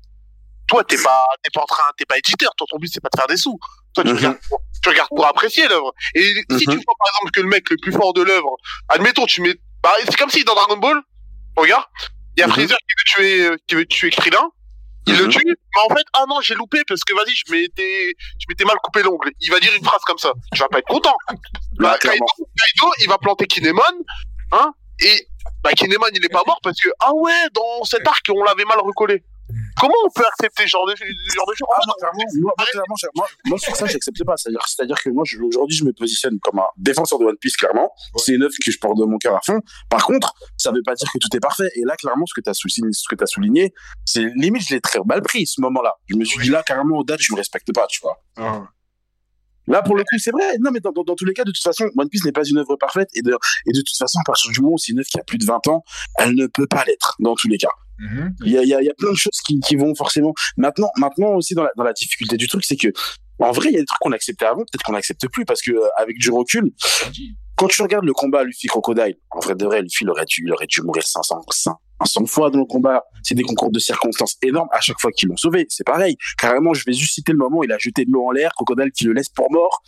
toi, 0.68 0.82
t'es 0.84 0.96
pas, 0.96 1.24
t'es 1.42 1.50
pas 1.52 1.60
en 1.62 1.66
train, 1.66 1.82
t'es 1.98 2.06
pas 2.06 2.16
éditeur, 2.16 2.54
toi, 2.56 2.66
ton 2.70 2.78
but, 2.78 2.88
c'est 2.90 3.00
pas 3.02 3.10
de 3.12 3.18
faire 3.18 3.26
des 3.26 3.36
sous. 3.36 3.58
Toi, 3.94 4.04
tu 4.04 4.10
Mhm. 4.10 4.16
regardes, 4.16 4.38
pour, 4.48 4.62
tu 4.82 4.88
regardes 4.88 5.08
pour 5.10 5.26
apprécier 5.26 5.68
l'œuvre. 5.68 5.92
Et 6.14 6.22
si 6.22 6.34
Mhm. 6.50 6.58
tu 6.58 6.66
vois, 6.66 6.94
par 6.98 7.08
exemple, 7.12 7.30
que 7.34 7.40
le 7.42 7.48
mec 7.48 7.68
le 7.68 7.76
plus 7.76 7.92
fort 7.92 8.14
de 8.14 8.22
l'œuvre, 8.22 8.56
admettons, 8.88 9.26
tu 9.26 9.42
mets, 9.42 9.54
bah, 9.82 9.90
c'est 10.04 10.16
comme 10.16 10.30
si 10.30 10.44
dans 10.44 10.54
Dragon 10.54 10.78
Ball, 10.78 11.02
regarde, 11.56 11.84
il 12.36 12.40
y 12.40 12.42
a 12.42 12.46
Mhm. 12.46 12.52
Freezer 12.54 12.78
qui 12.78 12.94
veut 12.96 13.04
tuer, 13.04 13.46
euh, 13.46 13.56
qui 13.66 13.74
veut 13.74 13.84
tuer 13.84 14.10
Krillin, 14.10 14.48
il 15.06 15.16
le 15.18 15.24
Mhm. 15.26 15.30
tue, 15.30 15.42
mais 15.46 15.80
en 15.90 15.94
fait, 15.94 16.04
ah 16.14 16.24
non, 16.28 16.40
j'ai 16.40 16.54
loupé 16.54 16.82
parce 16.86 17.02
que 17.04 17.12
vas-y, 17.14 17.34
je 17.34 17.50
m'étais, 17.52 18.14
je 18.38 18.46
m'étais 18.48 18.64
mal 18.64 18.76
coupé 18.82 19.02
l'ongle. 19.02 19.30
Il 19.40 19.50
va 19.50 19.58
dire 19.60 19.72
une 19.76 19.84
phrase 19.84 20.02
comme 20.06 20.18
ça. 20.18 20.32
Tu 20.54 20.60
vas 20.60 20.68
pas 20.68 20.78
être 20.78 20.88
content. 20.88 21.14
Bah, 21.78 21.92
Bah. 21.92 21.98
Kaido, 21.98 22.24
Kaido, 22.36 22.92
il 23.00 23.08
va 23.08 23.18
planter 23.18 23.46
Kinemon, 23.46 23.82
hein, 24.52 24.72
et, 25.00 25.26
bah, 25.64 25.72
Kinemon, 25.72 26.06
il 26.14 26.24
est 26.24 26.28
pas 26.28 26.42
mort 26.46 26.60
parce 26.62 26.78
que, 26.80 26.90
ah 27.00 27.12
ouais, 27.14 27.48
dans 27.54 27.82
cet 27.84 28.06
arc, 28.06 28.24
on 28.30 28.42
l'avait 28.44 28.64
mal 28.66 28.78
recollé. 28.80 29.24
Comment 29.80 29.94
on 30.06 30.10
peut 30.10 30.24
accepter 30.26 30.62
ce 30.64 30.68
genre 30.68 30.86
de, 30.86 30.94
ce 30.96 31.04
genre 31.34 31.46
de 31.48 31.54
choses? 31.54 31.68
Ah, 31.76 31.80
moi, 31.86 31.94
clairement, 32.00 32.22
moi, 32.40 32.52
moi, 32.56 32.96
moi, 33.14 33.26
moi, 33.46 33.58
sur 33.58 33.74
ça, 33.76 33.86
j'accepte 33.86 34.24
pas. 34.24 34.36
C'est-à-dire, 34.36 34.60
c'est-à-dire 34.66 34.96
que 35.02 35.10
moi, 35.10 35.24
je- 35.26 35.38
aujourd'hui, 35.42 35.76
je 35.76 35.84
me 35.84 35.92
positionne 35.92 36.38
comme 36.40 36.58
un 36.58 36.66
défenseur 36.76 37.18
de 37.18 37.24
One 37.24 37.36
Piece, 37.38 37.56
clairement. 37.56 37.90
C'est 38.16 38.32
une 38.32 38.42
œuvre 38.42 38.54
que 38.64 38.70
je 38.70 38.78
porte 38.78 38.98
de 38.98 39.04
mon 39.04 39.18
cœur 39.18 39.34
à 39.36 39.40
fond. 39.44 39.60
Par 39.88 40.04
contre, 40.04 40.34
ça 40.56 40.70
veut 40.72 40.82
pas 40.84 40.94
dire 40.94 41.10
que 41.12 41.18
tout 41.18 41.34
est 41.36 41.40
parfait. 41.40 41.68
Et 41.76 41.82
là, 41.84 41.96
clairement, 41.96 42.26
ce 42.26 42.34
que 42.34 42.40
tu 42.40 42.50
as 42.50 42.54
souligné, 42.54 42.92
ce 42.92 43.04
que 43.08 43.14
t'as 43.16 43.26
souligné, 43.26 43.72
c'est 44.04 44.24
limite, 44.36 44.62
je 44.68 44.74
l'ai 44.74 44.80
très 44.80 45.00
mal 45.06 45.22
pris, 45.22 45.46
ce 45.46 45.60
moment-là. 45.60 45.94
Je 46.06 46.16
me 46.16 46.24
suis 46.24 46.40
dit, 46.42 46.50
là, 46.50 46.62
carrément, 46.62 46.98
Oda, 46.98 47.16
tu 47.16 47.32
me 47.32 47.36
respectes 47.38 47.72
pas, 47.72 47.86
tu 47.88 48.00
vois. 48.02 48.22
Ah. 48.36 48.62
Là, 49.68 49.80
pour 49.80 49.94
le 49.94 50.02
coup, 50.02 50.18
c'est 50.18 50.32
vrai. 50.32 50.58
Non, 50.60 50.72
mais 50.72 50.80
dans, 50.80 50.90
dans, 50.90 51.04
dans 51.04 51.14
tous 51.14 51.24
les 51.24 51.34
cas, 51.34 51.44
de 51.44 51.52
toute 51.52 51.62
façon, 51.62 51.84
One 51.96 52.08
Piece 52.08 52.24
n'est 52.24 52.32
pas 52.32 52.42
une 52.44 52.58
œuvre 52.58 52.74
parfaite. 52.76 53.08
Et 53.14 53.22
de, 53.22 53.30
et 53.30 53.72
de 53.72 53.78
toute 53.80 53.96
façon, 53.96 54.18
à 54.20 54.24
partir 54.26 54.50
du 54.50 54.60
moment 54.60 54.74
où 54.74 54.78
c'est 54.78 54.90
une 54.90 54.98
œuvre 54.98 55.06
qui 55.08 55.20
a 55.20 55.22
plus 55.22 55.38
de 55.38 55.44
20 55.46 55.66
ans, 55.68 55.84
elle 56.18 56.34
ne 56.34 56.46
peut 56.48 56.66
pas 56.66 56.84
l'être, 56.84 57.14
dans 57.20 57.34
tous 57.36 57.46
les 57.48 57.58
cas. 57.58 57.70
Il 58.44 58.52
y 58.52 58.58
a, 58.58 58.62
il 58.62 58.68
y, 58.68 58.74
a, 58.74 58.80
il 58.80 58.86
y 58.86 58.90
a 58.90 58.94
plein 58.94 59.10
de 59.10 59.16
choses 59.16 59.38
qui, 59.44 59.60
qui 59.60 59.76
vont 59.76 59.94
forcément. 59.94 60.34
Maintenant, 60.56 60.90
maintenant 60.96 61.34
aussi 61.34 61.54
dans 61.54 61.62
la, 61.62 61.70
dans 61.76 61.84
la 61.84 61.92
difficulté 61.92 62.36
du 62.36 62.48
truc, 62.48 62.64
c'est 62.64 62.76
que 62.76 62.88
en 63.38 63.50
vrai, 63.50 63.70
il 63.70 63.74
y 63.74 63.76
a 63.76 63.80
des 63.80 63.86
trucs 63.86 63.98
qu'on 64.00 64.12
acceptait 64.12 64.44
avant, 64.44 64.60
peut-être 64.60 64.82
qu'on 64.84 64.92
n'accepte 64.92 65.26
plus 65.28 65.44
parce 65.44 65.62
que 65.62 65.72
euh, 65.72 65.88
avec 65.98 66.18
du 66.18 66.30
recul, 66.30 66.72
quand 67.56 67.68
tu 67.68 67.82
regardes 67.82 68.04
le 68.04 68.12
combat 68.12 68.44
Luffy 68.44 68.66
Crocodile, 68.66 69.16
en 69.30 69.40
vrai 69.40 69.54
de 69.54 69.64
vrai, 69.64 69.82
Luffy 69.82 70.04
il 70.04 70.10
aurait 70.10 70.24
dû, 70.24 70.42
il 70.44 70.52
aurait 70.52 70.66
dû 70.66 70.80
mourir 70.82 71.04
500, 71.04 71.42
500 72.00 72.26
fois 72.26 72.50
dans 72.50 72.58
le 72.58 72.64
combat. 72.64 73.04
C'est 73.22 73.34
des 73.34 73.42
concours 73.42 73.70
de 73.70 73.78
circonstances 73.78 74.36
énormes 74.42 74.68
à 74.72 74.80
chaque 74.80 75.00
fois 75.00 75.10
qu'ils 75.10 75.28
l'ont 75.28 75.36
sauvé. 75.36 75.66
C'est 75.68 75.84
pareil. 75.84 76.16
Carrément, 76.38 76.74
je 76.74 76.84
vais 76.86 76.92
juste 76.92 77.14
citer 77.14 77.32
le 77.32 77.38
moment 77.38 77.58
où 77.58 77.64
il 77.64 77.72
a 77.72 77.78
jeté 77.78 78.04
de 78.04 78.10
l'eau 78.10 78.26
en 78.26 78.30
l'air, 78.30 78.52
Crocodile 78.54 78.92
qui 78.92 79.04
le 79.04 79.12
laisse 79.12 79.28
pour 79.28 79.50
mort. 79.50 79.82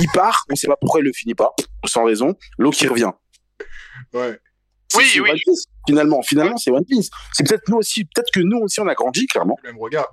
Il 0.00 0.08
part, 0.08 0.44
on 0.50 0.56
sait 0.56 0.66
pas 0.66 0.76
pourquoi 0.80 1.00
il 1.00 1.04
le 1.04 1.12
finit 1.12 1.34
pas, 1.34 1.54
sans 1.86 2.04
raison. 2.04 2.34
L'eau 2.58 2.70
qui 2.70 2.86
revient. 2.86 3.12
Ouais. 4.12 4.38
Oui, 4.96 5.20
oui. 5.20 5.42
Finalement, 5.88 6.20
finalement, 6.20 6.58
c'est 6.58 6.70
One 6.70 6.84
Piece. 6.84 7.08
C'est 7.32 7.48
peut-être 7.48 7.66
nous 7.68 7.78
aussi, 7.78 8.04
peut-être 8.04 8.30
que 8.30 8.40
nous 8.40 8.58
aussi 8.58 8.78
on 8.80 8.86
a 8.86 8.94
grandi, 8.94 9.26
clairement. 9.26 9.56
Le 9.62 9.72
même 9.72 9.80
regard. 9.80 10.06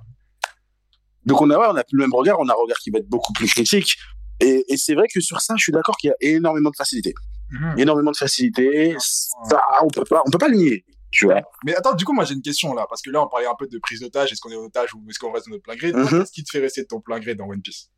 Donc 1.26 1.42
on 1.42 1.50
a, 1.50 1.58
ouais, 1.58 1.66
on 1.68 1.76
a 1.76 1.84
plus 1.84 1.98
le 1.98 2.04
même 2.04 2.14
regard, 2.14 2.40
on 2.40 2.48
a 2.48 2.52
un 2.52 2.56
regard 2.56 2.78
qui 2.78 2.90
va 2.90 2.98
être 2.98 3.08
beaucoup 3.08 3.34
plus 3.34 3.46
critique. 3.46 3.96
Et, 4.40 4.64
et 4.72 4.76
c'est 4.78 4.94
vrai 4.94 5.06
que 5.12 5.20
sur 5.20 5.42
ça, 5.42 5.54
je 5.58 5.62
suis 5.64 5.72
d'accord 5.72 5.98
qu'il 5.98 6.08
y 6.08 6.12
a 6.12 6.16
énormément 6.34 6.70
de 6.70 6.76
facilité. 6.76 7.12
Mhm. 7.50 7.78
Énormément 7.78 8.10
de 8.10 8.16
facilité. 8.16 8.96
Ça, 8.98 9.60
on 9.82 9.88
peut 9.88 10.04
pas, 10.04 10.22
on 10.26 10.30
peut 10.30 10.38
pas 10.38 10.48
le 10.48 10.56
nier. 10.56 10.84
Tu 11.10 11.26
vois. 11.26 11.42
Mais 11.66 11.74
attends, 11.74 11.94
du 11.94 12.06
coup, 12.06 12.14
moi 12.14 12.24
j'ai 12.24 12.34
une 12.34 12.42
question 12.42 12.72
là, 12.72 12.86
parce 12.88 13.02
que 13.02 13.10
là 13.10 13.22
on 13.22 13.28
parlait 13.28 13.46
un 13.46 13.54
peu 13.58 13.66
de 13.66 13.78
prise 13.78 14.00
d'otage, 14.00 14.32
est-ce 14.32 14.40
qu'on 14.40 14.50
est 14.50 14.56
en 14.56 14.64
otage 14.64 14.94
ou 14.94 15.04
est-ce 15.10 15.18
qu'on 15.18 15.30
reste 15.30 15.46
de 15.46 15.52
notre 15.52 15.62
plein 15.62 15.76
gré? 15.76 15.92
Mhm. 15.92 16.08
Qu'est-ce 16.08 16.32
qui 16.32 16.42
te 16.42 16.50
fait 16.50 16.58
rester 16.60 16.82
de 16.82 16.86
ton 16.86 17.00
plein 17.00 17.20
gré 17.20 17.34
dans 17.34 17.46
One 17.46 17.60
Piece? 17.60 17.90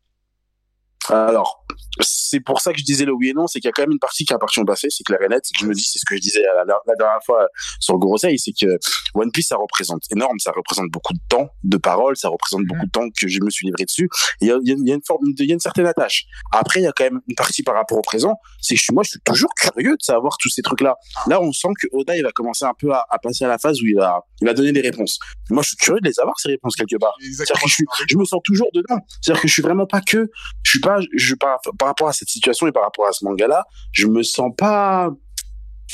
Alors, 1.09 1.65
c'est 2.01 2.39
pour 2.39 2.61
ça 2.61 2.71
que 2.71 2.79
je 2.79 2.83
disais 2.83 3.05
le 3.05 3.13
oui 3.13 3.29
et 3.29 3.33
non, 3.33 3.47
c'est 3.47 3.59
qu'il 3.59 3.67
y 3.67 3.69
a 3.69 3.71
quand 3.71 3.81
même 3.81 3.91
une 3.91 3.99
partie 3.99 4.23
qui 4.25 4.33
appartient 4.33 4.59
au 4.59 4.65
passé, 4.65 4.87
c'est 4.89 5.03
clair 5.03 5.19
et 5.23 5.27
net. 5.27 5.43
Je 5.59 5.65
me 5.65 5.73
dis, 5.73 5.83
c'est 5.83 5.99
ce 5.99 6.05
que 6.07 6.15
je 6.15 6.21
disais 6.21 6.41
la, 6.41 6.63
la- 6.65 6.79
la 6.87 6.95
dernière 6.95 7.19
fois 7.25 7.47
sur 7.79 7.93
le 7.93 7.99
Gorosei, 7.99 8.37
c'est 8.37 8.51
que 8.53 8.77
One 9.15 9.31
Piece, 9.31 9.47
ça 9.47 9.55
représente 9.57 10.03
énorme, 10.15 10.37
ça 10.39 10.51
représente 10.55 10.89
beaucoup 10.91 11.13
de 11.13 11.19
temps, 11.27 11.49
de 11.63 11.77
paroles, 11.77 12.15
ça 12.15 12.29
représente 12.29 12.61
beaucoup 12.65 12.85
de 12.85 12.91
temps 12.91 13.07
que 13.09 13.27
je 13.27 13.39
me 13.41 13.49
suis 13.49 13.65
livré 13.65 13.85
dessus. 13.85 14.07
Il 14.41 14.47
y 14.47 14.51
a, 14.51 14.57
il 14.63 14.69
y 14.69 14.71
a- 14.71 14.75
il 14.79 14.87
y 14.87 14.91
a 14.91 14.95
une 14.95 15.03
forme, 15.05 15.21
il 15.37 15.45
y 15.45 15.51
a 15.51 15.53
une 15.53 15.59
certaine 15.59 15.87
attache. 15.87 16.25
Après, 16.51 16.79
il 16.79 16.83
y 16.83 16.87
a 16.87 16.91
quand 16.91 17.03
même 17.05 17.19
une 17.27 17.35
partie 17.35 17.63
par 17.63 17.75
rapport 17.75 17.97
au 17.97 18.01
présent, 18.01 18.35
c'est 18.61 18.75
que 18.75 18.81
je 18.81 18.93
moi, 18.93 19.03
je 19.03 19.09
suis 19.11 19.19
toujours 19.25 19.53
curieux 19.55 19.97
de 19.97 20.03
savoir 20.03 20.37
tous 20.39 20.49
ces 20.49 20.61
trucs-là. 20.61 20.95
Là, 21.27 21.41
on 21.41 21.51
sent 21.51 21.69
que 21.81 21.87
Oda, 21.91 22.15
il 22.15 22.23
va 22.23 22.31
commencer 22.31 22.65
un 22.65 22.73
peu 22.79 22.91
à, 22.93 23.05
à 23.09 23.17
passer 23.19 23.45
à 23.45 23.47
la 23.47 23.57
phase 23.57 23.81
où 23.81 23.85
il 23.85 23.95
va, 23.95 24.21
il 24.41 24.47
va 24.47 24.53
donner 24.53 24.71
des 24.71 24.81
réponses. 24.81 25.19
Moi, 25.49 25.63
je 25.63 25.69
suis 25.69 25.77
curieux 25.77 25.99
de 26.01 26.07
les 26.07 26.19
avoir, 26.19 26.39
ces 26.39 26.49
réponses, 26.49 26.75
quelque 26.75 26.97
part. 26.97 27.15
C'est-à-dire 27.21 27.55
que 27.61 27.67
je, 27.69 27.73
suis, 27.73 27.85
je 28.09 28.17
me 28.17 28.25
sens 28.25 28.39
toujours 28.43 28.69
dedans. 28.73 28.99
C'est-à-dire 29.21 29.41
que 29.41 29.47
je 29.47 29.53
suis 29.53 29.61
vraiment 29.63 29.85
pas 29.87 30.01
que, 30.01 30.29
je 30.63 30.69
suis 30.69 30.79
pas, 30.79 30.98
je 31.13 31.35
par, 31.35 31.59
par 31.77 31.87
rapport 31.87 32.07
à 32.07 32.13
cette 32.13 32.29
situation 32.29 32.67
et 32.67 32.71
par 32.71 32.83
rapport 32.83 33.07
à 33.07 33.11
ce 33.11 33.25
manga-là, 33.25 33.65
je 33.91 34.07
me 34.07 34.23
sens 34.23 34.51
pas 34.57 35.09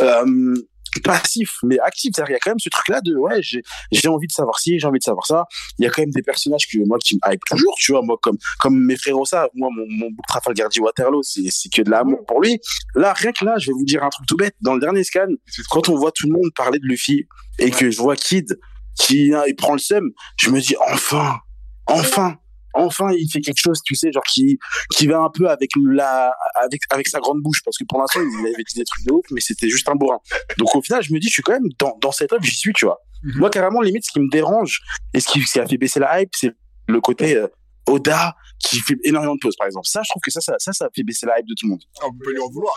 euh, 0.01 0.55
passif, 1.03 1.57
mais 1.63 1.77
actif. 1.79 2.11
C'est-à-dire 2.15 2.27
qu'il 2.27 2.33
y 2.33 2.35
a 2.35 2.39
quand 2.39 2.51
même 2.51 2.59
ce 2.59 2.69
truc-là 2.69 3.01
de, 3.01 3.15
ouais, 3.15 3.41
j'ai, 3.41 3.61
j'ai 3.91 4.07
envie 4.07 4.27
de 4.27 4.31
savoir 4.31 4.59
ci, 4.59 4.79
j'ai 4.79 4.87
envie 4.87 4.99
de 4.99 5.03
savoir 5.03 5.25
ça. 5.25 5.45
Il 5.77 5.85
y 5.85 5.87
a 5.87 5.91
quand 5.91 6.01
même 6.01 6.11
des 6.11 6.21
personnages 6.21 6.67
que 6.67 6.77
moi 6.85 6.97
qui 7.03 7.15
me 7.15 7.31
hype 7.31 7.43
toujours, 7.45 7.75
tu 7.77 7.91
vois, 7.91 8.01
moi 8.01 8.17
comme 8.21 8.37
comme 8.59 8.77
mes 8.85 8.97
frères 8.97 9.15
ça, 9.25 9.47
moi 9.53 9.69
mon 9.75 9.85
mon 9.87 10.07
bouc 10.07 10.25
Trafalgar 10.27 10.69
dit 10.69 10.79
Waterloo, 10.79 11.23
c'est 11.23 11.49
c'est 11.49 11.69
que 11.69 11.81
de 11.81 11.89
l'amour 11.89 12.25
pour 12.27 12.41
lui. 12.41 12.59
Là, 12.95 13.13
rien 13.13 13.31
que 13.31 13.43
là, 13.45 13.55
je 13.57 13.67
vais 13.67 13.73
vous 13.73 13.85
dire 13.85 14.03
un 14.03 14.09
truc 14.09 14.27
tout 14.27 14.37
bête. 14.37 14.55
Dans 14.61 14.73
le 14.73 14.79
dernier 14.79 15.03
scan, 15.03 15.27
quand 15.69 15.89
on 15.89 15.95
voit 15.95 16.11
tout 16.11 16.27
le 16.27 16.33
monde 16.33 16.51
parler 16.55 16.79
de 16.79 16.85
Luffy 16.85 17.27
et 17.59 17.71
que 17.71 17.89
je 17.91 17.97
vois 17.97 18.15
Kid 18.15 18.57
qui 18.97 19.33
hein, 19.33 19.43
il 19.47 19.55
prend 19.55 19.73
le 19.73 19.79
seum, 19.79 20.11
je 20.37 20.49
me 20.49 20.59
dis 20.59 20.75
enfin, 20.89 21.39
enfin, 21.87 22.37
enfin 22.75 23.11
il 23.11 23.29
fait 23.31 23.41
quelque 23.41 23.59
chose, 23.59 23.81
tu 23.83 23.95
sais, 23.95 24.11
genre 24.11 24.23
qui 24.23 24.59
qui 24.91 25.07
va 25.07 25.19
un 25.19 25.29
peu 25.33 25.49
avec 25.49 25.71
la 25.91 26.31
avec 26.61 26.81
avec 26.91 27.07
sa 27.07 27.19
grande 27.19 27.41
bouche 27.41 27.61
parce 27.63 27.77
que 27.77 27.83
pour 27.85 27.99
l'instant 27.99 28.19
il 28.21 28.47
avait 28.53 28.63
dit 28.63 28.75
des 28.79 28.85
trucs 28.85 29.05
de 29.05 29.11
ouf, 29.13 29.25
mais 29.31 29.41
c'était 29.41 29.69
juste 29.69 29.89
un 29.89 29.95
bourrin. 29.95 30.19
Donc 30.57 30.75
au 30.75 30.81
final, 30.81 31.01
je 31.03 31.13
me 31.13 31.19
dis 31.19 31.27
je 31.27 31.33
suis 31.33 31.43
quand 31.43 31.53
même 31.53 31.69
dans 31.79 31.97
dans 32.01 32.11
cette 32.11 32.31
œuvre, 32.33 32.43
j'y 32.43 32.55
suis, 32.55 32.73
tu 32.73 32.85
vois. 32.85 32.99
Mhm. 33.23 33.39
Moi 33.39 33.49
carrément 33.49 33.81
limite 33.81 34.05
ce 34.05 34.11
qui 34.11 34.19
me 34.19 34.29
dérange 34.29 34.81
et 35.13 35.19
ce 35.19 35.27
qui, 35.27 35.41
ce 35.41 35.53
qui 35.53 35.59
a 35.59 35.65
fait 35.67 35.77
baisser 35.77 35.99
la 35.99 36.21
hype, 36.21 36.29
c'est 36.35 36.51
le 36.87 37.01
côté 37.01 37.35
euh, 37.35 37.47
Oda 37.87 38.35
qui 38.59 38.79
fait 38.79 38.95
énormément 39.03 39.35
de 39.35 39.39
pauses 39.39 39.55
par 39.57 39.67
exemple. 39.67 39.87
Ça 39.87 40.01
je 40.03 40.09
trouve 40.09 40.21
que 40.21 40.31
ça 40.31 40.41
ça 40.41 40.53
ça, 40.59 40.73
ça 40.73 40.87
fait 40.95 41.03
baisser 41.03 41.25
la 41.25 41.39
hype 41.39 41.47
de 41.47 41.53
tout 41.57 41.65
le 41.65 41.71
monde. 41.71 41.83
On 42.03 42.11
peut 42.13 42.31
lui 42.31 42.39
en 42.39 42.49
vouloir, 42.49 42.73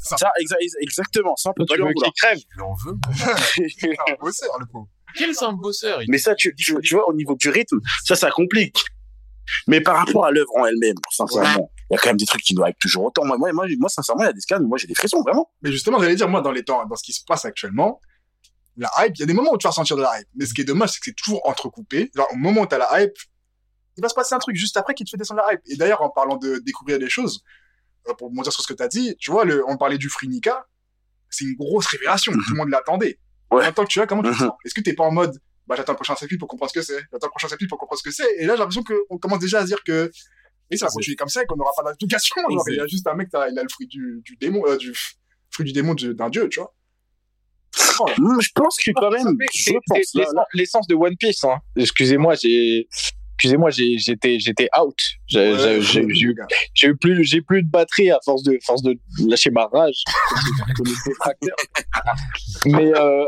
Ça 0.00 0.28
exa- 0.40 0.56
exactement, 0.80 1.36
ça 1.36 1.50
on 1.50 1.52
peut 1.54 1.66
pas 1.66 1.76
lui 1.76 1.82
en 1.82 1.86
vouloir. 1.86 2.12
crève 2.16 2.38
l'en 2.56 2.74
veux. 2.74 2.94
un 4.08 4.14
bosseur, 4.20 4.50
le 4.60 4.66
pauvre. 4.66 4.88
Quel 5.16 5.30
est 5.30 5.42
un 5.42 5.52
bosseur 5.52 6.02
il- 6.02 6.10
Mais 6.10 6.18
ça, 6.18 6.34
tu, 6.34 6.54
tu, 6.56 6.74
tu 6.82 6.94
vois, 6.94 7.08
au 7.08 7.14
niveau 7.14 7.36
du 7.36 7.48
rythme, 7.48 7.78
ça, 8.04 8.16
ça 8.16 8.30
complique. 8.30 8.84
Mais 9.66 9.80
par 9.80 9.96
rapport 9.96 10.24
à 10.26 10.30
l'œuvre 10.30 10.50
en 10.56 10.64
elle-même, 10.66 10.94
sincèrement, 11.10 11.70
il 11.90 11.94
y 11.94 11.96
a 11.96 11.98
quand 12.00 12.10
même 12.10 12.16
des 12.16 12.26
trucs 12.26 12.42
qui 12.42 12.54
nous 12.54 12.64
hype 12.66 12.78
toujours 12.78 13.04
autant. 13.04 13.24
Moi, 13.24 13.36
moi, 13.38 13.52
moi, 13.52 13.88
sincèrement, 13.88 14.22
il 14.22 14.26
y 14.26 14.28
a 14.30 14.32
des 14.32 14.40
scans 14.40 14.60
moi, 14.62 14.78
j'ai 14.78 14.86
des 14.86 14.94
frissons, 14.94 15.20
vraiment. 15.22 15.50
Mais 15.62 15.70
justement, 15.72 15.98
j'allais 16.00 16.16
dire, 16.16 16.28
moi, 16.28 16.40
dans 16.40 16.50
les 16.52 16.64
temps, 16.64 16.84
dans 16.86 16.96
ce 16.96 17.02
qui 17.02 17.12
se 17.12 17.22
passe 17.26 17.44
actuellement, 17.44 18.00
la 18.76 18.90
hype, 18.98 19.12
il 19.16 19.20
y 19.20 19.22
a 19.22 19.26
des 19.26 19.34
moments 19.34 19.52
où 19.52 19.58
tu 19.58 19.64
vas 19.64 19.70
ressentir 19.70 19.96
de 19.96 20.02
la 20.02 20.18
hype. 20.20 20.28
Mais 20.34 20.46
ce 20.46 20.54
qui 20.54 20.62
est 20.62 20.64
dommage, 20.64 20.90
c'est 20.90 20.98
que 20.98 21.04
c'est 21.06 21.14
toujours 21.16 21.46
entrecoupé. 21.48 22.10
Genre, 22.14 22.26
au 22.32 22.36
moment 22.36 22.62
où 22.62 22.66
t'as 22.66 22.78
la 22.78 23.02
hype, 23.02 23.12
il 23.96 24.02
va 24.02 24.08
se 24.08 24.14
passer 24.14 24.34
un 24.34 24.38
truc 24.40 24.56
juste 24.56 24.76
après 24.76 24.94
qui 24.94 25.04
te 25.04 25.10
fait 25.10 25.16
descendre 25.16 25.42
la 25.46 25.52
hype. 25.54 25.60
Et 25.66 25.76
d'ailleurs, 25.76 26.02
en 26.02 26.10
parlant 26.10 26.36
de 26.36 26.58
découvrir 26.58 26.98
des 26.98 27.08
choses, 27.08 27.44
euh, 28.08 28.14
pour 28.14 28.30
dire 28.32 28.52
sur 28.52 28.62
ce 28.62 28.66
que 28.66 28.72
t'as 28.76 28.88
dit, 28.88 29.14
tu 29.20 29.30
vois, 29.30 29.44
le, 29.44 29.62
on 29.68 29.76
parlait 29.76 29.98
du 29.98 30.08
Free 30.08 30.26
Nika, 30.28 30.66
c'est 31.30 31.44
une 31.44 31.54
grosse 31.54 31.86
révélation. 31.86 32.32
Tout 32.32 32.40
le 32.50 32.56
monde 32.56 32.70
l'attendait. 32.70 33.18
Ouais. 33.52 33.64
En 33.66 33.72
temps 33.72 33.84
que 33.84 33.88
tu 33.90 33.98
vois, 34.00 34.06
comment 34.06 34.22
tu 34.22 34.30
te 34.30 34.34
Mhm. 34.34 34.40
sens? 34.48 34.52
Est-ce 34.64 34.74
que 34.74 34.80
t'es 34.80 34.94
pas 34.94 35.04
en 35.04 35.12
mode, 35.12 35.38
bah, 35.66 35.74
j'attends 35.76 35.92
le 35.92 35.96
prochain 35.96 36.14
chapitre 36.16 36.38
pour 36.38 36.48
comprendre 36.48 36.70
ce 36.70 36.78
que 36.78 36.84
c'est. 36.84 37.00
J'attends 37.12 37.26
le 37.26 37.30
prochain 37.30 37.48
pour 37.68 37.78
comprendre 37.78 37.98
ce 37.98 38.02
que 38.04 38.10
c'est. 38.10 38.36
Et 38.38 38.46
là, 38.46 38.54
j'ai 38.54 38.60
l'impression 38.60 38.82
qu'on 38.82 39.18
commence 39.18 39.38
déjà 39.40 39.58
à 39.58 39.62
se 39.62 39.66
dire 39.66 39.82
que, 39.84 40.10
et 40.70 40.76
ça 40.76 40.86
va 40.86 40.92
continuer 40.92 41.16
comme 41.16 41.28
ça 41.28 41.42
et 41.42 41.46
qu'on 41.46 41.56
n'aura 41.56 41.72
pas 41.76 41.82
d'application. 41.84 42.36
Genre, 42.50 42.64
il 42.68 42.76
y 42.76 42.80
a 42.80 42.86
juste 42.86 43.06
un 43.06 43.14
mec, 43.14 43.28
il 43.32 43.58
a 43.58 43.62
le 43.62 43.68
fruit 43.70 43.86
du, 43.86 44.20
du 44.24 44.36
démon, 44.36 44.62
euh, 44.66 44.76
du 44.76 44.92
fruit 45.50 45.64
du 45.66 45.72
démon 45.72 45.94
de- 45.94 46.12
d'un 46.12 46.30
dieu, 46.30 46.48
tu 46.48 46.60
vois. 46.60 46.74
Oh, 48.00 48.06
je 48.40 48.48
pense 48.54 48.76
que 48.78 48.90
quand 48.94 49.10
même, 49.10 49.36
l'essence- 50.54 50.86
de 50.86 50.94
One 50.94 51.16
Piece. 51.16 51.44
Hein. 51.44 51.58
Excusez-moi, 51.76 52.34
j'ai. 52.36 52.88
Excusez-moi, 53.36 53.70
j'ai- 53.70 53.98
j'étais, 53.98 54.38
j'étais 54.38 54.68
out. 54.80 54.96
Ouais, 55.34 55.80
j'ai 56.74 56.86
eu 56.88 56.96
plus, 56.96 57.24
j'ai 57.24 57.42
plus 57.42 57.64
de 57.64 57.68
batterie 57.68 58.10
à 58.12 58.18
force 58.24 58.44
de, 58.44 58.56
force 58.64 58.80
de 58.82 58.96
lâcher 59.28 59.50
ma 59.50 59.66
rage. 59.66 60.04
mais, 62.66 62.92
euh, 62.96 63.24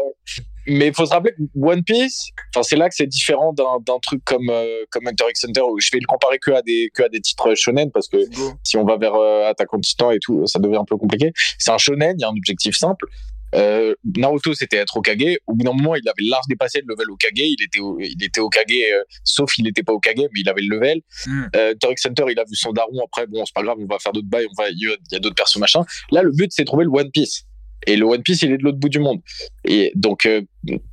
mais 0.67 0.93
faut 0.93 1.07
se 1.07 1.11
rappeler 1.13 1.33
que 1.33 1.43
One 1.61 1.83
Piece, 1.85 2.31
enfin, 2.55 2.63
c'est 2.63 2.77
là 2.77 2.89
que 2.89 2.95
c'est 2.95 3.07
différent 3.07 3.53
d'un, 3.53 3.79
d'un 3.87 3.99
truc 4.01 4.23
comme, 4.25 4.49
euh, 4.51 4.85
comme 4.91 5.07
Hunter 5.07 5.25
x 5.31 5.45
Hunter 5.45 5.63
où 5.63 5.79
je 5.81 5.89
vais 5.93 5.99
le 6.01 6.07
comparer 6.07 6.39
que 6.39 6.51
à 6.53 6.63
des, 6.63 6.91
que 6.95 7.03
à 7.03 7.09
des 7.09 7.21
titres 7.21 7.55
shonen 7.55 7.91
parce 7.93 8.09
que 8.09 8.19
si 8.63 8.77
on 8.77 8.85
va 8.85 8.97
vers 8.97 9.15
euh, 9.15 9.49
Attack 9.49 9.73
on 9.73 9.81
Titan 9.81 10.11
et 10.11 10.19
tout, 10.21 10.47
ça 10.47 10.59
devient 10.59 10.77
un 10.77 10.85
peu 10.85 10.97
compliqué. 10.97 11.33
C'est 11.59 11.71
un 11.71 11.79
shonen, 11.79 12.17
il 12.19 12.23
y 12.23 12.25
a 12.25 12.29
un 12.29 12.37
objectif 12.37 12.77
simple. 12.77 13.07
Euh, 13.55 13.95
Naruto, 14.17 14.55
c'était 14.55 14.77
être 14.79 14.97
Okage. 14.97 15.39
Au 15.47 15.55
bout 15.55 15.65
d'un 15.65 15.73
moment, 15.73 15.95
il 15.95 16.07
avait 16.09 16.29
large 16.29 16.45
dépassé 16.49 16.81
le 16.85 16.87
level 16.93 17.11
Okage. 17.11 17.31
Il 17.37 17.57
était, 17.65 17.79
au- 17.79 17.99
il 18.01 18.23
était 18.23 18.41
Okage, 18.41 18.65
euh, 18.71 19.03
sauf 19.25 19.57
il 19.59 19.63
n'était 19.65 19.85
pas 19.85 19.93
Okage, 19.93 20.17
mais 20.19 20.41
il 20.41 20.49
avait 20.49 20.63
le 20.63 20.77
level. 20.77 21.01
Mm. 21.27 21.45
Euh, 21.55 21.75
Hunter, 22.07 22.25
il 22.29 22.39
a 22.39 22.45
vu 22.45 22.55
son 22.57 22.73
daron. 22.73 23.03
Après, 23.05 23.27
bon, 23.29 23.45
c'est 23.47 23.55
pas 23.55 23.63
grave, 23.63 23.77
on 23.81 23.87
va 23.87 23.99
faire 24.01 24.13
d'autres 24.13 24.29
bails. 24.29 24.47
On 24.51 24.63
va, 24.63 24.69
il 24.71 24.79
y 24.79 24.87
a- 24.93 24.97
il 25.11 25.15
y 25.15 25.17
a 25.17 25.21
d'autres 25.21 25.37
persos 25.37 25.59
machin. 25.59 25.85
Là, 26.11 26.23
le 26.23 26.33
but, 26.33 26.51
c'est 26.53 26.63
de 26.63 26.67
trouver 26.67 26.85
le 26.85 26.91
One 26.91 27.11
Piece. 27.13 27.45
Et 27.87 27.97
le 27.97 28.05
One 28.05 28.23
Piece, 28.23 28.43
il 28.43 28.53
est 28.53 28.59
de 28.59 28.63
l'autre 28.65 28.79
bout 28.79 28.89
du 28.89 28.99
monde. 28.99 29.21
Et 29.65 29.93
donc, 29.95 30.27
euh, 30.27 30.43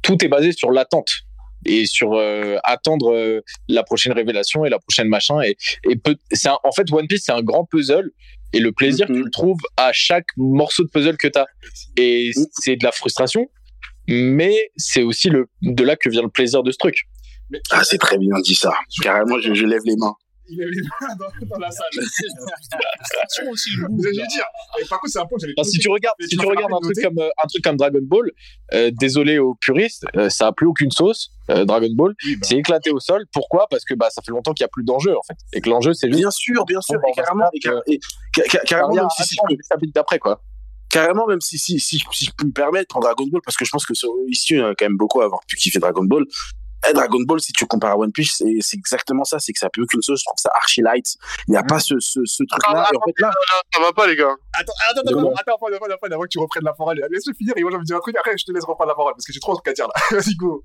tout 0.01 0.23
est 0.23 0.27
basé 0.27 0.51
sur 0.51 0.71
l'attente 0.71 1.09
et 1.65 1.85
sur 1.85 2.13
euh, 2.13 2.57
attendre 2.63 3.13
euh, 3.13 3.41
la 3.67 3.83
prochaine 3.83 4.13
révélation 4.13 4.65
et 4.65 4.69
la 4.69 4.79
prochaine 4.79 5.07
machin. 5.07 5.41
Et, 5.41 5.55
et 5.89 5.97
c'est 6.31 6.49
en 6.49 6.71
fait, 6.75 6.91
One 6.91 7.07
Piece, 7.07 7.23
c'est 7.25 7.31
un 7.31 7.41
grand 7.41 7.65
puzzle. 7.65 8.11
Et 8.55 8.59
le 8.59 8.71
plaisir, 8.71 9.07
Mhm. 9.09 9.15
tu 9.15 9.23
le 9.23 9.31
trouves 9.31 9.59
à 9.77 9.91
chaque 9.93 10.27
morceau 10.37 10.83
de 10.83 10.89
puzzle 10.89 11.17
que 11.17 11.27
tu 11.27 11.39
as. 11.39 11.47
Et 11.97 12.31
Mhm. 12.35 12.45
c'est 12.51 12.75
de 12.75 12.83
la 12.85 12.91
frustration, 12.91 13.47
mais 14.07 14.69
c'est 14.77 15.01
aussi 15.03 15.29
le, 15.29 15.47
de 15.61 15.83
là 15.83 15.95
que 15.95 16.09
vient 16.09 16.21
le 16.21 16.29
plaisir 16.29 16.61
de 16.63 16.71
ce 16.71 16.77
truc. 16.77 17.05
Ah, 17.71 17.83
c'est 17.83 17.97
très 17.97 18.17
bien 18.17 18.35
dit 18.43 18.55
ça. 18.55 18.73
Carrément, 19.01 19.39
je, 19.39 19.53
je 19.53 19.65
lève 19.65 19.81
les 19.85 19.95
mains. 19.95 20.13
Il 20.49 20.57
les 20.59 20.81
mains 20.81 21.15
dans, 21.19 21.45
dans 21.47 21.59
la 21.59 21.71
salle. 21.71 21.87
Aussi, 23.49 23.69
Vous 23.89 24.05
allez 24.05 24.27
dire. 24.27 24.45
Et 24.79 24.85
par 24.85 24.99
contre, 24.99 25.11
c'est 25.13 25.19
un 25.19 25.25
point 25.25 25.37
que 25.37 25.41
j'avais 25.41 25.53
Enfin, 25.57 25.69
si 25.69 25.79
tu 25.79 25.89
regardes, 25.89 26.15
si 26.21 26.35
tu 26.37 26.45
regardes 26.45 26.73
un 26.73 26.79
truc 26.81 26.95
comme 27.01 27.19
euh, 27.19 27.29
un 27.43 27.47
truc 27.47 27.63
comme 27.63 27.77
Dragon 27.77 27.99
Ball, 28.01 28.29
euh, 28.73 28.91
désolé 28.93 29.39
aux 29.39 29.55
puristes, 29.55 30.05
euh, 30.15 30.29
ça 30.29 30.47
a 30.47 30.51
plus 30.51 30.67
aucune 30.67 30.91
sauce. 30.91 31.31
euh, 31.49 31.65
Dragon 31.65 31.89
Ball, 31.93 32.13
Oui, 32.25 32.35
bah, 32.35 32.47
c'est 32.47 32.57
éclaté 32.57 32.91
au 32.91 32.99
sol. 32.99 33.25
Pourquoi? 33.33 33.67
Parce 33.69 33.85
que 33.85 33.93
bah 33.93 34.09
ça 34.09 34.21
fait 34.21 34.31
longtemps 34.31 34.53
qu'il 34.53 34.63
y 34.63 34.65
a 34.65 34.69
plus 34.69 34.83
d'enjeu 34.83 35.15
en 35.17 35.21
fait, 35.27 35.37
et 35.53 35.61
que 35.61 35.69
l'enjeu 35.69 35.93
c'est 35.93 36.07
juste 36.07 36.19
Bien 36.19 36.31
sûr, 36.31 36.65
bien 36.65 36.81
sûr, 36.81 36.99
et 37.07 37.11
carrément, 37.13 37.45
et, 37.87 37.93
et 37.93 37.99
carrément, 38.67 38.93
même 38.95 39.05
à 39.05 39.09
si, 39.23 39.35
d'après 39.93 40.19
quoi. 40.19 40.41
carrément, 40.89 41.25
même 41.27 41.41
si, 41.41 41.57
si, 41.57 41.79
si, 41.79 42.03
si 42.11 42.25
je 42.25 42.31
peux 42.37 42.45
me 42.45 42.51
permettre, 42.53 42.87
pour 42.89 43.01
Dragon 43.01 43.25
Ball, 43.27 43.41
parce 43.43 43.57
que 43.57 43.65
je 43.65 43.71
pense 43.71 43.85
que 43.85 43.93
sur- 43.93 44.09
ici, 44.27 44.53
il 44.53 44.59
y 44.59 44.61
en 44.61 44.67
a 44.67 44.75
quand 44.75 44.85
même 44.85 44.97
beaucoup 44.97 45.21
à 45.21 45.25
avoir 45.25 45.41
pu 45.47 45.55
kiffer 45.55 45.79
Dragon 45.79 46.03
Ball. 46.03 46.25
Eh, 46.89 46.93
Dragon 46.93 47.19
Ball, 47.25 47.39
si 47.39 47.53
tu 47.53 47.65
compares 47.65 47.91
à 47.91 47.97
One 47.97 48.11
Piece, 48.11 48.35
c'est 48.37 48.57
c'est 48.61 48.77
exactement 48.77 49.23
ça. 49.23 49.39
C'est 49.39 49.53
que 49.53 49.59
ça 49.59 49.69
peut 49.69 49.81
aucune 49.81 50.01
chose. 50.01 50.19
Je 50.19 50.25
trouve 50.25 50.37
ça 50.37 50.49
archi 50.55 50.81
light. 50.81 51.15
Il 51.47 51.51
n'y 51.51 51.57
a 51.57 51.63
pas 51.63 51.79
ce, 51.79 51.95
ce, 51.99 52.19
ce 52.25 52.43
truc-là. 52.43 52.89
Et 52.91 52.97
en 52.97 53.01
fait, 53.05 53.13
là, 53.19 53.31
Ça 53.73 53.79
va 53.81 53.93
pas, 53.93 54.07
les 54.07 54.15
gars. 54.15 54.35
Attends, 54.53 54.73
attends, 54.89 55.01
attends, 55.01 55.19
attends, 55.19 55.33
attends, 55.35 55.65
attends, 55.65 55.85
attends, 55.93 56.13
avant 56.13 56.23
que 56.23 56.27
tu 56.27 56.39
reprennes 56.39 56.63
la 56.65 56.73
parole. 56.73 57.01
Laisse-le 57.09 57.33
finir 57.33 57.53
et 57.55 57.61
moi, 57.61 57.71
je 57.71 57.77
vais 57.77 57.81
me 57.81 57.85
dire 57.85 57.95
un 57.95 57.99
truc. 57.99 58.15
Après, 58.17 58.37
je 58.37 58.45
te 58.45 58.51
laisse 58.51 58.65
reprendre 58.65 58.89
la 58.89 58.95
parole 58.95 59.13
parce 59.13 59.25
que 59.25 59.33
j'ai 59.33 59.39
trop 59.39 59.53
de 59.53 59.57
trucs 59.57 59.69
à 59.69 59.73
dire 59.73 59.87
là. 59.87 59.93
Vas-y, 60.17 60.35
go. 60.35 60.61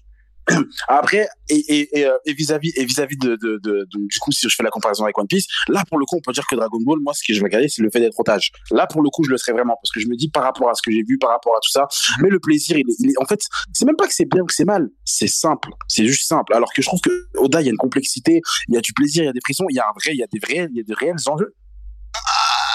Après, 0.89 1.29
et, 1.49 1.57
et, 1.57 1.99
et, 2.01 2.07
euh, 2.07 2.12
et 2.27 2.33
vis-à-vis, 2.33 2.73
et 2.77 2.85
vis-à-vis 2.85 3.16
de, 3.16 3.37
de, 3.37 3.59
de, 3.62 3.87
de- 3.93 4.07
du 4.07 4.19
coup, 4.19 4.33
si 4.33 4.49
je 4.49 4.55
fais 4.55 4.62
la 4.62 4.70
comparaison 4.70 5.05
avec 5.05 5.16
One 5.19 5.27
Piece, 5.27 5.47
là, 5.69 5.83
pour 5.89 5.99
le 5.99 6.05
coup, 6.07 6.16
on 6.16 6.20
peut 6.20 6.33
dire 6.33 6.47
que 6.47 6.57
Dragon 6.57 6.79
Ball, 6.81 6.99
moi, 7.03 7.12
ce 7.15 7.23
que 7.27 7.33
je 7.35 7.41
vais 7.41 7.45
regarder, 7.45 7.69
c'est 7.69 7.83
le 7.83 7.91
fait 7.91 8.01
d'être 8.01 8.19
otage. 8.19 8.51
Là, 8.70 8.87
pour 8.87 9.03
le 9.03 9.11
coup, 9.11 9.25
je 9.25 9.31
le 9.31 9.39
serais 9.39 9.53
vraiment, 9.53 9.77
parce 9.83 9.91
que 9.93 10.01
je 10.01 10.09
me 10.09 10.16
dis, 10.16 10.29
par 10.31 10.43
rapport 10.43 10.69
à 10.70 10.75
ce 10.75 10.83
que 10.83 10.91
j'ai 10.91 11.03
vu, 11.07 11.19
par 11.19 11.31
rapport 11.31 11.55
à 11.57 11.61
tout 11.62 11.70
ça, 11.70 11.87
mais 12.20 12.29
le 12.29 12.41
plaisir, 12.41 12.77
il 12.79 12.89
est, 12.91 12.95
il 12.99 13.11
est- 13.11 13.20
en 13.23 13.25
fait, 13.27 13.41
c'est 13.73 13.85
même 13.85 13.97
pas 13.97 14.07
que 14.07 14.15
c'est 14.15 14.25
bien 14.27 14.43
ou 14.43 14.47
que 14.47 14.55
c'est 14.55 14.65
mal, 14.65 14.89
c'est 15.05 15.29
simple. 15.29 15.70
C'est 15.89 16.07
juste 16.07 16.27
simple. 16.29 16.55
Alors 16.55 16.73
que 16.73 16.83
je 16.83 16.87
trouve 16.89 17.01
que 17.01 17.11
Oda, 17.37 17.61
il 17.61 17.65
y 17.65 17.69
a 17.69 17.70
une 17.70 17.77
complexité, 17.77 18.41
il 18.69 18.75
y 18.75 18.79
a 18.79 18.81
du 18.81 18.93
plaisir, 18.93 19.23
il 19.23 19.27
y 19.27 19.31
a 19.31 19.33
des 19.33 19.41
frissons, 19.45 19.65
il 19.70 19.77
y 19.77 19.81
a 19.81 19.85
un 19.85 19.93
vrai, 19.93 20.12
il 20.15 20.19
y 20.19 20.23
a 20.23 20.27
des 20.27 20.39
vrais, 20.39 20.69
il 20.70 20.77
y 20.77 20.81
a 20.81 20.83
des 20.85 20.95
réels 20.95 21.16
enjeux. 21.27 21.55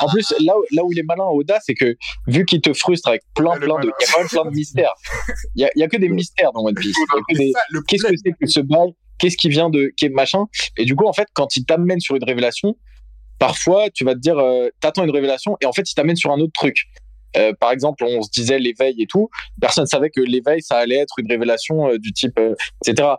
En 0.02 0.08
plus, 0.08 0.34
là, 0.40 0.58
où- 0.58 0.64
là 0.76 0.84
où 0.84 0.92
il 0.92 1.00
est 1.00 1.04
malin, 1.04 1.26
Oda, 1.26 1.60
c'est 1.64 1.74
que 1.74 1.96
vu 2.28 2.46
qu'il 2.46 2.62
te 2.62 2.74
frustre 2.74 3.08
avec 3.10 3.22
plein, 3.36 3.54
est 3.56 3.60
plein 3.60 3.80
de, 3.80 3.88
y 3.88 3.90
a 3.90 4.28
plein 4.28 4.50
mystères. 4.52 4.94
Il 5.56 5.68
y 5.76 5.84
a, 5.84 5.88
que 5.88 5.98
des 5.98 6.10
mystères 6.10 6.52
dans 6.54 6.62
One 6.66 6.76
Piece. 6.76 6.96
Qu'est-ce 7.88 8.04
que 8.04 8.14
c'est 8.24 8.32
que 8.40 8.48
ce 8.48 8.60
bail? 8.60 8.94
Qu'est-ce 9.20 9.38
qui 9.38 9.50
vient 9.50 9.70
de, 9.70 9.92
qu'est 9.96 10.10
machin? 10.10 10.46
Et 10.78 10.86
du 10.86 10.96
coup, 10.96 11.06
en 11.06 11.14
fait, 11.14 11.28
quand 11.34 11.56
il 11.56 11.66
t'amène 11.66 12.00
sur 12.00 12.16
une 12.16 12.24
révélation, 12.24 12.76
parfois, 13.40 13.90
tu 13.90 14.04
vas 14.04 14.16
te 14.16 14.20
dire, 14.20 14.38
euh, 14.38 14.70
t'attends 14.82 15.04
une 15.04 15.12
révélation, 15.12 15.56
et 15.62 15.66
en 15.66 15.72
fait, 15.74 15.90
il 15.90 15.94
t'amène 15.94 16.16
sur 16.16 16.32
un 16.32 16.40
autre 16.40 16.54
truc. 16.54 16.78
Euh, 17.36 17.52
par 17.60 17.72
exemple, 17.72 18.04
on 18.04 18.22
se 18.22 18.30
disait 18.32 18.60
l'éveil 18.60 19.02
et 19.02 19.08
tout. 19.08 19.30
Personne 19.60 19.86
savait 19.88 20.10
que 20.12 20.22
l'éveil, 20.22 20.62
ça 20.62 20.78
allait 20.78 20.98
être 20.98 21.16
une 21.18 21.28
révélation 21.28 21.90
euh, 21.90 21.98
du 21.98 22.14
type, 22.14 22.38
euh, 22.38 22.54
etc. 22.86 23.10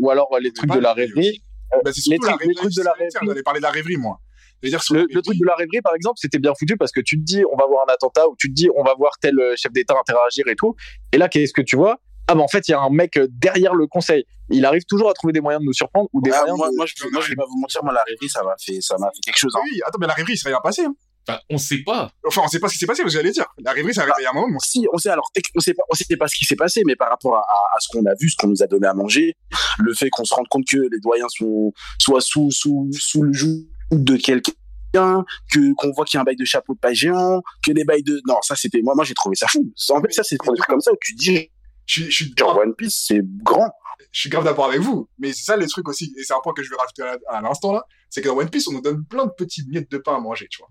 Ou 0.00 0.10
alors 0.10 0.28
les 0.40 0.52
trucs 0.52 0.70
de 0.70 0.78
la 0.78 0.94
rêverie. 0.94 1.42
Bah, 1.84 1.90
c'est 1.92 2.10
les 2.10 2.16
surtout 2.16 2.26
la 2.26 2.32
trucs- 2.32 2.40
les 2.42 2.46
rêverie. 2.48 2.54
trucs 2.54 2.74
de 2.76 2.82
la 2.82 2.92
Tiens, 2.92 3.04
rêverie. 3.20 3.26
J'allais 3.28 3.42
parler 3.42 3.60
de 3.60 3.62
la 3.64 3.70
rêverie, 3.70 3.96
moi. 3.96 4.18
Je 4.62 4.68
veux 4.68 4.70
dire, 4.70 4.82
sur 4.82 4.94
Le, 4.94 5.06
truc 5.22 5.38
de 5.38 5.44
la 5.46 5.54
rêverie, 5.56 5.80
par 5.82 5.94
exemple, 5.94 6.18
c'était 6.20 6.38
bien 6.38 6.52
foutu 6.58 6.76
parce 6.76 6.92
que 6.92 7.00
tu 7.00 7.18
te 7.18 7.24
dis, 7.24 7.42
on 7.52 7.56
va 7.56 7.66
voir 7.66 7.84
un 7.88 7.92
attentat 7.92 8.28
ou 8.28 8.36
tu 8.38 8.48
te 8.48 8.54
dis, 8.54 8.68
on 8.76 8.82
va 8.84 8.94
voir 8.96 9.12
tel 9.20 9.38
euh, 9.38 9.54
chef 9.56 9.72
d'État 9.72 9.94
interagir 9.98 10.46
et 10.48 10.54
tout. 10.56 10.74
Et 11.12 11.18
là, 11.18 11.28
qu'est-ce 11.28 11.52
que 11.52 11.62
tu 11.62 11.76
vois? 11.76 11.98
Ah, 12.28 12.34
bah 12.36 12.42
en 12.42 12.48
fait, 12.48 12.68
il 12.68 12.70
y 12.70 12.74
a 12.74 12.80
un 12.80 12.88
mec 12.90 13.16
euh, 13.16 13.26
derrière 13.30 13.74
le 13.74 13.86
conseil. 13.88 14.24
Il 14.50 14.64
arrive 14.64 14.84
toujours 14.88 15.10
à 15.10 15.12
trouver 15.14 15.32
des 15.32 15.40
moyens 15.40 15.60
de 15.60 15.66
nous 15.66 15.72
surprendre 15.72 16.08
ou 16.12 16.22
des 16.22 16.30
Ah, 16.30 16.38
moyens 16.40 16.56
moi, 16.58 16.70
de- 16.70 16.76
moi, 16.76 16.86
je, 16.86 16.94
moi, 17.10 17.20
je 17.20 17.28
vais 17.30 17.34
pas 17.36 17.44
vous 17.48 17.58
mentir, 17.58 17.82
moi, 17.82 17.92
la 17.92 18.04
rêverie, 18.06 18.28
ça 18.28 18.42
m'a 18.44 18.54
fait, 18.64 18.80
ça 18.80 18.96
m'a 18.98 19.08
fait 19.14 19.20
quelque 19.24 19.38
chose. 19.38 19.52
hein. 19.56 19.60
Oui, 19.64 19.80
attends, 19.84 19.98
mais 20.00 20.06
la 20.06 20.14
rêverie, 20.14 20.34
il 20.34 20.38
s'est 20.38 20.48
rien 20.48 20.60
passé. 20.62 20.84
Hein. 20.84 20.94
Enfin, 21.28 21.38
on 21.50 21.56
sait 21.58 21.82
pas. 21.84 22.10
Enfin, 22.26 22.42
on 22.44 22.48
sait 22.48 22.58
pas 22.58 22.68
ce 22.68 22.72
qui 22.74 22.78
s'est 22.80 22.86
passé, 22.86 23.02
mais 23.04 23.10
j'allais 23.10 23.30
dire. 23.30 23.46
La 23.64 23.72
rêverie, 23.72 23.94
ça 23.94 24.02
arrivé 24.02 24.26
à 24.26 24.30
un 24.30 24.34
moment. 24.34 24.58
Si, 24.60 24.86
on 24.92 24.98
sait 24.98 25.08
alors, 25.10 25.30
on 25.56 25.60
sait 25.60 25.74
pas, 25.74 25.82
on 25.90 25.94
sait 25.94 26.16
pas 26.16 26.26
ce 26.28 26.34
qui 26.36 26.44
s'est 26.44 26.56
passé, 26.56 26.82
mais 26.86 26.96
par 26.96 27.10
rapport 27.10 27.36
à, 27.36 27.40
à, 27.40 27.76
à 27.76 27.80
ce 27.80 27.88
qu'on 27.88 28.04
a 28.06 28.14
vu, 28.20 28.28
ce 28.28 28.36
qu'on 28.36 28.48
nous 28.48 28.62
a 28.62 28.66
donné 28.66 28.86
à 28.88 28.94
manger, 28.94 29.34
le 29.78 29.92
fait 29.94 30.08
qu'on 30.10 30.24
se 30.24 30.34
rende 30.34 30.48
compte 30.48 30.64
que 30.68 30.78
les 30.78 30.98
doyens 31.00 31.28
sont 31.28 31.72
soit 32.00 32.20
sous 32.20 32.50
sous 32.50 32.88
sous 32.92 33.22
le 33.22 33.32
joug 33.32 33.66
de 33.98 34.16
quelqu'un, 34.16 35.24
que 35.52 35.74
qu'on 35.74 35.92
voit 35.92 36.04
qu'il 36.04 36.16
y 36.16 36.18
a 36.18 36.20
un 36.20 36.24
bail 36.24 36.36
de 36.36 36.44
chapeau 36.44 36.74
de 36.74 36.78
paille 36.78 36.94
géant, 36.94 37.42
que 37.66 37.72
des 37.72 37.84
bails 37.84 38.02
de 38.02 38.20
non, 38.26 38.36
ça 38.42 38.56
c'était 38.56 38.80
moi, 38.82 38.94
moi 38.94 39.04
j'ai 39.04 39.14
trouvé 39.14 39.36
ça 39.36 39.46
fou. 39.48 39.72
En 39.90 40.00
fait, 40.00 40.12
ça 40.12 40.22
c'est 40.22 40.36
des 40.36 40.46
trucs 40.46 40.66
comme 40.66 40.80
ça 40.80 40.92
où 40.92 40.96
tu 41.00 41.14
dis 41.14 41.50
Je 41.86 41.92
suis, 42.02 42.04
je 42.10 42.24
suis 42.24 42.34
genre 42.38 42.58
One 42.58 42.74
Piece 42.74 43.04
c'est 43.08 43.20
grand. 43.42 43.70
je 44.10 44.20
suis 44.20 44.28
grave 44.30 44.44
d'accord 44.44 44.66
avec 44.66 44.80
vous, 44.80 45.08
mais 45.18 45.32
c'est 45.32 45.44
ça 45.44 45.56
le 45.56 45.66
truc 45.66 45.88
aussi, 45.88 46.12
et 46.18 46.22
c'est 46.24 46.34
un 46.34 46.40
point 46.42 46.52
que 46.52 46.62
je 46.62 46.70
vais 46.70 46.76
rajouter 46.76 47.02
à, 47.30 47.36
à 47.36 47.40
l'instant 47.40 47.72
là, 47.72 47.84
c'est 48.10 48.20
que 48.20 48.28
dans 48.28 48.36
One 48.36 48.50
Piece, 48.50 48.68
on 48.68 48.72
nous 48.72 48.80
donne 48.82 49.04
plein 49.06 49.26
de 49.26 49.32
petites 49.36 49.68
miettes 49.68 49.90
de 49.90 49.98
pain 49.98 50.16
à 50.16 50.20
manger, 50.20 50.46
tu 50.50 50.58
vois. 50.58 50.68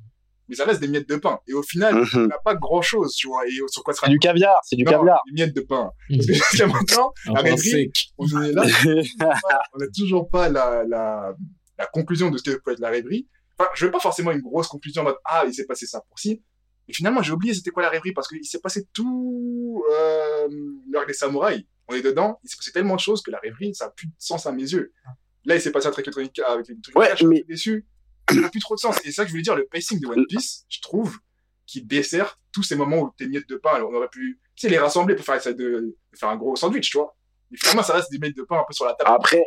Mais 0.49 0.55
ça 0.57 0.65
reste 0.65 0.81
des 0.81 0.87
miettes 0.89 1.07
de 1.09 1.15
pain, 1.15 1.39
et 1.47 1.53
au 1.53 1.63
final, 1.63 1.95
on 1.95 2.19
Mhm. 2.19 2.27
n'a 2.27 2.37
pas 2.43 2.55
grand 2.55 2.81
chose, 2.81 3.15
tu 3.15 3.27
vois, 3.27 3.47
et 3.47 3.51
sur 3.69 3.83
quoi 3.83 3.93
se 3.93 4.01
C'est 4.03 4.09
du 4.11 4.19
caviar, 4.19 4.59
c'est 4.63 4.75
du 4.75 4.83
Non, 4.83 4.91
caviar. 4.91 5.21
des 5.27 5.33
miettes 5.33 5.55
de 5.55 5.61
pain. 5.61 5.89
Parce 6.09 6.25
que 6.27 6.33
jusqu'à 6.33 6.67
maintenant, 6.67 7.13
La 7.33 7.57
sec. 7.57 7.89
on 8.17 8.27
est 8.43 8.51
là, 8.51 8.63
on 9.73 9.79
n'a 9.79 9.85
toujours 9.97 10.29
pas 10.29 10.49
la, 10.49 10.83
la, 10.87 11.33
la 11.81 11.87
conclusion 11.87 12.29
de 12.29 12.37
ce 12.37 12.43
que 12.43 12.51
peut 12.57 12.71
être 12.71 12.79
la 12.79 12.89
rêverie. 12.89 13.27
Enfin, 13.57 13.69
je 13.75 13.85
veux 13.85 13.91
pas 13.91 13.99
forcément 13.99 14.31
une 14.31 14.41
grosse 14.41 14.67
conclusion 14.67 15.01
en 15.01 15.05
mode, 15.05 15.17
ah, 15.25 15.43
il 15.45 15.53
s'est 15.53 15.65
passé 15.65 15.85
ça 15.85 16.01
pour 16.07 16.17
ci. 16.19 16.41
Mais 16.87 16.93
finalement, 16.93 17.21
j'ai 17.21 17.31
oublié 17.31 17.53
c'était 17.53 17.69
quoi 17.71 17.83
la 17.83 17.89
rêverie 17.89 18.11
parce 18.13 18.27
qu'il 18.27 18.43
s'est 18.45 18.59
passé 18.59 18.87
tout, 18.93 19.83
euh, 19.93 20.47
l'heure 20.91 21.05
des 21.05 21.13
samouraïs. 21.13 21.63
On 21.87 21.93
est 21.95 22.01
dedans, 22.01 22.39
il 22.43 22.49
s'est 22.49 22.55
passé 22.57 22.71
tellement 22.71 22.95
de 22.95 22.99
choses 23.01 23.21
que 23.21 23.31
la 23.31 23.39
rêverie, 23.39 23.75
ça 23.75 23.85
a 23.85 23.89
plus 23.89 24.07
de 24.07 24.13
sens 24.17 24.45
à 24.45 24.51
mes 24.51 24.63
yeux. 24.63 24.93
Là, 25.45 25.55
il 25.55 25.61
s'est 25.61 25.71
passé 25.71 25.87
un 25.87 25.91
truc 25.91 26.07
avec 26.07 26.67
les 26.67 26.81
trucs 26.81 26.97
Ouais, 26.97 27.09
je 27.11 27.15
suis 27.17 27.25
mais- 27.27 27.43
déçu. 27.47 27.85
Ça 28.29 28.39
n'a 28.39 28.49
plus 28.49 28.61
trop 28.61 28.75
de 28.75 28.79
sens. 28.79 28.97
Et 28.99 29.05
c'est 29.05 29.11
ça 29.11 29.23
que 29.23 29.27
je 29.27 29.33
voulais 29.33 29.43
dire, 29.43 29.55
le 29.55 29.65
pacing 29.65 29.99
de 29.99 30.07
One 30.07 30.25
Piece, 30.27 30.65
je 30.69 30.79
trouve, 30.81 31.17
qui 31.65 31.81
dessert 31.83 32.39
tous 32.53 32.63
ces 32.63 32.75
moments 32.75 32.99
où 33.01 33.11
tes 33.17 33.27
miettes 33.27 33.49
de 33.49 33.57
pain, 33.57 33.81
on 33.81 33.93
aurait 33.93 34.07
pu, 34.09 34.39
tu 34.55 34.61
sais, 34.61 34.69
les 34.69 34.77
rassembler 34.77 35.15
pour 35.15 35.25
faire, 35.25 35.41
de, 35.43 35.53
de 35.53 35.95
faire 36.15 36.29
un 36.29 36.37
gros 36.37 36.55
sandwich, 36.55 36.89
tu 36.91 36.97
vois. 36.97 37.15
Mais 37.49 37.57
finalement, 37.57 37.83
ça 37.83 37.93
reste 37.93 38.09
des 38.11 38.19
miettes 38.19 38.37
de 38.37 38.43
pain 38.43 38.59
un 38.59 38.63
peu 38.65 38.73
sur 38.73 38.85
la 38.85 38.93
table. 38.93 39.09
Après, 39.13 39.43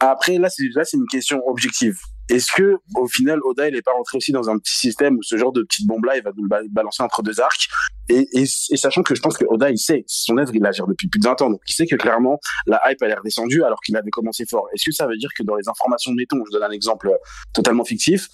Après, 0.00 0.38
là, 0.38 0.48
c'est, 0.50 0.64
une 0.94 1.06
question 1.06 1.40
objective. 1.46 1.96
Est-ce 2.28 2.50
que, 2.54 2.76
au 2.96 3.06
final, 3.06 3.38
Oda, 3.44 3.68
il 3.68 3.76
est 3.76 3.82
pas 3.82 3.92
rentré 3.92 4.18
aussi 4.18 4.32
dans 4.32 4.50
un 4.50 4.58
petit 4.58 4.76
système 4.76 5.16
où 5.16 5.22
ce 5.22 5.36
genre 5.36 5.52
de 5.52 5.62
petite 5.62 5.86
bombe-là, 5.86 6.16
il 6.16 6.22
va 6.22 6.32
nous 6.36 6.42
le 6.42 6.48
ba- 6.48 6.60
balancer 6.70 7.02
entre 7.02 7.22
deux 7.22 7.40
arcs? 7.40 7.68
Et, 8.08 8.26
et, 8.32 8.42
et 8.42 8.76
sachant 8.76 9.02
que 9.02 9.14
je 9.14 9.20
pense 9.20 9.38
que 9.38 9.44
Oda, 9.48 9.70
il 9.70 9.78
sait, 9.78 10.04
son 10.06 10.36
œuvre, 10.36 10.54
il 10.54 10.60
la 10.60 10.70
depuis 10.72 11.08
plus 11.08 11.20
de 11.20 11.26
20 11.26 11.40
ans. 11.42 11.50
Donc, 11.50 11.60
il 11.68 11.72
sait 11.72 11.86
que 11.86 11.96
clairement, 11.96 12.38
la 12.66 12.80
hype, 12.86 13.00
elle 13.02 13.12
est 13.12 13.14
redescendue 13.14 13.62
alors 13.62 13.80
qu'il 13.80 13.96
avait 13.96 14.10
commencé 14.10 14.44
fort. 14.44 14.66
Est-ce 14.74 14.90
que 14.90 14.94
ça 14.94 15.06
veut 15.06 15.16
dire 15.16 15.30
que 15.36 15.44
dans 15.44 15.54
les 15.54 15.68
informations, 15.68 16.12
mettons, 16.12 16.42
je 16.46 16.52
donne 16.52 16.64
un 16.64 16.72
exemple 16.72 17.10
totalement 17.54 17.84
fictif, 17.84 18.28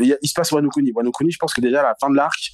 il, 0.00 0.18
il 0.20 0.28
se 0.28 0.34
passe 0.34 0.52
Wano 0.52 0.68
Kuni. 0.68 0.92
Wano 0.94 1.12
Kuni, 1.12 1.30
je 1.30 1.38
pense 1.38 1.54
que 1.54 1.60
déjà, 1.60 1.80
à 1.80 1.84
la 1.84 1.94
fin 2.00 2.10
de 2.10 2.16
l'arc, 2.16 2.50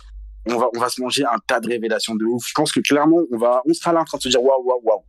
on 0.47 0.59
va, 0.59 0.68
on 0.76 0.78
va 0.78 0.89
se 0.89 1.01
manger 1.01 1.24
un 1.24 1.39
tas 1.47 1.60
de 1.60 1.68
révélations 1.68 2.14
de 2.14 2.24
ouf. 2.24 2.44
Je 2.47 2.52
pense 2.55 2.72
que 2.72 2.81
clairement, 2.81 3.20
on 3.32 3.39
va, 3.39 3.62
on 3.66 3.72
sera 3.72 3.93
là 3.93 4.01
en 4.01 4.05
train 4.05 4.18
de 4.18 4.22
se 4.22 4.28
dire 4.28 4.43
waouh, 4.43 4.62
waouh, 4.64 4.81
waouh. 4.85 5.02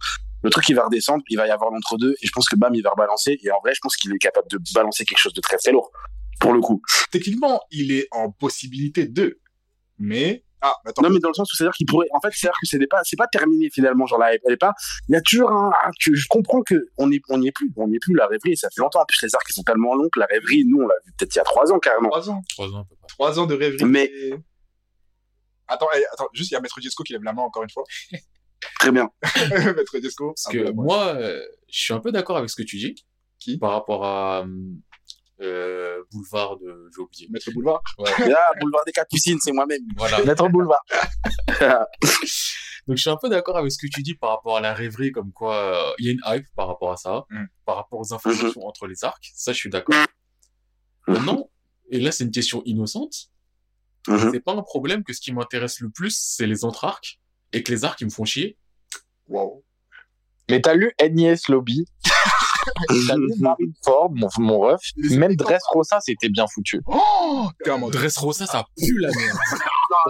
Le 0.45 0.51
truc, 0.51 0.69
il 0.69 0.75
va 0.75 0.85
redescendre, 0.85 1.23
il 1.27 1.37
va 1.37 1.47
y 1.47 1.49
avoir 1.49 1.71
l'entre-deux, 1.71 2.13
et 2.21 2.27
je 2.27 2.31
pense 2.31 2.47
que 2.47 2.55
Bam, 2.55 2.73
il 2.75 2.83
va 2.83 2.91
rebalancer. 2.91 3.39
Et 3.43 3.49
en 3.51 3.59
vrai, 3.63 3.73
je 3.73 3.79
pense 3.81 3.95
qu'il 3.95 4.13
est 4.13 4.19
capable 4.19 4.47
de 4.51 4.59
balancer 4.75 5.03
quelque 5.03 5.17
chose 5.17 5.33
de 5.33 5.41
très, 5.41 5.57
très 5.57 5.71
lourd. 5.71 5.91
Pour 6.39 6.53
le 6.53 6.59
coup. 6.61 6.81
Techniquement, 7.11 7.61
il 7.71 7.91
est 7.91 8.07
en 8.11 8.29
possibilité 8.29 9.07
de. 9.07 9.39
Mais, 9.97 10.43
ah, 10.61 10.75
attends. 10.85 11.01
Non, 11.01 11.09
mais 11.09 11.19
dans 11.19 11.29
le 11.29 11.33
sens 11.33 11.51
où 11.51 11.55
c'est-à-dire 11.55 11.73
qu'il 11.73 11.87
pourrait, 11.87 12.05
en 12.13 12.19
fait, 12.19 12.29
c'est-à-dire 12.31 12.57
que 12.61 12.67
c'est 12.67 12.85
pas, 12.87 13.01
c'est 13.03 13.15
pas 13.15 13.25
terminé 13.25 13.69
finalement, 13.73 14.05
genre 14.05 14.19
la 14.19 14.35
hype, 14.35 14.41
elle 14.45 14.53
est 14.53 14.57
pas, 14.57 14.73
il 15.09 15.13
y 15.13 15.15
a 15.15 15.21
toujours 15.21 15.51
un, 15.51 15.71
que 16.05 16.13
je 16.13 16.27
comprends 16.29 16.61
que 16.61 16.75
on 16.97 17.11
est, 17.11 17.21
on 17.29 17.41
y 17.41 17.47
est 17.47 17.51
plus, 17.51 17.71
on 17.77 17.89
y 17.89 17.95
est 17.95 17.99
plus, 17.99 18.13
la 18.13 18.27
rêverie, 18.27 18.55
ça 18.55 18.69
fait 18.69 18.81
longtemps, 18.81 19.01
en 19.01 19.05
plus 19.05 19.19
les 19.23 19.33
arcs, 19.33 19.45
ils 19.49 19.53
sont 19.53 19.63
tellement 19.63 19.95
longs 19.95 20.09
que 20.13 20.19
la 20.19 20.27
rêverie, 20.27 20.63
nous, 20.67 20.77
on 20.83 20.87
l'a 20.87 20.95
vu 21.05 21.11
peut-être 21.17 21.33
il 21.33 21.37
y 21.37 21.41
a 21.41 21.43
trois 21.45 21.71
ans, 21.71 21.79
carrément. 21.79 22.09
Trois 22.09 22.29
ans. 22.29 22.41
Trois 22.49 22.69
ans. 22.75 22.87
Trois 23.07 23.39
ans 23.39 23.45
de 23.47 23.55
rêverie. 23.55 23.85
Mais- 23.85 24.11
et- 24.13 24.35
Attends, 25.67 25.87
eh, 25.97 26.03
attends, 26.13 26.27
juste, 26.33 26.51
il 26.51 26.53
y 26.53 26.57
a 26.57 26.59
Maître 26.61 26.79
Jesco 26.79 27.01
qui 27.03 27.13
lève 27.13 27.23
la 27.23 27.33
main 27.33 27.41
encore 27.41 27.63
une 27.63 27.69
fois. 27.71 27.83
Très 28.79 28.91
bien. 28.91 29.09
Maître 29.75 29.99
Jesco. 30.01 30.33
Parce 30.33 30.47
que 30.53 30.71
moi, 30.71 31.15
euh, 31.15 31.41
je 31.69 31.79
suis 31.79 31.93
un 31.93 31.99
peu 31.99 32.11
d'accord 32.11 32.37
avec 32.37 32.49
ce 32.49 32.55
que 32.55 32.63
tu 32.63 32.77
dis. 32.77 32.95
Qui? 33.39 33.57
Par 33.57 33.71
rapport 33.71 34.05
à 34.05 34.45
euh, 35.41 36.03
Boulevard 36.11 36.57
de... 36.57 36.89
J'ai 36.95 37.01
oublié. 37.01 37.27
Maître 37.29 37.51
Boulevard. 37.51 37.81
Ouais, 37.97 38.29
là, 38.29 38.39
boulevard 38.61 38.83
des 38.85 38.91
Capucines, 38.91 39.37
c'est 39.41 39.51
moi-même. 39.51 39.81
voilà. 39.97 40.23
Maître 40.23 40.47
Boulevard. 40.49 40.83
Donc 42.87 42.97
je 42.97 43.01
suis 43.01 43.09
un 43.09 43.17
peu 43.17 43.29
d'accord 43.29 43.57
avec 43.57 43.71
ce 43.71 43.77
que 43.79 43.87
tu 43.91 44.03
dis 44.03 44.13
par 44.13 44.29
rapport 44.29 44.57
à 44.57 44.61
la 44.61 44.73
rêverie, 44.73 45.11
comme 45.11 45.31
quoi 45.31 45.55
euh, 45.55 45.93
il 45.97 46.05
y 46.05 46.09
a 46.09 46.11
une 46.11 46.21
hype 46.25 46.45
par 46.55 46.67
rapport 46.67 46.91
à 46.91 46.97
ça, 46.97 47.25
Mm. 47.31 47.45
par 47.65 47.77
rapport 47.77 47.99
aux 47.99 48.13
informations 48.13 48.61
Mhm. 48.61 48.67
entre 48.67 48.85
les 48.87 49.03
arcs. 49.03 49.31
Ça, 49.35 49.53
je 49.53 49.57
suis 49.57 49.69
d'accord. 49.71 49.95
Maintenant, 51.07 51.49
et 51.89 51.99
là 51.99 52.11
c'est 52.11 52.23
une 52.25 52.31
question 52.31 52.61
innocente, 52.65 53.31
Mhm. 54.07 54.29
c'est 54.31 54.39
pas 54.39 54.53
un 54.53 54.61
problème 54.61 55.03
que 55.03 55.13
ce 55.13 55.19
qui 55.21 55.33
m'intéresse 55.33 55.79
le 55.79 55.89
plus, 55.89 56.15
c'est 56.15 56.45
les 56.45 56.63
autres 56.63 56.85
arcs, 56.85 57.19
et 57.55 57.63
que 57.63 57.71
les 57.71 57.85
arcs 57.85 58.01
ils 58.01 58.05
me 58.05 58.09
font 58.11 58.25
chier. 58.25 58.57
Wow. 59.27 59.63
Mais 60.49 60.61
t'as 60.61 60.73
lu 60.75 60.91
NES 61.01 61.35
Lobby. 61.49 61.85
t'as 63.07 63.15
lu 63.15 63.31
Marineford, 63.39 64.11
mon, 64.13 64.27
mon 64.37 64.59
ref. 64.59 64.81
Même. 64.97 65.35
Dressrosa, 65.35 65.99
c'était 66.01 66.29
bien 66.29 66.45
foutu. 66.47 66.81
Oh, 66.85 67.47
mode. 67.79 67.93
Dressrosa, 67.93 68.45
ça 68.45 68.65
pue 68.77 68.99
la 68.99 69.07
merde. 69.09 69.37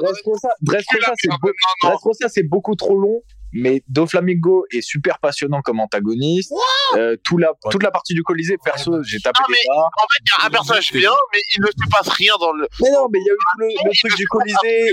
Dressrosa, 0.02 0.50
Dressrosa, 0.62 1.14
c'est 1.18 1.30
beau- 1.42 1.52
Dressrosa, 1.84 2.30
c'est 2.30 2.44
beaucoup 2.44 2.76
trop 2.76 2.98
long. 2.98 3.22
Mais 3.56 3.82
Doflamingo 3.88 4.66
est 4.72 4.82
super 4.82 5.18
passionnant 5.20 5.62
comme 5.62 5.80
antagoniste. 5.80 6.52
Euh, 6.96 7.16
tout 7.24 7.38
la, 7.38 7.52
toute 7.72 7.82
la 7.84 7.90
partie 7.92 8.14
du 8.14 8.22
Colisée, 8.22 8.58
perso, 8.64 9.02
j'ai 9.04 9.20
tapé 9.20 9.40
Non, 9.42 9.48
des 9.48 9.54
mais- 9.54 9.68
barres. 9.76 9.86
En 9.98 10.08
fait, 10.08 10.22
il 10.22 10.30
y 10.30 10.44
a 10.44 10.46
un 10.46 10.50
personnage 10.50 10.92
bien, 10.92 11.12
mais 11.34 11.40
il 11.56 11.62
ne 11.62 11.68
se 11.68 11.90
passe 11.90 12.10
rien 12.10 12.34
dans 12.40 12.52
le. 12.54 12.68
Mais 12.82 12.92
non, 12.92 13.08
mais 13.12 13.20
il 13.20 13.26
y 13.26 13.30
a 13.30 13.34
eu 13.34 13.38
tout 13.38 13.60
le, 13.60 13.68
le 13.90 13.98
truc 14.00 14.16
du 14.18 14.28
Colisée. 14.28 14.92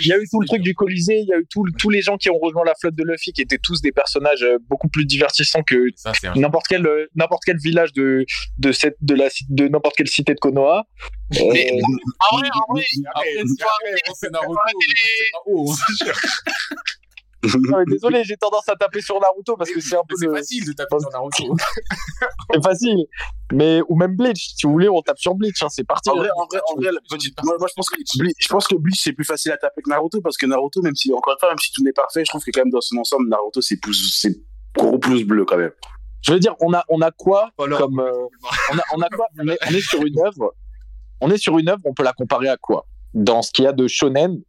Il 0.00 0.06
y 0.06 0.12
a 0.12 0.18
eu 0.18 0.26
tout 0.30 0.40
le 0.40 0.46
truc 0.46 0.62
du 0.62 0.74
Colisée. 0.74 1.18
Il 1.18 1.28
y 1.28 1.32
a 1.34 1.38
eu 1.38 1.46
tout, 1.50 1.64
tous 1.78 1.90
les 1.90 2.02
gens 2.02 2.16
qui 2.16 2.30
ont 2.30 2.38
rejoint 2.38 2.64
la 2.64 2.74
flotte 2.80 2.94
de 2.94 3.04
Luffy 3.04 3.32
qui 3.32 3.42
étaient 3.42 3.58
tous 3.62 3.80
des 3.82 3.92
personnages 3.92 4.42
euh, 4.42 4.58
beaucoup 4.68 4.88
plus 4.88 5.04
divertissants 5.04 5.62
que 5.62 5.88
n'importe 6.36 6.66
quel 6.68 6.86
euh, 6.86 7.06
n'importe 7.14 7.42
quel 7.44 7.58
village 7.58 7.92
de 7.92 8.24
de 8.58 8.72
cette 8.72 8.96
de 9.00 9.14
la 9.14 9.28
ci- 9.30 9.44
de 9.50 9.68
n'importe 9.68 9.96
quelle 9.96 10.08
cité 10.08 10.34
de 10.34 10.38
Konoha. 10.40 10.84
Euh, 11.34 11.38
En 11.40 12.36
vrai, 12.36 12.48
en 12.54 12.72
vrai, 12.72 12.84
Après, 13.14 13.34
c'est 14.14 14.30
Naruto. 14.30 14.56
non, 17.44 17.82
désolé, 17.86 18.22
j'ai 18.24 18.36
tendance 18.36 18.68
à 18.68 18.76
taper 18.76 19.00
sur 19.00 19.18
Naruto 19.20 19.56
parce 19.56 19.70
que 19.70 19.80
c'est 19.80 19.96
un 19.96 20.02
peu 20.08 20.14
C'est 20.16 20.26
le- 20.26 20.34
facile 20.34 20.64
de 20.66 20.72
taper 20.72 20.98
sur 21.00 21.10
Naruto. 21.10 21.56
c'est 22.54 22.62
facile. 22.62 23.06
Mais 23.52 23.80
ou 23.88 23.96
même 23.96 24.16
Bleach, 24.16 24.54
si 24.56 24.66
vous 24.66 24.72
voulez, 24.72 24.88
on 24.88 25.02
tape 25.02 25.18
sur 25.18 25.34
Bleach, 25.34 25.62
hein, 25.62 25.68
c'est 25.68 25.84
parti. 25.84 26.08
En 26.10 26.16
vrai, 26.16 26.28
en 26.36 26.46
vrai, 26.46 26.60
en 26.70 26.76
vrai, 26.76 26.90
moi, 27.44 27.56
moi, 27.58 27.68
je 27.68 27.74
pense 27.74 27.88
que 27.90 27.96
Bleach, 28.18 28.34
je 28.38 28.48
pense 28.48 28.66
que 28.68 28.76
Bleach, 28.76 29.00
c'est 29.02 29.12
plus 29.12 29.24
facile 29.24 29.52
à 29.52 29.56
taper 29.56 29.82
que 29.82 29.90
Naruto 29.90 30.20
parce 30.20 30.36
que 30.36 30.46
Naruto, 30.46 30.80
même 30.82 30.94
si, 30.94 31.12
encore 31.12 31.34
une 31.34 31.38
fois, 31.40 31.48
même 31.50 31.58
si 31.58 31.72
tout 31.72 31.82
n'est 31.82 31.92
parfait, 31.92 32.24
je 32.24 32.30
trouve 32.30 32.44
que 32.44 32.50
quand 32.52 32.60
même 32.62 32.70
dans 32.70 32.80
son 32.80 32.96
ensemble, 32.96 33.28
Naruto, 33.28 33.60
c'est 33.60 33.76
plus, 33.78 34.18
c'est 34.20 34.36
gros 34.76 34.98
pouce 34.98 35.22
bleu 35.24 35.44
quand 35.44 35.56
même. 35.58 35.72
Je 36.22 36.32
veux 36.32 36.38
dire, 36.38 36.54
on 36.60 36.72
a, 36.72 36.84
on 36.88 37.00
a 37.00 37.10
quoi 37.10 37.50
comme, 37.76 37.98
euh, 37.98 38.12
on 38.72 38.78
a, 38.78 38.82
on 38.94 39.00
a 39.02 39.08
quoi? 39.08 39.26
On 39.40 39.48
est, 39.48 39.58
on 39.68 39.74
est 39.74 39.80
sur 39.80 40.00
une 40.04 40.18
œuvre. 40.24 40.54
On 41.20 41.30
est 41.30 41.36
sur 41.38 41.58
une 41.58 41.68
œuvre. 41.68 41.80
On 41.84 41.92
peut 41.94 42.04
la 42.04 42.12
comparer 42.12 42.48
à 42.48 42.56
quoi? 42.56 42.86
Dans 43.12 43.42
ce 43.42 43.50
qu'il 43.50 43.64
y 43.64 43.68
a 43.68 43.72
de 43.72 43.86
shonen, 43.88 44.40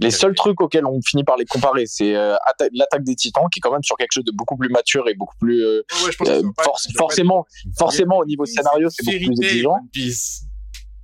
les 0.00 0.10
seuls 0.10 0.34
trucs 0.34 0.60
auxquels 0.60 0.86
on 0.86 1.00
finit 1.06 1.22
par 1.24 1.36
les 1.36 1.44
comparer, 1.44 1.86
c'est 1.86 2.14
euh, 2.16 2.34
Atta- 2.50 2.68
l'attaque 2.72 3.04
des 3.04 3.14
Titans, 3.14 3.44
qui 3.52 3.58
est 3.58 3.60
quand 3.60 3.70
même 3.72 3.82
sur 3.82 3.96
quelque 3.96 4.12
chose 4.12 4.24
de 4.24 4.32
beaucoup 4.32 4.56
plus 4.56 4.68
mature 4.68 5.08
et 5.08 5.14
beaucoup 5.14 5.36
plus 5.38 5.64
euh, 5.64 5.82
Ouais, 6.04 6.10
je 6.12 6.16
pense 6.16 6.28
euh, 6.28 6.42
pas- 6.56 6.64
pas 6.64 6.72
forcément, 6.98 7.46
forcément 7.78 8.18
au 8.18 8.24
niveau 8.24 8.44
scénario, 8.44 8.88
c'est 8.90 9.04
beaucoup 9.04 9.12
Fairy 9.18 9.26
plus 9.26 9.44
exigeant. 9.46 9.74
One 9.74 9.88
Piece. 9.92 10.42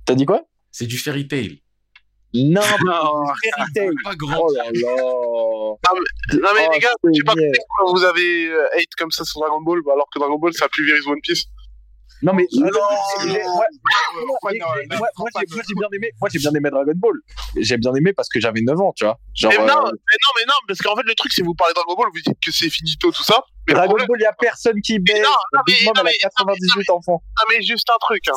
T'as 0.05 0.15
dit 0.15 0.25
quoi? 0.25 0.43
C'est 0.71 0.85
du 0.87 0.97
fairy 0.97 1.27
tale. 1.27 1.51
Non, 2.33 2.61
Non, 2.85 3.23
Fairy 3.41 3.71
Tail. 3.73 3.89
Pas 4.03 4.15
grand. 4.15 4.37
Oh 4.47 4.53
là 4.53 4.63
là. 4.65 4.95
Non 4.95 6.49
mais 6.55 6.67
Oh, 6.67 6.71
les 6.73 6.79
gars, 6.79 6.89
c'est 7.03 7.09
j'ai 7.13 7.23
pas 7.23 7.33
pourquoi 7.33 7.93
vous 7.99 8.03
avez 8.03 8.51
hate 8.75 8.93
comme 8.97 9.11
ça 9.11 9.23
sur 9.23 9.39
Dragon 9.41 9.61
Ball 9.61 9.79
alors 9.91 10.07
que 10.13 10.19
Dragon 10.19 10.37
Ball 10.37 10.53
ça 10.53 10.65
a 10.65 10.69
plus 10.69 10.85
viré 10.85 10.99
One 11.07 11.19
Piece. 11.23 11.45
Non 12.21 12.33
mais 12.33 12.45
Non. 12.51 12.63
moi, 12.63 12.71
j'ai- 13.23 13.41
moi, 13.43 13.65
bien 14.51 15.87
aimé 15.93 16.11
moi 16.19 16.29
j'ai 16.31 16.39
bien 16.39 16.51
aimé 16.53 16.69
Dragon 16.69 16.91
Ball 16.95 17.15
j'ai 17.57 17.77
bien 17.77 17.93
aimé 17.95 18.11
parce 18.13 18.27
que 18.29 18.39
j'avais 18.39 18.61
9 18.61 18.79
ans 18.79 18.93
tu 18.95 19.05
vois 19.05 19.17
genre 19.33 19.51
mais 19.51 19.57
non, 19.59 19.65
euh, 19.65 19.91
mais 19.91 20.17
non, 20.23 20.31
mais 20.37 20.45
non, 20.47 20.53
parce 20.67 20.79
qu'en 20.81 20.95
fait 20.95 21.03
le 21.05 21.15
truc 21.15 21.31
c'est 21.31 21.43
vous 21.43 21.53
parlez 21.55 21.73
de 21.73 21.75
Dragon 21.75 21.95
Ball, 21.95 22.09
vous 22.13 22.19
dites 22.21 22.39
que 22.43 22.51
c'est 22.51 22.69
finito 22.69 23.11
tout 23.11 23.23
ça. 23.23 23.43
Dragon 23.73 23.93
Ball 24.07 24.17
il 24.19 24.23
y 24.23 24.25
a 24.25 24.33
personne 24.33 24.79
qui 24.81 24.99
baise 24.99 25.21
non, 25.21 25.29
non, 25.53 25.61
mais- 25.67 25.85
non, 25.95 26.03
mais- 26.03 26.11
98 26.21 26.89
enfants 26.91 27.21
ah, 27.39 27.43
mais 27.49 27.61
juste 27.61 27.87
un 27.89 27.97
truc. 27.99 28.21
Hein. 28.27 28.33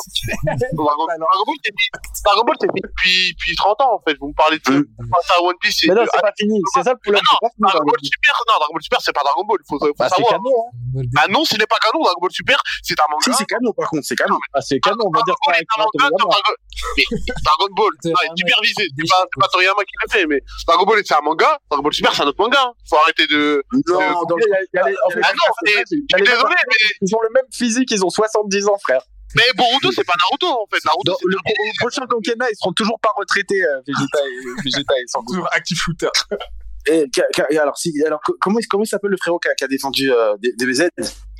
Dragon, 0.73 1.05
Dragon 1.07 1.43
Ball 1.45 1.55
c'est 1.63 1.73
Dragon 2.23 2.43
Ball 2.45 2.55
c'est 2.61 2.67
fini 2.67 2.81
depuis, 2.83 3.33
depuis 3.35 3.55
30 3.55 3.81
ans 3.81 3.95
en 3.95 4.01
fait. 4.07 4.15
Vous 4.19 4.29
me 4.29 4.33
parlez 4.33 4.57
de 4.59 4.63
ça. 4.65 4.73
À 4.73 5.41
One 5.43 5.55
Piece. 5.61 5.77
c'est- 5.81 5.87
mais 5.87 5.95
non 5.95 6.05
c'est 6.11 6.21
pas 6.21 6.31
fini 6.37 6.59
c'est 6.73 6.83
ça 6.83 6.91
le 6.93 6.99
problème 6.99 7.21
Ah 7.29 7.35
c'est 7.41 7.61
pas 7.61 7.69
Dragon 7.71 7.85
Ball. 7.85 7.99
Super, 8.03 8.33
non, 8.47 8.53
Dragon 8.59 8.73
Ball 8.73 8.83
Super 8.83 9.01
c'est 9.01 9.13
pas 9.13 9.21
Dragon 9.23 9.43
Ball, 9.45 9.59
faut, 9.67 9.79
faut 9.79 9.93
Bah, 9.97 10.07
c'est 10.09 10.15
savoir. 10.15 10.31
canon 10.39 10.55
hein. 10.67 11.01
Bah 11.13 11.25
non, 11.29 11.43
ce 11.45 11.57
n'est 11.57 11.65
pas 11.67 11.77
canon, 11.81 12.03
Dragon 12.03 12.21
Ball 12.21 12.31
Super, 12.31 12.57
c'est 12.83 12.99
un 12.99 13.03
manga. 13.09 13.23
Si, 13.25 13.33
c'est 13.33 13.45
canon, 13.45 13.71
par 13.73 13.89
contre, 13.89 14.05
c'est 14.05 14.15
canon. 14.15 14.37
Ah, 14.53 14.61
c'est 14.61 14.79
canon 14.79 15.05
on 15.07 15.11
va 15.11 15.21
dire. 15.25 15.35
Dragon... 15.43 15.89
Mais 16.97 17.03
Dragon 17.43 17.69
Ball, 17.75 17.93
ah, 18.13 18.33
supervisé, 18.35 18.83
c'est 18.87 19.09
pas, 19.09 19.15
choses. 19.17 19.27
c'est 19.33 19.39
pas 19.41 19.47
Toriyama 19.51 19.81
qui 19.83 19.93
l'a 20.01 20.11
fait, 20.13 20.25
mais 20.27 20.39
Dragon 20.67 20.85
Ball 20.85 21.01
c'est 21.03 21.15
un 21.15 21.21
manga, 21.23 21.57
Dragon 21.69 21.83
Ball 21.83 21.93
Super 21.93 22.13
c'est 22.13 22.21
un 22.23 22.27
autre 22.27 22.39
manga. 22.41 22.59
hein. 22.63 22.73
Faut 22.89 22.97
arrêter 22.97 23.25
de. 23.27 23.63
Non, 23.87 23.99
Ah 25.23 25.31
non, 25.33 25.53
je 25.65 25.71
suis 25.87 26.05
désolé, 26.09 26.55
mais, 26.67 26.85
ils 27.01 27.15
ont 27.15 27.21
le 27.21 27.29
même 27.33 27.45
physique 27.51 27.89
ils 27.91 28.03
ont 28.05 28.09
70 28.09 28.67
ans 28.67 28.77
frère 28.77 29.01
mais 29.35 29.43
Boruto 29.55 29.91
c'est 29.91 30.03
pas 30.03 30.13
Naruto 30.29 30.45
en 30.61 30.67
fait. 30.71 30.77
Naruto 30.85 31.11
Dans 31.11 31.17
c'est 31.17 31.25
le, 31.27 31.37
au 31.37 31.71
prochain 31.79 32.05
Konkena 32.05 32.45
ils 32.51 32.55
seront 32.55 32.73
toujours 32.73 32.99
pas 32.99 33.09
retraités 33.15 33.63
euh, 33.65 33.81
Vegeta 33.87 34.19
et 34.27 34.61
Vegeta 34.63 34.93
et 34.99 35.07
Sangoku 35.07 35.33
Toujours 35.33 35.49
active 35.53 35.77
shooter. 35.77 36.09
Et, 36.85 37.05
alors, 37.57 37.77
si, 37.77 37.93
alors, 38.05 38.19
co- 38.23 38.35
comment, 38.41 38.59
comment 38.69 38.83
il 38.83 38.87
s'appelle 38.87 39.09
le 39.11 39.17
frérot 39.17 39.39
qui 39.39 39.47
a, 39.47 39.55
qui 39.55 39.63
a 39.63 39.67
défendu 39.67 40.11
euh, 40.11 40.35
DBZ 40.59 40.89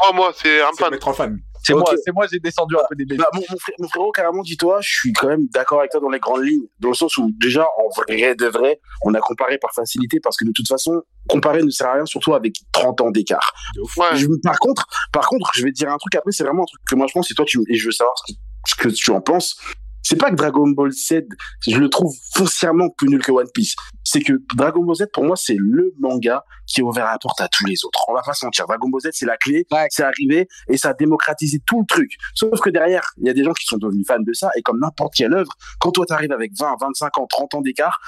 Oh, 0.07 0.13
moi 0.13 0.33
c'est 0.35 0.61
un 0.61 0.69
C'est 0.75 0.83
fan. 0.83 0.91
mettre 0.91 1.07
en 1.07 1.13
fan. 1.13 1.37
C'est 1.63 1.73
moi 1.73 1.83
c'est 2.03 2.11
moi 2.13 2.27
j'ai 2.31 2.39
descendu 2.39 2.75
un 2.75 2.81
peu 2.89 2.95
des 2.95 3.05
bébés 3.05 3.17
bah, 3.23 3.29
mon, 3.33 3.41
mon, 3.49 3.57
frère- 3.57 3.75
mon 3.79 3.87
frérot, 3.87 4.11
carrément, 4.11 4.41
dis-toi, 4.43 4.79
je 4.81 4.89
suis 4.89 5.13
quand 5.13 5.27
même 5.27 5.47
d'accord 5.53 5.79
avec 5.79 5.91
toi 5.91 5.99
dans 6.01 6.09
les 6.09 6.19
grandes 6.19 6.43
lignes, 6.43 6.65
dans 6.79 6.89
le 6.89 6.93
sens 6.95 7.17
où, 7.17 7.31
déjà, 7.39 7.63
en 7.77 7.89
vrai 8.01 8.35
de 8.35 8.45
vrai, 8.47 8.79
on 9.03 9.13
a 9.13 9.19
comparé 9.19 9.57
par 9.57 9.73
facilité, 9.73 10.19
parce 10.19 10.37
que 10.37 10.45
de 10.45 10.51
toute 10.53 10.67
façon, 10.67 11.01
comparer 11.29 11.63
ne 11.63 11.69
sert 11.69 11.87
à 11.87 11.93
rien, 11.93 12.05
surtout 12.05 12.33
avec 12.33 12.55
30 12.71 13.01
ans 13.01 13.11
d'écart. 13.11 13.53
Ouais. 13.97 14.15
Je- 14.15 14.27
par 14.43 14.59
contre, 14.59 14.85
par 15.11 15.27
contre, 15.27 15.49
je 15.55 15.63
vais 15.63 15.71
te 15.71 15.75
dire 15.75 15.89
un 15.91 15.97
truc 15.97 16.15
après, 16.15 16.31
c'est 16.31 16.43
vraiment 16.43 16.63
un 16.63 16.65
truc 16.65 16.81
que 16.87 16.95
moi 16.95 17.07
je 17.07 17.13
pense, 17.13 17.31
et 17.31 17.33
toi, 17.33 17.45
tu, 17.45 17.59
et 17.69 17.75
je 17.75 17.85
veux 17.85 17.91
savoir 17.91 18.15
ce 18.17 18.33
que, 18.33 18.39
ce 18.65 18.75
que 18.75 18.89
tu 18.89 19.11
en 19.11 19.21
penses. 19.21 19.57
C'est 20.03 20.17
pas 20.17 20.29
que 20.29 20.35
Dragon 20.35 20.67
Ball 20.67 20.91
Z, 20.91 21.21
je 21.65 21.77
le 21.77 21.89
trouve 21.89 22.13
foncièrement 22.35 22.89
plus 22.89 23.07
nul 23.07 23.23
que 23.23 23.31
One 23.31 23.47
Piece. 23.53 23.75
C'est 24.03 24.19
que 24.19 24.33
Dragon 24.55 24.83
Ball 24.83 24.95
Z, 24.95 25.05
pour 25.13 25.23
moi, 25.23 25.35
c'est 25.37 25.55
le 25.57 25.93
manga 25.99 26.43
qui 26.67 26.81
a 26.81 26.83
ouvert 26.83 27.05
la 27.05 27.17
porte 27.17 27.39
à 27.41 27.47
tous 27.47 27.65
les 27.65 27.85
autres. 27.85 28.03
On 28.09 28.13
va 28.13 28.21
pas 28.21 28.33
se 28.33 28.45
mentir. 28.45 28.65
Dragon 28.67 28.89
Ball 28.89 29.01
Z, 29.01 29.09
c'est 29.13 29.25
la 29.25 29.37
clé, 29.37 29.65
Ouais. 29.71 29.87
c'est 29.89 30.03
arrivé, 30.03 30.47
et 30.69 30.77
ça 30.77 30.89
a 30.89 30.93
démocratisé 30.93 31.59
tout 31.65 31.79
le 31.79 31.85
truc. 31.87 32.11
Sauf 32.35 32.59
que 32.59 32.69
derrière, 32.69 33.03
il 33.17 33.27
y 33.27 33.29
a 33.29 33.33
des 33.33 33.43
gens 33.43 33.53
qui 33.53 33.65
sont 33.65 33.77
devenus 33.77 34.05
fans 34.05 34.19
de 34.19 34.33
ça, 34.33 34.49
et 34.57 34.61
comme 34.61 34.79
n'importe 34.79 35.13
quelle 35.15 35.33
œuvre, 35.33 35.51
quand 35.79 35.91
toi 35.91 36.05
t'arrives 36.05 36.31
avec 36.33 36.51
20, 36.59 36.75
25 36.81 37.17
ans, 37.19 37.27
30 37.27 37.55
ans 37.55 37.61
d'écart, 37.61 37.99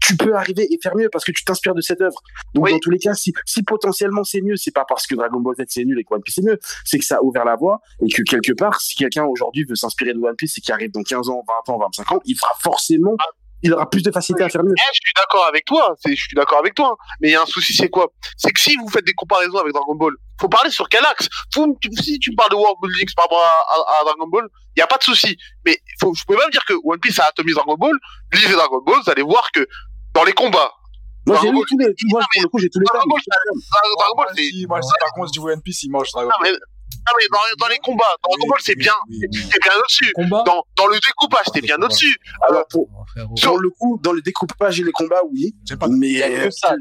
tu 0.00 0.16
peux 0.16 0.34
arriver 0.34 0.66
et 0.72 0.78
faire 0.82 0.94
mieux 0.96 1.08
parce 1.10 1.24
que 1.24 1.32
tu 1.32 1.44
t'inspires 1.44 1.74
de 1.74 1.80
cette 1.80 2.00
œuvre. 2.00 2.20
Donc 2.54 2.64
Oui. 2.66 2.72
dans 2.72 2.78
tous 2.78 2.90
les 2.90 2.98
cas, 2.98 3.14
si, 3.14 3.32
si 3.46 3.62
potentiellement 3.62 4.24
c'est 4.24 4.40
mieux, 4.40 4.56
c'est 4.56 4.70
pas 4.74 4.84
parce 4.86 5.06
que 5.06 5.14
Dragon 5.14 5.40
Ball 5.40 5.54
Z 5.58 5.64
c'est 5.68 5.84
nul 5.84 5.98
et 5.98 6.04
que 6.04 6.14
One 6.14 6.22
Piece 6.22 6.34
c'est 6.36 6.42
mieux, 6.44 6.58
c'est 6.84 6.98
que 6.98 7.04
ça 7.04 7.16
a 7.16 7.22
ouvert 7.22 7.44
la 7.44 7.56
voie 7.56 7.80
et 8.06 8.08
que 8.12 8.22
quelque 8.22 8.52
part, 8.52 8.80
si 8.80 8.96
quelqu'un 8.96 9.24
aujourd'hui 9.24 9.64
veut 9.68 9.76
s'inspirer 9.76 10.12
de 10.12 10.18
One 10.18 10.36
Piece 10.36 10.58
et 10.58 10.60
qui 10.60 10.72
arrive 10.72 10.90
dans 10.90 11.02
15 11.02 11.28
ans, 11.30 11.42
20 11.66 11.72
ans, 11.74 11.78
25 11.78 12.12
ans, 12.12 12.20
il 12.24 12.36
fera 12.36 12.52
forcément, 12.62 13.16
il 13.62 13.72
aura 13.74 13.90
plus 13.90 14.02
de 14.02 14.10
facilité 14.12 14.44
à 14.44 14.48
faire 14.48 14.62
mieux. 14.62 14.74
Eh, 14.76 14.92
je 14.92 15.00
suis 15.02 15.12
d'accord 15.16 15.46
avec 15.48 15.64
toi, 15.64 15.94
je 16.06 16.14
suis 16.14 16.34
d'accord 16.36 16.58
avec 16.58 16.74
toi. 16.74 16.96
Mais 17.20 17.30
il 17.30 17.32
y 17.32 17.34
a 17.34 17.42
un 17.42 17.46
souci, 17.46 17.74
c'est 17.74 17.88
quoi? 17.88 18.12
C'est 18.36 18.52
que 18.52 18.60
si 18.60 18.76
vous 18.76 18.88
faites 18.88 19.04
des 19.04 19.14
comparaisons 19.14 19.58
avec 19.58 19.72
Dragon 19.72 19.96
Ball, 19.96 20.12
faut 20.40 20.48
parler 20.48 20.70
sur 20.70 20.88
quel 20.88 21.04
axe? 21.06 21.28
Si 22.00 22.18
tu 22.20 22.32
parles 22.34 22.50
de 22.50 22.54
world 22.56 22.76
building 22.80 23.08
par 23.16 23.24
rapport 23.24 23.42
à, 23.44 23.74
à- 23.74 24.00
à 24.00 24.04
Dragon 24.04 24.28
Ball, 24.28 24.46
il 24.78 24.80
y 24.80 24.82
a 24.82 24.86
pas 24.86 24.96
de 24.98 25.02
souci. 25.02 25.36
Mais 25.66 25.76
faut, 26.00 26.14
je 26.14 26.22
peux 26.24 26.36
même 26.36 26.50
dire 26.50 26.64
que 26.64 26.74
One 26.84 27.00
Piece 27.00 27.18
a 27.18 27.24
atomisé 27.26 27.54
Dragon 27.56 27.74
Ball. 27.76 27.96
Lisez 28.32 28.52
Dragon 28.52 28.80
Ball, 28.86 29.00
vous 29.04 29.10
allez 29.10 29.22
voir 29.22 29.50
que 29.52 29.66
dans 30.14 30.22
les 30.24 30.32
combats, 30.32 30.72
Moi 31.26 31.38
j'ai 31.42 31.50
lu 31.50 31.58
tous 31.68 31.78
les, 31.78 31.88
moi 32.10 32.20
pour 32.32 32.42
le 32.42 32.48
coup 32.48 32.58
j'ai 32.60 32.70
tous 32.70 32.78
les 32.78 32.86
Dragon. 32.86 33.06
Ball, 33.08 33.20
Dragon, 33.98 34.32
c'est 34.36 34.42
si, 34.42 34.66
moi, 34.68 34.80
si, 34.80 34.90
par 35.00 35.10
contre, 35.12 35.26
je 35.28 35.32
dis 35.32 35.38
One 35.40 35.60
Piece, 35.62 35.82
il 35.82 35.90
mange 35.90 36.08
Dragon 36.12 36.30
Ball. 36.40 36.52
mais, 36.52 36.52
non, 36.52 37.14
mais 37.18 37.26
dans, 37.30 37.64
dans 37.64 37.68
les 37.68 37.78
combats, 37.78 38.04
Dragon 38.22 38.46
Ball 38.48 38.58
c'est 38.62 38.74
bien, 38.76 38.94
Oui, 39.08 39.18
oui, 39.20 39.28
oui. 39.32 39.48
c'est 39.52 39.60
bien 39.62 39.72
au-dessus. 39.78 40.12
Combat. 40.14 40.42
Dans, 40.46 40.62
dans 40.76 40.86
le 40.86 40.94
découpage, 40.94 41.46
c'est 41.52 41.60
bien 41.60 41.76
au-dessus. 41.82 42.16
Alors 42.48 42.64
pour, 42.70 42.88
Oh, 43.20 43.36
sur 43.36 43.58
le 43.58 43.68
coup, 43.70 43.98
dans 44.02 44.12
le 44.12 44.20
découpage 44.22 44.78
et 44.80 44.84
les 44.84 44.92
combats, 44.92 45.22
oui. 45.32 45.54
Mais, 45.90 46.22
euh, 46.22 46.50
ça, 46.50 46.74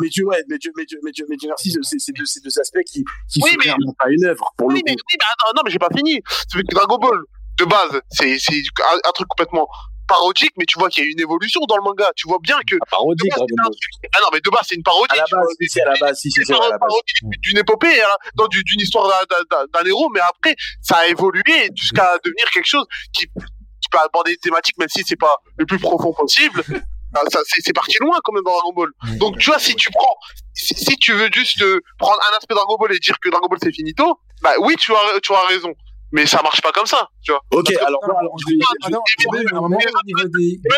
mais 0.00 0.08
Dieu, 0.08 0.24
ouais, 0.26 0.42
mais 0.48 0.58
Dieu, 0.58 0.72
mais 0.76 0.84
Dieu, 0.86 0.98
mais 1.04 1.12
Dieu, 1.12 1.26
mais 1.28 1.36
Dieu 1.36 1.48
merci, 1.48 1.70
c'est 1.82 1.98
c'est 1.98 2.12
deux, 2.12 2.24
deux 2.42 2.58
aspects 2.60 2.78
qui, 2.86 3.04
qui 3.28 3.40
Oui, 3.42 3.50
sont 3.50 3.56
mais- 3.58 3.62
clairement 3.64 3.94
pas 3.98 4.08
une 4.10 4.24
œuvre, 4.24 4.52
pour 4.56 4.68
Oui, 4.68 4.74
le 4.76 4.80
mais, 4.86 4.94
coup. 4.94 5.02
oui, 5.10 5.16
mais 5.18 5.24
attends, 5.32 5.52
non, 5.56 5.62
mais 5.64 5.70
j'ai 5.70 5.78
pas 5.78 5.88
fini. 5.94 6.20
C'est 6.48 6.58
que 6.62 6.74
Dragon 6.74 6.96
Ball, 6.98 7.18
de 7.58 7.64
base, 7.64 8.00
c'est, 8.10 8.38
c'est 8.38 8.54
un, 8.80 8.96
un 9.08 9.12
truc 9.12 9.28
complètement 9.28 9.68
parodique, 10.08 10.52
mais 10.58 10.64
tu 10.66 10.78
vois 10.78 10.88
qu'il 10.90 11.04
y 11.04 11.06
a 11.06 11.10
une 11.10 11.20
évolution 11.20 11.60
dans 11.68 11.76
le 11.76 11.82
manga. 11.82 12.10
Tu 12.16 12.28
vois 12.28 12.38
bien 12.42 12.58
que. 12.68 12.76
Ah, 12.82 12.86
parodique 12.90 13.30
base, 13.30 13.46
c'est 13.48 13.60
un 13.60 14.08
Ah 14.14 14.18
non, 14.22 14.28
mais 14.32 14.40
de 14.40 14.50
base, 14.50 14.66
c'est 14.68 14.74
une 14.74 14.82
parodie. 14.82 15.06
À 15.10 15.16
la 15.16 15.22
base, 15.22 15.30
vois, 15.32 15.46
si, 15.60 15.68
si, 15.68 15.80
à 15.80 15.84
la 15.86 15.94
base, 15.98 16.18
si, 16.18 16.30
si, 16.30 16.40
c'est 16.40 16.44
c'est 16.44 16.54
à 16.54 16.58
la 16.58 16.70
base. 16.70 16.78
parodie 16.80 17.38
d'une 17.40 17.58
épopée, 17.58 18.02
hein, 18.02 18.44
d'une 18.48 18.80
histoire 18.80 19.08
d'un- 19.28 19.84
héros, 19.86 20.08
mais 20.14 20.20
après, 20.20 20.54
ça 20.80 20.96
a 20.98 21.06
évolué 21.06 21.70
jusqu'à 21.74 22.08
devenir 22.24 22.44
quelque 22.52 22.66
chose 22.66 22.84
qui, 23.12 23.26
qui 23.26 23.88
peut 23.90 23.98
aborder 24.04 24.32
des 24.32 24.38
thématiques, 24.38 24.78
même 24.78 24.88
si 24.88 25.02
c'est 25.04 25.16
pas 25.16 25.36
le 25.56 25.66
plus 25.66 25.78
profond 25.78 26.12
possible. 26.12 26.62
Ah, 27.14 27.20
c'est, 27.28 27.60
c'est 27.62 27.74
parti 27.74 27.98
loin 28.00 28.16
quand 28.24 28.32
même 28.32 28.42
dans 28.42 28.52
Dragon 28.52 28.72
Ball. 28.72 28.88
Donc 29.18 29.36
tu 29.36 29.50
vois, 29.50 29.58
si 29.58 29.74
tu 29.76 29.90
prends, 29.90 30.16
si, 30.54 30.72
si 30.74 30.96
tu 30.96 31.12
veux 31.12 31.28
juste 31.30 31.60
euh, 31.60 31.78
prendre 31.98 32.18
un 32.32 32.36
aspect 32.38 32.54
Dragon 32.54 32.74
Ball 32.78 32.90
et 32.94 32.98
dire 32.98 33.18
que 33.20 33.28
Dragon 33.28 33.48
Ball 33.48 33.58
c'est 33.62 33.70
finito, 33.70 34.18
bah 34.40 34.54
oui, 34.60 34.76
tu 34.78 34.94
as, 34.94 35.20
tu 35.22 35.34
as 35.34 35.46
raison. 35.48 35.74
Mais 36.12 36.26
ça 36.26 36.42
marche 36.42 36.60
pas 36.60 36.72
comme 36.72 36.86
ça, 36.86 37.08
tu 37.22 37.32
vois. 37.32 37.40
Ok, 37.52 37.72
Parce 37.72 37.86
alors, 37.86 38.00
même- 38.06 38.16
à 38.16 38.20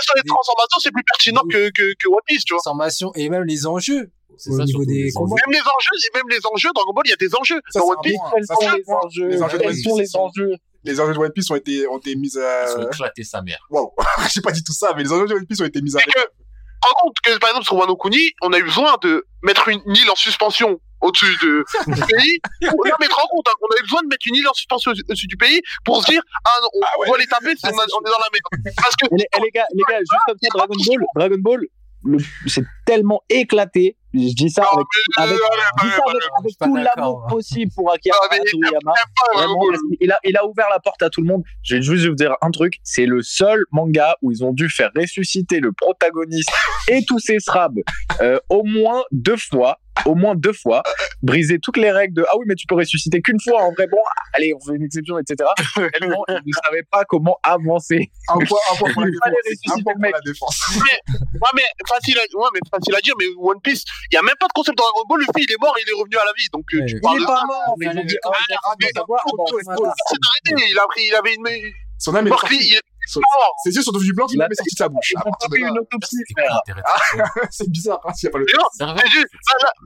sur 0.01 0.15
les 0.17 0.23
transformations, 0.27 0.79
c'est 0.81 0.93
plus 0.93 1.03
pertinent 1.05 1.43
que, 1.51 1.71
que, 1.71 1.93
que 1.99 2.09
One 2.09 2.19
Piece, 2.27 2.45
tu 2.45 2.55
vois. 2.55 2.59
transformations 2.63 3.13
et 3.15 3.29
même 3.29 3.43
les 3.45 3.67
enjeux 3.67 4.11
C'est 4.37 4.51
au 4.51 4.59
ça, 4.59 4.65
niveau 4.65 4.85
des 4.85 5.11
combats. 5.13 5.35
Même 5.47 5.53
les 5.53 5.61
enjeux, 5.61 5.97
et 5.97 6.17
même 6.17 6.29
les 6.31 6.41
enjeux, 6.53 6.71
Dragon 6.75 6.93
Ball, 6.95 7.05
il 7.07 7.11
y 7.11 7.13
a 7.13 7.17
des 7.17 7.35
enjeux. 7.35 7.61
Ça, 7.71 7.81
dans 7.81 7.87
One 7.87 7.97
Piece, 8.03 8.19
quels 8.33 8.47
sont 8.47 8.77
les 8.77 8.85
enjeux 8.89 9.29
Les 9.29 9.43
enjeux 9.43 9.59
de 9.59 9.63
quels 9.63 9.71
One 9.71 9.77
sont 9.77 9.97
Piece. 9.97 10.13
les 10.13 10.17
enjeux 10.17 10.57
Les 10.85 11.01
enjeux 11.01 11.15
de 11.15 11.19
One 11.19 11.33
Piece 11.33 11.51
ont 11.51 11.57
été, 11.57 11.89
ont 11.89 11.99
été 11.99 12.15
mis 12.15 12.29
Ils 12.29 12.39
ont 12.39 12.83
à... 12.83 12.93
éclaté 12.93 13.25
sa 13.25 13.43
mère. 13.43 13.59
Wow. 13.71 13.93
J'ai 14.33 14.41
pas 14.41 14.53
dit 14.53 14.63
tout 14.63 14.73
ça, 14.73 14.93
mais 14.97 15.03
les 15.03 15.13
enjeux 15.13 15.27
de 15.27 15.35
One 15.35 15.47
Piece 15.47 15.61
ont 15.61 15.65
été 15.67 15.83
mis 15.83 15.97
à... 15.97 16.01
que, 16.01 16.19
rends 16.21 17.03
compte 17.03 17.17
que, 17.25 17.37
par 17.39 17.51
exemple, 17.51 17.67
sur 17.67 17.77
Wano 17.77 17.97
Kuni, 17.97 18.19
on 18.43 18.53
a 18.53 18.59
eu 18.59 18.65
besoin 18.65 18.97
de 19.03 19.27
mettre 19.43 19.69
une 19.69 19.83
île 19.87 20.11
en 20.11 20.15
suspension 20.17 20.79
au-dessus 21.05 21.37
de, 21.43 21.65
du 21.95 22.01
pays. 22.03 22.39
Non, 22.63 22.71
mais 23.01 23.07
te 23.07 23.15
rends 23.15 23.29
compte, 23.31 23.47
hein, 23.49 23.57
on 23.63 23.67
a 23.75 23.79
eu 23.79 23.83
besoin 23.83 24.03
de 24.03 24.09
mettre 24.09 24.27
une 24.27 24.37
île 24.37 24.49
en 24.49 24.55
suspension 24.55 24.91
au- 24.93 24.95
au-dessus 25.09 25.27
du 25.29 25.37
pays 25.37 25.61
pour 25.85 26.03
se 26.03 26.11
dire, 26.11 26.23
ah 26.45 26.51
non, 26.63 26.69
on, 26.75 26.81
Ah 26.83 26.99
ouais. 27.01 27.07
on 27.09 27.13
va 27.13 27.19
les 27.19 27.27
taper 27.27 27.55
si 27.57 27.63
Ah, 27.65 27.71
on, 27.73 27.79
a- 27.79 27.85
c'est 27.87 27.95
on 27.95 28.01
est 28.01 28.11
dans 28.11 28.19
la 28.19 28.31
merde. 28.33 28.75
Parce 28.77 28.97
que, 28.97 29.07
les, 29.13 29.27
les 29.45 29.51
gars, 29.51 29.67
les 29.75 29.83
gars, 29.89 29.99
juste 30.01 30.25
comme 30.27 30.37
ça, 30.43 30.49
Dragon 30.59 30.75
Ball, 30.87 31.07
Dragon 31.17 31.39
Ball, 31.41 31.61
c'est 32.47 32.65
tellement 32.85 33.23
éclaté. 33.31 33.97
Je 34.13 34.33
dis 34.35 34.51
ça 34.51 34.63
avec, 34.73 34.85
tout 36.61 36.77
l'amour 36.77 37.27
possible 37.29 37.73
pour 37.75 37.93
Akira 37.93 38.17
Ah, 38.31 38.37
Toriyama. 38.37 38.93
qu'il 39.99 40.13
a, 40.13 40.19
il 40.25 40.37
a 40.37 40.47
ouvert 40.47 40.67
la 40.71 40.79
porte 40.81 41.03
à 41.03 41.11
tout 41.11 41.21
le 41.21 41.27
monde. 41.27 41.43
Je 41.63 41.77
vais 41.77 41.83
juste 41.83 42.07
vous 42.07 42.15
dire 42.15 42.35
un 42.41 42.51
truc. 42.51 42.75
C'est 42.85 43.07
le 43.07 43.23
seul 43.23 43.65
manga 43.73 44.17
où 44.23 44.31
ils 44.31 44.45
ont 44.45 44.53
dû 44.53 44.69
faire 44.71 44.91
ressusciter 44.97 45.61
le 45.61 45.73
protagoniste 45.73 46.51
et 46.89 47.05
tous 47.05 47.19
ses 47.19 47.41
srabs 47.41 47.81
euh, 48.21 48.39
au 48.49 48.63
moins 48.65 49.03
deux 49.11 49.37
fois. 49.37 49.79
Au 50.07 50.15
moins 50.15 50.35
deux 50.35 50.53
fois. 50.53 50.83
Briser 51.23 51.59
toutes 51.59 51.77
les 51.77 51.91
règles 51.91 52.15
de 52.15 52.25
ah 52.29 52.37
oui, 52.39 52.45
mais 52.47 52.55
tu 52.55 52.67
peux 52.67 52.75
ressusciter 52.75 53.21
qu'une 53.23 53.41
fois. 53.41 53.63
En 53.63 53.73
vrai, 53.73 53.87
bon, 53.87 53.99
allez, 54.35 54.53
on 54.55 54.61
fait 54.61 54.77
une 54.77 54.85
exception, 54.85 55.19
etc. 55.19 55.49
Tellement 55.99 56.25
ils 56.29 56.35
ne 56.47 56.53
savaient 56.67 56.83
pas 56.91 57.05
comment 57.05 57.39
avancer. 57.43 58.11
Un 58.29 58.39
point, 58.39 58.59
un 58.73 58.77
point 58.77 58.93
pour 58.93 59.03
la 59.03 59.09
défense. 59.11 59.83
point 59.83 59.95
pour 59.95 60.03
la 60.03 60.21
défense. 60.21 60.61
Ouais, 60.75 61.51
mais 61.55 61.63
facile 61.89 62.19
à, 62.19 62.23
ouais, 62.23 62.49
mais 62.55 62.61
facile 62.71 62.95
à 62.95 63.01
dire, 63.01 63.15
mais 63.19 63.27
One 63.39 63.61
Piece, 63.61 63.85
il 64.11 64.15
y 64.15 64.19
a 64.19 64.23
même 64.23 64.37
pas 64.39 64.47
de 64.47 64.53
concept 64.55 64.79
dans 64.79 64.85
Dragon 64.85 65.05
Ball, 65.09 65.21
le 65.21 65.27
fait, 65.27 65.45
il 65.49 65.53
est 65.53 65.61
mort, 65.61 65.75
il 65.79 65.89
est 65.89 65.99
revenu 65.99 66.17
à 66.17 66.25
la 66.25 66.33
vie. 66.37 66.49
Donc, 66.53 66.65
euh, 66.75 66.85
Ouais. 66.85 66.87
tu 66.87 66.97
Il 66.97 67.01
parles 67.01 67.17
Il 67.17 67.21
de 67.21 67.25
est 67.25 67.27
pas 67.27 67.45
mort, 67.47 67.75
mais 67.79 67.87
il, 70.71 70.79
a 70.79 70.87
pris, 70.89 71.05
il 71.07 71.15
avait 71.15 71.35
une, 71.35 71.73
Son 71.99 72.15
âme 72.15 72.27
est 72.27 72.31
Son-. 73.07 73.21
Ses 73.65 73.71
yeux 73.75 73.83
sont 73.83 73.93
devenus 73.93 74.15
blancs, 74.15 74.31
il 74.33 74.41
a 74.43 74.49
même 74.49 74.55
sorti 74.55 74.75
de 74.75 74.79
sa 74.79 74.89
bouche. 74.89 75.13
Une 75.55 75.79
autopsie, 75.79 76.17
C'est 76.27 76.41
frère. 76.43 76.61
bizarre, 77.69 78.01
hein, 78.05 78.13
s'il 78.15 78.27
y 78.27 78.29
a 78.29 78.33
pas 78.33 78.39
le. 78.39 78.47
Juste- 78.47 78.81
là, 78.81 78.95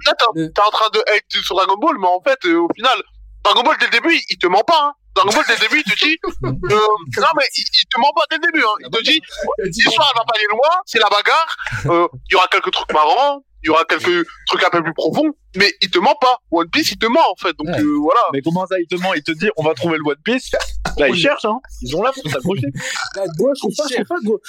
là, 0.07 0.15
t'es 0.15 0.61
en 0.63 0.71
train 0.71 0.89
de 0.93 1.01
hate 1.01 1.43
sur 1.45 1.57
Dragon 1.57 1.77
Ball, 1.77 1.97
mais 1.99 2.07
en 2.09 2.21
fait, 2.23 2.39
euh, 2.47 2.61
au 2.61 2.69
final, 2.75 3.03
Dragon 3.45 3.63
Ball, 3.63 3.77
dès 3.79 3.87
le 3.87 3.93
début, 3.93 4.21
il 4.31 4.39
te 4.39 4.47
ment 4.47 4.63
pas, 4.67 4.81
hein. 4.83 4.93
Dragon 5.15 5.31
Ball, 5.33 5.45
dès 5.49 5.55
le 5.55 5.61
début, 5.61 5.83
il 5.85 5.93
te 5.93 6.05
dit, 6.05 6.19
euh, 6.25 6.49
non, 6.49 7.33
mais 7.37 7.45
il, 7.57 7.65
il 7.65 7.87
te 7.89 7.99
ment 8.01 8.13
pas 8.15 8.23
dès 8.31 8.37
le 8.37 8.43
début, 8.53 8.65
hein. 8.65 8.75
Il 8.81 8.91
te 8.91 9.03
dit, 9.11 9.21
l'histoire, 9.65 10.13
elle 10.15 10.19
va 10.21 10.25
pas 10.25 10.35
aller 10.37 10.47
loin, 10.51 10.71
c'est 10.87 10.99
la 10.99 11.09
bagarre, 11.09 11.57
euh, 11.87 12.09
il 12.31 12.33
y 12.33 12.37
aura 12.37 12.47
quelques 12.49 12.71
trucs 12.71 12.93
marrants, 12.93 13.43
il 13.63 13.67
y 13.67 13.71
aura 13.71 13.85
quelques 13.85 14.27
trucs 14.47 14.65
un 14.65 14.71
peu 14.71 14.83
plus 14.83 14.95
profonds, 14.95 15.33
mais 15.57 15.73
il 15.81 15.91
te 15.91 15.99
ment 15.99 16.15
pas. 16.21 16.39
One 16.51 16.69
Piece, 16.71 16.93
il 16.93 16.99
te 16.99 17.07
ment, 17.07 17.21
en 17.33 17.37
fait. 17.37 17.57
Donc, 17.59 17.69
Ouais. 17.69 17.81
euh, 17.81 17.97
voilà. 18.01 18.21
Mais 18.33 18.41
comment 18.43 18.67
ça, 18.67 18.77
il 18.81 18.87
te 18.87 18.95
ment, 18.97 19.15
il 19.15 19.23
te 19.23 19.33
dit, 19.33 19.49
on 19.57 19.65
va 19.65 19.75
trouver 19.75 19.97
le 19.99 20.05
One 20.07 20.17
Piece. 20.25 20.51
Là, 20.97 21.09
ils 21.09 21.17
cherchent, 21.17 21.45
hein. 21.45 21.59
Ils 21.83 21.95
ont 21.97 22.03
là 22.03 22.13
pour 22.13 22.31
s'accrocher. 22.31 22.67
Ouais, 22.67 23.25
je 23.55 23.59
trouve 23.59 23.75
pas, 23.77 23.85
je 23.91 23.95
trouve 24.03 24.07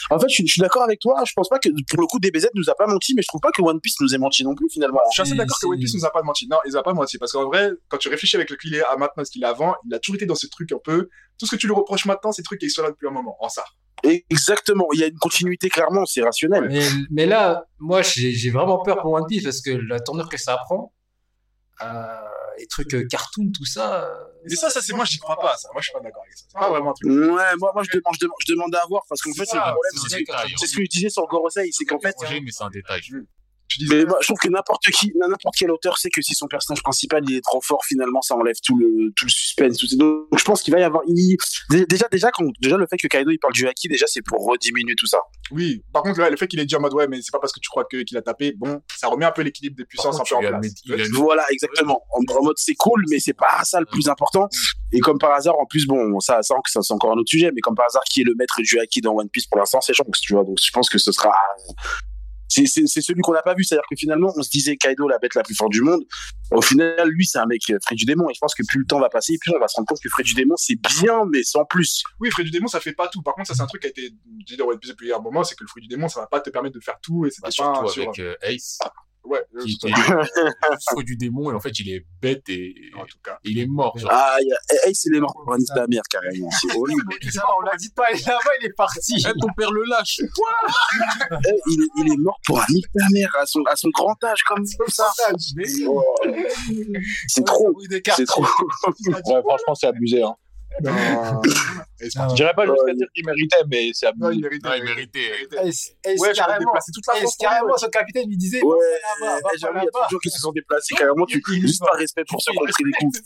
pas 0.09 0.15
En 0.15 0.19
fait, 0.19 0.29
je 0.29 0.33
suis, 0.35 0.47
je 0.47 0.53
suis 0.53 0.61
d'accord 0.61 0.83
avec 0.83 0.99
toi. 0.99 1.21
Je 1.25 1.33
pense 1.35 1.49
pas 1.49 1.59
que, 1.59 1.69
pour 1.89 2.01
le 2.01 2.07
coup, 2.07 2.19
DBZ 2.19 2.47
nous 2.55 2.69
a 2.69 2.75
pas 2.75 2.87
menti, 2.87 3.13
mais 3.15 3.21
je 3.21 3.27
trouve 3.27 3.41
pas 3.41 3.51
que 3.51 3.61
One 3.61 3.79
Piece 3.79 3.95
nous 3.99 4.13
ait 4.13 4.17
menti 4.17 4.43
non 4.43 4.55
plus, 4.55 4.67
finalement. 4.69 4.99
Je 5.11 5.13
suis 5.13 5.21
assez 5.21 5.35
d'accord 5.35 5.57
que 5.59 5.67
One 5.67 5.79
Piece 5.79 5.93
nous 5.95 6.05
a 6.05 6.11
pas 6.11 6.21
menti. 6.23 6.47
Non, 6.47 6.57
il 6.65 6.71
nous 6.71 6.77
a 6.77 6.83
pas 6.83 6.93
menti. 6.93 7.17
Parce 7.17 7.31
qu'en 7.31 7.45
vrai, 7.45 7.71
quand 7.87 7.97
tu 7.97 8.09
réfléchis 8.09 8.35
avec 8.35 8.49
le 8.49 8.55
qu'il 8.57 8.73
est 8.75 8.83
à 8.83 8.95
maintenant, 8.97 9.23
ce 9.25 9.31
qu'il 9.31 9.43
est 9.43 9.47
avant, 9.47 9.75
il 9.87 9.93
a 9.93 9.99
toujours 9.99 10.15
été 10.15 10.25
dans 10.25 10.35
ce 10.35 10.47
truc 10.47 10.71
un 10.71 10.79
peu. 10.83 11.09
Tout 11.39 11.45
ce 11.45 11.51
que 11.51 11.55
tu 11.59 11.67
lui 11.67 11.73
reproches 11.73 12.05
maintenant, 12.05 12.31
c'est 12.31 12.41
des 12.41 12.45
trucs 12.45 12.59
qui 12.59 12.69
sont 12.69 12.83
là 12.83 12.89
depuis 12.89 13.07
un 13.07 13.11
moment. 13.11 13.37
En 13.39 13.49
ça. 13.49 13.63
Exactement. 14.03 14.87
Il 14.93 14.99
y 14.99 15.03
a 15.03 15.07
une 15.07 15.17
continuité, 15.17 15.69
clairement, 15.69 16.05
c'est 16.05 16.21
rationnel. 16.21 16.67
Mais, 16.69 16.87
mais 17.11 17.25
là, 17.25 17.65
moi, 17.79 18.01
j'ai 18.01 18.49
vraiment 18.49 18.81
peur 18.81 19.01
pour 19.01 19.13
One 19.13 19.25
Piece 19.27 19.43
parce 19.43 19.61
que 19.61 19.71
la 19.71 19.99
tournure 19.99 20.29
que 20.29 20.37
ça 20.37 20.57
prend, 20.65 20.93
euh, 21.81 22.05
les 22.57 22.67
trucs 22.67 22.93
euh, 22.93 23.07
cartoon, 23.07 23.51
tout 23.55 23.65
ça. 23.65 24.03
euh, 24.03 24.13
Mais 24.49 24.55
ça, 24.55 24.69
ça, 24.69 24.81
c'est 24.81 24.93
moi, 24.93 25.05
j'y 25.05 25.17
crois 25.17 25.39
pas, 25.39 25.55
ça. 25.55 25.69
Moi, 25.73 25.81
je 25.81 25.85
suis 25.87 25.93
pas 25.93 26.01
d'accord 26.01 26.23
avec 26.23 26.37
ça. 26.37 26.45
C'est 26.49 26.59
pas 26.59 26.69
vraiment 26.69 26.91
un 26.91 26.93
truc. 26.93 27.09
Ouais, 27.09 27.55
moi, 27.57 27.71
moi, 27.73 27.83
je 27.83 27.97
demande, 27.97 28.13
je 28.15 28.19
demande, 28.19 28.35
je 28.45 28.53
demande 28.53 28.75
à 28.75 28.85
voir 28.89 29.03
parce 29.07 29.21
qu'en 29.21 29.31
fait, 29.33 29.45
C'est 29.45 29.55
le 29.55 29.61
problème, 29.61 29.81
c'est 29.93 29.99
un 29.99 30.09
c'est 30.09 30.17
détail. 30.17 30.53
c'est 30.57 30.67
ce 30.67 30.75
que 30.75 30.83
je 30.83 30.89
disais 30.89 31.09
sur 31.09 31.25
Gorosei, 31.27 31.69
c'est 31.71 31.85
qu'en 31.85 31.99
fait, 31.99 32.15
Projet, 32.15 32.41
mais 32.41 32.51
c'est 32.51 32.63
un 32.63 32.69
détail. 32.69 33.01
Tu 33.69 33.79
disais. 33.79 33.97
mais 33.97 34.05
moi, 34.05 34.17
je 34.21 34.27
trouve 34.27 34.39
que 34.39 34.49
n'importe 34.49 34.83
qui, 34.91 35.11
n'importe 35.15 35.55
quel 35.57 35.71
auteur 35.71 35.97
sait 35.97 36.09
que 36.09 36.21
si 36.21 36.33
son 36.35 36.47
personnage 36.47 36.81
principal 36.83 37.23
il 37.29 37.35
est 37.37 37.41
trop 37.41 37.61
fort, 37.61 37.85
finalement, 37.85 38.21
ça 38.21 38.35
enlève 38.35 38.55
tout 38.65 38.77
le, 38.77 39.11
tout 39.15 39.25
le 39.25 39.29
suspense. 39.31 39.77
Tout... 39.77 39.95
Donc, 39.95 40.25
je 40.37 40.43
pense 40.43 40.61
qu'il 40.63 40.73
va 40.73 40.79
y 40.79 40.83
avoir, 40.83 41.03
il- 41.07 41.37
déjà, 41.87 42.07
déjà, 42.11 42.31
quand, 42.31 42.45
déjà, 42.59 42.77
le 42.77 42.87
fait 42.87 42.97
que 42.97 43.07
Kaido 43.07 43.29
il 43.31 43.37
parle 43.39 43.53
du 43.53 43.67
haki, 43.67 43.87
déjà, 43.87 44.05
c'est 44.07 44.21
pour 44.23 44.45
rediminuer 44.45 44.95
tout 44.95 45.05
ça. 45.07 45.19
Oui. 45.51 45.83
Par 45.93 46.03
contre, 46.03 46.19
là, 46.19 46.29
le 46.29 46.37
fait 46.37 46.47
qu'il 46.47 46.59
ait 46.59 46.65
dit 46.65 46.75
en 46.75 46.81
mode, 46.81 46.93
ouais, 46.93 47.07
mais 47.07 47.21
c'est 47.21 47.31
pas 47.31 47.39
parce 47.39 47.53
que 47.53 47.59
tu 47.59 47.69
crois 47.69 47.85
que, 47.85 47.97
qu'il 48.03 48.17
a 48.17 48.21
tapé. 48.21 48.53
Bon, 48.57 48.81
ça 48.97 49.07
remet 49.07 49.25
un 49.25 49.31
peu 49.31 49.41
l'équilibre 49.43 49.75
des 49.77 49.85
puissances 49.85 50.15
un 50.19 50.23
peu 50.29 50.35
en 50.35 50.41
place. 50.49 50.65
mis- 50.95 51.09
Voilà, 51.13 51.45
exactement. 51.51 52.01
En, 52.13 52.21
en 52.39 52.43
mode, 52.43 52.57
c'est 52.57 52.75
cool, 52.75 53.03
mais 53.09 53.19
c'est 53.19 53.33
pas 53.33 53.63
ça 53.63 53.79
le 53.79 53.85
plus 53.85 54.09
important. 54.09 54.47
Et 54.91 54.99
comme 54.99 55.19
par 55.19 55.33
hasard, 55.33 55.57
en 55.59 55.65
plus, 55.65 55.85
bon, 55.85 56.19
ça, 56.19 56.41
ça, 56.41 56.55
ça 56.65 56.81
c'est 56.81 56.93
encore 56.93 57.11
un 57.11 57.17
autre 57.17 57.29
sujet, 57.29 57.51
mais 57.53 57.61
comme 57.61 57.75
par 57.75 57.85
hasard, 57.85 58.03
qui 58.11 58.21
est 58.21 58.23
le 58.23 58.33
maître 58.35 58.59
du 58.61 58.79
haki 58.79 59.01
dans 59.01 59.13
One 59.15 59.29
Piece 59.29 59.45
pour 59.45 59.59
l'instant, 59.59 59.81
c'est 59.81 59.93
Shanks, 59.93 60.15
tu 60.21 60.33
vois. 60.33 60.43
Donc, 60.43 60.57
je 60.61 60.71
pense 60.71 60.89
que 60.89 60.97
ce 60.97 61.11
sera, 61.11 61.31
c'est, 62.49 62.65
c'est, 62.65 62.85
c'est 62.87 63.01
celui 63.01 63.21
qu'on 63.21 63.31
n'a 63.33 63.41
pas 63.41 63.53
vu. 63.53 63.63
C'est-à-dire 63.63 63.85
que 63.89 63.95
finalement, 63.95 64.33
on 64.35 64.43
se 64.43 64.49
disait 64.49 64.75
Kaido, 64.75 65.07
la 65.07 65.17
bête 65.19 65.35
la 65.35 65.43
plus 65.43 65.55
forte 65.55 65.71
du 65.71 65.81
monde. 65.81 66.03
Au 66.51 66.61
final, 66.61 67.07
lui, 67.09 67.25
c'est 67.25 67.37
un 67.37 67.45
mec 67.45 67.61
euh, 67.69 67.77
frais 67.83 67.95
du 67.95 68.05
démon. 68.05 68.29
Et 68.29 68.33
je 68.33 68.39
pense 68.39 68.55
que 68.55 68.63
plus 68.67 68.79
le 68.79 68.85
temps 68.85 68.99
va 68.99 69.09
passer, 69.09 69.37
plus 69.39 69.53
on 69.55 69.59
va 69.59 69.67
se 69.67 69.75
rendre 69.75 69.87
compte 69.87 69.99
que 70.01 70.09
frais 70.09 70.23
du 70.23 70.33
démon, 70.33 70.55
c'est 70.57 70.75
bien, 71.01 71.23
mais 71.31 71.43
sans 71.43 71.63
plus. 71.65 72.03
Oui, 72.19 72.29
fruit 72.31 72.43
du 72.43 72.51
démon, 72.51 72.67
ça 72.67 72.79
fait 72.79 72.93
pas 72.93 73.07
tout. 73.07 73.21
Par 73.21 73.35
contre, 73.35 73.47
ça, 73.47 73.53
c'est 73.55 73.61
un 73.61 73.67
truc 73.67 73.81
qui 73.81 73.87
a 73.87 73.91
été 73.91 74.09
dit 74.25 74.57
dans 74.57 74.65
One 74.65 74.79
Piece 74.79 74.89
depuis 74.91 75.13
un 75.13 75.19
moment, 75.19 75.43
c'est 75.43 75.55
que 75.55 75.63
le 75.63 75.67
fruit 75.69 75.81
du 75.83 75.87
démon, 75.87 76.07
ça 76.09 76.19
va 76.21 76.27
pas 76.27 76.41
te 76.41 76.49
permettre 76.49 76.75
de 76.75 76.81
faire 76.83 76.99
tout 77.01 77.25
et 77.25 77.29
c'était 77.29 77.49
Bah, 77.49 77.53
pas 77.57 77.69
un 77.69 77.73
surtout 77.75 77.89
sur- 77.91 78.03
avec 78.03 78.19
euh, 78.19 78.35
Ace, 78.41 78.79
Ouais, 79.25 79.43
qui 79.61 79.77
euh, 79.85 80.23
faux 80.89 81.03
du 81.03 81.15
démon, 81.17 81.51
et 81.51 81.53
en 81.53 81.59
fait, 81.59 81.77
il 81.79 81.89
est 81.89 82.05
bête 82.21 82.47
et 82.47 82.73
en 82.97 83.05
tout 83.05 83.17
cas. 83.23 83.37
il 83.43 83.59
est 83.59 83.67
mort. 83.67 83.97
Genre. 83.97 84.09
Ah, 84.11 84.37
il 84.41 84.51
a, 84.51 84.87
hey, 84.87 84.95
c'est 84.95 85.11
les 85.11 85.19
morts 85.19 85.35
pour 85.43 85.53
un 85.53 85.57
ta 85.57 85.85
mère, 85.87 86.01
carrément. 86.09 86.49
C'est 86.51 86.67
horrible. 86.77 87.03
on 87.57 87.61
l'a 87.61 87.75
dit 87.75 87.89
pas, 87.89 88.09
là-bas, 88.11 88.49
il 88.61 88.67
est 88.67 88.75
parti. 88.75 89.15
Eh, 89.19 89.39
ton 89.39 89.49
père 89.55 89.71
le 89.71 89.83
lâche. 89.83 90.21
Eh, 91.31 91.51
il, 91.67 91.83
est, 91.83 91.87
il 91.97 92.13
est 92.13 92.17
mort 92.17 92.39
pour 92.45 92.59
un 92.59 92.65
ta 92.65 93.05
mère 93.11 93.35
à 93.39 93.45
son, 93.45 93.61
à 93.63 93.75
son 93.75 93.89
grand 93.89 94.21
âge, 94.23 94.41
comme 94.47 94.65
ça. 94.65 95.09
Oh. 95.87 96.03
C'est 97.27 97.45
trop. 97.45 97.77
C'est 98.15 98.25
trop. 98.25 98.43
Ouais, 98.43 99.41
franchement, 99.41 99.75
c'est 99.75 99.87
abusé, 99.87 100.23
hein. 100.23 100.35
Non. 100.81 101.41
C'est 102.01 102.07
Ah, 102.17 102.27
Je 102.29 102.35
dirais 102.35 102.53
pas 102.55 102.65
jusqu'à 102.65 102.93
dire 102.93 103.07
qu'il 103.13 103.25
méritait, 103.25 103.57
mais 103.69 103.89
c'est 103.93 104.05
Non, 104.15 104.27
abusé. 104.27 104.35
il 104.37 104.41
méritait. 104.41 104.69
Ah, 104.71 104.77
il 104.77 104.83
méritait. 104.85 105.31
Ouais, 106.17 106.31
carrément. 106.33 106.59
déplacé 106.59 106.91
toute 106.93 107.05
la 107.07 107.15
France. 107.15 107.35
carrément, 107.37 107.75
son 107.77 107.89
capitaine 107.89 108.29
lui 108.29 108.37
disait. 108.37 108.61
Ouais, 108.63 108.77
j'avoue, 109.19 109.41
pas 109.43 109.49
il 109.53 109.61
y 109.61 109.65
a 109.65 110.07
gens 110.09 110.17
qui 110.23 110.29
se 110.29 110.39
sont 110.39 110.51
déplacés, 110.53 110.95
carrément, 110.95 111.25
tu, 111.25 111.41
juste 111.59 111.81
par 111.81 111.99
respect 111.99 112.23
pour 112.25 112.41
ceux 112.41 112.53
qui 112.53 112.57
ont 112.57 112.61
pris 112.63 112.83
des 112.85 112.91
coups. 112.99 113.21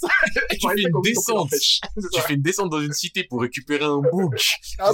Tu 0.50 0.68
fais 0.68 0.82
une 0.90 1.02
descente. 1.04 1.50
Tu 2.14 2.22
fais 2.22 2.34
une 2.34 2.42
descente 2.42 2.72
dans 2.72 2.82
une 2.82 2.94
cité 2.94 3.26
pour 3.26 3.42
récupérer 3.42 3.86
un 3.86 4.00
bouc 4.00 4.34
Ah. 4.80 4.92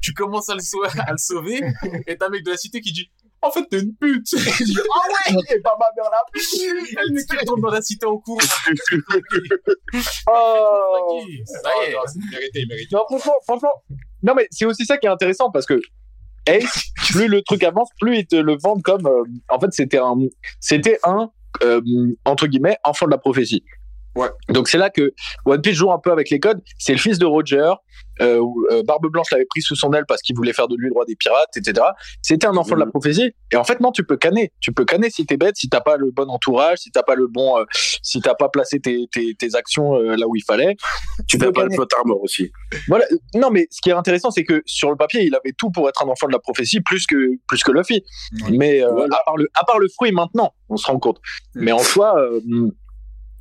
Tu 0.00 0.14
commences 0.14 0.48
à 0.48 0.54
le, 0.54 0.60
sau- 0.60 0.82
à 0.82 1.10
le 1.12 1.18
sauver, 1.18 1.60
et 2.06 2.16
t'as 2.16 2.26
un 2.26 2.30
mec 2.30 2.42
de 2.42 2.50
la 2.52 2.56
cité 2.56 2.80
qui 2.80 2.92
dit 2.92 3.10
En 3.46 3.50
fait, 3.50 3.64
t'es 3.70 3.80
une 3.80 3.94
pute. 3.94 4.24
Dit, 4.26 4.36
ah 4.94 5.32
ouais, 5.32 5.56
et 5.56 5.60
pas 5.60 5.76
ma 5.78 5.86
mère 5.94 6.10
là. 6.10 6.18
Le 6.34 7.14
mec 7.14 7.26
qui 7.26 7.36
retourne 7.36 7.60
dans 7.60 7.70
la 7.70 7.82
cité 7.82 8.06
en 8.06 8.18
cours. 8.18 8.40
Oh. 10.28 11.20
Ça 11.44 11.70
y 11.82 11.90
est. 11.90 11.94
Non, 11.94 12.00
c'est 12.06 12.18
mérité, 12.30 12.60
il 12.60 12.68
mérite. 12.68 12.90
Non, 12.92 13.04
franchement, 13.08 13.34
franchement. 13.46 13.72
Non, 14.22 14.34
mais 14.34 14.48
c'est 14.50 14.64
aussi 14.64 14.84
ça 14.84 14.98
qui 14.98 15.06
est 15.06 15.10
intéressant 15.10 15.50
parce 15.50 15.66
que 15.66 15.80
Ace, 16.46 16.90
plus 17.10 17.28
le 17.28 17.42
truc 17.42 17.62
avance, 17.62 17.88
plus 18.00 18.18
ils 18.18 18.26
te 18.26 18.36
le 18.36 18.56
vendent 18.60 18.82
comme. 18.82 19.06
euh, 19.06 19.24
en 19.48 19.60
fait, 19.60 19.72
c'était 19.72 19.98
un, 19.98 20.14
c'était 20.60 20.98
un 21.04 21.30
euh, 21.62 21.80
entre 22.24 22.46
guillemets 22.46 22.76
enfant 22.84 23.06
de 23.06 23.12
la 23.12 23.18
prophétie. 23.18 23.64
Ouais. 24.16 24.28
Donc 24.48 24.68
c'est 24.68 24.78
là 24.78 24.90
que 24.90 25.12
One 25.44 25.60
Piece 25.60 25.74
joue 25.76 25.92
un 25.92 25.98
peu 25.98 26.10
avec 26.10 26.30
les 26.30 26.40
codes. 26.40 26.60
C'est 26.78 26.92
le 26.92 26.98
fils 26.98 27.18
de 27.18 27.26
Roger. 27.26 27.70
Euh, 28.22 28.40
euh, 28.72 28.82
Barbe 28.82 29.06
Blanche 29.10 29.30
l'avait 29.30 29.44
pris 29.44 29.60
sous 29.60 29.76
son 29.76 29.92
aile 29.92 30.04
parce 30.08 30.22
qu'il 30.22 30.34
voulait 30.34 30.54
faire 30.54 30.68
de 30.68 30.74
lui 30.76 30.88
le 30.88 30.94
roi 30.94 31.04
des 31.04 31.16
pirates, 31.16 31.54
etc. 31.54 31.86
C'était 32.22 32.46
un 32.46 32.56
enfant 32.56 32.74
de 32.74 32.80
la 32.80 32.86
prophétie. 32.86 33.32
Et 33.52 33.56
en 33.56 33.64
fait, 33.64 33.78
non, 33.80 33.92
tu 33.92 34.04
peux 34.04 34.16
canner. 34.16 34.52
Tu 34.60 34.72
peux 34.72 34.86
canner 34.86 35.10
si 35.10 35.26
t'es 35.26 35.36
bête, 35.36 35.56
si 35.56 35.68
t'as 35.68 35.82
pas 35.82 35.96
le 35.98 36.10
bon 36.12 36.28
entourage, 36.30 36.78
si 36.78 36.90
t'as 36.90 37.02
pas 37.02 37.14
le 37.14 37.26
bon, 37.26 37.58
euh, 37.58 37.64
si 38.02 38.20
t'as 38.22 38.34
pas 38.34 38.48
placé 38.48 38.80
tes, 38.80 39.06
tes, 39.12 39.34
tes 39.34 39.54
actions 39.54 39.96
euh, 39.96 40.16
là 40.16 40.26
où 40.26 40.34
il 40.34 40.42
fallait. 40.42 40.76
Tu 41.28 41.36
peux 41.36 41.46
peux 41.46 41.52
pas 41.52 41.62
le 41.64 41.68
gagner. 41.68 41.76
plot 41.76 41.88
armor 41.98 42.22
aussi. 42.22 42.50
Voilà. 42.88 43.04
Non, 43.34 43.50
mais 43.50 43.66
ce 43.70 43.80
qui 43.82 43.90
est 43.90 43.94
intéressant, 43.94 44.30
c'est 44.30 44.44
que 44.44 44.62
sur 44.64 44.88
le 44.90 44.96
papier, 44.96 45.22
il 45.24 45.34
avait 45.34 45.52
tout 45.56 45.70
pour 45.70 45.86
être 45.88 46.02
un 46.02 46.08
enfant 46.08 46.26
de 46.26 46.32
la 46.32 46.38
prophétie, 46.38 46.80
plus 46.80 47.06
que 47.06 47.32
plus 47.48 47.62
que 47.62 47.70
Luffy. 47.72 48.02
Mais 48.50 48.80
Voilà. 48.80 49.14
à 49.14 49.24
part 49.26 49.36
le 49.36 49.46
à 49.54 49.64
part 49.64 49.78
le 49.78 49.88
fruit 49.94 50.12
maintenant, 50.12 50.54
on 50.70 50.78
se 50.78 50.86
rend 50.86 50.98
compte. 50.98 51.20
Mais 51.54 51.72
en 51.72 51.78
soi, 51.80 52.16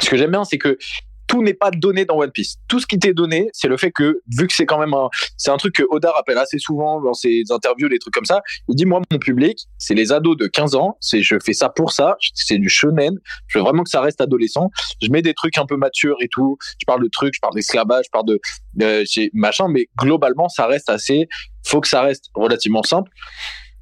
ce 0.02 0.10
que 0.10 0.18
j'aime 0.18 0.32
bien, 0.32 0.44
c'est 0.44 0.58
que 0.58 0.78
tout 1.28 1.42
n'est 1.42 1.56
pas 1.56 1.72
donné 1.72 2.06
dans 2.06 2.18
One 2.20 2.30
Piece. 2.30 2.58
Tout 2.68 2.80
ce 2.80 2.86
qui 2.86 3.00
t'est 3.00 3.14
donné, 3.14 3.50
c'est 3.52 3.68
le 3.68 3.78
fait 3.78 3.92
que, 3.92 4.22
vu 4.38 4.46
que 4.46 4.54
c'est 4.54 4.68
quand 4.68 4.78
même 4.78 4.94
un, 4.94 5.10
c'est 5.38 5.50
un 5.50 5.58
truc 5.58 5.74
que 5.74 5.84
Oda 5.90 6.12
rappelle 6.12 6.38
assez 6.38 6.60
souvent 6.60 7.02
dans 7.02 7.16
ses 7.16 7.42
interviews, 7.50 7.90
des 7.90 7.98
trucs 7.98 8.14
comme 8.14 8.26
ça. 8.26 8.42
Il 8.70 8.76
dit, 8.76 8.86
moi, 8.86 9.02
mon 9.12 9.18
public, 9.18 9.58
c'est 9.80 9.96
les 9.96 10.12
ados 10.12 10.38
de 10.38 10.46
15 10.46 10.76
ans. 10.76 10.98
C'est, 11.02 11.24
je 11.24 11.38
fais 11.44 11.54
ça 11.54 11.70
pour 11.70 11.94
ça. 11.94 12.16
C'est 12.36 12.60
du 12.60 12.70
shonen. 12.70 13.18
Je 13.48 13.58
veux 13.58 13.64
vraiment 13.64 13.82
que 13.84 13.90
ça 13.90 14.02
reste 14.02 14.22
adolescent. 14.22 14.70
Je 15.02 15.10
mets 15.10 15.24
des 15.24 15.34
trucs 15.34 15.58
un 15.58 15.66
peu 15.66 15.78
matures 15.78 16.18
et 16.22 16.28
tout. 16.30 16.58
Je 16.80 16.86
parle 16.86 17.02
de 17.04 17.10
trucs, 17.12 17.34
je 17.34 17.40
parle 17.40 17.56
d'esclavage, 17.56 18.06
je 18.06 18.12
parle 18.12 18.28
de, 18.28 19.04
j'ai- 19.10 19.32
machin, 19.34 19.68
mais 19.68 19.88
globalement, 19.98 20.48
ça 20.48 20.68
reste 20.68 20.90
assez, 20.92 21.28
faut 21.66 21.82
que 21.82 21.88
ça 21.88 22.02
reste 22.04 22.26
relativement 22.36 22.84
simple. 22.84 23.10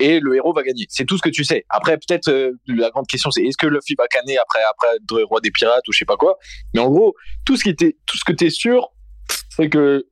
Et 0.03 0.19
le 0.19 0.35
héros 0.35 0.53
va 0.53 0.63
gagner. 0.63 0.85
C'est 0.89 1.05
tout 1.05 1.17
ce 1.17 1.21
que 1.21 1.29
tu 1.29 1.43
sais. 1.43 1.65
Après, 1.69 1.97
peut-être, 1.97 2.27
euh, 2.29 2.51
la 2.67 2.89
grande 2.89 3.07
question, 3.07 3.31
c'est 3.31 3.41
est-ce 3.43 3.57
que 3.57 3.67
Luffy 3.67 3.95
va 3.97 4.07
canner 4.07 4.37
après, 4.37 4.59
après 4.69 4.87
être 4.95 5.23
roi 5.23 5.39
des 5.41 5.51
pirates 5.51 5.87
ou 5.87 5.91
je 5.93 5.99
sais 5.99 6.05
pas 6.05 6.17
quoi. 6.17 6.37
Mais 6.73 6.81
en 6.81 6.89
gros, 6.89 7.13
tout 7.45 7.55
ce 7.55 7.63
qui 7.63 7.69
était, 7.69 7.97
tout 8.05 8.17
ce 8.17 8.23
que 8.25 8.33
t'es 8.33 8.49
sûr, 8.49 8.89
c'est 9.49 9.69
que 9.69 10.05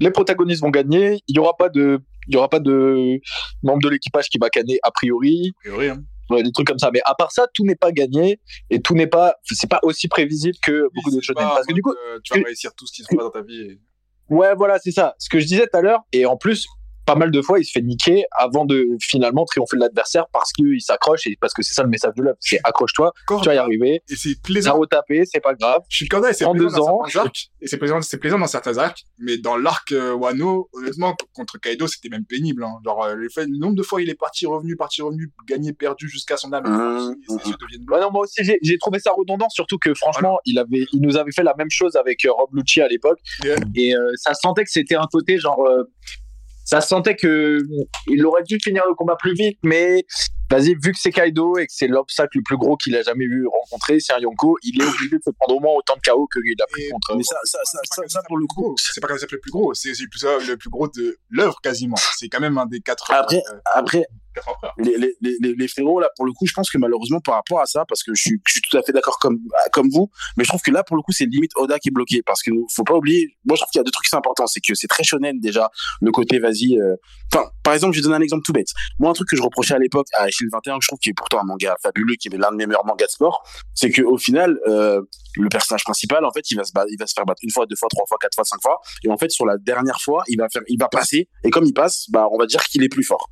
les 0.00 0.10
protagonistes 0.10 0.60
vont 0.62 0.70
gagner. 0.70 1.20
Il 1.28 1.36
y 1.36 1.38
aura 1.38 1.56
pas 1.56 1.68
de, 1.68 1.98
il 2.26 2.34
y 2.34 2.36
aura 2.36 2.48
pas 2.50 2.60
de 2.60 3.18
membre 3.62 3.80
de 3.82 3.88
l'équipage 3.88 4.28
qui 4.28 4.38
va 4.38 4.50
canner 4.50 4.78
a 4.82 4.90
priori. 4.90 5.52
A 5.56 5.60
priori, 5.68 5.88
hein. 5.88 6.02
Ouais, 6.30 6.42
des 6.42 6.52
trucs 6.52 6.66
comme 6.66 6.78
ça. 6.78 6.90
Mais 6.92 7.00
à 7.06 7.14
part 7.14 7.32
ça, 7.32 7.46
tout 7.54 7.64
n'est 7.64 7.74
pas 7.74 7.90
gagné 7.90 8.38
et 8.68 8.82
tout 8.82 8.94
n'est 8.94 9.06
pas, 9.06 9.36
c'est 9.44 9.70
pas 9.70 9.80
aussi 9.82 10.08
prévisible 10.08 10.58
que 10.62 10.88
beaucoup 10.94 11.10
de 11.10 11.20
pas 11.32 11.40
Parce 11.54 11.66
que 11.66 11.72
du 11.72 11.80
coup, 11.80 11.94
tu 12.22 12.38
vas 12.38 12.44
réussir 12.44 12.74
tout 12.74 12.86
ce 12.86 12.92
qui 12.92 13.02
se 13.02 13.08
passe 13.08 13.18
dans 13.24 13.30
ta 13.30 13.40
vie. 13.42 13.60
et- 13.62 13.80
Ouais, 14.28 14.54
voilà, 14.54 14.78
c'est 14.78 14.90
ça. 14.90 15.14
Ce 15.18 15.30
que 15.30 15.40
je 15.40 15.46
disais 15.46 15.66
tout 15.66 15.78
à 15.78 15.80
l'heure, 15.80 16.00
et 16.12 16.26
en 16.26 16.36
plus, 16.36 16.66
pas 17.08 17.14
mal 17.14 17.30
de 17.30 17.40
fois, 17.40 17.58
il 17.58 17.64
se 17.64 17.72
fait 17.72 17.80
niquer 17.80 18.24
avant 18.32 18.66
de 18.66 18.86
finalement 19.00 19.46
triompher 19.46 19.76
de 19.76 19.80
l'adversaire 19.80 20.26
parce 20.30 20.52
qu'il 20.52 20.80
s'accroche 20.82 21.26
et 21.26 21.38
parce 21.40 21.54
que 21.54 21.62
c'est 21.62 21.72
ça 21.72 21.82
le 21.82 21.88
message 21.88 22.12
de 22.16 22.22
l'œuvre. 22.22 22.36
C'est 22.38 22.60
accroche-toi, 22.64 23.14
tu 23.26 23.34
vas 23.46 23.54
y 23.54 23.58
arriver, 23.58 24.02
Et 24.10 24.16
c'est 24.16 24.34
ça 24.34 24.40
plaisant. 24.44 24.78
retaper, 24.78 25.24
c'est 25.24 25.40
pas 25.40 25.54
grave. 25.54 25.80
Je 25.88 25.96
suis 25.96 26.04
le 26.04 26.10
candidat 26.10 26.30
et 26.30 26.34
c'est 26.34 26.44
plaisant 26.44 26.54
deux 26.54 26.76
dans 26.76 26.88
ans. 26.88 27.04
certains 27.06 27.26
arcs. 27.26 27.50
Et 27.62 27.66
c'est 27.66 27.78
plaisant, 27.78 28.02
c'est 28.02 28.18
plaisant 28.18 28.38
dans 28.38 28.46
certains 28.46 28.76
arcs. 28.76 29.04
Mais 29.18 29.38
dans 29.38 29.56
l'arc 29.56 29.90
euh, 29.92 30.12
Wano, 30.12 30.68
honnêtement, 30.74 31.16
contre 31.34 31.58
Kaido, 31.58 31.86
c'était 31.86 32.10
même 32.10 32.26
pénible. 32.26 32.62
Hein. 32.62 32.74
Genre, 32.84 33.02
euh, 33.04 33.14
le, 33.14 33.30
fait, 33.30 33.46
le 33.46 33.56
nombre 33.56 33.74
de 33.74 33.82
fois 33.82 34.02
il 34.02 34.10
est 34.10 34.14
parti, 34.14 34.44
revenu, 34.44 34.76
parti, 34.76 35.00
revenu, 35.00 35.32
gagné, 35.46 35.72
perdu 35.72 36.10
jusqu'à 36.10 36.36
son 36.36 36.52
âme. 36.52 36.64
Mmh. 36.66 37.14
Ouais, 37.90 38.00
non, 38.00 38.10
moi 38.10 38.24
aussi, 38.24 38.42
j'ai 38.44 38.78
trouvé 38.78 38.98
ça 38.98 39.12
redondant, 39.12 39.48
surtout 39.48 39.78
que 39.78 39.94
franchement, 39.94 40.38
il 40.44 40.58
avait, 40.58 40.84
il 40.92 41.00
nous 41.00 41.16
avait 41.16 41.32
fait 41.32 41.42
la 41.42 41.54
même 41.56 41.70
chose 41.70 41.96
avec 41.96 42.26
euh, 42.26 42.32
Rob 42.32 42.50
Lucci 42.52 42.82
à 42.82 42.88
l'époque. 42.88 43.18
Yeah. 43.44 43.56
Et 43.74 43.96
euh, 43.96 44.10
ça 44.16 44.34
sentait 44.34 44.64
que 44.64 44.70
c'était 44.70 44.96
un 44.96 45.06
côté 45.10 45.38
genre. 45.38 45.66
Ça 46.68 46.82
se 46.82 46.88
sentait 46.88 47.16
que 47.16 47.58
il 48.08 48.26
aurait 48.26 48.42
dû 48.42 48.58
finir 48.62 48.82
le 48.86 48.94
combat 48.94 49.16
plus 49.18 49.32
vite, 49.32 49.58
mais 49.62 50.04
vas-y, 50.50 50.74
vu 50.74 50.92
que 50.92 50.98
c'est 50.98 51.10
Kaido 51.10 51.56
et 51.56 51.66
que 51.66 51.72
c'est 51.74 51.86
l'obstacle 51.88 52.36
le 52.36 52.42
plus 52.42 52.58
gros 52.58 52.76
qu'il 52.76 52.94
a 52.94 53.02
jamais 53.02 53.24
vu 53.26 53.46
rencontrer, 53.46 54.00
c'est 54.00 54.12
un 54.12 54.18
Yonko, 54.18 54.58
il 54.62 54.80
est 54.82 54.84
obligé 54.84 55.16
de 55.16 55.22
se 55.24 55.30
prendre 55.30 55.56
au 55.56 55.60
moins 55.60 55.72
autant 55.74 55.94
de 55.96 56.00
KO 56.10 56.26
qu'il 56.30 56.42
a 56.62 56.66
pris 56.70 56.82
Et- 56.84 56.90
contre. 56.90 57.16
Mais 57.16 57.22
ça, 57.22 57.36
ça, 57.44 57.58
ça, 57.64 57.78
ça, 57.90 58.02
ça, 58.06 58.20
pour 58.26 58.36
le 58.36 58.46
coup. 58.46 58.74
C'est 58.76 59.00
pas 59.00 59.08
comme 59.08 59.18
ça 59.18 59.26
le 59.30 59.38
plus 59.40 59.50
gros, 59.50 59.72
c'est 59.72 59.94
c'est 59.94 60.02
le 60.02 60.08
plus, 60.10 60.46
le 60.48 60.56
plus 60.58 60.68
gros 60.70 60.88
de 60.88 61.18
l'œuvre 61.30 61.58
quasiment. 61.62 61.96
C'est 62.18 62.28
quand 62.28 62.40
même 62.40 62.58
un 62.58 62.66
des 62.66 62.80
quatre. 62.80 63.10
Après- 63.12 63.36
euh, 63.50 63.58
Après, 63.74 64.04
quatre 64.44 64.74
les, 64.78 64.96
les, 64.98 65.14
les, 65.20 65.36
les- 65.40 65.54
les 65.54 65.68
frérots, 65.68 66.00
là, 66.00 66.08
pour 66.16 66.26
le 66.26 66.32
coup, 66.32 66.46
je 66.46 66.52
pense 66.52 66.70
que 66.70 66.78
malheureusement, 66.78 67.20
par 67.20 67.34
rapport 67.36 67.60
à 67.60 67.66
ça, 67.66 67.84
parce 67.88 68.02
que 68.02 68.12
je 68.14 68.20
suis, 68.20 68.40
je 68.46 68.52
suis 68.52 68.60
tout 68.62 68.76
à 68.76 68.82
fait 68.82 68.92
d'accord 68.92 69.18
comme, 69.18 69.38
comme 69.72 69.88
vous, 69.90 70.10
mais 70.36 70.44
je 70.44 70.48
trouve 70.48 70.60
que 70.62 70.70
là, 70.70 70.82
pour 70.84 70.96
le 70.96 71.02
coup, 71.02 71.12
c'est 71.12 71.26
limite 71.26 71.52
Oda 71.56 71.78
qui 71.78 71.88
est 71.88 71.92
bloqué, 71.92 72.22
parce 72.24 72.42
que 72.42 72.50
faut 72.74 72.84
pas 72.84 72.94
oublier, 72.94 73.36
moi, 73.44 73.56
je 73.56 73.62
trouve 73.62 73.70
qu'il 73.70 73.78
y 73.78 73.82
a 73.82 73.84
deux 73.84 73.90
trucs 73.90 74.04
qui 74.04 74.10
sont 74.10 74.18
importants, 74.18 74.46
c'est 74.46 74.60
que 74.60 74.74
c'est 74.74 74.86
très 74.86 75.02
shonen, 75.04 75.38
déjà, 75.40 75.70
le 76.00 76.10
côté, 76.10 76.38
vas-y, 76.38 76.78
euh, 76.78 76.94
enfin, 77.32 77.48
par 77.62 77.74
exemple, 77.74 77.94
je 77.94 78.00
vais 78.00 78.04
donner 78.04 78.16
un 78.16 78.20
exemple 78.20 78.42
tout 78.44 78.52
bête. 78.52 78.68
Moi, 78.98 79.10
un 79.10 79.14
truc 79.14 79.28
que 79.28 79.36
je 79.36 79.42
reprochais 79.42 79.74
à 79.74 79.78
l'époque 79.78 80.06
à 80.16 80.22
Achille 80.22 80.48
21, 80.52 80.78
que 80.78 80.84
je 80.84 80.88
trouve 80.88 80.98
qui 80.98 81.10
est 81.10 81.14
pourtant 81.14 81.40
un 81.40 81.44
manga 81.44 81.76
fabuleux, 81.82 82.14
qui 82.20 82.28
est 82.28 82.36
l'un 82.36 82.50
de 82.50 82.56
mes 82.56 82.66
meilleurs 82.66 82.86
mangas 82.86 83.06
de 83.06 83.10
sport, 83.10 83.42
c'est 83.74 83.90
que, 83.90 84.02
au 84.02 84.16
final, 84.18 84.58
euh, 84.66 85.00
le 85.36 85.48
personnage 85.48 85.84
principal, 85.84 86.24
en 86.24 86.30
fait, 86.32 86.50
il 86.50 86.56
va 86.56 86.64
se 86.64 86.72
battre, 86.72 86.88
il 86.90 86.98
va 86.98 87.06
se 87.06 87.12
faire 87.14 87.24
battre 87.26 87.40
une 87.42 87.50
fois, 87.50 87.66
deux 87.66 87.76
fois, 87.76 87.88
trois 87.90 88.04
fois, 88.08 88.18
quatre 88.20 88.34
fois, 88.34 88.44
cinq 88.44 88.60
fois, 88.62 88.78
et 89.04 89.10
en 89.10 89.16
fait, 89.16 89.30
sur 89.30 89.46
la 89.46 89.56
dernière 89.58 90.00
fois, 90.00 90.22
il 90.28 90.36
va 90.38 90.48
faire, 90.52 90.62
il 90.68 90.78
va 90.78 90.88
passer, 90.88 91.28
et 91.44 91.50
comme 91.50 91.64
il 91.64 91.74
passe, 91.74 92.06
bah, 92.10 92.26
on 92.30 92.38
va 92.38 92.46
dire 92.46 92.62
qu'il 92.64 92.82
est 92.82 92.88
plus 92.88 93.04
fort. 93.04 93.30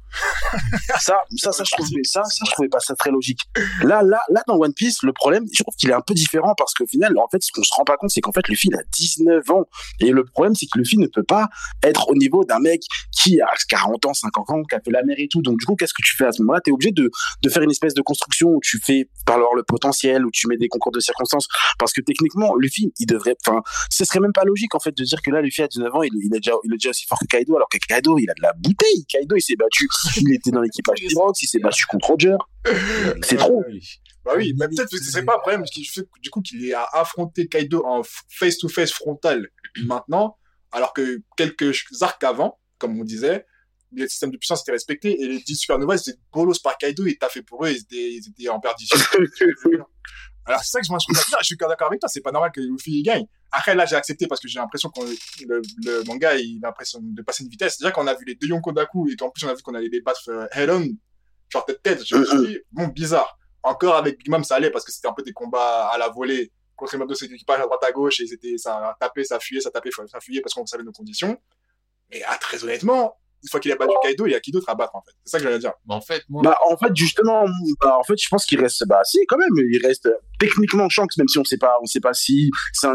ça, 1.01 1.17
ça, 1.37 1.53
ça, 1.53 1.65
je 1.65 1.71
trouvais, 1.71 2.03
ça, 2.05 2.23
ça, 2.25 2.45
je 2.47 2.53
trouvais 2.53 2.69
pas 2.69 2.81
ça 2.81 2.95
très 2.95 3.11
logique. 3.11 3.41
Là, 3.83 4.03
là, 4.03 4.21
là, 4.31 4.43
dans 4.47 4.57
One 4.57 4.73
Piece, 4.75 5.03
le 5.03 5.13
problème, 5.13 5.45
je 5.53 5.63
trouve 5.63 5.75
qu'il 5.77 5.91
est 5.91 5.95
un 5.95 6.01
peu 6.01 6.15
différent 6.15 6.55
parce 6.57 6.75
qu'au 6.75 6.87
final, 6.87 7.17
en 7.19 7.29
fait, 7.29 7.43
ce 7.43 7.51
qu'on 7.53 7.63
se 7.63 7.75
rend 7.75 7.85
pas 7.85 7.97
compte, 7.97 8.11
c'est 8.11 8.21
qu'en 8.21 8.33
fait, 8.33 8.47
Luffy, 8.49 8.69
il 8.69 8.77
a 8.77 8.83
19 8.95 9.51
ans. 9.51 9.65
Et 10.01 10.11
le 10.11 10.25
problème, 10.25 10.55
c'est 10.55 10.67
que 10.67 10.79
Luffy 10.79 10.99
ne 10.99 11.07
peut 11.07 11.23
pas 11.23 11.49
être 11.83 12.09
au 12.09 12.15
niveau 12.15 12.45
d'un 12.45 12.59
mec 12.59 12.83
qui 13.13 13.41
a 13.41 13.49
40 13.69 14.07
ans, 14.07 14.15
50 14.15 14.51
ans, 14.51 14.63
qui 14.63 14.75
a 14.75 14.81
fait 14.81 14.91
la 14.91 15.03
mer 15.03 15.17
et 15.19 15.29
tout. 15.29 15.43
Donc, 15.43 15.59
du 15.59 15.65
coup, 15.65 15.77
qu'est-ce 15.77 15.95
que 15.95 16.03
tu 16.05 16.17
fais 16.17 16.27
à 16.27 16.33
ce 16.33 16.43
moment-là? 16.43 16.61
T'es 16.61 16.71
obligé 16.71 16.93
de, 16.93 17.11
de 17.43 17.49
faire 17.49 17.63
une 17.63 17.71
espèce 17.71 17.95
de 17.95 18.03
construction 18.03 18.51
où 18.51 18.61
tu 18.63 18.79
fais 18.85 19.09
valoir 19.29 19.55
le 19.55 19.63
potentiel, 19.63 20.25
où 20.25 20.31
tu 20.31 20.47
mets 20.49 20.57
des 20.57 20.69
concours 20.69 20.93
de 20.93 21.01
circonstances. 21.01 21.49
Parce 21.79 21.93
que 21.93 22.01
techniquement, 22.01 22.55
Luffy, 22.57 22.93
il 22.99 23.07
devrait, 23.07 23.37
enfin, 23.47 23.63
ce 23.91 24.05
serait 24.05 24.21
même 24.21 24.33
pas 24.33 24.45
logique, 24.45 24.75
en 24.75 24.81
fait, 24.81 24.97
de 24.97 25.05
dire 25.05 25.21
que 25.23 25.31
là, 25.31 25.41
Luffy 25.41 25.63
a 25.63 25.69
19 25.69 25.95
ans, 25.95 26.03
il, 26.03 26.13
il 26.23 26.35
est 26.35 26.41
déjà, 26.41 26.53
il 26.65 26.73
est 26.73 26.77
déjà 26.77 26.91
aussi 26.91 27.07
fort 27.07 27.19
que 27.19 27.27
Kaido, 27.27 27.57
alors 27.57 27.69
que 27.69 27.79
Kaido, 27.79 28.19
il 28.19 28.31
a 28.31 28.35
de 28.35 28.43
la 28.43 28.53
bouteille. 28.55 29.05
Kaido, 29.09 29.37
il 29.37 29.43
s'est 29.43 29.57
battu, 29.57 29.89
il 30.17 30.35
était 30.35 30.51
dans 30.51 30.63
l'équipage 30.95 31.15
T-Rox, 31.15 31.43
il 31.43 31.47
s'est 31.47 31.59
battu 31.59 31.87
contre 31.87 32.09
Roger. 32.09 32.37
C'est 33.23 33.37
trop. 33.37 33.65
Bah 34.25 34.33
oui, 34.37 34.55
mais 34.59 34.67
peut-être 34.69 34.91
que 34.91 34.99
ce 34.99 35.11
serait 35.11 35.25
pas 35.25 35.37
un 35.37 35.39
problème, 35.39 35.61
parce 35.61 35.71
qu'il 35.71 35.89
fait 35.89 36.03
du 36.21 36.31
coup 36.31 36.41
qu'il 36.41 36.65
est 36.65 36.75
à 36.75 36.85
affronter 36.93 37.47
Kaido 37.47 37.85
en 37.87 38.03
face-to-face 38.29 38.93
frontal 38.93 39.49
maintenant, 39.85 40.37
alors 40.73 40.93
que 40.93 41.23
quelques 41.37 41.73
arcs 42.01 42.25
avant, 42.25 42.59
comme 42.79 42.99
on 43.01 43.05
disait, 43.05 43.47
le 43.93 44.09
système 44.09 44.31
de 44.31 44.37
puissance 44.37 44.63
était 44.63 44.73
respecté 44.73 45.21
et 45.23 45.29
les 45.29 45.39
10 45.39 45.57
supernovas 45.57 45.99
c'était 45.99 46.19
bolos 46.33 46.59
par 46.59 46.77
Kaido 46.77 47.07
et 47.07 47.17
fait 47.31 47.43
pour 47.43 47.65
eux, 47.65 47.71
ils 47.71 47.79
étaient, 47.79 48.13
ils 48.15 48.29
étaient 48.29 48.49
en 48.49 48.59
perdition. 48.59 48.99
Alors 50.47 50.61
c'est 50.61 50.71
ça 50.71 50.81
que 50.81 50.87
moi 50.89 50.99
je 51.01 51.07
trouve 51.07 51.25
bizarre, 51.25 51.41
je 51.41 51.47
suis 51.47 51.57
d'accord 51.57 51.89
avec 51.89 52.01
toi, 52.01 52.09
c'est 52.09 52.21
pas 52.21 52.31
normal 52.31 52.53
que 52.53 52.61
Luffy 52.61 53.03
gagne. 53.03 53.27
Après 53.51 53.75
là 53.75 53.85
j'ai 53.85 53.97
accepté 53.97 54.27
parce 54.27 54.41
que 54.41 54.49
j'ai 54.49 54.59
l'impression 54.59 54.91
que 54.91 55.01
le, 55.01 55.61
le 55.85 56.05
manga 56.05 56.37
il 56.37 56.61
a 56.65 56.69
l'impression 56.69 57.01
de 57.03 57.23
passer 57.23 57.45
une 57.45 57.51
vitesse. 57.51 57.79
Déjà 57.79 57.91
qu'on 57.91 58.07
a 58.07 58.15
vu 58.15 58.25
les 58.25 58.37
deux 58.37 58.47
Yonko 58.49 58.73
d'un 58.73 58.87
coup 58.87 59.09
et 59.09 59.17
qu'en 59.17 59.31
plus 59.31 59.45
on 59.45 59.49
a 59.49 59.55
vu 59.55 59.63
qu'on 59.63 59.75
allait 59.75 59.89
les 59.89 60.01
battre 60.01 60.29
euh, 60.29 60.47
head 60.53 60.71
on, 60.71 60.87
genre 61.49 61.65
tête 61.65 61.83
tête, 61.83 62.07
je 62.07 62.17
me 62.17 62.25
suis 62.25 62.39
dit 62.47 62.59
bon 62.73 62.89
bizarre. 62.89 63.39
Encore 63.63 63.97
avec 63.97 64.19
Big 64.19 64.29
Mom 64.29 64.45
ça 64.45 64.57
allait 64.57 64.71
parce 64.71 64.85
que 64.85 64.93
c'était 64.93 65.09
un 65.09 65.13
peu 65.13 65.23
des 65.23 65.33
combats 65.33 65.89
à 65.89 65.99
la 65.99 66.09
volée 66.09 66.53
contre 66.77 66.93
les 66.93 66.99
membres 66.99 67.11
de 67.11 67.17
cet 67.17 67.33
équipage 67.33 67.61
à 67.61 67.65
droite 67.65 67.83
à 67.83 67.91
gauche 67.91 68.21
et 68.21 68.27
c'était 68.27 68.57
ça 68.59 68.97
tapait, 69.01 69.25
ça 69.25 69.41
fuyait, 69.41 69.61
ça 69.61 69.71
tapait, 69.71 69.91
ça 69.91 70.21
fuyait 70.21 70.41
parce 70.41 70.55
qu'on 70.55 70.67
savait 70.67 70.85
nos 70.85 70.93
conditions. 70.93 71.37
Mais 72.11 72.23
ah, 72.27 72.39
très 72.39 72.63
honnêtement, 72.63 73.17
une 73.43 73.49
fois 73.51 73.61
qu'il 73.61 73.71
a 73.73 73.77
battu 73.77 73.95
Kaido, 74.03 74.27
il 74.27 74.33
y 74.33 74.35
a 74.35 74.41
qui 74.41 74.51
d'autre 74.51 74.69
à 74.69 74.75
battre 74.75 74.95
en 74.97 75.03
fait. 75.03 75.13
C'est 75.25 75.33
ça 75.33 75.39
que 75.39 75.45
j'allais 75.45 75.59
dire. 75.59 75.73
Mais 75.89 75.95
en 75.95 76.01
fait, 76.01 76.23
moi, 76.29 76.43
Bah, 76.43 76.57
en 76.71 76.77
fait, 76.77 76.95
justement, 76.95 77.45
bah, 77.83 77.97
en 77.99 78.03
fait, 78.03 78.17
je 78.21 78.29
pense 78.29 78.45
qu'il 78.47 78.61
reste, 78.61 78.85
bah, 78.87 79.01
si, 79.05 79.19
quand 79.29 79.39
même, 79.39 79.49
il 79.71 79.81
reste 79.85 80.09
techniquement 80.39 80.89
Shanks, 80.89 81.17
même 81.19 81.29
si 81.29 81.39
on 81.39 81.45
sait 81.45 81.57
pas, 81.59 81.77
on 81.83 81.87
sait 81.87 82.01
pas 82.01 82.13
si 82.13 82.51
ce 82.73 82.87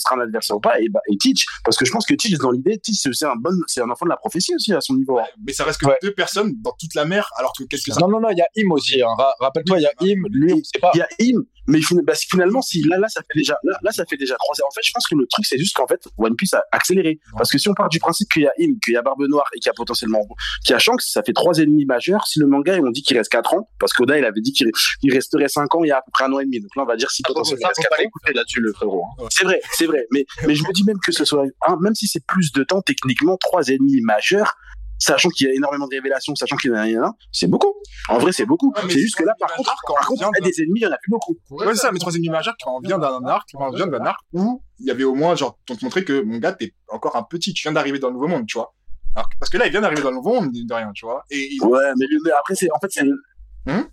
sera 0.00 0.16
un 0.16 0.20
adversaire 0.20 0.56
ou 0.56 0.60
pas, 0.60 0.80
et, 0.80 0.88
bah, 0.88 1.00
et 1.10 1.16
Teach, 1.16 1.46
parce 1.64 1.76
que 1.76 1.84
je 1.84 1.92
pense 1.92 2.06
que 2.06 2.14
Teach, 2.14 2.38
dans 2.38 2.50
l'idée, 2.50 2.78
Teach, 2.78 3.06
c'est 3.12 3.24
un 3.26 3.36
bon, 3.36 3.50
c'est 3.66 3.80
un 3.80 3.90
enfant 3.90 4.06
de 4.06 4.10
la 4.10 4.16
prophétie 4.16 4.54
aussi, 4.54 4.72
à 4.72 4.80
son 4.80 4.94
niveau. 4.94 5.18
hein. 5.18 5.24
Mais 5.46 5.52
ça 5.52 5.64
reste 5.64 5.80
que 5.80 5.86
Ouais. 5.86 5.98
deux 6.02 6.12
personnes 6.12 6.52
dans 6.62 6.72
toute 6.78 6.94
la 6.94 7.04
mer 7.04 7.30
alors 7.36 7.52
que 7.58 7.64
quelques 7.64 7.88
Non, 8.00 8.08
non, 8.08 8.20
non, 8.20 8.28
il 8.30 8.38
y 8.38 8.42
a 8.42 8.48
Im 8.58 8.70
aussi. 8.72 9.00
hein. 9.02 9.08
Ra- 9.18 9.34
Rappelle-toi, 9.40 9.78
il 9.78 9.82
y 9.82 9.86
a 9.86 9.92
Im, 10.02 10.22
lui, 10.30 10.52
on 10.52 10.62
sait 10.62 10.78
pas. 10.80 10.90
Il 10.94 10.98
y 10.98 11.02
a 11.02 11.08
Im, 11.20 11.42
mais 11.66 11.80
bah, 12.02 12.14
finalement, 12.14 12.62
si, 12.62 12.82
là, 12.82 12.98
là, 12.98 13.08
ça 13.08 13.20
fait 13.20 13.38
déjà, 13.38 13.58
là, 13.62 13.78
là, 13.82 13.90
ça 13.92 14.04
fait 14.06 14.16
déjà 14.16 14.34
trois 14.36 14.54
En 14.66 14.70
fait, 14.72 14.80
je 14.84 14.90
pense 14.92 15.06
que 15.06 15.14
le 15.14 15.26
truc, 15.26 15.44
c'est 15.46 15.58
juste 15.58 15.76
qu'en 15.76 15.86
fait, 15.86 16.00
One 16.18 16.34
Piece 16.36 16.54
a 16.54 16.62
accéléré. 16.72 17.20
Parce 17.36 17.50
que 17.50 17.58
si 17.58 17.68
on 17.68 17.74
part 17.74 17.88
du 17.88 17.98
principe 17.98 18.28
qu'il 18.32 18.42
y 18.42 18.46
a 18.46 18.52
Im, 18.60 18.74
qu'il 18.84 18.94
y 18.94 18.96
a 18.96 19.02
Barbe 19.02 19.22
Noire 19.28 19.46
et 19.54 19.58
qu'il 19.60 19.68
y 19.68 19.70
a 19.70 19.74
potentiellement, 19.88 20.26
y 20.68 20.72
a 20.72 20.78
Shanks, 20.78 21.00
ça 21.02 21.22
fait 21.22 21.32
trois 21.32 21.58
ennemis 21.58 21.86
majeurs. 21.86 22.26
Si 22.26 22.38
le 22.38 22.46
manga, 22.46 22.76
ils 22.76 22.82
ont 22.84 22.90
dit 22.90 23.02
qu'il 23.02 23.16
reste 23.16 23.30
quatre 23.30 23.54
ans, 23.54 23.68
parce 23.80 23.92
qu'Oda, 23.94 24.18
il 24.18 24.24
avait 24.24 24.40
dit 24.40 24.52
qu'il 24.52 24.70
il 25.02 25.12
resterait 25.12 25.48
cinq 25.48 25.74
ans 25.74 25.82
il 25.84 25.88
y 25.88 25.90
a 25.92 25.96
à 25.98 26.02
peu 26.02 26.10
près 26.12 26.24
un 26.24 26.32
an 26.32 26.40
et 26.40 26.44
demi. 26.44 26.60
Donc 26.60 26.70
là, 26.76 26.82
on 26.82 26.86
va 26.86 26.96
dire 26.96 27.10
si 27.10 27.22
Ah, 27.24 27.28
potentiellement 27.28 27.60
ça, 27.60 27.66
il 27.66 27.68
reste 27.68 27.76
faut 27.78 27.82
quatre 27.82 27.90
pas 27.96 27.96
ans. 27.96 28.04
l'écouter 28.04 28.32
là-dessus, 28.34 28.60
le 28.60 28.72
frérot. 28.72 29.02
hein. 29.20 29.26
C'est 29.30 29.44
vrai, 29.44 29.60
c'est 29.72 29.86
vrai. 29.86 30.06
Mais, 30.12 30.26
mais 30.46 30.54
je 30.54 30.62
me 30.64 30.72
dis 30.72 30.84
même 30.84 30.98
que 31.04 31.12
ce 31.12 31.24
soit, 31.24 31.44
un, 31.66 31.76
même 31.80 31.94
si 31.94 32.06
c'est 32.06 32.24
plus 32.26 32.52
de 32.52 32.62
temps, 32.64 32.82
techniquement, 32.82 33.36
trois 33.38 33.68
ennemis 33.68 34.00
majeurs, 34.02 34.54
sachant 35.00 35.28
qu'il 35.28 35.46
y 35.46 35.50
a 35.50 35.54
énormément 35.54 35.86
de 35.86 35.94
révélations, 35.94 36.34
sachant 36.34 36.56
qu'il 36.56 36.70
y 36.70 36.74
en 36.74 36.76
a 36.76 36.82
rien, 36.82 37.14
c'est 37.32 37.46
beaucoup. 37.46 37.72
En 38.08 38.18
vrai, 38.18 38.32
c'est 38.32 38.46
beaucoup. 38.46 38.72
Ouais, 38.76 38.82
c'est 38.90 38.98
juste 38.98 39.16
que 39.16 39.22
là, 39.24 39.32
par 39.38 39.52
contre, 39.54 39.74
quand 39.84 39.94
par 39.94 40.02
on 40.04 40.06
contre, 40.08 40.20
vient 40.20 40.30
de- 40.40 40.44
des 40.50 40.60
ennemis, 40.62 40.80
il 40.80 40.82
y 40.82 40.86
en 40.86 40.90
a 40.92 40.98
plus 40.98 41.10
beaucoup. 41.10 41.36
Ouais, 41.50 41.66
c'est 41.68 41.76
ça, 41.76 41.92
mais 41.92 41.98
trois 41.98 42.12
ennemis 42.14 42.28
majeurs 42.30 42.54
quand 42.62 42.76
on 42.76 42.80
vient 42.80 42.98
d'un 42.98 43.24
arc, 43.24 43.48
quand 43.54 43.68
on 43.68 43.70
vient 43.74 43.86
d'un 43.86 44.04
arc 44.04 44.20
où 44.32 44.62
il 44.80 44.86
y 44.86 44.90
avait 44.90 45.04
au 45.04 45.14
moins, 45.14 45.34
genre, 45.36 45.58
on 45.70 45.76
te 45.76 45.84
montrait 45.84 46.04
que 46.04 46.20
mon 46.22 46.38
gars, 46.38 46.52
t'es 46.52 46.74
encore 46.88 47.16
un 47.16 47.22
petit, 47.22 47.52
tu 47.52 47.62
viens 47.62 47.72
d'arriver 47.72 47.98
dans 47.98 48.08
le 48.08 48.14
nouveau 48.14 48.28
monde, 48.28 48.46
tu 48.46 48.58
vois. 48.58 48.74
Alors, 49.14 49.28
que- 49.28 49.36
parce 49.38 49.50
que 49.50 49.58
là, 49.58 49.66
il 49.66 49.70
vient 49.72 49.80
d'arriver 49.80 50.02
dans 50.02 50.10
le 50.10 50.16
nouveau 50.16 50.34
monde, 50.40 50.50
mine 50.52 50.66
de 50.66 50.74
rien, 50.74 50.90
tu 50.94 51.04
vois. 51.06 51.24
Et 51.30 51.56
Ouais, 51.62 51.78
mais, 51.98 52.06
mais 52.24 52.30
après, 52.32 52.54
c'est, 52.54 52.70
en 52.72 52.78
fait, 52.78 52.88
c'est, 52.90 53.02
Hum 53.66 53.86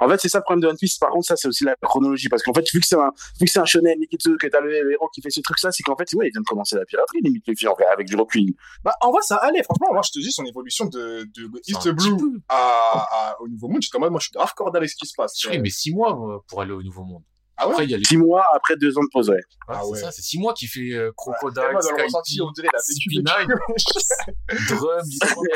en 0.00 0.08
fait, 0.08 0.18
c'est 0.20 0.28
ça 0.28 0.38
le 0.38 0.44
problème 0.44 0.60
de 0.62 0.68
One 0.68 0.76
Piece. 0.76 0.96
Par 0.98 1.10
contre, 1.10 1.26
ça, 1.26 1.34
c'est 1.34 1.48
aussi 1.48 1.64
la 1.64 1.74
chronologie. 1.82 2.28
Parce 2.28 2.44
qu'en 2.44 2.54
fait, 2.54 2.64
vu 2.72 2.78
que 2.78 2.86
c'est 2.86 2.94
un, 2.94 3.10
vu 3.40 3.46
que 3.46 3.50
c'est 3.50 3.58
un 3.58 3.64
shonen, 3.64 3.98
Nikitsu, 3.98 4.36
que 4.36 4.46
t'as 4.46 4.60
le, 4.60 4.68
le 4.70 4.92
héros 4.92 5.08
qui 5.12 5.20
fait 5.20 5.30
ce 5.30 5.40
truc-là, 5.40 5.72
c'est 5.72 5.82
qu'en 5.82 5.96
fait, 5.96 6.06
ouais, 6.14 6.28
il 6.28 6.30
vient 6.30 6.40
de 6.40 6.46
commencer 6.46 6.76
la 6.76 6.84
piraterie, 6.84 7.18
limite, 7.20 7.44
les 7.48 7.56
filles, 7.56 7.66
en 7.66 7.74
vrai, 7.74 7.86
avec 7.92 8.06
du 8.06 8.14
recul. 8.14 8.54
bah, 8.84 8.92
en 9.00 9.10
vrai, 9.10 9.20
ça 9.22 9.34
allait, 9.38 9.60
franchement, 9.64 9.88
moi, 9.92 10.02
je 10.04 10.12
te 10.12 10.20
dis, 10.20 10.30
son 10.30 10.44
évolution 10.44 10.86
de, 10.86 11.24
de 11.34 11.50
East 11.66 11.88
Blue 11.88 12.40
à, 12.48 13.08
à, 13.10 13.40
au 13.40 13.48
nouveau 13.48 13.66
monde, 13.66 13.82
j'étais 13.82 13.96
en 13.96 14.00
mode, 14.00 14.12
moi, 14.12 14.20
je 14.20 14.26
suis 14.26 14.32
grave 14.34 14.52
corde 14.54 14.76
avec 14.76 14.88
ce 14.88 14.94
qui 14.94 15.06
se 15.08 15.14
passe. 15.16 15.32
tu 15.34 15.48
oui, 15.48 15.54
vois. 15.54 15.62
mais 15.64 15.70
six 15.70 15.92
mois 15.92 16.12
euh, 16.12 16.38
pour 16.46 16.60
aller 16.60 16.70
au 16.72 16.82
Nouveau 16.82 17.02
Monde. 17.02 17.24
Ah 17.60 17.66
ouais 17.66 17.72
Après, 17.72 17.84
il 17.86 17.90
y 17.90 17.94
a 17.94 17.98
les. 17.98 18.04
Six 18.04 18.16
mois 18.16 18.44
après 18.54 18.76
deux 18.76 18.96
ans 18.96 19.02
de 19.02 19.08
pause, 19.12 19.28
ouais. 19.30 19.36
Ouais, 19.36 19.42
Ah 19.68 19.80
c'est 19.82 19.88
ouais. 19.90 19.98
ça, 20.00 20.10
c'est 20.12 20.22
six 20.22 20.38
mois 20.38 20.54
qui 20.54 20.66
fait 20.68 20.92
euh, 20.94 21.10
Crocodile, 21.16 21.62
le 21.74 21.80
Skype, 21.82 22.04
ressenti, 22.04 22.40
on 22.40 22.50
dirait 22.52 22.68
la 22.72 22.78
vécu, 22.88 23.08
CP9, 23.10 24.68
Drum, 24.68 25.02
Discord, 25.04 25.46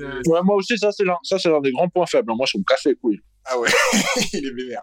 euh, 0.00 0.20
Ouais, 0.26 0.40
moi 0.42 0.54
aussi, 0.56 0.78
ça, 0.78 0.92
c'est 0.92 1.04
l'un, 1.04 1.16
ça, 1.22 1.38
c'est 1.38 1.48
l'un 1.50 1.60
des 1.60 1.72
grands 1.72 1.88
points 1.88 2.06
faibles. 2.06 2.32
Moi, 2.34 2.46
je 2.46 2.58
me 2.58 2.62
casse 2.64 2.84
les 2.84 2.94
couilles. 2.94 3.20
Ah 3.44 3.58
ouais, 3.58 3.68
il 4.32 4.46
est 4.46 4.52
vénère. 4.52 4.82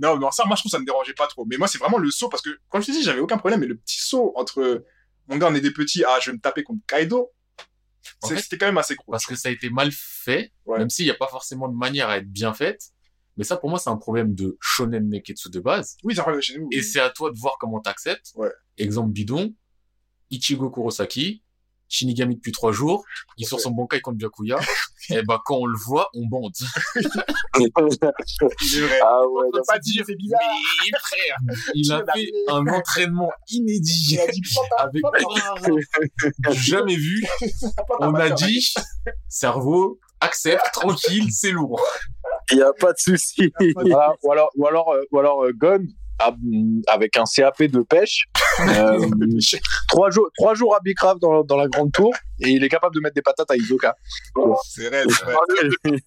Non, 0.00 0.16
mais 0.16 0.26
ça, 0.32 0.44
moi, 0.44 0.56
je 0.56 0.62
trouve 0.62 0.70
que 0.70 0.76
ça 0.76 0.80
me 0.80 0.84
dérangeait 0.84 1.14
pas 1.14 1.28
trop. 1.28 1.44
Mais 1.46 1.56
moi, 1.56 1.68
c'est 1.68 1.78
vraiment 1.78 1.98
le 1.98 2.10
saut, 2.10 2.28
parce 2.28 2.42
que, 2.42 2.50
comme 2.68 2.82
je 2.82 2.88
te 2.88 2.92
dis, 2.92 3.02
j'avais 3.04 3.20
aucun 3.20 3.38
problème, 3.38 3.60
mais 3.60 3.66
le 3.66 3.76
petit 3.76 4.00
saut 4.00 4.32
entre, 4.36 4.84
mon 5.28 5.36
gars, 5.36 5.48
on 5.50 5.54
est 5.54 5.60
des 5.60 5.70
petits, 5.72 6.02
ah, 6.04 6.18
je 6.20 6.30
vais 6.30 6.36
me 6.36 6.40
taper 6.40 6.64
contre 6.64 6.80
Kaido, 6.88 7.30
c'était 8.22 8.58
quand 8.58 8.66
même 8.66 8.78
assez 8.78 8.96
gros. 8.96 9.12
parce 9.12 9.24
que 9.26 9.36
ça 9.36 9.48
a 9.48 9.52
été 9.52 9.70
mal 9.70 9.90
fait, 9.92 10.52
Ouais. 10.66 10.78
même 10.78 10.90
s'il 10.90 11.04
n'y 11.04 11.10
a 11.10 11.14
pas 11.14 11.28
forcément 11.28 11.68
de 11.68 11.76
manière 11.76 12.08
à 12.08 12.18
être 12.18 12.28
bien 12.28 12.52
faite. 12.54 12.91
Mais 13.36 13.44
ça, 13.44 13.56
pour 13.56 13.70
moi, 13.70 13.78
c'est 13.78 13.90
un 13.90 13.96
problème 13.96 14.34
de 14.34 14.56
shonen 14.60 15.08
neketsu 15.08 15.50
de 15.50 15.60
base. 15.60 15.96
Oui, 16.04 16.14
c'est 16.14 16.20
un 16.20 16.24
problème 16.24 16.42
chez 16.42 16.58
nous. 16.58 16.68
Et 16.72 16.82
c'est 16.82 17.00
à 17.00 17.10
toi 17.10 17.30
de 17.30 17.38
voir 17.38 17.56
comment 17.58 17.80
t'acceptes. 17.80 18.32
Ouais. 18.34 18.50
Exemple 18.76 19.10
bidon, 19.10 19.54
Ichigo 20.30 20.70
Kurosaki, 20.70 21.42
Shinigami 21.92 22.36
depuis 22.36 22.52
trois 22.52 22.72
jours, 22.72 23.04
il 23.36 23.46
sort 23.46 23.60
son 23.60 23.70
bankai 23.70 24.00
contre 24.00 24.16
Byakuya. 24.16 24.58
et 25.10 25.22
bah, 25.22 25.42
quand 25.44 25.56
on 25.56 25.66
le 25.66 25.76
voit, 25.76 26.08
on 26.14 26.26
bande. 26.26 26.54
Il 27.58 27.66
est 27.66 28.80
vrai. 28.80 28.98
ah 29.04 29.20
On 29.26 29.50
peut 29.50 29.60
pas 29.66 29.78
dire, 29.78 30.02
c'est 30.06 30.16
bizarre. 30.16 30.40
Mais 30.90 30.98
frère, 30.98 31.36
il 31.74 31.92
a 31.92 32.02
fait 32.14 32.32
un 32.48 32.66
entraînement 32.66 33.30
inédit 33.50 34.12
Il 34.12 34.20
a 34.20 34.26
dit, 34.28 34.40
avec 34.78 35.02
jamais 36.52 36.96
vu. 36.96 37.22
On 38.00 38.14
a 38.14 38.30
dit, 38.30 38.72
cerveau, 39.28 40.00
accepte, 40.20 40.64
tranquille, 40.72 41.30
c'est 41.30 41.50
lourd. 41.50 41.84
Il 42.50 42.58
y 42.58 42.62
a 42.62 42.72
pas 42.72 42.92
de 42.92 42.98
souci. 42.98 43.52
Voilà, 43.74 44.14
ou 44.22 44.32
alors, 44.32 44.50
ou 44.56 44.66
alors, 44.66 44.90
euh, 44.92 45.02
ou 45.10 45.18
alors 45.18 45.44
à- 46.18 46.34
avec 46.88 47.16
un 47.16 47.24
CAP 47.24 47.62
de 47.64 47.80
pêche. 47.82 48.24
euh, 48.60 48.98
trois 49.88 50.10
jours, 50.10 50.28
trois 50.36 50.54
jours 50.54 50.74
à 50.76 50.80
Bicraft 50.80 51.20
dans, 51.20 51.42
dans 51.42 51.56
la 51.56 51.68
grande 51.68 51.90
tour 51.92 52.12
et 52.40 52.50
il 52.50 52.62
est 52.62 52.68
capable 52.68 52.94
de 52.94 53.00
mettre 53.00 53.14
des 53.14 53.22
patates 53.22 53.50
à 53.50 53.56
Isoka. 53.56 53.96
C'est 54.68 54.88
vrai, 54.88 55.04
c'est 55.08 55.24
vrai. 55.24 55.34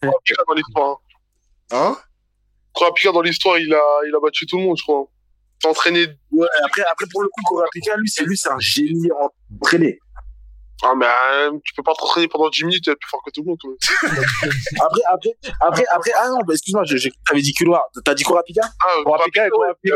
Trois 0.01 0.19
Picard 0.23 0.45
dans 0.47 0.53
l'histoire. 0.53 0.99
hein. 1.71 1.77
Hein? 1.91 1.97
Trois 2.73 2.93
Picard 2.93 3.13
dans 3.13 3.21
l'histoire, 3.21 3.57
il 3.57 3.73
a, 3.73 3.81
il 4.07 4.13
a 4.15 4.19
battu 4.21 4.45
tout 4.45 4.57
le 4.57 4.63
monde, 4.63 4.77
je 4.77 4.83
crois. 4.83 5.05
Entraîné. 5.65 6.05
Ouais, 6.31 6.47
après, 6.63 6.83
après, 6.91 7.05
pour 7.11 7.21
le 7.23 7.29
coup, 7.29 7.41
Kurapika, 7.47 7.95
lui, 7.97 8.07
c'est, 8.09 8.23
lui, 8.25 8.37
c'est 8.37 8.49
un 8.49 8.59
génie 8.59 9.09
entraîné. 9.59 9.97
Ah, 10.83 10.93
mais 10.95 11.05
euh, 11.05 11.51
tu 11.63 11.73
peux 11.73 11.83
pas 11.83 11.93
t'entraîner 11.93 12.27
pendant 12.27 12.49
10 12.49 12.65
minutes, 12.65 12.83
t'es 12.85 12.95
plus 12.95 13.09
fort 13.09 13.21
que 13.25 13.31
tout 13.31 13.41
le 13.43 13.47
monde, 13.47 13.57
quand 13.61 13.69
même. 14.03 14.51
Après, 14.81 15.01
après, 15.11 15.29
après, 15.61 15.85
après, 15.91 16.11
ah 16.17 16.29
non, 16.29 16.39
bah, 16.45 16.53
excuse-moi, 16.53 16.83
t'avais 17.27 17.41
dit 17.41 17.53
Kuroa. 17.53 17.83
T'as 18.03 18.13
dit 18.13 18.23
Kurapika? 18.23 18.61
Ah, 18.63 19.01
Kurapika, 19.03 19.47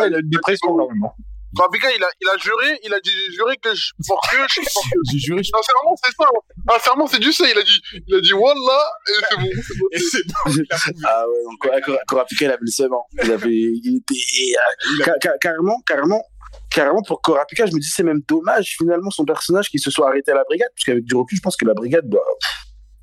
il 0.08 0.16
a 0.16 0.19
une 0.19 0.30
dépression 0.30 0.75
normalement. 0.75 1.14
Kurapika, 1.56 1.88
il 1.95 2.03
a, 2.03 2.08
il 2.22 2.30
a 2.30 2.38
juré, 2.38 2.80
il 2.83 2.93
a 2.93 2.99
dit, 3.01 3.11
juré 3.35 3.58
que 3.58 3.74
je, 3.74 3.91
pour 4.08 4.22
que 4.32 4.38
je, 4.38 4.61
que. 4.61 4.66
J'ai 5.11 5.17
juré, 5.19 5.43
je 5.43 5.49
Sincèrement, 5.49 5.95
c'est 6.03 6.11
ça. 6.16 6.25
hein. 6.30 6.74
Sincèrement, 6.77 7.08
c'est 7.08 7.19
du 7.19 7.33
ça. 7.33 7.45
Il 7.51 7.58
a 7.58 7.64
dit, 7.64 7.82
il 8.08 8.16
a 8.16 8.22
dit, 8.22 8.33
Wallah, 8.33 8.91
et 9.08 9.11
c'est 9.30 9.35
bon. 9.38 9.49
c'est 9.67 9.77
bon. 9.80 9.88
Et 9.91 9.99
c'est. 9.99 10.24
Ah 11.06 11.25
ouais, 11.27 11.43
donc 11.43 12.03
Kurapika, 12.08 12.45
il 12.45 12.51
avait 12.51 12.58
le 12.61 12.72
seum. 12.72 12.93
hein. 12.93 12.98
Il 13.24 13.32
avait, 13.32 13.49
il 13.51 13.98
était, 13.98 15.35
carrément, 15.41 15.82
carrément, 15.88 16.24
carrément 16.69 17.01
pour 17.01 17.22
Kurapika, 17.22 17.65
je 17.65 17.73
me 17.73 17.80
dis 17.80 17.88
c'est 17.89 18.03
même 18.03 18.22
dommage 18.27 18.75
finalement 18.77 19.09
son 19.11 19.25
personnage 19.25 19.69
qui 19.69 19.80
se 19.80 19.89
soit 19.91 20.07
arrêté 20.09 20.31
à 20.31 20.35
la 20.35 20.43
brigade, 20.43 20.69
parce 20.75 20.85
qu'avec 20.85 21.03
du 21.06 21.15
recul, 21.15 21.38
je 21.38 21.41
pense 21.41 21.56
que 21.57 21.65
la 21.65 21.73
brigade, 21.73 22.06
bah, 22.07 22.19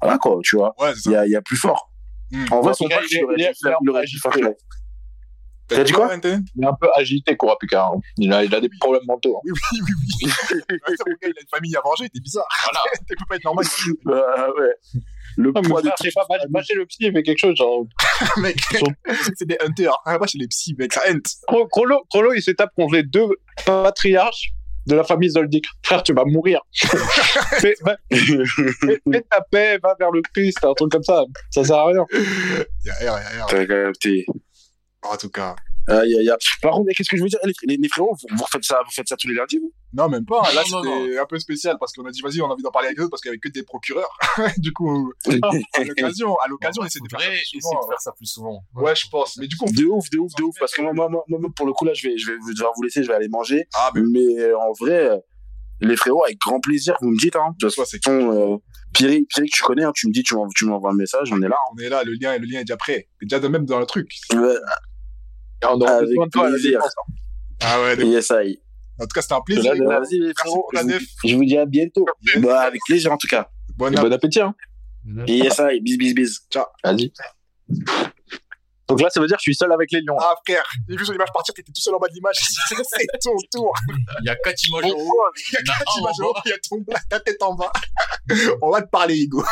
voilà 0.00 0.18
quoi, 0.18 0.38
tu 0.44 0.56
vois, 0.56 0.74
Ouais, 0.78 0.92
il 1.06 1.12
y 1.12 1.16
a, 1.16 1.26
il 1.26 1.32
y 1.32 1.36
a 1.36 1.42
plus 1.42 1.56
fort. 1.56 1.90
Hmm. 2.30 2.44
En 2.50 2.60
vrai, 2.60 2.74
son 2.74 2.86
il 2.88 2.92
est- 2.92 2.96
clair. 4.40 4.52
T'as 5.68 5.82
dit 5.82 5.92
quoi 5.92 6.06
Il 6.54 6.62
est 6.64 6.66
un 6.68 6.74
peu 6.80 6.88
agité, 6.94 7.36
Kurapika. 7.36 7.86
hein. 7.92 7.98
Il 8.18 8.32
a, 8.32 8.44
il 8.44 8.54
a 8.54 8.60
des 8.60 8.68
problèmes 8.78 9.02
mentaux. 9.06 9.36
hein. 9.36 9.40
Oui, 9.44 9.52
oui, 9.72 9.80
oui, 9.82 9.92
oui. 10.22 10.30
Ouais, 10.30 10.30
c'est 10.88 11.04
bon, 11.04 11.10
gars, 11.20 11.28
il 11.28 11.34
a 11.36 11.40
une 11.40 11.48
famille 11.52 11.76
à 11.76 11.80
venger, 11.84 12.08
t'es 12.08 12.20
bizarre. 12.20 12.46
Voilà. 12.64 12.78
T'es 13.08 13.14
peut 13.16 13.24
pas 13.28 13.34
être 13.36 13.44
normal. 13.44 13.64
Ah 14.06 14.46
ouais. 14.56 15.00
Le 15.36 15.52
Non, 15.52 15.60
mais 15.62 15.68
poids 15.68 15.82
de 15.82 15.88
frère, 15.88 16.26
pas, 16.28 16.36
le 16.38 16.86
psy, 16.86 16.98
il 17.00 17.12
fait 17.12 17.22
quelque 17.22 17.38
chose. 17.38 17.56
Genre, 17.56 17.86
mec, 18.38 18.58
c'est 19.36 19.46
des 19.46 19.58
hunters. 19.60 19.96
Ah, 20.04 20.18
pas 20.18 20.26
chez 20.26 20.38
les 20.38 20.48
psys, 20.48 20.74
mec, 20.78 20.92
ça 20.92 21.02
hunt. 21.08 21.20
Cro- 21.46 21.68
Crollo, 21.68 22.04
Crollo, 22.10 22.32
il 22.32 22.42
s'est 22.42 22.54
tapé 22.54 22.72
contre 22.76 22.94
les 22.94 23.02
deux 23.02 23.28
patriarches 23.66 24.52
de 24.86 24.94
la 24.94 25.04
famille 25.04 25.28
Zoldyck. 25.30 25.66
Frère, 25.82 26.02
tu 26.02 26.12
vas 26.14 26.24
mourir. 26.24 26.60
fais, 26.72 27.74
va- 27.82 27.96
fais- 28.10 29.00
fais 29.12 29.20
ta 29.30 29.40
paix, 29.50 29.78
va 29.82 29.94
vers 29.98 30.10
le 30.10 30.22
Christ, 30.22 30.58
un 30.64 30.72
truc 30.74 30.90
comme 30.92 31.02
ça. 31.02 31.24
Ça 31.50 31.64
sert 31.64 31.76
à 31.76 31.86
rien. 31.88 32.04
T'as 33.48 33.66
capté. 33.66 34.24
En 35.02 35.16
tout 35.16 35.28
cas. 35.30 35.54
Aïe, 35.88 36.14
aïe, 36.18 36.28
aïe. 36.30 36.36
Par 36.62 36.72
contre, 36.72 36.90
qu'est-ce 36.96 37.08
que 37.08 37.16
je 37.16 37.22
veux 37.22 37.28
dire, 37.28 37.38
les, 37.44 37.52
les, 37.64 37.76
les 37.76 37.88
frérots, 37.88 38.14
vous, 38.20 38.36
vous 38.36 38.44
faites 38.50 38.64
ça, 38.64 38.80
vous 38.84 38.90
faites 38.92 39.08
ça 39.08 39.16
tous 39.16 39.28
les 39.28 39.34
lundis, 39.34 39.58
vous? 39.58 39.72
Non, 39.92 40.08
même 40.08 40.24
pas. 40.24 40.42
Là, 40.54 40.62
c'était 40.64 41.18
un 41.18 41.26
peu 41.26 41.38
spécial 41.38 41.76
parce 41.78 41.92
qu'on 41.92 42.04
a 42.06 42.10
dit, 42.10 42.20
vas-y, 42.22 42.40
on 42.42 42.46
a 42.46 42.52
envie 42.52 42.62
d'en 42.62 42.70
parler 42.70 42.88
avec 42.88 43.00
eux 43.00 43.08
parce 43.08 43.22
qu'il 43.22 43.28
y 43.28 43.32
avait 43.32 43.38
que 43.38 43.48
des 43.48 43.62
procureurs. 43.62 44.10
du 44.58 44.72
coup, 44.72 45.12
à 45.26 45.84
l'occasion, 45.84 46.36
à 46.44 46.48
l'occasion, 46.48 46.82
on 46.82 46.86
essaie 46.86 46.98
de 47.00 47.08
faire 47.08 47.20
ça 47.20 47.26
Faudrait 47.26 47.36
plus 47.36 47.42
essayer 47.42 47.60
souvent. 47.60 47.80
de 47.82 47.86
faire 47.88 48.00
ça 48.00 48.12
plus 48.12 48.26
souvent. 48.26 48.64
Ouais, 48.74 48.94
je 48.94 49.06
pense. 49.10 49.36
Mais 49.38 49.46
du 49.46 49.56
coup, 49.56 49.66
De 49.66 49.84
ouf, 49.84 50.10
de 50.10 50.18
ouf, 50.18 50.32
de 50.36 50.42
ouf. 50.44 50.54
Parce 50.58 50.72
que 50.72 50.82
moi, 50.82 50.92
moi, 50.92 51.08
moi, 51.08 51.24
moi, 51.28 51.50
pour 51.54 51.66
le 51.66 51.72
coup, 51.72 51.84
là, 51.84 51.92
je 51.94 52.08
vais, 52.08 52.18
je 52.18 52.30
vais 52.32 52.36
devoir 52.54 52.72
vous 52.76 52.82
laisser, 52.82 53.02
je 53.02 53.08
vais 53.08 53.14
aller 53.14 53.28
manger. 53.28 53.66
ah, 53.74 53.90
mais 53.94 54.02
Mais 54.10 54.40
euh, 54.42 54.58
en 54.58 54.72
vrai, 54.72 55.10
euh, 55.10 55.18
les 55.80 55.96
frérots, 55.96 56.24
avec 56.24 56.38
grand 56.38 56.60
plaisir, 56.60 56.96
vous 57.00 57.10
me 57.10 57.18
dites, 57.18 57.36
hein. 57.36 57.54
De 57.60 57.68
toute 57.68 57.74
façon, 57.74 57.96
euh, 58.10 58.56
Pierre, 58.92 59.18
Pierre, 59.28 59.44
tu 59.52 59.62
connais, 59.62 59.84
hein, 59.84 59.92
tu 59.94 60.08
me 60.08 60.12
dis, 60.12 60.22
tu 60.22 60.34
m'envoies, 60.64 60.90
un 60.90 60.94
message, 60.94 61.30
on 61.32 61.40
est 61.42 61.48
là. 61.48 61.56
on 61.74 61.78
est 61.78 61.88
là, 61.88 62.02
le 62.04 62.12
lien, 62.14 62.36
le 62.38 62.46
lien 62.46 62.60
est 62.60 62.64
déjà 62.64 62.76
prêt. 62.76 63.08
Déjà 63.20 63.38
de 63.40 63.48
même 63.48 63.66
dans 63.66 63.78
le 63.78 63.86
truc. 63.86 64.10
hein. 64.34 64.54
Et 65.62 65.66
on 65.66 65.80
aura 65.80 65.90
Avec 65.92 66.08
besoin 66.08 66.26
de 66.26 66.30
toi 66.30 66.42
à 66.42 66.50
la 66.50 66.50
plaisir. 66.54 66.78
défense. 66.78 66.94
Ah 67.62 67.80
ouais, 67.82 67.96
donc, 67.96 68.06
yes, 68.06 68.30
I. 68.34 68.60
en 68.98 69.02
tout 69.04 69.08
cas, 69.14 69.22
c'était 69.22 69.34
un 69.34 69.40
plaisir. 69.40 69.72
Vas-y, 69.72 69.78
les 69.80 69.86
Merci 69.86 70.32
frérots. 70.36 70.54
pour 70.62 70.72
la 70.74 70.82
je, 70.82 70.86
vous, 70.98 71.04
je 71.28 71.34
vous 71.36 71.44
dis 71.44 71.56
à 71.58 71.64
bientôt. 71.66 72.06
Bah, 72.38 72.62
avec 72.62 72.80
plaisir, 72.86 73.12
en 73.12 73.16
tout 73.16 73.28
cas. 73.28 73.48
Bon 73.76 73.94
appétit, 73.96 74.40
hein. 74.40 74.54
Yes, 75.26 75.58
I. 75.60 75.80
Bis, 75.80 75.96
bis, 75.98 76.14
bis. 76.14 76.40
Vas-y. 76.84 77.12
Donc 78.88 79.00
là, 79.00 79.10
ça 79.10 79.20
veut 79.20 79.26
dire 79.26 79.36
que 79.36 79.40
je 79.40 79.50
suis 79.50 79.54
seul 79.56 79.72
avec 79.72 79.90
les 79.90 80.00
lions. 80.00 80.16
Ah, 80.20 80.32
frère, 80.46 80.62
j'ai 80.88 80.96
vu 80.96 81.04
sur 81.04 81.12
l'image 81.12 81.32
partir, 81.34 81.52
t'étais 81.52 81.72
tout 81.72 81.80
seul 81.80 81.92
en 81.96 81.98
bas 81.98 82.06
de 82.06 82.14
l'image. 82.14 82.36
c'est 82.38 83.06
ton 83.20 83.32
tour. 83.50 83.74
Il 84.20 84.26
y 84.26 84.28
a 84.28 84.36
quatre 84.36 84.64
images 84.68 84.84
en 84.84 84.94
haut. 84.96 85.22
Il 85.50 85.54
y 85.54 85.56
a 85.56 85.60
Il 85.60 85.66
y 85.66 85.70
a 85.70 85.74
quatre 85.78 85.98
images 85.98 86.14
en 86.20 86.24
haut, 86.26 86.32
bas. 86.34 86.42
il 86.44 86.50
y 86.50 86.52
a 86.52 86.58
ton, 86.58 86.84
ta 87.10 87.18
tête 87.20 87.42
en 87.42 87.54
bas. 87.56 87.72
On 88.62 88.70
va 88.70 88.82
te 88.82 88.88
parler, 88.88 89.18
Hugo. 89.18 89.42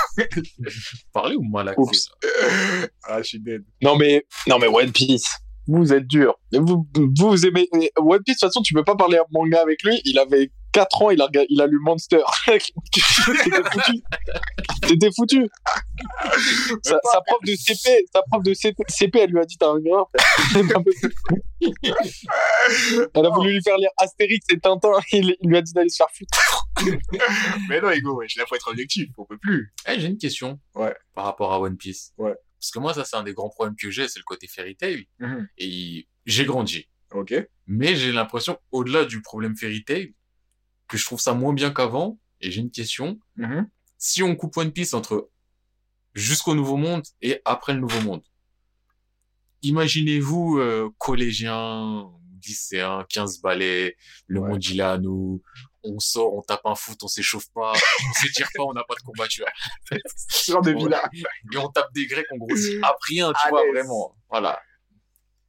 Parler 1.12 1.34
ou 1.34 1.42
malaxer 1.42 1.80
Oups. 1.80 2.10
là 2.22 2.88
Ah, 3.08 3.18
je 3.22 3.26
suis 3.28 3.40
dead. 3.40 3.64
Non 3.82 3.96
mais 3.96 4.24
non 4.46 4.58
mais 4.60 4.68
One 4.68 4.92
Piece. 4.92 5.26
Vous 5.66 5.92
êtes 5.92 6.06
dur. 6.06 6.34
Vous, 6.52 6.86
vous, 7.18 7.46
aimez 7.46 7.68
One 7.96 8.20
Piece 8.22 8.36
de 8.36 8.40
toute 8.40 8.40
façon, 8.40 8.62
tu 8.62 8.74
peux 8.74 8.84
pas 8.84 8.96
parler 8.96 9.16
à 9.18 9.24
manga 9.32 9.60
avec 9.62 9.82
lui. 9.82 10.00
Il 10.04 10.18
avait 10.18 10.50
4 10.72 11.02
ans, 11.02 11.10
il 11.10 11.20
a 11.22 11.26
rega- 11.26 11.46
il 11.48 11.60
a 11.62 11.66
lu 11.66 11.78
Monster. 11.80 12.20
T'étais 12.46 13.00
foutu. 13.00 14.02
T'étais 14.82 15.10
foutu. 15.16 15.48
Sa, 16.82 16.98
sa 17.12 17.20
prof 17.22 17.38
de 17.46 17.54
CP, 17.54 18.04
sa 18.12 18.22
prof 18.30 18.42
de 18.42 18.52
CP, 18.52 18.82
CP, 18.88 19.18
elle 19.20 19.30
lui 19.30 19.38
a 19.40 19.44
dit 19.44 19.56
t'as 19.56 19.70
un 19.70 19.78
gras. 19.78 20.04
Elle 23.14 23.26
a 23.26 23.30
voulu 23.30 23.52
lui 23.52 23.62
faire 23.62 23.76
lire 23.78 23.90
Astérix 23.98 24.44
et 24.50 24.58
Tintin. 24.58 24.90
Il, 25.12 25.36
il 25.40 25.48
lui 25.48 25.56
a 25.56 25.62
dit 25.62 25.72
d'aller 25.72 25.88
se 25.88 25.96
faire 25.96 26.08
foutre. 26.12 26.66
Mais 27.68 27.80
non, 27.80 27.90
Hugo, 27.90 28.16
ouais, 28.16 28.26
là, 28.36 28.44
faut 28.48 28.56
être 28.56 28.68
objectif. 28.68 29.08
On 29.16 29.24
peut 29.24 29.38
plus. 29.38 29.72
Eh, 29.88 29.98
j'ai 30.00 30.08
une 30.08 30.18
question. 30.18 30.58
Ouais. 30.74 30.94
Par 31.14 31.24
rapport 31.24 31.52
à 31.52 31.60
One 31.60 31.76
Piece. 31.76 32.12
Ouais. 32.18 32.34
Parce 32.64 32.70
que 32.70 32.78
moi, 32.78 32.94
ça, 32.94 33.04
c'est 33.04 33.16
un 33.16 33.22
des 33.22 33.34
grands 33.34 33.50
problèmes 33.50 33.76
que 33.76 33.90
j'ai, 33.90 34.08
c'est 34.08 34.18
le 34.18 34.24
côté 34.24 34.46
fairy 34.46 34.74
tale. 34.74 35.04
Mhm. 35.18 35.46
Et 35.58 36.08
j'ai 36.24 36.46
grandi. 36.46 36.88
Ok. 37.12 37.34
Mais 37.66 37.94
j'ai 37.94 38.10
l'impression, 38.10 38.58
au-delà 38.72 39.04
du 39.04 39.20
problème 39.20 39.54
fairy 39.54 39.84
tale, 39.84 40.08
que 40.88 40.96
je 40.96 41.04
trouve 41.04 41.20
ça 41.20 41.34
moins 41.34 41.52
bien 41.52 41.70
qu'avant. 41.70 42.18
Et 42.40 42.50
j'ai 42.50 42.62
une 42.62 42.70
question. 42.70 43.18
Mhm. 43.36 43.68
Si 43.98 44.22
on 44.22 44.34
coupe 44.34 44.56
One 44.56 44.72
Piece 44.72 44.94
entre 44.94 45.28
jusqu'au 46.14 46.54
Nouveau 46.54 46.78
Monde 46.78 47.02
et 47.20 47.42
après 47.44 47.74
le 47.74 47.80
Nouveau 47.80 48.00
Monde, 48.00 48.22
imaginez-vous 49.62 50.58
euh, 50.58 50.88
collégien, 50.98 52.10
lycéen, 52.46 53.04
15 53.10 53.40
balais, 53.40 53.96
le 54.26 54.40
Ouais. 54.40 54.48
monde 54.50 54.64
il 54.64 54.80
est 54.80 54.82
à 54.82 54.96
nous, 54.98 55.42
on 55.84 55.98
sort, 55.98 56.34
on 56.34 56.42
tape 56.42 56.62
un 56.64 56.74
foot, 56.74 56.98
on 57.02 57.08
s'échauffe 57.08 57.46
pas, 57.54 57.72
on 57.72 58.12
s'étire 58.14 58.48
pas, 58.56 58.62
on 58.64 58.72
n'a 58.72 58.84
pas 58.84 58.94
de 58.94 59.00
de 60.62 60.72
Ouais. 60.72 60.82
vie-là. 60.82 61.08
Et 61.52 61.56
on 61.58 61.68
tape 61.68 61.92
des 61.94 62.06
Grecs, 62.06 62.26
on 62.32 62.38
grossit 62.38 62.82
à 62.82 62.94
rien, 63.08 63.32
tu 63.32 63.46
À 63.46 63.50
vois, 63.50 63.62
vraiment. 63.70 64.16
Voilà. 64.30 64.60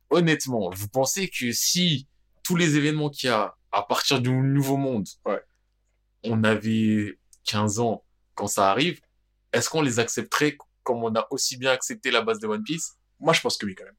Honnêtement, 0.10 0.70
vous 0.70 0.88
pensez 0.88 1.30
que 1.30 1.52
si 1.52 2.08
tous 2.44 2.56
les 2.56 2.78
événements 2.78 3.10
qu'il 3.10 3.30
y 3.30 3.34
a 3.34 3.56
à 3.72 3.82
partir 3.82 4.22
du 4.22 4.30
Nouveau 4.32 4.78
Monde, 4.78 5.08
Ouais. 5.26 5.42
on 6.24 6.44
avait 6.44 7.18
15 7.46 7.80
ans 7.80 8.04
quand 8.36 8.48
ça 8.48 8.70
arrive, 8.70 9.02
est-ce 9.52 9.70
qu'on 9.70 9.82
les 9.82 10.00
accepterait 10.00 10.58
comme 10.84 11.04
on 11.04 11.16
a 11.16 11.26
aussi 11.32 11.58
bien 11.58 11.72
accepté 11.72 12.12
la 12.12 12.22
base 12.22 12.40
de 12.40 12.48
One 12.48 12.64
Piece? 12.64 12.94
Moi, 13.20 13.34
je 13.34 13.42
pense 13.42 13.58
que 13.58 13.66
oui, 13.66 13.76
quand 13.76 13.86
même. 13.86 13.96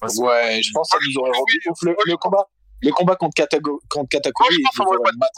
Parce 0.00 0.16
que- 0.16 0.22
Ouais, 0.22 0.60
je 0.62 0.70
pense 0.72 0.90
que 0.90 0.98
ça 0.98 1.04
nous 1.06 1.20
aurait 1.20 1.30
rendu 1.38 1.60
ouf. 1.70 1.82
Le, 1.82 1.94
le 2.06 2.16
combat, 2.16 2.48
le 2.82 2.92
combat 2.92 3.16
contre, 3.16 3.34
Katago, 3.34 3.80
contre 3.88 4.08
Katakuri, 4.08 4.56
Moi, 4.62 4.70
je 4.72 4.78
pense 4.78 4.86
aurait 4.88 4.98
pas. 5.20 5.28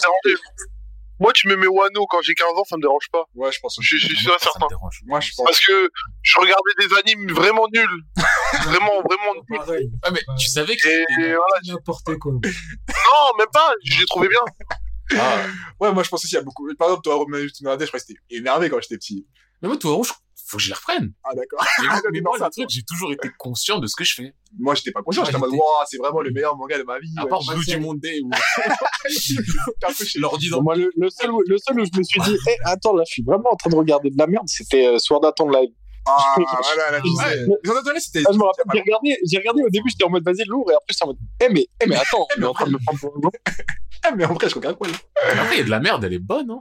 Moi, 1.21 1.33
tu 1.33 1.47
me 1.47 1.55
mets 1.57 1.69
Wano 1.69 2.07
quand 2.07 2.21
j'ai 2.23 2.35
15 2.35 2.49
ans, 2.57 2.65
ça 2.65 2.77
me 2.77 2.83
dérange 2.83 3.09
pas. 3.13 3.25
Ouais, 3.37 3.53
je 3.53 3.61
pense 3.61 3.77
Je 3.81 3.97
suis 3.97 4.17
sûr 4.17 4.35
et 4.35 4.39
Ça 4.39 4.47
me 4.49 4.53
certain. 4.53 4.67
dérange. 4.69 5.03
Moi, 5.07 5.21
je 5.21 5.31
pense. 5.37 5.47
Parce 5.47 5.61
que 5.65 5.89
je 6.23 6.39
regardais 6.39 6.73
des 6.81 6.95
animes 6.97 7.33
vraiment 7.33 7.67
nuls. 7.73 8.03
vraiment, 8.65 9.03
vraiment 9.03 9.35
nuls. 9.49 9.59
Pareil. 9.59 9.91
Ah, 10.03 10.11
mais 10.11 10.21
tu 10.39 10.49
savais 10.49 10.75
que 10.75 10.83
c'était- 10.83 11.35
voilà. 11.35 11.61
N'importe 11.69 12.17
quoi. 12.19 12.33
Non, 12.33 12.41
même 13.39 13.47
pas. 13.53 13.73
Je 13.85 14.01
les 14.01 14.07
trouvais 14.07 14.29
bien. 14.29 14.41
Ah. 15.17 15.45
Ouais, 15.79 15.93
moi, 15.93 16.03
je 16.03 16.09
pense 16.09 16.25
aussi, 16.25 16.35
il 16.35 16.39
y 16.39 16.41
a 16.41 16.43
beaucoup. 16.43 16.67
Par 16.77 16.89
exemple, 16.89 17.03
toi, 17.05 17.15
Romain 17.17 17.39
je 17.47 17.63
crois 17.63 17.77
que 17.77 17.99
c'était 17.99 18.19
énervé 18.31 18.69
quand 18.71 18.81
j'étais 18.81 18.97
petit. 18.97 19.27
Mais 19.61 19.69
moi, 19.69 19.77
tout 19.77 19.95
rouge, 19.95 20.13
faut 20.53 20.59
que 20.59 20.63
je 20.63 20.69
les 20.69 20.75
reprenne. 20.75 21.13
Ah, 21.25 21.31
d'accord. 21.35 21.65
Mais, 21.81 21.87
Ah, 21.91 22.01
moi, 22.23 22.39
ça, 22.39 22.45
le 22.47 22.51
truc, 22.51 22.71
j'ai 22.71 22.83
toujours 22.83 23.13
été 23.13 23.29
conscient 23.39 23.79
de 23.79 23.87
ce 23.87 23.97
que 23.97 24.05
je 24.05 24.15
fais. 24.15 24.35
Moi, 24.59 24.75
j'étais 24.75 24.93
pas 24.93 25.03
conscient. 25.03 25.23
Ouais, 25.23 25.27
J'étais 25.27 25.37
en 25.37 25.41
mode, 25.41 25.51
waouh, 25.51 25.63
c'est 25.89 25.97
vraiment 25.97 26.21
le 26.21 26.31
meilleur 26.31 26.57
manga 26.57 26.77
de 26.79 26.83
ma 26.83 26.99
vie. 26.99 27.13
À 27.17 27.25
ouais, 27.25 27.31
part 27.31 27.41
je 27.43 27.55
Blue. 27.55 27.65
Demon 27.67 27.95
Day 27.95 28.21
leur 30.17 30.39
dis 30.39 30.51
dans 30.51 30.63
Moi, 30.63 30.77
le, 30.77 30.91
le, 30.97 31.11
seul 31.11 31.31
où, 31.33 31.41
le 31.47 31.57
seul 31.59 31.81
où 31.81 31.85
je 31.85 31.99
me 31.99 32.03
suis 32.03 32.21
dit, 32.21 32.37
Eh, 32.49 32.57
attends, 32.65 32.95
là, 32.95 33.05
je 33.07 33.13
suis 33.13 33.23
vraiment 33.23 33.51
en 33.53 33.57
train 33.57 33.71
de 33.71 33.77
regarder 33.77 34.11
de 34.11 34.19
la 34.19 34.27
merde, 34.27 34.47
c'était 34.49 34.87
euh, 34.87 34.99
Sword 34.99 35.25
Art 35.25 35.35
Online. 35.41 35.71
Ah, 36.05 36.35
voilà, 36.37 36.91
là, 36.91 37.01
tu 37.01 37.09
Ouais. 37.09 37.83
données, 37.85 38.01
c'était. 38.01 38.23
Ah, 38.27 38.31
je 38.33 38.39
me 38.39 38.43
rappelle, 38.45 38.65
j'ai 38.75 38.81
regardé, 38.81 39.17
j'ai 39.31 39.39
regardé 39.39 39.63
au 39.63 39.69
début, 39.71 39.89
j'étais 39.89 40.05
en 40.05 40.11
mode 40.11 40.25
vas-y 40.25 40.45
lourd, 40.47 40.69
et 40.71 40.75
après 40.75 40.87
j'étais 40.91 41.05
en 41.05 41.09
mode, 41.09 41.19
eh 41.41 41.49
mais, 41.49 41.67
eh 41.81 41.87
mais 41.87 41.97
attends, 41.97 42.27
Eh, 42.37 42.41
mais 42.41 42.45
est 42.45 42.49
en 42.49 42.53
train 42.55 42.67
de 42.67 42.73
me 42.73 42.79
prendre 42.79 42.99
pour 43.01 43.15
un 43.17 43.21
gros. 43.21 43.31
Ah, 44.05 44.11
mais 44.17 44.25
en 44.25 44.35
vrai, 44.35 44.49
je 44.49 44.55
regarde 44.57 44.77
quoi, 44.77 44.89
là 44.89 44.95
Après, 45.41 45.55
il 45.55 45.59
y 45.59 45.63
a 45.63 45.65
de 45.65 45.71
la 45.71 45.79
merde, 45.81 46.03
elle 46.05 46.13
est 46.15 46.19
bonne, 46.19 46.51
hein. 46.51 46.61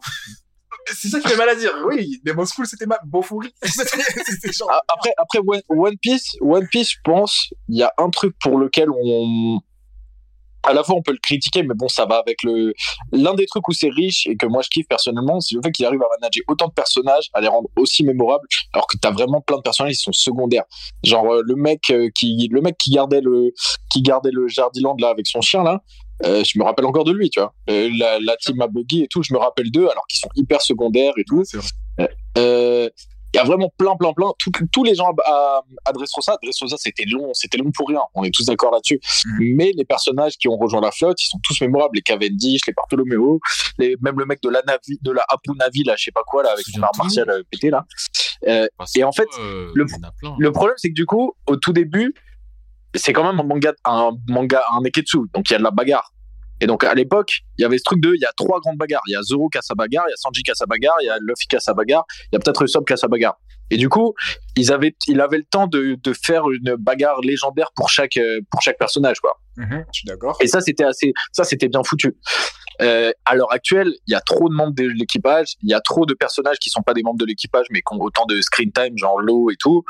C'est 0.87 1.09
ça 1.09 1.19
qui 1.19 1.27
fait 1.27 1.37
mal 1.37 1.49
à 1.49 1.55
dire. 1.55 1.71
Oui, 1.87 2.21
Demon 2.23 2.45
School, 2.45 2.65
c'était 2.65 2.85
ma 2.85 2.99
c'était 3.63 4.51
genre. 4.51 4.69
Après, 4.87 5.13
après 5.17 5.39
One, 5.39 5.61
One 5.69 5.97
Piece, 5.97 6.35
One 6.41 6.67
Piece, 6.67 6.91
je 6.91 6.97
pense, 7.03 7.53
il 7.69 7.77
y 7.77 7.83
a 7.83 7.93
un 7.97 8.09
truc 8.09 8.35
pour 8.39 8.57
lequel 8.57 8.89
on, 8.89 9.59
à 10.63 10.73
la 10.73 10.83
fois 10.83 10.95
on 10.95 11.01
peut 11.01 11.11
le 11.11 11.19
critiquer, 11.21 11.63
mais 11.63 11.73
bon, 11.75 11.87
ça 11.87 12.05
va 12.05 12.17
avec 12.17 12.43
le, 12.43 12.73
l'un 13.11 13.33
des 13.33 13.45
trucs 13.45 13.67
où 13.67 13.73
c'est 13.73 13.89
riche 13.89 14.27
et 14.27 14.35
que 14.35 14.45
moi 14.45 14.61
je 14.61 14.69
kiffe 14.69 14.87
personnellement, 14.87 15.39
c'est 15.39 15.55
le 15.55 15.61
fait 15.63 15.71
qu'il 15.71 15.85
arrive 15.85 16.01
à 16.01 16.07
manager 16.19 16.43
autant 16.47 16.67
de 16.67 16.73
personnages, 16.73 17.29
à 17.33 17.41
les 17.41 17.47
rendre 17.47 17.69
aussi 17.77 18.03
mémorables, 18.03 18.47
alors 18.73 18.87
que 18.87 18.97
t'as 18.97 19.11
vraiment 19.11 19.41
plein 19.41 19.57
de 19.57 19.61
personnages 19.61 19.93
qui 19.93 20.01
sont 20.01 20.13
secondaires. 20.13 20.65
Genre, 21.03 21.33
euh, 21.33 21.41
le 21.45 21.55
mec 21.55 21.89
euh, 21.89 22.09
qui, 22.13 22.47
le 22.51 22.61
mec 22.61 22.77
qui 22.77 22.91
gardait 22.91 23.21
le, 23.21 23.53
qui 23.89 24.01
gardait 24.01 24.31
le 24.31 24.47
Jardiland 24.47 24.95
là 24.99 25.09
avec 25.09 25.27
son 25.27 25.41
chien 25.41 25.63
là, 25.63 25.81
euh, 26.25 26.43
je 26.43 26.57
me 26.59 26.63
rappelle 26.63 26.85
encore 26.85 27.03
de 27.03 27.11
lui, 27.11 27.29
tu 27.29 27.39
vois. 27.39 27.53
Euh, 27.69 27.89
la, 27.97 28.19
la 28.19 28.35
team 28.37 28.61
à 28.61 28.67
Buggy 28.67 29.03
et 29.03 29.07
tout, 29.07 29.23
je 29.23 29.33
me 29.33 29.39
rappelle 29.39 29.71
d'eux, 29.71 29.87
alors 29.89 30.05
qu'ils 30.07 30.19
sont 30.19 30.29
hyper 30.35 30.61
secondaires 30.61 31.13
et 31.17 31.23
tout. 31.23 31.43
Vrai. 31.97 32.09
Euh, 32.37 32.89
il 33.33 33.37
y 33.37 33.39
a 33.39 33.45
vraiment 33.45 33.71
plein, 33.77 33.95
plein, 33.95 34.11
plein. 34.11 34.29
Tous- 34.39 34.51
tous 34.73 34.83
les 34.83 34.93
gens 34.93 35.09
à, 35.25 35.63
à, 35.85 35.93
Dressrosa, 35.93 36.37
Dressrosa, 36.43 36.75
c'était 36.77 37.05
long, 37.05 37.29
c'était 37.33 37.57
long 37.57 37.71
pour 37.73 37.87
rien. 37.87 38.01
On 38.13 38.25
est 38.25 38.29
tous 38.33 38.45
d'accord 38.45 38.73
là-dessus. 38.73 38.99
Mhm. 39.25 39.55
Mais 39.55 39.71
les 39.73 39.85
personnages 39.85 40.33
qui 40.37 40.49
ont 40.49 40.57
rejoint 40.57 40.81
la 40.81 40.91
flotte, 40.91 41.21
ils 41.23 41.27
sont 41.27 41.39
tous 41.41 41.61
mémorables. 41.61 41.95
Les 41.95 42.01
Cavendish, 42.01 42.59
les 42.67 42.73
Bartolomeo, 42.73 43.39
les, 43.77 43.95
même 44.01 44.19
le 44.19 44.25
mec 44.25 44.41
de 44.43 44.49
la 44.49 44.61
Navi, 44.67 44.99
de 45.01 45.11
la 45.11 45.23
Apu 45.29 45.51
Navi, 45.57 45.83
là, 45.83 45.95
je 45.97 46.03
sais 46.03 46.11
pas 46.11 46.23
quoi, 46.27 46.43
là, 46.43 46.51
avec 46.51 46.65
son 46.65 46.81
art 46.83 46.91
martial 46.97 47.43
pété, 47.49 47.69
là. 47.69 47.85
Et 48.97 49.03
en 49.05 49.11
fait, 49.13 49.29
le- 49.75 49.85
il 50.23 50.33
le 50.39 50.51
problème, 50.51 50.75
c'est 50.77 50.89
que 50.89 50.93
du 50.93 51.05
coup, 51.05 51.33
au 51.47 51.55
tout 51.55 51.71
début, 51.71 52.13
c'est 52.95 53.13
quand 53.13 53.23
même 53.23 53.39
un 53.39 53.43
manga, 53.43 53.73
un 53.85 54.11
manga, 54.27 54.61
un 54.73 54.81
neketsu. 54.81 55.19
Donc, 55.33 55.49
il 55.49 55.53
y 55.53 55.55
a 55.55 55.59
de 55.59 55.63
la 55.63 55.71
bagarre. 55.71 56.11
Et 56.61 56.67
donc 56.67 56.83
à 56.83 56.93
l'époque, 56.93 57.39
il 57.57 57.63
y 57.63 57.65
avait 57.65 57.79
ce 57.79 57.83
truc 57.83 58.01
de, 58.01 58.13
il 58.13 58.21
y 58.21 58.25
a 58.25 58.31
trois 58.37 58.59
grandes 58.59 58.77
bagarres. 58.77 59.01
Il 59.07 59.13
y 59.13 59.15
a 59.15 59.21
Zoro 59.23 59.49
qui 59.49 59.57
a 59.57 59.61
sa 59.63 59.73
bagarre, 59.73 60.05
il 60.07 60.11
y 60.11 60.13
a 60.13 60.17
Sanji 60.17 60.43
qui 60.43 60.51
a 60.51 60.53
sa 60.53 60.67
bagarre, 60.67 60.93
il 61.01 61.07
y 61.07 61.09
a 61.09 61.17
Luffy 61.19 61.47
qui 61.47 61.55
a 61.55 61.59
sa 61.59 61.73
bagarre, 61.73 62.05
il 62.31 62.35
y 62.35 62.35
a 62.35 62.39
peut-être 62.39 62.61
Usopp 62.61 62.85
qui 62.85 62.93
a 62.93 62.97
sa 62.97 63.07
bagarre. 63.07 63.35
Et 63.71 63.77
du 63.77 63.89
coup, 63.89 64.13
ils 64.55 64.71
avaient, 64.71 64.95
il 65.07 65.21
avait 65.21 65.37
le 65.37 65.43
temps 65.43 65.65
de, 65.65 65.97
de 66.01 66.13
faire 66.13 66.51
une 66.51 66.75
bagarre 66.75 67.21
légendaire 67.21 67.71
pour 67.75 67.89
chaque, 67.89 68.17
euh, 68.17 68.41
pour 68.51 68.61
chaque 68.61 68.77
personnage, 68.77 69.19
quoi. 69.21 69.39
Mhm, 69.57 69.85
Je 69.91 69.99
suis 69.99 70.05
d'accord. 70.05 70.37
Et 70.41 70.47
ça, 70.47 70.61
c'était 70.61 70.83
assez, 70.83 71.13
ça, 71.31 71.45
c'était 71.45 71.67
bien 71.67 71.81
foutu. 71.83 72.15
Euh, 72.81 73.11
à 73.25 73.35
l'heure 73.35 73.51
actuelle, 73.51 73.93
il 74.07 74.11
y 74.11 74.15
a 74.15 74.21
trop 74.21 74.49
de 74.49 74.53
membres 74.53 74.75
de 74.75 74.83
l'équipage, 74.83 75.55
il 75.61 75.69
y 75.69 75.73
a 75.73 75.79
trop 75.79 76.05
de 76.05 76.13
personnages 76.13 76.57
qui 76.59 76.69
sont 76.69 76.81
pas 76.81 76.93
des 76.93 77.01
membres 77.01 77.19
de 77.19 77.25
l'équipage, 77.25 77.65
mais 77.71 77.79
qui 77.79 77.95
ont 77.95 78.01
autant 78.01 78.25
de 78.25 78.39
screen 78.41 78.71
time, 78.71 78.97
genre 78.97 79.19
Law 79.19 79.49
et 79.51 79.55
tout. 79.57 79.83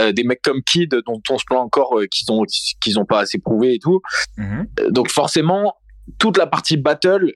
Euh, 0.00 0.12
des 0.12 0.22
mecs 0.22 0.42
comme 0.42 0.62
Kid, 0.62 0.94
dont 1.06 1.20
on 1.28 1.38
se 1.38 1.44
plaint 1.44 1.60
encore 1.60 1.98
euh, 1.98 2.06
qu'ils 2.06 2.30
ont, 2.30 2.44
qu'ils 2.80 2.98
ont 3.00 3.04
pas 3.04 3.18
assez 3.20 3.38
prouvé 3.38 3.74
et 3.74 3.78
tout. 3.80 4.00
Mhm. 4.36 4.68
Euh, 4.80 4.90
Donc 4.90 5.10
forcément, 5.10 5.74
toute 6.20 6.36
la 6.38 6.46
partie 6.46 6.76
battle, 6.76 7.32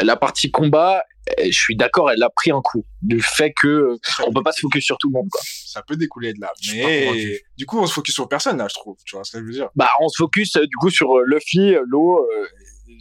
la 0.00 0.16
partie 0.16 0.50
combat, 0.52 1.02
euh, 1.40 1.44
je 1.46 1.50
suis 1.58 1.74
d'accord, 1.76 2.10
elle 2.12 2.22
a 2.22 2.30
pris 2.30 2.52
un 2.52 2.60
coup 2.62 2.84
du 3.02 3.20
fait 3.20 3.52
que 3.60 3.66
euh, 3.66 3.96
on 4.26 4.32
peut 4.32 4.42
pas 4.44 4.52
se 4.52 4.60
focus 4.60 4.84
sur 4.84 4.96
tout 4.98 5.08
le 5.08 5.14
monde. 5.14 5.28
Quoi. 5.30 5.40
Ça 5.66 5.82
peut 5.82 5.96
découler 5.96 6.32
de 6.34 6.40
là. 6.40 6.52
Mais 6.72 7.40
du 7.56 7.66
coup, 7.66 7.78
on 7.80 7.86
se 7.86 7.92
focus 7.94 8.14
sur 8.14 8.28
personne 8.28 8.58
là, 8.58 8.68
je 8.68 8.74
trouve. 8.74 8.96
Tu 9.04 9.16
vois 9.16 9.24
ce 9.24 9.32
que 9.32 9.38
je 9.40 9.44
veux 9.44 9.52
dire 9.52 9.68
Bah, 9.74 9.88
on 10.00 10.08
se 10.08 10.16
focus 10.22 10.54
euh, 10.56 10.66
du 10.66 10.76
coup 10.76 10.90
sur 10.90 11.16
euh, 11.18 11.24
Luffy, 11.26 11.74
euh, 11.74 11.82
Law. 11.86 12.18
euh, 12.20 12.46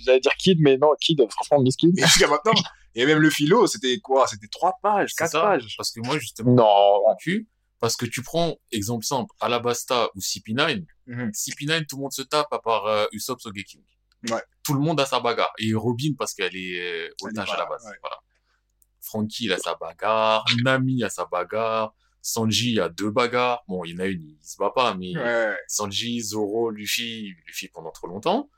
J'allais 0.06 0.22
dire 0.22 0.34
Kid, 0.40 0.58
mais 0.60 0.78
non, 0.78 0.90
Kid, 1.00 1.22
franchement, 1.30 1.62
Miss 1.62 1.76
Kid. 1.76 1.92
Jusqu'à 1.98 2.28
maintenant, 2.28 2.54
et 2.96 3.06
même 3.06 3.20
le 3.20 3.30
philo, 3.30 3.68
c'était 3.68 4.00
quoi? 4.00 4.26
C'était 4.28 4.48
trois 4.52 4.74
pages, 4.82 5.14
quatre 5.14 5.32
ça. 5.32 5.42
pages. 5.42 5.76
Parce 5.78 5.92
que 5.92 6.00
moi, 6.02 6.18
justement, 6.18 6.52
Non, 6.54 7.02
convaincu. 7.04 7.48
Parce 7.84 7.98
que 7.98 8.06
tu 8.06 8.22
prends, 8.24 8.56
exemple 8.72 9.04
simple, 9.04 9.30
Alabasta 9.42 10.08
ou 10.16 10.22
CP9. 10.22 10.86
Mhm. 11.06 11.32
CP9, 11.32 11.86
tout 11.86 11.98
le 11.98 12.04
monde 12.04 12.14
se 12.14 12.22
tape 12.22 12.48
à 12.54 12.60
part 12.60 12.86
euh, 12.86 13.06
Usopp 13.12 13.42
Sogeking. 13.42 13.84
Ouais. 14.30 14.42
Tout 14.64 14.74
le 14.74 14.80
monde 14.80 15.02
a 15.02 15.06
sa 15.06 15.20
bagarre. 15.20 15.52
Et 15.60 15.74
Robin, 15.74 16.14
parce 16.18 16.34
qu'elle 16.34 16.56
est 16.56 16.80
euh, 16.80 17.10
otage 17.24 17.50
à 17.52 17.58
la 17.58 17.66
base. 17.66 17.84
ouais. 17.84 17.98
Voilà. 18.00 18.16
Frankie, 19.02 19.44
il 19.48 19.52
a 19.52 19.58
sa 19.58 19.76
bagarre. 19.76 20.46
Nami 20.64 21.04
a 21.04 21.10
sa 21.10 21.26
bagarre. 21.26 21.94
Sanji 22.22 22.80
a 22.80 22.88
deux 22.88 23.12
bagarres. 23.12 23.66
Bon, 23.68 23.84
il 23.84 23.92
y 23.92 23.96
en 23.96 24.00
a 24.00 24.06
une, 24.06 24.22
il 24.22 24.38
se 24.42 24.56
bat 24.58 24.72
pas, 24.74 24.96
mais 24.96 25.18
Ouais. 25.18 25.58
Sanji, 25.68 26.22
Zoro, 26.22 26.70
Luffy, 26.70 27.34
Luffy 27.48 27.68
pendant 27.68 27.92
trop 27.92 28.08
longtemps, 28.08 28.50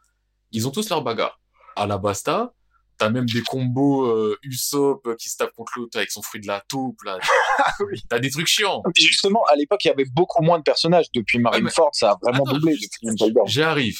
ils 0.51 0.67
ont 0.67 0.71
tous 0.71 0.87
leur 0.87 1.01
bagarre. 1.01 1.41
Alabasta, 1.75 2.53
t'as 2.97 3.09
même 3.09 3.25
des 3.25 3.41
combos 3.41 4.05
euh, 4.05 4.37
Usopp 4.43 5.15
qui 5.17 5.29
se 5.29 5.37
tape 5.37 5.51
contre 5.53 5.73
l'autre 5.77 5.97
avec 5.97 6.11
son 6.11 6.21
fruit 6.21 6.39
de 6.41 6.47
la 6.47 6.61
taupe, 6.69 7.01
là. 7.03 7.19
oui. 7.91 8.01
T'as 8.09 8.19
des 8.19 8.29
trucs 8.29 8.47
chiants. 8.47 8.81
Justement, 8.97 9.43
à 9.51 9.55
l'époque, 9.55 9.83
il 9.85 9.89
y 9.89 9.91
avait 9.91 10.05
beaucoup 10.05 10.41
moins 10.43 10.57
de 10.59 10.63
personnages. 10.63 11.05
Depuis 11.13 11.37
Ah, 11.39 11.41
Marineford, 11.41 11.89
ça 11.93 12.11
a 12.11 12.17
vraiment 12.21 12.43
Attends, 12.45 12.53
doublé. 12.57 12.75
juste- 12.75 12.93
depuis 13.01 13.07
Moonlight. 13.25 13.47
J'y 13.47 13.61
arrive. 13.63 13.99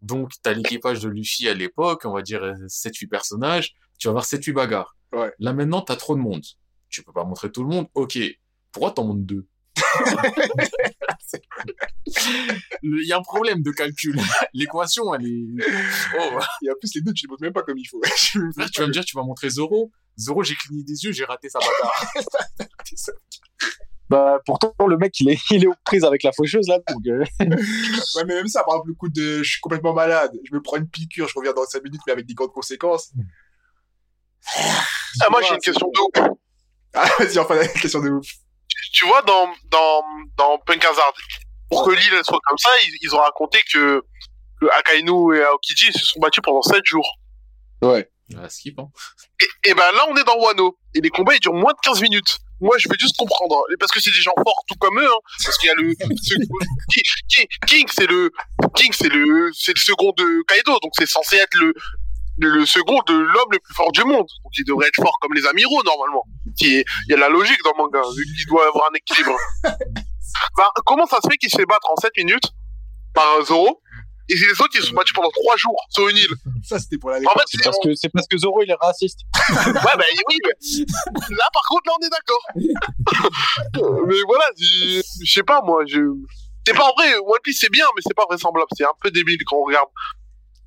Donc, 0.00 0.32
t'as 0.42 0.52
l'équipage 0.52 1.00
de 1.00 1.08
Luffy 1.08 1.48
à 1.48 1.54
l'époque, 1.54 2.02
on 2.04 2.12
va 2.12 2.22
dire 2.22 2.42
euh, 2.42 2.54
7-8 2.66 3.08
personnages, 3.08 3.74
tu 3.98 4.08
vas 4.08 4.10
avoir 4.10 4.24
7-8 4.24 4.52
bagarres. 4.52 4.96
Ouais. 5.12 5.32
Là, 5.38 5.52
maintenant, 5.52 5.80
t'as 5.80 5.96
trop 5.96 6.14
de 6.16 6.20
monde. 6.20 6.44
Tu 6.88 7.02
peux 7.02 7.12
pas 7.12 7.24
montrer 7.24 7.50
tout 7.52 7.62
le 7.62 7.68
monde. 7.68 7.86
Ok. 7.94 8.18
Pourquoi 8.72 8.90
t'en 8.90 9.04
montres 9.04 9.20
deux? 9.24 9.46
Il 12.82 13.06
y 13.06 13.12
a 13.12 13.18
un 13.18 13.22
problème 13.22 13.62
de 13.62 13.70
calcul. 13.70 14.18
L'équation, 14.54 15.14
elle 15.14 15.26
est... 15.26 15.46
Oh, 16.18 16.38
Et 16.62 16.70
en 16.70 16.74
plus, 16.78 16.94
les 16.94 17.00
deux, 17.00 17.12
tu 17.12 17.26
les 17.26 17.30
montres 17.30 17.42
même 17.42 17.52
pas 17.52 17.62
comme 17.62 17.78
il 17.78 17.84
faut. 17.84 18.00
Là, 18.56 18.68
tu 18.68 18.80
vas 18.80 18.86
me 18.86 18.92
dire, 18.92 19.04
tu 19.04 19.16
vas 19.16 19.22
montrer 19.22 19.48
Zoro. 19.50 19.90
Zoro, 20.18 20.42
j'ai 20.42 20.54
cligné 20.54 20.82
des 20.84 21.04
yeux, 21.04 21.12
j'ai 21.12 21.24
raté 21.24 21.48
sa 21.48 21.58
bagarre. 21.58 22.12
Bah, 24.08 24.40
pourtant, 24.44 24.74
le 24.86 24.98
mec, 24.98 25.18
il 25.20 25.30
est, 25.30 25.38
il 25.50 25.64
est 25.64 25.66
aux 25.66 25.74
prises 25.86 26.04
avec 26.04 26.22
la 26.22 26.32
faucheuse, 26.32 26.68
là. 26.68 26.78
Donc, 26.86 27.06
euh, 27.06 27.24
Ouais, 27.40 28.24
mais 28.26 28.34
même 28.34 28.46
ça, 28.46 28.62
par 28.62 28.74
exemple, 28.74 28.88
le 28.88 28.94
coup 28.94 29.08
de 29.08 29.42
je 29.42 29.50
suis 29.52 29.60
complètement 29.62 29.94
malade, 29.94 30.38
je 30.44 30.54
me 30.54 30.60
prends 30.60 30.76
une 30.76 30.86
piqûre, 30.86 31.28
je 31.28 31.34
reviens 31.34 31.54
dans 31.54 31.64
5 31.64 31.82
minutes, 31.82 32.02
mais 32.06 32.12
avec 32.12 32.26
des 32.26 32.34
grandes 32.34 32.52
conséquences. 32.52 33.10
Ah, 34.54 35.30
moi, 35.30 35.40
j'ai 35.40 35.54
une 35.54 35.60
question 35.60 35.86
de 35.86 36.20
ouf. 36.20 36.30
Ah, 36.92 37.08
vas-y, 37.18 37.38
enfin, 37.38 37.54
la 37.54 37.66
question 37.68 38.00
de 38.00 38.10
ouf. 38.10 38.26
Tu 38.92 39.06
vois, 39.06 39.22
dans, 39.22 39.48
dans, 39.66 40.02
dans 40.36 40.58
Punk 40.58 40.84
Hazard, 40.84 41.12
pour 41.70 41.84
que 41.86 41.90
l'île 41.92 42.20
soit 42.24 42.40
comme 42.44 42.58
ça, 42.58 42.70
ils, 42.84 42.98
ils 43.02 43.14
ont 43.14 43.18
raconté 43.20 43.58
que, 43.72 44.02
que 44.60 44.66
Akainu 44.78 45.36
et 45.36 45.42
Aokiji 45.44 45.92
se 45.92 46.04
sont 46.04 46.20
battus 46.20 46.42
pendant 46.42 46.62
7 46.62 46.80
jours. 46.84 47.08
ouais. 47.82 48.08
Ah, 48.38 48.48
skip, 48.48 48.78
hein. 48.78 48.88
Et, 49.42 49.70
et 49.70 49.74
ben 49.74 49.84
là, 49.94 50.06
on 50.08 50.16
est 50.16 50.24
dans 50.24 50.38
Wano. 50.38 50.78
Et 50.94 51.00
les 51.02 51.10
combats, 51.10 51.34
ils 51.34 51.40
durent 51.40 51.52
moins 51.52 51.72
de 51.72 51.78
15 51.82 52.00
minutes. 52.00 52.38
Moi, 52.62 52.78
je 52.78 52.88
veux 52.88 52.94
juste 52.98 53.14
comprendre. 53.18 53.56
Et 53.70 53.76
Parce 53.76 53.92
que 53.92 54.00
c'est 54.00 54.10
des 54.10 54.22
gens 54.22 54.32
forts, 54.42 54.64
tout 54.66 54.76
comme 54.76 54.98
eux, 54.98 55.06
hein. 55.06 55.18
Parce 55.44 55.58
qu'il 55.58 55.66
y 55.66 55.70
a 55.70 55.74
le, 55.74 55.92
ce- 56.22 56.34
King, 56.94 57.04
King, 57.28 57.46
King, 57.66 57.86
c'est 57.92 58.06
le, 58.06 58.30
King, 58.74 58.90
c'est 58.94 59.10
le, 59.10 59.50
c'est 59.52 59.74
le 59.74 59.80
second 59.80 60.12
de 60.16 60.42
Kaido. 60.48 60.78
Donc, 60.80 60.92
c'est 60.96 61.06
censé 61.06 61.36
être 61.36 61.54
le, 61.56 61.74
le 62.38 62.64
second 62.64 63.00
de 63.06 63.12
l'homme 63.12 63.50
le 63.52 63.58
plus 63.58 63.74
fort 63.74 63.92
du 63.92 64.04
monde. 64.04 64.26
Donc, 64.44 64.52
il 64.56 64.64
devrait 64.64 64.86
être 64.88 64.96
fort 65.02 65.18
comme 65.20 65.34
les 65.34 65.44
amiraux, 65.44 65.82
normalement. 65.82 66.24
Il 66.60 66.84
y 67.08 67.14
a 67.14 67.16
la 67.16 67.28
logique 67.28 67.58
dans 67.64 67.72
le 67.72 67.78
manga. 67.78 68.00
vu 68.16 68.24
qu'il 68.24 68.46
doit 68.46 68.66
avoir 68.66 68.90
un 68.90 68.94
équilibre. 68.94 69.36
Bah, 70.56 70.68
comment 70.86 71.06
ça 71.06 71.18
se 71.22 71.28
fait 71.30 71.36
qu'il 71.36 71.50
se 71.50 71.56
fait 71.56 71.66
battre 71.66 71.88
en 71.90 71.96
7 71.96 72.10
minutes 72.16 72.52
par 73.14 73.44
Zoro? 73.44 73.82
Et 74.28 74.34
les 74.34 74.52
autres, 74.52 74.70
ils 74.74 74.80
se 74.80 74.86
sont 74.88 74.94
battus 74.94 75.12
pendant 75.12 75.30
3 75.30 75.56
jours 75.56 75.76
sur 75.90 76.08
une 76.08 76.16
île? 76.16 76.34
Ça, 76.62 76.78
c'était 76.78 76.96
pour 76.96 77.10
la 77.10 77.18
En 77.18 77.20
fait, 77.20 77.44
c'est 77.46 77.62
Parce 77.62 77.76
que, 77.82 77.94
c'est 77.94 78.08
parce 78.08 78.26
que 78.26 78.38
Zoro, 78.38 78.62
il 78.62 78.70
est 78.70 78.76
raciste. 78.80 79.20
Ouais, 79.66 79.72
bah 79.74 80.04
oui, 80.16 80.36
mais 80.44 81.36
là, 81.36 81.48
par 81.52 81.62
contre, 81.68 81.82
là, 81.86 81.92
on 82.00 82.06
est 82.06 82.10
d'accord. 82.10 82.44
mais 84.06 84.22
voilà, 84.26 84.44
je 84.56 85.02
je 85.22 85.32
sais 85.32 85.42
pas, 85.42 85.60
moi, 85.62 85.84
je... 85.86 86.00
C'est 86.66 86.74
pas 86.74 86.92
vrai, 86.96 87.14
One 87.16 87.40
Piece, 87.42 87.58
c'est 87.60 87.70
bien, 87.70 87.84
mais 87.96 88.02
c'est 88.06 88.14
pas 88.14 88.24
vraisemblable. 88.28 88.68
C'est 88.76 88.84
un 88.84 88.94
peu 89.00 89.10
débile 89.10 89.38
quand 89.44 89.56
on 89.56 89.64
regarde. 89.64 89.88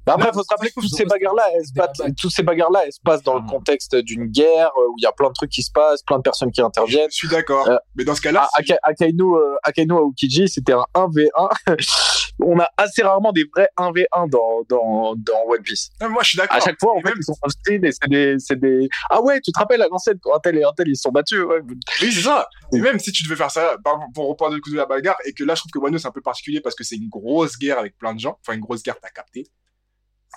Bah 0.06 0.14
après, 0.14 0.28
Non, 0.28 0.34
faut 0.34 0.44
se 0.44 0.48
rappeler 0.50 0.70
que 0.70 0.80
toutes 0.82 0.94
ces 0.96 1.06
bagarres-là, 1.06 1.44
elles 1.56 1.66
se 1.66 1.74
des 1.74 1.80
battent, 1.80 1.98
bagarres. 1.98 2.16
toutes 2.20 2.32
ces 2.32 2.44
bagarres-là, 2.44 2.82
elles 2.86 2.94
se 2.94 3.00
passent 3.04 3.24
dans 3.24 3.36
le 3.36 3.42
Mm. 3.42 3.48
contexte 3.50 3.96
d'une 3.96 4.26
guerre 4.26 4.72
euh, 4.78 4.88
où 4.90 4.96
il 4.98 5.04
y 5.04 5.08
a 5.08 5.12
plein 5.12 5.30
de 5.30 5.34
trucs 5.34 5.50
qui 5.52 5.64
se 5.64 5.72
passent, 5.72 6.04
plein 6.04 6.18
de 6.18 6.22
personnes 6.24 6.52
qui 6.52 6.62
interviennent. 6.62 7.10
Je 7.10 7.16
suis 7.16 7.28
d'accord. 7.28 7.68
Euh, 7.68 7.78
mais 7.96 8.04
dans 8.04 8.14
ce 8.16 8.22
cas-là, 8.22 8.48
Ah, 8.54 8.60
Aka- 8.60 8.80
Akainu, 8.84 9.24
euh, 9.36 9.56
Akainu 9.64 9.94
Aokiji, 9.94 10.48
c'était 10.48 10.74
un 10.74 10.86
1v1. 10.94 11.50
On 12.44 12.60
a 12.60 12.68
assez 12.78 13.02
rarement 13.02 13.32
des 13.32 13.46
vrais 13.56 13.70
1v1 13.78 14.28
dans, 14.30 14.64
dans, 14.68 15.16
dans 15.16 15.40
One 15.48 15.62
Piece. 15.64 15.90
non, 16.02 16.10
moi, 16.10 16.22
je 16.22 16.30
suis 16.30 16.38
d'accord. 16.38 16.58
À 16.58 16.60
chaque 16.60 16.78
fois, 16.80 16.92
en 16.94 16.98
fait, 17.00 17.06
même- 17.10 17.14
ils 17.18 17.24
sont 17.24 17.34
et 17.34 17.92
c'est 17.92 18.10
des, 18.10 18.36
c'est 18.40 18.60
des, 18.60 18.90
ah 19.10 19.22
ouais, 19.22 19.40
tu 19.42 19.52
te 19.54 19.58
rappelles 19.60 19.82
à 19.82 19.88
l'ancienne, 19.88 20.18
quand 20.22 20.36
un 20.36 20.40
tel 20.40 20.58
et 20.58 20.64
un 20.64 20.72
tel, 20.76 20.88
ils 20.90 20.96
se 20.98 21.04
sont 21.04 21.12
battus, 21.12 21.40
ouais. 21.46 21.62
Oui, 22.02 22.12
c'est 22.12 22.22
ça. 22.22 22.48
Et 22.74 22.80
même 22.80 23.00
si 23.00 23.12
tu 23.14 23.24
devais 23.24 23.38
faire 23.38 23.52
ça, 23.52 23.78
pour 24.14 24.28
reprendre 24.28 24.54
le 24.56 24.60
coup 24.62 24.70
de 24.70 24.76
la 24.76 24.86
bagarre, 24.86 25.16
et 25.26 25.32
que 25.34 25.44
là, 25.46 25.56
je 25.56 25.62
trouve 25.62 25.72
que 25.72 25.80
Wano, 25.80 25.98
c'est 25.98 26.08
un 26.08 26.12
peu 26.12 26.22
particulier 26.22 26.60
parce 26.60 26.76
que 26.76 26.84
c'est 26.84 26.96
une 26.98 27.08
grosse 27.10 27.58
guerre 27.58 27.80
avec 27.80 27.98
plein 27.98 28.14
de 28.14 28.20
gens. 28.20 28.38
Enfin, 28.42 28.54
une 28.56 28.62
grosse 28.62 28.84
guerre, 28.84 28.98
t'as 29.02 29.10
capté. 29.10 29.48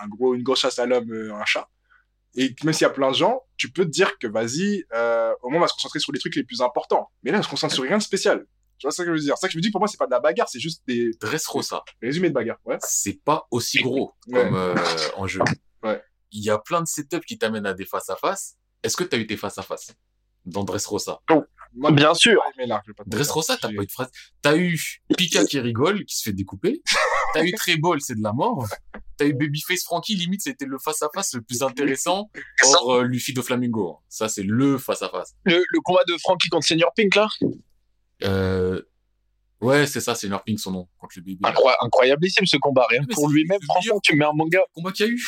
Un 0.01 0.09
gros, 0.09 0.35
une 0.35 0.43
grosse 0.43 0.61
chasse 0.61 0.79
à 0.79 0.87
l'homme, 0.87 1.11
euh, 1.13 1.35
un 1.35 1.45
chat. 1.45 1.69
Et 2.35 2.55
même 2.63 2.73
s'il 2.75 2.83
y 2.83 2.87
a 2.87 2.91
plein 2.91 3.11
de 3.11 3.17
gens, 3.17 3.43
tu 3.57 3.71
peux 3.71 3.85
te 3.85 3.91
dire 3.91 4.19
que 4.19 4.27
vas-y, 4.27 4.85
euh, 4.95 5.33
au 5.43 5.49
moins, 5.51 5.59
on 5.59 5.63
va 5.63 5.69
se 5.69 5.75
concentrer 5.75 5.99
sur 5.99 6.13
les 6.13 6.19
trucs 6.21 6.37
les 6.37 6.45
plus 6.45 6.61
importants. 6.61 7.11
Mais 7.23 7.31
là, 7.31 7.39
on 7.39 7.43
se 7.43 7.49
concentre 7.49 7.75
sur 7.75 7.85
rien 7.85 7.99
de 7.99 8.03
spécial. 8.03 8.47
Tu 8.79 8.87
vois 8.87 8.93
ce 8.93 9.03
que 9.03 9.09
je 9.09 9.13
veux 9.13 9.19
dire? 9.19 9.37
Ça 9.39 9.49
que 9.49 9.53
je 9.53 9.59
me 9.59 9.63
dis, 9.63 9.71
pour 9.73 9.81
moi, 9.81 9.89
c'est 9.89 9.97
pas 9.97 10.07
de 10.07 10.13
la 10.13 10.21
bagarre, 10.21 10.49
c'est 10.49 10.61
juste 10.61 10.83
des 10.87 11.11
Dressrosa, 11.21 11.83
résumés 12.01 12.29
de 12.29 12.35
bagarre. 12.35 12.59
Ouais. 12.65 12.77
c'est 12.81 13.21
pas 13.25 13.47
aussi 13.51 13.79
gros 13.81 14.13
Ouais. 14.29 14.43
comme 14.45 14.55
euh, 14.55 14.75
en 15.17 15.27
jeu. 15.27 15.41
Ouais. 15.83 16.01
Il 16.31 16.45
y 16.45 16.51
a 16.51 16.59
plein 16.59 16.81
de 16.83 16.87
setups 16.87 17.25
qui 17.27 17.39
t'amènent 17.39 17.67
à 17.67 17.75
des 17.75 17.87
face-à-face. 17.87 18.57
Est-ce 18.85 18.97
que 18.97 19.03
t'as 19.05 19.17
eu 19.17 19.27
tes 19.27 19.37
face-à-face? 19.37 19.93
Dans 20.49 20.65
Dressrosa 20.65 21.21
Moi, 21.75 21.93
Bien 21.93 22.15
sûr. 22.15 22.43
là, 22.67 22.83
Dressrosa, 23.07 23.57
t'as 23.57 23.69
pas 23.69 23.83
eu 23.83 23.87
de 23.87 23.93
phrase. 23.93 24.11
T'as 24.43 24.57
eu 24.57 24.81
Pika 25.17 25.45
qui 25.45 25.61
rigole, 25.61 26.05
qui 26.05 26.17
se 26.17 26.23
fait 26.23 26.33
découper. 26.33 26.83
T'as 27.35 27.45
eu 27.45 27.53
Trebol, 27.53 28.01
c'est 28.01 28.15
de 28.17 28.23
la 28.23 28.33
mort. 28.33 28.67
T'as 29.19 29.27
eu 29.27 29.35
Babyface 29.35 29.85
Frankie, 29.85 30.15
limite, 30.15 30.41
c'était 30.43 30.65
le 30.65 30.79
face-à-face 30.79 31.35
le 31.35 31.43
plus 31.43 31.63
intéressant. 31.63 32.31
Hors 32.65 32.95
euh, 32.95 33.03
Luffy 33.03 33.35
de 33.35 33.43
Flamingo. 33.43 33.99
Ça, 34.09 34.31
c'est 34.31 34.43
le 34.43 34.79
face-à-face. 34.79 35.35
Le, 35.45 35.63
le 35.69 35.81
combat 35.83 36.01
de 36.09 36.17
Frankie 36.19 36.49
contre 36.49 36.67
Senior 36.67 36.91
Pink, 36.97 37.15
là? 37.15 37.29
Euh... 38.25 38.81
Ouais, 39.61 39.87
c'est 39.87 40.01
ça, 40.01 40.15
c'est 40.15 40.31
Pink 40.47 40.59
son 40.61 40.71
nom, 40.71 40.89
contre 40.99 41.15
le 41.17 41.23
bébé. 41.23 41.41
Incroy- 41.43 41.75
incroyablissime 41.83 42.47
ce 42.47 42.57
combat, 42.57 42.87
rien 42.89 43.03
que 43.03 43.09
Mais 43.09 43.15
pour 43.15 43.29
lui-même. 43.29 43.59
Franchement, 43.65 44.01
tu 44.03 44.15
mets 44.17 44.25
un 44.25 44.33
manga. 44.33 44.61
combat 44.73 44.93
qu'il 44.93 45.07
y 45.07 45.09
a 45.11 45.13
eu. 45.13 45.27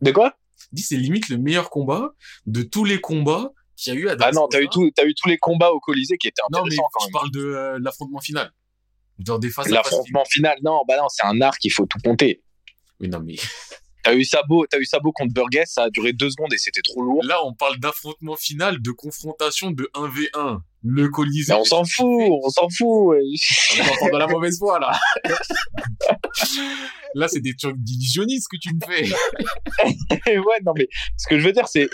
De 0.00 0.12
quoi? 0.12 0.34
Dis, 0.72 0.82
c'est 0.82 0.96
limite 0.96 1.28
le 1.28 1.38
meilleur 1.38 1.70
combat 1.70 2.14
de 2.46 2.62
tous 2.62 2.84
les 2.84 3.00
combats 3.00 3.50
qu'il 3.82 3.94
y 3.94 3.96
a 3.96 4.00
eu 4.00 4.08
à 4.08 4.16
Ah 4.20 4.30
non, 4.32 4.48
t'as 4.48 4.60
eu 4.60 4.68
tout, 4.68 4.84
eu 4.84 5.14
tous 5.14 5.28
les 5.28 5.38
combats 5.38 5.70
au 5.70 5.80
Colisée 5.80 6.16
qui 6.18 6.28
étaient 6.28 6.42
Non, 6.50 6.60
mais 6.64 6.72
intéressants 6.72 6.88
quand 6.92 7.00
je 7.00 7.06
même. 7.06 7.12
parle 7.12 7.30
de 7.30 7.40
euh, 7.40 7.78
l'affrontement 7.80 8.20
final. 8.20 8.52
Dans 9.18 9.38
des 9.38 9.50
face. 9.50 9.68
L'affrontement 9.68 10.24
final, 10.30 10.58
non, 10.62 10.82
bah 10.86 10.96
non, 10.98 11.08
c'est 11.08 11.26
un 11.26 11.40
arc, 11.40 11.64
il 11.64 11.70
faut 11.70 11.86
tout 11.86 11.98
compter. 12.04 12.42
Oui, 13.00 13.08
non, 13.08 13.20
mais 13.20 13.36
T'as 14.04 14.14
eu 14.14 14.24
Sabo, 14.24 14.64
t'as 14.66 14.78
eu 14.78 14.84
Sabo 14.84 15.12
contre 15.12 15.34
Burgess, 15.34 15.72
ça 15.72 15.82
a 15.84 15.90
duré 15.90 16.12
deux 16.12 16.30
secondes 16.30 16.52
et 16.52 16.56
c'était 16.56 16.80
trop 16.82 17.02
lourd. 17.02 17.22
là, 17.24 17.44
on 17.44 17.52
parle 17.52 17.78
d'affrontement 17.78 18.36
final, 18.36 18.80
de 18.80 18.90
confrontation 18.90 19.70
de 19.70 19.90
1v1. 19.94 20.60
Le 20.84 21.08
Colisée. 21.08 21.52
Mais 21.52 21.58
on 21.58 21.64
s'en 21.64 21.84
fout, 21.84 22.06
on 22.44 22.48
s'en 22.48 22.68
fout. 22.70 22.86
On 22.88 23.12
est 23.14 23.90
encore 23.90 24.10
dans 24.12 24.18
la 24.18 24.28
mauvaise 24.28 24.58
voie, 24.60 24.78
là. 24.78 24.96
là, 27.14 27.26
c'est 27.28 27.40
des 27.40 27.56
trucs 27.56 27.76
d'illusionnistes 27.78 28.46
que 28.50 28.56
tu 28.56 28.70
me 28.72 28.80
fais. 28.86 29.10
ouais, 30.38 30.60
non, 30.64 30.72
mais 30.76 30.88
ce 31.16 31.26
que 31.28 31.38
je 31.38 31.44
veux 31.46 31.52
dire, 31.52 31.66
c'est. 31.66 31.88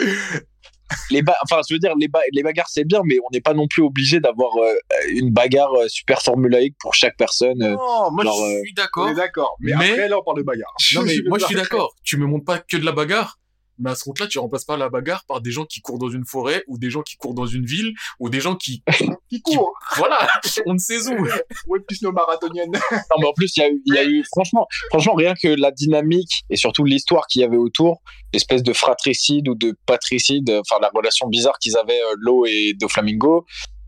Les 1.11 1.23
ba- 1.23 1.37
enfin, 1.45 1.61
je 1.69 1.75
veux 1.75 1.79
dire, 1.79 1.93
les, 1.99 2.09
ba- 2.09 2.21
les 2.33 2.43
bagarres 2.43 2.69
c'est 2.69 2.85
bien, 2.85 3.01
mais 3.05 3.17
on 3.21 3.29
n'est 3.33 3.41
pas 3.41 3.55
non 3.55 3.67
plus 3.69 3.83
obligé 3.83 4.21
d'avoir 4.21 4.51
euh, 4.59 4.75
une 5.11 5.31
bagarre 5.33 5.73
euh, 5.75 5.89
super 5.89 6.23
formulaïque 6.23 6.75
pour 6.81 6.95
chaque 6.95 7.17
personne. 7.17 7.63
euh. 7.63 7.71
Non, 7.77 8.11
moi, 8.11 8.25
genre, 8.25 8.37
je 8.47 8.61
suis 8.65 8.75
d'accord. 8.75 9.15
d'accord. 9.15 9.57
Mais, 9.61 9.73
Mais- 9.79 9.91
après, 9.91 10.09
là, 10.09 10.19
on 10.19 10.23
parle 10.25 10.39
de 10.39 10.43
bagarre. 10.43 10.75
Non, 10.95 11.03
mais 11.03 11.17
moi, 11.27 11.39
je 11.39 11.47
suis 11.47 11.55
d'accord. 11.57 11.95
Tu 12.05 12.17
me 12.17 12.27
montres 12.27 12.45
pas 12.45 12.59
que 12.59 12.77
de 12.77 12.85
la 12.85 12.93
bagarre. 12.93 13.39
Mais 13.79 13.91
à 13.91 13.95
ce 13.95 14.05
compte-là, 14.05 14.27
tu 14.27 14.39
remplaces 14.39 14.65
pas 14.65 14.77
la 14.77 14.89
bagarre 14.89 15.25
par 15.27 15.41
des 15.41 15.51
gens 15.51 15.65
qui 15.65 15.81
courent 15.81 15.99
dans 15.99 16.09
une 16.09 16.25
forêt, 16.25 16.63
ou 16.69 16.79
des 16.79 16.91
gens 16.91 17.03
qui 17.03 17.17
courent 17.17 17.35
dans 17.35 17.47
une 17.47 17.65
ville, 17.65 17.93
ou 18.21 18.29
des 18.29 18.41
gens 18.41 18.57
qui, 18.57 18.83
Qui 19.31 19.41
court. 19.43 19.73
voilà, 19.97 20.19
on 20.67 20.75
ne 20.75 20.79
sait 20.79 21.09
où. 21.09 21.17
Ouais, 21.67 21.81
plus 21.81 22.03
nos 22.03 22.13
marathoniennes. 22.13 22.73
Non, 22.73 23.17
mais 23.21 23.27
en 23.27 23.33
plus, 23.33 23.57
il 23.57 23.61
y 23.61 23.63
a 23.63 23.71
eu, 23.71 23.83
il 23.87 23.95
y 23.95 23.99
a 23.99 24.05
eu, 24.05 24.25
franchement, 24.25 24.67
franchement, 24.91 25.15
rien 25.15 25.35
que 25.35 25.49
la 25.49 25.71
dynamique 25.71 26.45
et 26.51 26.57
surtout 26.57 26.85
l'histoire 26.85 27.27
qu'il 27.27 27.43
y 27.43 27.45
avait 27.45 27.57
autour, 27.57 28.03
l'espèce 28.33 28.63
de 28.63 28.73
fratricide 28.73 29.49
ou 29.49 29.55
de 29.55 29.77
patricide, 29.87 30.51
enfin, 30.51 30.77
la 30.81 30.91
relation 30.95 31.27
bizarre 31.29 31.59
qu'ils 31.59 31.77
avaient, 31.77 32.01
euh, 32.01 32.15
Lo 32.19 32.45
et 32.47 32.75
Doflamingo, 32.79 33.47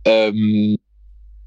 euh, 0.08 0.32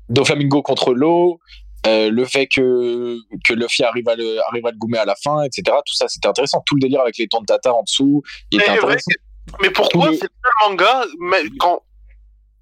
Doflamingo 0.09 0.61
contre 0.61 0.93
Lo, 0.93 1.39
euh, 1.87 2.09
le 2.09 2.25
fait 2.25 2.47
que, 2.47 3.17
que 3.45 3.53
Luffy 3.53 3.83
arrive 3.83 4.07
à 4.09 4.15
le, 4.15 4.39
arrive 4.49 4.65
à 4.65 4.71
le 4.71 4.77
goumer 4.77 4.97
à 4.97 5.05
la 5.05 5.15
fin, 5.15 5.43
etc. 5.43 5.63
Tout 5.85 5.95
ça, 5.95 6.07
c'était 6.07 6.27
intéressant. 6.27 6.61
Tout 6.65 6.75
le 6.75 6.81
délire 6.81 7.01
avec 7.01 7.17
les 7.17 7.27
tons 7.27 7.41
de 7.41 7.45
tata 7.45 7.73
en 7.73 7.83
dessous, 7.83 8.21
il 8.51 8.59
était 8.59 8.69
Mais, 8.69 8.73
ouais, 8.73 8.83
intéressant. 8.83 9.11
mais 9.61 9.69
pourquoi 9.69 10.07
c'est 10.07 10.23
le 10.23 10.29
seul 10.29 10.69
manga, 10.69 11.05
mais 11.19 11.43
quand 11.57 11.83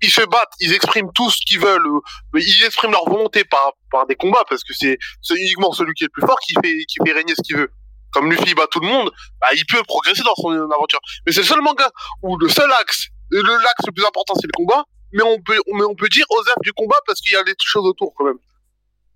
ils 0.01 0.11
se 0.11 0.21
battent, 0.21 0.53
ils 0.59 0.73
expriment 0.73 1.11
tout 1.13 1.29
ce 1.31 1.39
qu'ils 1.47 1.59
veulent, 1.59 1.87
mais 2.33 2.41
ils 2.41 2.63
expriment 2.63 2.91
leur 2.91 3.09
volonté 3.09 3.43
par, 3.43 3.73
par 3.89 4.05
des 4.05 4.15
combats, 4.15 4.43
parce 4.47 4.63
que 4.63 4.73
c'est 4.73 4.97
c'est 5.21 5.35
uniquement 5.35 5.71
celui 5.71 5.93
qui 5.93 6.03
est 6.03 6.07
le 6.07 6.11
plus 6.11 6.27
fort 6.27 6.39
qui 6.39 6.53
fait, 6.53 6.85
qui 6.85 6.97
fait 7.05 7.13
régner 7.13 7.33
ce 7.35 7.41
qu'il 7.41 7.57
veut. 7.57 7.71
Comme 8.11 8.31
Luffy 8.31 8.53
bat 8.53 8.67
tout 8.71 8.79
le 8.79 8.87
monde, 8.87 9.11
bah, 9.41 9.47
il 9.55 9.65
peut 9.65 9.81
progresser 9.83 10.23
dans 10.23 10.35
son 10.35 10.51
aventure. 10.51 10.99
Mais 11.25 11.31
c'est 11.31 11.41
le 11.41 11.45
seul 11.47 11.61
manga 11.61 11.89
où 12.21 12.37
le 12.37 12.49
seul 12.49 12.71
axe, 12.79 13.07
le 13.29 13.41
l'axe 13.41 13.85
le 13.85 13.91
plus 13.91 14.05
important 14.05 14.35
c'est 14.35 14.47
le 14.47 14.53
combat, 14.55 14.85
mais 15.11 15.23
on 15.23 15.41
peut, 15.41 15.59
mais 15.73 15.83
on 15.83 15.95
peut 15.95 16.09
dire 16.09 16.25
aux 16.29 16.39
œuvres 16.39 16.61
du 16.61 16.73
combat 16.73 16.97
parce 17.05 17.19
qu'il 17.19 17.33
y 17.33 17.35
a 17.35 17.43
des 17.43 17.53
choses 17.59 17.85
autour 17.85 18.13
quand 18.15 18.25
même. 18.25 18.37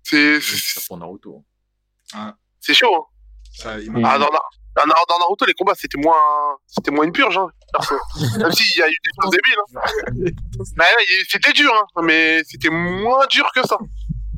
C'est, 0.04 0.40
Ça 0.40 0.56
c'est 0.80 0.86
pour 0.86 0.98
Naruto. 0.98 1.44
c'est 2.60 2.74
chaud, 2.74 2.94
hein. 2.94 3.04
Ça, 3.54 3.78
il 3.78 3.90
Mm. 3.90 4.04
Ah, 4.04 4.18
dans, 4.18 4.26
dans, 4.26 4.32
dans- 4.86 5.04
dans 5.08 5.18
Naruto, 5.18 5.44
les 5.44 5.52
combats, 5.54 5.74
c'était 5.76 5.98
moins, 5.98 6.16
c'était 6.66 6.90
moins 6.90 7.04
une 7.04 7.12
purge, 7.12 7.36
hein, 7.36 7.48
perso. 7.72 7.94
Même 8.38 8.52
s'il 8.52 8.78
y 8.78 8.82
a 8.82 8.88
eu 8.88 8.96
des 9.04 9.10
choses 9.22 9.30
débiles, 9.30 9.58
hein. 9.76 10.84
C'était 11.28 11.52
dur, 11.52 11.72
hein, 11.74 12.02
mais 12.02 12.42
c'était 12.44 12.70
moins 12.70 13.26
dur 13.30 13.46
que 13.54 13.66
ça. 13.66 13.76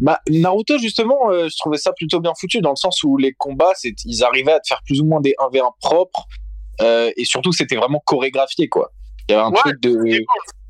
Bah, 0.00 0.20
Naruto, 0.28 0.76
justement, 0.78 1.30
euh, 1.30 1.48
je 1.48 1.56
trouvais 1.58 1.78
ça 1.78 1.92
plutôt 1.92 2.20
bien 2.20 2.32
foutu 2.38 2.60
dans 2.60 2.70
le 2.70 2.76
sens 2.76 3.02
où 3.04 3.16
les 3.16 3.32
combats, 3.32 3.72
c'est, 3.76 3.94
ils 4.04 4.24
arrivaient 4.24 4.52
à 4.52 4.60
te 4.60 4.66
faire 4.68 4.82
plus 4.84 5.00
ou 5.00 5.04
moins 5.06 5.20
des 5.20 5.34
1v1 5.38 5.70
propres, 5.80 6.24
euh, 6.80 7.12
et 7.16 7.24
surtout, 7.24 7.52
c'était 7.52 7.76
vraiment 7.76 8.02
chorégraphié, 8.04 8.68
quoi. 8.68 8.90
Il 9.28 9.32
y 9.32 9.34
avait 9.36 9.44
un 9.46 9.50
Ouais, 9.50 9.58
truc 9.60 9.80
de, 9.80 9.96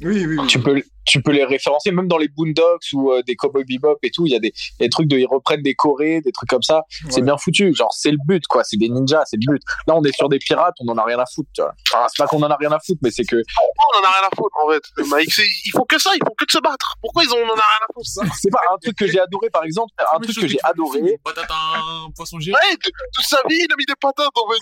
Oui, 0.05 0.27
oui, 0.27 0.37
oui. 0.39 0.47
tu 0.47 0.61
peux, 0.61 0.83
tu 1.07 1.23
peux 1.23 1.33
les 1.33 1.45
référencer, 1.45 1.91
même 1.91 2.09
dans 2.09 2.19
les 2.19 2.29
Boondocks 2.29 2.89
ou 2.93 3.13
euh, 3.13 3.23
des 3.23 3.37
Cowboy 3.37 3.65
Bebop 3.65 3.99
et 4.03 4.11
tout, 4.11 4.27
il 4.27 4.33
y 4.33 4.37
a 4.37 4.39
des, 4.39 4.53
des 4.81 4.89
trucs 4.89 5.09
de, 5.09 5.19
ils 5.19 5.27
reprennent 5.27 5.63
des 5.63 5.75
chorés, 5.75 6.21
des 6.21 6.33
trucs 6.33 6.49
comme 6.49 6.63
ça. 6.63 6.83
C'est 7.11 7.23
bien 7.23 7.37
foutu. 7.37 7.75
Genre, 7.75 7.93
c'est 7.93 8.11
le 8.11 8.19
but, 8.27 8.47
quoi. 8.47 8.65
C'est 8.65 8.77
des 8.77 8.89
ninjas, 8.89 9.25
c'est 9.27 9.37
le 9.37 9.53
but. 9.53 9.63
Là, 9.87 9.95
on 9.97 10.03
est 10.05 10.15
sur 10.15 10.29
des 10.29 10.39
pirates, 10.39 10.75
on 10.81 10.89
en 10.89 10.99
a 10.99 11.05
rien 11.05 11.19
à 11.19 11.25
foutre, 11.27 11.49
tu 11.55 11.63
vois. 11.63 11.75
Enfin, 11.93 12.07
c'est 12.09 12.23
pas 12.23 12.27
qu'on 12.27 12.43
en 12.43 12.51
a 12.51 12.57
rien 12.57 12.73
à 12.73 12.79
foutre, 12.85 13.01
mais 13.03 13.11
c'est 13.11 13.25
que, 13.25 13.37
on 13.37 13.99
en 14.01 14.05
a 14.05 14.11
rien 14.11 14.29
à 14.31 14.37
foutre, 14.37 14.57
en 14.65 14.71
fait. 14.71 15.09
Mike, 15.09 15.33
ils 15.39 15.71
font 15.71 15.85
que 15.85 15.99
ça, 15.99 16.11
ils 16.15 16.25
font 16.25 16.35
que 16.37 16.45
de 16.45 16.51
se 16.51 16.59
battre. 16.59 16.97
Pourquoi 17.01 17.25
ils 17.25 17.31
en 17.31 17.37
ont 17.37 17.55
rien 17.55 17.83
à 17.83 17.93
foutre, 17.93 18.09
c'est 18.41 18.51
pas 18.51 18.61
un 18.73 18.79
truc 18.79 18.97
que 18.97 19.07
j'ai 19.07 19.21
adoré, 19.21 19.51
par 19.51 19.65
exemple, 19.65 19.93
un 19.99 20.21
truc 20.21 20.37
que 20.37 20.47
j'ai 20.47 20.59
adoré. 20.63 21.19
Patate 21.25 21.51
un 21.51 22.11
poisson 22.15 22.39
géant. 22.41 22.55
Ouais, 22.55 22.77
toute 22.77 23.27
sa 23.27 23.39
vie, 23.49 23.57
il 23.65 23.73
a 23.73 23.77
mis 23.77 23.87
des 23.87 23.95
patates, 24.01 24.27
en 24.35 24.53
fait. 24.53 24.61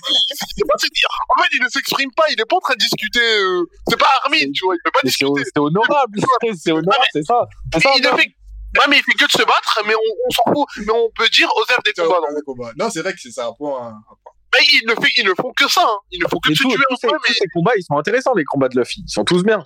Il 0.57 0.65
se 0.79 0.87
dire. 0.89 1.09
En 1.37 1.43
fait, 1.43 1.49
il 1.55 1.63
ne 1.63 1.69
s'exprime 1.69 2.11
pas, 2.17 2.25
il 2.31 2.41
est 2.41 2.45
pas 2.45 2.57
en 2.57 2.61
train 2.61 2.75
de 2.75 2.79
discuter, 2.79 3.21
euh, 3.21 3.65
c'est 3.89 3.99
pas 3.99 4.09
Armin, 4.25 4.51
tu 4.53 4.65
vois, 4.65 4.75
il 4.75 4.81
peut 4.85 4.91
pas 4.93 5.01
Mais 5.05 5.11
C'est 5.11 5.25
discuter. 5.25 5.32
C'est 5.37 5.59
honorable, 5.59 6.19
c'est 6.57 6.73
honorable, 6.73 7.05
c'est 7.13 7.25
ça. 7.25 7.47
Il 7.75 8.03
ne 8.03 8.09
fait, 8.17 8.27
ouais, 8.27 8.87
mais 8.89 8.99
il 8.99 9.03
fait 9.03 9.13
que 9.19 9.27
de 9.27 9.31
se 9.31 9.39
battre, 9.45 9.81
mais 9.87 9.95
on, 9.95 9.99
on 10.27 10.31
s'en 10.31 10.55
fout. 10.55 10.69
Mais 10.87 10.93
on 10.93 11.11
peut 11.15 11.29
dire 11.29 11.49
aux 11.57 11.63
œuvres 11.71 11.83
des 11.85 11.93
combats, 11.93 12.19
on 12.29 12.33
non. 12.33 12.41
combat. 12.45 12.91
C'est 12.91 13.01
vrai 13.03 13.13
que 13.13 13.21
c'est 13.21 13.31
ça 13.31 13.47
un 13.47 13.53
point. 13.53 13.89
un 13.89 13.93
point. 14.23 14.33
Mais 14.55 14.65
ils 14.71 14.87
ne, 14.87 14.95
fait, 14.95 15.11
ils 15.17 15.25
ne 15.27 15.35
font 15.35 15.53
que 15.57 15.67
ça, 15.69 15.83
hein. 15.83 15.97
Ils 16.11 16.23
ne 16.23 16.29
font 16.29 16.39
que 16.39 16.51
Mais 16.51 16.55
de 16.55 16.59
se 16.59 16.63
tuer 16.65 16.77
tous 16.89 16.95
en 16.95 16.97
ces, 16.97 17.07
tous 17.09 17.15
mais 17.27 17.35
ces 17.35 17.49
combats, 17.55 17.73
ils 17.77 17.83
sont 17.85 17.97
intéressants, 17.97 18.35
les 18.35 18.45
combats 18.45 18.69
de 18.69 18.79
Luffy. 18.79 19.03
Ils 19.07 19.11
sont 19.11 19.25
tous 19.25 19.43
bien. 19.45 19.65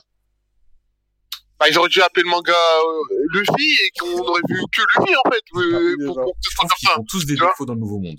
bah, 1.59 1.67
ils 1.69 1.77
auraient 1.79 1.89
dû 1.89 2.01
appeler 2.03 2.23
le 2.23 2.31
manga 2.31 2.53
euh, 2.53 3.17
Luffy 3.33 3.73
et 3.83 3.91
qu'on 3.99 4.17
aurait 4.19 4.43
vu 4.49 4.61
que 4.73 4.83
Luffy, 5.01 5.13
en 5.17 5.31
fait, 5.31 5.43
euh, 5.57 5.97
Ah, 6.01 6.05
pour, 6.07 6.15
pour 6.15 6.35
comme 6.61 6.69
ça. 6.79 7.01
ont 7.01 7.05
tous 7.09 7.27
des 7.27 7.35
défauts 7.35 7.65
dans 7.67 7.75
le 7.75 7.81
nouveau 7.81 7.99
monde. 7.99 8.19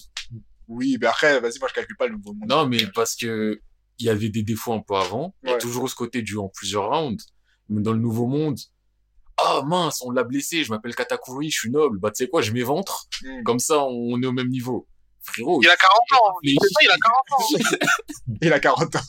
Oui, 0.67 0.97
mais 0.99 1.07
après, 1.07 1.39
vas-y, 1.39 1.57
moi, 1.59 1.69
je 1.69 1.73
calcule 1.73 1.95
pas 1.95 2.07
le 2.07 2.15
nouveau 2.15 2.33
monde. 2.33 2.49
Non, 2.49 2.65
mais 2.65 2.85
parce 2.93 3.15
que 3.15 3.61
il 3.99 4.05
y 4.05 4.09
avait 4.09 4.29
des 4.29 4.43
défauts 4.43 4.73
un 4.73 4.81
peu 4.85 4.95
avant. 4.95 5.33
Il 5.43 5.49
y 5.49 5.53
a 5.53 5.57
toujours 5.57 5.89
ce 5.89 5.95
côté 5.95 6.21
du 6.21 6.37
en 6.37 6.49
plusieurs 6.49 6.89
rounds. 6.89 7.25
Mais 7.69 7.81
dans 7.81 7.93
le 7.93 7.99
nouveau 7.99 8.27
monde, 8.27 8.57
ah 9.37 9.61
mince, 9.65 10.01
on 10.03 10.11
l'a 10.11 10.23
blessé, 10.23 10.63
je 10.63 10.71
m'appelle 10.71 10.95
Katakuri, 10.95 11.49
je 11.51 11.59
suis 11.59 11.71
noble. 11.71 11.99
Bah 11.99 12.11
tu 12.11 12.23
sais 12.23 12.29
quoi, 12.29 12.41
je 12.41 12.51
m'éventre. 12.51 13.07
Hmm. 13.23 13.43
Comme 13.43 13.59
ça, 13.59 13.83
on 13.83 14.21
est 14.21 14.25
au 14.25 14.31
même 14.31 14.49
niveau. 14.49 14.87
Frérot. 15.27 15.59
Il 15.61 15.69
a 15.69 15.75
40 15.75 15.97
ans, 16.13 16.33
C'est 16.43 16.53
ça, 16.53 16.79
il 16.81 16.89
a 16.89 16.97
40 16.97 17.25
ans. 17.31 17.97
Il 18.41 18.53
a 18.53 18.59
40 18.59 18.95
ans. 18.95 18.99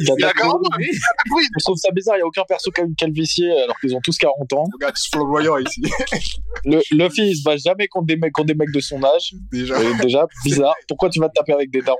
Il 0.00 0.24
a 0.24 0.32
40 0.32 0.54
ans. 0.54 0.60
Oui, 0.78 1.42
Je 1.58 1.64
trouve 1.64 1.76
ça 1.76 1.90
bizarre, 1.92 2.16
il 2.16 2.18
n'y 2.18 2.22
a 2.22 2.26
aucun 2.26 2.44
perso 2.44 2.70
qui 2.70 2.80
a 2.80 2.84
une 2.84 2.94
calvitie 2.94 3.50
alors 3.50 3.78
qu'ils 3.80 3.94
ont 3.94 4.00
tous 4.02 4.16
40 4.16 4.52
ans. 4.52 4.64
Regarde, 4.72 4.94
tous 4.94 5.08
flamboyants 5.12 5.58
ici. 5.58 5.82
Le, 6.64 6.80
Luffy, 6.90 7.30
il 7.30 7.36
se 7.36 7.42
bat 7.42 7.56
jamais 7.56 7.88
contre 7.88 8.06
des 8.06 8.16
mecs, 8.16 8.32
contre 8.32 8.48
des 8.48 8.54
mecs 8.54 8.72
de 8.72 8.80
son 8.80 9.02
âge. 9.02 9.34
Déjà. 9.52 9.76
Euh, 9.76 9.94
déjà, 10.02 10.26
bizarre. 10.44 10.74
Pourquoi 10.88 11.10
tu 11.10 11.20
vas 11.20 11.28
te 11.28 11.34
taper 11.34 11.52
avec 11.52 11.70
des 11.70 11.82
darons? 11.82 11.98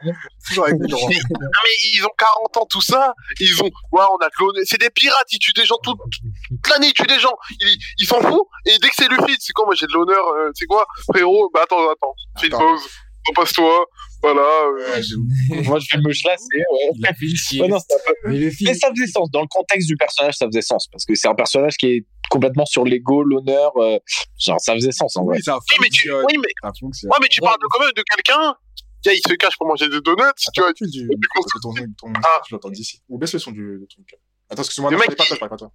Toujours 0.48 0.64
avec 0.64 0.78
des. 0.78 0.88
Non, 0.88 0.98
mais 1.08 1.70
ils 1.94 2.04
ont 2.04 2.14
40 2.18 2.56
ans, 2.56 2.66
tout 2.68 2.80
ça. 2.80 3.14
Ils 3.40 3.62
ont, 3.62 3.70
ouais, 3.92 4.04
on 4.12 4.24
a 4.24 4.30
cloné. 4.30 4.60
C'est 4.64 4.80
des 4.80 4.90
pirates, 4.90 5.32
ils 5.32 5.38
tuent 5.38 5.52
des 5.52 5.64
gens 5.64 5.78
toute, 5.82 5.98
toute 5.98 6.68
l'année, 6.70 6.88
ils 6.88 6.92
tuent 6.92 7.06
des 7.06 7.18
gens. 7.18 7.36
Ils, 7.60 7.78
ils 7.98 8.06
s'en 8.06 8.20
foutent. 8.20 8.48
Et 8.66 8.78
dès 8.78 8.88
que 8.88 8.94
c'est 8.96 9.08
Luffy, 9.08 9.36
c'est 9.38 9.52
quoi, 9.52 9.66
moi 9.66 9.74
j'ai 9.74 9.86
de 9.86 9.92
l'honneur, 9.92 10.26
euh, 10.36 10.50
c'est 10.54 10.66
quoi, 10.66 10.86
frérot? 11.10 11.50
Bah 11.52 11.60
attends, 11.64 11.88
attends. 11.90 12.14
Fais 12.38 12.46
une 12.46 12.52
pause. 12.52 12.82
Repose-toi. 13.28 13.86
Voilà. 14.22 14.40
euh. 14.42 15.02
Moi, 15.64 15.78
je 15.78 15.96
vais 15.96 16.02
me 16.02 16.12
chlasser, 16.12 16.44
ouais. 16.56 16.90
Il 16.96 17.06
a 17.06 17.14
fait 17.14 17.26
une 17.26 17.36
sieste. 17.36 17.62
Ouais, 17.62 17.68
non, 17.68 17.78
peu- 17.78 18.14
Mais 18.30 18.38
le 18.38 18.50
film, 18.50 18.70
Mais 18.70 18.78
ça 18.78 18.88
faisait 18.90 19.06
sens. 19.06 19.30
Dans 19.30 19.42
le 19.42 19.46
contexte 19.48 19.86
du 19.88 19.96
personnage, 19.96 20.34
ça 20.36 20.46
faisait 20.46 20.62
sens. 20.62 20.86
Parce 20.90 21.04
que 21.04 21.14
c'est 21.14 21.28
un 21.28 21.34
personnage 21.34 21.76
qui 21.76 21.86
est 21.86 22.06
complètement 22.30 22.66
sur 22.66 22.84
l'ego, 22.84 23.22
l'honneur. 23.22 23.72
euh, 23.76 23.98
genre, 24.38 24.60
ça 24.60 24.74
faisait 24.74 24.92
sens 24.92 25.16
en 25.16 25.24
vrai. 25.24 25.36
Oui, 25.36 25.42
ça 25.42 25.56
Oui, 25.56 25.76
mais 25.82 25.88
tu, 25.90 26.12
oui, 26.12 26.34
mais, 26.38 26.48
Ça 26.62 26.68
ouais, 27.08 27.16
mais 27.20 27.28
tu 27.28 27.40
parles 27.40 27.58
de 27.60 27.66
quand 27.70 27.80
même 27.80 27.92
de 27.94 28.02
quelqu'un. 28.14 28.54
Tiens, 29.02 29.12
il 29.12 29.20
se 29.30 29.34
cache 29.34 29.56
pour 29.58 29.68
manger 29.68 29.88
des 29.88 30.00
donuts, 30.00 30.22
tu 30.52 30.60
vois. 30.60 30.70
Attends, 30.70 30.72
tu 30.74 30.86
dis, 30.86 31.06
que 31.06 31.60
ton, 31.60 31.72
ton, 31.74 32.12
Ah. 32.16 32.40
je 32.48 32.54
l'entends 32.54 32.70
d'ici. 32.70 33.02
Ou 33.08 33.18
baisse 33.18 33.32
le 33.34 33.38
son 33.38 33.52
du, 33.52 33.78
truc. 33.88 34.14
Attends, 34.50 34.62
excuse-moi, 34.62 34.90
je 34.92 34.96
parle 34.96 35.14
pas 35.14 35.24
toi, 35.24 35.26
je 35.34 35.38
parle 35.38 35.50
pas 35.50 35.56
toi. 35.56 35.70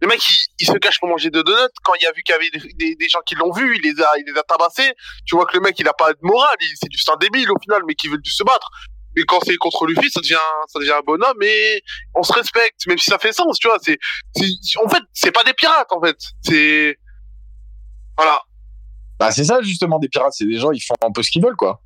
Le 0.00 0.08
mec, 0.08 0.20
il, 0.28 0.46
il 0.60 0.66
se 0.66 0.78
cache 0.78 1.00
pour 1.00 1.08
manger 1.08 1.30
des 1.30 1.42
donuts. 1.42 1.58
Quand 1.82 1.94
il 2.00 2.06
a 2.06 2.12
vu 2.12 2.22
qu'il 2.22 2.32
y 2.32 2.36
avait 2.36 2.50
des, 2.50 2.94
des, 2.94 3.08
gens 3.08 3.20
qui 3.26 3.34
l'ont 3.34 3.52
vu, 3.52 3.76
il 3.76 3.82
les 3.82 4.00
a, 4.02 4.10
il 4.18 4.24
les 4.26 4.38
a 4.38 4.42
tabassés. 4.42 4.94
Tu 5.26 5.34
vois 5.34 5.46
que 5.46 5.56
le 5.56 5.60
mec, 5.60 5.76
il 5.78 5.88
a 5.88 5.92
pas 5.92 6.12
de 6.12 6.18
morale. 6.22 6.56
C'est 6.80 6.88
du 6.88 6.98
un 7.12 7.16
débile 7.16 7.50
au 7.50 7.58
final, 7.60 7.82
mais 7.86 7.94
qui 7.94 8.08
veut 8.08 8.18
se 8.24 8.44
battre. 8.44 8.70
Mais 9.16 9.22
quand 9.24 9.38
c'est 9.44 9.56
contre 9.56 9.86
Luffy, 9.86 10.10
ça 10.10 10.20
devient, 10.20 10.38
ça 10.68 10.78
devient 10.78 10.92
un 10.92 11.02
bonhomme 11.04 11.42
et 11.42 11.82
on 12.14 12.22
se 12.22 12.32
respecte, 12.32 12.86
même 12.86 12.98
si 12.98 13.10
ça 13.10 13.18
fait 13.18 13.32
sens, 13.32 13.58
tu 13.58 13.66
vois. 13.66 13.78
C'est, 13.80 13.98
en 14.84 14.88
fait, 14.88 15.02
c'est 15.12 15.32
pas 15.32 15.44
des 15.44 15.54
pirates, 15.54 15.90
en 15.90 16.00
fait. 16.00 16.16
C'est, 16.42 16.98
voilà. 18.16 18.42
Bah, 19.18 19.32
c'est 19.32 19.44
ça, 19.44 19.60
justement, 19.62 19.98
des 19.98 20.08
pirates. 20.08 20.34
C'est 20.34 20.46
des 20.46 20.58
gens, 20.58 20.70
ils 20.70 20.80
font 20.80 20.94
un 21.02 21.10
peu 21.10 21.22
ce 21.22 21.30
qu'ils 21.30 21.42
veulent, 21.42 21.56
quoi. 21.56 21.82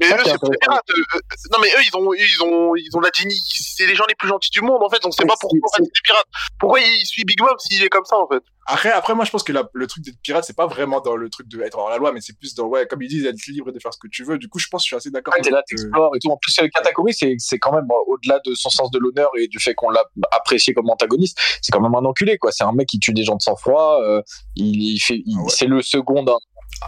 Mais 0.00 0.08
Ça 0.08 0.16
eux, 0.16 0.18
c'est 0.24 0.24
pas 0.24 0.30
des 0.30 0.32
intéressant. 0.34 0.56
pirates. 0.60 0.90
euh, 0.90 1.16
euh, 1.16 1.48
non, 1.52 1.58
mais 1.62 1.68
eux, 1.68 1.82
ils 1.86 1.96
ont, 1.96 2.14
ils 2.14 2.42
ont, 2.42 2.74
ils 2.76 2.96
ont 2.96 3.00
la 3.00 3.10
dignité. 3.10 3.40
C'est 3.76 3.86
les 3.86 3.94
gens 3.94 4.04
les 4.08 4.14
plus 4.14 4.28
gentils 4.28 4.50
du 4.50 4.60
monde, 4.60 4.82
en 4.82 4.88
fait. 4.88 5.04
On 5.06 5.10
sait 5.10 5.24
pas 5.24 5.34
pourquoi 5.40 5.58
c'est- 5.76 5.82
des 5.82 5.90
pirates. 6.02 6.26
Pourquoi 6.58 6.80
il 6.80 7.06
suit 7.06 7.24
Big 7.24 7.40
Mom 7.40 7.54
s'il 7.58 7.82
est 7.82 7.88
comme 7.88 8.04
ça, 8.04 8.16
en 8.18 8.26
fait? 8.26 8.42
Après, 8.66 8.90
après, 8.90 9.14
moi, 9.14 9.24
je 9.24 9.30
pense 9.30 9.42
que 9.42 9.52
la- 9.52 9.68
le 9.74 9.86
truc 9.86 10.02
d'être 10.04 10.16
pirate, 10.22 10.42
c'est 10.44 10.56
pas 10.56 10.66
vraiment 10.66 11.00
dans 11.00 11.16
le 11.16 11.28
truc 11.28 11.46
de 11.48 11.60
être 11.62 11.76
hors 11.78 11.90
la 11.90 11.98
loi, 11.98 12.12
mais 12.12 12.20
c'est 12.22 12.36
plus 12.36 12.54
dans, 12.54 12.64
ouais, 12.66 12.86
comme 12.86 13.02
ils 13.02 13.08
disent, 13.08 13.26
être 13.26 13.46
libre 13.46 13.70
de 13.72 13.78
faire 13.78 13.92
ce 13.92 13.98
que 13.98 14.08
tu 14.08 14.24
veux. 14.24 14.38
Du 14.38 14.48
coup, 14.48 14.58
je 14.58 14.66
pense 14.68 14.80
que 14.82 14.84
je 14.84 14.88
suis 14.88 14.96
assez 14.96 15.10
d'accord. 15.10 15.34
Ouais, 15.36 15.42
t'es 15.42 15.50
là, 15.50 15.58
avec, 15.58 15.66
t'explores 15.66 16.16
et 16.16 16.18
tout. 16.18 16.30
En 16.30 16.38
plus, 16.38 16.54
Katakuri, 16.54 17.12
c'est, 17.14 17.34
c'est 17.38 17.58
quand 17.58 17.72
même, 17.72 17.86
euh, 17.90 17.94
au-delà 18.12 18.40
de 18.44 18.54
son 18.54 18.70
sens 18.70 18.90
de 18.90 18.98
l'honneur 18.98 19.30
et 19.38 19.48
du 19.48 19.58
fait 19.60 19.74
qu'on 19.74 19.90
l'a 19.90 20.02
apprécié 20.32 20.72
comme 20.74 20.88
antagoniste, 20.88 21.38
c'est 21.60 21.72
quand 21.72 21.80
même 21.80 21.94
un 21.94 22.04
enculé, 22.04 22.38
quoi. 22.38 22.52
C'est 22.52 22.64
un 22.64 22.72
mec 22.72 22.88
qui 22.88 22.98
tue 22.98 23.12
des 23.12 23.22
gens 23.24 23.36
de 23.36 23.42
sang-froid, 23.42 24.00
euh, 24.02 24.22
il, 24.56 24.94
il 24.94 24.98
fait, 24.98 25.22
il- 25.26 25.36
Ah 25.38 25.42
ouais. 25.42 25.50
c'est 25.50 25.66
le 25.66 25.82
second 25.82 26.22
d'un, 26.22 26.36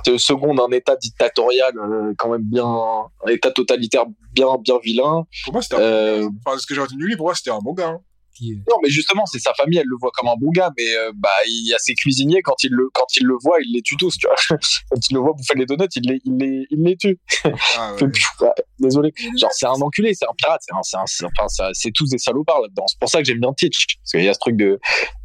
c'est 0.04 0.10
le 0.12 0.18
second 0.18 0.54
d'un 0.54 0.68
état 0.70 0.96
dictatorial, 0.96 1.72
euh, 1.78 2.12
quand 2.18 2.28
même 2.30 2.42
bien, 2.42 2.64
un 2.66 3.28
état 3.28 3.50
totalitaire 3.50 4.04
bien, 4.32 4.48
bien 4.60 4.78
vilain. 4.82 5.24
Pour 5.44 5.52
moi, 5.52 5.62
c'était 5.62 5.76
un 5.76 5.80
Euh, 5.80 6.20
bon 6.22 6.26
gars. 6.28 6.32
Enfin, 6.46 6.58
ce 6.58 6.66
que 6.66 6.74
j'ai 6.74 6.80
retenu, 6.80 7.04
lui, 7.04 7.16
pour 7.16 7.26
moi, 7.26 7.34
c'était 7.34 7.50
un 7.50 7.58
bon 7.58 7.72
gars. 7.72 7.88
hein. 7.88 8.00
Qui 8.36 8.54
Non, 8.68 8.76
mais 8.82 8.88
justement, 8.90 9.24
c'est 9.26 9.38
sa 9.38 9.54
famille, 9.54 9.78
elle 9.78 9.86
le 9.86 9.96
voit 10.00 10.10
comme 10.14 10.28
un 10.28 10.34
bon 10.40 10.50
gars, 10.50 10.70
mais 10.76 10.94
euh, 10.96 11.12
bah 11.14 11.28
il 11.46 11.68
y 11.68 11.74
a 11.74 11.78
ses 11.78 11.94
cuisiniers 11.94 12.42
quand 12.42 12.62
il 12.64 12.70
le 12.72 12.88
quand 12.92 13.06
il 13.16 13.26
le 13.26 13.34
voit, 13.42 13.56
il 13.60 13.72
les 13.74 13.82
tue 13.82 13.96
tous, 13.96 14.16
tu 14.18 14.26
vois. 14.26 14.36
Quand 14.90 15.00
il 15.10 15.14
le 15.14 15.20
voit 15.20 15.32
bouffer 15.32 15.54
les 15.56 15.66
donuts, 15.66 15.88
il 15.96 16.02
les 16.10 16.20
il 16.24 16.36
les 16.38 16.66
il 16.70 16.82
les 16.82 16.96
tue. 16.96 17.18
Ah, 17.44 17.92
ouais. 17.92 17.98
Fait, 17.98 18.08
pfiou, 18.08 18.28
ouais, 18.44 18.50
Désolé. 18.78 19.12
Genre 19.40 19.50
c'est 19.52 19.66
un 19.66 19.70
enculé, 19.80 20.14
c'est 20.14 20.26
un 20.26 20.34
pirate, 20.36 20.60
c'est 20.64 20.74
un, 20.74 21.04
c'est 21.06 21.24
un- 21.24 21.28
enfin 21.38 21.70
c'est 21.72 21.90
tous 21.92 22.08
des 22.10 22.18
salopards 22.18 22.60
là-dedans. 22.62 22.86
C'est 22.86 22.98
pour 23.00 23.08
ça 23.08 23.18
que 23.18 23.24
j'aime 23.24 23.40
bien 23.40 23.52
Teach 23.54 23.96
parce 24.02 24.12
qu'il 24.12 24.22
y 24.24 24.28
a 24.28 24.34
ce 24.34 24.38
truc 24.38 24.56
de 24.56 24.78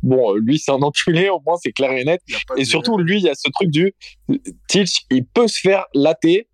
bon, 0.03 0.33
euh, 0.35 0.39
lui 0.39 0.57
c'est 0.59 0.71
un 0.71 0.81
enculé, 0.81 1.29
au 1.29 1.41
moins 1.45 1.57
c'est 1.61 1.71
clair 1.73 1.91
et 1.91 2.03
net. 2.05 2.21
Et 2.57 2.61
de- 2.61 2.65
surtout 2.67 2.97
lui, 2.97 3.17
il 3.17 3.23
y 3.23 3.29
a 3.29 3.35
ce 3.35 3.49
truc 3.53 3.69
du 3.69 3.93
Teach, 4.67 5.01
il 5.11 5.25
peut 5.25 5.47
se 5.47 5.59
faire 5.59 5.85
latter 5.93 6.47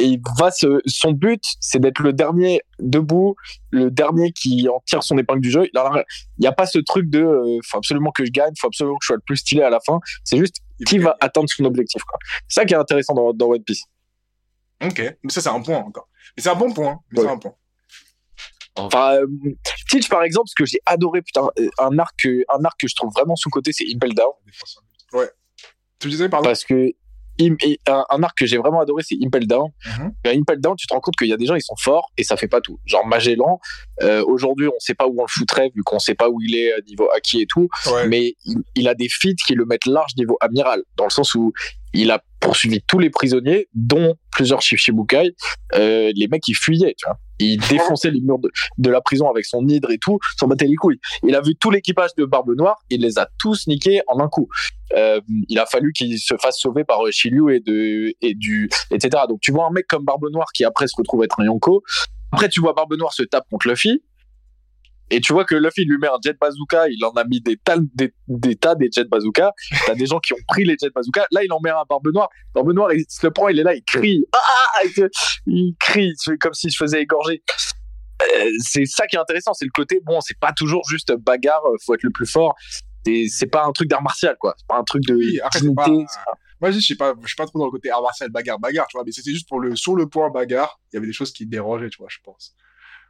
et 0.00 0.04
il 0.06 0.20
va 0.38 0.50
se, 0.50 0.80
son 0.86 1.12
but, 1.12 1.42
c'est 1.60 1.78
d'être 1.78 2.00
le 2.00 2.12
dernier 2.12 2.62
debout, 2.78 3.36
le 3.70 3.90
dernier 3.90 4.32
qui 4.32 4.68
en 4.68 4.80
tire 4.86 5.02
son 5.02 5.16
épingle 5.18 5.40
du 5.40 5.50
jeu. 5.50 5.66
Il 5.74 6.04
n'y 6.40 6.46
a 6.46 6.52
pas 6.52 6.66
ce 6.66 6.78
truc 6.78 7.08
de, 7.10 7.20
euh, 7.22 7.58
faut 7.64 7.78
absolument 7.78 8.10
que 8.10 8.24
je 8.24 8.30
gagne, 8.30 8.52
faut 8.58 8.66
absolument 8.68 8.96
que 8.96 9.04
je 9.04 9.06
sois 9.08 9.16
le 9.16 9.22
plus 9.26 9.36
stylé 9.36 9.62
à 9.62 9.70
la 9.70 9.80
fin. 9.80 10.00
C'est 10.24 10.38
juste 10.38 10.56
qui 10.86 10.98
va 10.98 11.16
atteindre 11.20 11.48
son 11.48 11.64
objectif. 11.64 12.02
C'est 12.48 12.60
ça 12.60 12.64
qui 12.64 12.74
est 12.74 12.78
intéressant 12.78 13.14
dans, 13.14 13.32
dans 13.32 13.46
One 13.48 13.62
Piece. 13.62 13.84
Ok, 14.82 14.98
mais 15.22 15.30
ça 15.30 15.40
c'est 15.42 15.50
un 15.50 15.60
point 15.60 15.76
encore. 15.78 16.08
Mais 16.36 16.42
c'est 16.42 16.48
un 16.50 16.54
bon 16.56 16.72
point. 16.72 16.98
Mais 17.12 17.20
Ouais. 17.20 17.26
c'est 17.26 17.32
un 17.32 17.38
point. 17.38 17.54
Enfin, 18.76 19.16
euh, 19.16 19.26
Teach 19.90 20.08
par 20.08 20.22
exemple, 20.22 20.48
ce 20.48 20.54
que 20.54 20.64
j'ai 20.64 20.78
adoré, 20.86 21.20
putain, 21.22 21.48
euh, 21.58 21.68
un 21.78 21.98
arc, 21.98 22.14
que- 22.18 22.44
un 22.48 22.64
arc 22.64 22.78
que 22.80 22.86
je 22.88 22.94
trouve 22.94 23.10
vraiment 23.12 23.36
sous 23.36 23.50
côté, 23.50 23.72
c'est 23.72 23.84
Impel 23.92 24.14
Down, 24.14 24.32
Ouais. 25.12 25.28
Tu 25.98 26.08
disais 26.08 26.28
pardon? 26.28 26.48
parce 26.48 26.64
que 26.64 26.92
un, 27.86 28.04
un 28.10 28.22
arc 28.22 28.36
que 28.38 28.46
j'ai 28.46 28.58
vraiment 28.58 28.80
adoré, 28.80 29.02
c'est 29.06 29.16
Impel 29.22 29.46
Down. 29.46 29.70
À 30.24 30.30
Impel 30.30 30.60
Down, 30.60 30.76
tu 30.76 30.86
te 30.86 30.94
rends 30.94 31.00
compte 31.00 31.16
qu'il 31.16 31.28
y 31.28 31.32
a 31.32 31.36
des 31.36 31.46
gens, 31.46 31.54
ils 31.54 31.62
sont 31.62 31.76
forts 31.78 32.10
et 32.16 32.24
ça 32.24 32.36
fait 32.36 32.48
pas 32.48 32.60
tout. 32.60 32.78
Genre 32.84 33.06
Magellan, 33.06 33.60
euh, 34.02 34.24
aujourd'hui, 34.26 34.68
on 34.68 34.78
sait 34.78 34.94
pas 34.94 35.06
où 35.06 35.18
on 35.18 35.24
le 35.24 35.28
foutrait 35.30 35.70
vu 35.74 35.82
qu'on 35.82 35.98
sait 35.98 36.14
pas 36.14 36.28
où 36.28 36.40
il 36.40 36.56
est 36.56 36.72
à 36.72 36.80
niveau 36.86 37.08
acquis 37.14 37.40
et 37.42 37.46
tout. 37.46 37.68
Ouais. 37.86 38.06
mais 38.08 38.34
il, 38.44 38.62
il 38.74 38.88
a 38.88 38.94
des 38.94 39.08
feats 39.08 39.34
qui 39.46 39.54
le 39.54 39.64
mettent 39.64 39.86
large 39.86 40.12
niveau 40.16 40.36
amiral, 40.40 40.82
dans 40.96 41.04
le 41.04 41.10
sens 41.10 41.34
où 41.34 41.52
il 41.92 42.10
a 42.10 42.22
poursuivi 42.40 42.80
tous 42.86 42.98
les 42.98 43.10
prisonniers, 43.10 43.68
dont 43.74 44.14
plusieurs 44.30 44.62
Shichibukai, 44.62 45.34
euh, 45.74 46.12
les 46.14 46.28
mecs 46.28 46.42
qui 46.42 46.54
fuyaient, 46.54 46.94
tu 46.96 47.06
vois. 47.06 47.18
Il 47.40 47.58
défonçait 47.68 48.10
les 48.10 48.20
murs 48.20 48.38
de, 48.38 48.90
la 48.90 49.00
prison 49.00 49.28
avec 49.28 49.44
son 49.44 49.66
hydre 49.66 49.90
et 49.90 49.98
tout, 49.98 50.18
s'en 50.38 50.46
battait 50.46 50.66
les 50.66 50.76
couilles. 50.76 51.00
Il 51.22 51.34
a 51.34 51.40
vu 51.40 51.54
tout 51.56 51.70
l'équipage 51.70 52.10
de 52.16 52.24
Barbe 52.24 52.54
Noire, 52.56 52.76
il 52.90 53.00
les 53.00 53.18
a 53.18 53.28
tous 53.38 53.66
niqués 53.66 54.00
en 54.08 54.20
un 54.20 54.28
coup. 54.28 54.48
Euh, 54.96 55.20
il 55.48 55.58
a 55.58 55.66
fallu 55.66 55.92
qu'il 55.92 56.18
se 56.18 56.34
fasse 56.40 56.58
sauver 56.58 56.84
par 56.84 57.04
euh, 57.06 57.10
Shiryu 57.12 57.54
et 57.54 57.60
de 57.60 58.12
et 58.20 58.34
du 58.34 58.68
etc. 58.90 59.24
Donc 59.28 59.40
tu 59.40 59.52
vois 59.52 59.66
un 59.66 59.70
mec 59.70 59.86
comme 59.86 60.04
Barbe 60.04 60.26
Noire 60.32 60.48
qui 60.52 60.64
après 60.64 60.88
se 60.88 60.94
retrouve 60.96 61.22
être 61.22 61.40
un 61.40 61.44
Yonko. 61.44 61.82
Après 62.32 62.48
tu 62.48 62.60
vois 62.60 62.72
Barbe 62.72 62.94
Noire 62.96 63.12
se 63.12 63.22
tape 63.22 63.44
contre 63.50 63.68
Luffy. 63.68 64.02
Et 65.10 65.20
tu 65.20 65.32
vois 65.32 65.44
que 65.44 65.54
Luffy 65.56 65.84
lui 65.84 65.98
met 65.98 66.06
un 66.08 66.18
jet 66.24 66.36
bazooka, 66.40 66.88
il 66.88 67.04
en 67.04 67.10
a 67.12 67.24
mis 67.24 67.40
des 67.40 67.56
tas 67.56 67.76
des, 67.94 68.12
des 68.28 68.54
tas 68.56 68.74
des 68.76 68.88
jet 68.94 69.08
bazooka. 69.08 69.52
T'as 69.86 69.94
des 69.94 70.06
gens 70.06 70.20
qui 70.20 70.32
ont 70.34 70.44
pris 70.48 70.64
les 70.64 70.76
jet 70.80 70.90
bazooka. 70.94 71.26
Là, 71.32 71.42
il 71.44 71.52
en 71.52 71.60
met 71.60 71.70
un 71.70 71.82
Barbe 71.88 72.06
Noire. 72.12 72.28
Barbe 72.54 72.72
Noire, 72.72 72.92
il 72.92 73.04
se 73.08 73.26
le 73.26 73.32
prend, 73.32 73.48
il 73.48 73.58
est 73.58 73.62
là, 73.64 73.74
il 73.74 73.82
crie. 73.82 74.24
Ah 74.32 74.82
il, 75.46 75.74
crie, 75.80 76.12
comme 76.40 76.54
s'il 76.54 76.70
se 76.70 76.76
faisait 76.76 77.02
égorger. 77.02 77.42
Euh, 78.36 78.50
c'est 78.58 78.84
ça 78.86 79.06
qui 79.06 79.16
est 79.16 79.18
intéressant, 79.18 79.54
c'est 79.54 79.64
le 79.64 79.70
côté 79.74 80.00
bon, 80.04 80.20
c'est 80.20 80.38
pas 80.38 80.52
toujours 80.52 80.82
juste 80.88 81.12
bagarre, 81.16 81.64
euh, 81.66 81.76
faut 81.84 81.94
être 81.94 82.02
le 82.02 82.10
plus 82.10 82.26
fort. 82.30 82.54
C'est 83.04 83.46
pas 83.50 83.64
un 83.64 83.72
truc 83.72 83.88
d'art 83.88 84.02
martial 84.02 84.36
quoi. 84.38 84.54
C'est 84.58 84.66
pas 84.66 84.76
un 84.76 84.84
truc 84.84 85.02
de 85.06 85.14
Oui, 85.14 85.40
après, 85.42 85.60
dignité. 85.60 85.74
pas- 86.04 86.34
Moi, 86.60 86.70
je 86.70 86.78
suis 86.78 86.94
pas, 86.96 87.14
je 87.22 87.26
suis 87.26 87.36
pas 87.36 87.46
trop 87.46 87.58
dans 87.58 87.64
le 87.64 87.70
côté 87.70 87.90
art 87.90 88.02
martial, 88.02 88.30
bagarre, 88.30 88.58
bagarre, 88.58 88.86
tu 88.88 88.96
vois, 88.98 89.04
mais 89.06 89.12
c'était 89.12 89.30
juste 89.32 89.48
pour 89.48 89.58
le, 89.58 89.74
sur 89.74 89.96
le 89.96 90.06
point 90.06 90.28
bagarre, 90.30 90.78
il 90.92 90.96
y 90.96 90.98
avait 90.98 91.06
des 91.06 91.14
choses 91.14 91.32
qui 91.32 91.46
dérangeaient, 91.46 91.88
tu 91.88 91.96
vois, 91.98 92.08
je 92.10 92.18
pense. 92.22 92.54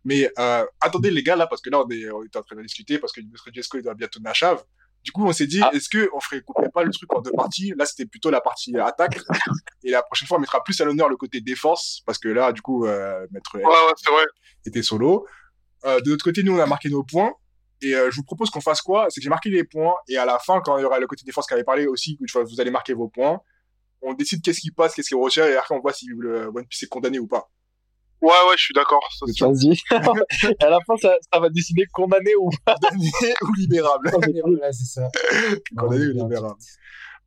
Mais, 0.05 0.31
euh, 0.39 0.65
attendez, 0.81 1.11
les 1.11 1.23
gars, 1.23 1.37
là, 1.37 1.47
parce 1.47 1.61
que 1.61 1.71
là, 1.71 1.81
on 1.85 1.89
est, 1.91 2.11
on 2.11 2.21
en 2.23 2.43
train 2.43 2.57
de 2.57 2.63
discuter, 2.63 2.99
parce 2.99 3.13
que 3.13 3.21
notre 3.21 3.53
Jesco, 3.53 3.79
il 3.79 3.83
doit 3.83 3.95
bientôt 3.95 4.13
tourner 4.19 4.31
à 4.31 4.35
chave. 4.35 4.65
Du 5.03 5.13
coup, 5.13 5.27
on 5.27 5.33
s'est 5.33 5.47
dit, 5.47 5.61
Ah. 5.63 5.71
est-ce 5.73 5.89
que 5.89 6.11
on 6.15 6.21
ferait 6.21 6.43
couper 6.43 6.69
pas 6.73 6.83
le 6.85 6.91
truc 6.91 7.13
en 7.15 7.21
deux 7.21 7.33
parties? 7.33 7.73
Là, 7.77 7.87
c'était 7.87 8.07
plutôt 8.07 8.31
la 8.31 8.41
partie 8.41 8.75
euh, 8.77 8.85
attaque. 8.85 9.19
Et 9.85 9.91
la 9.91 10.03
prochaine 10.03 10.29
fois, 10.29 10.37
on 10.37 10.41
mettra 10.41 10.63
plus 10.63 10.79
à 10.81 10.85
l'honneur 10.85 11.09
le 11.09 11.17
côté 11.17 11.41
défense, 11.41 12.03
parce 12.07 12.19
que 12.19 12.29
là, 12.29 12.53
du 12.53 12.61
coup, 12.63 12.87
euh, 12.87 13.27
Maître 13.31 13.57
Ouais, 13.57 13.65
ouais, 13.65 13.93
c'est 13.97 14.11
vrai. 14.11 14.25
était 14.67 14.83
solo. 14.83 15.27
Euh, 15.87 16.01
de 16.01 16.11
notre 16.11 16.25
côté, 16.25 16.43
nous, 16.43 16.55
on 16.55 16.59
a 16.61 16.67
marqué 16.67 16.89
nos 16.91 17.03
points. 17.03 17.33
Et 17.83 17.95
euh, 17.95 18.11
je 18.11 18.17
vous 18.17 18.25
propose 18.25 18.51
qu'on 18.51 18.61
fasse 18.61 18.83
quoi? 18.83 19.07
C'est 19.09 19.21
que 19.21 19.25
j'ai 19.25 19.31
marqué 19.31 19.49
les 19.49 19.65
points. 19.65 19.95
Et 20.07 20.19
à 20.19 20.27
la 20.27 20.39
fin, 20.39 20.61
quand 20.63 20.77
il 20.77 20.83
y 20.83 20.85
aura 20.85 20.99
le 20.99 21.07
côté 21.07 21.25
défense 21.25 21.47
qui 21.47 21.55
avait 21.55 21.65
parlé 21.65 21.87
aussi, 21.87 22.19
vous 22.35 22.61
allez 22.61 22.71
marquer 22.71 22.93
vos 22.93 23.09
points. 23.09 23.41
On 24.03 24.13
décide 24.13 24.43
qu'est-ce 24.43 24.61
qui 24.61 24.71
passe, 24.71 24.95
qu'est-ce 24.95 25.09
qui 25.09 25.15
retient. 25.15 25.47
Et 25.47 25.57
après, 25.57 25.75
on 25.75 25.81
voit 25.81 25.95
si 25.95 26.07
le 26.09 26.49
One 26.55 26.67
Piece 26.67 26.83
est 26.83 26.89
condamné 26.89 27.19
ou 27.19 27.27
pas. 27.27 27.51
Ouais, 28.23 28.29
ouais, 28.49 28.55
je 28.57 28.65
suis 28.65 28.75
d'accord. 28.75 29.01
Vas-y. 29.41 29.79
À 30.63 30.69
la 30.71 30.79
fin, 30.87 30.97
ça, 31.01 31.17
ça 31.33 31.41
va 31.41 31.49
décider 31.49 31.85
condamné 31.93 32.35
ou 32.37 32.51
Condamné 32.67 33.35
ou 33.43 33.55
libérable. 33.55 34.11
C'est 34.73 34.85
ça. 35.01 35.09
condamné 35.77 36.07
ou 36.09 36.13
libérable. 36.13 36.57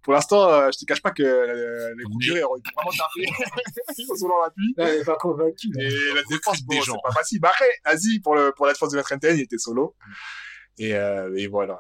Pour 0.04 0.12
l'instant, 0.14 0.50
euh, 0.50 0.70
je 0.74 0.80
te 0.80 0.86
cache 0.86 1.02
pas 1.02 1.12
que 1.12 1.24
euh, 1.24 1.94
les 1.98 2.04
procureurs 2.04 2.52
ont 2.52 2.58
été 2.58 2.70
vraiment 2.76 2.92
tapés. 2.92 3.26
Ils 3.98 4.06
sont 4.18 4.28
dans 4.28 4.42
l'appui. 4.44 4.76
Est 4.78 5.06
pas 5.06 5.16
convaincu. 5.16 5.70
là. 5.74 5.82
Et 5.84 6.14
la 6.14 6.22
défense, 6.30 6.58
des 6.66 6.76
bon, 6.76 6.82
c'est 6.84 6.92
pas 7.04 7.12
facile. 7.14 7.40
Bah 7.40 7.52
après, 7.54 7.70
vas-y, 7.86 8.20
pour, 8.20 8.36
le, 8.36 8.52
pour 8.56 8.66
la 8.66 8.74
défense 8.74 8.92
de 8.92 8.98
Maître 8.98 9.14
NTN, 9.14 9.38
il 9.38 9.44
était 9.44 9.58
solo. 9.58 9.96
Et, 10.78 10.94
euh, 10.94 11.34
et 11.38 11.48
voilà. 11.48 11.80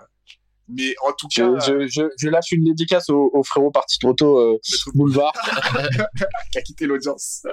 Mais 0.69 0.95
en 1.06 1.11
tout 1.11 1.27
je, 1.30 1.42
cas, 1.42 1.59
je, 1.67 1.85
je, 1.88 2.03
je 2.17 2.30
lâche 2.30 2.53
une 2.53 2.64
dédicace 2.64 3.09
au, 3.09 3.30
au 3.33 3.43
frérot 3.43 3.72
parti 3.72 4.00
trop 4.00 4.14
tôt 4.14 4.40
euh, 4.40 4.58
Boulevard. 4.95 5.33
qui 6.53 6.58
a 6.58 6.61
quitté 6.61 6.85
l'audience. 6.85 7.43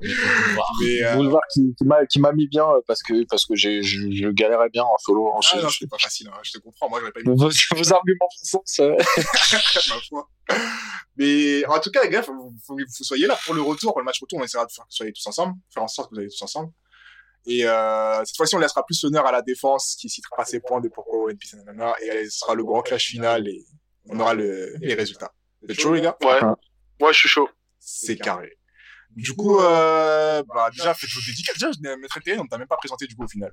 Mais 0.00 1.02
euh, 1.02 1.14
Boulevard 1.14 1.42
qui, 1.52 1.74
qui 2.10 2.20
m'a 2.20 2.32
mis 2.32 2.48
bien 2.48 2.68
euh, 2.68 2.80
parce 2.86 3.02
que 3.02 3.24
parce 3.24 3.46
que 3.46 3.54
j'ai 3.54 3.82
je, 3.82 4.10
je 4.10 4.28
galérais 4.28 4.68
bien 4.68 4.84
en 4.84 4.96
solo. 4.98 5.28
En 5.28 5.40
Ah 5.52 5.62
non, 5.62 5.70
c'était 5.70 5.86
pas 5.88 5.98
facile, 5.98 6.28
hein, 6.28 6.38
je 6.42 6.52
te 6.52 6.58
comprends. 6.58 6.88
Moi, 6.90 7.00
pas 7.12 7.20
eu 7.20 7.24
vos, 7.24 7.34
vos 7.36 7.92
arguments 7.92 8.28
font 8.50 8.62
sens. 8.64 8.80
ma 9.88 10.00
foi. 10.08 10.28
Mais 11.16 11.64
en 11.66 11.80
tout 11.80 11.90
cas, 11.90 12.04
les 12.04 12.10
gars, 12.10 12.22
faut, 12.22 12.34
faut, 12.34 12.52
faut 12.66 12.76
que 12.76 12.82
vous 12.82 13.04
soyez 13.04 13.26
là 13.26 13.38
pour 13.44 13.54
le 13.54 13.62
retour. 13.62 13.92
Pour 13.92 14.00
le 14.00 14.04
match 14.04 14.20
retour, 14.20 14.38
on 14.38 14.44
essaiera 14.44 14.66
de 14.66 14.70
faire 14.70 14.84
que 14.84 14.90
vous 14.90 14.96
soyez 14.96 15.12
tous 15.12 15.26
ensemble, 15.26 15.54
faire 15.72 15.82
en 15.82 15.88
sorte 15.88 16.10
que 16.10 16.14
vous 16.14 16.20
soyez 16.20 16.28
tous 16.28 16.42
ensemble. 16.42 16.72
Et 17.46 17.64
euh, 17.64 18.24
cette 18.24 18.36
fois-ci, 18.36 18.56
on 18.56 18.58
laissera 18.58 18.84
plus 18.84 19.02
l'honneur 19.04 19.24
à 19.24 19.32
la 19.32 19.40
défense 19.40 19.96
qui 19.98 20.08
citera 20.08 20.44
ses 20.44 20.60
points 20.60 20.80
de 20.80 20.88
pourquoi 20.88 21.26
One 21.26 21.36
Piece 21.36 21.54
nanana, 21.54 21.94
et 22.02 22.24
ce 22.28 22.38
sera 22.38 22.54
le 22.54 22.64
grand 22.64 22.82
clash 22.82 23.06
final 23.06 23.46
et 23.48 23.64
on 24.08 24.18
aura 24.18 24.34
le, 24.34 24.74
les 24.80 24.94
résultats. 24.94 25.32
Vous 25.62 25.70
êtes 25.70 25.80
chaud, 25.80 25.94
les 25.94 26.00
gars? 26.00 26.16
Ouais. 26.22 26.40
Ouais, 27.00 27.12
je 27.12 27.18
suis 27.18 27.28
chaud. 27.28 27.48
C'est 27.78 28.16
carré. 28.16 28.58
Du 29.16 29.32
coup, 29.34 29.58
euh, 29.58 30.42
bah, 30.54 30.68
déjà, 30.70 30.92
faites 30.94 31.10
vos 31.10 31.20
dédicaces. 31.26 31.54
Déjà, 31.58 31.72
je 31.72 31.78
n'ai- 31.80 31.96
Maître 31.96 32.20
TN, 32.20 32.38
on 32.40 32.46
t'a 32.46 32.58
même 32.58 32.68
pas 32.68 32.76
présenté 32.76 33.06
du 33.06 33.16
coup 33.16 33.24
au 33.24 33.28
final. 33.28 33.52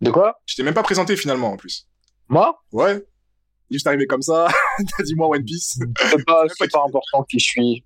De 0.00 0.10
quoi? 0.10 0.40
Je 0.46 0.54
t'ai 0.54 0.62
même 0.62 0.74
pas 0.74 0.82
présenté 0.82 1.16
finalement 1.16 1.52
en 1.52 1.56
plus. 1.56 1.88
Moi? 2.28 2.62
Ouais. 2.72 3.02
Juste 3.70 3.86
arrivé 3.86 4.06
comme 4.06 4.22
ça, 4.22 4.48
t'as 4.96 5.02
dit 5.02 5.14
moi 5.14 5.28
One 5.28 5.44
Piece. 5.44 5.78
C'est 6.10 6.24
pas 6.24 6.44
pas 6.72 6.84
important 6.86 7.24
qui 7.24 7.38
je 7.38 7.44
suis. 7.44 7.84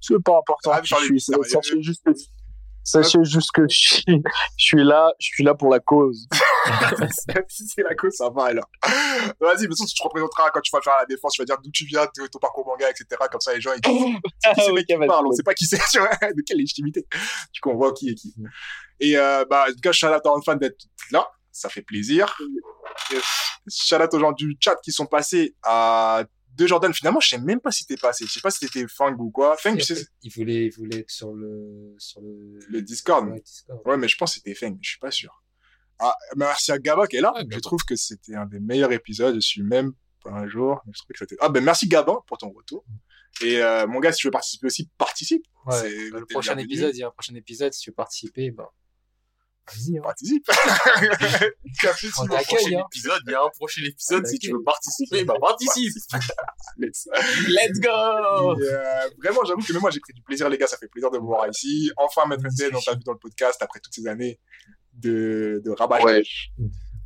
C'est 0.00 0.22
pas 0.22 0.38
important 0.38 0.70
Ah, 0.72 0.80
qui 0.80 0.88
je 0.88 0.96
suis. 0.96 1.82
juste 1.82 2.08
sachez 2.88 3.18
juste 3.22 3.50
que 3.52 3.62
je 3.68 3.76
suis 3.76 4.04
je 4.56 4.64
suis 4.64 4.84
là 4.84 5.12
je 5.18 5.26
suis 5.26 5.44
là 5.44 5.54
pour 5.54 5.70
la 5.70 5.80
cause. 5.80 6.26
si 7.48 7.66
c'est 7.68 7.82
la 7.82 7.94
cause, 7.94 8.14
ça 8.14 8.28
va 8.30 8.46
alors. 8.46 8.68
Vas-y, 9.40 9.68
mais 9.68 9.74
tu 9.74 9.94
te 9.94 10.02
représenteras 10.02 10.50
quand 10.50 10.60
tu 10.60 10.70
vas 10.72 10.80
faire 10.82 10.96
la 10.98 11.06
défense, 11.06 11.32
tu 11.32 11.42
vas 11.42 11.46
dire 11.46 11.56
d'où 11.62 11.70
tu 11.70 11.84
viens, 11.86 12.04
de 12.04 12.26
ton 12.26 12.38
parcours 12.38 12.66
manga, 12.66 12.88
etc. 12.90 13.06
Comme 13.30 13.40
ça, 13.40 13.54
les 13.54 13.60
gens, 13.60 13.70
ils 13.74 13.80
disent 13.80 14.64
qui 14.64 14.72
mec 14.72 14.86
qui 14.86 14.94
vas-y, 14.94 15.08
parle, 15.08 15.26
on 15.26 15.30
vas-y. 15.30 15.36
sait 15.36 15.42
pas 15.42 15.54
qui 15.54 15.66
c'est, 15.66 15.76
de 16.36 16.42
quelle 16.46 16.58
légitimité. 16.58 17.06
Du 17.52 17.60
coup, 17.60 17.70
on 17.70 17.76
voit 17.76 17.92
qui 17.92 18.10
est 18.10 18.14
qui. 18.14 18.34
Et 19.00 19.16
euh, 19.16 19.44
bah, 19.48 19.66
en 19.68 19.72
tout 19.72 19.80
cas, 19.82 19.92
shout 19.92 20.08
out 20.08 20.44
fan 20.44 20.58
d'être 20.58 20.86
là, 21.10 21.28
ça 21.52 21.68
fait 21.68 21.82
plaisir. 21.82 22.36
Shout 23.70 23.96
out 23.96 24.14
aux 24.14 24.20
gens 24.20 24.32
du 24.32 24.56
chat 24.60 24.76
qui 24.82 24.92
sont 24.92 25.06
passés 25.06 25.54
à 25.62 26.24
de 26.58 26.66
Jordan. 26.66 26.92
Finalement, 26.92 27.20
je 27.20 27.28
sais 27.28 27.38
même 27.38 27.60
pas 27.60 27.70
si 27.70 27.86
t'es 27.86 27.96
passé. 27.96 28.26
Je 28.26 28.32
sais 28.32 28.40
pas 28.40 28.50
si 28.50 28.60
t'étais 28.60 28.86
Fang 28.88 29.14
ou 29.14 29.30
quoi. 29.30 29.56
Fang, 29.56 29.78
sais, 29.78 30.06
Il 30.22 30.32
voulait, 30.32 30.66
il 30.66 30.72
voulait 30.74 30.98
être 30.98 31.10
sur 31.10 31.32
le, 31.32 31.94
sur 31.98 32.20
le, 32.20 32.58
le 32.68 32.82
Discord. 32.82 33.26
Ouais, 33.28 33.40
Discord. 33.40 33.80
Ouais, 33.86 33.96
mais 33.96 34.08
je 34.08 34.16
pense 34.16 34.34
que 34.34 34.40
c'était 34.40 34.54
Feng, 34.54 34.76
je 34.82 34.90
suis 34.90 34.98
pas 34.98 35.10
sûr. 35.10 35.42
Ah, 36.00 36.14
merci 36.36 36.70
à 36.72 36.78
Gaba 36.78 37.06
qui 37.06 37.16
est 37.16 37.20
là. 37.20 37.32
Ouais, 37.32 37.40
je 37.42 37.46
Gaba. 37.46 37.60
trouve 37.60 37.82
que 37.84 37.96
c'était 37.96 38.34
un 38.34 38.46
des 38.46 38.60
meilleurs 38.60 38.92
épisodes. 38.92 39.34
Je 39.36 39.40
suis 39.40 39.62
même 39.62 39.92
pas 40.22 40.30
un 40.30 40.48
jour. 40.48 40.80
Je 40.86 40.98
trouve 40.98 41.06
que 41.12 41.18
c'était... 41.18 41.36
Ah, 41.40 41.48
ben 41.48 41.62
merci 41.62 41.88
Gabin 41.88 42.18
pour 42.26 42.38
ton 42.38 42.50
retour. 42.50 42.84
Et 43.42 43.62
euh, 43.62 43.86
mon 43.86 44.00
gars, 44.00 44.12
si 44.12 44.18
tu 44.20 44.26
veux 44.26 44.32
participer 44.32 44.66
aussi, 44.66 44.90
participe. 44.98 45.44
Ouais. 45.66 46.10
Bah, 46.10 46.18
le 46.18 46.26
prochain 46.26 46.56
épisode, 46.58 46.94
il 46.94 47.00
y 47.00 47.02
a 47.04 47.08
un 47.08 47.12
prochain 47.12 47.34
épisode. 47.34 47.72
Si 47.72 47.80
tu 47.82 47.90
veux 47.90 47.94
participer, 47.94 48.50
bah, 48.50 48.68
vas-y. 49.74 49.98
Hein. 49.98 50.02
Participe. 50.02 50.46
Café 51.80 52.08
Prochain 52.08 52.78
hein. 52.78 52.84
épisode, 52.86 53.20
il 53.26 53.32
y 53.32 53.34
a 53.34 53.42
un 53.42 53.50
prochain 53.56 53.82
épisode. 53.84 54.26
Si 54.26 54.38
tu 54.38 54.52
veux 54.52 54.62
participer, 54.62 55.24
bah 55.24 55.34
participe. 55.40 55.92
Let's- 56.78 57.08
go! 57.80 58.58
Et, 58.60 58.64
euh, 58.64 59.08
vraiment, 59.22 59.44
j'avoue 59.44 59.62
que 59.62 59.72
même 59.72 59.82
moi, 59.82 59.90
j'ai 59.90 60.00
pris 60.00 60.12
du 60.12 60.22
plaisir, 60.22 60.48
les 60.48 60.58
gars. 60.58 60.66
Ça 60.66 60.76
fait 60.76 60.88
plaisir 60.88 61.10
de 61.10 61.18
vous 61.18 61.26
voir 61.26 61.48
ici. 61.48 61.90
Enfin, 61.96 62.26
Maître 62.26 62.44
Etienne, 62.46 62.74
on 62.74 62.80
t'a 62.80 62.94
vu 62.94 63.02
dans 63.04 63.12
le 63.12 63.18
podcast 63.18 63.60
après 63.62 63.80
toutes 63.80 63.94
ces 63.94 64.06
années 64.06 64.40
de, 64.94 65.60
de 65.64 65.70
rabâche. 65.70 66.02
Ouais. 66.04 66.22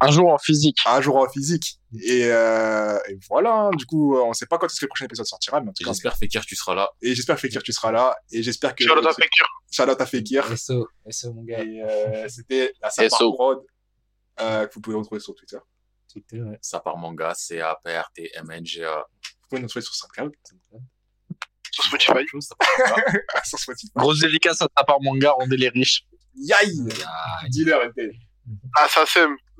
Un 0.02 0.10
jour 0.10 0.32
en 0.32 0.38
physique. 0.38 0.78
Un 0.86 1.00
jour 1.00 1.16
en 1.16 1.28
physique. 1.28 1.78
Et, 2.02 2.24
euh, 2.26 2.98
et 3.08 3.18
voilà. 3.28 3.70
Du 3.76 3.86
coup, 3.86 4.16
on 4.18 4.32
sait 4.32 4.46
pas 4.46 4.58
quand 4.58 4.66
est-ce 4.66 4.80
que 4.80 4.86
le 4.86 4.88
prochain 4.88 5.04
épisode 5.04 5.26
sortira, 5.26 5.60
mais 5.60 5.70
en 5.70 5.72
tout 5.72 5.84
cas, 5.84 5.92
J'espère, 5.92 6.16
Fekir, 6.16 6.44
tu 6.44 6.56
seras 6.56 6.74
là. 6.74 6.90
Et 7.00 7.14
j'espère, 7.14 7.38
Fekir, 7.38 7.62
tu 7.62 7.72
seras 7.72 7.92
là. 7.92 8.16
Et 8.32 8.42
j'espère 8.42 8.74
que. 8.74 8.84
Charlotte 8.84 9.14
Fekir. 9.14 9.46
Charlotte 9.70 10.00
à 10.00 10.06
Fekir. 10.06 10.58
SO, 10.58 10.88
SO, 11.08 11.32
mon 11.32 11.44
gars. 11.44 11.62
Et 11.62 11.82
euh, 11.82 12.28
c'était 12.28 12.72
la 12.82 12.90
Sapar. 12.90 13.18
Prod, 13.18 13.64
euh, 14.40 14.66
que 14.66 14.74
vous 14.74 14.80
pouvez 14.80 14.96
retrouver 14.96 15.20
sur 15.20 15.34
Twitter. 15.34 15.58
Twitter, 16.12 16.40
ouais. 16.42 16.58
Ça 16.60 16.80
part 16.80 16.96
manga, 16.96 17.32
C-A-P-R-T-M-N-G-A. 17.34 18.96
Vous 18.96 19.48
pouvez 19.48 19.60
nous 19.60 19.66
retrouver 19.66 19.84
sur 19.84 19.94
SoundCloud, 19.94 20.32
Sur 21.70 21.84
Spotify. 21.84 22.12
Sur 23.44 23.58
Spotify. 23.58 23.92
Grosse 23.94 24.20
dédicace 24.20 24.60
à 24.62 24.68
ta 24.68 24.84
part 24.84 25.00
manga, 25.00 25.30
rendez 25.30 25.56
les 25.56 25.68
riches. 25.68 26.04
Yaï 26.34 26.74
Dealer, 27.50 27.92
Ah. 28.78 28.86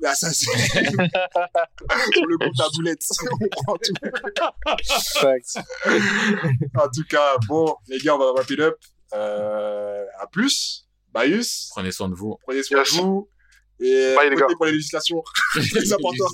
Ah, 0.05 0.15
ça, 0.15 0.31
c'est... 0.33 0.45
Sur 0.45 2.25
le 2.27 2.37
compte 2.37 2.59
à 2.59 2.67
boulette. 2.75 3.01
On 3.31 3.37
prend 3.63 3.77
tout. 3.77 3.93
En 6.77 6.87
tout 6.89 7.05
cas, 7.09 7.37
bon, 7.47 7.75
les 7.87 7.99
gars, 7.99 8.15
on 8.15 8.19
va 8.19 8.31
wrap 8.33 8.49
it 8.49 8.59
up. 8.59 8.75
Euh, 9.13 10.03
à 10.19 10.27
plus. 10.27 10.87
Baius. 11.13 11.69
Prenez 11.71 11.91
soin 11.91 12.09
de 12.09 12.15
vous. 12.15 12.37
Prenez 12.43 12.63
soin 12.63 12.79
Yes. 12.79 12.95
de 12.95 13.01
vous. 13.01 13.29
Et 13.79 14.13
Bye, 14.15 14.29
les 14.29 14.35
gars. 14.35 14.45
pour 14.57 14.65
les 14.65 14.71
législations. 14.73 15.23
Très 15.53 15.93
important. 15.93 16.25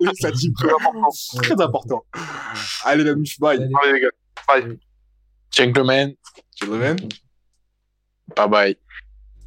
Législative. 0.00 0.52
Très 0.58 0.72
important. 0.72 1.08
Très 1.42 1.60
important. 1.60 2.04
Allez, 2.84 3.04
la 3.04 3.14
mif, 3.14 3.38
bye. 3.40 3.58
Allez, 3.82 3.92
les 3.94 4.00
gars. 4.00 4.10
Bye. 4.46 4.78
Gentlemen, 5.50 6.14
Gentlemen. 6.60 6.96
bye 8.36 8.48
bye. 8.48 8.76